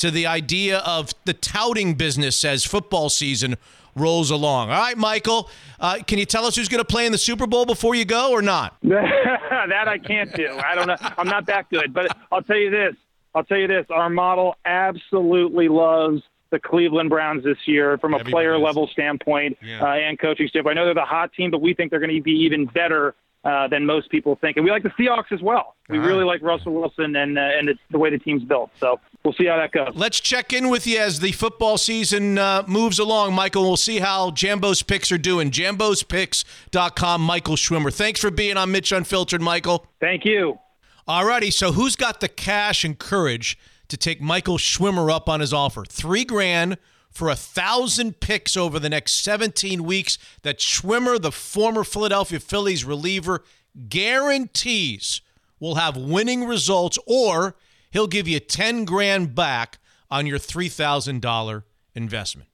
to 0.00 0.10
the 0.10 0.26
idea 0.26 0.78
of 0.78 1.12
the 1.26 1.34
touting 1.34 1.94
business 1.94 2.44
as 2.44 2.64
football 2.64 3.10
season 3.10 3.56
rolls 3.94 4.30
along. 4.30 4.70
All 4.70 4.78
right, 4.78 4.96
Michael, 4.96 5.50
uh, 5.78 5.98
can 6.06 6.18
you 6.18 6.24
tell 6.24 6.46
us 6.46 6.56
who's 6.56 6.68
going 6.68 6.80
to 6.80 6.86
play 6.86 7.06
in 7.06 7.12
the 7.12 7.18
Super 7.18 7.46
Bowl 7.46 7.66
before 7.66 7.94
you 7.94 8.04
go 8.04 8.32
or 8.32 8.40
not? 8.40 8.76
that 8.82 9.88
I 9.88 9.98
can't 9.98 10.32
do. 10.34 10.58
I 10.64 10.74
don't 10.74 10.86
know. 10.86 10.96
I'm 11.18 11.28
not 11.28 11.46
that 11.46 11.68
good. 11.70 11.92
But 11.92 12.16
I'll 12.32 12.42
tell 12.42 12.56
you 12.56 12.70
this. 12.70 12.94
I'll 13.34 13.44
tell 13.44 13.58
you 13.58 13.66
this. 13.66 13.86
Our 13.90 14.10
model 14.10 14.56
absolutely 14.64 15.68
loves 15.68 16.22
the 16.50 16.58
Cleveland 16.58 17.10
Browns 17.10 17.44
this 17.44 17.58
year 17.66 17.96
from 17.98 18.14
a 18.14 18.24
player 18.24 18.58
level 18.58 18.88
standpoint 18.88 19.56
uh, 19.62 19.84
and 19.84 20.18
coaching 20.18 20.48
standpoint. 20.48 20.78
I 20.78 20.80
know 20.80 20.86
they're 20.86 20.94
the 20.94 21.02
hot 21.02 21.32
team, 21.34 21.50
but 21.50 21.60
we 21.60 21.74
think 21.74 21.90
they're 21.90 22.00
going 22.00 22.14
to 22.14 22.22
be 22.22 22.32
even 22.32 22.66
better 22.66 23.14
uh, 23.44 23.68
than 23.68 23.86
most 23.86 24.10
people 24.10 24.36
think. 24.40 24.56
And 24.56 24.64
we 24.64 24.70
like 24.70 24.82
the 24.82 24.90
Seahawks 24.90 25.32
as 25.32 25.40
well. 25.40 25.74
We 25.88 25.98
right. 25.98 26.06
really 26.06 26.24
like 26.24 26.42
Russell 26.42 26.74
Wilson 26.74 27.16
and 27.16 27.38
uh, 27.38 27.40
and 27.40 27.68
it's 27.68 27.80
the 27.90 27.98
way 27.98 28.10
the 28.10 28.18
team's 28.18 28.44
built. 28.44 28.70
So 28.78 29.00
we'll 29.24 29.34
see 29.34 29.46
how 29.46 29.56
that 29.56 29.72
goes. 29.72 29.92
Let's 29.94 30.20
check 30.20 30.52
in 30.52 30.68
with 30.68 30.86
you 30.86 30.98
as 30.98 31.20
the 31.20 31.32
football 31.32 31.78
season 31.78 32.38
uh, 32.38 32.64
moves 32.66 32.98
along, 32.98 33.34
Michael. 33.34 33.62
We'll 33.62 33.76
see 33.76 33.98
how 33.98 34.30
Jambo's 34.30 34.82
picks 34.82 35.10
are 35.10 35.18
doing. 35.18 35.50
Jambo'sPicks.com, 35.50 37.22
Michael 37.22 37.56
Schwimer. 37.56 37.92
Thanks 37.92 38.20
for 38.20 38.30
being 38.30 38.56
on 38.56 38.70
Mitch 38.70 38.92
Unfiltered, 38.92 39.40
Michael. 39.40 39.86
Thank 40.00 40.24
you. 40.24 40.58
All 41.06 41.24
righty. 41.24 41.50
So, 41.50 41.72
who's 41.72 41.96
got 41.96 42.20
the 42.20 42.28
cash 42.28 42.84
and 42.84 42.98
courage 42.98 43.58
to 43.88 43.96
take 43.96 44.20
Michael 44.20 44.58
Schwimer 44.58 45.12
up 45.12 45.28
on 45.28 45.40
his 45.40 45.52
offer? 45.52 45.84
Three 45.84 46.24
grand 46.24 46.76
for 47.10 47.28
a 47.28 47.36
thousand 47.36 48.20
picks 48.20 48.56
over 48.56 48.78
the 48.78 48.88
next 48.88 49.22
17 49.22 49.84
weeks 49.84 50.18
that 50.42 50.58
Schwimer, 50.58 51.20
the 51.20 51.32
former 51.32 51.84
Philadelphia 51.84 52.40
Phillies 52.40 52.84
reliever, 52.84 53.42
guarantees 53.88 55.20
will 55.58 55.74
have 55.74 55.96
winning 55.96 56.46
results, 56.46 56.98
or 57.06 57.56
he'll 57.90 58.06
give 58.06 58.28
you 58.28 58.40
10 58.40 58.84
grand 58.84 59.34
back 59.34 59.78
on 60.10 60.26
your 60.26 60.38
$3,000 60.38 61.62
investment. 61.94 62.48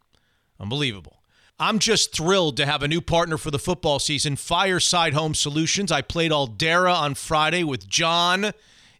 Unbelievable. 0.58 1.22
I'm 1.58 1.78
just 1.78 2.14
thrilled 2.14 2.58
to 2.58 2.66
have 2.66 2.82
a 2.82 2.88
new 2.88 3.00
partner 3.00 3.38
for 3.38 3.50
the 3.50 3.58
football 3.58 3.98
season, 3.98 4.36
Fireside 4.36 5.14
Home 5.14 5.34
Solutions. 5.34 5.90
I 5.90 6.02
played 6.02 6.30
Aldarra 6.30 6.94
on 6.94 7.14
Friday 7.14 7.64
with 7.64 7.88
John 7.88 8.52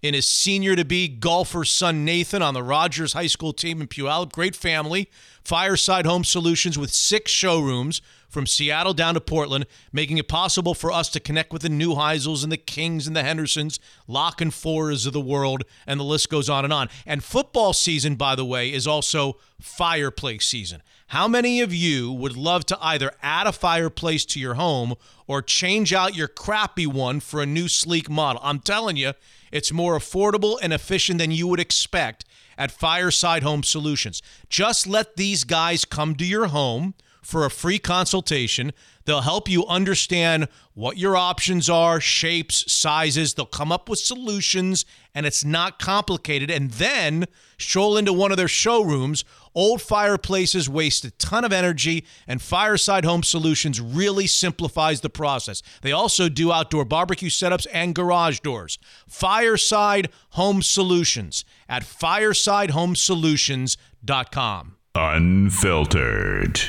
and 0.07 0.15
his 0.15 0.29
senior 0.29 0.77
to 0.77 0.85
be 0.85 1.09
golfer 1.09 1.65
son 1.65 2.05
Nathan 2.05 2.43
on 2.43 2.55
the 2.55 2.63
Rogers 2.63 3.13
High 3.13 3.27
School 3.27 3.53
team 3.53 3.81
in 3.81 3.89
Puyallup. 3.89 4.33
Great 4.33 4.57
family. 4.57 5.11
Fireside 5.43 6.07
Home 6.07 6.25
Solutions 6.25 6.77
with 6.77 6.93
six 6.93 7.31
showrooms 7.31 8.03
from 8.29 8.47
Seattle 8.47 8.95
down 8.95 9.15
to 9.15 9.21
Portland, 9.21 9.67
making 9.93 10.19
it 10.19 10.27
possible 10.27 10.75
for 10.75 10.91
us 10.91 11.09
to 11.11 11.21
connect 11.21 11.53
with 11.53 11.63
the 11.63 11.69
Neuheisels 11.69 12.43
and 12.43 12.51
the 12.51 12.57
Kings 12.57 13.07
and 13.07 13.15
the 13.15 13.23
Hendersons, 13.23 13.79
Lock 14.09 14.41
and 14.41 14.53
Fours 14.53 15.07
of 15.07 15.13
the 15.13 15.21
world, 15.21 15.63
and 15.87 16.01
the 16.01 16.05
list 16.05 16.29
goes 16.29 16.51
on 16.51 16.65
and 16.65 16.73
on. 16.73 16.89
And 17.07 17.23
football 17.23 17.73
season, 17.73 18.17
by 18.17 18.35
the 18.35 18.45
way, 18.45 18.73
is 18.73 18.87
also 18.87 19.39
fireplace 19.61 20.45
season. 20.45 20.83
How 21.11 21.29
many 21.29 21.61
of 21.61 21.73
you 21.73 22.13
would 22.13 22.37
love 22.37 22.67
to 22.67 22.79
either 22.81 23.13
add 23.23 23.47
a 23.47 23.53
fireplace 23.53 24.25
to 24.27 24.41
your 24.41 24.55
home 24.55 24.95
or 25.29 25.41
change 25.41 25.93
out 25.93 26.17
your 26.17 26.29
crappy 26.29 26.87
one 26.87 27.21
for 27.21 27.41
a 27.41 27.47
new 27.47 27.69
sleek 27.69 28.11
model? 28.11 28.43
I'm 28.45 28.59
telling 28.59 28.97
you, 28.97 29.13
it's 29.57 29.73
more 29.73 29.99
affordable 29.99 30.59
and 30.61 30.71
efficient 30.71 31.19
than 31.19 31.31
you 31.31 31.49
would 31.49 31.59
expect 31.59 32.27
at 32.59 32.71
Fireside 32.71 33.43
Home 33.43 33.63
Solutions. 33.63 34.21
Just 34.51 34.87
let 34.87 35.17
these 35.17 35.45
guys 35.45 35.87
come 35.87 36.15
to 36.17 36.27
your 36.27 36.49
home 36.49 36.93
for 37.23 37.47
a 37.47 37.51
free 37.51 37.79
consultation. 37.79 38.73
They'll 39.07 39.23
help 39.23 39.49
you 39.49 39.67
understand 39.67 40.49
what 40.75 40.99
your 40.99 41.17
options 41.17 41.71
are, 41.71 42.01
shapes, 42.01 42.71
sizes. 42.71 43.33
They'll 43.35 43.47
come 43.47 43.73
up 43.73 43.89
with 43.89 43.99
solutions, 43.99 44.85
and 45.15 45.25
it's 45.25 45.43
not 45.45 45.79
complicated. 45.79 46.51
And 46.51 46.73
then 46.73 47.25
stroll 47.59 47.97
into 47.97 48.13
one 48.13 48.33
of 48.33 48.37
their 48.37 48.49
showrooms. 48.49 49.25
Old 49.55 49.81
fireplaces 49.81 50.69
waste 50.69 51.05
a 51.05 51.13
ton 51.13 51.45
of 51.45 51.53
energy, 51.53 52.05
and 52.27 52.43
Fireside 52.43 53.05
Home 53.07 53.23
Solutions 53.23 53.81
really 53.81 54.27
simplifies 54.27 55.01
the 55.01 55.09
process. 55.09 55.63
They 55.81 55.93
also 55.93 56.29
do 56.29 56.53
outdoor 56.53 56.85
barbecue 56.85 57.31
setups 57.31 57.67
and 57.73 57.95
garage 57.95 58.41
doors. 58.41 58.79
Fireside 59.09 60.11
Home 60.31 60.61
Solutions 60.61 61.47
at 61.69 61.85
firesidehomesolutions.com. 61.85 64.77
Unfiltered. 64.95 66.61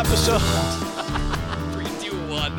Episode. 0.00 0.38
Three, 1.72 1.84
two, 2.00 2.16
one. 2.30 2.52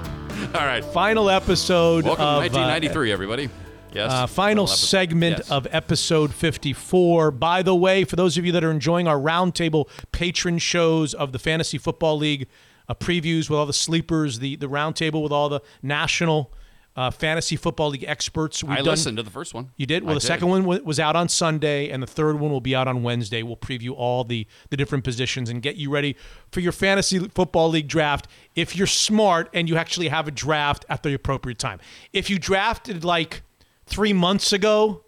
All 0.53 0.65
right. 0.65 0.85
Final 0.85 1.27
episode 1.29 2.05
Welcome 2.05 2.23
of 2.23 2.35
to 2.35 2.49
1993, 2.59 3.11
everybody. 3.11 3.49
Yes. 3.93 4.11
Uh, 4.11 4.27
final 4.27 4.67
segment 4.67 5.39
Yes. 5.39 5.49
of 5.51 5.67
episode 5.71 6.33
54. 6.35 7.31
By 7.31 7.63
the 7.63 7.75
way, 7.75 8.03
for 8.03 8.15
those 8.15 8.37
of 8.37 8.45
you 8.45 8.51
that 8.51 8.63
are 8.63 8.69
enjoying 8.69 9.07
our 9.07 9.17
roundtable 9.17 9.89
patron 10.11 10.59
shows 10.59 11.15
of 11.15 11.31
the 11.31 11.39
Fantasy 11.39 11.79
Football 11.79 12.17
League 12.19 12.47
uh, 12.87 12.93
previews 12.93 13.49
with 13.49 13.57
all 13.57 13.65
the 13.65 13.73
sleepers, 13.73 14.37
the 14.37 14.55
the 14.57 14.67
roundtable 14.69 15.23
with 15.23 15.31
all 15.31 15.49
the 15.49 15.61
national 15.81 16.53
uh, 16.95 17.09
fantasy 17.09 17.55
football 17.55 17.89
league 17.89 18.03
experts. 18.05 18.63
We've 18.63 18.73
I 18.73 18.75
done- 18.77 18.85
listened 18.85 19.17
to 19.17 19.23
the 19.23 19.29
first 19.31 19.53
one. 19.53 19.71
You 19.77 19.85
did? 19.85 20.03
Well, 20.03 20.11
I 20.11 20.15
the 20.15 20.21
second 20.21 20.49
one 20.49 20.65
was 20.83 20.99
out 20.99 21.15
on 21.15 21.29
Sunday, 21.29 21.89
and 21.89 22.03
the 22.03 22.07
third 22.07 22.39
one 22.39 22.51
will 22.51 22.59
be 22.61 22.75
out 22.75 22.87
on 22.87 23.01
Wednesday. 23.01 23.43
We'll 23.43 23.55
preview 23.57 23.91
all 23.95 24.23
the, 24.25 24.45
the 24.69 24.77
different 24.77 25.03
positions 25.05 25.49
and 25.49 25.61
get 25.61 25.77
you 25.77 25.89
ready 25.89 26.17
for 26.51 26.59
your 26.59 26.73
fantasy 26.73 27.19
football 27.29 27.69
league 27.69 27.87
draft 27.87 28.27
if 28.55 28.75
you're 28.75 28.87
smart 28.87 29.49
and 29.53 29.69
you 29.69 29.77
actually 29.77 30.09
have 30.09 30.27
a 30.27 30.31
draft 30.31 30.85
at 30.89 31.03
the 31.03 31.13
appropriate 31.13 31.59
time. 31.59 31.79
If 32.11 32.29
you 32.29 32.37
drafted 32.37 33.05
like 33.05 33.41
three 33.85 34.11
months 34.13 34.51
ago, 34.51 35.03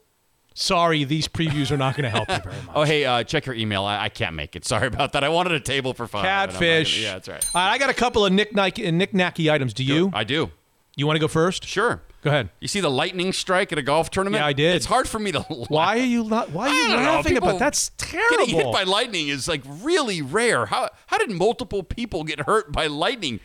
sorry, 0.53 1.03
these 1.03 1.27
previews 1.27 1.69
are 1.71 1.77
not 1.77 1.95
going 1.97 2.03
to 2.03 2.09
help 2.09 2.29
you 2.29 2.37
very 2.49 2.55
much. 2.65 2.75
Oh, 2.75 2.83
hey, 2.83 3.03
uh, 3.05 3.23
check 3.23 3.45
your 3.45 3.55
email. 3.55 3.83
I, 3.83 4.05
I 4.05 4.09
can't 4.09 4.35
make 4.35 4.55
it. 4.55 4.63
Sorry 4.65 4.87
about 4.87 5.11
that. 5.13 5.23
I 5.25 5.29
wanted 5.29 5.51
a 5.53 5.59
table 5.59 5.93
for 5.93 6.07
five. 6.07 6.23
and 6.23 6.51
gonna- 6.51 6.51
Catfish. 6.53 7.01
Yeah, 7.03 7.13
that's 7.13 7.27
right. 7.27 7.45
All 7.53 7.61
right, 7.65 7.71
I 7.73 7.77
got 7.77 7.89
a 7.89 7.93
couple 7.93 8.25
of 8.25 8.31
knick 8.31 8.53
knacky 8.53 9.51
items. 9.51 9.73
Do 9.73 9.83
you? 9.83 10.11
I 10.13 10.23
do. 10.23 10.49
You 10.95 11.07
want 11.07 11.15
to 11.15 11.19
go 11.19 11.27
first? 11.27 11.65
Sure. 11.65 12.01
Go 12.21 12.29
ahead. 12.29 12.49
You 12.59 12.67
see 12.67 12.79
the 12.79 12.91
lightning 12.91 13.33
strike 13.33 13.71
at 13.71 13.77
a 13.77 13.81
golf 13.81 14.09
tournament? 14.11 14.41
Yeah, 14.41 14.47
I 14.47 14.53
did. 14.53 14.75
It's 14.75 14.85
hard 14.85 15.09
for 15.09 15.19
me 15.19 15.31
to. 15.31 15.41
Why 15.41 15.97
are 15.99 16.05
you 16.05 16.23
not? 16.23 16.51
Why 16.51 16.69
are 16.69 16.73
you 16.73 16.83
I 16.83 16.87
don't 16.87 17.03
know. 17.03 17.11
laughing 17.11 17.37
about? 17.37 17.59
That's 17.59 17.91
terrible. 17.97 18.45
Getting 18.45 18.55
hit 18.55 18.71
by 18.71 18.83
lightning 18.83 19.27
is 19.27 19.47
like 19.47 19.61
really 19.65 20.21
rare. 20.21 20.67
How 20.67 20.89
how 21.07 21.17
did 21.17 21.31
multiple 21.31 21.83
people 21.83 22.23
get 22.23 22.41
hurt 22.41 22.71
by 22.71 22.87
lightning? 22.87 23.39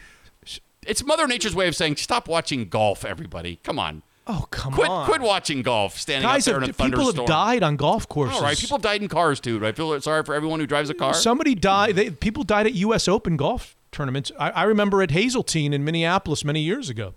It's 0.87 1.05
Mother 1.05 1.27
Nature's 1.27 1.55
way 1.55 1.69
of 1.69 1.75
saying 1.75 1.97
stop 1.97 2.29
watching 2.29 2.69
golf. 2.69 3.05
Everybody, 3.05 3.59
come 3.63 3.79
on. 3.79 4.03
Oh 4.27 4.47
come 4.51 4.75
quit, 4.75 4.89
on! 4.89 5.07
Quit 5.07 5.23
watching 5.23 5.63
golf. 5.63 5.99
Standing 5.99 6.29
Guys, 6.29 6.47
out 6.47 6.53
there 6.53 6.61
have, 6.61 6.69
in 6.69 6.71
a 6.71 6.73
thunderstorm. 6.75 7.13
people 7.13 7.23
have 7.23 7.29
died 7.29 7.63
on 7.63 7.77
golf 7.77 8.09
courses. 8.09 8.37
All 8.37 8.43
right, 8.43 8.57
people 8.57 8.77
have 8.77 8.83
died 8.83 9.01
in 9.01 9.09
cars 9.09 9.41
too. 9.41 9.65
I 9.67 9.73
feel 9.73 9.99
sorry 10.03 10.23
for 10.23 10.35
everyone 10.35 10.61
who 10.61 10.67
drives 10.67 10.91
a 10.91 10.95
car. 10.95 11.15
Somebody 11.15 11.55
died. 11.55 11.97
They, 11.97 12.11
people 12.11 12.45
died 12.45 12.67
at 12.67 12.75
U.S. 12.75 13.09
Open 13.09 13.37
golf 13.39 13.75
tournaments. 13.91 14.31
I, 14.39 14.51
I 14.51 14.63
remember 14.65 15.03
at 15.03 15.13
Hazeltine 15.13 15.73
in 15.73 15.83
Minneapolis 15.83 16.45
many 16.45 16.61
years 16.61 16.91
ago. 16.91 17.15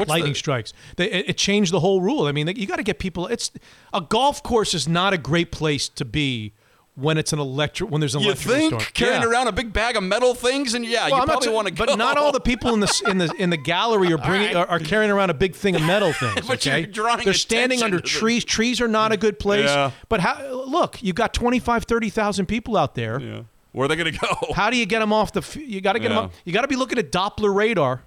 What's 0.00 0.08
lightning 0.10 0.32
the- 0.32 0.38
strikes. 0.38 0.72
They, 0.96 1.10
it, 1.10 1.30
it 1.30 1.36
changed 1.38 1.72
the 1.72 1.80
whole 1.80 2.00
rule. 2.00 2.26
I 2.26 2.32
mean, 2.32 2.48
you 2.48 2.66
got 2.66 2.76
to 2.76 2.82
get 2.82 2.98
people. 2.98 3.26
It's 3.28 3.50
a 3.94 4.00
golf 4.00 4.42
course 4.42 4.74
is 4.74 4.88
not 4.88 5.12
a 5.12 5.18
great 5.18 5.52
place 5.52 5.88
to 5.90 6.04
be 6.04 6.52
when 6.96 7.16
it's 7.16 7.32
an 7.32 7.38
electric 7.38 7.88
when 7.88 8.00
there's 8.00 8.14
an 8.16 8.20
you 8.20 8.34
think 8.34 8.72
storm. 8.74 8.82
carrying 8.92 9.22
Yeah. 9.22 9.28
around 9.28 9.46
a 9.46 9.52
big 9.52 9.72
bag 9.72 9.96
of 9.96 10.02
metal 10.02 10.34
things, 10.34 10.74
and 10.74 10.84
yeah, 10.84 11.02
Well, 11.02 11.10
you 11.10 11.16
I'm 11.22 11.26
probably 11.28 11.48
want 11.48 11.68
to. 11.68 11.72
But 11.74 11.96
not 11.96 12.18
all 12.18 12.32
the 12.32 12.40
people 12.40 12.74
in 12.74 12.80
the 12.80 13.02
in 13.08 13.16
the 13.18 13.32
in 13.38 13.48
the 13.50 13.56
gallery 13.56 14.12
are 14.12 14.18
bringing 14.18 14.54
are, 14.56 14.66
are 14.66 14.80
carrying 14.80 15.10
around 15.10 15.30
a 15.30 15.34
big 15.34 15.54
thing 15.54 15.76
of 15.76 15.82
metal 15.82 16.12
things. 16.20 16.50
Okay, 16.50 16.86
they're 16.86 17.32
standing 17.32 17.82
under 17.82 18.00
trees. 18.00 18.44
Trees 18.44 18.80
are 18.80 18.88
not 18.88 19.12
a 19.12 19.16
good 19.16 19.38
place. 19.38 19.66
Yeah. 19.66 19.92
But 20.08 20.20
how, 20.20 20.44
look, 20.66 21.02
you've 21.02 21.16
got 21.16 21.32
25, 21.32 21.84
30,000 21.84 22.46
people 22.46 22.76
out 22.76 22.94
there. 22.96 23.20
Yeah. 23.20 23.42
Where 23.72 23.84
are 23.84 23.88
they 23.88 23.96
going 23.96 24.12
to 24.12 24.18
go? 24.18 24.52
How 24.54 24.68
do 24.68 24.76
you 24.76 24.84
get 24.84 24.98
them 24.98 25.12
off 25.12 25.32
the? 25.32 25.40
f- 25.40 25.56
You 25.56 25.80
got 25.80 25.92
to 25.92 26.00
get 26.00 26.10
Yeah. 26.10 26.22
them. 26.22 26.30
You 26.44 26.52
got 26.52 26.62
to 26.62 26.68
be 26.68 26.76
looking 26.76 26.98
at 26.98 27.12
Doppler 27.12 27.54
radar. 27.54 28.02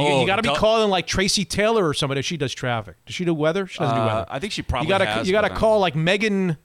You- 0.00 0.06
Oh, 0.06 0.20
you, 0.22 0.26
got 0.26 0.36
to 0.36 0.42
be 0.42 0.54
calling 0.54 0.90
like 0.90 1.06
Tracy 1.06 1.44
Taylor 1.44 1.86
or 1.88 1.94
somebody. 1.94 2.22
She 2.22 2.36
does 2.36 2.52
traffic. 2.54 2.96
Does 3.06 3.14
she 3.14 3.24
do 3.24 3.34
weather? 3.34 3.66
She 3.66 3.78
doesn't 3.78 3.94
do 3.94 4.00
Uh, 4.02 4.06
weather. 4.06 4.26
I 4.28 4.38
think 4.38 4.52
she 4.52 4.62
probably 4.62 4.86
You 4.88 4.98
got 4.98 5.20
to 5.22 5.26
you 5.26 5.32
got 5.32 5.42
to 5.42 5.50
call 5.50 5.78
like 5.80 5.94
Megan 5.94 6.56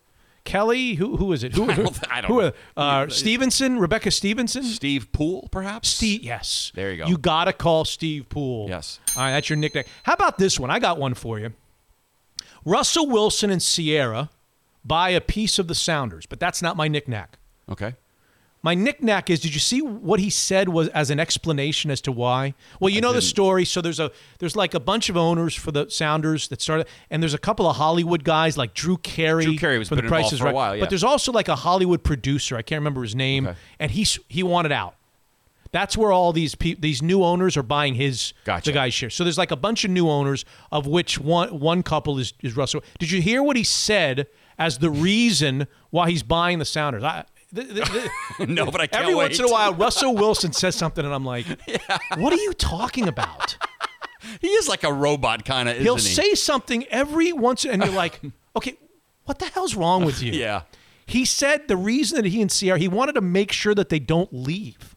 Kelly. 0.45 0.93
Who 0.95 1.17
who 1.17 1.33
is 1.33 1.43
it? 1.43 1.53
Who 1.53 1.69
I 1.69 1.75
don't- 1.75 2.11
I 2.11 2.22
don't 2.22 2.31
who 2.31 2.41
know. 2.41 2.51
are- 2.77 3.03
uh, 3.06 3.09
Stevenson, 3.09 3.80
Rebecca 3.80 4.11
Stevenson, 4.11 4.64
Steve 4.64 5.11
Poole, 5.11 5.49
perhaps. 5.51 5.89
Steve. 5.89 6.23
Yes. 6.23 6.72
There 6.75 6.91
you 6.91 6.97
go. 6.97 7.07
You 7.07 7.17
got 7.17 7.45
to 7.45 7.53
call 7.53 7.83
Steve 7.85 8.30
Poole. 8.30 8.67
Yes. 8.69 8.99
All 9.15 9.23
right, 9.23 9.31
that's 9.31 9.49
your 9.49 9.57
nickname. 9.57 9.83
How 10.03 10.14
about 10.14 10.38
this 10.38 10.59
one? 10.59 10.69
I 10.72 10.80
got 10.80 10.97
one 10.97 11.14
for 11.14 11.38
you. 11.39 11.53
Russell 12.65 13.07
Wilson 13.07 13.49
and 13.49 13.61
Ciara 13.61 14.30
buy 14.83 15.09
a 15.09 15.22
piece 15.22 15.59
of 15.59 15.67
the 15.67 15.75
Sounders, 15.75 16.25
but 16.25 16.39
that's 16.39 16.61
not 16.61 16.75
my 16.77 16.88
knickknack. 16.88 17.38
Okay. 17.69 17.95
My 18.67 18.73
knickknack 18.75 19.29
is: 19.29 19.39
Did 19.39 19.53
you 19.53 19.61
see 19.61 19.81
what 19.81 20.19
he 20.19 20.29
said 20.29 20.67
was 20.67 20.89
as 20.89 21.09
an 21.09 21.21
explanation 21.21 21.89
as 21.89 22.01
to 22.01 22.11
why? 22.11 22.53
Well, 22.81 22.89
you 22.89 22.99
know 22.99 23.13
the 23.13 23.21
story. 23.21 23.63
So 23.63 23.79
there's 23.79 24.01
a 24.01 24.11
there's 24.39 24.57
like 24.57 24.73
a 24.73 24.79
bunch 24.81 25.07
of 25.07 25.15
owners 25.15 25.55
for 25.55 25.71
the 25.71 25.89
Sounders 25.89 26.49
that 26.49 26.61
started, 26.61 26.85
and 27.09 27.23
there's 27.23 27.33
a 27.33 27.37
couple 27.37 27.65
of 27.69 27.77
Hollywood 27.77 28.25
guys 28.25 28.57
like 28.57 28.73
Drew 28.73 28.97
Carey. 28.97 29.45
Drew 29.45 29.55
Carey 29.57 29.79
was 29.79 29.87
from 29.87 29.95
The 29.99 30.03
Price 30.03 30.33
is 30.33 30.39
for 30.39 30.47
a 30.47 30.47
Right. 30.47 30.53
while, 30.55 30.75
yeah. 30.75 30.81
But 30.81 30.89
there's 30.89 31.05
also 31.05 31.31
like 31.31 31.47
a 31.47 31.55
Hollywood 31.55 32.03
producer. 32.03 32.57
I 32.57 32.61
can't 32.61 32.81
remember 32.81 33.03
his 33.03 33.15
name, 33.15 33.47
Okay. 33.47 33.57
and 33.79 33.89
he's 33.89 34.19
he 34.27 34.43
wanted 34.43 34.73
out. 34.73 34.95
That's 35.71 35.95
where 35.95 36.11
all 36.11 36.33
these 36.33 36.53
pe- 36.55 36.73
these 36.75 37.01
new 37.01 37.23
owners 37.23 37.55
are 37.55 37.63
buying 37.63 37.95
his 37.95 38.33
Gotcha. 38.43 38.71
the 38.71 38.73
guy's 38.73 38.93
share. 38.93 39.09
So 39.09 39.23
there's 39.23 39.37
like 39.37 39.51
a 39.51 39.55
bunch 39.55 39.85
of 39.85 39.91
new 39.91 40.09
owners, 40.09 40.43
of 40.73 40.87
which 40.87 41.17
one 41.17 41.57
one 41.57 41.83
couple 41.83 42.19
is 42.19 42.33
is 42.41 42.57
Russell. 42.57 42.83
Did 42.99 43.11
you 43.11 43.21
hear 43.21 43.41
what 43.41 43.55
he 43.55 43.63
said 43.63 44.27
as 44.59 44.79
the 44.79 44.89
reason 44.89 45.67
why 45.89 46.09
he's 46.09 46.23
buying 46.23 46.59
the 46.59 46.65
Sounders? 46.65 47.05
I, 47.05 47.23
the, 47.64 47.74
the, 47.74 48.10
the, 48.40 48.45
No, 48.48 48.66
but 48.72 48.82
I 48.82 48.88
can't 48.88 49.03
Every 49.03 49.16
wait. 49.16 49.26
once 49.26 49.40
in 49.40 49.45
a 49.45 49.50
while, 49.52 49.74
Russell 49.74 50.16
Wilson 50.22 50.53
says 50.53 50.76
something, 50.76 51.03
and 51.03 51.14
I'm 51.14 51.26
like, 51.26 51.45
"What 52.18 52.34
are 52.34 52.38
you 52.38 52.53
talking 52.53 53.08
about?" 53.08 53.58
He 54.42 54.48
is 54.48 54.68
like 54.68 54.84
a 54.84 54.92
robot 54.92 55.45
kind 55.45 55.69
of. 55.69 55.77
He'll 55.77 55.95
isn't 55.95 56.10
he? 56.10 56.16
say 56.30 56.36
something 56.36 56.86
every 56.88 57.32
once, 57.32 57.64
and 57.66 57.82
you're 57.84 57.94
like, 57.94 58.19
"Okay, 58.56 58.76
what 59.24 59.40
the 59.40 59.45
hell's 59.45 59.74
wrong 59.76 60.03
with 60.06 60.22
you?" 60.22 60.34
Yeah. 60.34 60.64
He 61.06 61.24
said 61.24 61.68
the 61.69 61.77
reason 61.77 62.22
that 62.22 62.26
he 62.30 62.42
and 62.42 62.52
Ciara 62.52 62.77
he 62.77 62.88
wanted 62.90 63.14
to 63.14 63.22
make 63.22 63.52
sure 63.53 63.74
that 63.74 63.88
they 63.90 64.00
don't 64.00 64.34
leave. 64.34 64.95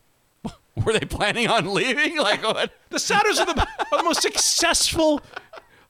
Were 0.84 0.92
they 0.92 1.06
planning 1.06 1.46
on 1.48 1.72
leaving? 1.72 2.16
Like 2.16 2.42
what? 2.42 2.72
The 2.88 2.98
Sounders 2.98 3.38
are 3.38 3.46
the, 3.46 3.60
are 3.92 3.98
the 3.98 4.02
most 4.04 4.22
successful 4.22 5.20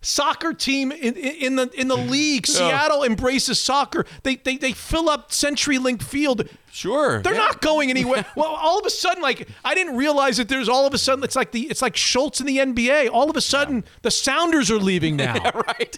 soccer 0.03 0.53
team 0.53 0.93
in, 0.93 1.15
in, 1.15 1.57
the 1.57 1.70
in 1.79 1.89
the 1.89 1.97
league. 2.17 2.47
Seattle 2.47 3.05
embraces 3.05 3.61
soccer. 3.61 4.05
They 4.23 4.37
they, 4.37 4.57
they 4.57 4.73
fill 4.73 5.09
up 5.09 5.31
CenturyLink 5.31 6.03
Field. 6.03 6.49
Sure. 6.73 7.20
They're 7.20 7.35
yeah. 7.35 7.41
not 7.41 7.61
going 7.61 7.91
anywhere. 7.97 8.25
well, 8.37 8.47
all 8.47 8.79
of 8.79 8.87
a 8.87 8.91
sudden, 8.91 9.23
like 9.23 9.49
I 9.65 9.75
didn't 9.75 9.97
realize 9.97 10.37
that 10.39 10.49
there's 10.49 10.69
all 10.69 10.87
of 10.87 10.95
a 10.95 10.99
sudden 10.99 11.25
it's 11.25 11.37
like 11.37 11.53
the 11.53 11.62
it's 11.62 11.83
like 11.83 11.97
Schultz 11.97 12.41
in 12.41 12.47
the 12.47 12.59
NBA. 12.59 13.11
All 13.11 13.31
of 13.31 13.37
a 13.37 13.41
sudden, 13.41 13.85
the 14.03 14.11
Sounders 14.11 14.70
are 14.70 14.79
leaving 14.79 15.17
now. 15.17 15.35
yeah, 15.35 15.51
right. 15.55 15.97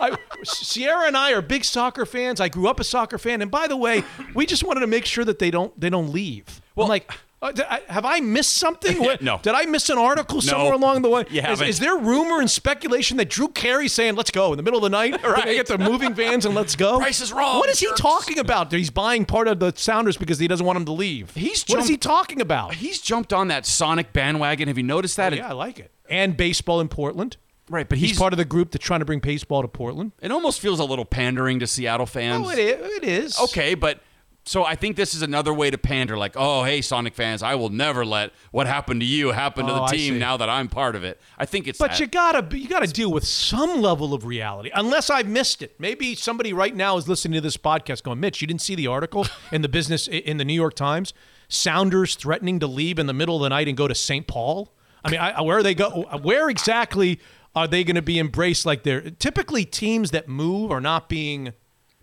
I, 0.00 0.16
Ciara 0.44 1.06
and 1.06 1.16
I 1.16 1.32
are 1.32 1.42
big 1.42 1.64
soccer 1.64 2.04
fans. 2.04 2.40
I 2.40 2.48
grew 2.48 2.66
up 2.66 2.80
a 2.80 2.84
soccer 2.84 3.16
fan, 3.18 3.42
and 3.42 3.50
by 3.50 3.68
the 3.68 3.76
way, 3.76 4.02
we 4.34 4.44
just 4.44 4.64
wanted 4.64 4.80
to 4.80 4.86
make 4.88 5.06
sure 5.06 5.24
that 5.24 5.38
they 5.38 5.50
don't 5.50 5.78
they 5.78 5.90
don't 5.90 6.12
leave. 6.12 6.60
Well, 6.74 6.86
I'm 6.86 6.90
like. 6.90 7.12
Uh, 7.44 7.52
I- 7.68 7.92
have 7.92 8.04
I 8.04 8.20
missed 8.20 8.54
something? 8.54 8.98
What- 9.04 9.22
No. 9.22 9.38
Did 9.42 9.54
I 9.54 9.64
miss 9.66 9.88
an 9.90 9.98
article 9.98 10.40
somewhere 10.40 10.72
along 10.72 11.02
the 11.02 11.10
way? 11.10 11.24
You 11.30 11.40
is, 11.42 11.60
is 11.60 11.78
there 11.78 11.96
rumor 11.96 12.40
and 12.40 12.50
speculation 12.50 13.16
that 13.18 13.28
Drew 13.30 13.48
Carey 13.48 13.88
saying 13.88 14.14
"Let's 14.16 14.30
go" 14.30 14.52
in 14.52 14.56
the 14.56 14.62
middle 14.62 14.78
of 14.78 14.82
the 14.82 14.96
night? 14.96 15.22
Right. 15.24 15.44
They 15.46 15.54
get 15.56 15.66
their 15.66 15.78
moving 15.78 16.14
vans 16.14 16.46
and 16.46 16.54
let's 16.54 16.76
go. 16.76 16.98
Price 16.98 17.20
is 17.20 17.32
wrong, 17.32 17.58
What 17.58 17.68
is 17.68 17.80
he 17.80 17.88
talking 17.96 18.38
about? 18.38 18.70
He's 18.72 18.90
buying 18.90 19.24
part 19.24 19.48
of 19.48 19.58
the 19.58 19.72
Sounders 19.76 20.16
because 20.16 20.38
he 20.38 20.46
doesn't 20.48 20.64
want 20.64 20.76
them 20.76 20.84
to 20.86 20.92
leave. 20.92 21.34
He's 21.34 21.64
what 21.64 21.78
is 21.80 21.88
he 21.88 21.96
talking 21.96 22.40
about? 22.40 22.74
He's 22.74 23.00
jumped 23.00 23.32
on 23.32 23.48
that 23.48 23.66
Sonic 23.66 24.12
bandwagon. 24.12 24.68
Have 24.68 24.76
you 24.78 24.84
noticed 24.84 25.16
that? 25.16 25.32
Oh, 25.32 25.36
yeah, 25.36 25.48
I 25.48 25.52
like 25.52 25.78
it. 25.78 25.90
And 26.08 26.36
baseball 26.36 26.80
in 26.80 26.88
Portland. 26.88 27.36
Right, 27.70 27.88
but 27.88 27.96
He's, 27.96 28.10
he's, 28.10 28.18
part 28.18 28.32
of 28.34 28.36
the 28.36 28.44
group 28.44 28.70
that's 28.72 28.84
trying 28.84 29.00
to 29.00 29.06
bring 29.06 29.20
baseball 29.20 29.62
to 29.62 29.68
Portland. 29.68 30.12
It 30.20 30.30
almost 30.30 30.60
feels 30.60 30.80
a 30.80 30.84
little 30.84 31.06
pandering 31.06 31.60
to 31.60 31.66
Seattle 31.66 32.04
fans. 32.06 32.46
Oh, 32.46 32.50
it 32.50 32.58
is. 32.58 32.96
It 32.96 33.04
is. 33.04 33.38
Okay, 33.40 33.74
but 33.74 34.00
so 34.46 34.64
I 34.64 34.74
think 34.74 34.96
this 34.96 35.14
is 35.14 35.22
another 35.22 35.52
way 35.54 35.70
to 35.70 35.78
pander. 35.78 36.16
Like, 36.18 36.34
oh, 36.36 36.64
hey, 36.64 36.80
Sonic 36.82 37.14
fans, 37.14 37.42
I 37.42 37.54
will 37.54 37.70
never 37.70 38.04
let 38.04 38.30
what 38.50 38.66
happened 38.66 39.00
to 39.00 39.06
you 39.06 39.32
happen 39.32 39.66
to 39.66 39.72
Oh, 39.72 39.76
the 39.86 39.86
team 39.86 40.18
now 40.18 40.36
that 40.36 40.48
I'm 40.50 40.68
part 40.68 40.94
of 40.96 41.02
it. 41.04 41.20
I 41.38 41.46
think 41.46 41.66
it's 41.66 41.78
But 41.78 41.92
that. 41.92 42.00
you 42.00 42.06
gotta 42.06 42.56
you 42.58 42.68
gotta 42.68 42.86
deal 42.86 43.10
with 43.10 43.24
some 43.26 43.80
level 43.80 44.12
of 44.14 44.24
reality, 44.26 44.70
unless 44.74 45.08
I've 45.10 45.28
missed 45.28 45.62
it. 45.62 45.74
Maybe 45.78 46.14
somebody 46.14 46.52
right 46.52 46.74
now 46.76 46.96
is 46.96 47.08
listening 47.08 47.34
to 47.34 47.40
this 47.40 47.56
podcast 47.56 48.02
going, 48.02 48.20
"Mitch, 48.20 48.40
you 48.40 48.46
didn't 48.46 48.60
see 48.62 48.74
the 48.74 48.86
article 48.86 49.26
in 49.52 49.62
the 49.62 49.68
business 49.68 50.06
in 50.08 50.36
the 50.36 50.44
New 50.44 50.52
York 50.54 50.74
Times? 50.74 51.12
Sounders 51.48 52.14
threatening 52.14 52.58
to 52.60 52.66
leave 52.66 52.98
in 52.98 53.06
the 53.06 53.12
middle 53.12 53.36
of 53.36 53.42
the 53.42 53.48
night 53.50 53.68
and 53.68 53.76
go 53.76 53.86
to 53.86 53.94
St. 53.94 54.26
Paul. 54.26 54.74
I 55.04 55.10
mean, 55.10 55.20
I, 55.20 55.40
where 55.42 55.58
are 55.58 55.62
they 55.62 55.74
go? 55.74 56.06
Where 56.22 56.48
exactly 56.48 57.20
are 57.54 57.68
they 57.68 57.84
going 57.84 57.96
to 57.96 58.02
be 58.02 58.18
embraced? 58.18 58.64
Like 58.66 58.82
they're 58.82 59.02
typically 59.10 59.64
teams 59.64 60.10
that 60.12 60.28
move 60.28 60.70
are 60.72 60.80
not 60.80 61.08
being 61.08 61.52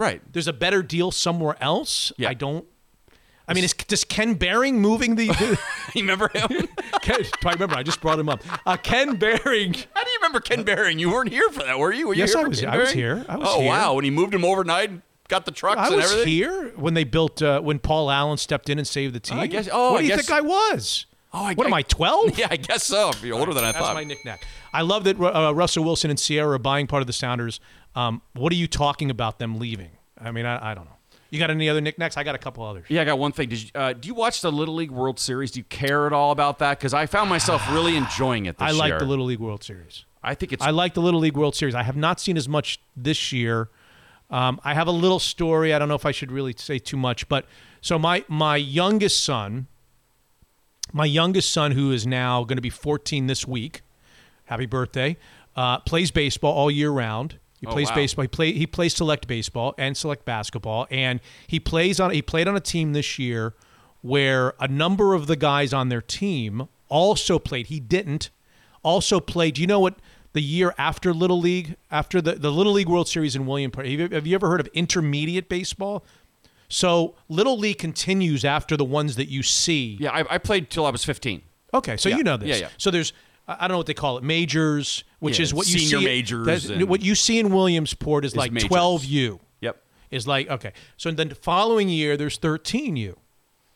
right. 0.01 0.21
There's 0.31 0.47
a 0.47 0.53
better 0.53 0.81
deal 0.83 1.11
somewhere 1.11 1.55
else. 1.61 2.11
Yeah. 2.17 2.30
I 2.30 2.33
don't. 2.33 2.65
I 3.47 3.53
mean, 3.53 3.63
is 3.65 3.73
does 3.73 4.03
Ken 4.05 4.35
Behring 4.35 4.80
moving 4.80 5.15
the? 5.17 5.25
you 5.93 6.01
remember 6.01 6.30
him? 6.33 6.47
Ken, 7.01 7.21
I 7.45 7.51
remember. 7.53 7.75
I 7.75 7.83
just 7.83 7.99
brought 7.99 8.19
him 8.19 8.30
up. 8.30 8.41
Uh, 8.65 8.77
Ken 8.77 9.15
Behring. 9.17 9.73
How 9.95 10.03
do 10.03 10.09
you 10.09 10.17
remember 10.21 10.39
Ken 10.39 10.63
Behring? 10.63 10.99
You 10.99 11.11
weren't 11.11 11.30
here 11.31 11.49
for 11.51 11.63
that, 11.63 11.77
were 11.77 11.91
you? 11.91 12.07
Were 12.07 12.13
you 12.13 12.19
Yes, 12.21 12.35
I 12.35 12.43
was- 12.43 12.63
I 12.63 12.77
was 12.77 12.91
here. 12.91 13.25
I 13.27 13.35
was 13.38 13.47
oh 13.49 13.59
here. 13.59 13.69
wow! 13.69 13.93
When 13.95 14.05
he 14.05 14.11
moved 14.11 14.33
him 14.33 14.45
overnight, 14.45 14.89
and 14.89 15.01
got 15.27 15.45
the 15.45 15.51
trucks 15.51 15.80
I 15.81 15.88
and 15.88 15.95
was 15.97 16.11
everything. 16.11 16.33
here 16.33 16.69
when 16.75 16.93
they 16.93 17.03
built 17.03 17.41
uh, 17.41 17.59
when 17.61 17.80
Paul 17.80 18.09
Allen 18.11 18.38
stepped 18.38 18.69
in 18.69 18.77
and 18.77 18.88
saved 18.88 19.13
the 19.15 19.19
team. 19.19 19.39
I 19.39 19.47
guess- 19.47 19.67
oh, 19.71 19.93
what 19.93 19.97
I 19.97 20.01
do 20.01 20.07
you 20.07 20.15
guess- 20.15 20.25
think 20.27 20.38
I 20.38 20.41
was? 20.41 21.05
Oh, 21.33 21.45
I, 21.45 21.53
What 21.53 21.65
am 21.65 21.73
I, 21.73 21.81
12? 21.83 22.38
Yeah, 22.38 22.47
I 22.51 22.57
guess 22.57 22.83
so. 22.83 23.09
You're 23.23 23.39
older 23.39 23.53
than 23.53 23.63
I 23.63 23.71
That's 23.71 23.85
thought. 23.85 23.93
my 23.95 24.03
knickknack. 24.03 24.45
I 24.73 24.81
love 24.81 25.05
that 25.05 25.17
uh, 25.17 25.53
Russell 25.55 25.85
Wilson 25.85 26.09
and 26.09 26.19
Ciara 26.19 26.55
are 26.55 26.59
buying 26.59 26.88
part 26.88 26.99
of 26.99 27.07
the 27.07 27.13
Sounders. 27.13 27.61
Um, 27.95 28.22
what 28.34 28.52
are 28.53 28.56
you 28.56 28.68
talking 28.68 29.11
about 29.11 29.40
them 29.40 29.60
leaving? 29.60 29.92
I 30.18 30.32
mean, 30.32 30.45
I, 30.45 30.72
I 30.72 30.74
don't 30.74 30.86
know. 30.86 30.95
You 31.30 31.40
got 31.40 31.50
any 31.50 31.70
other 31.70 31.80
knickknacks? 31.80 32.18
I 32.18 32.24
got 32.24 32.36
a 32.36 32.38
couple 32.38 32.64
others. 32.64 32.86
Yeah, 32.90 33.02
I 33.02 33.06
got 33.06 33.18
one 33.18 33.32
thing. 33.32 33.48
Did 33.50 33.64
you, 33.64 33.70
uh, 33.74 33.94
do 33.94 34.08
you 34.08 34.14
watch 34.14 34.42
the 34.42 34.52
Little 34.52 34.76
League 34.76 34.92
World 34.92 35.18
Series? 35.18 35.52
Do 35.52 35.61
you 35.61 35.64
care 35.64 36.06
at 36.06 36.11
all 36.11 36.32
about 36.32 36.60
that? 36.60 36.78
Because 36.78 36.94
I 36.94 37.06
found 37.06 37.30
myself 37.30 37.64
really 37.72 37.95
enjoying 37.95 38.45
it 38.48 38.58
this 38.58 38.68
I 38.68 38.72
like 38.72 38.90
year. 38.90 39.00
the 39.00 39.06
Little 39.06 39.26
League 39.26 39.40
World 39.40 39.64
Series. 39.64 40.03
I 40.22 40.36
think 40.36 40.52
it's. 40.52 40.61
I 40.61 40.72
like 40.72 40.94
the 40.94 41.02
Little 41.02 41.22
League 41.22 41.38
World 41.38 41.56
Series. 41.56 41.74
I 41.74 41.84
have 41.84 41.95
not 41.95 42.20
seen 42.20 42.36
as 42.38 42.48
much 42.50 42.80
this 42.95 43.32
year. 43.32 43.70
Um, 44.30 44.60
I 44.64 44.74
have 44.74 44.88
a 44.88 44.92
little 44.92 45.20
story. 45.20 45.74
I 45.74 45.80
don't 45.80 45.88
know 45.88 45.95
if 45.95 46.06
I 46.06 46.11
should 46.11 46.32
really 46.32 46.53
say 46.58 46.80
too 46.80 46.98
much, 46.98 47.28
but 47.28 47.45
so 47.82 47.98
my 47.98 48.24
my 48.28 48.56
youngest 48.58 49.24
son, 49.24 49.68
my 50.94 51.06
youngest 51.06 51.52
son, 51.52 51.72
who 51.72 51.92
is 51.92 52.06
now 52.06 52.44
going 52.44 52.58
to 52.58 52.61
be 52.61 52.70
14 52.70 53.28
this 53.28 53.48
week, 53.48 53.82
happy 54.45 54.66
birthday, 54.66 55.18
uh, 55.56 55.80
plays 55.80 56.11
baseball 56.11 56.53
all 56.53 56.70
year 56.70 56.92
round. 56.92 57.40
He 57.61 57.67
Oh, 57.67 57.72
plays 57.72 57.88
wow. 57.90 57.95
baseball. 57.95 58.23
He 58.23 58.27
play 58.27 58.51
he 58.53 58.67
plays 58.67 58.93
select 58.93 59.27
baseball 59.27 59.73
and 59.77 59.95
select 59.95 60.25
basketball, 60.25 60.88
and 60.91 61.22
he 61.48 61.59
plays 61.59 61.99
on. 61.99 62.11
He 62.11 62.22
played 62.22 62.48
on 62.49 62.56
a 62.57 62.59
team 62.59 62.91
this 62.93 63.17
year 63.17 63.53
where 64.01 64.53
a 64.59 64.67
number 64.67 65.14
of 65.14 65.27
the 65.27 65.35
guys 65.35 65.72
on 65.73 65.88
their 65.90 66.01
team 66.01 66.67
also 66.90 67.38
played. 67.40 67.67
He 67.67 67.80
didn't. 67.80 68.30
Also 68.83 69.19
played. 69.19 69.53
Do 69.56 69.61
you 69.61 69.67
know 69.67 69.80
what 69.80 69.95
the 70.33 70.41
year 70.41 70.73
after 70.77 71.14
Little 71.14 71.40
League, 71.40 71.75
after 71.91 72.19
the, 72.19 72.33
the 72.33 72.51
Little 72.51 72.73
League 72.73 72.90
World 72.90 73.07
Series 73.07 73.35
in 73.35 73.45
Williamsport? 73.45 73.85
Have 73.85 73.99
you, 73.99 74.09
have 74.09 74.25
you 74.25 74.33
ever 74.33 74.49
heard 74.49 74.59
of 74.59 74.67
intermediate 74.73 75.48
baseball? 75.48 76.03
So 76.67 77.15
Little 77.30 77.59
League 77.59 77.77
continues 77.77 78.43
after 78.43 78.75
the 78.75 78.85
ones 78.85 79.17
that 79.17 79.27
you 79.27 79.43
see. 79.43 79.98
yeah, 79.99 80.11
I, 80.11 80.35
I 80.35 80.38
played 80.40 80.69
till 80.72 80.85
I 80.85 80.90
was 80.90 81.03
15. 81.03 81.41
Okay, 81.73 81.98
so 81.98 82.09
Yeah. 82.09 82.17
you 82.17 82.23
know 82.23 82.38
this. 82.38 82.48
Yeah, 82.49 82.56
yeah. 82.56 82.69
So 82.77 82.90
there's 82.90 83.14
I 83.59 83.67
don't 83.67 83.75
know 83.75 83.77
what 83.80 83.88
they 83.88 83.93
call 83.93 84.17
it, 84.17 84.23
majors, 84.23 85.03
which 85.19 85.39
Yeah, 85.39 85.43
is 85.43 85.53
what 85.53 85.67
you 85.67 85.80
senior 85.80 85.99
see. 85.99 86.05
majors 86.05 86.69
and- 86.69 86.88
what 86.89 87.01
you 87.01 87.15
see 87.15 87.39
in 87.39 87.49
Williamsport 87.53 88.25
is, 88.25 88.33
Is 88.33 88.38
like 88.38 88.51
majors. 88.51 88.69
12U. 88.69 89.39
Yep. 89.61 89.81
Is 90.11 90.27
like 90.27 90.49
okay. 90.49 90.73
So 90.97 91.11
then 91.11 91.30
the 91.30 91.35
following 91.35 91.89
year 91.89 92.17
there's 92.17 92.38
13U. 92.38 93.15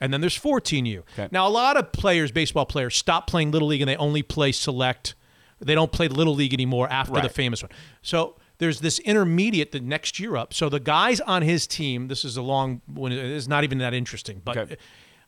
And 0.02 0.14
then 0.14 0.20
there's 0.22 0.38
14U. 0.38 1.00
Okay. 1.14 1.30
Now 1.32 1.48
a 1.48 1.50
lot 1.50 1.78
of 1.78 1.92
players, 1.94 2.32
baseball 2.32 2.66
players, 2.66 2.96
stop 2.96 3.28
playing 3.28 3.52
little 3.52 3.70
league 3.70 3.82
and 3.82 3.90
they 3.90 3.96
only 3.96 4.22
play 4.24 4.52
select. 4.52 5.16
They 5.62 5.74
don't 5.74 5.92
play 5.92 6.10
little 6.10 6.36
league 6.36 6.54
anymore 6.54 6.90
after 6.92 7.20
the 7.22 7.30
famous 7.30 7.64
one. 7.64 7.72
So 8.02 8.36
there's 8.58 8.82
this 8.82 9.00
intermediate 9.00 9.72
the 9.72 9.80
next 9.80 10.20
year 10.20 10.36
up. 10.36 10.54
So 10.54 10.68
the 10.68 10.82
guys 10.82 11.22
on 11.22 11.42
his 11.44 11.66
team, 11.66 12.10
this 12.10 12.26
is 12.26 12.36
a 12.36 12.42
long 12.42 12.82
one. 12.88 13.14
It's 13.14 13.48
not 13.48 13.64
even 13.64 13.78
that 13.78 13.94
interesting, 13.94 14.42
but 14.44 14.58
Okay. 14.58 14.76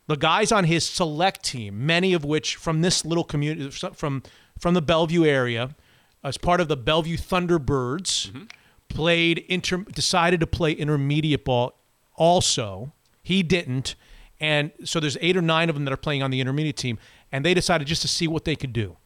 The 0.08 0.16
guys 0.16 0.52
on 0.52 0.64
his 0.66 0.88
select 0.88 1.44
team, 1.44 1.86
many 1.86 2.14
of 2.14 2.24
which 2.26 2.56
from 2.56 2.82
this 2.82 3.06
little 3.06 3.24
community, 3.24 3.70
from 3.70 4.24
from 4.60 4.74
the 4.74 4.82
Bellevue 4.82 5.26
area, 5.26 5.76
as 6.24 6.38
part 6.38 6.60
of 6.60 6.68
the 6.68 6.78
Bellevue 6.78 7.18
Thunderbirds, 7.18 8.48
played 8.90 9.40
inter, 9.48 9.78
decided 9.78 10.40
to 10.40 10.48
play 10.48 10.72
intermediate 10.72 11.46
ball. 11.46 11.74
Also, 12.16 12.92
he 13.22 13.44
didn't, 13.44 13.96
and 14.40 14.72
so 14.84 15.00
there's 15.00 15.18
eight 15.22 15.38
or 15.38 15.42
nine 15.42 15.70
of 15.70 15.76
them 15.76 15.86
that 15.86 15.94
are 15.94 15.98
playing 15.98 16.24
on 16.24 16.32
the 16.32 16.42
intermediate 16.42 16.78
team, 16.78 16.98
and 17.32 17.46
they 17.46 17.54
decided 17.54 17.88
just 17.88 18.02
to 18.02 18.08
see 18.08 18.28
what 18.28 18.46
they 18.46 18.56
could 18.56 18.74
do. 18.74 18.98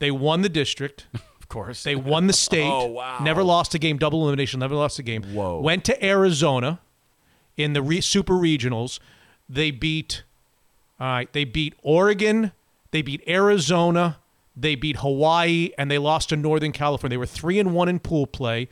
They 0.00 0.10
won 0.10 0.42
the 0.42 0.48
district. 0.48 1.06
Of 1.48 1.50
course. 1.50 1.82
They 1.82 1.96
won 1.96 2.26
the 2.26 2.34
state. 2.34 2.70
Oh, 2.70 2.88
wow. 2.88 3.20
Never 3.22 3.42
lost 3.42 3.74
a 3.74 3.78
game. 3.78 3.96
Double 3.96 4.20
elimination. 4.20 4.60
Never 4.60 4.74
lost 4.74 4.98
a 4.98 5.02
game. 5.02 5.22
Whoa. 5.32 5.62
Went 5.62 5.82
to 5.86 6.04
Arizona 6.04 6.78
in 7.56 7.72
the 7.72 7.80
re- 7.80 8.02
super 8.02 8.34
regionals. 8.34 9.00
They 9.48 9.70
beat. 9.70 10.22
All 11.00 11.06
right. 11.06 11.32
They 11.32 11.44
beat 11.44 11.74
Oregon. 11.82 12.52
They 12.90 13.02
beat 13.02 13.22
Arizona. 13.28 14.18
They 14.56 14.74
beat 14.74 14.96
Hawaii, 14.96 15.70
and 15.78 15.88
they 15.90 15.98
lost 15.98 16.30
to 16.30 16.36
Northern 16.36 16.72
California. 16.72 17.14
They 17.14 17.18
were 17.18 17.26
three 17.26 17.58
and 17.60 17.74
one 17.74 17.88
in 17.88 18.00
pool 18.00 18.26
play. 18.26 18.68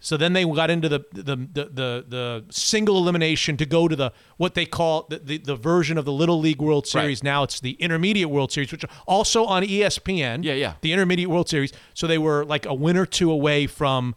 So 0.00 0.16
then 0.16 0.32
they 0.34 0.44
got 0.44 0.70
into 0.70 0.88
the 0.88 1.00
the 1.12 1.36
the 1.36 1.64
the, 1.64 2.04
the 2.08 2.44
single 2.50 2.96
elimination 2.98 3.56
to 3.58 3.66
go 3.66 3.88
to 3.88 3.96
the 3.96 4.12
what 4.36 4.54
they 4.54 4.64
call 4.64 5.06
the, 5.10 5.18
the, 5.18 5.38
the 5.38 5.56
version 5.56 5.98
of 5.98 6.04
the 6.04 6.12
Little 6.12 6.38
League 6.38 6.60
World 6.60 6.86
Series. 6.86 7.22
Now 7.22 7.42
it's 7.42 7.60
the 7.60 7.72
Intermediate 7.72 8.30
World 8.30 8.52
Series, 8.52 8.70
which 8.72 8.84
also 9.06 9.44
on 9.44 9.62
ESPN. 9.62 10.44
Yeah, 10.44 10.54
yeah. 10.54 10.74
The 10.80 10.92
Intermediate 10.92 11.28
World 11.28 11.48
Series. 11.48 11.72
So 11.94 12.06
they 12.06 12.18
were 12.18 12.44
like 12.44 12.64
a 12.66 12.74
win 12.74 12.96
or 12.96 13.06
two 13.06 13.30
away 13.30 13.66
from. 13.66 14.14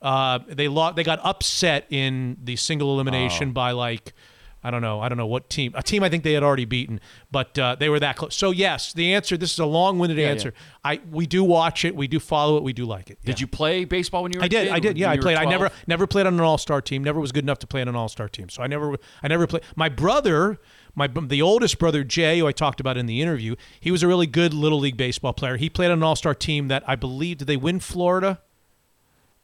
Uh, 0.00 0.40
they 0.48 0.68
lost. 0.68 0.96
They 0.96 1.04
got 1.04 1.20
upset 1.24 1.86
in 1.90 2.36
the 2.42 2.56
single 2.56 2.92
elimination 2.94 3.50
Oh. 3.50 3.52
by 3.52 3.72
like. 3.72 4.12
I 4.64 4.70
don't 4.70 4.82
know. 4.82 5.00
I 5.00 5.08
don't 5.08 5.18
know 5.18 5.26
what 5.26 5.50
team. 5.50 5.72
A 5.74 5.82
team 5.82 6.02
I 6.04 6.08
think 6.08 6.22
they 6.22 6.34
had 6.34 6.42
already 6.44 6.64
beaten, 6.64 7.00
but 7.32 7.58
uh, 7.58 7.74
they 7.78 7.88
were 7.88 7.98
that 7.98 8.16
close. 8.16 8.36
So 8.36 8.52
yes, 8.52 8.92
the 8.92 9.12
answer. 9.12 9.36
This 9.36 9.52
is 9.52 9.58
a 9.58 9.66
long-winded 9.66 10.16
Yeah, 10.18 10.28
answer. 10.28 10.54
I 10.84 11.00
we 11.10 11.26
do 11.26 11.42
watch 11.42 11.84
it. 11.84 11.96
We 11.96 12.06
do 12.06 12.20
follow 12.20 12.56
it. 12.56 12.62
We 12.62 12.72
do 12.72 12.84
like 12.84 13.10
it. 13.10 13.18
Did 13.24 13.40
you 13.40 13.46
play 13.48 13.84
baseball 13.84 14.22
when 14.22 14.32
you 14.32 14.38
were 14.38 14.44
I 14.44 14.46
a 14.46 14.48
did. 14.48 14.64
kid? 14.68 14.72
I 14.72 14.78
did. 14.78 14.98
Yeah, 14.98 15.10
I 15.10 15.16
played. 15.16 15.36
I 15.36 15.44
never 15.46 15.70
never 15.86 16.06
played 16.06 16.26
on 16.26 16.34
an 16.34 16.40
all 16.40 16.58
star 16.58 16.80
team. 16.80 17.02
Never 17.02 17.18
was 17.18 17.32
good 17.32 17.44
enough 17.44 17.58
to 17.60 17.66
play 17.66 17.80
on 17.80 17.88
an 17.88 17.96
all 17.96 18.08
star 18.08 18.28
team. 18.28 18.48
So 18.48 18.62
I 18.62 18.68
never 18.68 18.96
I 19.22 19.28
never 19.28 19.46
played. 19.48 19.62
My 19.74 19.88
brother, 19.88 20.60
my 20.94 21.08
the 21.08 21.42
oldest 21.42 21.78
brother 21.80 22.04
Jay, 22.04 22.38
who 22.38 22.46
I 22.46 22.52
talked 22.52 22.78
about 22.78 22.96
in 22.96 23.06
the 23.06 23.20
interview, 23.20 23.56
he 23.80 23.90
was 23.90 24.02
a 24.04 24.06
really 24.06 24.28
good 24.28 24.54
little 24.54 24.78
league 24.78 24.96
baseball 24.96 25.32
player. 25.32 25.56
He 25.56 25.68
played 25.68 25.90
on 25.90 25.98
an 25.98 26.02
all 26.04 26.16
star 26.16 26.34
team 26.36 26.68
that 26.68 26.84
I 26.86 26.94
believe 26.94 27.38
did 27.38 27.48
they 27.48 27.56
win 27.56 27.80
Florida. 27.80 28.40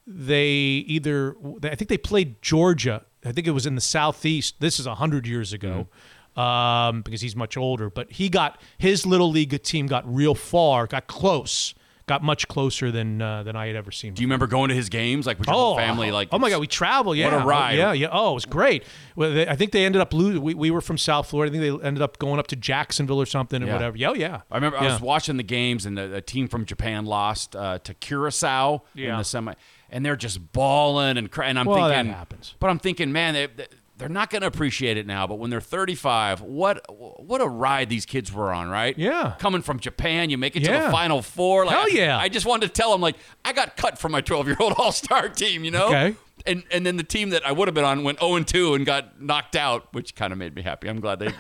They 0.07 0.49
either 0.87 1.37
I 1.65 1.75
think 1.75 1.89
they 1.89 1.99
played 1.99 2.41
Georgia. 2.41 3.05
I 3.29 3.33
think 3.33 3.47
it 3.47 3.53
was 3.53 3.67
in 3.67 3.75
the 3.75 3.81
southeast. 3.81 4.57
This 4.61 4.81
is 4.81 4.87
hundred 4.87 5.27
years 5.27 5.53
ago. 5.53 5.89
Um, 6.37 7.03
because 7.03 7.21
he's 7.21 7.35
much 7.35 7.57
older, 7.57 7.91
but 7.91 8.13
he 8.13 8.29
got 8.29 8.61
his 8.79 9.05
little 9.05 9.29
league 9.29 9.61
team 9.65 9.89
got 9.89 10.05
real 10.13 10.37
far, 10.37 10.87
got 10.87 11.09
close, 11.09 11.75
got 12.07 12.23
much 12.23 12.47
closer 12.47 12.93
than 12.93 13.21
uh, 13.21 13.43
than 13.43 13.57
I 13.57 13.67
had 13.67 13.75
ever 13.75 13.91
seen. 13.91 14.15
Do 14.15 14.23
you 14.23 14.27
remember 14.29 14.47
going 14.47 14.69
to 14.69 14.75
his 14.75 14.89
games? 14.89 15.27
Like, 15.27 15.41
with 15.41 15.49
your 15.49 15.57
whole 15.57 15.77
family? 15.77 16.13
Like, 16.13 16.29
oh 16.31 16.39
my 16.39 16.49
god, 16.49 16.61
we 16.61 16.69
travel. 16.69 17.13
Yeah, 17.13 17.33
What 17.35 17.43
a 17.43 17.47
ride. 17.47 17.79
Yeah, 17.79 17.93
yeah. 17.93 18.09
Oh, 18.13 18.31
it 18.33 18.35
was 18.35 18.47
great. 18.47 18.85
Well, 19.17 19.33
they, 19.33 19.49
I 19.49 19.57
think 19.57 19.73
they 19.73 19.85
ended 19.85 20.01
up 20.01 20.15
losing. 20.15 20.41
We, 20.41 20.55
we 20.55 20.71
were 20.71 20.81
from 20.81 20.97
South 20.97 21.29
Florida. 21.29 21.51
I 21.57 21.59
think 21.61 21.81
they 21.81 21.87
ended 21.87 22.03
up 22.03 22.19
going 22.19 22.39
up 22.39 22.47
to 22.49 22.57
Jacksonville 22.57 23.21
or 23.21 23.27
something 23.27 23.61
or 23.63 23.67
whatever. 23.73 23.97
Yeah, 23.97 24.11
oh, 24.11 24.15
yeah. 24.15 24.43
I 24.51 24.55
remember 24.57 24.79
I 24.79 24.85
was 24.85 25.01
watching 25.01 25.39
the 25.39 25.43
games, 25.43 25.87
and 25.87 25.99
the, 25.99 26.15
a 26.17 26.21
team 26.21 26.47
from 26.47 26.67
Japan 26.67 27.05
lost 27.05 27.57
uh, 27.57 27.79
to 27.81 27.95
Curacao 27.95 28.83
in 29.13 29.19
the 29.19 29.25
semi, 29.25 29.55
and 29.91 30.05
they're 30.05 30.17
just 30.17 30.53
balling 30.53 31.17
and 31.17 31.31
crying. 31.31 31.51
And 31.51 31.59
I'm 31.61 31.67
Well, 31.67 31.89
that 31.89 32.07
happens. 32.07 32.55
but 32.61 32.69
I'm 32.71 32.79
thinking, 32.79 33.13
man, 33.13 33.35
they, 33.35 33.47
they- 33.47 33.67
they're 33.97 34.09
not 34.09 34.31
going 34.31 34.43
to 34.43 34.47
appreciate 34.47 34.97
it 34.97 35.09
now. 35.09 35.27
But 35.27 35.41
when 35.41 35.51
they're 35.51 35.61
35, 35.61 36.41
what 36.41 36.85
what 36.89 37.41
a 37.41 37.49
ride 37.49 37.89
these 37.89 38.07
kids 38.07 38.33
were 38.33 38.53
on, 38.53 38.69
right? 38.69 38.97
Yeah. 38.97 39.35
coming 39.41 39.61
from 39.61 39.81
Japan, 39.81 40.31
you 40.31 40.39
make 40.39 40.55
it 40.55 40.61
to 40.61 40.71
the 40.71 40.91
Final 40.93 41.21
Four. 41.21 41.67
Like, 41.67 41.75
Hell 41.75 41.91
yeah. 41.91 42.17
I 42.17 42.29
just 42.29 42.47
wanted 42.47 42.69
to 42.69 42.73
tell 42.73 42.93
them, 42.93 43.01
like, 43.01 43.17
I 43.45 43.53
got 43.53 43.77
cut 43.77 43.99
from 43.99 44.13
my 44.13 44.21
12 44.21 44.47
year 44.47 44.57
old 44.61 44.75
All 44.79 44.93
Star 44.93 45.29
team, 45.29 45.65
you 45.65 45.73
know? 45.73 45.87
Okay. 45.89 46.15
And 46.47 46.63
and 46.71 46.87
then 46.87 46.97
the 46.97 47.03
team 47.03 47.31
that 47.31 47.45
I 47.45 47.51
would 47.51 47.67
have 47.67 47.75
been 47.75 47.83
on 47.83 48.05
went 48.05 48.21
0 48.21 48.39
2 48.45 48.75
and 48.75 48.87
got 48.87 49.21
knocked 49.21 49.57
out, 49.57 49.93
which 49.93 50.15
kind 50.15 50.33
of 50.33 50.39
made 50.39 50.55
me 50.55 50.63
happy. 50.63 50.89
I'm 50.89 51.01
glad 51.01 51.19
they. 51.19 51.27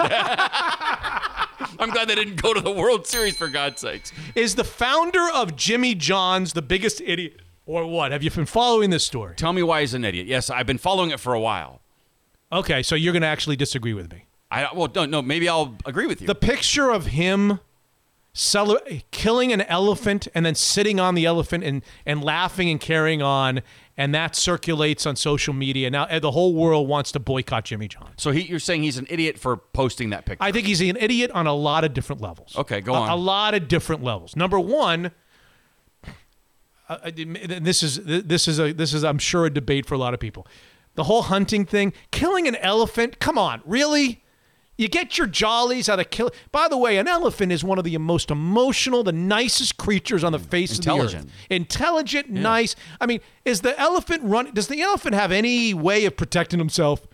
I'm 1.78 1.90
glad 1.90 2.08
they 2.08 2.14
didn't 2.14 2.42
go 2.42 2.54
to 2.54 2.60
the 2.60 2.70
World 2.72 3.06
Series 3.06 3.36
for 3.36 3.48
God's 3.48 3.80
sakes. 3.80 4.12
Is 4.34 4.54
the 4.56 4.64
founder 4.64 5.24
of 5.32 5.54
Jimmy 5.56 5.94
John's 5.94 6.52
the 6.54 6.62
biggest 6.62 7.00
idiot 7.00 7.40
or 7.68 7.86
what? 7.86 8.10
Have 8.12 8.22
you 8.22 8.30
been 8.30 8.46
following 8.46 8.90
this 8.90 9.04
story? 9.04 9.34
Tell 9.36 9.52
me 9.52 9.62
why 9.62 9.80
he's 9.82 9.94
an 9.94 10.04
idiot. 10.04 10.26
Yes, 10.26 10.48
I've 10.50 10.66
been 10.66 10.78
following 10.78 11.10
it 11.10 11.20
for 11.20 11.34
a 11.34 11.40
while. 11.40 11.82
Okay, 12.50 12.82
so 12.82 12.94
you're 12.94 13.12
going 13.12 13.22
to 13.22 13.28
actually 13.28 13.56
disagree 13.56 13.92
with 13.92 14.10
me. 14.10 14.24
I 14.50 14.68
well, 14.74 14.90
no, 14.94 15.04
no, 15.04 15.20
maybe 15.22 15.48
I'll 15.48 15.76
agree 15.84 16.06
with 16.06 16.22
you. 16.22 16.26
The 16.26 16.34
picture 16.34 16.90
of 16.90 17.06
him 17.08 17.60
cele- 18.32 18.80
killing 19.10 19.52
an 19.52 19.60
elephant 19.62 20.28
and 20.34 20.46
then 20.46 20.54
sitting 20.54 20.98
on 20.98 21.14
the 21.14 21.26
elephant 21.26 21.62
and, 21.64 21.82
and 22.06 22.24
laughing 22.24 22.70
and 22.70 22.80
carrying 22.80 23.20
on, 23.20 23.60
and 23.98 24.14
that 24.14 24.34
circulates 24.34 25.04
on 25.04 25.16
social 25.16 25.52
media. 25.52 25.90
Now 25.90 26.04
uh, 26.04 26.18
the 26.20 26.30
whole 26.30 26.54
world 26.54 26.88
wants 26.88 27.12
to 27.12 27.20
boycott 27.20 27.66
Jimmy 27.66 27.88
John. 27.88 28.12
so 28.16 28.30
he, 28.30 28.42
you're 28.42 28.58
saying 28.60 28.82
he's 28.82 28.96
an 28.96 29.06
idiot 29.10 29.38
for 29.38 29.58
posting 29.58 30.08
that 30.10 30.24
picture? 30.24 30.42
I 30.42 30.50
think 30.52 30.66
he's 30.66 30.80
an 30.80 30.96
idiot 30.96 31.30
on 31.32 31.46
a 31.46 31.54
lot 31.54 31.84
of 31.84 31.92
different 31.92 32.22
levels. 32.22 32.56
Okay, 32.56 32.80
go 32.80 32.94
A- 32.94 33.00
on. 33.00 33.10
A, 33.10 33.16
lot 33.16 33.52
of 33.52 33.68
different 33.68 34.02
levels. 34.02 34.34
Number 34.36 34.58
one, 34.58 35.10
uh, 36.88 37.10
this 37.14 37.82
is 37.82 38.00
this 38.04 38.48
is 38.48 38.58
a 38.58 38.72
this 38.72 38.94
is 38.94 39.04
I'm 39.04 39.18
sure 39.18 39.46
a 39.46 39.50
debate 39.50 39.86
for 39.86 39.94
a 39.94 39.98
lot 39.98 40.14
of 40.14 40.20
people. 40.20 40.46
The 40.94 41.04
whole 41.04 41.22
hunting 41.22 41.64
thing, 41.64 41.92
killing 42.10 42.48
an 42.48 42.56
elephant. 42.56 43.20
Come 43.20 43.38
on, 43.38 43.62
really? 43.64 44.24
You 44.76 44.86
get 44.88 45.18
your 45.18 45.26
jollies 45.26 45.88
out 45.88 45.98
of 45.98 46.08
kill. 46.10 46.30
By 46.52 46.68
the 46.68 46.76
way, 46.76 46.98
an 46.98 47.08
elephant 47.08 47.50
is 47.50 47.64
one 47.64 47.78
of 47.78 47.84
the 47.84 47.98
most 47.98 48.30
emotional, 48.30 49.02
the 49.02 49.12
nicest 49.12 49.76
creatures 49.76 50.22
on 50.22 50.30
the 50.30 50.38
face 50.38 50.78
of 50.78 50.84
the 50.84 50.90
Intelligent. 50.92 51.24
earth. 51.26 51.32
Intelligent, 51.50 52.30
nice. 52.30 52.76
I 53.00 53.06
mean, 53.06 53.20
is 53.44 53.60
the 53.62 53.78
elephant 53.78 54.22
run? 54.22 54.54
Does 54.54 54.68
the 54.68 54.80
elephant 54.80 55.16
have 55.16 55.32
any 55.32 55.74
way 55.74 56.04
of 56.04 56.16
protecting 56.16 56.60
himself? 56.60 57.06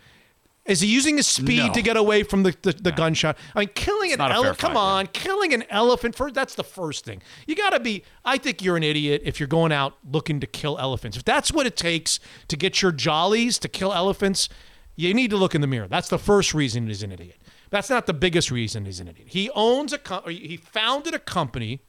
Is 0.66 0.80
he 0.80 0.88
using 0.88 1.18
his 1.18 1.26
speed 1.26 1.58
No. 1.66 1.72
to 1.74 1.82
get 1.82 1.96
away 1.98 2.22
from 2.22 2.42
the, 2.42 2.56
the, 2.62 2.72
the 2.72 2.90
gunshot? 2.92 3.36
I 3.54 3.60
mean, 3.60 3.68
killing 3.74 4.12
an 4.12 4.18
not 4.18 4.30
a 4.30 4.34
fair 4.34 4.36
elephant. 4.44 4.58
Come 4.58 4.72
fight, 4.72 4.78
on, 4.80 5.06
killing 5.08 5.52
an 5.52 5.64
elephant 5.68 6.14
first. 6.14 6.34
That's 6.34 6.54
the 6.54 6.64
first 6.64 7.04
thing. 7.04 7.20
You 7.46 7.54
got 7.54 7.70
to 7.70 7.80
be. 7.80 8.02
I 8.24 8.38
think 8.38 8.62
you're 8.62 8.76
an 8.78 8.82
idiot 8.82 9.20
if 9.26 9.38
you're 9.38 9.46
going 9.46 9.72
out 9.72 9.98
looking 10.10 10.40
to 10.40 10.46
kill 10.46 10.78
elephants. 10.78 11.18
If 11.18 11.24
that's 11.24 11.52
what 11.52 11.66
it 11.66 11.76
takes 11.76 12.18
to 12.48 12.56
get 12.56 12.80
your 12.80 12.92
jollies 12.92 13.58
to 13.58 13.68
kill 13.68 13.92
elephants, 13.92 14.48
you 14.96 15.12
need 15.12 15.28
to 15.30 15.36
look 15.36 15.54
in 15.54 15.60
the 15.60 15.66
mirror. 15.66 15.86
That's 15.86 16.08
the 16.08 16.18
first 16.18 16.54
reason 16.54 16.86
he's 16.86 17.02
an 17.02 17.12
idiot. 17.12 17.36
That's 17.68 17.90
not 17.90 18.06
the 18.06 18.14
biggest 18.14 18.50
reason 18.50 18.86
he's 18.86 19.00
an 19.00 19.08
idiot. 19.08 19.28
He 19.30 19.50
owns 19.54 19.92
a. 19.92 19.98
co- 19.98 20.26
He 20.28 20.56
founded 20.56 21.12
a 21.12 21.18
company 21.18 21.80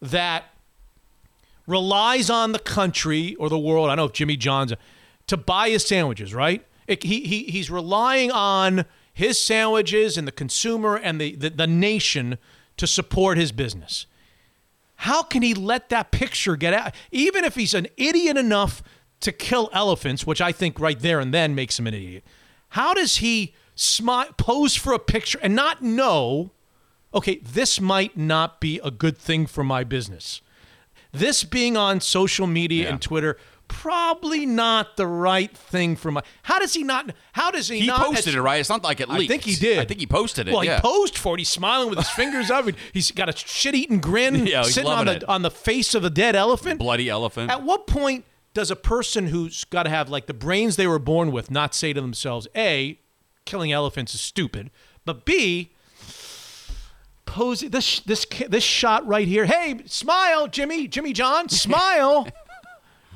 that 0.00 0.44
relies 1.66 2.30
on 2.30 2.52
the 2.52 2.58
country 2.58 3.34
or 3.36 3.48
the 3.50 3.58
world. 3.58 3.86
I 3.86 3.90
don't 3.90 3.98
know 3.98 4.04
if 4.06 4.12
Jimmy 4.12 4.36
John's 4.36 4.72
to 5.26 5.36
buy 5.36 5.68
his 5.70 5.84
sandwiches, 5.86 6.32
right? 6.34 6.64
It, 6.90 7.04
he, 7.04 7.20
he 7.20 7.44
he's 7.44 7.70
relying 7.70 8.32
on 8.32 8.84
his 9.12 9.38
sandwiches 9.38 10.18
and 10.18 10.26
the 10.26 10.32
consumer 10.32 10.96
and 10.96 11.20
the, 11.20 11.36
the 11.36 11.50
the 11.50 11.66
nation 11.68 12.36
to 12.76 12.86
support 12.86 13.38
his 13.38 13.52
business. 13.52 14.06
How 14.96 15.22
can 15.22 15.42
he 15.42 15.54
let 15.54 15.88
that 15.90 16.10
picture 16.10 16.56
get 16.56 16.74
out? 16.74 16.94
Even 17.12 17.44
if 17.44 17.54
he's 17.54 17.74
an 17.74 17.86
idiot 17.96 18.36
enough 18.36 18.82
to 19.20 19.30
kill 19.30 19.70
elephants, 19.72 20.26
which 20.26 20.40
I 20.40 20.50
think 20.50 20.80
right 20.80 20.98
there 20.98 21.20
and 21.20 21.32
then 21.32 21.54
makes 21.54 21.78
him 21.78 21.86
an 21.86 21.94
idiot. 21.94 22.24
How 22.70 22.92
does 22.92 23.18
he 23.18 23.54
smi- 23.76 24.36
pose 24.36 24.74
for 24.74 24.92
a 24.92 24.98
picture 24.98 25.38
and 25.42 25.54
not 25.54 25.82
know, 25.82 26.50
okay, 27.14 27.36
this 27.36 27.80
might 27.80 28.16
not 28.16 28.60
be 28.60 28.80
a 28.82 28.90
good 28.90 29.16
thing 29.16 29.46
for 29.46 29.62
my 29.62 29.84
business? 29.84 30.40
This 31.12 31.44
being 31.44 31.76
on 31.76 32.00
social 32.00 32.46
media 32.46 32.88
and 32.90 33.00
Twitter, 33.00 33.36
probably 33.70 34.44
not 34.44 34.96
the 34.96 35.06
right 35.06 35.56
thing 35.56 35.94
for 35.96 36.10
my. 36.10 36.22
How 36.42 36.58
does 36.58 36.74
he 36.74 36.82
not? 36.82 37.12
How 37.32 37.50
does 37.50 37.68
he, 37.68 37.80
He 37.80 37.86
not? 37.86 38.04
posted 38.04 38.34
it, 38.34 38.42
right? 38.42 38.58
It's 38.60 38.68
not 38.68 38.82
like 38.82 39.00
it 39.00 39.08
leaked. 39.08 39.30
I 39.30 39.34
think 39.34 39.44
he 39.44 39.54
did. 39.54 39.78
I 39.78 39.84
think 39.84 40.00
he 40.00 40.06
posted 40.06 40.48
it. 40.48 40.52
Well, 40.52 40.64
yeah. 40.64 40.76
he 40.76 40.80
posed 40.82 41.16
for 41.16 41.34
it. 41.34 41.38
He's 41.40 41.48
smiling 41.48 41.88
with 41.88 41.98
his 41.98 42.10
fingers 42.10 42.50
up. 42.50 42.66
He's 42.92 43.10
got 43.12 43.28
a 43.28 43.36
shit-eating 43.36 44.00
grin 44.00 44.46
Yeah, 44.46 44.64
he's 44.64 44.74
sitting 44.74 44.90
on 44.90 45.06
the 45.06 45.16
it. 45.16 45.24
on 45.28 45.42
the 45.42 45.50
face 45.50 45.94
of 45.94 46.04
a 46.04 46.10
dead 46.10 46.34
elephant. 46.36 46.78
Bloody 46.80 47.08
elephant. 47.08 47.50
At 47.50 47.62
what 47.62 47.86
point 47.86 48.24
does 48.52 48.70
a 48.70 48.76
person 48.76 49.28
who's 49.28 49.64
got 49.64 49.84
to 49.84 49.90
have 49.90 50.08
like 50.10 50.26
the 50.26 50.34
brains 50.34 50.76
they 50.76 50.86
were 50.86 50.98
born 50.98 51.30
with 51.32 51.50
not 51.50 51.74
say 51.74 51.92
to 51.92 52.00
themselves, 52.00 52.48
A, 52.56 52.98
killing 53.44 53.70
elephants 53.72 54.14
is 54.14 54.20
stupid, 54.20 54.70
but 55.04 55.24
B, 55.24 55.72
pose 57.24 57.60
this 57.60 58.00
this 58.00 58.26
this 58.48 58.64
shot 58.64 59.06
right 59.06 59.28
here. 59.28 59.46
Hey, 59.46 59.80
smile, 59.86 60.48
Jimmy, 60.48 60.88
Jimmy 60.88 61.12
John, 61.12 61.48
smile. 61.48 62.26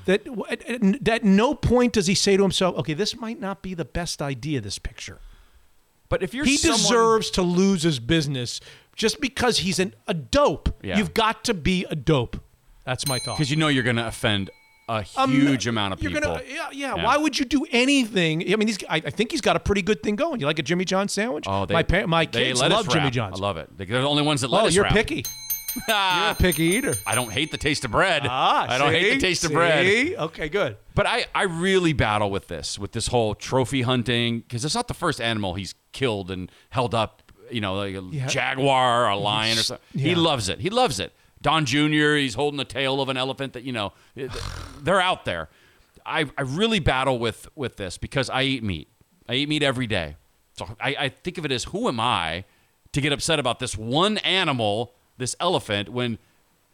that 0.07 0.26
at, 0.50 1.08
at 1.08 1.24
no 1.24 1.55
point 1.55 1.94
does 1.94 2.07
he 2.07 2.15
say 2.15 2.36
to 2.36 2.42
himself, 2.42 2.76
okay, 2.78 2.94
this 2.94 3.16
might 3.16 3.41
not 3.41 3.62
be 3.62 3.74
the 3.74 3.84
best 3.84 4.20
idea. 4.23 4.60
This 4.60 4.78
picture. 4.78 5.18
But 6.08 6.23
if 6.23 6.34
you're 6.34 6.44
he 6.44 6.57
someone- 6.57 6.78
deserves 6.81 7.31
to 7.33 7.42
lose 7.42 7.83
his 7.83 7.99
business 7.99 8.60
just 8.94 9.20
because 9.20 9.58
he's 9.58 9.78
an, 9.78 9.94
a 10.07 10.15
dope. 10.15 10.68
Yeah. 10.83 10.99
You've 10.99 11.15
got 11.15 11.42
to 11.44 11.55
be 11.55 11.86
a 11.91 11.97
dope. 11.97 12.41
That's 12.84 13.07
my 13.08 13.18
thought. 13.18 13.36
because 13.39 13.50
you 13.50 13.57
know 13.57 13.68
you're 13.68 13.83
going 13.83 13.97
to 13.97 14.07
offend 14.07 14.50
a 14.89 15.05
Um, 15.16 15.33
huge 15.33 15.66
amount 15.66 15.94
of 15.94 16.02
you're 16.02 16.12
people. 16.12 16.34
Gonna, 16.34 16.44
yeah, 16.47 16.68
yeah, 16.70 16.94
Why 16.94 17.16
would 17.16 17.39
you 17.39 17.47
do 17.47 17.66
anything? 17.73 18.42
I 18.52 18.57
mean, 18.57 18.68
he's, 18.68 18.78
I, 18.89 18.97
I 18.97 19.10
think 19.10 19.31
he's 19.31 19.41
got 19.41 19.57
a 19.57 19.60
pretty 19.60 19.81
good 19.81 20.02
thing 20.02 20.15
going. 20.15 20.39
You 20.41 20.47
like 20.47 20.58
a 20.58 20.62
Jimmy 20.62 20.84
John 20.84 21.08
sandwich? 21.08 21.47
Oh, 21.49 21.65
they, 21.65 21.73
my 21.73 21.83
pa- 21.83 22.07
my 22.07 22.26
they 22.26 22.44
kids 22.49 22.60
love 22.60 22.86
Jimmy 22.91 23.05
wrap. 23.05 23.12
John's. 23.15 23.41
I 23.41 23.42
love 23.42 23.57
it. 23.57 23.70
They're 23.78 23.86
the 23.86 24.02
only 24.02 24.23
ones 24.23 24.42
that 24.42 24.49
Oh, 24.49 24.57
let 24.57 24.66
us 24.66 24.74
you're 24.74 24.84
wrap. 24.84 24.92
picky. 24.92 25.24
You're 25.89 25.97
a 25.97 26.35
picky 26.39 26.65
eater. 26.65 26.94
I 27.07 27.15
don't 27.15 27.33
hate 27.33 27.51
the 27.51 27.59
taste 27.59 27.85
of 27.85 27.91
bread. 27.91 28.23
Ah, 28.27 28.67
I 28.69 28.78
don't 28.78 28.93
hate 28.93 29.03
see? 29.05 29.15
the 29.15 29.20
taste 29.20 29.44
of 29.44 29.49
See? 29.49 29.55
bread. 29.55 30.15
Okay, 30.19 30.49
good. 30.49 30.77
But 30.94 31.07
I, 31.07 31.27
I 31.35 31.43
really 31.44 31.93
battle 31.93 32.31
with 32.31 32.49
this, 32.49 32.78
with 32.78 32.93
this 32.93 33.09
whole 33.09 33.35
trophy 33.35 33.83
hunting, 33.83 34.41
because 34.41 34.65
it's 34.65 34.75
not 34.75 34.89
the 34.89 34.94
first 34.94 35.20
animal 35.20 35.55
he's 35.55 35.75
killed 35.93 36.31
and 36.31 36.51
held 36.70 36.94
up, 36.94 37.23
you 37.51 37.61
know, 37.61 37.75
like 37.75 37.94
a 37.94 38.03
Yeah. 38.11 38.27
jaguar 38.27 39.05
or 39.05 39.09
a 39.09 39.17
lion 39.17 39.59
or 39.59 39.62
something. 39.62 40.01
He 40.01 40.15
loves 40.15 40.49
it. 40.49 40.61
He 40.61 40.70
loves 40.70 41.01
it. 41.01 41.12
Don 41.43 41.67
Jr., 41.67 42.15
he's 42.15 42.35
holding 42.35 42.57
the 42.59 42.65
tail 42.65 43.01
of 43.03 43.09
an 43.09 43.17
elephant 43.17 43.53
that, 43.53 43.65
you 43.65 43.73
know, 43.73 43.93
they're 44.83 45.01
out 45.01 45.25
there. 45.25 45.49
I, 46.07 46.27
I 46.39 46.43
really 46.43 46.81
battle 46.81 47.19
with, 47.19 47.49
with 47.55 47.77
this 47.77 47.99
because 47.99 48.28
I 48.31 48.43
eat 48.43 48.62
meat. 48.62 48.89
I 49.28 49.35
eat 49.35 49.49
meat 49.49 49.62
every 49.62 49.86
day. 49.86 50.17
So 50.57 50.69
I, 50.81 50.97
I 50.99 51.09
think 51.09 51.39
of 51.39 51.44
it 51.44 51.51
as 51.53 51.65
who 51.65 51.89
am 51.89 51.99
I 51.99 52.44
to 52.93 53.01
get 53.01 53.12
upset 53.12 53.39
about 53.41 53.59
this 53.59 53.77
one 53.77 54.19
animal, 54.19 54.94
this 55.18 55.36
elephant, 55.41 55.89
when 55.89 56.18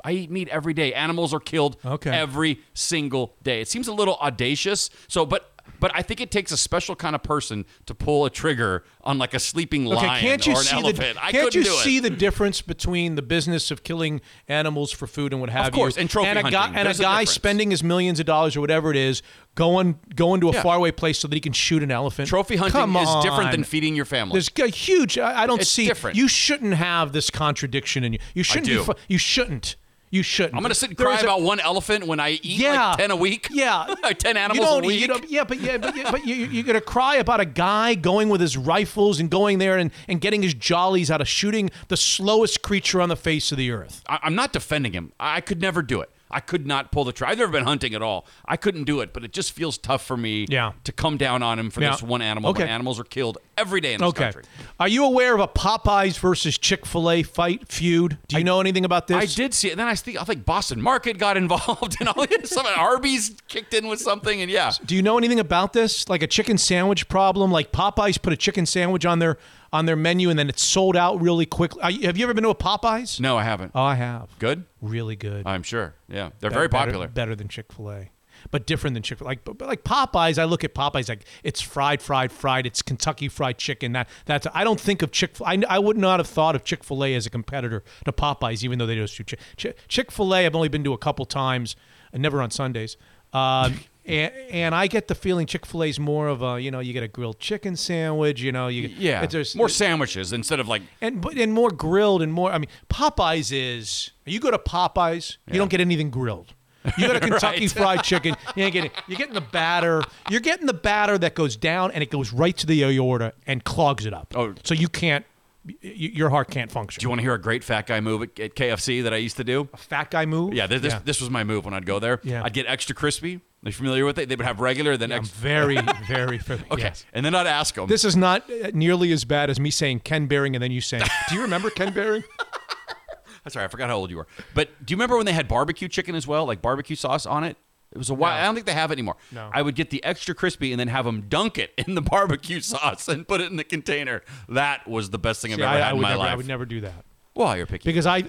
I 0.05 0.12
eat 0.12 0.31
meat 0.31 0.49
every 0.49 0.73
day. 0.73 0.94
Animals 0.94 1.35
are 1.35 1.41
killed 1.41 1.77
Okay. 1.85 2.10
every 2.10 2.60
single 2.73 3.35
day. 3.43 3.60
It 3.60 3.69
seems 3.69 3.86
a 3.86 3.93
little 3.93 4.17
audacious. 4.17 4.89
So, 5.09 5.27
but 5.27 5.52
but 5.78 5.90
I 5.94 6.02
think 6.02 6.20
it 6.20 6.31
takes 6.31 6.50
a 6.52 6.57
special 6.57 6.97
kind 6.97 7.15
of 7.15 7.23
person 7.23 7.65
to 7.86 7.94
pull 7.94 8.24
a 8.24 8.31
trigger 8.31 8.84
on 9.02 9.18
like 9.18 9.34
a 9.34 9.39
sleeping 9.39 9.86
Okay, 9.86 9.94
lion 10.07 10.20
can't 10.20 10.47
you 10.47 10.55
or 10.55 10.58
an 10.58 10.65
see 10.65 10.76
elephant. 10.76 11.15
the 11.16 11.24
I 11.24 11.32
can't 11.32 11.55
you 11.55 11.65
see 11.65 11.99
it. 11.99 12.02
the 12.02 12.10
difference 12.10 12.60
between 12.62 13.15
the 13.15 13.23
business 13.23 13.70
of 13.70 13.82
killing 13.84 14.20
animals 14.49 14.90
for 14.92 15.07
food 15.07 15.32
and 15.32 15.40
what 15.40 15.50
have 15.50 15.65
you? 15.65 15.68
Of 15.68 15.73
course, 15.74 15.97
you, 15.97 16.00
and 16.02 16.10
trophy 16.10 16.28
a 16.31 16.34
guy 16.34 16.50
hunting. 16.50 16.76
and 16.76 16.81
a 16.81 16.84
There's 16.84 17.00
a 17.00 17.05
guy 17.05 17.24
spending 17.24 17.70
his 17.70 17.82
millions 17.84 18.18
of 18.20 18.26
dollars 18.26 18.57
or 18.57 18.60
whatever 18.60 18.90
it 18.90 18.97
is 18.97 19.23
going 19.55 19.99
going 20.15 20.40
to 20.40 20.49
a 20.49 20.52
Yeah. 20.52 20.62
faraway 20.62 20.90
place 20.92 21.18
so 21.18 21.28
that 21.28 21.34
he 21.34 21.40
can 21.40 21.52
shoot 21.52 21.82
an 21.82 21.90
elephant. 21.90 22.28
Trophy 22.28 22.57
hunting 22.57 22.73
Come 22.81 22.97
is 22.97 23.08
different 23.24 23.50
than 23.50 23.65
feeding 23.65 23.94
your 23.97 24.05
family. 24.05 24.32
There's 24.34 24.50
a 24.58 24.68
huge. 24.73 25.18
I, 25.18 25.42
I 25.42 25.47
don't 25.47 25.60
It's 25.60 25.70
see. 25.70 25.86
different. 25.86 26.16
You 26.16 26.28
shouldn't 26.28 26.74
have 26.74 27.12
this 27.12 27.31
contradiction 27.31 28.05
in 28.05 28.12
you. 28.15 28.18
You 28.34 28.42
shouldn't. 28.42 28.86
Be, 28.86 28.92
you 29.08 29.18
shouldn't. 29.18 29.76
You 30.12 30.24
shouldn't. 30.24 30.56
I'm 30.56 30.62
gonna 30.62 30.74
sit 30.74 30.89
and 30.90 30.98
There 30.98 31.06
cry 31.06 31.16
is 31.16 31.22
a- 31.22 31.26
about 31.26 31.42
one 31.42 31.60
elephant 31.60 32.06
when 32.06 32.18
I 32.18 32.30
eat 32.30 32.42
Yeah. 32.42 32.89
like 32.89 32.98
ten 32.98 33.10
a 33.12 33.16
week. 33.16 33.47
Yeah, 33.52 33.94
ten 34.18 34.34
You 34.34 34.42
animals 34.42 34.66
don't- 34.68 34.84
a 34.84 34.86
week. 34.89 35.00
Yeah, 35.28 35.44
but 35.44 35.60
yeah, 35.60 35.78
but, 35.78 35.97
yeah, 35.97 36.10
but 36.10 36.26
you, 36.26 36.34
you- 36.34 36.47
you're 36.47 36.64
gonna 36.64 36.80
cry 36.80 37.16
about 37.16 37.39
a 37.39 37.44
guy 37.44 37.94
going 37.94 38.28
with 38.28 38.40
his 38.40 38.56
rifles 38.56 39.20
and 39.20 39.30
going 39.30 39.58
there 39.58 39.78
and, 39.78 39.92
and 40.08 40.20
getting 40.20 40.42
his 40.42 40.52
jollies 40.55 41.10
out 41.12 41.20
of 41.20 41.28
shooting 41.28 41.70
the 41.89 41.97
slowest 41.97 42.60
creature 42.62 43.00
on 43.00 43.08
the 43.08 43.16
face 43.16 43.52
of 43.52 43.58
the 43.58 43.70
earth. 43.70 44.02
I, 44.08 44.18
I'm 44.24 44.34
not 44.34 44.52
defending 44.52 44.94
him. 44.94 45.12
I 45.20 45.40
could 45.40 45.60
never 45.60 45.80
do 45.80 46.00
it. 46.00 46.10
I 46.31 46.41
could 46.41 46.67
not 46.67 46.92
pull 46.92 47.05
the 47.05 47.12
trigger. 47.12 47.33
I've 47.33 47.39
never 47.39 47.52
been 47.52 47.65
hunting 47.65 47.94
at 47.94 48.02
all. 48.02 48.26
I 48.47 48.57
couldn't 48.57 48.84
do 48.84 49.00
it, 49.00 49.12
but 49.12 49.25
it 49.25 49.33
just 49.33 49.52
feels 49.52 49.76
tough 49.78 50.05
for 50.05 50.17
me 50.17 50.47
Yeah. 50.49 50.73
to 50.84 50.92
come 50.92 51.17
down 51.17 51.42
on 51.42 51.59
him 51.59 51.70
for 51.70 51.81
Yeah. 51.81 51.91
this 51.91 52.02
one 52.02 52.23
animal. 52.23 52.50
Okay. 52.50 52.62
When 52.62 52.68
animals 52.70 53.00
are 53.00 53.05
killed 53.05 53.39
every 53.59 53.81
day 53.81 53.94
in 53.94 54.00
this 54.00 54.09
Okay. 54.10 54.25
country. 54.25 54.42
Are 54.78 54.89
you 54.89 55.05
aware 55.05 55.34
of 55.34 55.41
a 55.41 55.49
Popeyes 55.49 56.18
versus 56.18 56.57
Chick 56.57 56.86
Fil 56.86 57.10
A 57.10 57.23
fight 57.23 57.67
feud? 57.70 58.18
Do 58.28 58.36
you 58.39 58.44
know 58.44 58.60
anything 58.60 58.84
about 58.84 59.07
this? 59.09 59.17
I 59.17 59.26
did 59.26 59.52
see 59.55 59.68
it. 59.70 59.76
Then 59.76 59.89
I 59.89 59.94
think 59.94 60.20
I 60.20 60.25
think 60.25 60.44
Boston 60.44 60.81
Market 60.81 61.18
got 61.18 61.36
involved 61.36 61.97
and 62.00 62.09
all 62.09 62.26
this 62.26 62.50
some 62.50 62.67
Arby's 62.76 63.33
kicked 63.49 63.75
in 63.75 63.89
with 63.89 64.00
something 64.00 64.41
and 64.41 64.50
yeah. 64.50 64.73
Do 64.84 64.94
you 64.94 65.02
know 65.02 65.18
anything 65.18 65.41
about 65.41 65.73
this? 65.73 66.09
Like 66.09 66.23
a 66.23 66.26
chicken 66.26 66.59
sandwich 66.59 67.09
problem? 67.09 67.50
Like 67.50 67.73
Popeyes 67.73 68.20
put 68.20 68.33
a 68.33 68.36
chicken 68.36 68.67
sandwich 68.67 69.05
on 69.05 69.18
their 69.18 69.36
on 69.73 69.86
their 69.86 69.97
menu 69.97 70.31
and 70.31 70.39
then 70.39 70.49
it's 70.49 70.62
sold 70.65 70.97
out 70.97 71.20
really 71.20 71.47
quickly. 71.47 71.81
Are 71.82 71.90
you- 71.90 72.07
have 72.07 72.16
you 72.16 72.24
ever 72.24 72.34
been 72.34 72.44
to 72.44 72.50
a 72.50 72.55
Popeyes? 72.55 73.20
No, 73.20 73.36
I 73.39 73.44
haven't. 73.44 73.73
Oh, 73.74 73.82
I 73.82 73.94
have. 73.94 74.36
Good? 74.39 74.65
Really 74.82 75.16
good. 75.16 75.47
I'm 75.47 75.62
sure. 75.62 75.94
Yeah. 76.08 76.31
They're 76.40 76.50
Be- 76.50 76.55
very 76.55 76.68
popular. 76.68 77.07
Better 77.08 77.34
than 77.36 77.49
Chick 77.49 77.73
Fil 77.73 77.90
A, 77.92 78.10
but 78.50 78.66
different 78.66 78.94
than 78.94 79.02
Chick 79.02 79.18
Fil 79.18 79.26
A. 79.26 79.28
Like, 79.28 79.44
but, 79.44 79.58
but 79.58 79.68
like 79.68 79.84
Popeyes, 79.84 80.39
I 80.39 80.44
look 80.44 80.65
at 80.65 80.74
Popeyes 80.74 81.08
like 81.08 81.24
it's 81.44 81.60
fried, 81.60 82.02
fried, 82.02 82.32
fried. 82.32 82.66
It's 82.66 82.82
Kentucky 82.82 83.28
Fried 83.28 83.58
Chicken. 83.58 83.92
That 83.92 84.08
that's. 84.24 84.47
I 84.52 84.65
don't 84.65 84.81
think 84.81 85.02
of 85.02 85.12
Chick. 85.12 85.36
I 85.44 85.62
I 85.68 85.78
would 85.78 85.97
not 85.99 86.18
have 86.20 86.26
thought 86.26 86.57
of 86.57 86.65
Chick 86.65 86.82
Fil 86.82 87.05
A 87.05 87.15
as 87.15 87.26
a 87.26 87.31
competitor 87.31 87.84
to 88.07 88.12
Popeyes, 88.12 88.65
even 88.65 88.78
though 88.78 88.86
they 88.86 88.94
do 88.97 89.07
Chick 89.07 89.39
Chick 89.57 89.76
Chick 89.89 90.10
Fil 90.10 90.34
A. 90.34 90.47
I've 90.47 90.57
only 90.57 90.68
been 90.68 90.82
to 90.84 90.92
a 90.92 90.99
couple 90.99 91.26
times, 91.26 91.76
and 92.12 92.23
never 92.23 92.42
on 92.42 92.50
Sundays. 92.50 92.97
Um, 93.33 93.81
and, 94.07 94.33
and 94.50 94.75
I 94.75 94.86
get 94.86 95.09
the 95.09 95.15
feeling 95.15 95.47
Chick 95.47 95.65
Fil 95.67 95.84
A 95.84 95.86
is 95.86 96.00
more 96.00 96.26
of 96.28 96.42
a 96.42 96.60
you 96.60 96.70
know 96.70 96.81
you 96.81 96.92
get 96.92 97.02
a 97.02 97.09
grilled 97.09 97.39
chicken 97.39 97.76
sandwich. 97.76 98.41
You 98.41 98.50
know 98.52 98.68
you 98.68 98.89
Yeah. 98.99 99.25
there's 99.26 99.55
more 99.55 99.68
sandwiches 99.68 100.33
instead 100.33 100.59
of 100.59 100.67
like 100.68 100.83
and 101.00 101.20
but 101.20 101.36
and 101.36 101.52
more 101.52 101.70
grilled 101.70 102.23
and 102.23 102.33
more. 102.33 102.50
I 102.52 102.59
mean, 102.59 102.70
Popeyes 102.89 103.52
is 103.52 104.10
you 104.25 104.41
go 104.41 104.50
to 104.50 104.59
Popeyes, 104.59 105.36
you 105.50 105.59
don't 105.59 105.70
get 105.70 105.81
anything 105.81 106.10
grilled. 106.10 106.55
You 106.97 107.07
got 107.09 107.17
a 107.17 107.20
Kentucky 107.20 107.60
Right. 107.60 107.70
Fried 107.70 108.02
Chicken. 108.02 108.34
You 108.57 108.65
ain't 108.65 108.73
getting. 108.73 108.91
You're 109.07 109.18
getting 109.18 109.34
the 109.34 109.42
batter. 109.42 110.02
You're 110.31 110.41
getting 110.41 110.67
the 110.67 110.73
batter 110.73 111.18
that 111.18 111.34
goes 111.34 111.55
down 111.55 111.91
and 111.92 112.02
it 112.02 112.10
goes 112.10 112.33
right 112.33 112.57
to 112.57 112.67
the 112.67 112.83
aorta 112.83 113.34
and 113.47 113.62
clogs 113.65 114.07
it 114.07 114.15
up. 114.15 114.33
Oh. 114.34 114.55
so 114.65 114.73
you 114.75 114.89
can't. 114.89 115.26
Y- 115.64 115.76
your 115.82 116.30
heart 116.30 116.50
can't 116.50 116.70
function. 116.70 117.00
Do 117.00 117.05
you 117.05 117.08
want 117.08 117.18
to 117.20 117.22
hear 117.22 117.34
a 117.34 117.40
great 117.40 117.62
fat 117.64 117.86
guy 117.86 118.00
move 118.00 118.22
at, 118.22 118.39
at 118.40 118.55
KFC 118.55 119.02
that 119.02 119.12
I 119.12 119.16
used 119.18 119.36
to 119.39 119.44
do? 119.44 119.68
A 119.72 119.76
fat 119.76 120.10
guy 120.10 120.26
move? 120.26 120.55
Yeah, 120.55 120.66
this, 120.66 120.82
this, 120.82 120.92
Yeah. 120.94 121.00
this 121.05 121.20
was 121.20 121.30
my 121.30 121.44
move 121.44 121.64
when 121.64 121.74
I'd 121.74 121.86
go 121.86 121.98
there. 121.98 122.20
Yeah. 122.22 122.42
I'd 122.44 122.52
get 122.52 122.66
extra 122.66 122.94
crispy. 122.94 123.36
Are 123.36 123.68
you 123.68 123.72
familiar 123.72 124.06
with 124.06 124.18
it? 124.18 124.28
They 124.30 124.36
would 124.36 124.47
have 124.47 124.58
regular, 124.60 124.97
then 124.97 125.12
I'm 125.12 125.18
extra. 125.18 125.39
very, 125.39 125.78
very, 126.08 126.39
very. 126.39 126.62
Okay, 126.70 126.82
yes. 126.84 127.05
and 127.12 127.26
then 127.26 127.34
I'd 127.34 127.47
ask 127.47 127.74
them. 127.74 127.89
This 127.89 128.06
is 128.06 128.16
not 128.16 128.48
uh, 128.50 128.70
nearly 128.72 129.12
as 129.12 129.24
bad 129.26 129.50
as 129.50 129.60
me 129.60 129.70
saying 129.70 130.00
Ken 130.00 130.26
Behring 130.26 130.56
and 130.56 130.62
then 130.62 130.70
you 130.72 130.80
saying, 130.80 131.05
"Do 131.28 131.34
you 131.34 131.42
remember 131.42 131.68
Ken 131.68 131.92
Behring?" 131.92 132.24
That's 133.44 133.56
right. 133.56 133.64
I 133.64 133.68
forgot 133.68 133.89
how 133.90 133.97
old 133.97 134.10
you 134.10 134.16
were. 134.18 134.26
But 134.55 134.68
do 134.84 134.92
you 134.92 134.97
remember 134.97 135.16
when 135.16 135.26
they 135.26 135.32
had 135.32 135.47
barbecue 135.48 135.89
chicken 135.89 136.14
as 136.14 136.26
well, 136.26 136.44
like 136.47 136.60
barbecue 136.62 136.97
sauce 136.97 137.26
on 137.26 137.44
it? 137.44 137.56
It 137.93 137.99
was 137.99 138.09
a 138.10 138.15
while. 138.15 138.39
I 138.39 138.44
don't 138.44 138.55
think 138.55 138.67
they 138.67 138.73
have 138.73 138.91
it 138.91 138.94
anymore. 138.94 139.17
No. 139.33 139.51
I 139.52 139.62
would 139.62 139.75
get 139.75 139.91
the 139.91 140.02
extra 140.05 140.35
crispy 140.35 140.73
and 140.73 140.78
then 140.78 140.89
have 140.89 141.05
them 141.05 141.23
dunk 141.28 141.59
it 141.59 141.73
in 141.77 141.94
the 141.97 142.01
barbecue 142.15 142.60
sauce 142.60 143.09
and 143.09 143.27
put 143.27 143.41
it 143.41 143.51
in 143.51 143.57
the 143.57 143.65
container. 143.65 144.23
That 144.49 144.86
was 144.86 145.10
the 145.10 145.19
best 145.19 145.43
thing 145.43 145.52
I've 145.52 145.59
ever 145.60 145.69
I, 145.69 145.73
had 145.78 145.83
I 145.83 145.91
in 145.91 145.97
would 145.97 146.02
my 146.02 146.09
never, 146.10 146.19
life. 146.20 146.31
I 146.33 146.35
would 146.36 146.47
never 146.47 146.65
do 146.67 146.81
that 146.83 147.05
Well, 147.35 147.57
you're 147.57 147.67
picky. 147.67 147.89
because 147.89 148.07
I. 148.07 148.25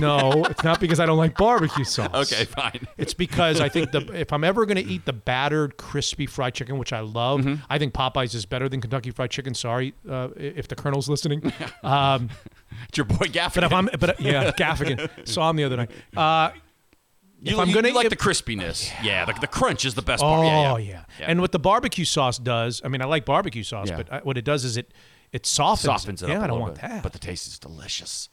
No, 0.00 0.44
it's 0.46 0.64
not 0.64 0.80
because 0.80 0.98
I 0.98 1.04
don't 1.04 1.18
like 1.18 1.36
barbecue 1.36 1.84
sauce. 1.84 2.32
Okay, 2.32 2.46
fine. 2.46 2.88
It's 2.96 3.12
because 3.12 3.60
I 3.60 3.68
think 3.68 3.92
the 3.92 4.00
if 4.18 4.32
I'm 4.32 4.42
ever 4.42 4.64
going 4.64 4.82
to 4.82 4.90
eat 4.90 5.04
the 5.04 5.12
battered, 5.12 5.76
crispy 5.76 6.24
fried 6.24 6.54
chicken, 6.54 6.78
which 6.78 6.94
I 6.94 7.00
love, 7.00 7.40
Mm-hmm. 7.40 7.62
I 7.68 7.78
think 7.78 7.92
Popeyes 7.92 8.34
is 8.34 8.46
better 8.46 8.66
than 8.66 8.80
Kentucky 8.80 9.10
Fried 9.10 9.30
Chicken. 9.30 9.52
Sorry 9.52 9.92
uh, 10.08 10.28
if 10.36 10.68
the 10.68 10.74
Colonel's 10.74 11.08
listening. 11.08 11.52
Um, 11.82 12.30
it's 12.88 12.96
your 12.96 13.04
boy 13.04 13.26
Gaffigan. 13.26 13.54
but 13.56 13.64
if 13.64 13.72
I'm, 13.74 13.88
but 14.00 14.20
yeah, 14.20 14.50
Gaffigan 14.52 15.28
saw 15.28 15.50
him 15.50 15.56
the 15.56 15.64
other 15.64 15.76
night. 15.76 15.90
Uh, 16.16 16.50
you, 17.44 17.54
if 17.54 17.58
I'm 17.60 17.68
you- 17.68 17.74
gonna 17.74 17.88
you 17.88 17.94
like 17.94 18.06
if- 18.06 18.10
the 18.10 18.16
crispiness. 18.16 18.90
Oh, 18.92 19.04
yeah, 19.04 19.24
the, 19.24 19.32
the 19.40 19.46
crunch 19.46 19.84
is 19.84 19.94
the 19.94 20.02
best 20.02 20.22
oh 20.22 20.26
part. 20.26 20.46
yeah, 20.46 20.76
Yeah, 20.78 21.04
yeah. 21.20 21.26
And 21.28 21.40
what 21.40 21.52
the 21.52 21.58
barbecue 21.58 22.04
sauce 22.04 22.38
does, 22.38 22.80
I 22.84 22.88
mean, 22.88 23.02
I 23.02 23.04
like 23.06 23.24
barbecue 23.24 23.62
sauce, 23.62 23.88
Yeah. 23.90 23.96
but 23.98 24.12
I, 24.12 24.18
what 24.20 24.36
it 24.38 24.44
does 24.44 24.64
is 24.64 24.76
it 24.76 24.92
it 25.32 25.46
softens, 25.46 25.84
softens 25.86 26.22
it 26.22 26.28
Yeah, 26.28 26.36
up 26.36 26.40
a 26.40 26.44
I 26.44 26.46
don't 26.48 26.60
want 26.60 26.74
bit. 26.74 26.82
that. 26.82 27.02
But 27.02 27.12
the 27.12 27.18
taste 27.18 27.46
is 27.48 27.58
delicious. 27.58 28.28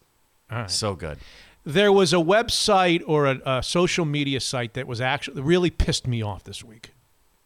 All 0.51 0.59
right. 0.59 0.71
So 0.71 0.95
good. 0.95 1.17
there 1.65 1.91
was 1.91 2.13
a 2.13 2.17
website 2.17 3.01
or 3.07 3.25
a, 3.25 3.39
a 3.45 3.63
social 3.63 4.05
media 4.05 4.39
site 4.39 4.73
that 4.75 4.85
was 4.87 4.99
actually 5.01 5.41
really 5.41 5.69
pissed 5.69 6.05
me 6.07 6.21
off 6.21 6.43
this 6.43 6.63
week. 6.63 6.91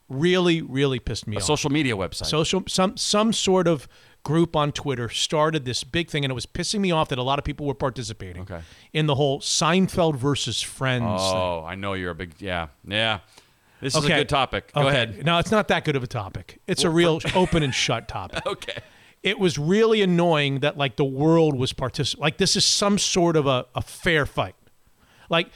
really, 0.10 0.62
really 0.62 1.00
pissed 1.00 1.28
me 1.28 1.36
off. 1.36 1.42
A 1.42 1.44
off. 1.44 1.48
social 1.48 1.72
media 1.72 1.96
website. 1.96 2.26
social 2.28 2.64
some 2.68 2.96
some 2.98 3.34
sort 3.34 3.68
of 3.68 3.88
group 4.26 4.56
on 4.58 4.74
Twitter 4.74 5.08
started 5.08 5.64
this 5.64 5.86
big 5.86 6.10
thing, 6.10 6.26
and 6.26 6.32
it 6.32 6.36
was 6.36 6.46
pissing 6.46 6.80
me 6.82 6.92
off 6.92 7.08
that 7.10 7.18
a 7.18 7.24
lot 7.24 7.40
of 7.40 7.46
people 7.46 7.66
were 7.66 7.74
participating 7.74 8.42
Okay. 8.42 8.60
in 8.92 9.06
the 9.06 9.16
whole 9.16 9.40
Seinfeld 9.40 10.18
versus 10.18 10.62
Friends. 10.62 11.06
Oh, 11.08 11.18
thing. 11.18 11.38
oh, 11.38 11.64
I 11.66 11.76
know 11.76 11.94
you're 11.94 12.12
a 12.12 12.16
big 12.16 12.34
yeah 12.40 12.68
yeah. 12.86 13.20
This 13.82 13.96
is 13.96 14.04
a 14.04 14.08
good 14.08 14.28
topic. 14.30 14.74
Go 14.74 14.82
Okay. 14.82 14.90
ahead. 14.90 15.26
No, 15.26 15.38
it's 15.38 15.52
not 15.52 15.68
that 15.68 15.86
good 15.86 15.96
of 15.96 16.04
a 16.04 16.08
topic. 16.08 16.60
It's 16.68 16.84
a 16.84 16.90
real 16.90 17.20
open 17.36 17.62
and 17.64 17.74
shut 17.74 18.08
topic. 18.08 18.42
Okay. 18.48 18.80
It 19.22 19.40
was 19.40 19.58
really 19.58 20.02
annoying 20.04 20.60
that 20.60 20.78
like 20.78 20.96
the 20.98 21.06
world 21.06 21.56
was 21.58 21.74
participating. 21.74 22.22
Like 22.22 22.38
this 22.38 22.56
is 22.56 22.64
some 22.66 22.98
sort 23.00 23.36
of 23.36 23.48
a, 23.48 23.66
a 23.76 23.82
fair 23.82 24.26
fight. 24.28 24.56
Like, 25.30 25.50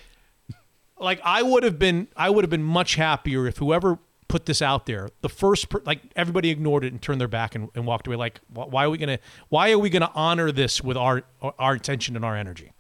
like 1.00 1.22
I 1.24 1.42
would 1.44 1.64
have 1.64 1.78
been, 1.80 2.08
I 2.16 2.30
would 2.32 2.44
have 2.44 2.50
been 2.50 2.64
much 2.64 2.96
happier 2.96 3.48
if 3.48 3.58
whoever 3.58 4.00
put 4.30 4.46
this 4.46 4.62
out 4.62 4.86
there, 4.86 5.10
the 5.20 5.28
first, 5.28 5.68
per, 5.68 5.82
like 5.86 6.00
everybody 6.16 6.50
ignored 6.50 6.86
it 6.86 6.94
and 6.94 7.02
turned 7.02 7.20
their 7.20 7.28
back 7.28 7.56
and, 7.56 7.70
and 7.76 7.86
walked 7.86 8.08
away. 8.08 8.16
Like, 8.16 8.40
wh- 8.54 8.72
why 8.72 8.86
are 8.86 8.90
we 8.90 8.98
gonna, 8.98 9.20
why 9.50 9.72
are 9.72 9.80
we 9.80 9.90
gonna 9.90 10.12
honor 10.16 10.54
this 10.54 10.82
with 10.82 10.96
our 10.96 11.24
our 11.42 11.74
attention 11.74 12.16
and 12.16 12.24
our 12.24 12.38
energy? 12.38 12.72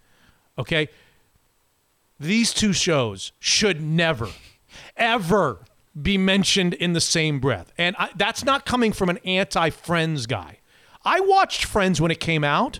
Okay, 0.57 0.87
these 2.19 2.53
two 2.53 2.71
shows 2.71 3.33
should 3.39 3.81
never, 3.81 4.29
ever 4.95 5.59
be 5.99 6.17
mentioned 6.17 6.73
in 6.75 6.93
the 6.93 7.01
same 7.01 7.39
breath. 7.39 7.73
And 7.77 7.95
I, 7.99 8.09
that's 8.15 8.45
not 8.45 8.65
coming 8.65 8.93
from 8.93 9.09
an 9.09 9.17
anti 9.25 9.69
Friends 9.71 10.25
guy. 10.25 10.59
I 11.03 11.19
watched 11.19 11.65
Friends 11.65 11.99
when 11.99 12.11
it 12.11 12.19
came 12.19 12.43
out. 12.43 12.79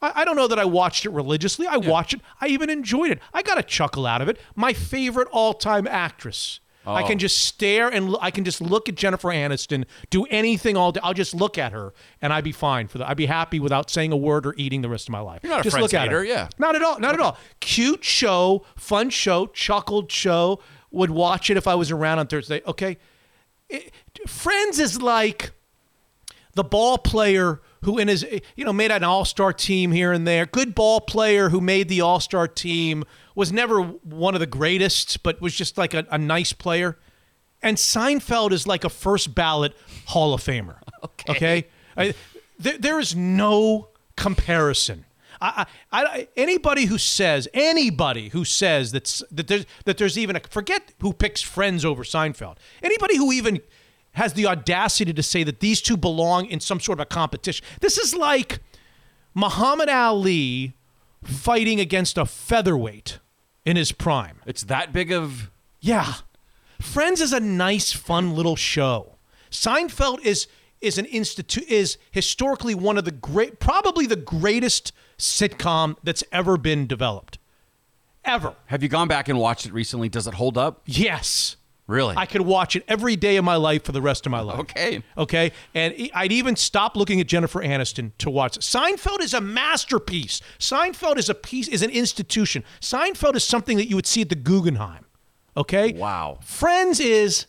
I, 0.00 0.12
I 0.16 0.24
don't 0.24 0.36
know 0.36 0.48
that 0.48 0.58
I 0.58 0.64
watched 0.64 1.04
it 1.04 1.10
religiously. 1.10 1.66
I 1.66 1.76
watched 1.76 2.14
it. 2.14 2.20
I 2.40 2.46
even 2.46 2.70
enjoyed 2.70 3.10
it. 3.10 3.18
I 3.34 3.42
got 3.42 3.58
a 3.58 3.62
chuckle 3.62 4.06
out 4.06 4.22
of 4.22 4.28
it. 4.28 4.38
My 4.54 4.72
favorite 4.72 5.28
all 5.32 5.54
time 5.54 5.86
actress. 5.86 6.60
I 6.86 7.02
Oh. 7.02 7.06
can 7.06 7.18
just 7.18 7.40
stare 7.40 7.88
and 7.88 8.16
I 8.22 8.30
can 8.30 8.42
just 8.44 8.60
look 8.60 8.88
at 8.88 8.94
Jennifer 8.94 9.28
Aniston, 9.28 9.84
do 10.08 10.24
anything 10.30 10.76
all 10.78 10.92
day. 10.92 11.00
I'll 11.02 11.12
just 11.14 11.34
look 11.34 11.58
at 11.58 11.72
her 11.72 11.92
and 12.22 12.32
I'd 12.32 12.42
be 12.44 12.52
fine 12.52 12.88
for 12.88 12.96
that. 12.98 13.08
I'd 13.08 13.16
be 13.18 13.26
happy 13.26 13.60
without 13.60 13.90
saying 13.90 14.12
a 14.12 14.16
word 14.16 14.46
or 14.46 14.54
eating 14.56 14.80
the 14.80 14.88
rest 14.88 15.06
of 15.08 15.12
my 15.12 15.20
life. 15.20 15.40
You're 15.42 15.50
not 15.52 15.60
a 15.60 15.62
just 15.62 15.74
Friends 15.74 15.92
look 15.92 16.00
at 16.00 16.08
her. 16.10 16.22
hater, 16.22 16.24
yeah. 16.24 16.48
Not 16.58 16.74
at 16.76 16.82
all. 16.82 16.98
Not 16.98 17.12
at 17.14 17.20
all. 17.20 17.36
Cute 17.60 18.02
show, 18.02 18.64
fun 18.76 19.10
show, 19.10 19.46
chuckled 19.48 20.10
show. 20.10 20.60
Would 20.90 21.10
watch 21.10 21.50
it 21.50 21.56
if 21.56 21.68
I 21.68 21.74
was 21.74 21.90
around 21.90 22.18
on 22.18 22.26
Thursday. 22.26 22.62
Okay. 22.66 22.96
It- 23.68 23.92
Friends 24.26 24.78
is 24.78 25.00
like 25.00 25.52
the 26.54 26.64
ball 26.64 26.98
player 26.98 27.60
who 27.84 27.96
in 27.98 28.08
his 28.08 28.26
you 28.56 28.64
know 28.64 28.72
made 28.72 28.90
an 28.90 29.04
all-star 29.04 29.52
team 29.52 29.92
here 29.92 30.12
and 30.12 30.26
there 30.26 30.44
good 30.46 30.74
ball 30.74 31.00
player 31.00 31.48
who 31.50 31.60
made 31.60 31.88
the 31.88 32.00
all-star 32.00 32.48
team 32.48 33.04
was 33.34 33.52
never 33.52 33.80
one 33.82 34.34
of 34.34 34.40
the 34.40 34.46
greatest 34.46 35.22
but 35.22 35.40
was 35.40 35.54
just 35.54 35.78
like 35.78 35.94
a, 35.94 36.06
a 36.10 36.18
nice 36.18 36.52
player 36.52 36.98
and 37.62 37.76
seinfeld 37.76 38.52
is 38.52 38.66
like 38.66 38.84
a 38.84 38.88
first 38.90 39.34
ballot 39.34 39.74
hall 40.06 40.34
of 40.34 40.42
famer 40.42 40.76
okay, 41.28 41.66
I- 41.96 42.14
there, 42.58 42.78
there 42.78 42.98
is 43.00 43.14
no 43.16 43.88
comparison 44.16 45.04
I, 45.42 45.66
I, 45.90 46.04
I, 46.04 46.28
anybody 46.36 46.84
who 46.84 46.98
says 46.98 47.48
anybody 47.54 48.28
who 48.28 48.44
says 48.44 48.92
that's 48.92 49.22
that 49.30 49.46
there's 49.48 49.64
that 49.86 49.96
there's 49.96 50.18
even 50.18 50.36
a 50.36 50.40
forget 50.40 50.92
who 51.00 51.12
picks 51.14 51.40
Friends 51.40 51.82
over 51.84 52.04
Seinfeld. 52.04 52.56
Anybody 52.82 53.16
who 53.16 53.32
even 53.32 53.60
has 54.12 54.34
the 54.34 54.46
audacity 54.46 55.12
to 55.14 55.22
say 55.22 55.42
that 55.44 55.60
these 55.60 55.80
two 55.80 55.96
belong 55.96 56.46
in 56.46 56.60
some 56.60 56.78
sort 56.80 56.98
of 56.98 57.02
a 57.04 57.06
competition. 57.06 57.64
This 57.80 57.96
is 57.96 58.14
like 58.14 58.58
Muhammad 59.34 59.88
Ali 59.88 60.74
fighting 61.22 61.80
against 61.80 62.16
a 62.18 62.26
featherweight 62.26 63.18
in 63.64 63.76
his 63.76 63.92
prime. 63.92 64.40
It's 64.46 64.62
that 64.64 64.92
big 64.92 65.12
of 65.12 65.50
Yeah. 65.80 66.14
Friends 66.80 67.20
is 67.20 67.32
a 67.32 67.40
nice, 67.40 67.92
fun 67.92 68.34
little 68.34 68.56
show. 68.56 69.16
Seinfeld 69.50 70.24
is 70.24 70.46
is 70.80 70.96
an 70.96 71.04
institute 71.06 71.68
is 71.68 71.98
historically 72.10 72.74
one 72.74 72.96
of 72.96 73.04
the 73.04 73.10
great 73.10 73.60
probably 73.60 74.06
the 74.06 74.16
greatest 74.16 74.92
sitcom 75.18 75.94
that's 76.02 76.24
ever 76.32 76.56
been 76.56 76.86
developed. 76.86 77.38
Ever. 78.24 78.54
Have 78.66 78.82
you 78.82 78.88
gone 78.88 79.08
back 79.08 79.28
and 79.28 79.38
watched 79.38 79.66
it 79.66 79.72
recently? 79.72 80.08
Does 80.08 80.26
it 80.26 80.34
hold 80.34 80.56
up? 80.56 80.82
Yes. 80.86 81.56
Really? 81.90 82.14
I 82.16 82.24
could 82.24 82.42
watch 82.42 82.76
it 82.76 82.84
every 82.86 83.16
day 83.16 83.36
of 83.36 83.44
my 83.44 83.56
life 83.56 83.82
for 83.82 83.90
the 83.90 84.00
rest 84.00 84.24
of 84.24 84.30
my 84.30 84.40
life. 84.40 84.60
Okay. 84.60 85.02
Okay. 85.18 85.50
And 85.74 85.92
I'd 86.14 86.30
even 86.30 86.54
stop 86.54 86.96
looking 86.96 87.20
at 87.20 87.26
Jennifer 87.26 87.60
Aniston 87.60 88.12
to 88.18 88.30
watch 88.30 88.56
it. 88.56 88.60
Seinfeld 88.60 89.20
is 89.20 89.34
a 89.34 89.40
masterpiece. 89.40 90.40
Seinfeld 90.60 91.18
is 91.18 91.28
a 91.28 91.34
piece, 91.34 91.66
is 91.66 91.82
an 91.82 91.90
institution. 91.90 92.62
Seinfeld 92.80 93.34
is 93.34 93.42
something 93.42 93.76
that 93.76 93.88
you 93.88 93.96
would 93.96 94.06
see 94.06 94.22
at 94.22 94.28
the 94.28 94.36
Guggenheim. 94.36 95.04
Okay. 95.56 95.92
Wow. 95.94 96.38
Friends 96.42 97.00
is 97.00 97.46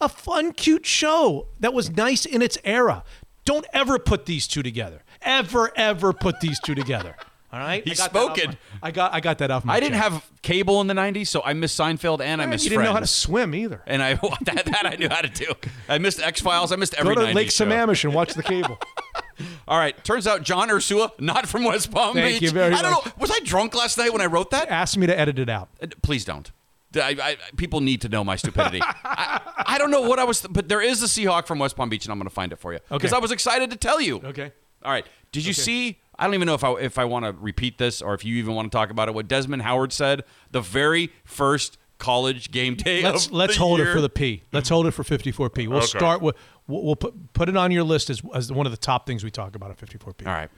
a 0.00 0.08
fun, 0.08 0.52
cute 0.54 0.84
show 0.84 1.46
that 1.60 1.72
was 1.72 1.92
nice 1.92 2.26
in 2.26 2.42
its 2.42 2.58
era. 2.64 3.04
Don't 3.44 3.66
ever 3.72 4.00
put 4.00 4.26
these 4.26 4.48
two 4.48 4.64
together. 4.64 5.02
Ever, 5.22 5.70
ever 5.76 6.12
put 6.12 6.40
these 6.40 6.58
two 6.58 6.74
together. 6.74 7.14
All 7.54 7.60
right. 7.60 7.86
He's 7.86 8.00
I 8.00 8.04
got 8.04 8.10
spoken. 8.10 8.50
my- 8.50 8.56
I 8.82 8.90
got. 8.90 9.14
I 9.14 9.20
got 9.20 9.38
that 9.38 9.50
off 9.52 9.64
my. 9.64 9.74
I 9.74 9.80
didn't 9.80 9.98
chest. 10.00 10.12
have 10.12 10.30
cable 10.42 10.80
in 10.80 10.88
the 10.88 10.94
'90s, 10.94 11.28
so 11.28 11.40
I 11.44 11.52
missed 11.52 11.78
Seinfeld 11.78 12.20
and 12.20 12.42
I 12.42 12.46
missed. 12.46 12.64
You 12.64 12.70
didn't 12.70 12.84
know 12.86 12.92
how 12.92 12.98
to 12.98 13.06
swim 13.06 13.54
either. 13.54 13.80
And 13.86 14.02
I 14.02 14.14
that, 14.42 14.64
that 14.66 14.82
I 14.86 14.96
knew 14.96 15.08
how 15.08 15.20
to 15.20 15.28
do. 15.28 15.52
I 15.88 15.98
missed 15.98 16.20
X 16.20 16.40
Files. 16.40 16.72
I 16.72 16.76
missed 16.76 16.94
every 16.94 17.14
Go 17.14 17.20
to 17.22 17.26
90s 17.28 17.34
Lake 17.34 17.50
show. 17.52 17.64
Sammamish 17.64 18.02
and 18.04 18.12
watch 18.12 18.34
the 18.34 18.42
cable. 18.42 18.76
All 19.68 19.78
right. 19.78 20.02
Turns 20.04 20.26
out 20.26 20.42
John 20.42 20.68
Ursua, 20.68 21.12
not 21.20 21.46
from 21.48 21.62
West 21.64 21.90
Palm 21.92 22.14
Thank 22.14 22.34
Beach. 22.34 22.42
you 22.42 22.50
very 22.50 22.74
I 22.74 22.82
don't 22.82 22.92
much. 22.92 23.06
know. 23.06 23.12
Was 23.18 23.30
I 23.30 23.38
drunk 23.44 23.74
last 23.74 23.98
night 23.98 24.12
when 24.12 24.20
I 24.20 24.26
wrote 24.26 24.50
that? 24.50 24.68
Ask 24.68 24.96
me 24.96 25.06
to 25.06 25.16
edit 25.18 25.38
it 25.38 25.48
out. 25.48 25.68
Uh, 25.80 25.86
Please 26.02 26.24
don't. 26.24 26.50
I, 26.96 27.16
I, 27.20 27.36
people 27.56 27.80
need 27.80 28.00
to 28.02 28.08
know 28.08 28.22
my 28.22 28.36
stupidity. 28.36 28.80
I, 28.82 29.40
I 29.66 29.78
don't 29.78 29.90
know 29.90 30.02
what 30.02 30.18
I 30.20 30.24
was, 30.24 30.42
but 30.42 30.68
there 30.68 30.80
is 30.80 31.02
a 31.02 31.06
Seahawk 31.06 31.46
from 31.46 31.58
West 31.58 31.76
Palm 31.76 31.88
Beach, 31.88 32.04
and 32.04 32.12
I'm 32.12 32.18
going 32.18 32.28
to 32.28 32.34
find 32.34 32.52
it 32.52 32.58
for 32.60 32.72
you 32.72 32.78
because 32.88 33.12
Okay. 33.12 33.16
I 33.16 33.20
was 33.20 33.32
excited 33.32 33.70
to 33.70 33.76
tell 33.76 34.00
you. 34.00 34.20
Okay. 34.22 34.52
All 34.84 34.92
right. 34.92 35.06
Did 35.32 35.44
you 35.46 35.52
see? 35.52 35.98
I 36.18 36.24
don't 36.24 36.34
even 36.34 36.46
know 36.46 36.54
if 36.54 36.64
I 36.64 36.72
if 36.74 36.98
I 36.98 37.04
want 37.04 37.24
to 37.24 37.32
repeat 37.32 37.78
this 37.78 38.00
or 38.02 38.14
if 38.14 38.24
you 38.24 38.36
even 38.36 38.54
want 38.54 38.70
to 38.70 38.76
talk 38.76 38.90
about 38.90 39.08
it. 39.08 39.14
What 39.14 39.28
Desmond 39.28 39.62
Howard 39.62 39.92
said 39.92 40.22
the 40.50 40.60
very 40.60 41.10
first 41.24 41.76
college 41.98 42.50
game 42.50 42.74
day. 42.76 43.02
Let's 43.02 43.26
of 43.26 43.32
let's 43.32 43.54
the 43.54 43.60
hold 43.60 43.78
year. 43.78 43.90
it 43.90 43.92
for 43.94 44.00
the 44.00 44.08
P. 44.08 44.42
Let's 44.52 44.68
hold 44.68 44.86
it 44.86 44.92
for 44.92 45.02
54P. 45.04 45.66
We'll 45.68 45.78
Okay. 45.78 45.86
start 45.86 46.20
with 46.22 46.36
we'll, 46.66 46.82
we'll 46.82 46.96
put 46.96 47.32
put 47.32 47.48
it 47.48 47.56
on 47.56 47.70
your 47.70 47.84
list 47.84 48.10
as 48.10 48.22
as 48.34 48.52
one 48.52 48.66
of 48.66 48.72
the 48.72 48.78
top 48.78 49.06
things 49.06 49.24
we 49.24 49.30
talk 49.30 49.54
about 49.56 49.70
at 49.70 49.78
54P. 49.78 50.26
All 50.26 50.32
right. 50.32 50.50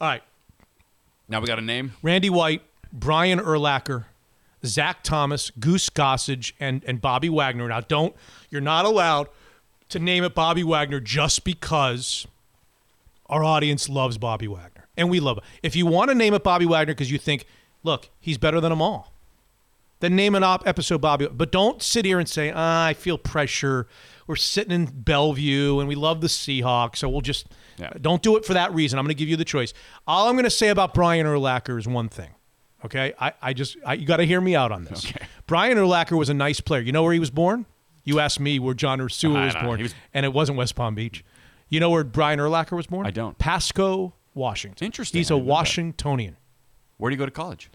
All 0.00 0.08
right. 0.08 0.22
Now 1.28 1.40
we 1.40 1.46
got 1.46 1.58
a 1.58 1.62
name. 1.62 1.92
Randy 2.02 2.30
White, 2.30 2.62
Brian 2.92 3.38
Urlacher, 3.38 4.04
Zach 4.64 5.02
Thomas, 5.02 5.50
Goose 5.50 5.88
Gossage, 5.90 6.52
and 6.60 6.82
and 6.86 7.00
Bobby 7.00 7.28
Wagner. 7.28 7.68
Now 7.68 7.80
don't 7.80 8.14
you're 8.50 8.60
not 8.60 8.84
allowed 8.84 9.28
to 9.90 9.98
name 9.98 10.24
it 10.24 10.34
Bobby 10.34 10.64
Wagner 10.64 11.00
just 11.00 11.44
because 11.44 12.26
our 13.26 13.44
audience 13.44 13.88
loves 13.88 14.18
Bobby 14.18 14.48
Wagner. 14.48 14.71
And 14.96 15.08
we 15.10 15.20
love 15.20 15.38
it. 15.38 15.44
If 15.62 15.74
you 15.76 15.86
want 15.86 16.10
to 16.10 16.14
name 16.14 16.34
it 16.34 16.42
Bobby 16.44 16.66
Wagner 16.66 16.92
because 16.94 17.10
you 17.10 17.18
think, 17.18 17.46
look, 17.82 18.10
he's 18.20 18.38
better 18.38 18.60
than 18.60 18.70
them 18.70 18.82
all, 18.82 19.12
then 20.00 20.14
name 20.16 20.34
an 20.34 20.42
op 20.42 20.66
episode 20.66 21.00
Bobby. 21.00 21.28
But 21.32 21.50
don't 21.52 21.82
sit 21.82 22.04
here 22.04 22.18
and 22.18 22.28
say, 22.28 22.52
ah, 22.54 22.86
I 22.86 22.94
feel 22.94 23.16
pressure. 23.16 23.86
We're 24.26 24.36
sitting 24.36 24.72
in 24.72 24.86
Bellevue 24.86 25.78
and 25.78 25.88
we 25.88 25.94
love 25.94 26.20
the 26.20 26.26
Seahawks, 26.26 26.96
so 26.96 27.08
we'll 27.08 27.20
just 27.20 27.46
Yeah. 27.78 27.90
don't 28.00 28.22
do 28.22 28.36
it 28.36 28.44
for 28.44 28.54
that 28.54 28.74
reason. 28.74 28.98
I'm 28.98 29.04
going 29.04 29.14
to 29.14 29.18
give 29.18 29.28
you 29.28 29.36
the 29.36 29.44
choice. 29.44 29.72
All 30.06 30.28
I'm 30.28 30.34
going 30.34 30.44
to 30.44 30.50
say 30.50 30.68
about 30.68 30.92
Brian 30.94 31.26
Urlacher 31.26 31.78
is 31.78 31.86
one 31.88 32.08
thing. 32.08 32.30
Okay, 32.84 33.14
I, 33.20 33.32
I 33.40 33.52
just 33.52 33.76
I, 33.86 33.94
you 33.94 34.04
got 34.06 34.16
to 34.16 34.24
hear 34.24 34.40
me 34.40 34.56
out 34.56 34.72
on 34.72 34.84
this. 34.84 35.04
Okay. 35.06 35.24
Brian 35.46 35.78
Urlacher 35.78 36.18
was 36.18 36.28
a 36.28 36.34
nice 36.34 36.60
player. 36.60 36.80
You 36.82 36.90
know 36.92 37.04
where 37.04 37.12
he 37.12 37.20
was 37.20 37.30
born? 37.30 37.64
You 38.04 38.18
asked 38.18 38.40
me 38.40 38.58
where 38.58 38.74
John 38.74 38.98
Ursua 38.98 39.44
was 39.44 39.54
born, 39.54 39.80
was- 39.80 39.94
and 40.12 40.26
it 40.26 40.32
wasn't 40.32 40.58
West 40.58 40.74
Palm 40.74 40.96
Beach. 40.96 41.24
You 41.68 41.78
know 41.78 41.90
where 41.90 42.02
Brian 42.02 42.40
Urlacher 42.40 42.72
was 42.72 42.88
born? 42.88 43.06
I 43.06 43.12
don't. 43.12 43.38
Pasco, 43.38 44.14
Washington. 44.34 44.84
Interesting. 44.84 45.18
He's 45.18 45.30
a 45.30 45.34
didn't 45.34 45.40
know 45.40 45.46
that. 45.46 45.52
Washingtonian. 45.52 46.36
Where 46.98 47.10
do 47.10 47.14
you 47.14 47.18
go 47.18 47.24
to 47.26 47.30
college? 47.32 47.70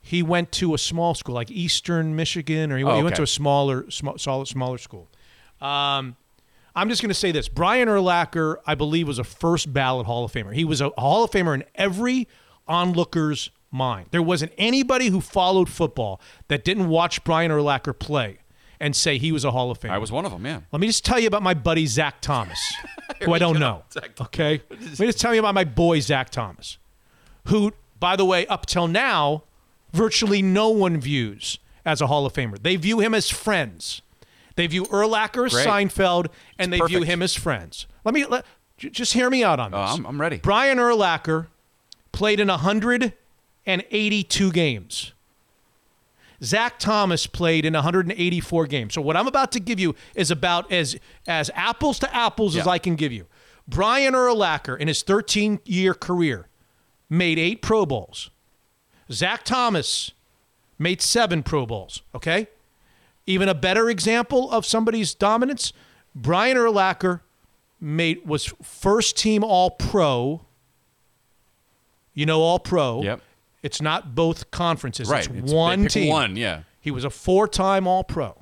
He 0.00 0.22
went 0.22 0.50
to 0.52 0.72
a 0.74 0.78
small 0.78 1.14
school 1.14 1.34
like 1.34 1.50
Eastern 1.50 2.16
Michigan, 2.16 2.72
or 2.72 2.78
he, 2.78 2.84
Oh, 2.84 2.96
he 2.96 3.02
went 3.02 3.16
to 3.16 3.22
a 3.22 3.26
smaller, 3.26 3.90
small, 3.90 4.16
smaller, 4.16 4.46
smaller 4.46 4.78
school. 4.78 5.08
Um, 5.60 6.16
I'm 6.74 6.88
just 6.88 7.02
going 7.02 7.10
to 7.10 7.14
say 7.14 7.32
this: 7.32 7.48
Brian 7.48 7.88
Urlacher, 7.88 8.56
I 8.66 8.74
believe, 8.74 9.06
was 9.08 9.18
a 9.18 9.24
first 9.24 9.72
ballot 9.72 10.06
Hall 10.06 10.24
of 10.24 10.32
Famer. 10.32 10.54
He 10.54 10.64
was 10.64 10.80
a 10.80 10.90
Hall 10.96 11.24
of 11.24 11.30
Famer 11.30 11.54
in 11.54 11.64
every 11.74 12.28
onlooker's 12.66 13.50
mind. 13.70 14.06
There 14.10 14.22
wasn't 14.22 14.52
anybody 14.56 15.08
who 15.08 15.20
followed 15.20 15.68
football 15.68 16.20
that 16.48 16.64
didn't 16.64 16.88
watch 16.88 17.22
Brian 17.24 17.50
Urlacher 17.50 17.96
play 17.98 18.38
and 18.80 18.96
say 18.96 19.18
he 19.18 19.30
was 19.30 19.44
a 19.44 19.50
Hall 19.50 19.70
of 19.70 19.78
Famer. 19.78 19.90
I 19.90 19.98
was 19.98 20.10
one 20.10 20.24
of 20.24 20.32
them. 20.32 20.44
Yeah. 20.44 20.60
Let 20.72 20.80
me 20.80 20.86
just 20.86 21.04
tell 21.04 21.20
you 21.20 21.28
about 21.28 21.42
my 21.42 21.54
buddy 21.54 21.86
Zach 21.86 22.20
Thomas, 22.20 22.58
who 23.22 23.34
I 23.34 23.38
don't 23.38 23.60
know. 23.60 23.84
Zach 23.92 24.20
Okay, 24.20 24.62
let 24.70 24.98
me 24.98 25.06
just 25.06 25.20
tell 25.20 25.34
you 25.34 25.40
about 25.40 25.54
my 25.54 25.64
boy 25.64 26.00
Zach 26.00 26.30
Thomas, 26.30 26.78
who, 27.48 27.72
by 27.98 28.16
the 28.16 28.24
way, 28.24 28.46
up 28.46 28.66
till 28.66 28.88
now, 28.88 29.44
virtually 29.92 30.42
no 30.42 30.70
one 30.70 31.00
views 31.00 31.58
as 31.84 32.00
a 32.00 32.06
Hall 32.06 32.26
of 32.26 32.32
Famer. 32.32 32.60
They 32.60 32.76
view 32.76 33.00
him 33.00 33.14
as 33.14 33.28
friends. 33.28 34.02
They 34.56 34.66
view 34.66 34.84
Urlacher, 34.84 35.50
Great. 35.50 35.66
Seinfeld, 35.66 36.28
and 36.58 36.74
It's 36.74 36.82
they 36.82 36.86
view 36.86 37.02
him 37.02 37.22
as 37.22 37.34
friends. 37.34 37.86
Let 38.04 38.14
me 38.14 38.24
let, 38.26 38.44
j- 38.76 38.90
just 38.90 39.12
hear 39.12 39.30
me 39.30 39.44
out 39.44 39.60
on 39.60 39.74
oh, 39.74 39.80
this. 39.80 39.90
Oh, 39.90 39.94
I'm, 39.94 40.06
I'm 40.06 40.20
ready. 40.20 40.38
Brian 40.38 40.78
Urlacher 40.78 41.46
played 42.12 42.40
in 42.40 42.48
182 42.48 44.52
games. 44.52 45.12
Zach 46.42 46.78
Thomas 46.78 47.26
played 47.26 47.64
in 47.64 47.74
184 47.74 48.66
games. 48.66 48.94
So 48.94 49.02
what 49.02 49.16
I'm 49.16 49.26
about 49.26 49.52
to 49.52 49.60
give 49.60 49.78
you 49.78 49.94
is 50.14 50.30
about 50.30 50.70
as 50.72 50.96
as 51.26 51.50
apples 51.54 51.98
to 52.00 52.14
apples 52.14 52.56
as 52.56 52.66
I 52.66 52.78
can 52.78 52.96
give 52.96 53.12
you. 53.12 53.26
Brian 53.68 54.14
Urlacher 54.14 54.78
in 54.78 54.88
his 54.88 55.02
13 55.02 55.60
year 55.64 55.94
career 55.94 56.48
made 57.08 57.38
eight 57.38 57.62
Pro 57.62 57.84
Bowls. 57.86 58.30
Zach 59.12 59.44
Thomas 59.44 60.12
made 60.78 61.02
seven 61.02 61.42
Pro 61.42 61.66
Bowls. 61.66 62.02
Okay, 62.14 62.48
even 63.26 63.48
a 63.48 63.54
better 63.54 63.90
example 63.90 64.50
of 64.50 64.64
somebody's 64.64 65.14
dominance. 65.14 65.72
Brian 66.14 66.56
Urlacher 66.56 67.20
made 67.80 68.26
was 68.26 68.52
first 68.62 69.16
team 69.16 69.44
All 69.44 69.70
Pro. 69.70 70.42
You 72.14 72.26
know, 72.26 72.40
All 72.40 72.58
Pro. 72.58 73.02
Yep. 73.02 73.20
It's 73.62 73.80
not 73.82 74.14
both 74.14 74.50
conferences. 74.50 75.08
Right. 75.08 75.26
It's, 75.26 75.28
It's- 75.36 75.52
one 75.52 75.86
team. 75.88 76.08
one, 76.08 76.36
yeah. 76.36 76.62
He 76.80 76.90
was 76.90 77.04
a 77.04 77.10
four-time 77.10 77.86
All-Pro. 77.86 78.36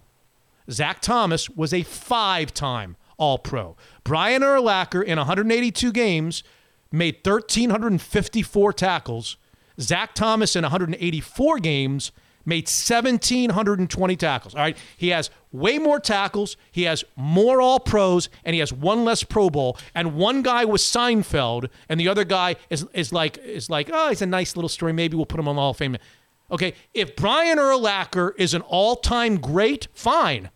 Zach 0.71 1.01
Thomas 1.01 1.49
was 1.51 1.73
a 1.75 1.83
five-time 1.83 2.97
All-Pro. 3.17 3.77
Brian 4.05 4.43
Urlacher 4.43 5.03
in 5.03 5.19
182 5.19 5.91
games 5.93 6.45
made 6.93 7.17
1,354 7.25 8.73
tackles. 8.73 9.37
Zach 9.81 10.15
Thomas 10.15 10.55
in 10.57 10.63
184 10.63 11.59
games 11.59 12.13
made 12.45 12.65
1,720 12.65 14.17
tackles. 14.17 14.55
All 14.55 14.61
right. 14.61 14.77
He 14.97 15.09
has 15.09 15.31
way 15.53 15.79
more 15.79 16.01
tackles. 16.01 16.57
He 16.71 16.85
has 16.85 17.05
more 17.17 17.61
All 17.61 17.81
Pros, 17.81 18.29
and 18.45 18.55
he 18.55 18.61
has 18.61 18.73
one 18.73 19.05
less 19.05 19.23
Pro 19.23 19.51
Bowl. 19.51 19.77
And 19.95 20.15
one 20.15 20.43
guy 20.43 20.65
was 20.65 20.83
Seinfeld, 20.83 21.69
and 21.89 21.99
the 22.01 22.09
other 22.09 22.25
guy 22.25 22.57
is 22.71 22.87
is 22.93 23.13
like 23.13 23.39
is 23.39 23.71
like 23.71 23.91
oh, 23.93 24.09
he's 24.09 24.23
a 24.23 24.27
nice 24.27 24.57
little 24.57 24.69
story. 24.69 24.93
Maybe 24.93 25.17
we'll 25.17 25.27
put 25.27 25.41
him 25.41 25.49
on 25.49 25.57
the 25.57 25.63
Hall 25.63 25.71
of 25.71 25.77
Fame. 25.77 25.97
Okay, 26.51 26.75
if 26.95 27.15
Brian 27.15 27.59
Urlacher 27.59 28.33
is 28.39 28.55
an 28.55 28.63
all-time 28.63 29.37
great, 29.39 29.89
fine. 29.93 30.49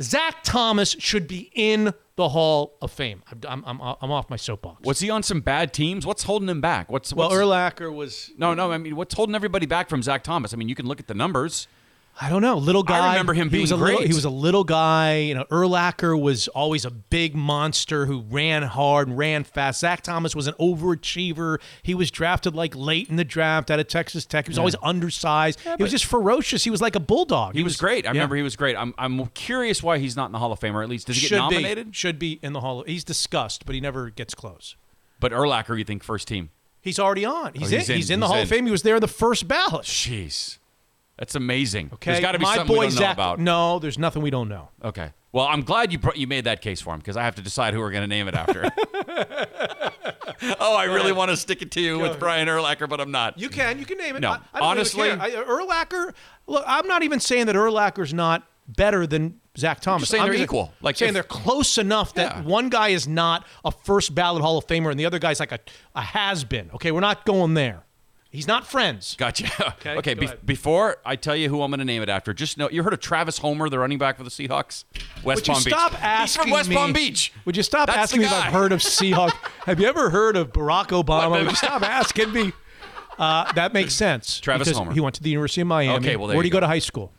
Zach 0.00 0.44
Thomas 0.44 0.94
should 1.00 1.26
be 1.26 1.50
in 1.54 1.92
the 2.18 2.28
Hall 2.30 2.76
of 2.82 2.90
Fame. 2.90 3.22
I'm, 3.30 3.64
I'm, 3.64 3.80
I'm, 3.80 3.96
I'm 4.02 4.10
off 4.10 4.28
my 4.28 4.34
soapbox. 4.34 4.84
Was 4.84 4.98
he 4.98 5.08
on 5.08 5.22
some 5.22 5.40
bad 5.40 5.72
teams? 5.72 6.04
What's 6.04 6.24
holding 6.24 6.48
him 6.48 6.60
back? 6.60 6.90
What's, 6.90 7.14
Well, 7.14 7.28
what's 7.28 7.40
Urlacher 7.40 7.94
was. 7.94 8.32
No, 8.36 8.54
no. 8.54 8.72
I 8.72 8.78
mean, 8.78 8.96
what's 8.96 9.14
holding 9.14 9.36
everybody 9.36 9.66
back 9.66 9.88
from 9.88 10.02
Zach 10.02 10.24
Thomas? 10.24 10.52
I 10.52 10.56
mean, 10.56 10.68
you 10.68 10.74
can 10.74 10.86
look 10.86 10.98
at 10.98 11.06
the 11.06 11.14
numbers. 11.14 11.68
I 12.20 12.28
don't 12.30 12.42
know. 12.42 12.56
Little 12.58 12.82
guy. 12.82 12.98
I 12.98 13.10
remember 13.12 13.32
him 13.32 13.48
he 13.48 13.52
being 13.52 13.62
was 13.62 13.70
a 13.70 13.76
Little, 13.76 13.98
great. 13.98 14.08
he 14.08 14.14
was 14.14 14.24
a 14.24 14.30
little 14.30 14.64
guy. 14.64 15.18
You 15.18 15.34
know, 15.36 15.44
Urlacher 15.52 16.20
was 16.20 16.48
always 16.48 16.84
a 16.84 16.90
big 16.90 17.36
monster 17.36 18.06
who 18.06 18.22
ran 18.28 18.64
hard 18.64 19.06
and 19.06 19.16
ran 19.16 19.44
fast. 19.44 19.78
Zach 19.80 20.00
Thomas 20.02 20.34
was 20.34 20.48
an 20.48 20.54
overachiever. 20.58 21.58
He 21.82 21.94
was 21.94 22.10
drafted 22.10 22.54
like 22.54 22.74
late 22.74 23.08
in 23.08 23.16
the 23.16 23.24
draft 23.24 23.70
out 23.70 23.78
of 23.78 23.86
Texas 23.88 24.26
Tech. 24.26 24.46
He 24.46 24.50
was 24.50 24.56
Yeah. 24.56 24.60
always 24.62 24.76
undersized. 24.82 25.60
he 25.60 25.82
was 25.82 25.90
just 25.92 26.06
ferocious. 26.06 26.64
He 26.64 26.70
was 26.70 26.80
like 26.80 26.96
a 26.96 27.00
bulldog. 27.00 27.54
He 27.54 27.62
was 27.62 27.76
great. 27.76 28.04
I 28.04 28.08
yeah. 28.08 28.12
remember 28.14 28.36
he 28.36 28.42
was 28.42 28.56
great. 28.56 28.76
I'm, 28.76 28.94
I'm 28.98 29.26
curious 29.28 29.82
why 29.82 29.98
he's 29.98 30.16
not 30.16 30.26
in 30.26 30.32
the 30.32 30.38
Hall 30.38 30.50
of 30.52 30.58
Fame, 30.58 30.76
or 30.76 30.82
at 30.82 30.88
least 30.88 31.06
does 31.06 31.16
he 31.16 31.22
get 31.22 31.28
should 31.28 31.36
nominated? 31.36 31.86
Be, 31.88 31.92
should 31.92 32.18
be 32.18 32.40
in 32.42 32.52
the 32.52 32.60
Hall. 32.60 32.80
Of, 32.80 32.86
he's 32.88 33.04
discussed, 33.04 33.64
but 33.64 33.74
he 33.74 33.80
never 33.80 34.10
gets 34.10 34.34
close. 34.34 34.76
But 35.20 35.32
Urlacher, 35.32 35.78
you 35.78 35.84
think 35.84 36.02
first 36.02 36.26
team? 36.28 36.50
He's 36.80 36.98
already 36.98 37.24
on. 37.24 37.52
He's, 37.54 37.72
Oh, 37.72 37.74
in, 37.76 37.80
he's 37.80 37.90
in. 37.90 37.96
He's 37.96 38.10
in 38.10 38.20
the 38.20 38.26
He's 38.26 38.30
Hall 38.30 38.36
in. 38.38 38.42
of 38.44 38.48
Fame. 38.48 38.66
He 38.66 38.72
was 38.72 38.82
there 38.82 38.98
the 39.00 39.08
first 39.08 39.46
ballot. 39.48 39.84
Jeez, 39.84 40.58
that's 41.18 41.34
amazing. 41.34 41.90
Okay, 41.94 42.12
There's 42.12 42.22
got 42.22 42.32
to 42.32 42.38
be 42.38 42.44
my 42.44 42.56
something 42.56 42.74
boy 42.76 42.80
we 42.86 42.86
don't 42.86 42.94
know 42.94 43.00
Zach. 43.00 43.14
about. 43.14 43.38
No, 43.40 43.78
there's 43.78 43.98
nothing 43.98 44.22
we 44.22 44.30
don't 44.30 44.48
know. 44.48 44.68
Okay. 44.84 45.10
Well, 45.32 45.46
I'm 45.46 45.62
glad 45.62 45.92
you 45.92 45.98
br- 45.98 46.14
you 46.14 46.26
made 46.26 46.44
that 46.44 46.62
case 46.62 46.80
for 46.80 46.94
him 46.94 47.00
because 47.00 47.16
I 47.16 47.22
have 47.24 47.34
to 47.34 47.42
decide 47.42 47.74
who 47.74 47.80
we're 47.80 47.90
going 47.90 48.02
to 48.02 48.06
name 48.08 48.28
it 48.28 48.34
after. 48.34 48.64
oh, 50.60 50.74
I 50.76 50.84
really 50.84 51.12
want 51.12 51.30
to 51.30 51.36
stick 51.36 51.62
it 51.62 51.70
to 51.72 51.80
you 51.80 51.98
with 51.98 52.18
Brian 52.18 52.48
Urlacher, 52.48 52.88
but 52.88 53.00
I'm 53.00 53.10
not. 53.10 53.38
You 53.38 53.48
can. 53.48 53.78
You 53.78 53.84
can 53.84 53.98
name 53.98 54.16
it. 54.16 54.20
No, 54.20 54.30
I, 54.30 54.38
I 54.54 54.58
don't 54.60 54.68
honestly- 54.68 55.08
really 55.08 55.18
care. 55.18 55.38
I, 55.38 55.42
uh, 55.42 55.44
Urlacher. 55.44 56.14
Look, 56.46 56.64
I'm 56.66 56.86
not 56.86 57.02
even 57.02 57.20
saying 57.20 57.46
that 57.46 57.56
Urlacher's 57.56 58.14
not 58.14 58.44
better 58.66 59.06
than 59.06 59.40
Zach 59.56 59.80
Thomas. 59.80 60.02
just 60.02 60.12
saying 60.12 60.22
I'm 60.24 60.30
they're 60.30 60.40
equal. 60.42 60.72
Like, 60.80 60.96
saying 60.96 61.10
if- 61.10 61.14
they're 61.14 61.22
close 61.22 61.78
enough 61.78 62.14
that 62.14 62.36
Yeah. 62.36 62.42
one 62.42 62.68
guy 62.68 62.88
is 62.88 63.06
not 63.08 63.46
a 63.64 63.70
first 63.70 64.14
ballot 64.14 64.42
Hall 64.42 64.56
of 64.58 64.66
Famer 64.66 64.90
and 64.90 64.98
the 65.00 65.06
other 65.06 65.18
guy's 65.18 65.40
like 65.40 65.52
a, 65.52 65.58
a 65.94 66.00
has 66.02 66.44
been. 66.44 66.70
Okay, 66.74 66.90
we're 66.90 67.00
not 67.00 67.24
going 67.26 67.54
there. 67.54 67.84
He's 68.38 68.46
not 68.46 68.64
friends. 68.68 69.16
Gotcha. 69.18 69.44
Okay, 69.78 69.96
Okay. 69.96 70.14
go 70.14 70.20
be- 70.20 70.26
ahead. 70.26 70.46
before 70.46 70.98
I 71.04 71.16
tell 71.16 71.34
you 71.34 71.48
who 71.48 71.60
I'm 71.62 71.70
going 71.72 71.80
to 71.80 71.84
name 71.84 72.02
it 72.02 72.08
after, 72.08 72.32
just 72.32 72.56
know 72.56 72.70
you 72.70 72.84
heard 72.84 72.92
of 72.92 73.00
Travis 73.00 73.38
Homer, 73.38 73.68
the 73.68 73.78
running 73.80 73.98
back 73.98 74.16
for 74.16 74.22
the 74.22 74.30
Seahawks, 74.30 74.84
West 75.24 75.40
Would 75.42 75.48
you 75.48 75.54
Palm 75.54 75.64
Beach. 75.64 75.72
stop 75.74 76.20
He's 76.20 76.36
from 76.36 76.50
West 76.50 76.68
me? 76.68 76.76
Palm 76.76 76.92
Beach. 76.92 77.32
Would 77.44 77.56
you 77.56 77.62
stop 77.64 77.86
That's 77.88 77.98
asking 77.98 78.20
me 78.20 78.26
if. 78.26 78.32
I've 78.32 78.52
heard 78.52 78.70
of 78.70 78.78
Seahawks? 78.78 79.32
Have 79.66 79.80
you 79.80 79.86
ever 79.88 80.10
heard 80.10 80.36
of 80.36 80.52
Barack 80.52 80.88
Obama? 80.88 81.30
What- 81.30 81.40
Would 81.42 81.50
you 81.50 81.56
stop 81.56 81.82
asking 81.82 82.32
me? 82.32 82.52
Uh, 83.18 83.50
that 83.54 83.72
makes 83.72 83.94
sense. 83.94 84.38
Travis 84.38 84.70
Homer. 84.70 84.92
He 84.92 85.00
went 85.00 85.16
to 85.16 85.22
the 85.24 85.30
University 85.30 85.60
of 85.62 85.66
Miami. 85.66 85.96
Okay, 86.06 86.14
well, 86.16 86.28
there 86.28 86.36
Where 86.36 86.44
you 86.44 86.44
did 86.44 86.46
he 86.46 86.50
go 86.52 86.56
go. 86.58 86.60
to 86.60 86.66
high 86.68 86.78
school? 86.78 87.12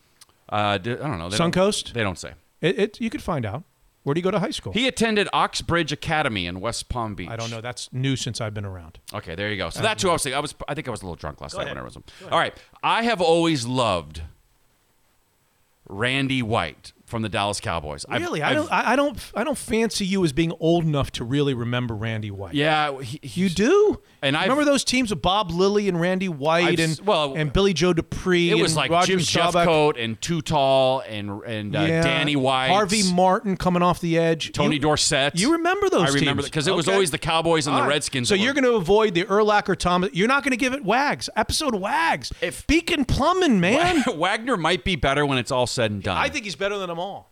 Uh, 0.48 0.78
d- 0.78 0.92
I 0.94 0.96
don't 0.96 1.20
know. 1.20 1.28
They 1.28 1.38
don't- 1.38 1.52
Suncoast? 1.54 1.92
They 1.92 2.04
don't 2.04 2.18
say. 2.18 2.34
It, 2.62 2.80
it, 2.80 3.02
you 3.02 3.10
could 3.10 3.22
find 3.22 3.46
out. 3.46 3.64
Where 4.10 4.16
did 4.16 4.22
you 4.22 4.24
go 4.24 4.32
to 4.32 4.40
high 4.40 4.50
school? 4.50 4.74
He 4.74 4.88
attended 4.88 5.30
Oxbridge 5.34 5.92
Academy 5.92 6.48
in 6.48 6.62
West 6.62 6.90
Palm 6.90 7.14
Beach. 7.14 7.30
I 7.30 7.36
don't 7.36 7.52
know. 7.52 7.62
That's 7.62 7.94
new 7.94 8.16
since 8.16 8.42
I've 8.42 8.56
been 8.56 8.66
around. 8.66 8.98
Okay, 9.14 9.36
there 9.36 9.52
you 9.52 9.56
go. 9.58 9.70
So 9.70 9.84
that's 9.84 10.02
who 10.02 10.10
I 10.10 10.14
was 10.14 10.24
thinking. 10.24 10.36
I 10.36 10.40
was. 10.40 10.56
I 10.68 10.74
think 10.74 10.88
I 10.88 10.92
was 10.92 11.04
a 11.04 11.06
little 11.06 11.16
drunk 11.16 11.42
last 11.42 11.56
night 11.56 11.66
ahead. 11.66 11.76
when 11.76 11.84
I 11.84 11.86
was. 11.86 11.96
All 12.32 12.40
right. 12.40 12.52
I 12.82 13.04
have 13.04 13.22
always 13.22 13.68
loved 13.68 14.24
Randy 15.88 16.42
White 16.42 16.92
from 17.10 17.22
the 17.24 17.30
Dallas 17.30 17.60
Cowboys. 17.60 18.06
I've- 18.08 18.24
Really, 18.24 18.42
I 18.44 18.54
don't. 18.54 18.72
I, 18.72 18.92
I 18.92 18.96
don't. 18.96 19.18
I 19.36 19.44
don't 19.44 19.58
fancy 19.58 20.06
you 20.06 20.24
as 20.24 20.32
being 20.34 20.52
old 20.60 20.84
enough 20.84 21.10
to 21.14 21.24
really 21.24 21.54
remember 21.54 21.96
Randy 21.96 22.32
White. 22.32 22.54
Yeah, 22.54 23.02
he, 23.02 23.20
you 23.24 23.50
do. 23.50 24.00
And 24.22 24.36
I 24.38 24.44
remember 24.44 24.66
those 24.66 24.84
teams 24.84 25.10
with 25.10 25.22
Bob 25.22 25.50
Lilly 25.52 25.88
and 25.88 26.00
Randy 26.00 26.28
White 26.30 26.78
I've 26.78 26.80
and 26.80 27.00
well, 27.06 27.34
and 27.36 27.52
Billy 27.54 27.74
Joe 27.74 27.94
Dupree. 27.94 28.52
It 28.52 28.56
was 28.56 28.72
and 28.74 28.78
like 28.78 28.92
Roger 28.92 29.14
Jim 29.14 29.22
Staubach. 29.22 29.66
Jeffcoat 29.68 30.04
and 30.04 30.20
Too 30.22 30.42
Tall 30.42 31.00
and 31.02 31.42
and 31.44 31.76
uh, 31.76 31.80
Yeah. 31.80 32.02
Danny 32.04 32.36
White, 32.36 32.68
Harvey 32.68 33.04
Martin 33.14 33.56
coming 33.58 33.82
off 33.82 34.00
the 34.02 34.18
edge. 34.18 34.52
Tony 34.52 34.76
You- 34.76 34.82
Dorsett. 34.82 35.40
You 35.40 35.54
remember 35.54 35.90
those 35.90 36.14
I 36.14 36.20
remember 36.20 36.44
because 36.44 36.68
it 36.68 36.76
was 36.76 36.88
Okay. 36.88 36.94
always 36.94 37.12
the 37.12 37.18
Cowboys 37.18 37.66
and 37.68 37.76
All 37.76 37.84
the. 37.84 37.88
Redskins. 37.88 38.28
So 38.28 38.36
you're 38.36 38.54
going 38.54 38.66
to 38.66 38.74
avoid 38.76 39.14
the 39.16 39.24
Urlacher 39.24 39.76
Thomas. 39.78 40.10
You're 40.14 40.28
not 40.28 40.44
going 40.44 40.52
to 40.52 40.58
give 40.58 40.74
it 40.74 40.84
Wags 40.84 41.30
episode 41.38 41.74
Wags. 41.76 42.32
If 42.42 42.68
Beacon 42.68 43.06
Plumbing, 43.06 43.60
man. 43.62 44.04
Wagner 44.18 44.58
might 44.58 44.84
be 44.84 44.96
better 44.98 45.26
when 45.26 45.38
it's 45.38 45.52
all 45.52 45.66
said 45.68 45.92
and 45.92 46.04
done. 46.04 46.18
I 46.18 46.28
think 46.30 46.44
he's 46.44 46.56
better 46.56 46.78
than 46.78 46.90
them 47.00 47.08
all. 47.08 47.32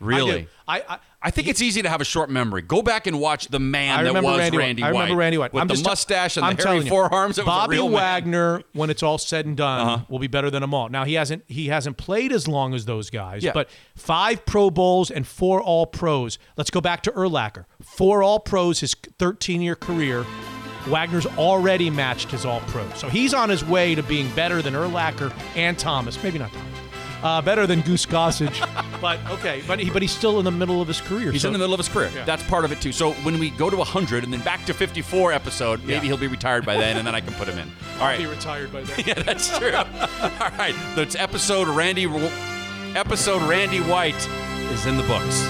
really. 0.00 0.48
I, 0.68 0.80
I, 0.88 0.98
I 1.22 1.30
think 1.30 1.48
it's 1.48 1.62
easy 1.62 1.80
to 1.82 1.88
have 1.88 2.00
a 2.00 2.04
short 2.04 2.28
memory. 2.28 2.60
Go 2.62 2.82
back 2.82 3.06
and 3.06 3.18
watch 3.18 3.48
the 3.48 3.58
man 3.60 3.98
I 3.98 4.02
that 4.02 4.08
remember 4.08 4.30
was 4.30 4.38
Randy, 4.40 4.58
Randy, 4.58 4.82
White. 4.82 4.88
I 4.88 4.90
remember 4.90 5.16
Randy 5.16 5.38
White. 5.38 5.52
with 5.54 5.60
I'm 5.62 5.68
the 5.68 5.74
just 5.74 5.84
mustache 5.86 6.36
and 6.36 6.44
I'm 6.44 6.56
the 6.56 6.62
hairy 6.66 6.80
you, 6.80 6.88
forearms. 6.88 7.38
It 7.38 7.42
was 7.42 7.46
Bobby 7.46 7.76
a 7.76 7.78
real 7.80 7.88
man. 7.88 7.94
Wagner, 7.94 8.62
when 8.74 8.90
it's 8.90 9.02
all 9.02 9.16
said 9.18 9.46
and 9.46 9.56
done, 9.56 9.80
Uh-huh. 9.80 10.04
will 10.10 10.18
be 10.18 10.26
better 10.26 10.50
than 10.50 10.60
them 10.60 10.74
all. 10.74 10.88
Now 10.90 11.04
he 11.04 11.14
hasn't 11.14 11.44
he 11.46 11.68
hasn't 11.68 11.96
played 11.96 12.32
as 12.32 12.46
long 12.48 12.74
as 12.74 12.84
those 12.84 13.08
guys, 13.10 13.42
Yeah. 13.42 13.52
but 13.54 13.68
five 13.96 14.44
Pro 14.44 14.68
Bowls 14.70 15.10
and 15.10 15.26
four 15.26 15.62
All 15.62 15.86
Pros. 15.86 16.38
Let's 16.58 16.70
go 16.70 16.80
back 16.82 17.02
to 17.04 17.10
Urlacher. 17.12 17.64
Four 17.82 18.22
All 18.22 18.40
Pros 18.40 18.80
his 18.80 18.94
13 19.18 19.62
year 19.62 19.76
career. 19.76 20.26
Wagner's 20.88 21.24
already 21.38 21.88
matched 21.88 22.30
his 22.30 22.44
All 22.44 22.60
Pro, 22.66 22.86
so 22.94 23.08
he's 23.08 23.32
on 23.32 23.48
his 23.48 23.64
way 23.64 23.94
to 23.94 24.02
being 24.02 24.28
better 24.34 24.60
than 24.60 24.74
Urlacher 24.74 25.32
and 25.56 25.78
Thomas. 25.78 26.22
Maybe 26.22 26.38
not 26.38 26.52
Thomas. 26.52 26.78
Uh, 27.24 27.40
better 27.40 27.66
than 27.66 27.80
Goose 27.80 28.04
Gossage, 28.04 28.60
but 29.00 29.18
okay. 29.30 29.62
But 29.66 29.78
he, 29.80 29.88
but 29.88 30.02
he's 30.02 30.12
still 30.12 30.38
in 30.40 30.44
the 30.44 30.50
middle 30.50 30.82
of 30.82 30.88
his 30.88 31.00
career. 31.00 31.32
He's 31.32 31.40
so- 31.40 31.48
in 31.48 31.52
the 31.54 31.58
middle 31.58 31.72
of 31.72 31.78
his 31.80 31.88
career. 31.88 32.10
Yeah. 32.14 32.24
That's 32.26 32.42
part 32.42 32.66
of 32.66 32.70
it 32.72 32.82
too. 32.82 32.92
So 32.92 33.12
when 33.24 33.38
we 33.38 33.48
go 33.48 33.70
to 33.70 33.76
100 33.78 34.24
and 34.24 34.32
then 34.32 34.42
back 34.42 34.66
to 34.66 34.74
54 34.74 35.32
episode, 35.32 35.80
maybe 35.80 35.92
Yeah. 35.92 36.00
he'll 36.02 36.16
be 36.18 36.26
retired 36.26 36.66
by 36.66 36.76
then, 36.76 36.98
and 36.98 37.06
then 37.06 37.14
I 37.14 37.22
can 37.22 37.32
put 37.32 37.48
him 37.48 37.58
in. 37.58 37.72
All 37.98 38.06
right. 38.06 38.18
Be 38.18 38.26
retired 38.26 38.70
by 38.70 38.82
then. 38.82 39.04
yeah, 39.06 39.14
that's 39.22 39.56
true. 39.58 39.72
All 39.74 39.86
right. 40.58 40.74
That's 40.94 41.16
episode 41.16 41.66
Randy. 41.68 42.04
Episode 42.94 43.42
Randy 43.48 43.80
White 43.80 44.28
is 44.70 44.84
in 44.84 44.98
the 44.98 45.02
books. 45.04 45.40